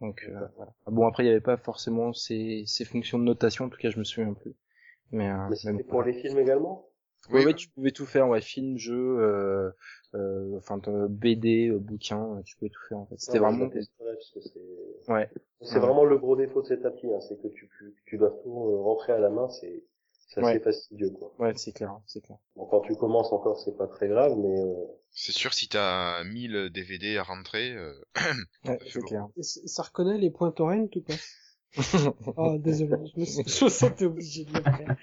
Donc 0.00 0.24
euh, 0.28 0.40
voilà. 0.56 0.72
Ah 0.86 0.90
Bon 0.90 1.06
après 1.06 1.24
il 1.24 1.26
y 1.26 1.30
avait 1.30 1.40
pas 1.40 1.56
forcément 1.56 2.12
ces 2.12 2.62
ces 2.66 2.84
fonctions 2.84 3.18
de 3.18 3.24
notation, 3.24 3.64
en 3.64 3.68
tout 3.68 3.78
cas 3.78 3.90
je 3.90 3.98
me 3.98 4.04
souviens 4.04 4.32
plus. 4.32 4.54
Mais, 5.10 5.28
euh, 5.28 5.48
Mais 5.50 5.56
c'était 5.56 5.82
pour 5.82 6.02
les 6.04 6.12
films 6.14 6.38
également? 6.38 6.86
Oui, 7.28 7.44
ouais, 7.44 7.54
tu 7.54 7.68
pouvais 7.68 7.90
tout 7.90 8.06
faire, 8.06 8.28
ouais, 8.28 8.40
film, 8.40 8.78
jeu, 8.78 8.94
euh, 9.20 9.70
euh, 10.14 10.56
enfin 10.56 10.80
euh, 10.88 11.06
BD, 11.08 11.68
euh, 11.68 11.78
bouquin, 11.78 12.36
euh, 12.38 12.42
tu 12.42 12.56
pouvais 12.56 12.70
tout 12.70 12.80
faire 12.88 12.98
en 12.98 13.06
fait. 13.06 13.16
C'était 13.18 13.38
vraiment, 13.38 13.70
c'est 13.70 15.12
ouais, 15.12 15.30
C'est 15.62 15.74
Ouais. 15.74 15.80
vraiment 15.80 16.04
le 16.04 16.18
gros 16.18 16.36
défaut 16.36 16.62
de 16.62 16.66
cette 16.66 16.84
appli, 16.84 17.12
hein, 17.12 17.20
c'est 17.20 17.36
que 17.40 17.48
tu, 17.48 17.68
tu, 17.78 17.94
tu 18.06 18.16
dois 18.16 18.30
tout 18.42 18.82
rentrer 18.82 19.12
à 19.12 19.18
la 19.18 19.30
main, 19.30 19.48
c'est 19.48 19.84
c'est 20.28 20.40
assez 20.40 20.54
Ouais. 20.54 20.58
fastidieux 20.60 21.10
quoi. 21.10 21.32
ouais, 21.40 21.52
c'est 21.56 21.72
clair, 21.72 21.98
c'est 22.06 22.20
clair. 22.20 22.38
Bon, 22.56 22.64
quand 22.66 22.80
tu 22.80 22.94
commences 22.94 23.32
encore, 23.32 23.58
c'est 23.58 23.76
pas 23.76 23.86
très 23.88 24.08
grave, 24.08 24.36
mais 24.38 24.60
euh, 24.60 24.74
C'est 25.12 25.32
sûr, 25.32 25.52
si 25.52 25.68
t'as 25.68 26.22
1000 26.24 26.70
DVD 26.70 27.18
à 27.18 27.24
rentrer, 27.24 27.72
euh, 27.72 27.92
Ouais, 28.64 28.78
c'est 28.88 29.02
clair. 29.02 29.26
Et 29.36 29.42
ça 29.42 29.82
reconnaît 29.82 30.18
les 30.18 30.30
points 30.30 30.52
torrent 30.52 30.86
ou 30.94 31.00
pas 31.00 31.14
Oh, 32.36 32.56
désolé, 32.58 32.96
je 33.14 33.20
me, 33.20 33.24
suis- 33.24 33.44
je 33.46 33.64
me 33.64 33.70
sentais 33.70 34.04
obligé 34.04 34.44
de 34.44 34.54
le 34.54 34.62
faire. 34.62 34.96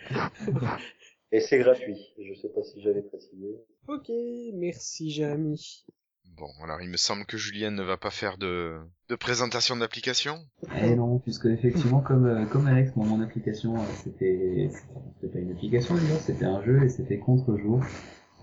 Et 1.31 1.39
c'est 1.39 1.59
gratuit. 1.59 1.97
Je 2.17 2.33
sais 2.33 2.49
pas 2.49 2.63
si 2.63 2.81
j'avais 2.81 3.01
précisé. 3.01 3.55
Ok, 3.87 4.09
merci 4.53 5.11
Jérémy. 5.11 5.85
bon, 6.37 6.49
alors 6.63 6.81
il 6.81 6.89
me 6.89 6.97
semble 6.97 7.25
que 7.25 7.37
Julien 7.37 7.71
ne 7.71 7.83
va 7.83 7.97
pas 7.97 8.11
faire 8.11 8.37
de, 8.37 8.77
de 9.09 9.15
présentation 9.15 9.75
d'application. 9.77 10.39
Eh 10.81 10.95
non, 10.95 11.19
puisque 11.19 11.45
effectivement, 11.45 12.01
comme 12.01 12.25
euh, 12.25 12.45
comme 12.45 12.67
Alex, 12.67 12.95
moi, 12.95 13.05
mon 13.05 13.21
application, 13.21 13.75
euh, 13.75 13.83
c'était 14.03 14.69
c'était 15.21 15.33
pas 15.33 15.39
une 15.39 15.51
application 15.51 15.95
d'ailleurs, 15.95 16.19
c'était 16.19 16.45
un 16.45 16.63
jeu 16.63 16.83
et 16.83 16.89
c'était 16.89 17.17
contre-jour. 17.17 17.81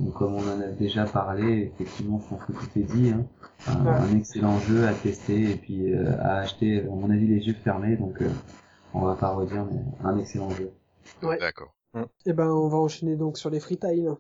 Donc 0.00 0.12
comme 0.14 0.34
on 0.34 0.42
en 0.42 0.60
a 0.60 0.66
déjà 0.68 1.04
parlé, 1.04 1.70
effectivement, 1.72 2.20
je 2.24 2.28
pense 2.34 2.44
que 2.46 2.52
tout 2.52 2.78
est 2.78 2.82
dit. 2.82 3.10
Hein. 3.10 3.26
Un, 3.68 3.84
Ouais. 3.84 3.90
un 3.92 4.18
excellent 4.18 4.58
jeu 4.60 4.86
à 4.86 4.92
tester 4.94 5.50
et 5.52 5.56
puis 5.56 5.92
euh, 5.92 6.16
à 6.18 6.38
acheter, 6.40 6.80
à 6.80 6.84
mon 6.86 7.08
avis, 7.10 7.26
les 7.28 7.46
yeux 7.46 7.54
fermés. 7.62 7.96
Donc 7.96 8.20
euh, 8.22 8.28
on 8.92 9.02
va 9.02 9.14
pas 9.14 9.30
redire, 9.34 9.64
mais 9.66 9.80
un 10.02 10.18
excellent 10.18 10.50
jeu. 10.50 10.72
Ouais. 11.22 11.38
D'accord. 11.38 11.73
Eh 12.26 12.32
ben, 12.32 12.50
on 12.50 12.68
va 12.68 12.78
enchaîner 12.78 13.16
donc 13.16 13.38
sur 13.38 13.50
les 13.50 13.60
freetiles. 13.60 14.10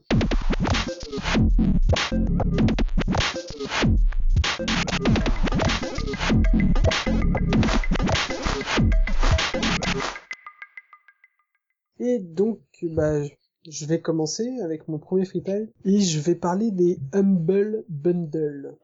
Et 11.98 12.18
donc, 12.18 12.60
bah, 12.82 13.22
je 13.68 13.86
vais 13.86 14.00
commencer 14.00 14.48
avec 14.62 14.88
mon 14.88 14.98
premier 14.98 15.24
freetile 15.24 15.72
et 15.84 16.00
je 16.00 16.20
vais 16.20 16.34
parler 16.34 16.70
des 16.70 16.98
Humble 17.12 17.84
Bundle. 17.88 18.76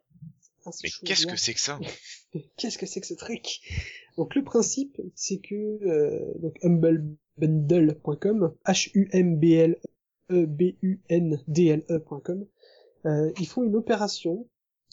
Ah, 0.64 0.70
Mais 0.82 0.90
qu'est-ce 1.04 1.26
là. 1.26 1.32
que 1.32 1.38
c'est 1.38 1.54
que 1.54 1.60
ça? 1.60 1.78
Qu'est-ce 2.56 2.78
que 2.78 2.86
c'est 2.86 3.00
que 3.00 3.06
ce 3.06 3.14
truc? 3.14 3.60
Donc 4.16 4.34
le 4.34 4.44
principe, 4.44 5.00
c'est 5.14 5.38
que 5.38 5.54
euh, 5.54 6.32
donc 6.38 6.56
humblebundle.com, 6.62 7.16
h 7.46 8.90
u 8.94 9.08
m 9.12 9.36
b 9.36 9.44
l 9.54 9.78
e 10.30 10.46
b 10.46 10.76
u 10.82 11.00
n 11.08 11.42
d 11.48 11.68
l 11.68 11.84
e.com, 11.90 12.46
euh, 13.06 13.32
ils 13.38 13.46
font 13.46 13.62
une 13.62 13.76
opération 13.76 14.46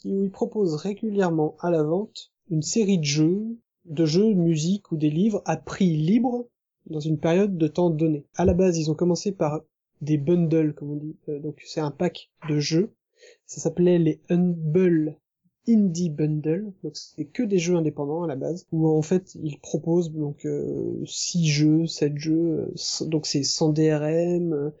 où 0.04 0.24
ils 0.24 0.30
proposent 0.30 0.76
régulièrement 0.76 1.56
à 1.60 1.70
la 1.70 1.82
vente 1.82 2.32
une 2.50 2.62
série 2.62 2.98
de 2.98 3.04
jeux, 3.04 3.58
de 3.84 4.04
jeux, 4.04 4.32
musique 4.34 4.90
ou 4.92 4.96
des 4.96 5.10
livres 5.10 5.42
à 5.44 5.56
prix 5.56 5.96
libre 5.96 6.48
dans 6.86 7.00
une 7.00 7.18
période 7.18 7.58
de 7.58 7.66
temps 7.68 7.90
donnée. 7.90 8.24
À 8.34 8.44
la 8.44 8.54
base, 8.54 8.78
ils 8.78 8.90
ont 8.90 8.94
commencé 8.94 9.32
par 9.32 9.60
des 10.00 10.16
bundles, 10.16 10.74
comme 10.74 10.92
on 10.92 10.96
dit, 10.96 11.16
Euh, 11.28 11.38
donc 11.40 11.60
c'est 11.64 11.80
un 11.80 11.90
pack 11.90 12.30
de 12.48 12.58
jeux. 12.58 12.94
Ça 13.46 13.60
s'appelait 13.60 13.98
les 13.98 14.20
Humble 14.30 15.18
Indie 15.68 16.10
Bundle, 16.10 16.72
donc 16.82 16.96
c'est 16.96 17.26
que 17.26 17.42
des 17.42 17.58
jeux 17.58 17.76
indépendants 17.76 18.22
à 18.22 18.26
la 18.26 18.36
base, 18.36 18.66
où 18.72 18.88
en 18.88 19.02
fait 19.02 19.34
ils 19.42 19.58
proposent 19.60 20.12
donc 20.12 20.44
euh, 20.46 21.02
6 21.06 21.46
jeux, 21.48 21.86
7 21.86 22.18
jeux, 22.18 22.68
euh, 23.02 23.06
donc 23.06 23.26
c'est 23.26 23.42
sans 23.44 23.70
DRM, 23.70 24.72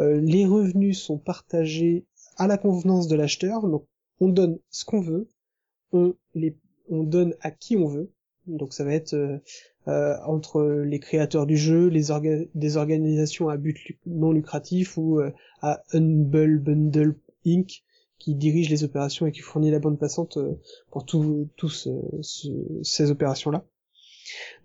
euh, 0.00 0.20
les 0.20 0.46
revenus 0.46 1.00
sont 1.02 1.18
partagés 1.18 2.06
à 2.36 2.46
la 2.46 2.58
convenance 2.58 3.08
de 3.08 3.16
l'acheteur, 3.16 3.66
donc 3.68 3.86
on 4.20 4.28
donne 4.28 4.58
ce 4.70 4.84
qu'on 4.84 5.00
veut, 5.00 5.28
on 5.92 6.14
les 6.34 6.56
on 6.88 7.02
donne 7.02 7.34
à 7.40 7.50
qui 7.50 7.76
on 7.76 7.88
veut, 7.88 8.10
donc 8.46 8.72
ça 8.72 8.84
va 8.84 8.92
être 8.94 9.14
euh, 9.88 10.16
entre 10.26 10.62
les 10.84 10.98
créateurs 11.00 11.46
du 11.46 11.56
jeu, 11.56 11.88
les 11.88 12.10
orga- 12.10 12.48
des 12.54 12.76
organisations 12.76 13.48
à 13.48 13.56
but 13.56 13.76
non 14.06 14.32
lucratif 14.32 14.96
ou 14.98 15.20
euh, 15.20 15.30
à 15.62 15.82
Humble 15.92 16.58
Bundle 16.58 17.16
Inc 17.46 17.82
qui 18.18 18.34
dirige 18.34 18.70
les 18.70 18.84
opérations 18.84 19.26
et 19.26 19.32
qui 19.32 19.40
fournit 19.40 19.70
la 19.70 19.78
bande 19.78 19.98
passante 19.98 20.36
euh, 20.36 20.58
pour 20.90 21.04
tous 21.04 21.48
tous 21.56 21.88
ces 22.82 23.10
opérations-là. 23.10 23.64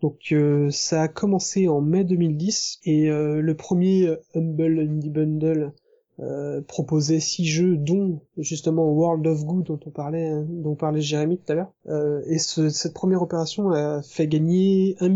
Donc 0.01 0.31
euh, 0.31 0.69
ça 0.71 1.03
a 1.03 1.07
commencé 1.07 1.67
en 1.67 1.81
mai 1.81 2.03
2010 2.03 2.79
et 2.85 3.09
euh, 3.09 3.41
le 3.41 3.55
premier 3.55 4.15
Humble 4.33 4.79
Indie 4.79 5.09
Bundle 5.09 5.73
euh, 6.21 6.61
proposait 6.61 7.19
six 7.19 7.45
jeux 7.45 7.77
dont 7.77 8.21
justement 8.37 8.91
World 8.91 9.25
of 9.25 9.43
Good 9.43 9.65
dont 9.65 9.79
on 9.87 9.89
parlait 9.89 10.27
hein, 10.27 10.45
dont 10.47 10.75
parlait 10.75 11.01
Jérémy 11.01 11.39
tout 11.39 11.51
à 11.51 11.55
l'heure. 11.55 11.73
Euh, 11.87 12.21
et 12.27 12.37
ce, 12.37 12.69
cette 12.69 12.93
première 12.93 13.23
opération 13.23 13.71
a 13.71 14.03
fait 14.03 14.27
gagner 14.27 14.95
1 14.99 15.09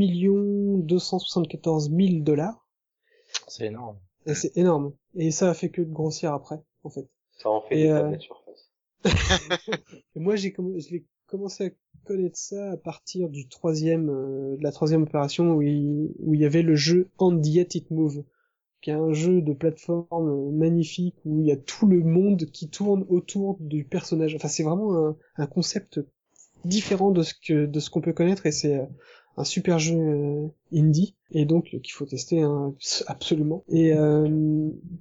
274 0.80 1.91
000 1.91 2.24
dollars. 2.24 2.66
C'est 3.48 3.68
énorme. 3.68 3.98
C'est 4.34 4.57
énorme. 4.57 4.94
Et 5.16 5.30
ça 5.30 5.52
a 5.52 5.53
fait 5.53 5.70
que 5.70 5.84
de 5.84 5.91
grossir 5.91 6.34
après 6.34 6.60
en 6.84 6.90
fait 6.90 7.07
ça 7.36 7.49
en 7.49 7.62
fait 7.62 7.80
et, 7.80 7.84
des 7.84 7.90
euh... 7.90 8.20
surface 8.20 8.72
et 10.16 10.20
moi 10.20 10.36
j'ai 10.36 10.53
je 10.53 10.98
commencé 11.28 11.66
à 11.66 11.70
connaître 12.06 12.38
ça 12.38 12.72
à 12.72 12.78
partir 12.78 13.30
du 13.30 13.48
troisième 13.48 14.10
euh, 14.10 14.57
de 14.57 14.64
la 14.64 14.72
troisième 14.72 15.03
opération 15.03 15.53
où 15.53 15.62
il, 15.62 16.14
où 16.20 16.34
il 16.34 16.41
y 16.41 16.45
avait 16.45 16.62
le 16.62 16.76
jeu 16.76 17.10
And 17.18 17.41
Yet 17.44 17.76
It 17.76 17.91
Move 17.91 18.24
qui 18.82 18.91
est 18.91 18.94
un 18.94 19.14
jeu 19.14 19.41
de 19.41 19.53
plateforme 19.53 20.52
magnifique 20.56 21.16
où 21.26 21.41
il 21.41 21.48
y 21.48 21.52
a 21.52 21.57
tout 21.57 21.88
le 21.88 22.03
monde 22.03 22.45
qui 22.45 22.70
tourne 22.70 23.03
autour 23.10 23.57
du 23.60 23.84
personnage. 23.84 24.36
Enfin, 24.36 24.48
c'est 24.48 24.62
vraiment 24.62 25.07
un, 25.07 25.18
un, 25.38 25.48
concept 25.48 25.99
différent 26.66 27.10
de 27.10 27.24
ce 27.24 27.34
que 27.34 27.66
de 27.66 27.80
ce 27.80 27.90
qu'on 27.90 28.02
peut 28.02 28.14
connaître 28.14 28.45
et 28.45 28.52
c'est 28.52 28.78
euh, 28.78 28.86
un 29.38 29.44
super 29.44 29.80
jeu 29.80 29.98
euh, 29.98 30.48
indie 30.72 31.16
et 31.32 31.45
donc 31.45 31.66
qu'il 31.82 31.94
faut 31.94 32.06
tester 32.06 32.41
hein, 32.41 32.76
absolument. 33.07 33.64
Et 33.70 33.94
euh, 33.94 34.28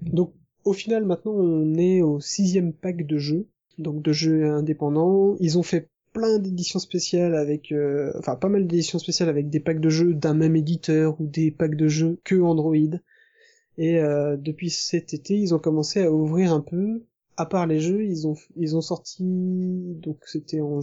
donc 0.01 0.33
au 0.65 0.73
final 0.73 1.05
maintenant 1.05 1.33
on 1.33 1.75
est 1.75 2.03
au 2.03 2.21
sixième 2.21 2.73
pack 2.73 3.07
de 3.07 3.19
jeux, 3.19 3.47
donc 3.79 4.03
de 4.03 4.13
jeux 4.13 4.47
indépendants. 4.47 5.37
Ils 5.41 5.59
ont 5.59 5.63
fait 5.63 5.89
plein 6.13 6.39
d'éditions 6.39 6.79
spéciales 6.79 7.35
avec, 7.35 7.73
euh, 7.73 8.13
enfin 8.19 8.37
pas 8.37 8.49
mal 8.49 8.67
d'éditions 8.67 8.99
spéciales 8.99 9.29
avec 9.29 9.51
des 9.51 9.61
packs 9.61 9.81
de 9.81 9.91
jeux 9.91 10.15
d'un 10.15 10.35
même 10.35 10.57
éditeur 10.57 11.21
ou 11.21 11.27
des 11.27 11.51
packs 11.51 11.77
de 11.77 11.89
jeux 11.89 12.19
que 12.25 12.41
Android. 12.41 12.99
Et 13.77 13.99
euh, 13.99 14.37
depuis 14.37 14.71
cet 14.71 15.13
été, 15.13 15.37
ils 15.37 15.55
ont 15.55 15.59
commencé 15.59 16.03
à 16.03 16.13
ouvrir 16.13 16.53
un 16.53 16.61
peu. 16.61 17.03
À 17.37 17.47
part 17.47 17.67
les 17.67 17.81
jeux, 17.81 18.05
ils 18.05 18.29
ont 18.29 18.37
ils 18.57 18.77
ont 18.77 18.81
sorti 18.81 19.25
donc 19.25 20.19
c'était 20.27 20.61
en 20.61 20.81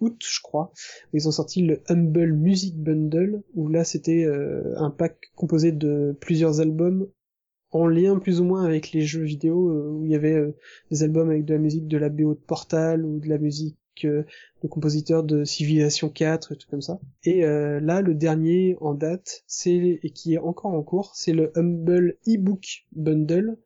août, 0.00 0.24
je 0.26 0.40
crois. 0.42 0.72
Ils 1.12 1.28
ont 1.28 1.32
sorti 1.32 1.62
le 1.62 1.82
Humble 1.88 2.32
Music 2.32 2.74
Bundle 2.76 3.42
où 3.54 3.68
là 3.68 3.84
c'était 3.84 4.24
euh, 4.24 4.74
un 4.78 4.90
pack 4.90 5.30
composé 5.36 5.72
de 5.72 6.16
plusieurs 6.20 6.60
albums 6.60 7.06
en 7.74 7.86
lien 7.86 8.18
plus 8.18 8.40
ou 8.40 8.44
moins 8.44 8.64
avec 8.64 8.92
les 8.92 9.02
jeux 9.02 9.24
vidéo 9.24 9.70
euh, 9.70 9.90
où 9.90 10.04
il 10.04 10.10
y 10.10 10.14
avait 10.14 10.54
des 10.90 11.02
albums 11.02 11.28
avec 11.28 11.44
de 11.44 11.54
la 11.54 11.60
musique 11.60 11.86
de 11.88 11.98
la 11.98 12.08
BO 12.08 12.34
de 12.34 12.40
Portal 12.40 13.04
ou 13.04 13.18
de 13.18 13.28
la 13.28 13.38
musique 13.38 13.76
de 14.02 14.68
compositeurs 14.68 15.22
de 15.22 15.44
Civilization 15.44 16.08
4 16.08 16.52
et 16.52 16.56
tout 16.56 16.68
comme 16.68 16.82
ça. 16.82 17.00
Et 17.24 17.44
euh, 17.44 17.80
là, 17.80 18.00
le 18.00 18.14
dernier 18.14 18.76
en 18.80 18.94
date, 18.94 19.44
c'est 19.46 20.00
et 20.02 20.10
qui 20.10 20.34
est 20.34 20.38
encore 20.38 20.72
en 20.72 20.82
cours, 20.82 21.14
c'est 21.14 21.32
le 21.32 21.52
Humble 21.56 22.16
ebook 22.26 22.86
bundle 22.92 23.56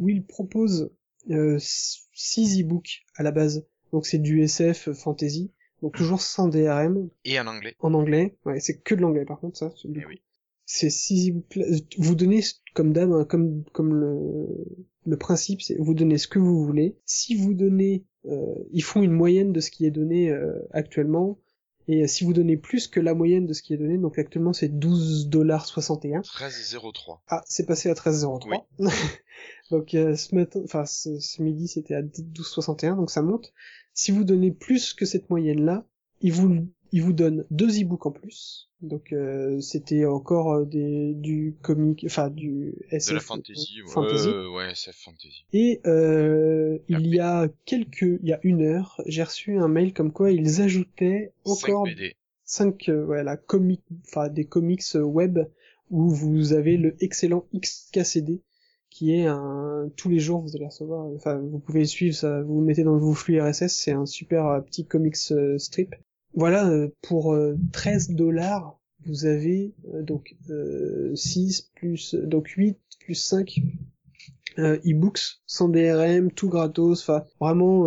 où 0.00 0.08
il 0.08 0.24
propose 0.24 0.92
euh, 1.30 1.56
6 1.60 2.60
e-books 2.60 3.04
à 3.16 3.22
la 3.22 3.30
base. 3.30 3.66
Donc 3.92 4.06
c'est 4.06 4.18
du 4.18 4.42
SF 4.42 4.92
fantasy, 4.92 5.52
donc 5.82 5.94
toujours 5.94 6.20
sans 6.20 6.48
DRM. 6.48 7.08
Et 7.24 7.38
en 7.38 7.46
anglais. 7.46 7.76
En 7.78 7.94
anglais, 7.94 8.36
ouais, 8.44 8.60
c'est 8.60 8.80
que 8.80 8.94
de 8.94 9.00
l'anglais 9.00 9.24
par 9.24 9.38
contre 9.38 9.58
ça. 9.58 9.72
Eh 9.84 10.04
oui. 10.06 10.20
C'est 10.66 10.90
6 10.90 11.30
e-books. 11.30 11.58
Vous 11.98 12.14
donnez 12.14 12.40
comme 12.74 12.92
d'hab, 12.92 13.12
hein, 13.12 13.24
comme 13.24 13.64
comme 13.72 13.94
le 13.94 14.48
le 15.06 15.18
principe, 15.18 15.60
c'est 15.62 15.76
vous 15.78 15.94
donnez 15.94 16.18
ce 16.18 16.28
que 16.28 16.38
vous 16.38 16.64
voulez. 16.64 16.96
Si 17.04 17.34
vous 17.34 17.54
donnez 17.54 18.04
euh, 18.26 18.54
ils 18.72 18.82
font 18.82 19.02
une 19.02 19.12
moyenne 19.12 19.52
de 19.52 19.60
ce 19.60 19.70
qui 19.70 19.86
est 19.86 19.90
donné 19.90 20.30
euh, 20.30 20.58
actuellement. 20.72 21.38
Et 21.86 22.08
si 22.08 22.24
vous 22.24 22.32
donnez 22.32 22.56
plus 22.56 22.88
que 22.88 22.98
la 22.98 23.12
moyenne 23.12 23.44
de 23.44 23.52
ce 23.52 23.62
qui 23.62 23.74
est 23.74 23.76
donné, 23.76 23.98
donc 23.98 24.18
actuellement 24.18 24.54
c'est 24.54 24.68
12 24.68 25.28
dollars 25.28 25.66
61. 25.66 26.20
13,03. 26.20 27.18
Ah, 27.28 27.42
c'est 27.46 27.66
passé 27.66 27.90
à 27.90 27.92
13,03. 27.92 28.64
Oui. 28.78 28.88
donc 29.70 29.92
euh, 29.94 30.16
ce 30.16 30.34
matin, 30.34 30.62
enfin 30.64 30.86
ce, 30.86 31.18
ce 31.18 31.42
midi 31.42 31.68
c'était 31.68 31.94
à 31.94 32.00
12,61, 32.00 32.96
donc 32.96 33.10
ça 33.10 33.20
monte. 33.20 33.52
Si 33.92 34.12
vous 34.12 34.24
donnez 34.24 34.50
plus 34.50 34.94
que 34.94 35.04
cette 35.04 35.28
moyenne 35.28 35.62
là, 35.62 35.86
ils 36.22 36.32
vous 36.32 36.66
il 36.94 37.02
vous 37.02 37.12
donne 37.12 37.44
deux 37.50 37.82
e-books 37.82 38.06
en 38.06 38.12
plus. 38.12 38.70
Donc 38.80 39.12
euh, 39.12 39.60
c'était 39.60 40.04
encore 40.04 40.52
euh, 40.52 40.64
des 40.64 41.12
du 41.14 41.56
comic, 41.60 42.04
enfin 42.06 42.30
du 42.30 42.72
SF 42.88 43.08
de 43.08 43.14
la 43.14 43.20
fantasy, 43.20 43.82
ouais, 43.82 44.46
ouais, 44.46 44.70
SF 44.70 44.94
fantasy. 44.94 45.44
Et 45.52 45.80
euh, 45.86 46.78
il 46.88 47.08
y 47.08 47.18
a 47.18 47.48
quelques, 47.64 48.20
il 48.22 48.28
y 48.28 48.32
a 48.32 48.38
une 48.44 48.62
heure, 48.62 49.02
j'ai 49.06 49.24
reçu 49.24 49.58
un 49.58 49.66
mail 49.66 49.92
comme 49.92 50.12
quoi 50.12 50.30
ils 50.30 50.62
ajoutaient 50.62 51.32
encore 51.44 51.84
5 51.84 51.96
BD. 51.96 52.14
5 52.44 52.90
voilà 53.06 53.36
comic, 53.38 53.82
enfin 54.06 54.28
des 54.28 54.44
comics 54.44 54.84
web 54.94 55.40
où 55.90 56.10
vous 56.10 56.52
avez 56.52 56.76
le 56.76 56.94
excellent 57.00 57.48
XKCD 57.56 58.40
qui 58.88 59.16
est 59.16 59.26
un 59.26 59.90
tous 59.96 60.10
les 60.10 60.20
jours 60.20 60.42
vous 60.42 60.54
allez 60.54 60.66
recevoir 60.66 61.06
enfin 61.16 61.38
vous 61.38 61.58
pouvez 61.58 61.86
suivre 61.86 62.14
ça 62.14 62.42
vous, 62.42 62.60
le 62.60 62.66
mettez 62.66 62.84
dans 62.84 62.98
vos 62.98 63.14
flux 63.14 63.40
RSS 63.40 63.74
c'est 63.74 63.92
un 63.92 64.06
super 64.06 64.62
petit 64.64 64.86
comics 64.86 65.16
strip 65.58 65.96
voilà, 66.34 66.68
euh, 66.68 66.88
pour 67.02 67.36
13 67.72 68.10
euh, 68.10 68.14
dollars, 68.14 68.78
vous 69.06 69.26
avez 69.26 69.74
euh, 69.92 70.02
donc 70.02 70.36
6 71.14 71.70
plus 71.74 72.14
donc 72.14 72.48
8 72.48 72.78
plus 73.00 73.14
5 73.14 73.60
e-books 74.58 75.40
sans 75.46 75.68
DRM, 75.68 76.30
tout 76.30 76.48
gratos, 76.48 77.02
enfin 77.02 77.24
vraiment 77.40 77.84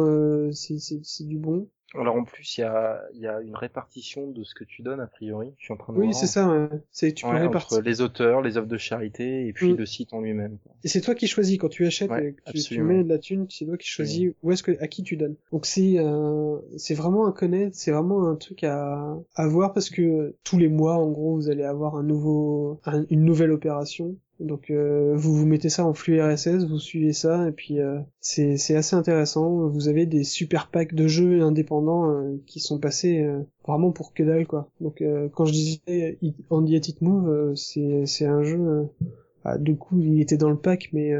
c'est 0.52 1.28
du 1.28 1.38
bon. 1.38 1.70
Alors 1.96 2.16
en 2.16 2.24
plus, 2.24 2.58
il 2.58 2.62
y 2.62 2.64
a, 2.64 3.02
y 3.14 3.28
a 3.28 3.40
une 3.42 3.56
répartition 3.56 4.28
de 4.30 4.44
ce 4.44 4.54
que 4.54 4.66
tu 4.66 4.82
donnes 4.82 5.00
a 5.00 5.08
priori. 5.08 5.54
Je 5.58 5.66
suis 5.66 5.74
en 5.74 5.78
train 5.78 5.94
de 5.94 6.00
Oui, 6.00 6.14
c'est 6.14 6.28
ça. 6.28 6.48
Ouais. 6.50 6.68
C'est 6.92 7.14
tu 7.14 7.26
peux 7.26 7.32
répartir 7.32 7.78
entre 7.78 7.86
les 7.88 8.02
auteurs, 8.02 8.42
les 8.42 8.58
œuvres 8.58 8.68
de 8.68 8.78
charité 8.78 9.48
et 9.48 9.54
puis 9.54 9.74
mm. 9.74 9.78
le 9.78 9.86
site 9.86 10.14
en 10.14 10.20
lui-même. 10.20 10.58
Et 10.84 10.90
c'est 10.90 11.02
toi 11.02 11.16
qui 11.16 11.28
choisis 11.28 11.58
quand 11.58 11.70
tu 11.70 11.86
achètes, 11.86 12.12
et 12.12 12.34
que 12.34 12.52
tu, 12.52 12.62
tu, 12.62 12.82
mets 12.82 13.04
de 13.04 13.10
la 13.10 13.20
thune, 13.20 13.48
c'est 13.50 13.66
toi 13.66 13.78
qui 13.78 13.88
choisis 13.88 14.34
où 14.44 14.52
est-ce 14.52 14.64
que 14.64 14.78
à 14.82 14.88
qui 14.88 15.04
tu 15.04 15.16
donnes. 15.16 15.36
Donc 15.52 15.66
c'est 15.66 15.98
euh, 15.98 16.58
c'est 16.76 16.94
vraiment 16.94 17.26
un 17.26 17.32
connaître, 17.32 17.76
c'est 17.76 17.92
vraiment 17.92 18.28
un 18.28 18.36
truc 18.36 18.64
à 18.64 19.18
à 19.36 19.48
voir 19.48 19.74
parce 19.74 19.90
que 19.90 20.36
tous 20.44 20.58
les 20.58 20.68
mois, 20.68 20.96
en 20.96 21.10
gros, 21.10 21.36
vous 21.36 21.50
allez 21.50 21.64
avoir 21.64 21.96
un 21.96 22.04
nouveau 22.04 22.82
une 23.10 23.24
nouvelle 23.24 23.52
opération 23.52 24.18
donc 24.40 24.70
euh, 24.70 25.14
vous 25.16 25.36
vous 25.36 25.46
mettez 25.48 25.70
ça 25.70 25.84
en 25.86 25.94
flux 25.94 26.22
RSS, 26.22 26.66
vous 26.66 26.78
suivez 26.78 27.14
ça 27.14 27.48
et 27.48 27.52
puis 27.52 27.80
euh, 27.80 28.00
c'est 28.20 28.58
c'est 28.58 28.76
assez 28.76 28.96
intéressant. 28.96 29.68
Vous 29.68 29.88
avez 29.88 30.06
des 30.06 30.24
super 30.24 30.68
packs 30.68 30.94
de 30.94 31.08
jeux 31.08 31.42
indépendants 31.42 32.12
euh, 32.12 32.38
qui 32.46 32.60
sont 32.60 32.80
passés 32.80 33.28
vraiment 33.66 33.92
pour 33.92 34.14
que 34.14 34.24
dalle 34.24 34.46
quoi. 34.46 34.70
Donc 34.80 35.04
quand 35.34 35.46
je 35.46 35.52
disais 35.52 36.20
On 36.50 36.64
The 36.64 36.88
It 36.88 37.02
Move, 37.02 37.56
c'est 37.56 38.06
c'est 38.06 38.26
un 38.26 38.44
jeu. 38.44 38.88
Bah, 39.44 39.58
du 39.58 39.76
coup 39.76 40.00
il 40.00 40.22
était 40.22 40.38
dans 40.38 40.50
le 40.50 40.58
pack, 40.58 40.90
mais 40.94 41.14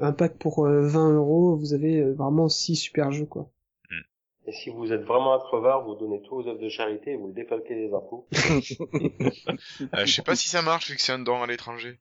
un 0.00 0.12
pack 0.12 0.38
pour 0.38 0.66
20 0.66 1.14
euros, 1.14 1.56
vous 1.56 1.74
avez 1.74 2.02
vraiment 2.02 2.48
six 2.48 2.76
super 2.76 3.12
jeux 3.12 3.26
quoi. 3.26 3.50
Mm. 3.90 4.48
Et 4.48 4.52
si 4.52 4.70
vous 4.70 4.92
êtes 4.92 5.02
vraiment 5.02 5.34
un 5.34 5.40
crevard, 5.40 5.84
vous 5.84 5.94
donnez 5.94 6.22
tout 6.22 6.36
aux 6.36 6.48
œuvres 6.48 6.58
de 6.58 6.70
charité 6.70 7.12
et 7.12 7.16
vous 7.16 7.26
le 7.26 7.34
défalquez 7.34 7.74
des 7.74 7.92
impôts. 7.92 8.26
je 8.32 10.06
sais 10.06 10.22
pas 10.22 10.36
si 10.36 10.48
ça 10.48 10.62
marche 10.62 10.90
vu 10.90 10.96
que 10.96 11.02
c'est 11.02 11.12
un 11.12 11.18
don 11.18 11.42
à 11.42 11.46
l'étranger. 11.46 11.98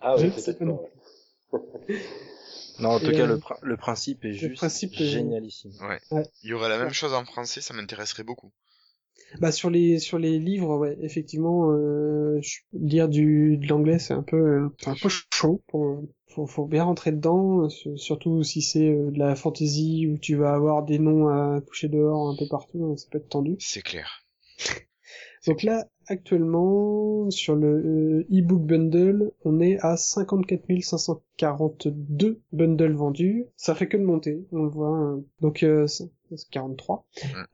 Ah 0.00 0.16
oui, 0.18 0.30
peut-être 0.30 0.62
Non, 2.78 2.90
en 2.90 2.98
tout 2.98 3.10
cas, 3.10 3.28
euh, 3.28 3.36
le, 3.36 3.40
le, 3.62 3.76
principe 3.76 4.24
est 4.24 4.32
juste 4.32 4.56
principe 4.56 4.94
génialissime. 4.94 5.72
Ouais. 5.82 6.00
Il 6.42 6.50
y 6.50 6.54
aurait 6.54 6.70
la 6.70 6.78
même 6.78 6.92
chose 6.92 7.12
en 7.12 7.24
français, 7.24 7.60
ça 7.60 7.74
m'intéresserait 7.74 8.24
beaucoup. 8.24 8.52
Bah 9.38 9.52
sur 9.52 9.70
les 9.70 10.00
sur 10.00 10.18
les 10.18 10.38
livres, 10.38 10.76
ouais, 10.76 10.96
effectivement, 11.02 11.72
euh, 11.72 12.40
lire 12.72 13.08
du 13.08 13.58
de 13.58 13.66
l'anglais, 13.68 13.98
c'est 13.98 14.14
un 14.14 14.22
peu 14.22 14.36
euh, 14.36 14.68
un 14.86 14.94
peu 14.94 15.08
chaud. 15.32 15.62
Pour, 15.68 16.02
faut, 16.28 16.46
faut 16.46 16.66
bien 16.66 16.84
rentrer 16.84 17.12
dedans, 17.12 17.68
surtout 17.68 18.42
si 18.42 18.60
c'est 18.60 18.88
euh, 18.88 19.10
de 19.10 19.18
la 19.18 19.36
fantasy 19.36 20.08
où 20.08 20.18
tu 20.18 20.34
vas 20.34 20.54
avoir 20.54 20.82
des 20.82 20.98
noms 20.98 21.28
à 21.28 21.60
coucher 21.60 21.88
dehors 21.88 22.28
un 22.28 22.36
peu 22.36 22.48
partout, 22.48 22.84
hein, 22.84 22.96
ça 22.96 23.06
peut 23.10 23.18
être 23.18 23.28
tendu. 23.28 23.56
C'est 23.60 23.82
clair. 23.82 24.24
Donc 25.46 25.62
là, 25.62 25.86
actuellement, 26.06 27.30
sur 27.30 27.56
le 27.56 27.68
euh, 27.68 28.26
e-book 28.30 28.60
bundle, 28.62 29.32
on 29.44 29.60
est 29.60 29.78
à 29.80 29.96
54 29.96 30.82
542 30.82 32.42
bundles 32.52 32.92
vendus. 32.92 33.46
Ça 33.56 33.74
fait 33.74 33.88
que 33.88 33.96
de 33.96 34.04
monter, 34.04 34.46
on 34.52 34.64
le 34.64 34.68
voit. 34.68 34.88
Hein. 34.88 35.24
Donc, 35.40 35.62
euh, 35.62 35.86
c'est 35.86 36.10
43. 36.50 37.06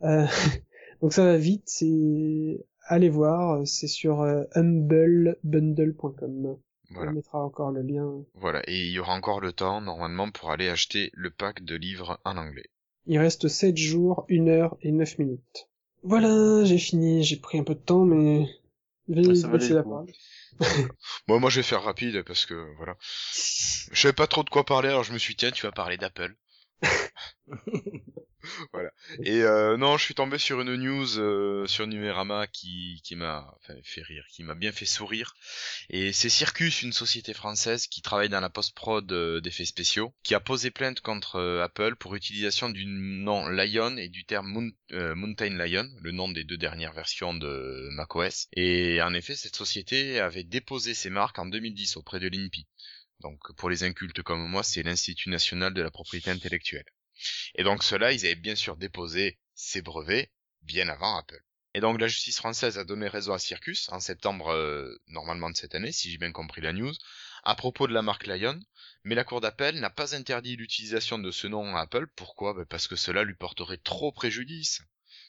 Euh, 0.02 0.26
donc 1.00 1.12
ça 1.12 1.24
va 1.24 1.36
vite, 1.36 1.62
c'est... 1.66 2.66
Allez 2.88 3.08
voir, 3.08 3.66
c'est 3.66 3.88
sur 3.88 4.22
humblebundle.com. 4.54 6.56
On 6.94 7.10
mettra 7.10 7.44
encore 7.44 7.72
le 7.72 7.82
lien. 7.82 8.24
Voilà, 8.34 8.62
et 8.68 8.86
il 8.86 8.92
y 8.92 9.00
aura 9.00 9.14
encore 9.14 9.40
le 9.40 9.52
temps, 9.52 9.80
normalement, 9.80 10.30
pour 10.30 10.52
aller 10.52 10.68
acheter 10.68 11.10
le 11.12 11.30
pack 11.30 11.64
de 11.64 11.74
livres 11.74 12.20
en 12.24 12.36
anglais. 12.36 12.70
Il 13.06 13.18
reste 13.18 13.48
7 13.48 13.76
jours, 13.76 14.24
1 14.30 14.46
heure 14.46 14.76
et 14.82 14.92
9 14.92 15.18
minutes. 15.18 15.68
Voilà, 16.08 16.64
j'ai 16.64 16.78
fini, 16.78 17.24
j'ai 17.24 17.36
pris 17.36 17.58
un 17.58 17.64
peu 17.64 17.74
de 17.74 17.80
temps, 17.80 18.04
mais 18.04 18.48
c'est 19.08 19.70
la 19.70 19.82
parole. 19.82 20.06
bon, 21.28 21.40
moi 21.40 21.50
je 21.50 21.56
vais 21.56 21.64
faire 21.64 21.82
rapide 21.82 22.22
parce 22.22 22.46
que 22.46 22.54
voilà. 22.76 22.96
Je 23.00 24.00
savais 24.00 24.12
pas 24.12 24.28
trop 24.28 24.44
de 24.44 24.50
quoi 24.50 24.64
parler, 24.64 24.88
alors 24.88 25.02
je 25.02 25.12
me 25.12 25.18
suis 25.18 25.34
dit 25.34 25.38
tiens, 25.38 25.50
tu 25.50 25.66
vas 25.66 25.72
parler 25.72 25.96
d'Apple. 25.96 26.36
voilà. 28.72 28.90
Et 29.24 29.42
euh, 29.42 29.76
non, 29.76 29.96
je 29.96 30.04
suis 30.04 30.14
tombé 30.14 30.38
sur 30.38 30.60
une 30.60 30.74
news 30.76 31.18
euh, 31.18 31.66
sur 31.66 31.86
Numérama 31.86 32.46
qui 32.46 33.00
qui 33.04 33.16
m'a 33.16 33.52
enfin, 33.56 33.74
fait 33.82 34.02
rire, 34.02 34.24
qui 34.30 34.42
m'a 34.44 34.54
bien 34.54 34.72
fait 34.72 34.86
sourire. 34.86 35.34
Et 35.90 36.12
c'est 36.12 36.28
Circus, 36.28 36.82
une 36.82 36.92
société 36.92 37.34
française 37.34 37.86
qui 37.86 38.02
travaille 38.02 38.28
dans 38.28 38.40
la 38.40 38.50
post-prod 38.50 39.10
euh, 39.12 39.40
d'effets 39.40 39.64
spéciaux, 39.64 40.14
qui 40.22 40.34
a 40.34 40.40
posé 40.40 40.70
plainte 40.70 41.00
contre 41.00 41.36
euh, 41.36 41.62
Apple 41.64 41.96
pour 41.96 42.14
utilisation 42.14 42.68
du 42.68 42.84
nom 42.86 43.46
Lion 43.48 43.96
et 43.96 44.08
du 44.08 44.24
terme 44.24 44.48
Moon- 44.48 44.72
Mountain 45.14 45.56
Lion, 45.56 45.88
le 46.00 46.12
nom 46.12 46.28
des 46.28 46.44
deux 46.44 46.56
dernières 46.56 46.92
versions 46.92 47.34
de 47.34 47.88
macOS. 47.92 48.48
Et 48.52 49.00
en 49.02 49.14
effet, 49.14 49.34
cette 49.34 49.56
société 49.56 50.20
avait 50.20 50.44
déposé 50.44 50.94
ses 50.94 51.10
marques 51.10 51.38
en 51.38 51.46
2010 51.46 51.96
auprès 51.96 52.20
de 52.20 52.28
l'INPI. 52.28 52.66
Donc 53.20 53.40
pour 53.56 53.70
les 53.70 53.82
incultes 53.84 54.22
comme 54.22 54.46
moi, 54.48 54.62
c'est 54.62 54.82
l'Institut 54.82 55.30
national 55.30 55.74
de 55.74 55.82
la 55.82 55.90
propriété 55.90 56.30
intellectuelle. 56.30 56.84
Et 57.54 57.64
donc 57.64 57.82
ceux-là, 57.82 58.12
ils 58.12 58.24
avaient 58.26 58.34
bien 58.34 58.56
sûr 58.56 58.76
déposé 58.76 59.38
ces 59.54 59.82
brevets 59.82 60.30
bien 60.62 60.88
avant 60.88 61.16
Apple. 61.16 61.42
Et 61.74 61.80
donc 61.80 62.00
la 62.00 62.08
justice 62.08 62.38
française 62.38 62.78
a 62.78 62.84
donné 62.84 63.06
raison 63.06 63.34
à 63.34 63.38
Circus 63.38 63.90
en 63.90 64.00
septembre 64.00 64.48
euh, 64.48 64.96
normalement 65.08 65.50
de 65.50 65.56
cette 65.56 65.74
année, 65.74 65.92
si 65.92 66.10
j'ai 66.10 66.16
bien 66.16 66.32
compris 66.32 66.62
la 66.62 66.72
news, 66.72 66.94
à 67.44 67.54
propos 67.54 67.86
de 67.86 67.92
la 67.92 68.00
marque 68.00 68.26
Lion, 68.26 68.58
mais 69.04 69.14
la 69.14 69.24
cour 69.24 69.40
d'appel 69.40 69.78
n'a 69.78 69.90
pas 69.90 70.16
interdit 70.16 70.56
l'utilisation 70.56 71.18
de 71.18 71.30
ce 71.30 71.46
nom 71.46 71.76
à 71.76 71.82
Apple. 71.82 72.06
Pourquoi? 72.16 72.54
Ben 72.54 72.64
Parce 72.64 72.88
que 72.88 72.96
cela 72.96 73.24
lui 73.24 73.34
porterait 73.34 73.76
trop 73.76 74.10
préjudice. 74.10 74.80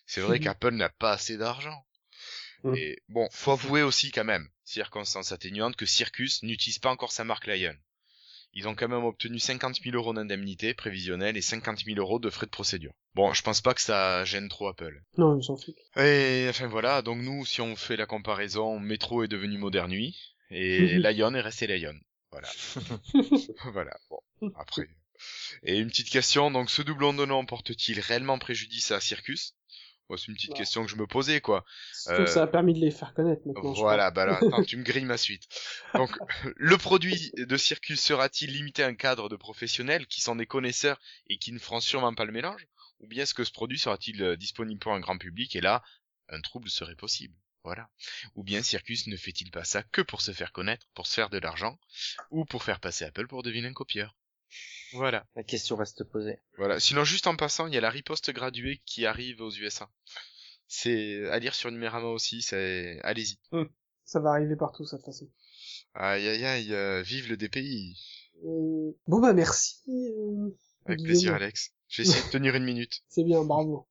C'est 0.05 0.21
vrai 0.21 0.39
qu'Apple 0.39 0.71
n'a 0.71 0.89
pas 0.89 1.11
assez 1.11 1.37
d'argent. 1.37 1.85
Mhm. 2.63 2.75
Et 2.75 3.03
bon, 3.09 3.27
faut 3.31 3.51
avouer 3.51 3.83
aussi 3.83 4.11
quand 4.11 4.23
même, 4.23 4.49
circonstance 4.63 5.31
atténuante, 5.31 5.75
que 5.75 5.85
Circus 5.85 6.43
n'utilise 6.43 6.79
pas 6.79 6.91
encore 6.91 7.11
sa 7.11 7.23
marque 7.23 7.47
Lion. 7.47 7.75
Ils 8.53 8.67
ont 8.67 8.75
quand 8.75 8.87
même 8.87 9.03
obtenu 9.03 9.39
50 9.39 9.81
000 9.83 9.95
euros 9.95 10.13
d'indemnité 10.13 10.73
prévisionnelle 10.73 11.37
et 11.37 11.41
50 11.41 11.85
000 11.85 11.99
euros 11.99 12.19
de 12.19 12.29
frais 12.29 12.45
de 12.45 12.51
procédure. 12.51 12.93
Bon, 13.13 13.33
je 13.33 13.41
pense 13.41 13.61
pas 13.61 13.73
que 13.73 13.81
ça 13.81 14.25
gêne 14.25 14.49
trop 14.49 14.67
Apple. 14.67 15.01
Non, 15.17 15.37
ils 15.37 15.43
s'en 15.43 15.57
foutent. 15.57 15.75
Et 15.95 16.47
enfin 16.49 16.67
voilà, 16.67 17.01
donc 17.01 17.21
nous, 17.21 17.45
si 17.45 17.61
on 17.61 17.75
fait 17.75 17.97
la 17.97 18.05
comparaison, 18.05 18.79
Metro 18.79 19.23
est 19.23 19.27
devenu 19.27 19.57
Modern 19.57 19.89
Nuit 19.89 20.35
et 20.49 20.97
Lion 20.99 21.33
est 21.33 21.41
resté 21.41 21.67
Lion. 21.67 21.95
Voilà. 22.31 22.49
voilà. 23.73 23.97
Bon, 24.09 24.51
après. 24.55 24.87
Et 25.63 25.77
une 25.79 25.87
petite 25.87 26.09
question, 26.09 26.51
donc 26.51 26.69
ce 26.69 26.81
doublon 26.81 27.13
de 27.13 27.25
nom 27.25 27.45
porte-t-il 27.45 27.99
réellement 27.99 28.37
préjudice 28.37 28.91
à 28.91 28.99
Circus? 28.99 29.55
Bon, 30.09 30.15
C'est 30.17 30.27
une 30.27 30.35
petite 30.35 30.53
question 30.53 30.85
que 30.85 30.91
je 30.91 30.95
me 30.95 31.05
posais, 31.05 31.41
quoi. 31.41 31.65
Surtout 31.93 32.17
que 32.17 32.21
Euh, 32.21 32.33
ça 32.33 32.43
a 32.43 32.47
permis 32.47 32.73
de 32.73 32.79
les 32.79 32.91
faire 32.91 33.13
connaître 33.13 33.41
maintenant. 33.45 33.73
Voilà, 33.73 34.09
bah 34.11 34.25
là, 34.25 34.37
attends, 34.37 34.63
tu 34.63 34.77
me 34.77 34.83
grilles 34.83 35.05
ma 35.05 35.17
suite. 35.17 35.47
Donc, 35.95 36.11
le 36.55 36.77
produit 36.77 37.31
de 37.35 37.57
Circus 37.57 37.99
sera-t-il 37.99 38.51
limité 38.51 38.83
à 38.83 38.87
un 38.87 38.95
cadre 38.95 39.29
de 39.29 39.35
professionnels 39.35 40.07
qui 40.07 40.21
sont 40.21 40.35
des 40.35 40.45
connaisseurs 40.45 40.99
et 41.27 41.37
qui 41.37 41.51
ne 41.51 41.59
feront 41.59 41.79
sûrement 41.81 42.13
pas 42.13 42.25
le 42.25 42.31
mélange? 42.31 42.67
Ou 42.99 43.07
bien 43.07 43.23
est-ce 43.23 43.33
que 43.33 43.43
ce 43.43 43.51
produit 43.51 43.77
sera-t-il 43.79 44.21
euh, 44.23 44.37
disponible 44.37 44.79
pour 44.79 44.93
un 44.93 44.99
grand 44.99 45.17
public 45.17 45.55
et 45.55 45.61
là, 45.61 45.83
un 46.29 46.41
trouble 46.41 46.69
serait 46.69 46.95
possible? 46.95 47.35
Voilà. 47.63 47.89
Ou 48.35 48.43
bien 48.43 48.63
Circus 48.63 49.07
ne 49.07 49.17
fait-il 49.17 49.51
pas 49.51 49.65
ça 49.65 49.83
que 49.83 50.01
pour 50.01 50.21
se 50.21 50.31
faire 50.31 50.53
connaître, 50.53 50.87
pour 50.93 51.05
se 51.05 51.15
faire 51.15 51.29
de 51.29 51.37
l'argent, 51.37 51.77
ou 52.31 52.45
pour 52.45 52.63
faire 52.63 52.79
passer 52.79 53.03
Apple 53.05 53.27
pour 53.27 53.43
deviner 53.43 53.67
un 53.67 53.73
copieur? 53.73 54.15
Voilà. 54.93 55.25
La 55.35 55.43
question 55.43 55.75
reste 55.75 56.03
posée. 56.05 56.39
Voilà. 56.57 56.79
Sinon, 56.79 57.03
juste 57.03 57.27
en 57.27 57.35
passant, 57.35 57.67
il 57.67 57.73
y 57.73 57.77
a 57.77 57.81
la 57.81 57.89
riposte 57.89 58.31
graduée 58.31 58.81
qui 58.85 59.05
arrive 59.05 59.41
aux 59.41 59.51
USA. 59.51 59.89
C'est 60.67 61.27
à 61.29 61.39
lire 61.39 61.55
sur 61.55 61.71
Numérama 61.71 62.07
aussi, 62.07 62.41
c'est... 62.41 62.99
Allez-y. 63.03 63.39
Ça 64.05 64.19
va 64.19 64.31
arriver 64.31 64.55
partout, 64.55 64.85
ça, 64.85 64.97
de 64.97 65.01
toute 65.01 65.13
façon. 65.13 65.29
Aïe 65.93 66.27
aïe 66.27 66.45
aïe, 66.45 66.73
euh, 66.73 67.01
vive 67.01 67.29
le 67.29 67.37
DPI. 67.37 67.97
Et- 68.43 68.95
Bon 69.07 69.19
bah 69.19 69.33
merci. 69.33 69.81
euh, 69.89 70.49
Avec 70.85 70.99
Guillaume. 70.99 71.03
plaisir 71.05 71.33
Alex. 71.33 71.71
J'ai 71.87 72.03
essayé 72.03 72.23
de 72.25 72.29
tenir 72.31 72.55
une 72.55 72.63
minute. 72.65 73.01
C'est 73.09 73.23
bien, 73.23 73.43
bravo. 73.43 73.87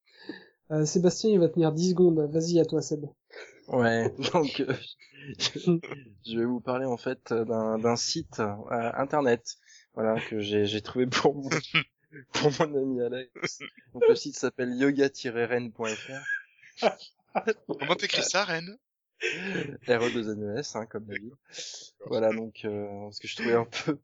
Euh, 0.70 0.84
Sébastien, 0.84 1.30
il 1.30 1.38
va 1.40 1.48
tenir 1.48 1.72
10 1.72 1.90
secondes. 1.90 2.30
Vas-y, 2.32 2.58
à 2.60 2.64
toi, 2.64 2.82
Seb. 2.82 3.04
Ouais, 3.68 4.10
donc 4.32 4.60
euh, 4.60 4.74
je 6.26 6.38
vais 6.38 6.44
vous 6.44 6.60
parler 6.60 6.86
en 6.86 6.96
fait 6.96 7.32
d'un 7.32 7.78
d'un 7.78 7.96
site 7.96 8.38
euh, 8.40 8.92
internet, 8.94 9.56
voilà 9.97 10.20
que 10.20 10.40
j'ai 10.40 10.66
j'ai 10.66 10.82
trouvé 10.82 11.06
pour 11.06 11.35
mon, 11.35 11.48
pour 12.32 12.52
mon 12.60 12.77
ami 12.77 13.02
Alex. 13.02 13.60
Donc 13.93 14.05
le 14.09 14.14
site 14.14 14.36
s'appelle 14.36 14.77
yoga-ren.fr, 14.77 16.90
Comment 17.66 17.97
t'écris 17.97 18.23
ça, 18.23 18.44
Ren? 18.44 18.77
RE2NES 19.89 20.77
hein, 20.77 20.86
comme 20.86 21.06
la 21.09 21.14
ville. 21.14 21.32
Voilà 22.05 22.32
donc 22.32 22.64
euh, 22.64 22.86
parce 23.05 23.18
que 23.18 23.27
je 23.27 23.36
trouvais 23.36 23.55
un 23.55 23.64
peu 23.64 23.98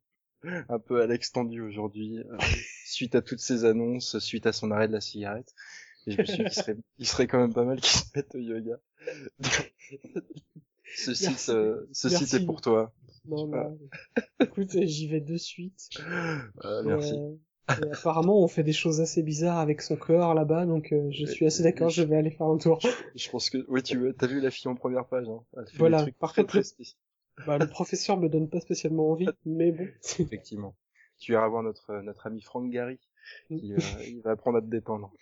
un 0.67 0.79
peu 0.79 1.01
Alex 1.01 1.31
tendu 1.31 1.61
aujourd'hui 1.61 2.17
euh, 2.17 2.37
suite 2.85 3.15
à 3.15 3.21
toutes 3.21 3.39
ces 3.39 3.63
annonces, 3.63 4.17
suite 4.19 4.47
à 4.47 4.51
son 4.51 4.71
arrêt 4.71 4.87
de 4.87 4.93
la 4.93 5.01
cigarette. 5.01 5.53
Et 6.05 6.11
je 6.11 6.19
me 6.19 6.25
suis 6.25 6.37
dit 6.37 6.43
qu'il 6.43 6.53
serait, 6.53 6.77
il 6.97 7.07
serait 7.07 7.27
quand 7.27 7.39
même 7.39 7.53
pas 7.53 7.63
mal 7.63 7.79
qu'il 7.79 7.97
se 7.97 8.05
mette 8.15 8.35
au 8.35 8.39
yoga. 8.39 8.77
ce 10.95 11.13
site, 11.13 11.49
euh, 11.49 11.87
ce 11.93 12.07
Merci. 12.07 12.25
site 12.25 12.41
est 12.41 12.45
pour 12.45 12.59
toi. 12.59 12.91
Non, 13.25 13.47
bah, 13.47 13.71
écoute, 14.39 14.71
j'y 14.83 15.07
vais 15.07 15.21
de 15.21 15.37
suite. 15.37 15.89
Euh, 16.65 16.83
merci. 16.83 17.13
Euh, 17.13 17.35
et 17.69 17.91
apparemment, 17.93 18.43
on 18.43 18.47
fait 18.49 18.63
des 18.63 18.73
choses 18.73 18.99
assez 18.99 19.23
bizarres 19.23 19.59
avec 19.59 19.81
son 19.81 19.95
corps 19.95 20.33
là-bas, 20.33 20.65
donc 20.65 20.91
euh, 20.91 21.09
je 21.11 21.25
suis 21.25 21.45
assez 21.45 21.63
d'accord, 21.63 21.89
je 21.89 22.03
vais 22.03 22.17
aller 22.17 22.31
faire 22.31 22.47
un 22.47 22.57
tour. 22.57 22.79
Je 23.15 23.29
pense 23.29 23.49
que, 23.49 23.65
oui, 23.69 23.81
tu 23.81 23.97
veux, 23.97 24.13
t'as 24.13 24.27
vu 24.27 24.41
la 24.41 24.51
fille 24.51 24.69
en 24.69 24.75
première 24.75 25.07
page, 25.07 25.29
hein. 25.29 25.43
Elle 25.57 25.67
fait 25.67 25.77
Voilà. 25.77 25.97
des 25.99 26.03
trucs 26.03 26.17
Par 26.19 26.33
très, 26.33 26.41
contre, 26.41 26.59
très 26.61 26.61
le-. 26.79 26.85
Bah, 27.47 27.57
le 27.57 27.67
professeur 27.67 28.17
me 28.17 28.27
donne 28.29 28.49
pas 28.49 28.59
spécialement 28.59 29.09
envie, 29.09 29.27
mais 29.45 29.71
bon. 29.71 29.87
Effectivement. 30.19 30.75
Tu 31.17 31.31
iras 31.31 31.47
voir 31.47 31.63
notre, 31.63 32.01
notre 32.01 32.27
ami 32.27 32.41
Franck 32.41 32.69
Gary. 32.69 32.99
Qui, 33.47 33.73
euh, 33.73 33.77
il 34.05 34.21
va 34.21 34.31
apprendre 34.31 34.57
à 34.57 34.61
te 34.61 34.67
détendre. 34.67 35.13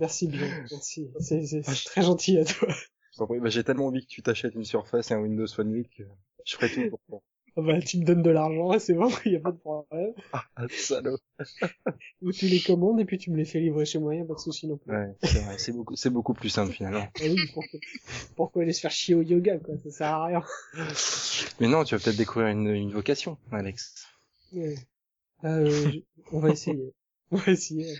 Merci 0.00 0.26
bien, 0.26 0.48
merci. 0.70 1.10
C'est 1.20 1.44
c'est 1.44 1.62
très 1.84 2.00
gentil 2.00 2.38
à 2.38 2.44
toi. 2.46 2.68
Je 3.14 3.18
t'en 3.18 3.26
prie. 3.26 3.38
Bah, 3.40 3.48
j'ai 3.48 3.64
tellement 3.64 3.86
envie 3.86 4.02
que 4.04 4.10
tu 4.10 4.22
t'achètes 4.22 4.54
une 4.54 4.64
Surface 4.64 5.10
et 5.10 5.14
un 5.14 5.20
Windows 5.20 5.46
Phone 5.46 5.72
8 5.72 5.88
que 5.96 6.02
je 6.44 6.56
ferai 6.56 6.68
tout 6.70 6.90
pour 6.90 7.00
toi. 7.08 7.20
Ah 7.56 7.60
Bah, 7.62 7.80
tu 7.80 7.98
me 7.98 8.04
donnes 8.04 8.22
de 8.22 8.30
l'argent, 8.30 8.76
c'est 8.80 8.94
bon, 8.94 9.08
y 9.24 9.36
a 9.36 9.40
pas 9.40 9.52
de 9.52 9.58
problème. 9.58 10.12
Ah, 10.32 10.44
salaud. 10.70 11.18
Ou 12.22 12.32
tu 12.32 12.46
les 12.46 12.58
commandes 12.60 12.98
et 12.98 13.04
puis 13.04 13.16
tu 13.18 13.30
me 13.30 13.36
les 13.36 13.44
fais 13.44 13.60
livrer 13.60 13.84
chez 13.84 14.00
moi, 14.00 14.12
y 14.16 14.20
a 14.20 14.24
pas 14.24 14.34
de 14.34 14.38
souci 14.40 14.66
non 14.66 14.76
plus. 14.76 14.90
Ouais, 14.92 15.14
c'est 15.22 15.38
vrai. 15.38 15.56
C'est 15.58 15.70
beaucoup, 15.72 15.94
c'est 15.94 16.10
beaucoup 16.10 16.34
plus 16.34 16.48
simple 16.48 16.72
finalement. 16.72 17.06
Ah 17.14 17.22
oui, 17.22 17.36
pourquoi, 17.52 17.78
pourquoi 18.34 18.62
aller 18.62 18.72
se 18.72 18.80
faire 18.80 18.90
chier 18.90 19.14
au 19.14 19.22
yoga, 19.22 19.58
quoi, 19.58 19.76
ça 19.84 19.90
sert 19.92 20.06
à 20.08 20.24
rien. 20.26 20.42
Mais 21.60 21.68
non, 21.68 21.84
tu 21.84 21.94
vas 21.94 22.02
peut-être 22.02 22.16
découvrir 22.16 22.48
une, 22.48 22.66
une 22.66 22.90
vocation, 22.90 23.38
Alex. 23.52 24.08
Ouais. 24.52 24.74
Euh, 25.44 25.70
je- 25.92 26.00
on 26.32 26.40
va 26.40 26.50
essayer. 26.50 26.92
On 27.30 27.36
va 27.36 27.52
essayer. 27.52 27.94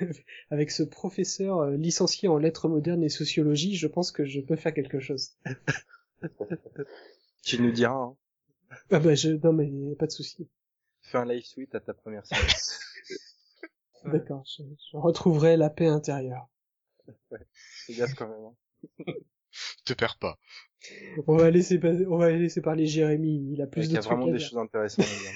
Avec 0.50 0.70
ce 0.70 0.82
professeur 0.82 1.58
euh, 1.60 1.76
licencié 1.76 2.28
en 2.28 2.38
lettres 2.38 2.68
modernes 2.68 3.02
et 3.04 3.08
sociologie, 3.08 3.76
je 3.76 3.86
pense 3.86 4.10
que 4.12 4.24
je 4.24 4.40
peux 4.40 4.56
faire 4.56 4.74
quelque 4.74 5.00
chose. 5.00 5.32
Tu 7.44 7.60
nous 7.62 7.70
diras, 7.70 7.94
hein. 7.94 8.16
Ah 8.90 8.98
bah 8.98 9.14
je, 9.14 9.30
non 9.30 9.52
mais 9.54 9.70
pas 9.96 10.06
de 10.06 10.10
souci. 10.12 10.46
Fais 11.00 11.16
un 11.18 11.24
live 11.24 11.44
suite 11.44 11.74
à 11.74 11.80
ta 11.80 11.94
première 11.94 12.26
séance. 12.26 12.78
Ouais. 14.04 14.12
D'accord, 14.18 14.44
je, 14.46 14.62
je 14.90 14.96
retrouverai 14.96 15.56
la 15.56 15.70
paix 15.70 15.86
intérieure. 15.86 16.48
Fais 17.86 17.94
gaffe 17.94 18.14
quand 18.14 18.28
même. 18.28 18.44
hein. 18.44 19.12
Te 19.84 19.94
perds 19.94 20.18
pas. 20.18 20.38
On 21.26 21.36
va 21.36 21.50
laisser, 21.50 21.78
pas- 21.78 21.92
on 22.08 22.18
va 22.18 22.30
laisser 22.30 22.60
parler 22.60 22.86
Jérémy, 22.86 23.52
il 23.52 23.62
a 23.62 23.66
plus 23.66 23.82
Il 23.86 23.90
y 23.90 23.94
de 23.94 23.98
a 23.98 24.00
trucs 24.00 24.12
vraiment 24.18 24.30
des 24.32 24.38
dire. 24.38 24.48
choses 24.48 24.58
intéressantes 24.58 25.06
à 25.06 25.08
dire. 25.08 25.32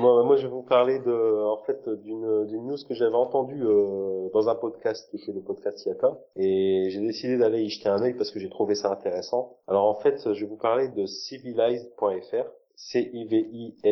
Moi, 0.00 0.36
je 0.36 0.42
vais 0.46 0.52
vous 0.52 0.62
parler 0.62 0.98
de, 1.00 1.44
en 1.44 1.58
fait, 1.64 1.86
d'une 1.88 2.66
news 2.66 2.76
que 2.88 2.94
j'avais 2.94 3.14
entendue 3.14 3.62
euh, 3.62 4.30
dans 4.32 4.48
un 4.48 4.54
podcast 4.54 5.10
qui 5.10 5.16
était 5.16 5.32
le 5.32 5.42
podcast 5.42 5.84
Yaka, 5.84 6.16
et 6.36 6.88
j'ai 6.90 7.00
décidé 7.00 7.36
d'aller 7.36 7.62
y 7.62 7.68
jeter 7.68 7.88
un 7.90 8.00
œil 8.02 8.14
parce 8.14 8.30
que 8.30 8.38
j'ai 8.40 8.48
trouvé 8.48 8.74
ça 8.74 8.90
intéressant. 8.90 9.58
Alors 9.68 9.84
en 9.84 9.94
fait, 9.94 10.32
je 10.32 10.40
vais 10.44 10.50
vous 10.50 10.56
parler 10.56 10.88
de 10.88 11.04
civilized.fr, 11.06 12.46
C-I-V-I-L-I-Z-E-D.fr. 12.76 13.82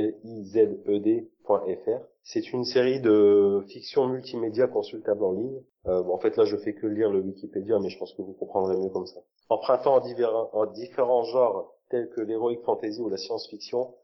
C'est 2.22 2.52
une 2.52 2.64
série 2.64 3.00
de 3.00 3.62
fiction 3.68 4.06
multimédia 4.06 4.66
consultable 4.66 5.24
en 5.24 5.32
ligne. 5.32 5.60
Euh, 5.86 6.02
bon, 6.02 6.14
en 6.14 6.18
fait, 6.18 6.36
là, 6.36 6.44
je 6.44 6.56
fais 6.56 6.74
que 6.74 6.86
lire 6.86 7.10
le 7.10 7.20
Wikipédia, 7.20 7.78
mais 7.80 7.88
je 7.90 7.98
pense 7.98 8.12
que 8.14 8.22
vous 8.22 8.32
comprendrez 8.34 8.76
mieux 8.76 8.90
comme 8.90 9.06
ça. 9.06 9.20
Empruntant 9.48 9.94
en, 9.96 10.00
divers- 10.00 10.48
en 10.52 10.66
différents 10.66 11.22
genres 11.24 11.74
tels 11.90 12.10
que 12.10 12.20
l'heroic 12.20 12.58
fantasy 12.64 13.00
ou 13.00 13.08
la 13.08 13.16
science-fiction, 13.16 13.94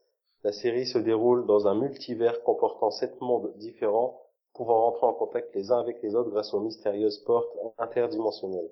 la 0.45 0.53
série 0.53 0.87
se 0.87 0.99
déroule 0.99 1.47
dans 1.47 1.66
un 1.66 1.75
multivers 1.75 2.43
comportant 2.43 2.91
sept 2.91 3.19
mondes 3.23 3.53
différents, 3.57 4.21
pouvant 4.53 4.83
rentrer 4.83 5.07
en 5.07 5.15
contact 5.15 5.55
les 5.55 5.73
uns 5.73 5.79
avec 5.81 6.03
les 6.03 6.15
autres 6.15 6.31
grâce 6.31 6.53
aux 6.53 6.61
mystérieuses 6.61 7.19
portes 7.25 7.51
interdimensionnelles. 7.79 8.71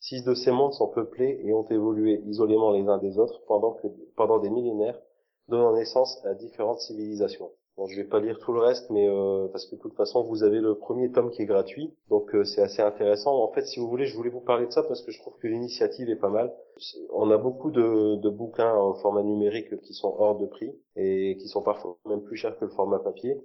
Six 0.00 0.24
de 0.24 0.34
ces 0.34 0.50
mondes 0.50 0.74
sont 0.74 0.88
peuplés 0.88 1.40
et 1.44 1.54
ont 1.54 1.66
évolué 1.68 2.20
isolément 2.26 2.72
les 2.72 2.86
uns 2.88 2.98
des 2.98 3.18
autres 3.18 3.42
pendant, 3.46 3.78
pendant 4.16 4.38
des 4.40 4.50
millénaires, 4.50 5.00
donnant 5.48 5.72
naissance 5.72 6.22
à 6.26 6.34
différentes 6.34 6.80
civilisations. 6.80 7.50
Bon, 7.76 7.86
je 7.88 7.96
vais 7.96 8.04
pas 8.04 8.20
lire 8.20 8.38
tout 8.38 8.52
le 8.52 8.60
reste, 8.60 8.88
mais 8.90 9.08
euh, 9.08 9.48
parce 9.48 9.66
que 9.66 9.74
de 9.74 9.80
toute 9.80 9.94
façon, 9.96 10.22
vous 10.22 10.44
avez 10.44 10.60
le 10.60 10.76
premier 10.76 11.10
tome 11.10 11.30
qui 11.32 11.42
est 11.42 11.46
gratuit, 11.46 11.92
donc 12.08 12.32
euh, 12.34 12.44
c'est 12.44 12.62
assez 12.62 12.82
intéressant. 12.82 13.34
En 13.42 13.50
fait, 13.52 13.64
si 13.66 13.80
vous 13.80 13.88
voulez, 13.88 14.06
je 14.06 14.14
voulais 14.16 14.30
vous 14.30 14.40
parler 14.40 14.66
de 14.66 14.70
ça 14.72 14.84
parce 14.84 15.02
que 15.02 15.10
je 15.10 15.18
trouve 15.20 15.36
que 15.38 15.48
l'initiative 15.48 16.08
est 16.08 16.16
pas 16.16 16.28
mal. 16.28 16.54
On 17.12 17.30
a 17.32 17.36
beaucoup 17.36 17.72
de, 17.72 18.14
de 18.16 18.28
bouquins 18.30 18.72
en 18.76 18.94
format 18.94 19.24
numérique 19.24 19.80
qui 19.80 19.92
sont 19.92 20.14
hors 20.18 20.38
de 20.38 20.46
prix 20.46 20.72
et 20.94 21.36
qui 21.40 21.48
sont 21.48 21.62
parfois 21.62 21.98
même 22.06 22.22
plus 22.22 22.36
chers 22.36 22.56
que 22.58 22.64
le 22.64 22.70
format 22.70 23.00
papier. 23.00 23.40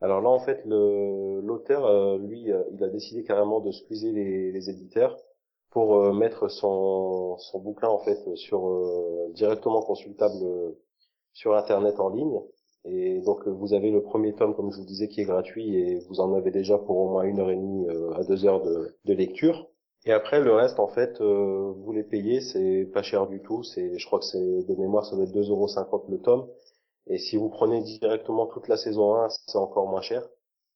Alors 0.00 0.22
là, 0.22 0.30
en 0.30 0.38
fait, 0.40 0.62
l'auteur, 0.64 1.84
euh, 1.86 2.18
lui, 2.18 2.50
euh, 2.52 2.62
il 2.72 2.82
a 2.82 2.88
décidé 2.88 3.24
carrément 3.24 3.60
de 3.60 3.72
squeezer 3.72 4.12
les, 4.12 4.52
les 4.52 4.70
éditeurs 4.70 5.18
pour 5.70 5.96
euh, 5.96 6.12
mettre 6.14 6.48
son, 6.48 7.36
son 7.38 7.58
bouquin 7.60 7.88
en 7.88 7.98
fait 7.98 8.18
sur 8.36 8.62
directement 9.34 9.82
consultable 9.82 10.38
sur 11.34 11.54
internet 11.54 12.00
en 12.00 12.08
ligne 12.08 12.40
et 12.88 13.20
donc 13.20 13.46
vous 13.46 13.74
avez 13.74 13.90
le 13.90 14.02
premier 14.02 14.34
tome, 14.34 14.54
comme 14.54 14.70
je 14.72 14.78
vous 14.78 14.84
disais, 14.84 15.08
qui 15.08 15.20
est 15.20 15.24
gratuit 15.24 15.76
et 15.76 15.98
vous 16.08 16.20
en 16.20 16.34
avez 16.34 16.50
déjà 16.50 16.78
pour 16.78 16.96
au 16.96 17.08
moins 17.10 17.24
une 17.24 17.40
heure 17.40 17.50
et 17.50 17.56
demie 17.56 17.88
euh, 17.88 18.12
à 18.14 18.24
deux 18.24 18.44
heures 18.44 18.62
de, 18.62 18.94
de 19.04 19.12
lecture. 19.12 19.68
Et 20.04 20.12
après 20.12 20.40
le 20.40 20.52
reste, 20.52 20.78
en 20.78 20.86
fait, 20.86 21.20
euh, 21.20 21.72
vous 21.76 21.92
les 21.92 22.04
payez, 22.04 22.40
c'est 22.40 22.88
pas 22.92 23.02
cher 23.02 23.26
du 23.26 23.42
tout. 23.42 23.64
C'est, 23.64 23.98
je 23.98 24.06
crois 24.06 24.20
que 24.20 24.24
c'est 24.24 24.38
de 24.38 24.74
mémoire, 24.76 25.04
ça 25.04 25.16
doit 25.16 25.24
être 25.24 25.34
2,50€ 25.34 26.10
le 26.10 26.18
tome. 26.18 26.46
Et 27.08 27.18
si 27.18 27.36
vous 27.36 27.48
prenez 27.48 27.82
directement 27.82 28.46
toute 28.46 28.68
la 28.68 28.76
saison 28.76 29.16
1, 29.16 29.28
c'est 29.46 29.58
encore 29.58 29.88
moins 29.88 30.00
cher. 30.00 30.28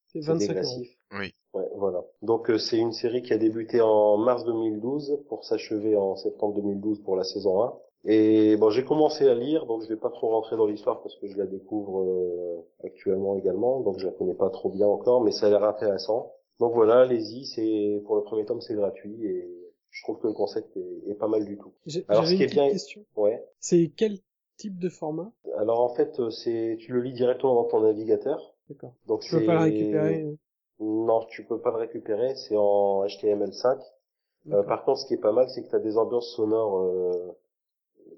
C'est 0.08 0.20
25 0.20 0.56
euros. 0.56 0.82
Oui. 1.12 1.32
Ouais, 1.52 1.68
voilà. 1.76 2.04
Donc 2.22 2.50
euh, 2.50 2.58
c'est 2.58 2.78
une 2.78 2.92
série 2.92 3.22
qui 3.22 3.32
a 3.32 3.38
débuté 3.38 3.80
en 3.80 4.16
mars 4.18 4.44
2012 4.44 5.24
pour 5.28 5.44
s'achever 5.44 5.96
en 5.96 6.16
septembre 6.16 6.54
2012 6.54 7.02
pour 7.02 7.16
la 7.16 7.24
saison 7.24 7.64
1. 7.64 7.74
Et 8.04 8.56
bon, 8.56 8.70
j'ai 8.70 8.84
commencé 8.84 9.28
à 9.28 9.34
lire, 9.34 9.66
donc 9.66 9.82
je 9.82 9.88
vais 9.88 9.96
pas 9.96 10.10
trop 10.10 10.28
rentrer 10.28 10.56
dans 10.56 10.66
l'histoire 10.66 11.02
parce 11.02 11.16
que 11.16 11.26
je 11.26 11.36
la 11.36 11.46
découvre 11.46 12.00
euh, 12.00 12.86
actuellement 12.86 13.36
également, 13.36 13.80
donc 13.80 13.98
je 13.98 14.06
la 14.06 14.12
connais 14.12 14.34
pas 14.34 14.48
trop 14.48 14.70
bien 14.70 14.86
encore, 14.86 15.22
mais 15.22 15.32
ça 15.32 15.46
a 15.46 15.50
l'air 15.50 15.64
intéressant. 15.64 16.32
Donc 16.60 16.72
voilà, 16.72 17.00
allez-y, 17.00 17.44
c'est 17.44 18.02
pour 18.06 18.16
le 18.16 18.22
premier 18.22 18.44
tome 18.46 18.60
c'est 18.60 18.74
gratuit 18.74 19.26
et 19.26 19.48
je 19.90 20.02
trouve 20.02 20.18
que 20.18 20.28
le 20.28 20.32
concept 20.32 20.74
est, 20.76 21.10
est 21.10 21.14
pas 21.14 21.28
mal 21.28 21.44
du 21.44 21.58
tout. 21.58 21.72
Alors 22.08 22.26
ce 22.26 22.34
qui 22.34 22.42
est 22.42 22.50
bien, 22.50 22.70
question. 22.70 23.04
Ouais. 23.16 23.44
C'est 23.58 23.92
quel 23.96 24.18
type 24.56 24.78
de 24.78 24.88
format? 24.88 25.30
Alors 25.58 25.80
en 25.80 25.94
fait, 25.94 26.30
c'est 26.30 26.76
tu 26.80 26.92
le 26.92 27.02
lis 27.02 27.12
directement 27.12 27.54
dans 27.54 27.64
ton 27.64 27.80
navigateur. 27.80 28.54
D'accord. 28.68 28.94
Donc 29.06 29.20
tu 29.20 29.36
peux 29.36 29.44
pas 29.44 29.54
le 29.54 29.72
récupérer. 29.72 30.22
Euh? 30.22 30.36
Non, 30.80 31.26
tu 31.28 31.44
peux 31.44 31.60
pas 31.60 31.70
le 31.70 31.76
récupérer, 31.76 32.34
c'est 32.36 32.56
en 32.56 33.04
HTML5. 33.04 33.78
Euh, 34.52 34.62
par 34.62 34.84
contre, 34.84 35.00
ce 35.00 35.06
qui 35.06 35.14
est 35.14 35.20
pas 35.20 35.32
mal, 35.32 35.50
c'est 35.50 35.62
que 35.62 35.68
tu 35.68 35.76
as 35.76 35.80
des 35.80 35.98
ambiances 35.98 36.34
sonores 36.34 36.78
euh, 36.78 37.36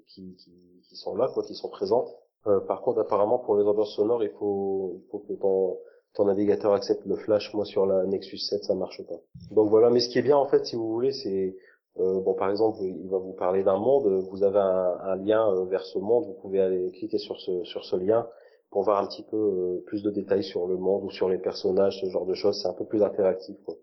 qui, 0.07 0.35
qui, 0.35 0.51
qui, 0.87 0.95
sont 0.95 1.15
là, 1.15 1.29
quoi, 1.33 1.43
qui 1.43 1.55
sont 1.55 1.69
présentes. 1.69 2.09
Euh, 2.47 2.59
par 2.59 2.81
contre, 2.81 2.99
apparemment, 2.99 3.39
pour 3.39 3.55
les 3.55 3.63
ambiances 3.63 3.95
sonores, 3.95 4.23
il 4.23 4.31
faut, 4.31 5.01
il 5.03 5.09
faut 5.09 5.19
que 5.19 5.33
ton, 5.33 5.77
ton 6.13 6.25
navigateur 6.25 6.73
accepte 6.73 7.05
le 7.05 7.15
flash. 7.15 7.53
Moi, 7.53 7.65
sur 7.65 7.85
la 7.85 8.05
Nexus 8.05 8.37
7, 8.37 8.63
ça 8.63 8.75
marche 8.75 9.01
pas. 9.07 9.15
Donc 9.51 9.69
voilà. 9.69 9.89
Mais 9.89 9.99
ce 9.99 10.09
qui 10.09 10.19
est 10.19 10.23
bien, 10.23 10.37
en 10.37 10.47
fait, 10.47 10.65
si 10.65 10.75
vous 10.75 10.91
voulez, 10.91 11.11
c'est 11.11 11.55
euh, 11.99 12.21
bon, 12.21 12.33
par 12.33 12.49
exemple, 12.49 12.79
il 12.81 13.07
va 13.09 13.17
vous 13.17 13.33
parler 13.33 13.63
d'un 13.63 13.77
monde. 13.77 14.07
Vous 14.29 14.43
avez 14.43 14.59
un, 14.59 14.97
un 15.01 15.15
lien 15.15 15.47
euh, 15.53 15.65
vers 15.65 15.83
ce 15.83 15.99
monde. 15.99 16.25
Vous 16.25 16.33
pouvez 16.41 16.59
aller 16.59 16.91
cliquer 16.91 17.17
sur 17.19 17.39
ce 17.39 17.63
sur 17.63 17.85
ce 17.85 17.95
lien 17.95 18.27
pour 18.71 18.83
voir 18.83 19.01
un 19.01 19.07
petit 19.07 19.23
peu 19.23 19.37
euh, 19.37 19.83
plus 19.85 20.01
de 20.01 20.09
détails 20.09 20.43
sur 20.43 20.67
le 20.67 20.77
monde 20.77 21.03
ou 21.03 21.11
sur 21.11 21.29
les 21.29 21.37
personnages, 21.37 22.01
ce 22.01 22.09
genre 22.09 22.25
de 22.25 22.33
choses. 22.33 22.59
C'est 22.61 22.67
un 22.67 22.73
peu 22.73 22.85
plus 22.85 23.03
interactif. 23.03 23.55
Quoi. 23.63 23.75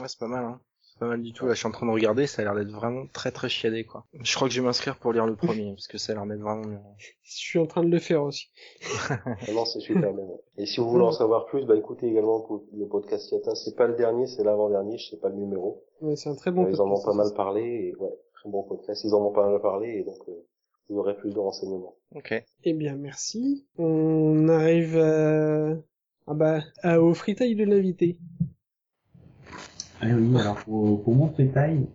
Ouais, 0.00 0.08
c'est 0.08 0.18
pas 0.18 0.28
mal. 0.28 0.44
Hein 0.44 0.60
pas 1.00 1.06
mal 1.06 1.22
du 1.22 1.32
tout. 1.32 1.46
Là, 1.46 1.54
je 1.54 1.58
suis 1.58 1.66
en 1.66 1.72
train 1.72 1.86
de 1.86 1.90
regarder, 1.90 2.26
ça 2.26 2.42
a 2.42 2.44
l'air 2.44 2.54
d'être 2.54 2.70
vraiment 2.70 3.06
très 3.12 3.32
très 3.32 3.48
chiadé, 3.48 3.84
quoi. 3.84 4.04
Je 4.22 4.34
crois 4.36 4.46
que 4.46 4.54
je 4.54 4.60
vais 4.60 4.66
m'inscrire 4.66 4.96
pour 4.96 5.12
lire 5.12 5.26
le 5.26 5.34
premier, 5.34 5.72
parce 5.72 5.88
que 5.88 5.98
ça 5.98 6.12
a 6.12 6.14
l'air 6.14 6.26
d'être 6.26 6.40
vraiment. 6.40 6.62
Je 6.98 7.08
suis 7.22 7.58
en 7.58 7.66
train 7.66 7.82
de 7.82 7.88
le 7.88 7.98
faire 7.98 8.22
aussi. 8.22 8.50
non, 9.52 9.64
c'est 9.64 9.80
super 9.80 10.12
bien. 10.12 10.24
Et 10.58 10.66
si 10.66 10.78
vous 10.78 10.88
voulez 10.90 11.04
en 11.04 11.12
savoir 11.12 11.46
plus, 11.46 11.64
bah 11.64 11.74
écoutez 11.74 12.06
également 12.06 12.46
le 12.72 12.86
podcast 12.86 13.32
Yata. 13.32 13.54
C'est 13.54 13.74
pas 13.74 13.86
le 13.86 13.94
dernier, 13.94 14.26
c'est 14.26 14.44
l'avant-dernier, 14.44 14.98
je 14.98 15.10
sais 15.10 15.16
pas 15.16 15.30
le 15.30 15.36
numéro. 15.36 15.82
Ouais, 16.02 16.16
c'est 16.16 16.28
un 16.28 16.36
très 16.36 16.50
bon 16.50 16.62
Ils 16.62 16.76
podcast. 16.76 16.80
en 16.82 16.92
ont 16.92 17.02
pas 17.02 17.14
mal 17.14 17.34
parlé, 17.34 17.62
et 17.62 17.96
ouais, 17.96 18.14
très 18.34 18.50
bon 18.50 18.62
podcast. 18.62 19.02
Ils 19.04 19.14
en 19.14 19.24
ont 19.26 19.32
pas 19.32 19.48
mal 19.48 19.60
parlé, 19.60 19.88
et 19.88 20.04
donc 20.04 20.18
euh, 20.28 20.32
vous 20.90 20.98
aurez 20.98 21.16
plus 21.16 21.32
de 21.32 21.38
renseignements. 21.38 21.96
Ok. 22.14 22.34
Eh 22.64 22.72
bien, 22.74 22.96
merci. 22.96 23.66
On 23.78 24.48
arrive 24.48 24.98
à... 24.98 25.76
Ah 26.26 26.34
bah, 26.34 26.60
à, 26.82 27.00
au 27.00 27.12
freetail 27.14 27.56
de 27.56 27.64
l'invité. 27.64 28.18
Ah 30.02 30.06
oui, 30.14 30.38
alors 30.38 30.56
pour, 30.56 31.02
pour 31.02 31.14
mon 31.14 31.28
freetail, 31.28 31.86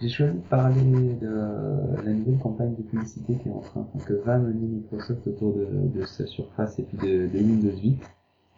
j'ai 0.00 0.08
choisi 0.08 0.34
de 0.38 0.48
parler 0.48 1.14
de 1.20 2.02
la 2.02 2.12
nouvelle 2.12 2.38
campagne 2.38 2.74
de 2.74 2.82
publicité 2.82 3.34
qui 3.34 3.48
est 3.48 3.52
en 3.52 3.60
train, 3.60 3.86
que 4.06 4.14
va 4.14 4.38
mener 4.38 4.66
Microsoft 4.66 5.26
autour 5.26 5.54
de, 5.54 5.66
de 5.98 6.04
sa 6.06 6.26
surface 6.26 6.78
et 6.78 6.82
puis 6.82 6.96
de, 6.98 7.26
de 7.28 7.38
Windows 7.38 7.76
8. 7.76 7.98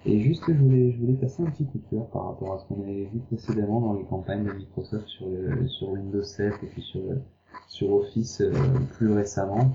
Et 0.07 0.21
juste, 0.21 0.45
je 0.47 0.53
voulais, 0.53 0.93
je 0.93 0.99
voulais 0.99 1.15
passer 1.15 1.43
un 1.43 1.51
petit 1.51 1.65
coup 1.67 1.79
de 1.79 1.91
cœur 1.91 2.07
par 2.11 2.27
rapport 2.29 2.55
à 2.55 2.59
ce 2.59 2.67
qu'on 2.67 2.83
avait 2.83 3.05
vu 3.13 3.19
précédemment 3.27 3.81
dans 3.81 3.95
les 3.95 4.05
campagnes 4.05 4.45
de 4.45 4.53
Microsoft 4.53 5.07
sur, 5.09 5.27
le, 5.29 5.67
sur 5.67 5.91
Windows 5.91 6.23
7 6.23 6.55
et 6.63 6.67
puis 6.67 6.83
sur, 6.83 7.01
sur 7.67 7.93
Office 7.93 8.41
euh, 8.41 8.53
plus 8.93 9.13
récemment. 9.13 9.73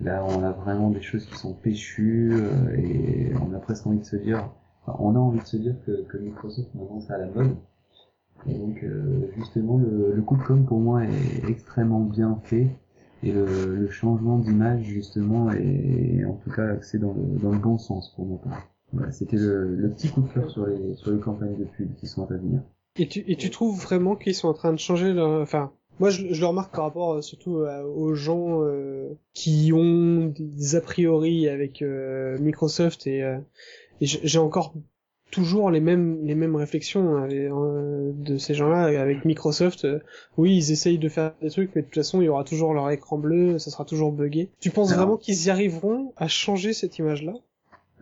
Là, 0.00 0.24
on 0.28 0.42
a 0.42 0.52
vraiment 0.52 0.90
des 0.90 1.00
choses 1.00 1.24
qui 1.26 1.36
sont 1.36 1.54
péchues 1.54 2.32
euh, 2.34 2.76
et 2.76 3.32
on 3.36 3.54
a 3.54 3.58
presque 3.58 3.86
envie 3.86 3.98
de 3.98 4.04
se 4.04 4.16
dire, 4.16 4.50
enfin, 4.82 4.96
on 4.98 5.14
a 5.14 5.18
envie 5.18 5.40
de 5.40 5.46
se 5.46 5.56
dire 5.56 5.74
que, 5.86 6.02
que 6.02 6.18
Microsoft 6.18 6.74
maintenant 6.74 7.00
c'est 7.00 7.14
à 7.14 7.18
la 7.18 7.26
mode. 7.26 7.56
Et 8.48 8.54
donc 8.54 8.82
euh, 8.82 9.30
justement 9.36 9.78
le, 9.78 10.12
le, 10.14 10.22
coup 10.22 10.36
de 10.36 10.42
com 10.42 10.64
pour 10.64 10.80
moi 10.80 11.04
est 11.04 11.48
extrêmement 11.48 12.00
bien 12.00 12.40
fait 12.42 12.68
et 13.22 13.30
le, 13.30 13.76
le 13.76 13.88
changement 13.88 14.38
d'image 14.38 14.82
justement 14.82 15.50
est 15.52 16.24
en 16.24 16.34
tout 16.34 16.50
cas 16.50 16.66
axé 16.66 16.98
dans 16.98 17.14
le, 17.14 17.38
dans 17.40 17.52
le 17.52 17.58
bon 17.58 17.78
sens 17.78 18.12
pour 18.16 18.26
moi. 18.26 18.40
Voilà, 18.92 19.12
c'était 19.12 19.36
le, 19.36 19.76
le, 19.76 19.90
petit 19.90 20.08
coup 20.08 20.22
de 20.22 20.28
cœur 20.28 20.50
sur 20.50 20.66
les 20.66 20.94
sur 20.96 21.12
les 21.12 21.20
campagnes 21.20 21.56
de 21.56 21.64
pub 21.64 21.94
qui 21.94 22.06
sont 22.06 22.30
à 22.30 22.36
venir. 22.36 22.62
Et 22.98 23.08
tu 23.08 23.24
et 23.26 23.36
tu 23.36 23.50
trouves 23.50 23.80
vraiment 23.80 24.16
qu'ils 24.16 24.34
sont 24.34 24.48
en 24.48 24.54
train 24.54 24.72
de 24.72 24.78
changer 24.78 25.12
leur 25.12 25.40
enfin 25.40 25.72
moi 26.00 26.10
je, 26.10 26.32
je 26.32 26.40
le 26.40 26.46
remarque 26.46 26.74
par 26.74 26.84
rapport 26.84 27.12
euh, 27.12 27.20
surtout 27.20 27.58
euh, 27.58 27.84
aux 27.84 28.14
gens 28.14 28.64
euh, 28.64 29.10
qui 29.34 29.72
ont 29.72 30.32
des 30.36 30.74
a 30.74 30.80
priori 30.80 31.48
avec 31.48 31.82
Microsoft 31.82 33.06
et, 33.06 33.20
et 34.00 34.06
j'ai 34.06 34.38
encore 34.38 34.74
toujours 35.32 35.70
les 35.70 35.80
mêmes 35.80 36.24
les 36.24 36.36
mêmes 36.36 36.54
réflexions 36.54 37.16
hein, 37.16 37.28
euh, 37.32 38.12
de 38.14 38.36
ces 38.36 38.54
gens-là 38.54 39.00
avec 39.00 39.24
Microsoft. 39.24 39.84
Euh, 39.84 39.98
oui, 40.36 40.54
ils 40.54 40.70
essayent 40.70 40.98
de 40.98 41.08
faire 41.08 41.32
des 41.40 41.50
trucs, 41.50 41.74
mais 41.74 41.82
de 41.82 41.86
toute 41.86 41.96
façon, 41.96 42.20
il 42.20 42.26
y 42.26 42.28
aura 42.28 42.44
toujours 42.44 42.74
leur 42.74 42.88
écran 42.90 43.18
bleu, 43.18 43.58
ça 43.58 43.70
sera 43.70 43.84
toujours 43.84 44.12
buggé. 44.12 44.50
Tu 44.60 44.70
penses 44.70 44.92
Alors, 44.92 45.04
vraiment 45.04 45.16
qu'ils 45.16 45.46
y 45.46 45.50
arriveront 45.50 46.12
à 46.16 46.28
changer 46.28 46.72
cette 46.72 46.98
image-là? 46.98 47.32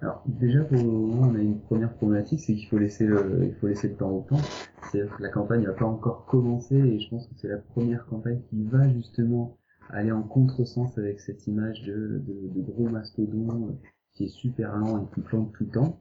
Alors 0.02 0.22
déjà, 0.26 0.64
pour 0.64 0.76
le 0.76 0.82
moment, 0.82 1.30
on 1.30 1.34
a 1.34 1.38
une 1.38 1.60
première 1.60 1.92
problématique, 1.94 2.40
c'est 2.40 2.54
qu'il 2.54 2.66
faut 2.66 2.78
laisser 2.78 3.06
le 3.06 3.44
il 3.44 3.54
faut 3.54 3.68
laisser 3.68 3.88
le 3.88 3.94
temps 3.94 4.10
au 4.10 4.26
temps. 4.28 4.42
C'est-à-dire 4.90 5.16
que 5.16 5.22
la 5.22 5.28
campagne 5.28 5.62
n'a 5.62 5.72
pas 5.72 5.86
encore 5.86 6.26
commencé, 6.26 6.74
et 6.74 7.00
je 7.00 7.08
pense 7.08 7.26
que 7.28 7.34
c'est 7.36 7.48
la 7.48 7.58
première 7.58 8.06
campagne 8.06 8.40
qui 8.50 8.64
va 8.64 8.88
justement 8.88 9.56
aller 9.90 10.12
en 10.12 10.22
contresens 10.22 10.98
avec 10.98 11.20
cette 11.20 11.46
image 11.46 11.82
de, 11.82 12.22
de, 12.26 12.48
de 12.54 12.60
gros 12.60 12.88
mastodon 12.88 13.78
qui 14.14 14.24
est 14.24 14.28
super 14.28 14.76
lent 14.76 14.98
et 14.98 15.14
qui 15.14 15.20
plante 15.20 15.52
tout 15.52 15.64
le 15.64 15.70
temps. 15.70 16.00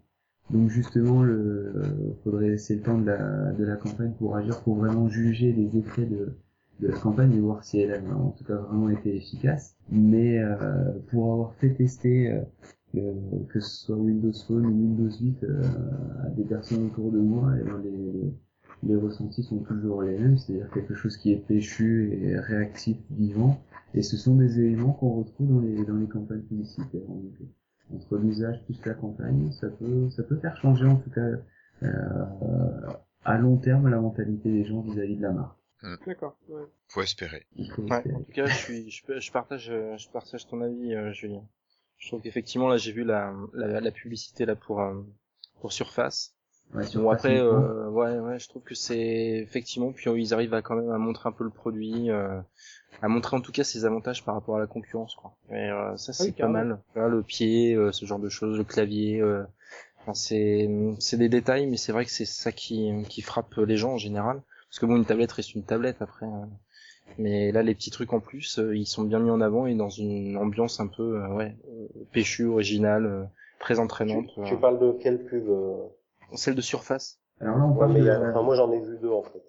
Donc 0.49 0.69
justement, 0.69 1.23
le 1.23 1.33
euh, 1.33 2.13
faudrait 2.23 2.49
laisser 2.49 2.75
le 2.75 2.81
temps 2.81 2.97
de 2.97 3.05
la, 3.05 3.51
de 3.51 3.63
la 3.63 3.75
campagne 3.75 4.13
pour 4.17 4.35
agir, 4.35 4.61
pour 4.61 4.75
vraiment 4.75 5.07
juger 5.07 5.51
les 5.53 5.77
effets 5.77 6.05
de, 6.05 6.33
de 6.79 6.87
la 6.87 6.97
campagne 6.97 7.33
et 7.35 7.39
voir 7.39 7.63
si 7.63 7.79
elle 7.79 7.93
a 7.93 8.15
en 8.15 8.31
tout 8.31 8.43
cas 8.43 8.55
vraiment 8.55 8.89
été 8.89 9.15
efficace. 9.15 9.75
Mais 9.91 10.39
euh, 10.39 10.91
pour 11.09 11.33
avoir 11.33 11.53
fait 11.55 11.73
tester 11.73 12.41
euh, 12.95 13.13
que 13.49 13.59
ce 13.59 13.85
soit 13.85 13.95
Windows 13.95 14.33
Phone 14.47 14.65
ou 14.65 14.69
Windows 14.69 15.11
8 15.19 15.43
euh, 15.43 15.61
à 16.25 16.29
des 16.29 16.43
personnes 16.43 16.87
autour 16.87 17.11
de 17.11 17.19
moi, 17.19 17.53
et 17.59 17.63
ben 17.63 17.79
les, 17.83 18.33
les, 18.83 18.95
ressentis 18.95 19.43
sont 19.43 19.59
toujours 19.59 20.01
les 20.01 20.17
mêmes, 20.17 20.37
c'est-à-dire 20.37 20.71
quelque 20.71 20.95
chose 20.95 21.15
qui 21.17 21.31
est 21.31 21.37
péchu 21.47 22.17
et 22.19 22.39
réactif, 22.39 22.97
vivant. 23.11 23.61
Et 23.93 24.01
ce 24.01 24.17
sont 24.17 24.35
des 24.35 24.59
éléments 24.59 24.93
qu'on 24.93 25.11
retrouve 25.11 25.47
dans 25.47 25.59
les, 25.59 25.85
dans 25.85 25.97
les 25.97 26.07
campagnes 26.07 26.41
publicitaires. 26.41 27.07
Donc, 27.07 27.33
entre 27.93 28.17
l'usage 28.17 28.63
plus 28.65 28.79
la 28.85 28.93
campagne, 28.93 29.51
ça 29.51 29.69
peut 29.69 30.09
ça 30.09 30.23
peut 30.23 30.37
faire 30.37 30.55
changer 30.57 30.85
en 30.85 30.97
tout 30.97 31.09
cas 31.09 31.27
euh, 31.83 32.93
à 33.23 33.37
long 33.37 33.57
terme 33.57 33.89
la 33.89 33.99
mentalité 33.99 34.51
des 34.51 34.65
gens 34.65 34.81
vis-à-vis 34.81 35.15
-vis 35.15 35.17
de 35.17 35.21
la 35.23 35.31
marque. 35.31 35.57
Mmh. 35.81 35.95
D'accord. 36.07 36.37
Ouais. 36.49 36.63
Faut 36.89 37.01
espérer. 37.01 37.45
Faut 37.75 37.83
ouais, 37.83 37.97
espérer. 37.97 38.15
En 38.15 38.23
tout 38.23 38.31
cas, 38.31 38.45
je 38.45 38.55
suis 38.55 38.89
je, 38.89 39.19
je 39.19 39.31
partage 39.31 39.71
je 39.71 40.09
partage 40.09 40.47
ton 40.47 40.61
avis, 40.61 40.93
euh, 40.93 41.11
Julien. 41.13 41.43
Je 41.97 42.07
trouve 42.07 42.21
qu'effectivement 42.21 42.67
là 42.67 42.77
j'ai 42.77 42.91
vu 42.91 43.03
la, 43.03 43.33
la, 43.53 43.81
la 43.81 43.91
publicité 43.91 44.45
là 44.45 44.55
pour 44.55 44.81
euh, 44.81 45.01
pour 45.61 45.71
Surface. 45.73 46.35
Ouais, 46.73 46.85
bon 46.93 47.09
après 47.09 47.39
euh, 47.39 47.89
ouais 47.89 48.19
ouais 48.19 48.37
je 48.37 48.47
trouve 48.47 48.61
que 48.61 48.75
c'est 48.75 49.39
effectivement 49.41 49.91
puis 49.91 50.11
ils 50.15 50.35
arrivent 50.35 50.53
à 50.53 50.61
quand 50.61 50.75
même 50.75 50.91
à 50.91 50.99
montrer 50.99 51.27
un 51.27 51.31
peu 51.31 51.43
le 51.43 51.49
produit 51.49 52.11
euh, 52.11 52.39
à 53.01 53.07
montrer 53.07 53.37
en 53.37 53.41
tout 53.41 53.51
cas 53.51 53.63
ses 53.63 53.85
avantages 53.85 54.23
par 54.23 54.35
rapport 54.35 54.57
à 54.57 54.59
la 54.59 54.67
concurrence 54.67 55.15
quoi. 55.15 55.33
Et 55.49 55.69
euh, 55.69 55.95
ça 55.97 56.13
c'est 56.13 56.25
oui, 56.25 56.31
pas 56.31 56.47
mal. 56.47 56.79
Là, 56.95 57.07
le 57.07 57.23
pied, 57.23 57.73
euh, 57.75 57.91
ce 57.91 58.05
genre 58.05 58.19
de 58.19 58.29
choses, 58.29 58.57
le 58.57 58.63
clavier. 58.63 59.21
Euh, 59.21 59.43
enfin, 60.01 60.13
c'est 60.13 60.69
c'est 60.99 61.17
des 61.17 61.29
détails, 61.29 61.67
mais 61.67 61.77
c'est 61.77 61.91
vrai 61.91 62.05
que 62.05 62.11
c'est 62.11 62.25
ça 62.25 62.51
qui 62.51 62.91
qui 63.09 63.21
frappe 63.21 63.55
les 63.57 63.77
gens 63.77 63.93
en 63.93 63.97
général. 63.97 64.41
Parce 64.69 64.79
que 64.79 64.85
bon, 64.85 64.97
une 64.97 65.05
tablette 65.05 65.31
reste 65.31 65.55
une 65.55 65.63
tablette 65.63 66.01
après. 66.01 66.25
Hein. 66.25 66.49
Mais 67.17 67.51
là, 67.51 67.63
les 67.63 67.73
petits 67.73 67.89
trucs 67.89 68.13
en 68.13 68.19
plus, 68.19 68.59
euh, 68.59 68.75
ils 68.75 68.85
sont 68.85 69.03
bien 69.03 69.19
mis 69.19 69.31
en 69.31 69.41
avant 69.41 69.65
et 69.65 69.75
dans 69.75 69.89
une 69.89 70.37
ambiance 70.37 70.79
un 70.79 70.87
peu 70.87 71.25
ouais 71.29 71.55
péchue, 72.11 72.45
originale, 72.45 73.29
très 73.59 73.79
entraînante. 73.79 74.27
Tu, 74.35 74.43
tu 74.43 74.57
parles 74.57 74.79
de 74.79 74.91
quelle 75.01 75.23
pub 75.25 75.47
euh 75.49 75.87
Celle 76.35 76.55
de 76.55 76.61
Surface. 76.61 77.19
Alors 77.41 77.57
là, 77.57 77.63
on 77.65 77.75
Ouais, 77.75 77.87
mais 77.87 77.99
il 77.99 78.01
de 78.01 78.07
y 78.07 78.09
a- 78.09 78.19
la- 78.19 78.29
enfin, 78.31 78.41
moi 78.43 78.55
j'en 78.55 78.71
ai 78.71 78.79
vu 78.79 78.97
deux 79.01 79.09
en 79.11 79.23
fait. 79.23 79.41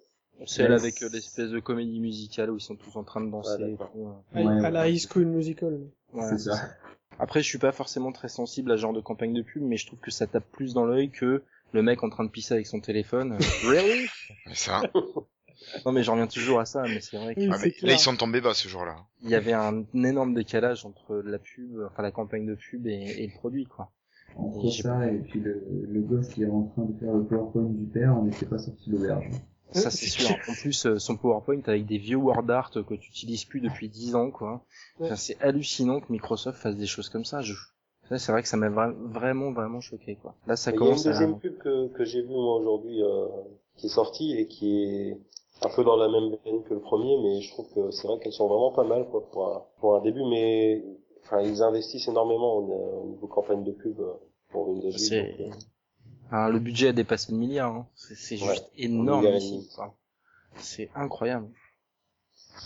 Celle 0.47 0.71
avec 0.73 1.03
euh, 1.03 1.09
l'espèce 1.11 1.49
de 1.51 1.59
comédie 1.59 1.99
musicale 1.99 2.49
où 2.49 2.57
ils 2.57 2.61
sont 2.61 2.75
tous 2.75 2.95
en 2.95 3.03
train 3.03 3.21
de 3.21 3.29
danser. 3.29 3.61
Et 3.61 3.71
d'accord. 3.71 3.91
tout, 3.91 4.07
à, 4.33 4.41
Ouais, 4.41 4.65
à 4.65 4.71
la. 4.71 4.89
High 4.89 4.99
School 4.99 5.25
Musical. 5.25 5.79
Ouais, 6.13 6.23
c'est 6.29 6.39
ça. 6.39 6.69
Après, 7.19 7.41
je 7.43 7.47
suis 7.47 7.59
pas 7.59 7.71
forcément 7.71 8.11
très 8.11 8.29
sensible 8.29 8.71
à 8.71 8.77
ce 8.77 8.81
genre 8.81 8.93
de 8.93 9.01
campagne 9.01 9.33
de 9.33 9.43
pub, 9.43 9.61
mais 9.61 9.77
je 9.77 9.85
trouve 9.85 9.99
que 9.99 10.09
ça 10.09 10.25
tape 10.25 10.49
plus 10.51 10.73
dans 10.73 10.85
l'œil 10.85 11.11
que 11.11 11.43
le 11.73 11.83
mec 11.83 12.01
en 12.03 12.09
train 12.09 12.23
de 12.23 12.29
pisser 12.31 12.55
avec 12.55 12.65
son 12.65 12.79
téléphone. 12.79 13.37
really? 13.63 14.07
Mais 14.47 14.55
ça. 14.55 14.81
Non, 15.85 15.91
mais 15.91 16.01
j'en 16.01 16.13
reviens 16.13 16.25
toujours 16.25 16.59
à 16.59 16.65
ça, 16.65 16.81
mais 16.87 17.01
c'est 17.01 17.17
vrai 17.17 17.35
Oui, 17.37 17.47
Ah, 17.51 17.57
mais 17.61 17.71
là, 17.83 17.93
ils 17.93 17.99
sont 17.99 18.15
tombés 18.15 18.41
bas 18.41 18.55
ce 18.55 18.67
jour-là. 18.67 18.95
qu'il 19.19 19.29
y 19.29 19.35
avait 19.35 19.53
un 19.53 19.85
énorme 19.93 20.33
décalage 20.33 20.85
entre 20.87 21.17
la 21.17 21.37
pub, 21.37 21.79
enfin 21.85 22.01
la 22.01 22.09
campagne 22.09 22.47
de 22.47 22.55
pub 22.55 22.87
et, 22.87 22.93
et 23.23 23.27
le 23.27 23.33
produit, 23.33 23.65
quoi. 23.65 23.91
Entre 24.37 24.69
ça 24.71 25.07
et 25.11 25.17
puis 25.19 25.39
le, 25.39 25.63
le 25.89 26.01
gosse 26.01 26.29
qui 26.29 26.43
est 26.43 26.49
en 26.49 26.63
train 26.63 26.83
de 26.85 26.97
faire 26.99 27.13
le 27.13 27.23
PowerPoint 27.23 27.63
du 27.69 27.85
père, 27.85 28.15
on 28.19 28.23
n'était 28.23 28.45
pas 28.45 28.57
sorti 28.57 28.89
de 28.89 28.97
l'auberge. 28.97 29.29
Ça, 29.71 29.89
c'est 29.89 30.07
sûr. 30.07 30.29
En 30.49 30.53
plus, 30.53 30.85
euh, 30.85 30.99
son 30.99 31.15
PowerPoint 31.15 31.61
avec 31.65 31.85
des 31.85 31.97
vieux 31.97 32.17
word 32.17 32.49
art 32.49 32.71
que 32.71 32.93
tu 32.95 33.09
utilises 33.09 33.45
plus 33.45 33.61
depuis 33.61 33.87
10 33.89 34.15
ans, 34.15 34.29
quoi. 34.31 34.65
Enfin, 34.99 35.15
c'est 35.15 35.39
hallucinant 35.41 35.99
que 36.01 36.11
Microsoft 36.11 36.57
fasse 36.59 36.75
des 36.75 36.85
choses 36.87 37.09
comme 37.09 37.23
ça. 37.25 37.41
Je... 37.41 37.53
Ça, 38.09 38.17
c'est 38.17 38.31
vrai 38.33 38.41
que 38.41 38.49
ça 38.49 38.57
m'a 38.57 38.69
vra- 38.69 38.93
vraiment, 38.93 39.51
vraiment 39.53 39.79
choqué, 39.79 40.15
quoi. 40.15 40.35
Là, 40.47 40.57
ça 40.57 40.71
Mais 40.71 40.77
Il 40.77 40.79
y 40.79 40.83
a 40.83 40.85
une 40.87 40.89
commence 40.95 41.05
à... 41.05 41.11
deuxième 41.11 41.39
pub 41.39 41.57
que, 41.59 41.87
que 41.87 42.03
j'ai 42.03 42.21
vue 42.21 42.27
moi 42.33 42.57
aujourd'hui 42.57 43.01
euh, 43.01 43.27
qui 43.77 43.85
est 43.85 43.89
sortie 43.89 44.33
et 44.37 44.47
qui 44.47 44.83
est 44.83 45.17
un 45.63 45.69
peu 45.73 45.83
dans 45.85 45.95
la 45.95 46.09
même 46.09 46.35
veine 46.43 46.63
que 46.63 46.73
le 46.73 46.81
premier, 46.81 47.17
mais 47.23 47.39
je 47.41 47.49
trouve 47.51 47.67
que 47.73 47.91
c'est 47.91 48.07
vrai 48.07 48.19
qu'elles 48.19 48.33
sont 48.33 48.47
vraiment 48.49 48.71
pas 48.71 48.83
mal 48.83 49.07
quoi 49.09 49.29
pour 49.31 49.47
un, 49.47 49.61
pour 49.79 49.95
un 49.95 50.01
début. 50.01 50.23
Mais 50.29 50.83
enfin, 51.23 51.41
ils 51.41 51.61
investissent 51.61 52.07
énormément 52.07 52.57
au, 52.57 53.03
au 53.03 53.07
niveau 53.09 53.27
campagne 53.27 53.63
de 53.63 53.71
pub 53.71 53.99
euh, 53.99 54.13
pour 54.49 54.69
Windows 54.69 54.91
8. 54.91 54.99
C'est- 54.99 55.37
donc, 55.39 55.39
euh, 55.53 55.55
Hein, 56.33 56.47
le 56.49 56.59
budget 56.59 56.87
a 56.89 56.93
dépassé 56.93 57.33
le 57.33 57.37
milliard. 57.37 57.75
Hein. 57.75 57.87
C'est 57.93 58.15
c'est 58.15 58.35
Ouais. 58.41 58.53
juste 58.53 58.71
énorme 58.77 59.25
ici. 59.25 59.67
C'est 60.55 60.89
incroyable. 60.95 61.47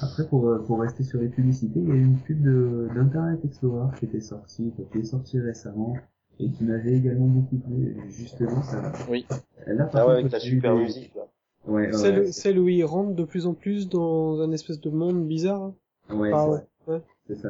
Après, 0.02 0.28
pour, 0.28 0.48
euh, 0.50 0.60
pour 0.68 0.80
rester 0.82 1.04
sur 1.04 1.20
les 1.20 1.30
publicités, 1.30 1.80
il 1.80 1.88
y 1.88 1.92
a 1.92 1.96
eu 1.96 2.04
une 2.04 2.20
pub 2.20 2.44
de- 2.44 2.88
d'Internet 2.94 3.40
Explorer 3.44 3.88
qui 3.98 4.06
était 4.06 4.22
sortie, 4.22 4.72
qui 4.92 4.98
est 5.00 5.04
sortie 5.04 5.40
récemment, 5.40 5.96
et 6.40 6.50
qui 6.52 6.64
m'avait 6.64 6.94
également 6.94 7.26
beaucoup 7.26 7.56
plu. 7.58 7.98
Justement, 8.10 8.62
ça... 8.62 8.92
Oui. 9.10 9.26
Là, 9.66 9.86
par 9.86 10.02
Ah 10.02 10.08
ouais, 10.10 10.22
contre, 10.22 10.26
avec 10.26 10.32
la 10.34 10.40
super 10.40 10.76
musique 10.76 11.16
là. 11.16 11.24
Ouais, 11.66 11.88
ouais, 11.88 11.94
Celle, 11.94 12.20
ouais, 12.20 12.32
celle 12.32 12.60
où 12.60 12.68
ils 12.70 12.84
rentrent 12.84 13.16
de 13.16 13.24
plus 13.24 13.48
en 13.48 13.56
plus 13.56 13.90
dans 13.90 14.42
un 14.42 14.52
espèce 14.52 14.80
de 14.80 14.90
monde 14.92 15.26
bizarre. 15.28 15.72
ouais, 16.12 16.30
Ah 16.34 16.46
c'est- 16.86 16.92
ouais. 16.92 16.98
ouais. 16.98 17.02
c'est 17.28 17.36
ça. 17.42 17.50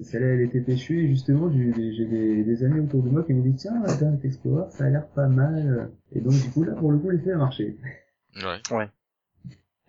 Celle-là, 0.00 0.26
elle 0.26 0.40
était 0.42 0.60
péchue, 0.60 1.04
et 1.04 1.08
justement, 1.08 1.50
j'ai 1.52 1.70
des, 1.70 1.94
j'ai 1.94 2.04
des, 2.04 2.42
des 2.42 2.64
amis 2.64 2.80
autour 2.80 3.02
de 3.02 3.10
moi 3.10 3.22
qui 3.22 3.32
m'ont 3.32 3.42
dit, 3.42 3.54
tiens, 3.54 3.82
Internet 3.84 4.24
Explorer, 4.24 4.70
ça 4.70 4.84
a 4.84 4.90
l'air 4.90 5.06
pas 5.08 5.28
mal. 5.28 5.90
Et 6.12 6.20
donc, 6.20 6.32
du 6.32 6.50
coup, 6.50 6.64
là, 6.64 6.72
pour 6.72 6.90
le 6.90 6.98
coup, 6.98 7.10
l'effet 7.10 7.32
a 7.32 7.36
marché. 7.36 7.76
Ouais. 8.42 8.88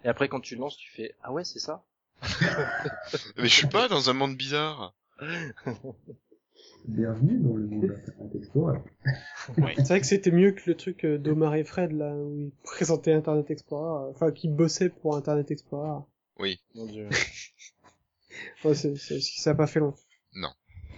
Et 0.03 0.07
après, 0.07 0.29
quand 0.29 0.39
tu 0.39 0.55
le 0.55 0.61
lances, 0.61 0.77
tu 0.77 0.91
fais 0.91 1.15
ah 1.23 1.33
ouais, 1.33 1.43
c'est 1.43 1.59
ça. 1.59 1.83
Mais 3.37 3.47
je 3.47 3.53
suis 3.53 3.67
pas 3.67 3.87
dans 3.87 4.09
un 4.11 4.13
monde 4.13 4.37
bizarre. 4.37 4.95
Bienvenue 6.87 7.39
dans 7.39 7.55
le 7.55 7.65
monde 7.65 7.87
d'Internet 7.87 8.35
Explorer. 8.35 8.77
C'est 9.55 9.87
vrai 9.87 9.99
que 9.99 10.05
c'était 10.05 10.29
mieux 10.29 10.51
que 10.51 10.61
le 10.67 10.75
truc 10.75 11.03
euh, 11.03 11.17
d'Omar 11.17 11.55
et 11.55 11.63
Fred 11.63 11.91
là 11.91 12.15
où 12.15 12.37
ils 12.37 12.51
présentaient 12.63 13.13
Internet 13.13 13.49
Explorer, 13.49 14.05
euh, 14.05 14.11
enfin 14.11 14.31
qui 14.31 14.47
bossaient 14.47 14.89
pour 14.89 15.15
Internet 15.15 15.49
Explorer. 15.49 16.03
Oui. 16.37 16.59
Mon 16.75 16.85
dieu. 16.85 17.09
Ouais, 18.63 18.75
c'est, 18.75 18.95
c'est, 18.97 19.19
ça 19.21 19.51
a 19.51 19.55
pas 19.55 19.67
fait 19.67 19.79
long. 19.79 19.93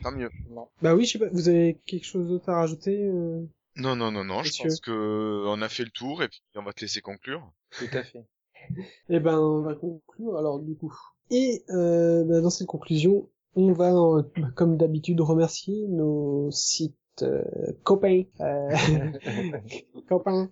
Tant 0.04 0.12
mieux. 0.12 0.30
non. 0.52 0.68
Bah 0.84 0.94
oui, 0.96 1.06
je 1.06 1.14
sais 1.14 1.20
pas, 1.20 1.28
vous 1.32 1.50
avez 1.50 1.80
quelque 1.88 2.06
chose 2.06 2.28
d'autre 2.28 2.50
à 2.50 2.58
rajouter 2.60 3.04
euh? 3.08 3.42
Non, 3.78 3.96
non, 3.96 4.12
non, 4.12 4.24
non. 4.24 4.44
Je 4.44 4.50
Monsieur. 4.50 4.66
pense 4.66 4.80
que 4.80 5.44
on 5.48 5.60
a 5.64 5.70
fait 5.70 5.84
le 5.84 5.90
tour 5.90 6.22
et 6.22 6.28
puis 6.30 6.40
on 6.56 6.62
va 6.62 6.72
te 6.72 6.82
laisser 6.82 7.02
conclure. 7.02 7.52
Tout 7.72 7.86
à 7.94 8.04
fait. 8.04 8.24
Eh 9.10 9.20
ben, 9.20 9.40
on 9.40 9.62
va 9.62 9.74
conclure 9.76 10.38
alors 10.38 10.60
du 10.60 10.76
coup. 10.76 10.94
Et 11.32 11.64
euh, 11.70 12.24
bah, 12.26 12.42
dans 12.42 12.50
cette 12.50 12.68
conclusion, 12.68 13.30
on 13.56 13.72
va, 13.72 13.92
euh, 13.94 14.24
comme 14.56 14.78
d'habitude, 14.78 15.20
remercier 15.22 15.88
nos 15.88 16.52
sites 16.52 16.96
euh, 17.24 17.44
copains, 17.84 18.24
euh, 18.42 18.70
copains, 20.10 20.52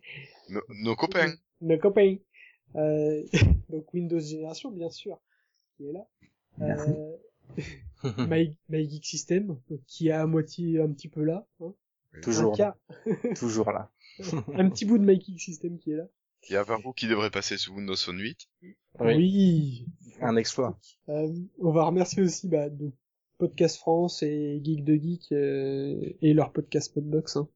Nos, 0.49 0.61
nos 0.69 0.95
copains. 0.95 1.33
nos 1.61 1.77
copains. 1.77 2.15
Euh, 2.75 3.21
donc 3.69 3.93
Windows 3.93 4.19
Génération, 4.19 4.71
bien 4.71 4.89
sûr, 4.89 5.19
qui 5.77 5.87
est 5.89 5.93
là. 5.93 6.07
Merci. 6.57 6.91
Euh, 6.91 7.17
My, 8.27 8.55
My 8.69 8.89
Geek 8.89 9.05
System, 9.05 9.57
qui 9.87 10.09
est 10.09 10.11
à 10.11 10.25
moitié 10.25 10.81
un 10.81 10.91
petit 10.91 11.09
peu 11.09 11.23
là. 11.23 11.47
Hein. 11.61 11.73
Toujours 12.21 12.57
Toujours 13.35 13.71
là. 13.71 13.91
un 14.53 14.69
petit 14.69 14.85
bout 14.85 14.97
de 14.97 15.05
My 15.05 15.19
Geek 15.19 15.39
System 15.39 15.77
qui 15.79 15.91
est 15.91 15.97
là. 15.97 16.07
Il 16.47 16.53
y 16.53 16.55
a 16.57 16.63
Varou 16.63 16.93
qui 16.93 17.07
devrait 17.07 17.31
passer 17.31 17.57
sous 17.57 17.73
Windows 17.73 17.95
Phone 17.95 18.19
8. 18.19 18.37
Oui. 18.61 18.75
Oui. 18.99 19.85
Un 20.21 20.35
exploit. 20.35 20.79
Euh, 21.09 21.33
on 21.59 21.71
va 21.71 21.85
remercier 21.85 22.21
aussi 22.21 22.47
bah, 22.47 22.69
donc, 22.69 22.93
Podcast 23.37 23.77
France 23.77 24.23
et 24.23 24.61
Geek 24.63 24.83
de 24.83 24.95
Geek 24.95 25.31
euh, 25.31 26.13
et 26.21 26.33
leur 26.33 26.53
podcast 26.53 26.93
Podbox. 26.93 27.35
Hein. 27.37 27.49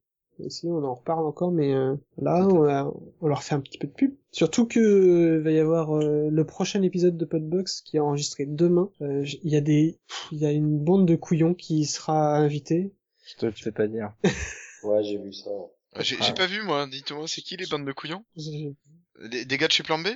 Aussi, 0.44 0.66
on 0.66 0.82
en 0.84 0.94
reparle 0.94 1.26
encore, 1.26 1.50
mais 1.52 1.72
euh, 1.74 1.94
là, 2.18 2.46
on, 2.48 2.60
va- 2.60 2.92
on 3.20 3.26
leur 3.28 3.42
fait 3.42 3.54
un 3.54 3.60
petit 3.60 3.78
peu 3.78 3.86
de 3.86 3.92
pub. 3.92 4.14
Surtout 4.32 4.66
que 4.66 4.78
euh, 4.80 5.42
va 5.42 5.50
y 5.50 5.58
avoir 5.58 5.96
euh, 5.96 6.28
le 6.30 6.44
prochain 6.46 6.82
épisode 6.82 7.16
de 7.16 7.24
Podbox 7.24 7.80
qui 7.82 7.96
est 7.96 8.00
enregistré 8.00 8.46
demain. 8.46 8.90
Euh, 9.02 9.24
Il 9.42 9.50
y 9.50 9.56
a 9.56 9.60
des, 9.60 9.98
il 10.32 10.38
y 10.38 10.46
a 10.46 10.52
une 10.52 10.78
bande 10.78 11.06
de 11.06 11.16
couillons 11.16 11.54
qui 11.54 11.84
sera 11.84 12.36
invitée. 12.36 12.92
Je 13.26 13.36
te 13.36 13.46
le 13.46 13.52
fais 13.52 13.72
pas 13.72 13.86
dire. 13.86 14.12
Ouais, 14.82 15.02
j'ai 15.04 15.18
vu 15.18 15.30
ça. 15.34 15.50
Ah, 15.94 16.02
J'ai 16.02 16.16
Ah. 16.20 16.22
j'ai 16.24 16.32
pas 16.32 16.46
vu 16.46 16.62
moi. 16.62 16.86
Dites-moi, 16.86 17.28
c'est 17.28 17.42
qui 17.42 17.54
les 17.58 17.66
bandes 17.66 17.84
de 17.84 17.92
couillons? 17.92 18.24
Des, 19.30 19.44
des 19.44 19.58
gars 19.58 19.66
de 19.66 19.72
chez 19.72 19.82
Plan 19.82 19.98
B? 19.98 20.06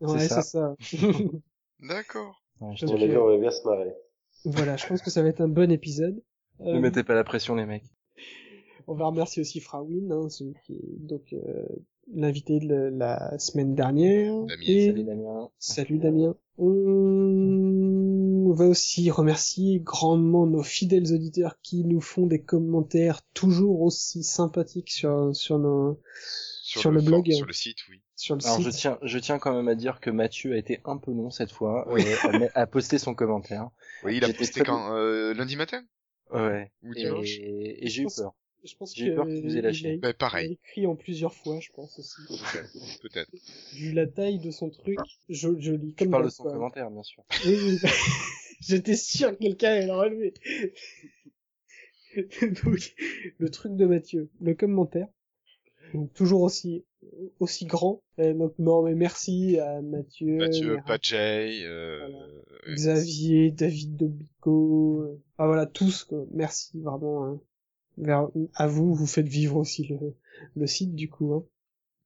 Ouais, 0.00 0.28
ça. 0.28 0.42
c'est 0.42 0.58
ça. 0.58 0.76
D'accord. 1.80 2.40
Ouais, 2.60 2.76
je 2.76 2.86
Ok. 2.86 2.92
On 2.94 2.98
te... 2.98 3.02
a 3.02 3.06
vu, 3.06 3.16
on 3.18 3.26
va 3.26 3.38
bien 3.38 3.50
se 3.50 3.66
marrer. 3.66 3.92
voilà, 4.44 4.76
je 4.76 4.86
pense 4.86 5.02
que 5.02 5.10
ça 5.10 5.22
va 5.22 5.28
être 5.28 5.40
un 5.40 5.48
bon 5.48 5.70
épisode. 5.72 6.22
Ne 6.60 6.76
Euh, 6.76 6.80
mettez 6.80 7.02
pas 7.02 7.14
la 7.14 7.24
pression, 7.24 7.54
les 7.56 7.66
mecs. 7.66 7.82
On 8.86 8.94
va 8.94 9.06
remercier 9.06 9.40
aussi 9.42 9.60
Frawin, 9.60 10.10
hein, 10.10 10.28
celui 10.28 10.54
qui 10.64 10.74
est 10.74 10.98
donc 10.98 11.32
euh, 11.32 11.64
l'invité 12.14 12.58
de 12.60 12.90
la- 12.96 13.38
semaine 13.38 13.74
dernière. 13.74 14.32
Damien, 14.44 14.62
Et- 14.66 14.86
Salut 14.88 15.04
Damien. 15.04 15.50
Salut 15.58 15.98
Damien. 15.98 16.34
On 17.24 18.52
va 18.54 18.66
aussi 18.66 19.10
remercier 19.10 19.80
grandement 19.80 20.46
nos 20.46 20.62
fidèles 20.62 21.12
auditeurs 21.12 21.58
qui 21.62 21.84
nous 21.84 22.00
font 22.00 22.26
des 22.26 22.42
commentaires 22.42 23.22
toujours 23.34 23.80
aussi 23.82 24.22
sympathiques 24.24 24.90
sur 24.90 25.34
sur 25.34 25.58
nos 25.58 26.00
Sur 26.62 26.90
le 26.90 27.00
blog. 27.00 27.30
Sur 27.32 27.46
le 27.46 27.52
site, 27.52 27.78
oui. 27.90 28.00
sur 28.16 28.36
le 28.36 28.44
Alors 28.44 28.60
je 28.60 28.70
site. 28.70 28.80
tiens, 28.80 28.98
je 29.02 29.18
tiens 29.18 29.38
quand 29.38 29.54
même 29.54 29.68
à 29.68 29.74
dire 29.74 30.00
que 30.00 30.10
Mathieu 30.10 30.52
a 30.52 30.56
été 30.58 30.80
un 30.84 30.98
peu 30.98 31.12
long 31.12 31.30
cette 31.30 31.50
fois. 31.52 31.88
euh, 31.90 32.48
a, 32.54 32.60
a 32.62 32.66
posté 32.66 32.98
son 32.98 33.14
commentaire. 33.14 33.70
Oui, 34.04 34.16
il 34.18 34.24
a 34.24 34.32
posté 34.32 34.60
quand 34.62 34.94
euh, 34.94 35.32
Lundi 35.34 35.56
matin 35.56 35.82
Ouais. 36.32 36.70
Ou 36.82 36.94
dimanche 36.94 37.28
Et, 37.40 37.84
et 37.84 37.88
j'ai 37.88 38.02
eu 38.02 38.06
peur. 38.14 38.34
Je 38.64 38.76
pense 38.76 38.94
j'ai 38.96 39.06
eu 39.06 39.14
peur 39.14 39.26
qu'il 39.26 39.42
vous 39.42 39.56
ait 39.56 39.60
lâché. 39.62 39.88
il 39.88 39.90
a- 39.94 39.98
il 39.98 40.04
a 40.06 40.12
pareil. 40.14 40.52
écrit 40.52 40.86
en 40.86 40.94
plusieurs 40.96 41.34
fois, 41.34 41.58
je 41.60 41.70
pense 41.72 41.98
aussi. 41.98 42.22
Peut-être. 42.28 42.72
Peut-être. 43.02 43.30
Vu 43.74 43.92
la 43.92 44.06
taille 44.06 44.38
de 44.38 44.50
son 44.50 44.70
truc, 44.70 44.98
je, 45.28 45.48
je 45.58 45.72
lis 45.72 45.90
Je 45.90 45.96
comme 46.04 46.10
parle 46.10 46.22
dans 46.24 46.28
de 46.28 46.32
son 46.32 46.42
quoi. 46.44 46.52
commentaire, 46.52 46.90
bien 46.90 47.02
sûr. 47.02 47.24
Oui, 47.46 47.56
oui. 47.60 47.78
J'étais 48.60 48.94
sûr 48.96 49.32
que 49.32 49.42
quelqu'un 49.42 49.70
allait 49.72 49.86
le 49.86 49.92
relever. 49.92 50.34
Donc, 52.64 52.94
le 53.38 53.48
truc 53.50 53.74
de 53.74 53.86
Mathieu, 53.86 54.30
le 54.40 54.54
commentaire. 54.54 55.08
Donc, 55.94 56.12
toujours 56.14 56.42
aussi, 56.42 56.84
aussi 57.40 57.66
grand. 57.66 58.02
Euh, 58.18 58.32
donc, 58.34 58.54
non, 58.58 58.82
mais 58.82 58.94
merci 58.94 59.58
à 59.58 59.80
Mathieu, 59.82 60.36
Mathieu, 60.38 60.78
Pajay, 60.86 61.64
euh, 61.64 61.98
Voilà. 62.08 62.24
euh, 62.68 62.74
Xavier, 62.74 63.50
David 63.50 63.96
Dobico. 63.96 65.00
euh, 65.02 65.22
Ah, 65.38 65.46
voilà, 65.46 65.66
tous, 65.66 66.04
quoi. 66.04 66.24
Merci, 66.32 66.78
vraiment, 66.80 67.24
hein. 67.26 67.40
Vers, 68.02 68.28
à 68.54 68.66
vous, 68.66 68.94
vous 68.94 69.06
faites 69.06 69.28
vivre 69.28 69.56
aussi 69.56 69.86
le, 69.86 69.96
le 70.56 70.66
site, 70.66 70.94
du 70.94 71.08
coup, 71.08 71.34
hein. 71.34 71.44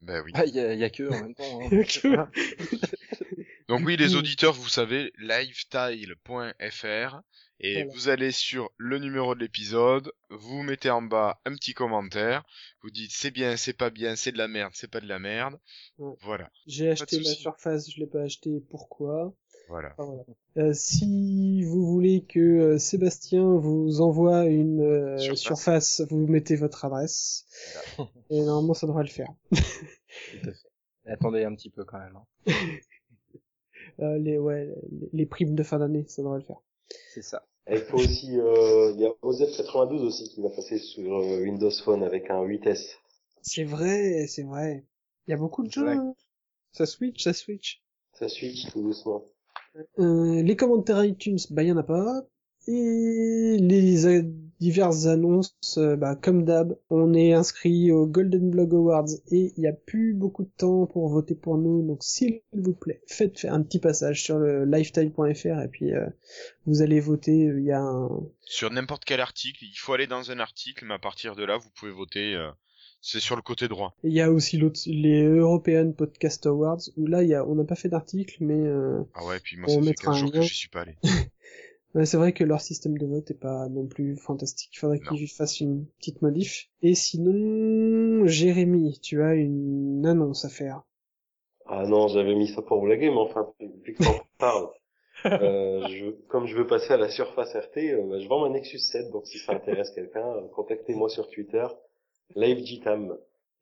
Ben 0.03 0.23
oui. 0.25 0.31
Ah, 0.35 0.45
y 0.45 0.61
a, 0.61 0.75
y 0.75 0.85
a 0.85 0.91
que 0.91 1.09
en 1.11 1.23
même 1.23 1.35
temps. 1.35 1.61
hein. 1.61 1.71
Que- 1.83 2.87
Donc 3.69 3.83
oui, 3.85 3.97
les 3.97 4.15
auditeurs, 4.15 4.53
vous 4.53 4.69
savez, 4.69 5.13
lifetile.fr 5.19 7.21
et 7.59 7.75
Voilà. 7.85 7.93
vous 7.95 8.09
allez 8.09 8.31
sur 8.31 8.71
le 8.77 8.99
numéro 8.99 9.35
de 9.35 9.41
l'épisode, 9.41 10.13
vous 10.29 10.63
mettez 10.63 10.91
en 10.91 11.01
bas 11.03 11.41
un 11.47 11.55
petit 11.55 11.73
commentaire, 11.73 12.45
vous 12.83 12.91
dites 12.91 13.11
c'est 13.13 13.31
bien, 13.31 13.57
c'est 13.57 13.73
pas 13.73 13.91
bien, 13.91 14.15
c'est 14.15 14.33
de 14.33 14.39
la 14.39 14.47
merde, 14.49 14.73
c'est 14.75 14.91
pas 14.91 15.01
de 15.01 15.09
la 15.09 15.19
merde. 15.19 15.59
Ouais. 15.99 16.15
Voilà, 16.21 16.51
J'ai 16.67 16.91
acheté 16.91 17.19
la 17.19 17.33
surface, 17.33 17.91
je 17.91 17.99
l'ai 17.99 18.07
pas 18.07 18.23
acheté, 18.23 18.61
pourquoi? 18.71 19.35
Voilà. 19.69 19.95
Enfin, 19.99 20.13
voilà. 20.57 20.69
Euh, 20.69 20.73
si 20.73 21.63
vous 21.65 21.85
voulez 21.87 22.25
que 22.25 22.39
euh, 22.41 22.79
Sébastien 22.79 23.45
vous 23.57 24.01
envoie 24.01 24.45
une 24.47 24.81
euh, 24.81 25.19
Surface. 25.19 25.41
surface. 25.41 26.01
vous 26.11 26.27
mettez 26.27 26.57
votre 26.57 26.85
adresse. 26.85 27.45
Et 28.31 28.41
normalement, 28.43 28.75
ça 28.75 28.87
devrait 28.87 29.05
le 29.05 29.09
faire. 29.11 29.29
Tout 29.51 30.49
à 30.49 30.53
fait. 30.53 30.69
Attendez 31.13 31.45
un 31.45 31.55
petit 31.55 31.71
peu 31.71 31.85
quand 31.85 31.99
même. 31.99 32.17
hein. 32.17 32.53
Euh, 34.01 34.19
les, 34.19 34.37
ouais, 34.37 34.67
les, 34.91 35.09
les 35.13 35.27
primes 35.27 35.55
de 35.55 35.63
fin 35.63 35.79
d'année, 35.79 36.05
ça 36.09 36.21
devrait 36.21 36.41
le 36.41 36.45
faire. 36.45 36.61
C'est 37.15 37.23
ça. 37.23 37.47
Et 37.67 37.77
il 37.77 37.81
faut 37.81 37.97
aussi, 37.97 38.39
euh, 38.39 38.91
il 38.95 39.01
y 39.01 39.07
a 39.07 39.11
OZ92 39.23 40.03
aussi 40.03 40.29
qui 40.29 40.43
va 40.43 40.51
passer 40.51 40.77
sur 40.79 41.17
euh, 41.17 41.41
Windows 41.43 41.71
Phone 41.83 42.03
avec 42.03 42.29
un 42.29 42.45
8S. 42.45 42.97
C'est 43.41 43.65
vrai, 43.65 44.27
c'est 44.27 44.43
vrai. 44.43 44.85
Il 45.27 45.31
y 45.31 45.35
a 45.35 45.39
beaucoup 45.39 45.63
de 45.63 45.71
jeux. 45.71 45.89
Hein. 45.89 46.15
Ça 46.73 46.85
switch, 46.85 47.23
ça 47.23 47.33
switch. 47.33 47.83
Ça 48.13 48.29
switch 48.29 48.71
tout 48.71 48.83
doucement. 48.83 49.25
Euh, 49.99 50.43
les 50.43 50.57
commentaires 50.57 51.05
iTunes, 51.05 51.39
bah 51.51 51.63
y 51.63 51.73
en 51.73 51.77
a 51.77 51.83
pas. 51.83 52.23
Et 52.69 53.57
les 53.61 54.23
diverses 54.59 55.07
annonces, 55.07 55.55
euh, 55.77 55.97
bah 55.97 56.17
comme 56.17 56.45
d'hab, 56.45 56.77
on 56.91 57.15
est 57.15 57.33
inscrit 57.33 57.93
au 57.93 58.07
Golden 58.07 58.51
Blog 58.51 58.75
Awards 58.75 59.09
et 59.31 59.53
il 59.57 59.63
y 59.63 59.67
a 59.69 59.73
plus 59.73 60.15
beaucoup 60.15 60.43
de 60.45 60.51
temps 60.57 60.87
pour 60.87 61.09
voter 61.09 61.35
pour 61.35 61.59
nous. 61.59 61.87
Donc 61.87 62.03
s'il 62.03 62.41
vous 62.53 62.75
plaît, 62.75 63.03
faites 63.07 63.45
un 63.45 63.63
petit 63.63 63.79
passage 63.79 64.23
sur 64.25 64.39
le 64.39 64.65
lifetime.fr 64.65 65.61
et 65.63 65.69
puis 65.71 65.93
euh, 65.95 66.07
vous 66.67 66.83
allez 66.83 66.99
voter. 66.99 67.37
Il 67.57 67.65
y 67.65 67.71
a 67.73 67.81
un, 67.81 68.09
Sur 68.47 68.71
n'importe 68.71 69.05
quel 69.05 69.21
article, 69.21 69.63
il 69.63 69.77
faut 69.77 69.93
aller 69.93 70.07
dans 70.09 70.31
un 70.33 70.41
article, 70.41 70.87
mais 70.87 70.95
à 70.95 70.99
partir 70.99 71.37
de 71.37 71.45
là, 71.45 71.59
vous 71.59 71.71
pouvez 71.79 71.93
voter. 71.93 72.35
euh, 72.35 72.51
c'est 73.07 73.21
sur 73.21 73.37
le 73.37 73.43
côté 73.43 73.69
droit. 73.69 73.95
il 74.03 74.13
y 74.13 74.21
a 74.21 74.33
aussi 74.33 74.59
l'autre, 74.59 74.81
les 74.87 75.23
European 75.23 75.93
Podcast 75.93 76.45
Awards 76.47 76.81
où 76.97 77.07
là 77.07 77.23
il 77.23 77.29
y 77.29 77.35
a, 77.35 77.47
on 77.47 77.55
n'a 77.55 77.65
pas 77.65 77.77
fait 77.77 77.89
d'article, 77.89 78.37
mais 78.41 78.67
euh, 78.67 79.03
Ah 79.15 79.25
ouais, 79.27 79.39
puis 79.41 79.57
moi, 79.57 79.67
On 79.69 79.75
ça 79.75 79.81
fait 79.81 79.87
mettra 79.87 80.13
15 80.13 80.15
un 80.15 80.19
jours 80.19 80.33
que 80.33 80.43
j'y 80.43 80.55
suis 80.55 80.69
pas 80.69 80.81
allé. 80.81 80.97
C'est 82.05 82.19
vrai 82.19 82.35
que 82.35 82.45
leur 82.45 82.61
système 82.61 82.99
de 82.99 83.07
vote 83.07 83.31
est 83.31 83.41
pas 83.41 83.69
non 83.71 83.87
plus 83.87 84.19
fantastique. 84.19 84.71
Il 84.75 84.79
faudrait 84.81 85.01
qu'ils 85.01 85.29
fassent 85.29 85.61
une 85.61 85.87
petite 85.99 86.21
modif. 86.21 86.69
Et 86.83 86.95
sinon, 86.95 88.27
Jérémy, 88.27 88.99
tu 89.01 89.23
as 89.23 89.35
une 89.35 90.05
annonce 90.05 90.45
à 90.45 90.51
faire. 90.51 90.83
Ah 91.65 91.87
non, 91.87 92.09
j'avais 92.09 92.35
mis 92.35 92.49
ça 92.49 92.61
pour 92.61 92.83
blaguer, 92.83 93.09
mais 93.09 93.17
enfin, 93.17 93.51
vu 93.83 93.95
que 93.95 94.03
t'en 94.03 94.21
parles, 94.39 94.69
euh, 95.25 95.89
je, 95.89 96.11
comme 96.29 96.47
je 96.47 96.55
veux 96.55 96.67
passer 96.67 96.93
à 96.93 96.97
la 96.99 97.09
surface 97.09 97.55
RT, 97.55 97.79
euh, 97.79 98.07
bah, 98.11 98.19
je 98.19 98.29
vends 98.29 98.43
ma 98.43 98.51
Nexus 98.51 98.79
7, 98.79 99.11
donc 99.11 99.27
si 99.27 99.39
ça 99.39 99.55
intéresse 99.55 99.91
quelqu'un, 99.91 100.23
contactez-moi 100.55 101.09
sur 101.09 101.31
Twitter, 101.31 101.67
LiveGTam. 102.35 103.17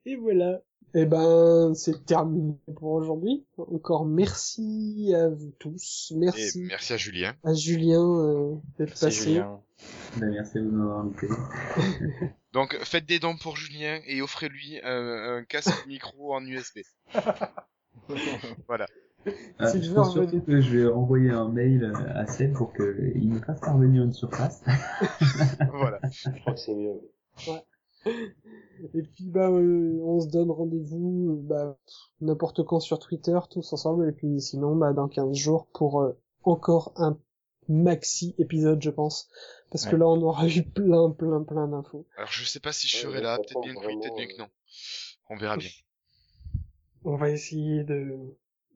Et 0.07 0.17
voilà. 0.17 0.61
Eh 0.97 1.07
ben, 1.07 1.75
c'est 1.75 2.05
terminé 2.07 2.55
pour 2.77 2.93
aujourd'hui. 2.93 3.45
Encore 3.59 4.07
merci 4.07 5.13
à 5.15 5.29
vous 5.29 5.51
tous. 5.59 6.13
Et 6.15 6.19
Merci 6.19 6.63
merci 6.63 6.93
à 6.93 6.97
Julien. 6.97 7.35
à 7.43 7.53
Julien 7.53 8.01
euh, 8.05 8.55
d'être 8.79 8.91
Merci 8.91 9.05
passé. 9.05 9.25
Julien. 9.25 9.61
Ben, 10.21 10.31
merci 10.31 10.59
à 10.59 10.61
vous 10.63 10.71
de 10.71 10.77
m'avoir 10.77 10.99
invité. 11.01 11.27
Donc, 12.53 12.79
faites 12.85 13.07
des 13.07 13.19
dons 13.19 13.37
pour 13.37 13.57
Julien 13.57 13.99
et 14.07 14.23
offrez-lui 14.23 14.79
euh, 14.85 15.39
un 15.39 15.45
casque 15.45 15.85
micro 15.89 16.33
en 16.35 16.45
USB. 16.47 16.79
voilà. 18.69 18.87
Euh, 19.27 19.67
Si 19.67 19.83
je 19.83 19.91
veux 19.91 20.05
surtout 20.05 20.43
que 20.43 20.61
je 20.61 20.79
vais 20.79 20.87
envoyer 20.93 21.31
un 21.31 21.49
mail 21.49 21.83
euh, 21.83 21.93
à 22.15 22.27
Seb 22.27 22.53
pour 22.53 22.73
qu'il 22.73 23.33
me 23.33 23.41
fasse 23.41 23.59
parvenir 23.61 24.05
une 24.05 24.13
surface. 24.13 24.63
voilà. 25.73 25.99
Je 26.13 26.31
crois 26.41 26.53
que 26.53 26.61
c'est 26.61 26.75
mieux. 26.75 27.01
Et 28.07 29.03
puis 29.03 29.29
bah 29.31 29.49
euh, 29.51 29.99
on 30.03 30.21
se 30.21 30.29
donne 30.29 30.51
rendez-vous 30.51 31.31
euh, 31.31 31.37
bah, 31.43 31.79
n'importe 32.21 32.65
quand 32.65 32.81
sur 32.81 32.99
Twitter 32.99 33.39
tous 33.51 33.73
ensemble 33.73 34.09
et 34.09 34.13
puis 34.13 34.41
sinon 34.41 34.75
bah 34.77 34.93
dans 34.93 35.09
15 35.09 35.37
jours 35.37 35.69
pour 35.73 36.01
euh, 36.03 36.13
encore 36.43 36.93
un 36.97 37.19
maxi 37.69 38.35
épisode 38.39 38.83
je 38.83 38.91
pense 38.91 39.29
parce 39.71 39.87
que 39.87 39.97
là 39.97 40.07
on 40.07 40.21
aura 40.23 40.47
eu 40.49 40.63
plein 40.65 41.11
plein 41.11 41.43
plein 41.45 41.69
d'infos. 41.69 42.07
Alors, 42.17 42.31
je 42.31 42.45
sais 42.45 42.61
pas 42.61 42.73
si 42.73 42.89
je 42.89 42.97
serai 42.97 43.21
là, 43.21 43.39
peut-être 43.39 43.61
bien 43.63 43.75
que 43.75 43.87
oui, 43.87 43.97
peut-être 44.01 44.17
bien 44.17 44.27
que 44.27 44.39
non. 44.39 44.49
On 45.31 45.37
verra 45.37 45.57
bien. 45.57 45.71
On 47.05 47.17
va 47.17 47.31
essayer 47.31 47.85
de 47.85 48.17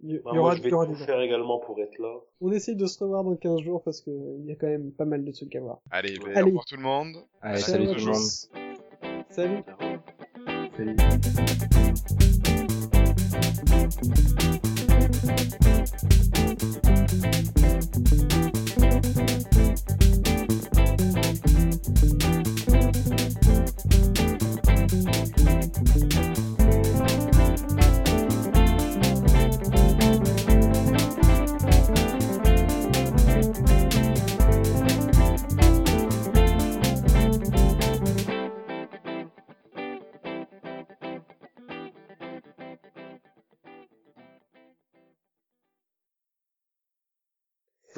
il 0.03 0.13
y, 0.13 0.19
Bah, 0.21 0.31
y 0.35 0.39
aura, 0.39 0.51
moi, 0.51 0.55
je 0.55 0.63
vais 0.63 0.69
il 0.69 0.71
y 0.71 0.75
aura 0.75 0.87
tout 0.87 0.93
des- 0.93 1.05
faire 1.05 1.21
également 1.21 1.59
pour 1.59 1.79
être 1.81 1.99
là. 1.99 2.15
On 2.41 2.53
essaye 2.53 2.77
de 2.77 2.87
se 2.87 3.03
revoir 3.03 3.25
dans 3.25 3.35
15 3.37 3.61
jours 3.63 3.83
parce 3.83 4.01
que 4.01 4.11
il 4.41 4.47
y 4.47 4.53
a 4.53 4.55
quand 4.55 4.69
même 4.69 4.93
pas 4.93 5.05
mal 5.07 5.25
de 5.25 5.33
trucs 5.33 5.55
à 5.57 5.61
voir. 5.61 5.81
Allez, 5.91 6.17
Allez. 6.35 6.43
au 6.43 6.47
revoir 6.47 6.65
tout 6.67 6.77
le 6.77 6.83
monde. 6.83 7.17
Allez, 7.43 7.59
Salut 7.61 7.87
salut 7.87 7.99
tout 7.99 8.07
le 8.07 8.13
monde. 8.13 8.68
Salut. 9.39 9.65
Salut. 10.77 11.39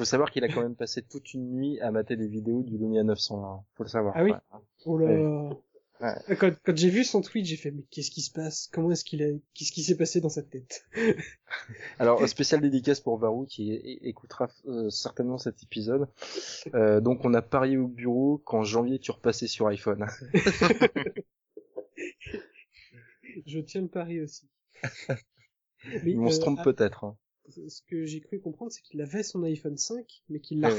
Faut 0.01 0.05
savoir 0.05 0.31
qu'il 0.31 0.43
a 0.43 0.47
quand 0.47 0.63
même 0.63 0.75
passé 0.75 1.03
toute 1.03 1.31
une 1.35 1.51
nuit 1.51 1.79
à 1.79 1.91
mater 1.91 2.15
des 2.15 2.27
vidéos 2.27 2.63
du 2.63 2.75
Lumia 2.75 3.03
901. 3.03 3.63
Faut 3.75 3.83
le 3.83 3.87
savoir. 3.87 4.15
Ah 4.17 4.23
oui. 4.23 4.31
Oh 4.85 4.97
là. 4.97 5.51
Ouais. 5.99 6.15
Quand, 6.37 6.51
quand 6.63 6.75
j'ai 6.75 6.89
vu 6.89 7.03
son 7.03 7.21
tweet, 7.21 7.45
j'ai 7.45 7.55
fait 7.55 7.69
mais 7.69 7.83
qu'est-ce 7.91 8.09
qui 8.09 8.21
se 8.21 8.31
passe? 8.31 8.67
Comment 8.73 8.89
est-ce 8.89 9.05
qu'il 9.05 9.21
a 9.21 9.27
qu'est-ce 9.53 9.71
qui 9.71 9.83
s'est 9.83 9.95
passé 9.95 10.19
dans 10.19 10.29
sa 10.29 10.41
tête? 10.41 10.87
Alors, 11.99 12.27
spécial 12.27 12.61
dédicace 12.61 12.99
pour 12.99 13.19
Varou 13.19 13.45
qui 13.45 13.73
écoutera 14.01 14.49
euh, 14.65 14.89
certainement 14.89 15.37
cet 15.37 15.61
épisode. 15.61 16.07
Euh, 16.73 16.99
donc, 16.99 17.23
on 17.23 17.35
a 17.35 17.43
parié 17.43 17.77
au 17.77 17.87
bureau 17.87 18.39
qu'en 18.39 18.63
janvier 18.63 18.97
tu 18.97 19.11
repassais 19.11 19.45
sur 19.45 19.67
iPhone. 19.67 20.07
Je 23.45 23.59
tiens 23.59 23.81
le 23.81 23.87
pari 23.87 24.19
aussi. 24.19 24.49
Mais, 26.03 26.17
on 26.17 26.31
se 26.31 26.37
euh, 26.37 26.41
trompe 26.41 26.57
ah, 26.61 26.63
peut-être. 26.63 27.03
hein. 27.03 27.15
Ce 27.51 27.81
que 27.87 28.05
j'ai 28.05 28.21
cru 28.21 28.39
comprendre, 28.39 28.71
c'est 28.71 28.81
qu'il 28.81 29.01
avait 29.01 29.23
son 29.23 29.43
iPhone 29.43 29.77
5, 29.77 30.05
mais 30.29 30.39
qu'il 30.39 30.59
l'a 30.61 30.69
Ouais. 30.69 30.75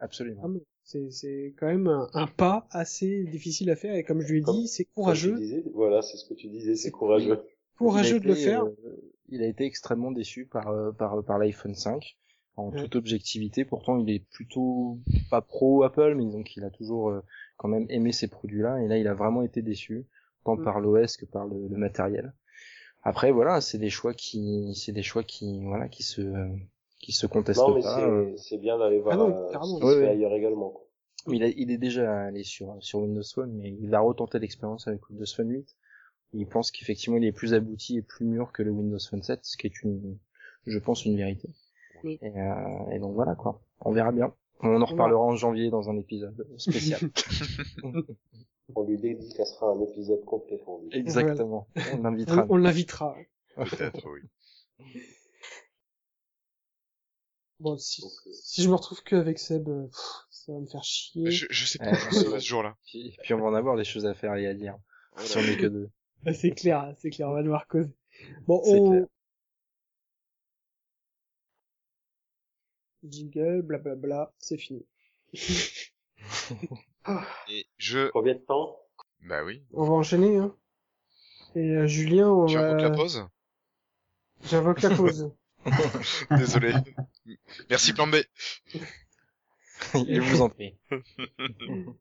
Absolument. 0.00 0.42
Ah, 0.44 0.48
C'est, 0.82 1.10
c'est 1.10 1.54
quand 1.56 1.66
même 1.66 1.86
un, 1.86 2.08
un 2.14 2.26
pas 2.26 2.66
assez 2.70 3.24
difficile 3.24 3.70
à 3.70 3.76
faire, 3.76 3.94
et 3.94 4.02
comme 4.04 4.20
je 4.20 4.32
lui 4.32 4.38
ai 4.40 4.42
Comme- 4.42 4.56
dit, 4.56 4.68
c'est 4.68 4.84
courageux, 4.84 5.36
disais, 5.38 5.64
voilà, 5.72 6.02
c'est 6.02 6.16
ce 6.18 6.28
que 6.28 6.34
tu 6.34 6.48
disais, 6.48 6.74
c'est 6.74 6.90
courageux. 6.90 7.40
courageux 7.78 8.16
Il 8.16 8.16
a 8.16 8.20
de 8.20 8.26
le 8.26 8.32
été, 8.34 8.44
faire. 8.44 8.64
euh, 8.64 9.12
il 9.30 9.42
a 9.42 9.46
été 9.46 9.64
extrêmement 9.64 10.10
déçu 10.12 10.46
par 10.46 10.68
euh, 10.68 10.92
par 10.92 11.24
par 11.24 11.38
l'iPhone 11.38 11.74
5 11.74 12.16
en 12.56 12.70
Ouais. 12.70 12.76
toute 12.82 12.96
objectivité. 12.96 13.64
Pourtant, 13.64 13.98
il 13.98 14.10
est 14.10 14.24
plutôt 14.30 14.98
pas 15.30 15.40
pro 15.40 15.82
Apple, 15.84 16.14
mais 16.16 16.24
donc 16.30 16.54
il 16.56 16.64
a 16.64 16.70
toujours 16.70 17.08
euh, 17.10 17.20
quand 17.56 17.68
même 17.68 17.86
aimé 17.88 18.12
ces 18.12 18.28
produits-là. 18.28 18.82
Et 18.82 18.88
là, 18.88 18.98
il 18.98 19.08
a 19.08 19.14
vraiment 19.14 19.42
été 19.42 19.62
déçu, 19.62 20.06
tant 20.44 20.56
Mm. 20.56 20.64
par 20.64 20.80
l'OS 20.80 21.16
que 21.16 21.24
par 21.24 21.46
le, 21.46 21.66
le 21.68 21.76
matériel. 21.78 22.34
Après, 23.04 23.30
voilà, 23.30 23.60
c'est 23.60 23.78
des 23.78 23.90
choix 23.90 24.14
qui, 24.14 24.74
c'est 24.74 24.92
des 24.92 25.02
choix 25.02 25.22
qui, 25.22 25.62
voilà, 25.62 25.88
qui 25.88 26.02
se, 26.02 26.22
qui 27.00 27.12
se 27.12 27.26
contestent 27.26 27.60
Non, 27.60 27.74
mais 27.74 27.82
pas. 27.82 28.24
c'est, 28.36 28.56
bien 28.58 28.78
d'aller 28.78 28.98
voir 28.98 29.14
Ah 29.14 29.16
non, 29.18 29.28
euh, 29.46 29.52
carrément. 29.52 29.76
ce 29.76 29.80
qui 29.80 29.84
Ouais, 29.86 29.92
se 29.92 29.98
fait 29.98 30.04
ouais. 30.06 30.10
ailleurs 30.10 30.32
également. 30.32 30.70
quoi. 30.70 30.80
Il, 31.28 31.42
a- 31.42 31.48
il 31.48 31.70
est 31.70 31.78
déjà 31.78 32.22
allé 32.22 32.42
sur, 32.44 32.76
sur 32.80 33.00
Windows 33.00 33.22
Phone, 33.34 33.52
mais 33.54 33.70
il 33.78 33.88
va 33.90 34.00
retenter 34.00 34.38
l'expérience 34.38 34.88
avec 34.88 35.08
Windows 35.10 35.24
Phone 35.36 35.50
8. 35.50 35.76
Il 36.32 36.46
pense 36.46 36.70
qu'effectivement, 36.70 37.16
il 37.18 37.24
est 37.24 37.32
plus 37.32 37.54
abouti 37.54 37.98
et 37.98 38.02
plus 38.02 38.24
mûr 38.26 38.52
que 38.52 38.62
le 38.62 38.70
Windows 38.70 38.98
Phone 39.10 39.22
7, 39.22 39.40
ce 39.42 39.56
qui 39.56 39.66
est 39.66 39.82
une, 39.82 40.18
je 40.66 40.78
pense, 40.78 41.04
une 41.04 41.16
vérité. 41.16 41.48
Oui. 42.02 42.18
Et, 42.22 42.26
euh, 42.28 42.90
et 42.92 42.98
donc 42.98 43.14
voilà, 43.14 43.34
quoi. 43.34 43.60
On 43.80 43.92
verra 43.92 44.12
bien. 44.12 44.34
On 44.60 44.80
en 44.80 44.84
reparlera 44.86 45.20
en 45.20 45.36
janvier 45.36 45.68
dans 45.70 45.90
un 45.90 45.96
épisode 45.98 46.46
spécial. 46.56 47.00
On 48.76 48.84
lui 48.84 48.98
dédicacera 48.98 49.68
un 49.68 49.80
épisode 49.80 50.24
complet 50.24 50.58
pour 50.58 50.80
lui. 50.80 50.88
Exactement. 50.92 51.68
On 51.92 52.02
l'invitera. 52.02 52.46
On, 52.48 52.56
l'invitera. 52.56 53.16
Peut-être, 53.56 54.06
oui. 54.10 54.20
Bon, 57.60 57.78
si, 57.78 58.02
Donc, 58.02 58.10
euh, 58.26 58.30
si 58.32 58.62
je 58.62 58.68
me 58.68 58.74
retrouve 58.74 59.02
qu'avec 59.04 59.38
Seb, 59.38 59.68
euh, 59.68 59.86
pff, 59.86 60.26
ça 60.30 60.52
va 60.52 60.58
me 60.58 60.66
faire 60.66 60.82
chier. 60.82 61.30
Je, 61.30 61.46
je 61.48 61.66
sais 61.66 61.78
pas 61.78 61.94
serai 61.94 62.40
ce 62.40 62.46
jour-là. 62.46 62.76
Puis, 62.86 63.16
puis 63.22 63.34
on 63.34 63.38
va 63.38 63.46
en 63.46 63.54
avoir 63.54 63.76
des 63.76 63.84
choses 63.84 64.06
à 64.06 64.14
faire 64.14 64.34
et 64.34 64.46
à 64.46 64.54
dire. 64.54 64.76
Si 65.18 65.38
on 65.38 65.40
est 65.40 65.56
que 65.56 65.66
deux. 65.66 65.90
Ah, 66.26 66.34
C'est 66.34 66.50
clair, 66.50 66.94
c'est 66.98 67.10
clair, 67.10 67.28
on 67.28 67.34
va 67.34 67.42
devoir 67.42 67.66
causer. 67.68 67.94
Bon, 68.46 68.60
on... 68.64 68.90
clair. 68.90 69.06
Jingle, 73.04 73.62
blablabla, 73.62 74.32
c'est 74.38 74.56
fini. 74.56 74.84
Et 77.48 77.66
je... 77.76 78.10
Combien 78.10 78.34
de 78.34 78.38
temps? 78.40 78.78
Bah 79.22 79.44
oui. 79.44 79.62
On 79.72 79.84
va 79.84 79.92
enchaîner, 79.92 80.36
hein. 80.36 80.54
Et 81.54 81.70
euh, 81.70 81.86
Julien, 81.86 82.30
on 82.30 82.46
Tu 82.46 82.56
va... 82.56 82.70
invoques 82.70 82.82
la 82.82 82.90
pause? 82.90 83.28
J'invoque 84.42 84.82
la 84.82 84.90
pause. 84.90 85.32
Désolé. 86.30 86.74
Merci 87.70 87.92
plan 87.92 88.06
B. 88.06 88.16
Je 89.94 90.20
vous 90.20 90.42
en 90.42 90.50
prie. 90.50 90.76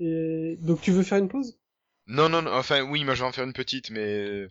Et 0.00 0.56
donc 0.60 0.80
tu 0.80 0.92
veux 0.92 1.02
faire 1.02 1.18
une 1.18 1.28
pause? 1.28 1.58
Non, 2.06 2.28
non, 2.28 2.42
non, 2.42 2.52
enfin 2.52 2.82
oui, 2.82 3.04
moi 3.04 3.14
je 3.14 3.22
vais 3.22 3.28
en 3.28 3.32
faire 3.32 3.44
une 3.44 3.52
petite, 3.52 3.90
mais... 3.90 4.46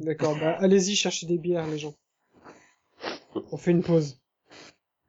D'accord, 0.00 0.38
bah 0.38 0.56
allez-y 0.58 0.96
chercher 0.96 1.26
des 1.26 1.38
bières 1.38 1.66
les 1.66 1.78
gens. 1.78 1.94
On 3.34 3.56
fait 3.56 3.72
une 3.72 3.82
pause. 3.82 4.20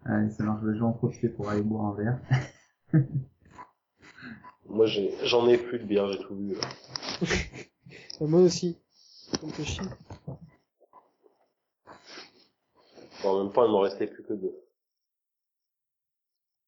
Allez, 0.05 0.29
ça 0.31 0.43
marche, 0.43 0.61
je 0.63 0.71
vais 0.71 0.81
en 0.81 0.91
profiter 0.91 1.29
pour 1.29 1.49
aller 1.49 1.61
boire 1.61 1.85
un 1.85 1.95
verre. 1.95 2.19
Moi, 4.65 4.85
j'en 5.23 5.47
ai 5.47 5.57
plus 5.57 5.79
de 5.79 5.85
bière, 5.85 6.11
j'ai 6.11 6.19
tout 6.19 6.35
bu, 6.35 6.55
là. 6.55 6.69
Moi 8.21 8.41
aussi. 8.41 8.77
Ça 8.99 9.45
me 9.45 9.51
fait 9.51 9.65
chier. 9.65 9.83
En 13.23 13.43
même 13.43 13.51
temps, 13.53 13.65
il 13.65 13.71
m'en 13.71 13.79
restait 13.79 14.07
plus 14.07 14.23
que 14.23 14.33
deux. 14.33 14.55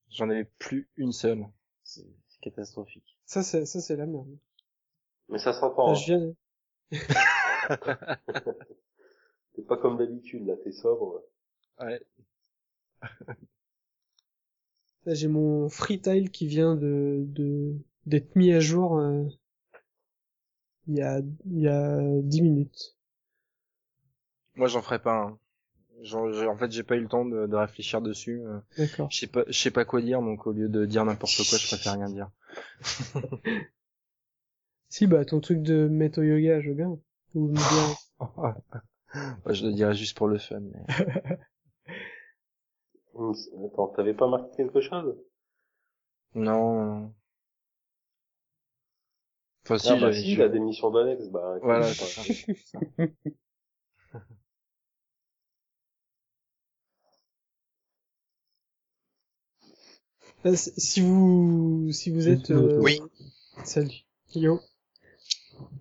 J'en 0.09 0.29
avais 0.29 0.45
plus 0.45 0.89
une 0.97 1.11
seule. 1.11 1.45
C'est 1.83 2.05
catastrophique. 2.41 3.17
Ça, 3.25 3.43
c'est, 3.43 3.65
ça, 3.65 3.79
c'est 3.79 3.95
la 3.95 4.05
merde. 4.05 4.37
Mais 5.29 5.39
ça 5.39 5.53
s'entend. 5.53 5.89
Enfin, 5.89 5.91
hein. 5.91 5.95
je 5.95 6.05
viens, 6.05 6.33
C'est 9.55 9.67
pas 9.67 9.77
comme 9.77 9.97
d'habitude, 9.97 10.45
là, 10.45 10.55
t'es 10.57 10.71
sobre. 10.71 11.23
Ouais. 11.79 12.01
J'ai 15.05 15.27
mon 15.27 15.69
freetile 15.69 16.29
qui 16.29 16.45
vient 16.47 16.75
de, 16.75 17.23
de, 17.27 17.73
d'être 18.05 18.35
mis 18.35 18.51
à 18.53 18.59
jour, 18.59 18.97
euh, 18.99 19.23
il 20.87 20.95
y 20.95 21.01
a, 21.01 21.19
il 21.45 21.59
y 21.61 21.67
a 21.67 21.99
10 22.21 22.41
minutes. 22.41 22.95
Moi, 24.55 24.67
j'en 24.67 24.81
ferai 24.81 24.99
pas 24.99 25.15
un. 25.15 25.39
J'en- 26.01 26.31
j'ai- 26.31 26.47
en 26.47 26.55
fait, 26.57 26.71
j'ai 26.71 26.83
pas 26.83 26.95
eu 26.95 27.01
le 27.01 27.07
temps 27.07 27.25
de, 27.25 27.45
de 27.47 27.55
réfléchir 27.55 28.01
dessus. 28.01 28.41
euh. 28.45 28.59
D'accord. 28.77 29.07
Je 29.11 29.19
sais 29.19 29.27
pas, 29.27 29.43
je 29.47 29.57
sais 29.57 29.71
pas 29.71 29.85
quoi 29.85 30.01
dire, 30.01 30.21
donc 30.21 30.47
au 30.47 30.51
lieu 30.51 30.69
de 30.69 30.85
dire 30.85 31.05
n'importe 31.05 31.35
quoi, 31.49 31.57
je 31.57 31.67
préfère 31.67 31.93
rien 31.93 32.09
dire. 32.09 32.29
Si, 34.91 35.05
bah, 35.05 35.23
ton 35.23 35.39
truc 35.39 35.61
de 35.61 35.87
mettre 35.87 36.19
au 36.19 36.23
yoga, 36.23 36.61
je 36.61 36.69
veux 36.69 36.75
bien. 36.75 36.97
Ou 37.35 37.53
je 39.53 39.65
le 39.67 39.73
dirais 39.73 39.93
juste 39.93 40.17
pour 40.17 40.27
le 40.27 40.39
fun. 40.39 40.59
mais- 40.61 41.37
Attends, 43.65 43.87
t'avais 43.89 44.13
pas 44.13 44.27
marqué 44.27 44.49
quelque 44.57 44.81
chose? 44.81 45.15
Non. 46.35 47.11
Enfin, 49.65 49.77
si, 49.77 49.89
Ah 49.89 49.95
bah 49.99 50.11
si, 50.13 50.33
je- 50.35 50.39
la 50.39 50.49
démission 50.49 50.89
d'Alex, 50.91 51.27
bah... 51.29 51.57
Voilà, 51.61 51.85
c'est 51.85 52.05
ça. 52.05 52.21
Euh, 60.45 60.55
si 60.55 61.01
vous, 61.01 61.91
si 61.91 62.11
vous 62.11 62.29
êtes, 62.29 62.49
autre. 62.51 62.73
euh, 62.77 62.81
Oui. 62.81 62.99
Salut. 63.65 64.05
Yo. 64.35 64.61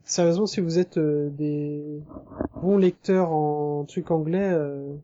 Sérieusement, 0.04 0.46
si 0.46 0.60
vous 0.60 0.78
êtes 0.78 0.96
euh, 0.98 1.28
des 1.30 2.02
bons 2.60 2.78
lecteurs 2.78 3.30
en 3.30 3.84
truc 3.84 4.10
anglais, 4.10 4.50
euh, 4.52 4.96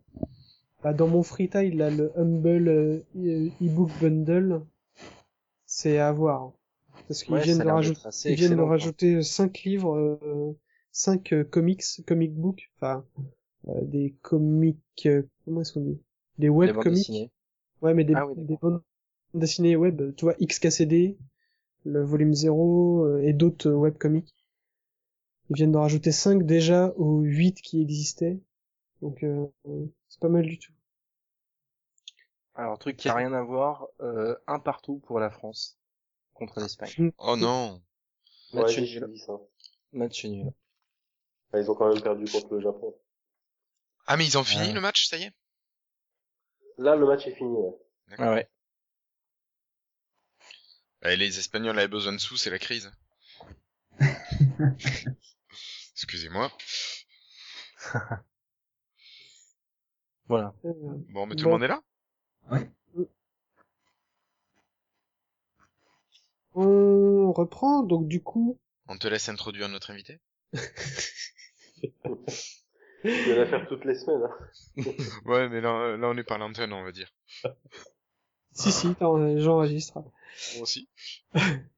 bah, 0.84 0.94
dans 0.94 1.08
mon 1.08 1.24
freetile, 1.24 1.78
là, 1.78 1.90
le 1.90 2.12
Humble 2.16 2.68
euh, 2.68 3.00
e- 3.16 3.50
ebook 3.60 3.90
bundle, 4.00 4.62
c'est 5.66 5.98
à 5.98 6.12
voir. 6.12 6.52
Parce 7.08 7.22
qu'ils 7.22 7.38
Ouais, 7.38 7.40
viennent, 7.40 7.60
a 7.68 7.76
de 7.82 7.94
assez 8.04 8.32
ils 8.32 8.36
viennent 8.36 8.56
de 8.56 8.62
rajouter 8.62 9.22
5 9.22 9.62
livres, 9.64 9.94
euh, 9.96 10.52
5 10.92 11.34
comics, 11.50 11.84
comic 12.06 12.34
books, 12.34 12.70
enfin, 12.76 13.04
euh, 13.68 13.80
des 13.82 14.14
comics, 14.22 14.78
euh, 15.06 15.22
comment 15.44 15.62
est-ce 15.62 15.72
qu'on 15.74 15.82
dit? 15.82 16.00
Des 16.38 16.48
web 16.50 16.76
comics. 16.78 17.30
Ouais, 17.82 17.94
mais 17.94 18.04
des, 18.04 18.14
Ah 18.14 18.24
oui, 18.26 18.36
des 18.36 18.56
bandes 18.58 18.82
dessinées 19.34 19.76
web, 19.76 20.14
tu 20.16 20.26
vois, 20.26 20.36
XKCD, 20.40 21.18
le 21.84 22.04
volume 22.04 22.34
0 22.34 23.04
euh, 23.06 23.22
et 23.22 23.32
d'autres 23.34 23.70
euh, 23.70 23.76
webcomics. 23.76 24.34
Ils 25.48 25.56
viennent 25.56 25.72
de 25.72 25.78
rajouter 25.78 26.12
5 26.12 26.44
déjà 26.44 26.92
aux 26.98 27.20
8 27.22 27.62
qui 27.62 27.80
existaient. 27.80 28.38
Donc 29.02 29.22
euh, 29.22 29.46
c'est 30.08 30.20
pas 30.20 30.28
mal 30.28 30.42
du 30.46 30.58
tout. 30.58 30.72
Alors, 32.56 32.78
truc 32.78 32.96
qui 32.96 33.08
a 33.08 33.14
rien 33.14 33.32
à 33.32 33.42
voir, 33.42 33.86
euh, 34.00 34.36
un 34.46 34.60
partout 34.60 34.98
pour 35.06 35.18
la 35.18 35.30
France 35.30 35.76
contre 36.34 36.60
l'Espagne. 36.60 37.12
Oh 37.18 37.36
non. 37.36 37.82
Ouais, 38.52 38.62
Match 38.62 38.74
j'ai 38.80 39.00
nul. 39.00 39.18
ça. 39.18 39.32
Match 39.92 40.24
nul. 40.24 40.52
Ah, 41.52 41.58
ils 41.60 41.70
ont 41.70 41.74
quand 41.74 41.92
même 41.92 42.02
perdu 42.02 42.24
contre 42.30 42.54
le 42.54 42.60
Japon. 42.60 42.94
Ah 44.06 44.16
mais 44.16 44.26
ils 44.26 44.38
ont 44.38 44.44
fini 44.44 44.68
Ouais. 44.68 44.72
le 44.72 44.80
match, 44.80 45.06
ça 45.08 45.16
y 45.16 45.22
est? 45.24 45.32
Là, 46.78 46.94
le 46.96 47.06
match 47.06 47.26
est 47.26 47.34
fini, 47.34 47.56
ouais. 47.56 47.74
Ah 48.18 48.32
ouais. 48.32 48.48
Eh, 51.02 51.16
Les 51.16 51.38
Espagnols 51.38 51.78
avaient 51.78 51.86
besoin 51.86 52.12
de 52.12 52.18
sous, 52.18 52.36
c'est 52.36 52.50
la 52.50 52.58
crise. 52.58 52.90
Excusez-moi. 55.94 56.50
Voilà. 60.28 60.54
Euh, 60.64 60.72
Bon, 61.10 61.26
mais 61.26 61.34
tout 61.36 61.44
Bon. 61.44 61.50
le 61.50 61.54
monde 61.56 61.62
est 61.64 61.68
là? 61.68 61.82
On 66.54 67.32
reprend, 67.32 67.82
donc 67.82 68.06
du 68.08 68.22
coup, 68.22 68.58
On 68.88 68.96
te 68.96 69.08
laisse 69.08 69.28
introduire 69.28 69.68
notre 69.68 69.90
invité 69.90 70.20
Je 73.04 73.10
vais 73.28 73.36
la 73.36 73.46
faire 73.46 73.66
toutes 73.68 73.84
les 73.84 73.94
semaines. 73.96 74.22
Hein. 74.22 74.38
Ouais, 75.26 75.48
mais 75.48 75.60
là, 75.60 75.96
là 75.96 76.08
on 76.08 76.16
est 76.16 76.22
pas 76.24 76.36
à 76.36 76.38
l'antenne, 76.38 76.72
on 76.72 76.84
va 76.84 76.92
dire. 76.92 77.12
si 78.52 78.72
si, 78.72 78.94
j'enregistre. 79.00 79.94
Moi 80.54 80.62
aussi. 80.62 80.88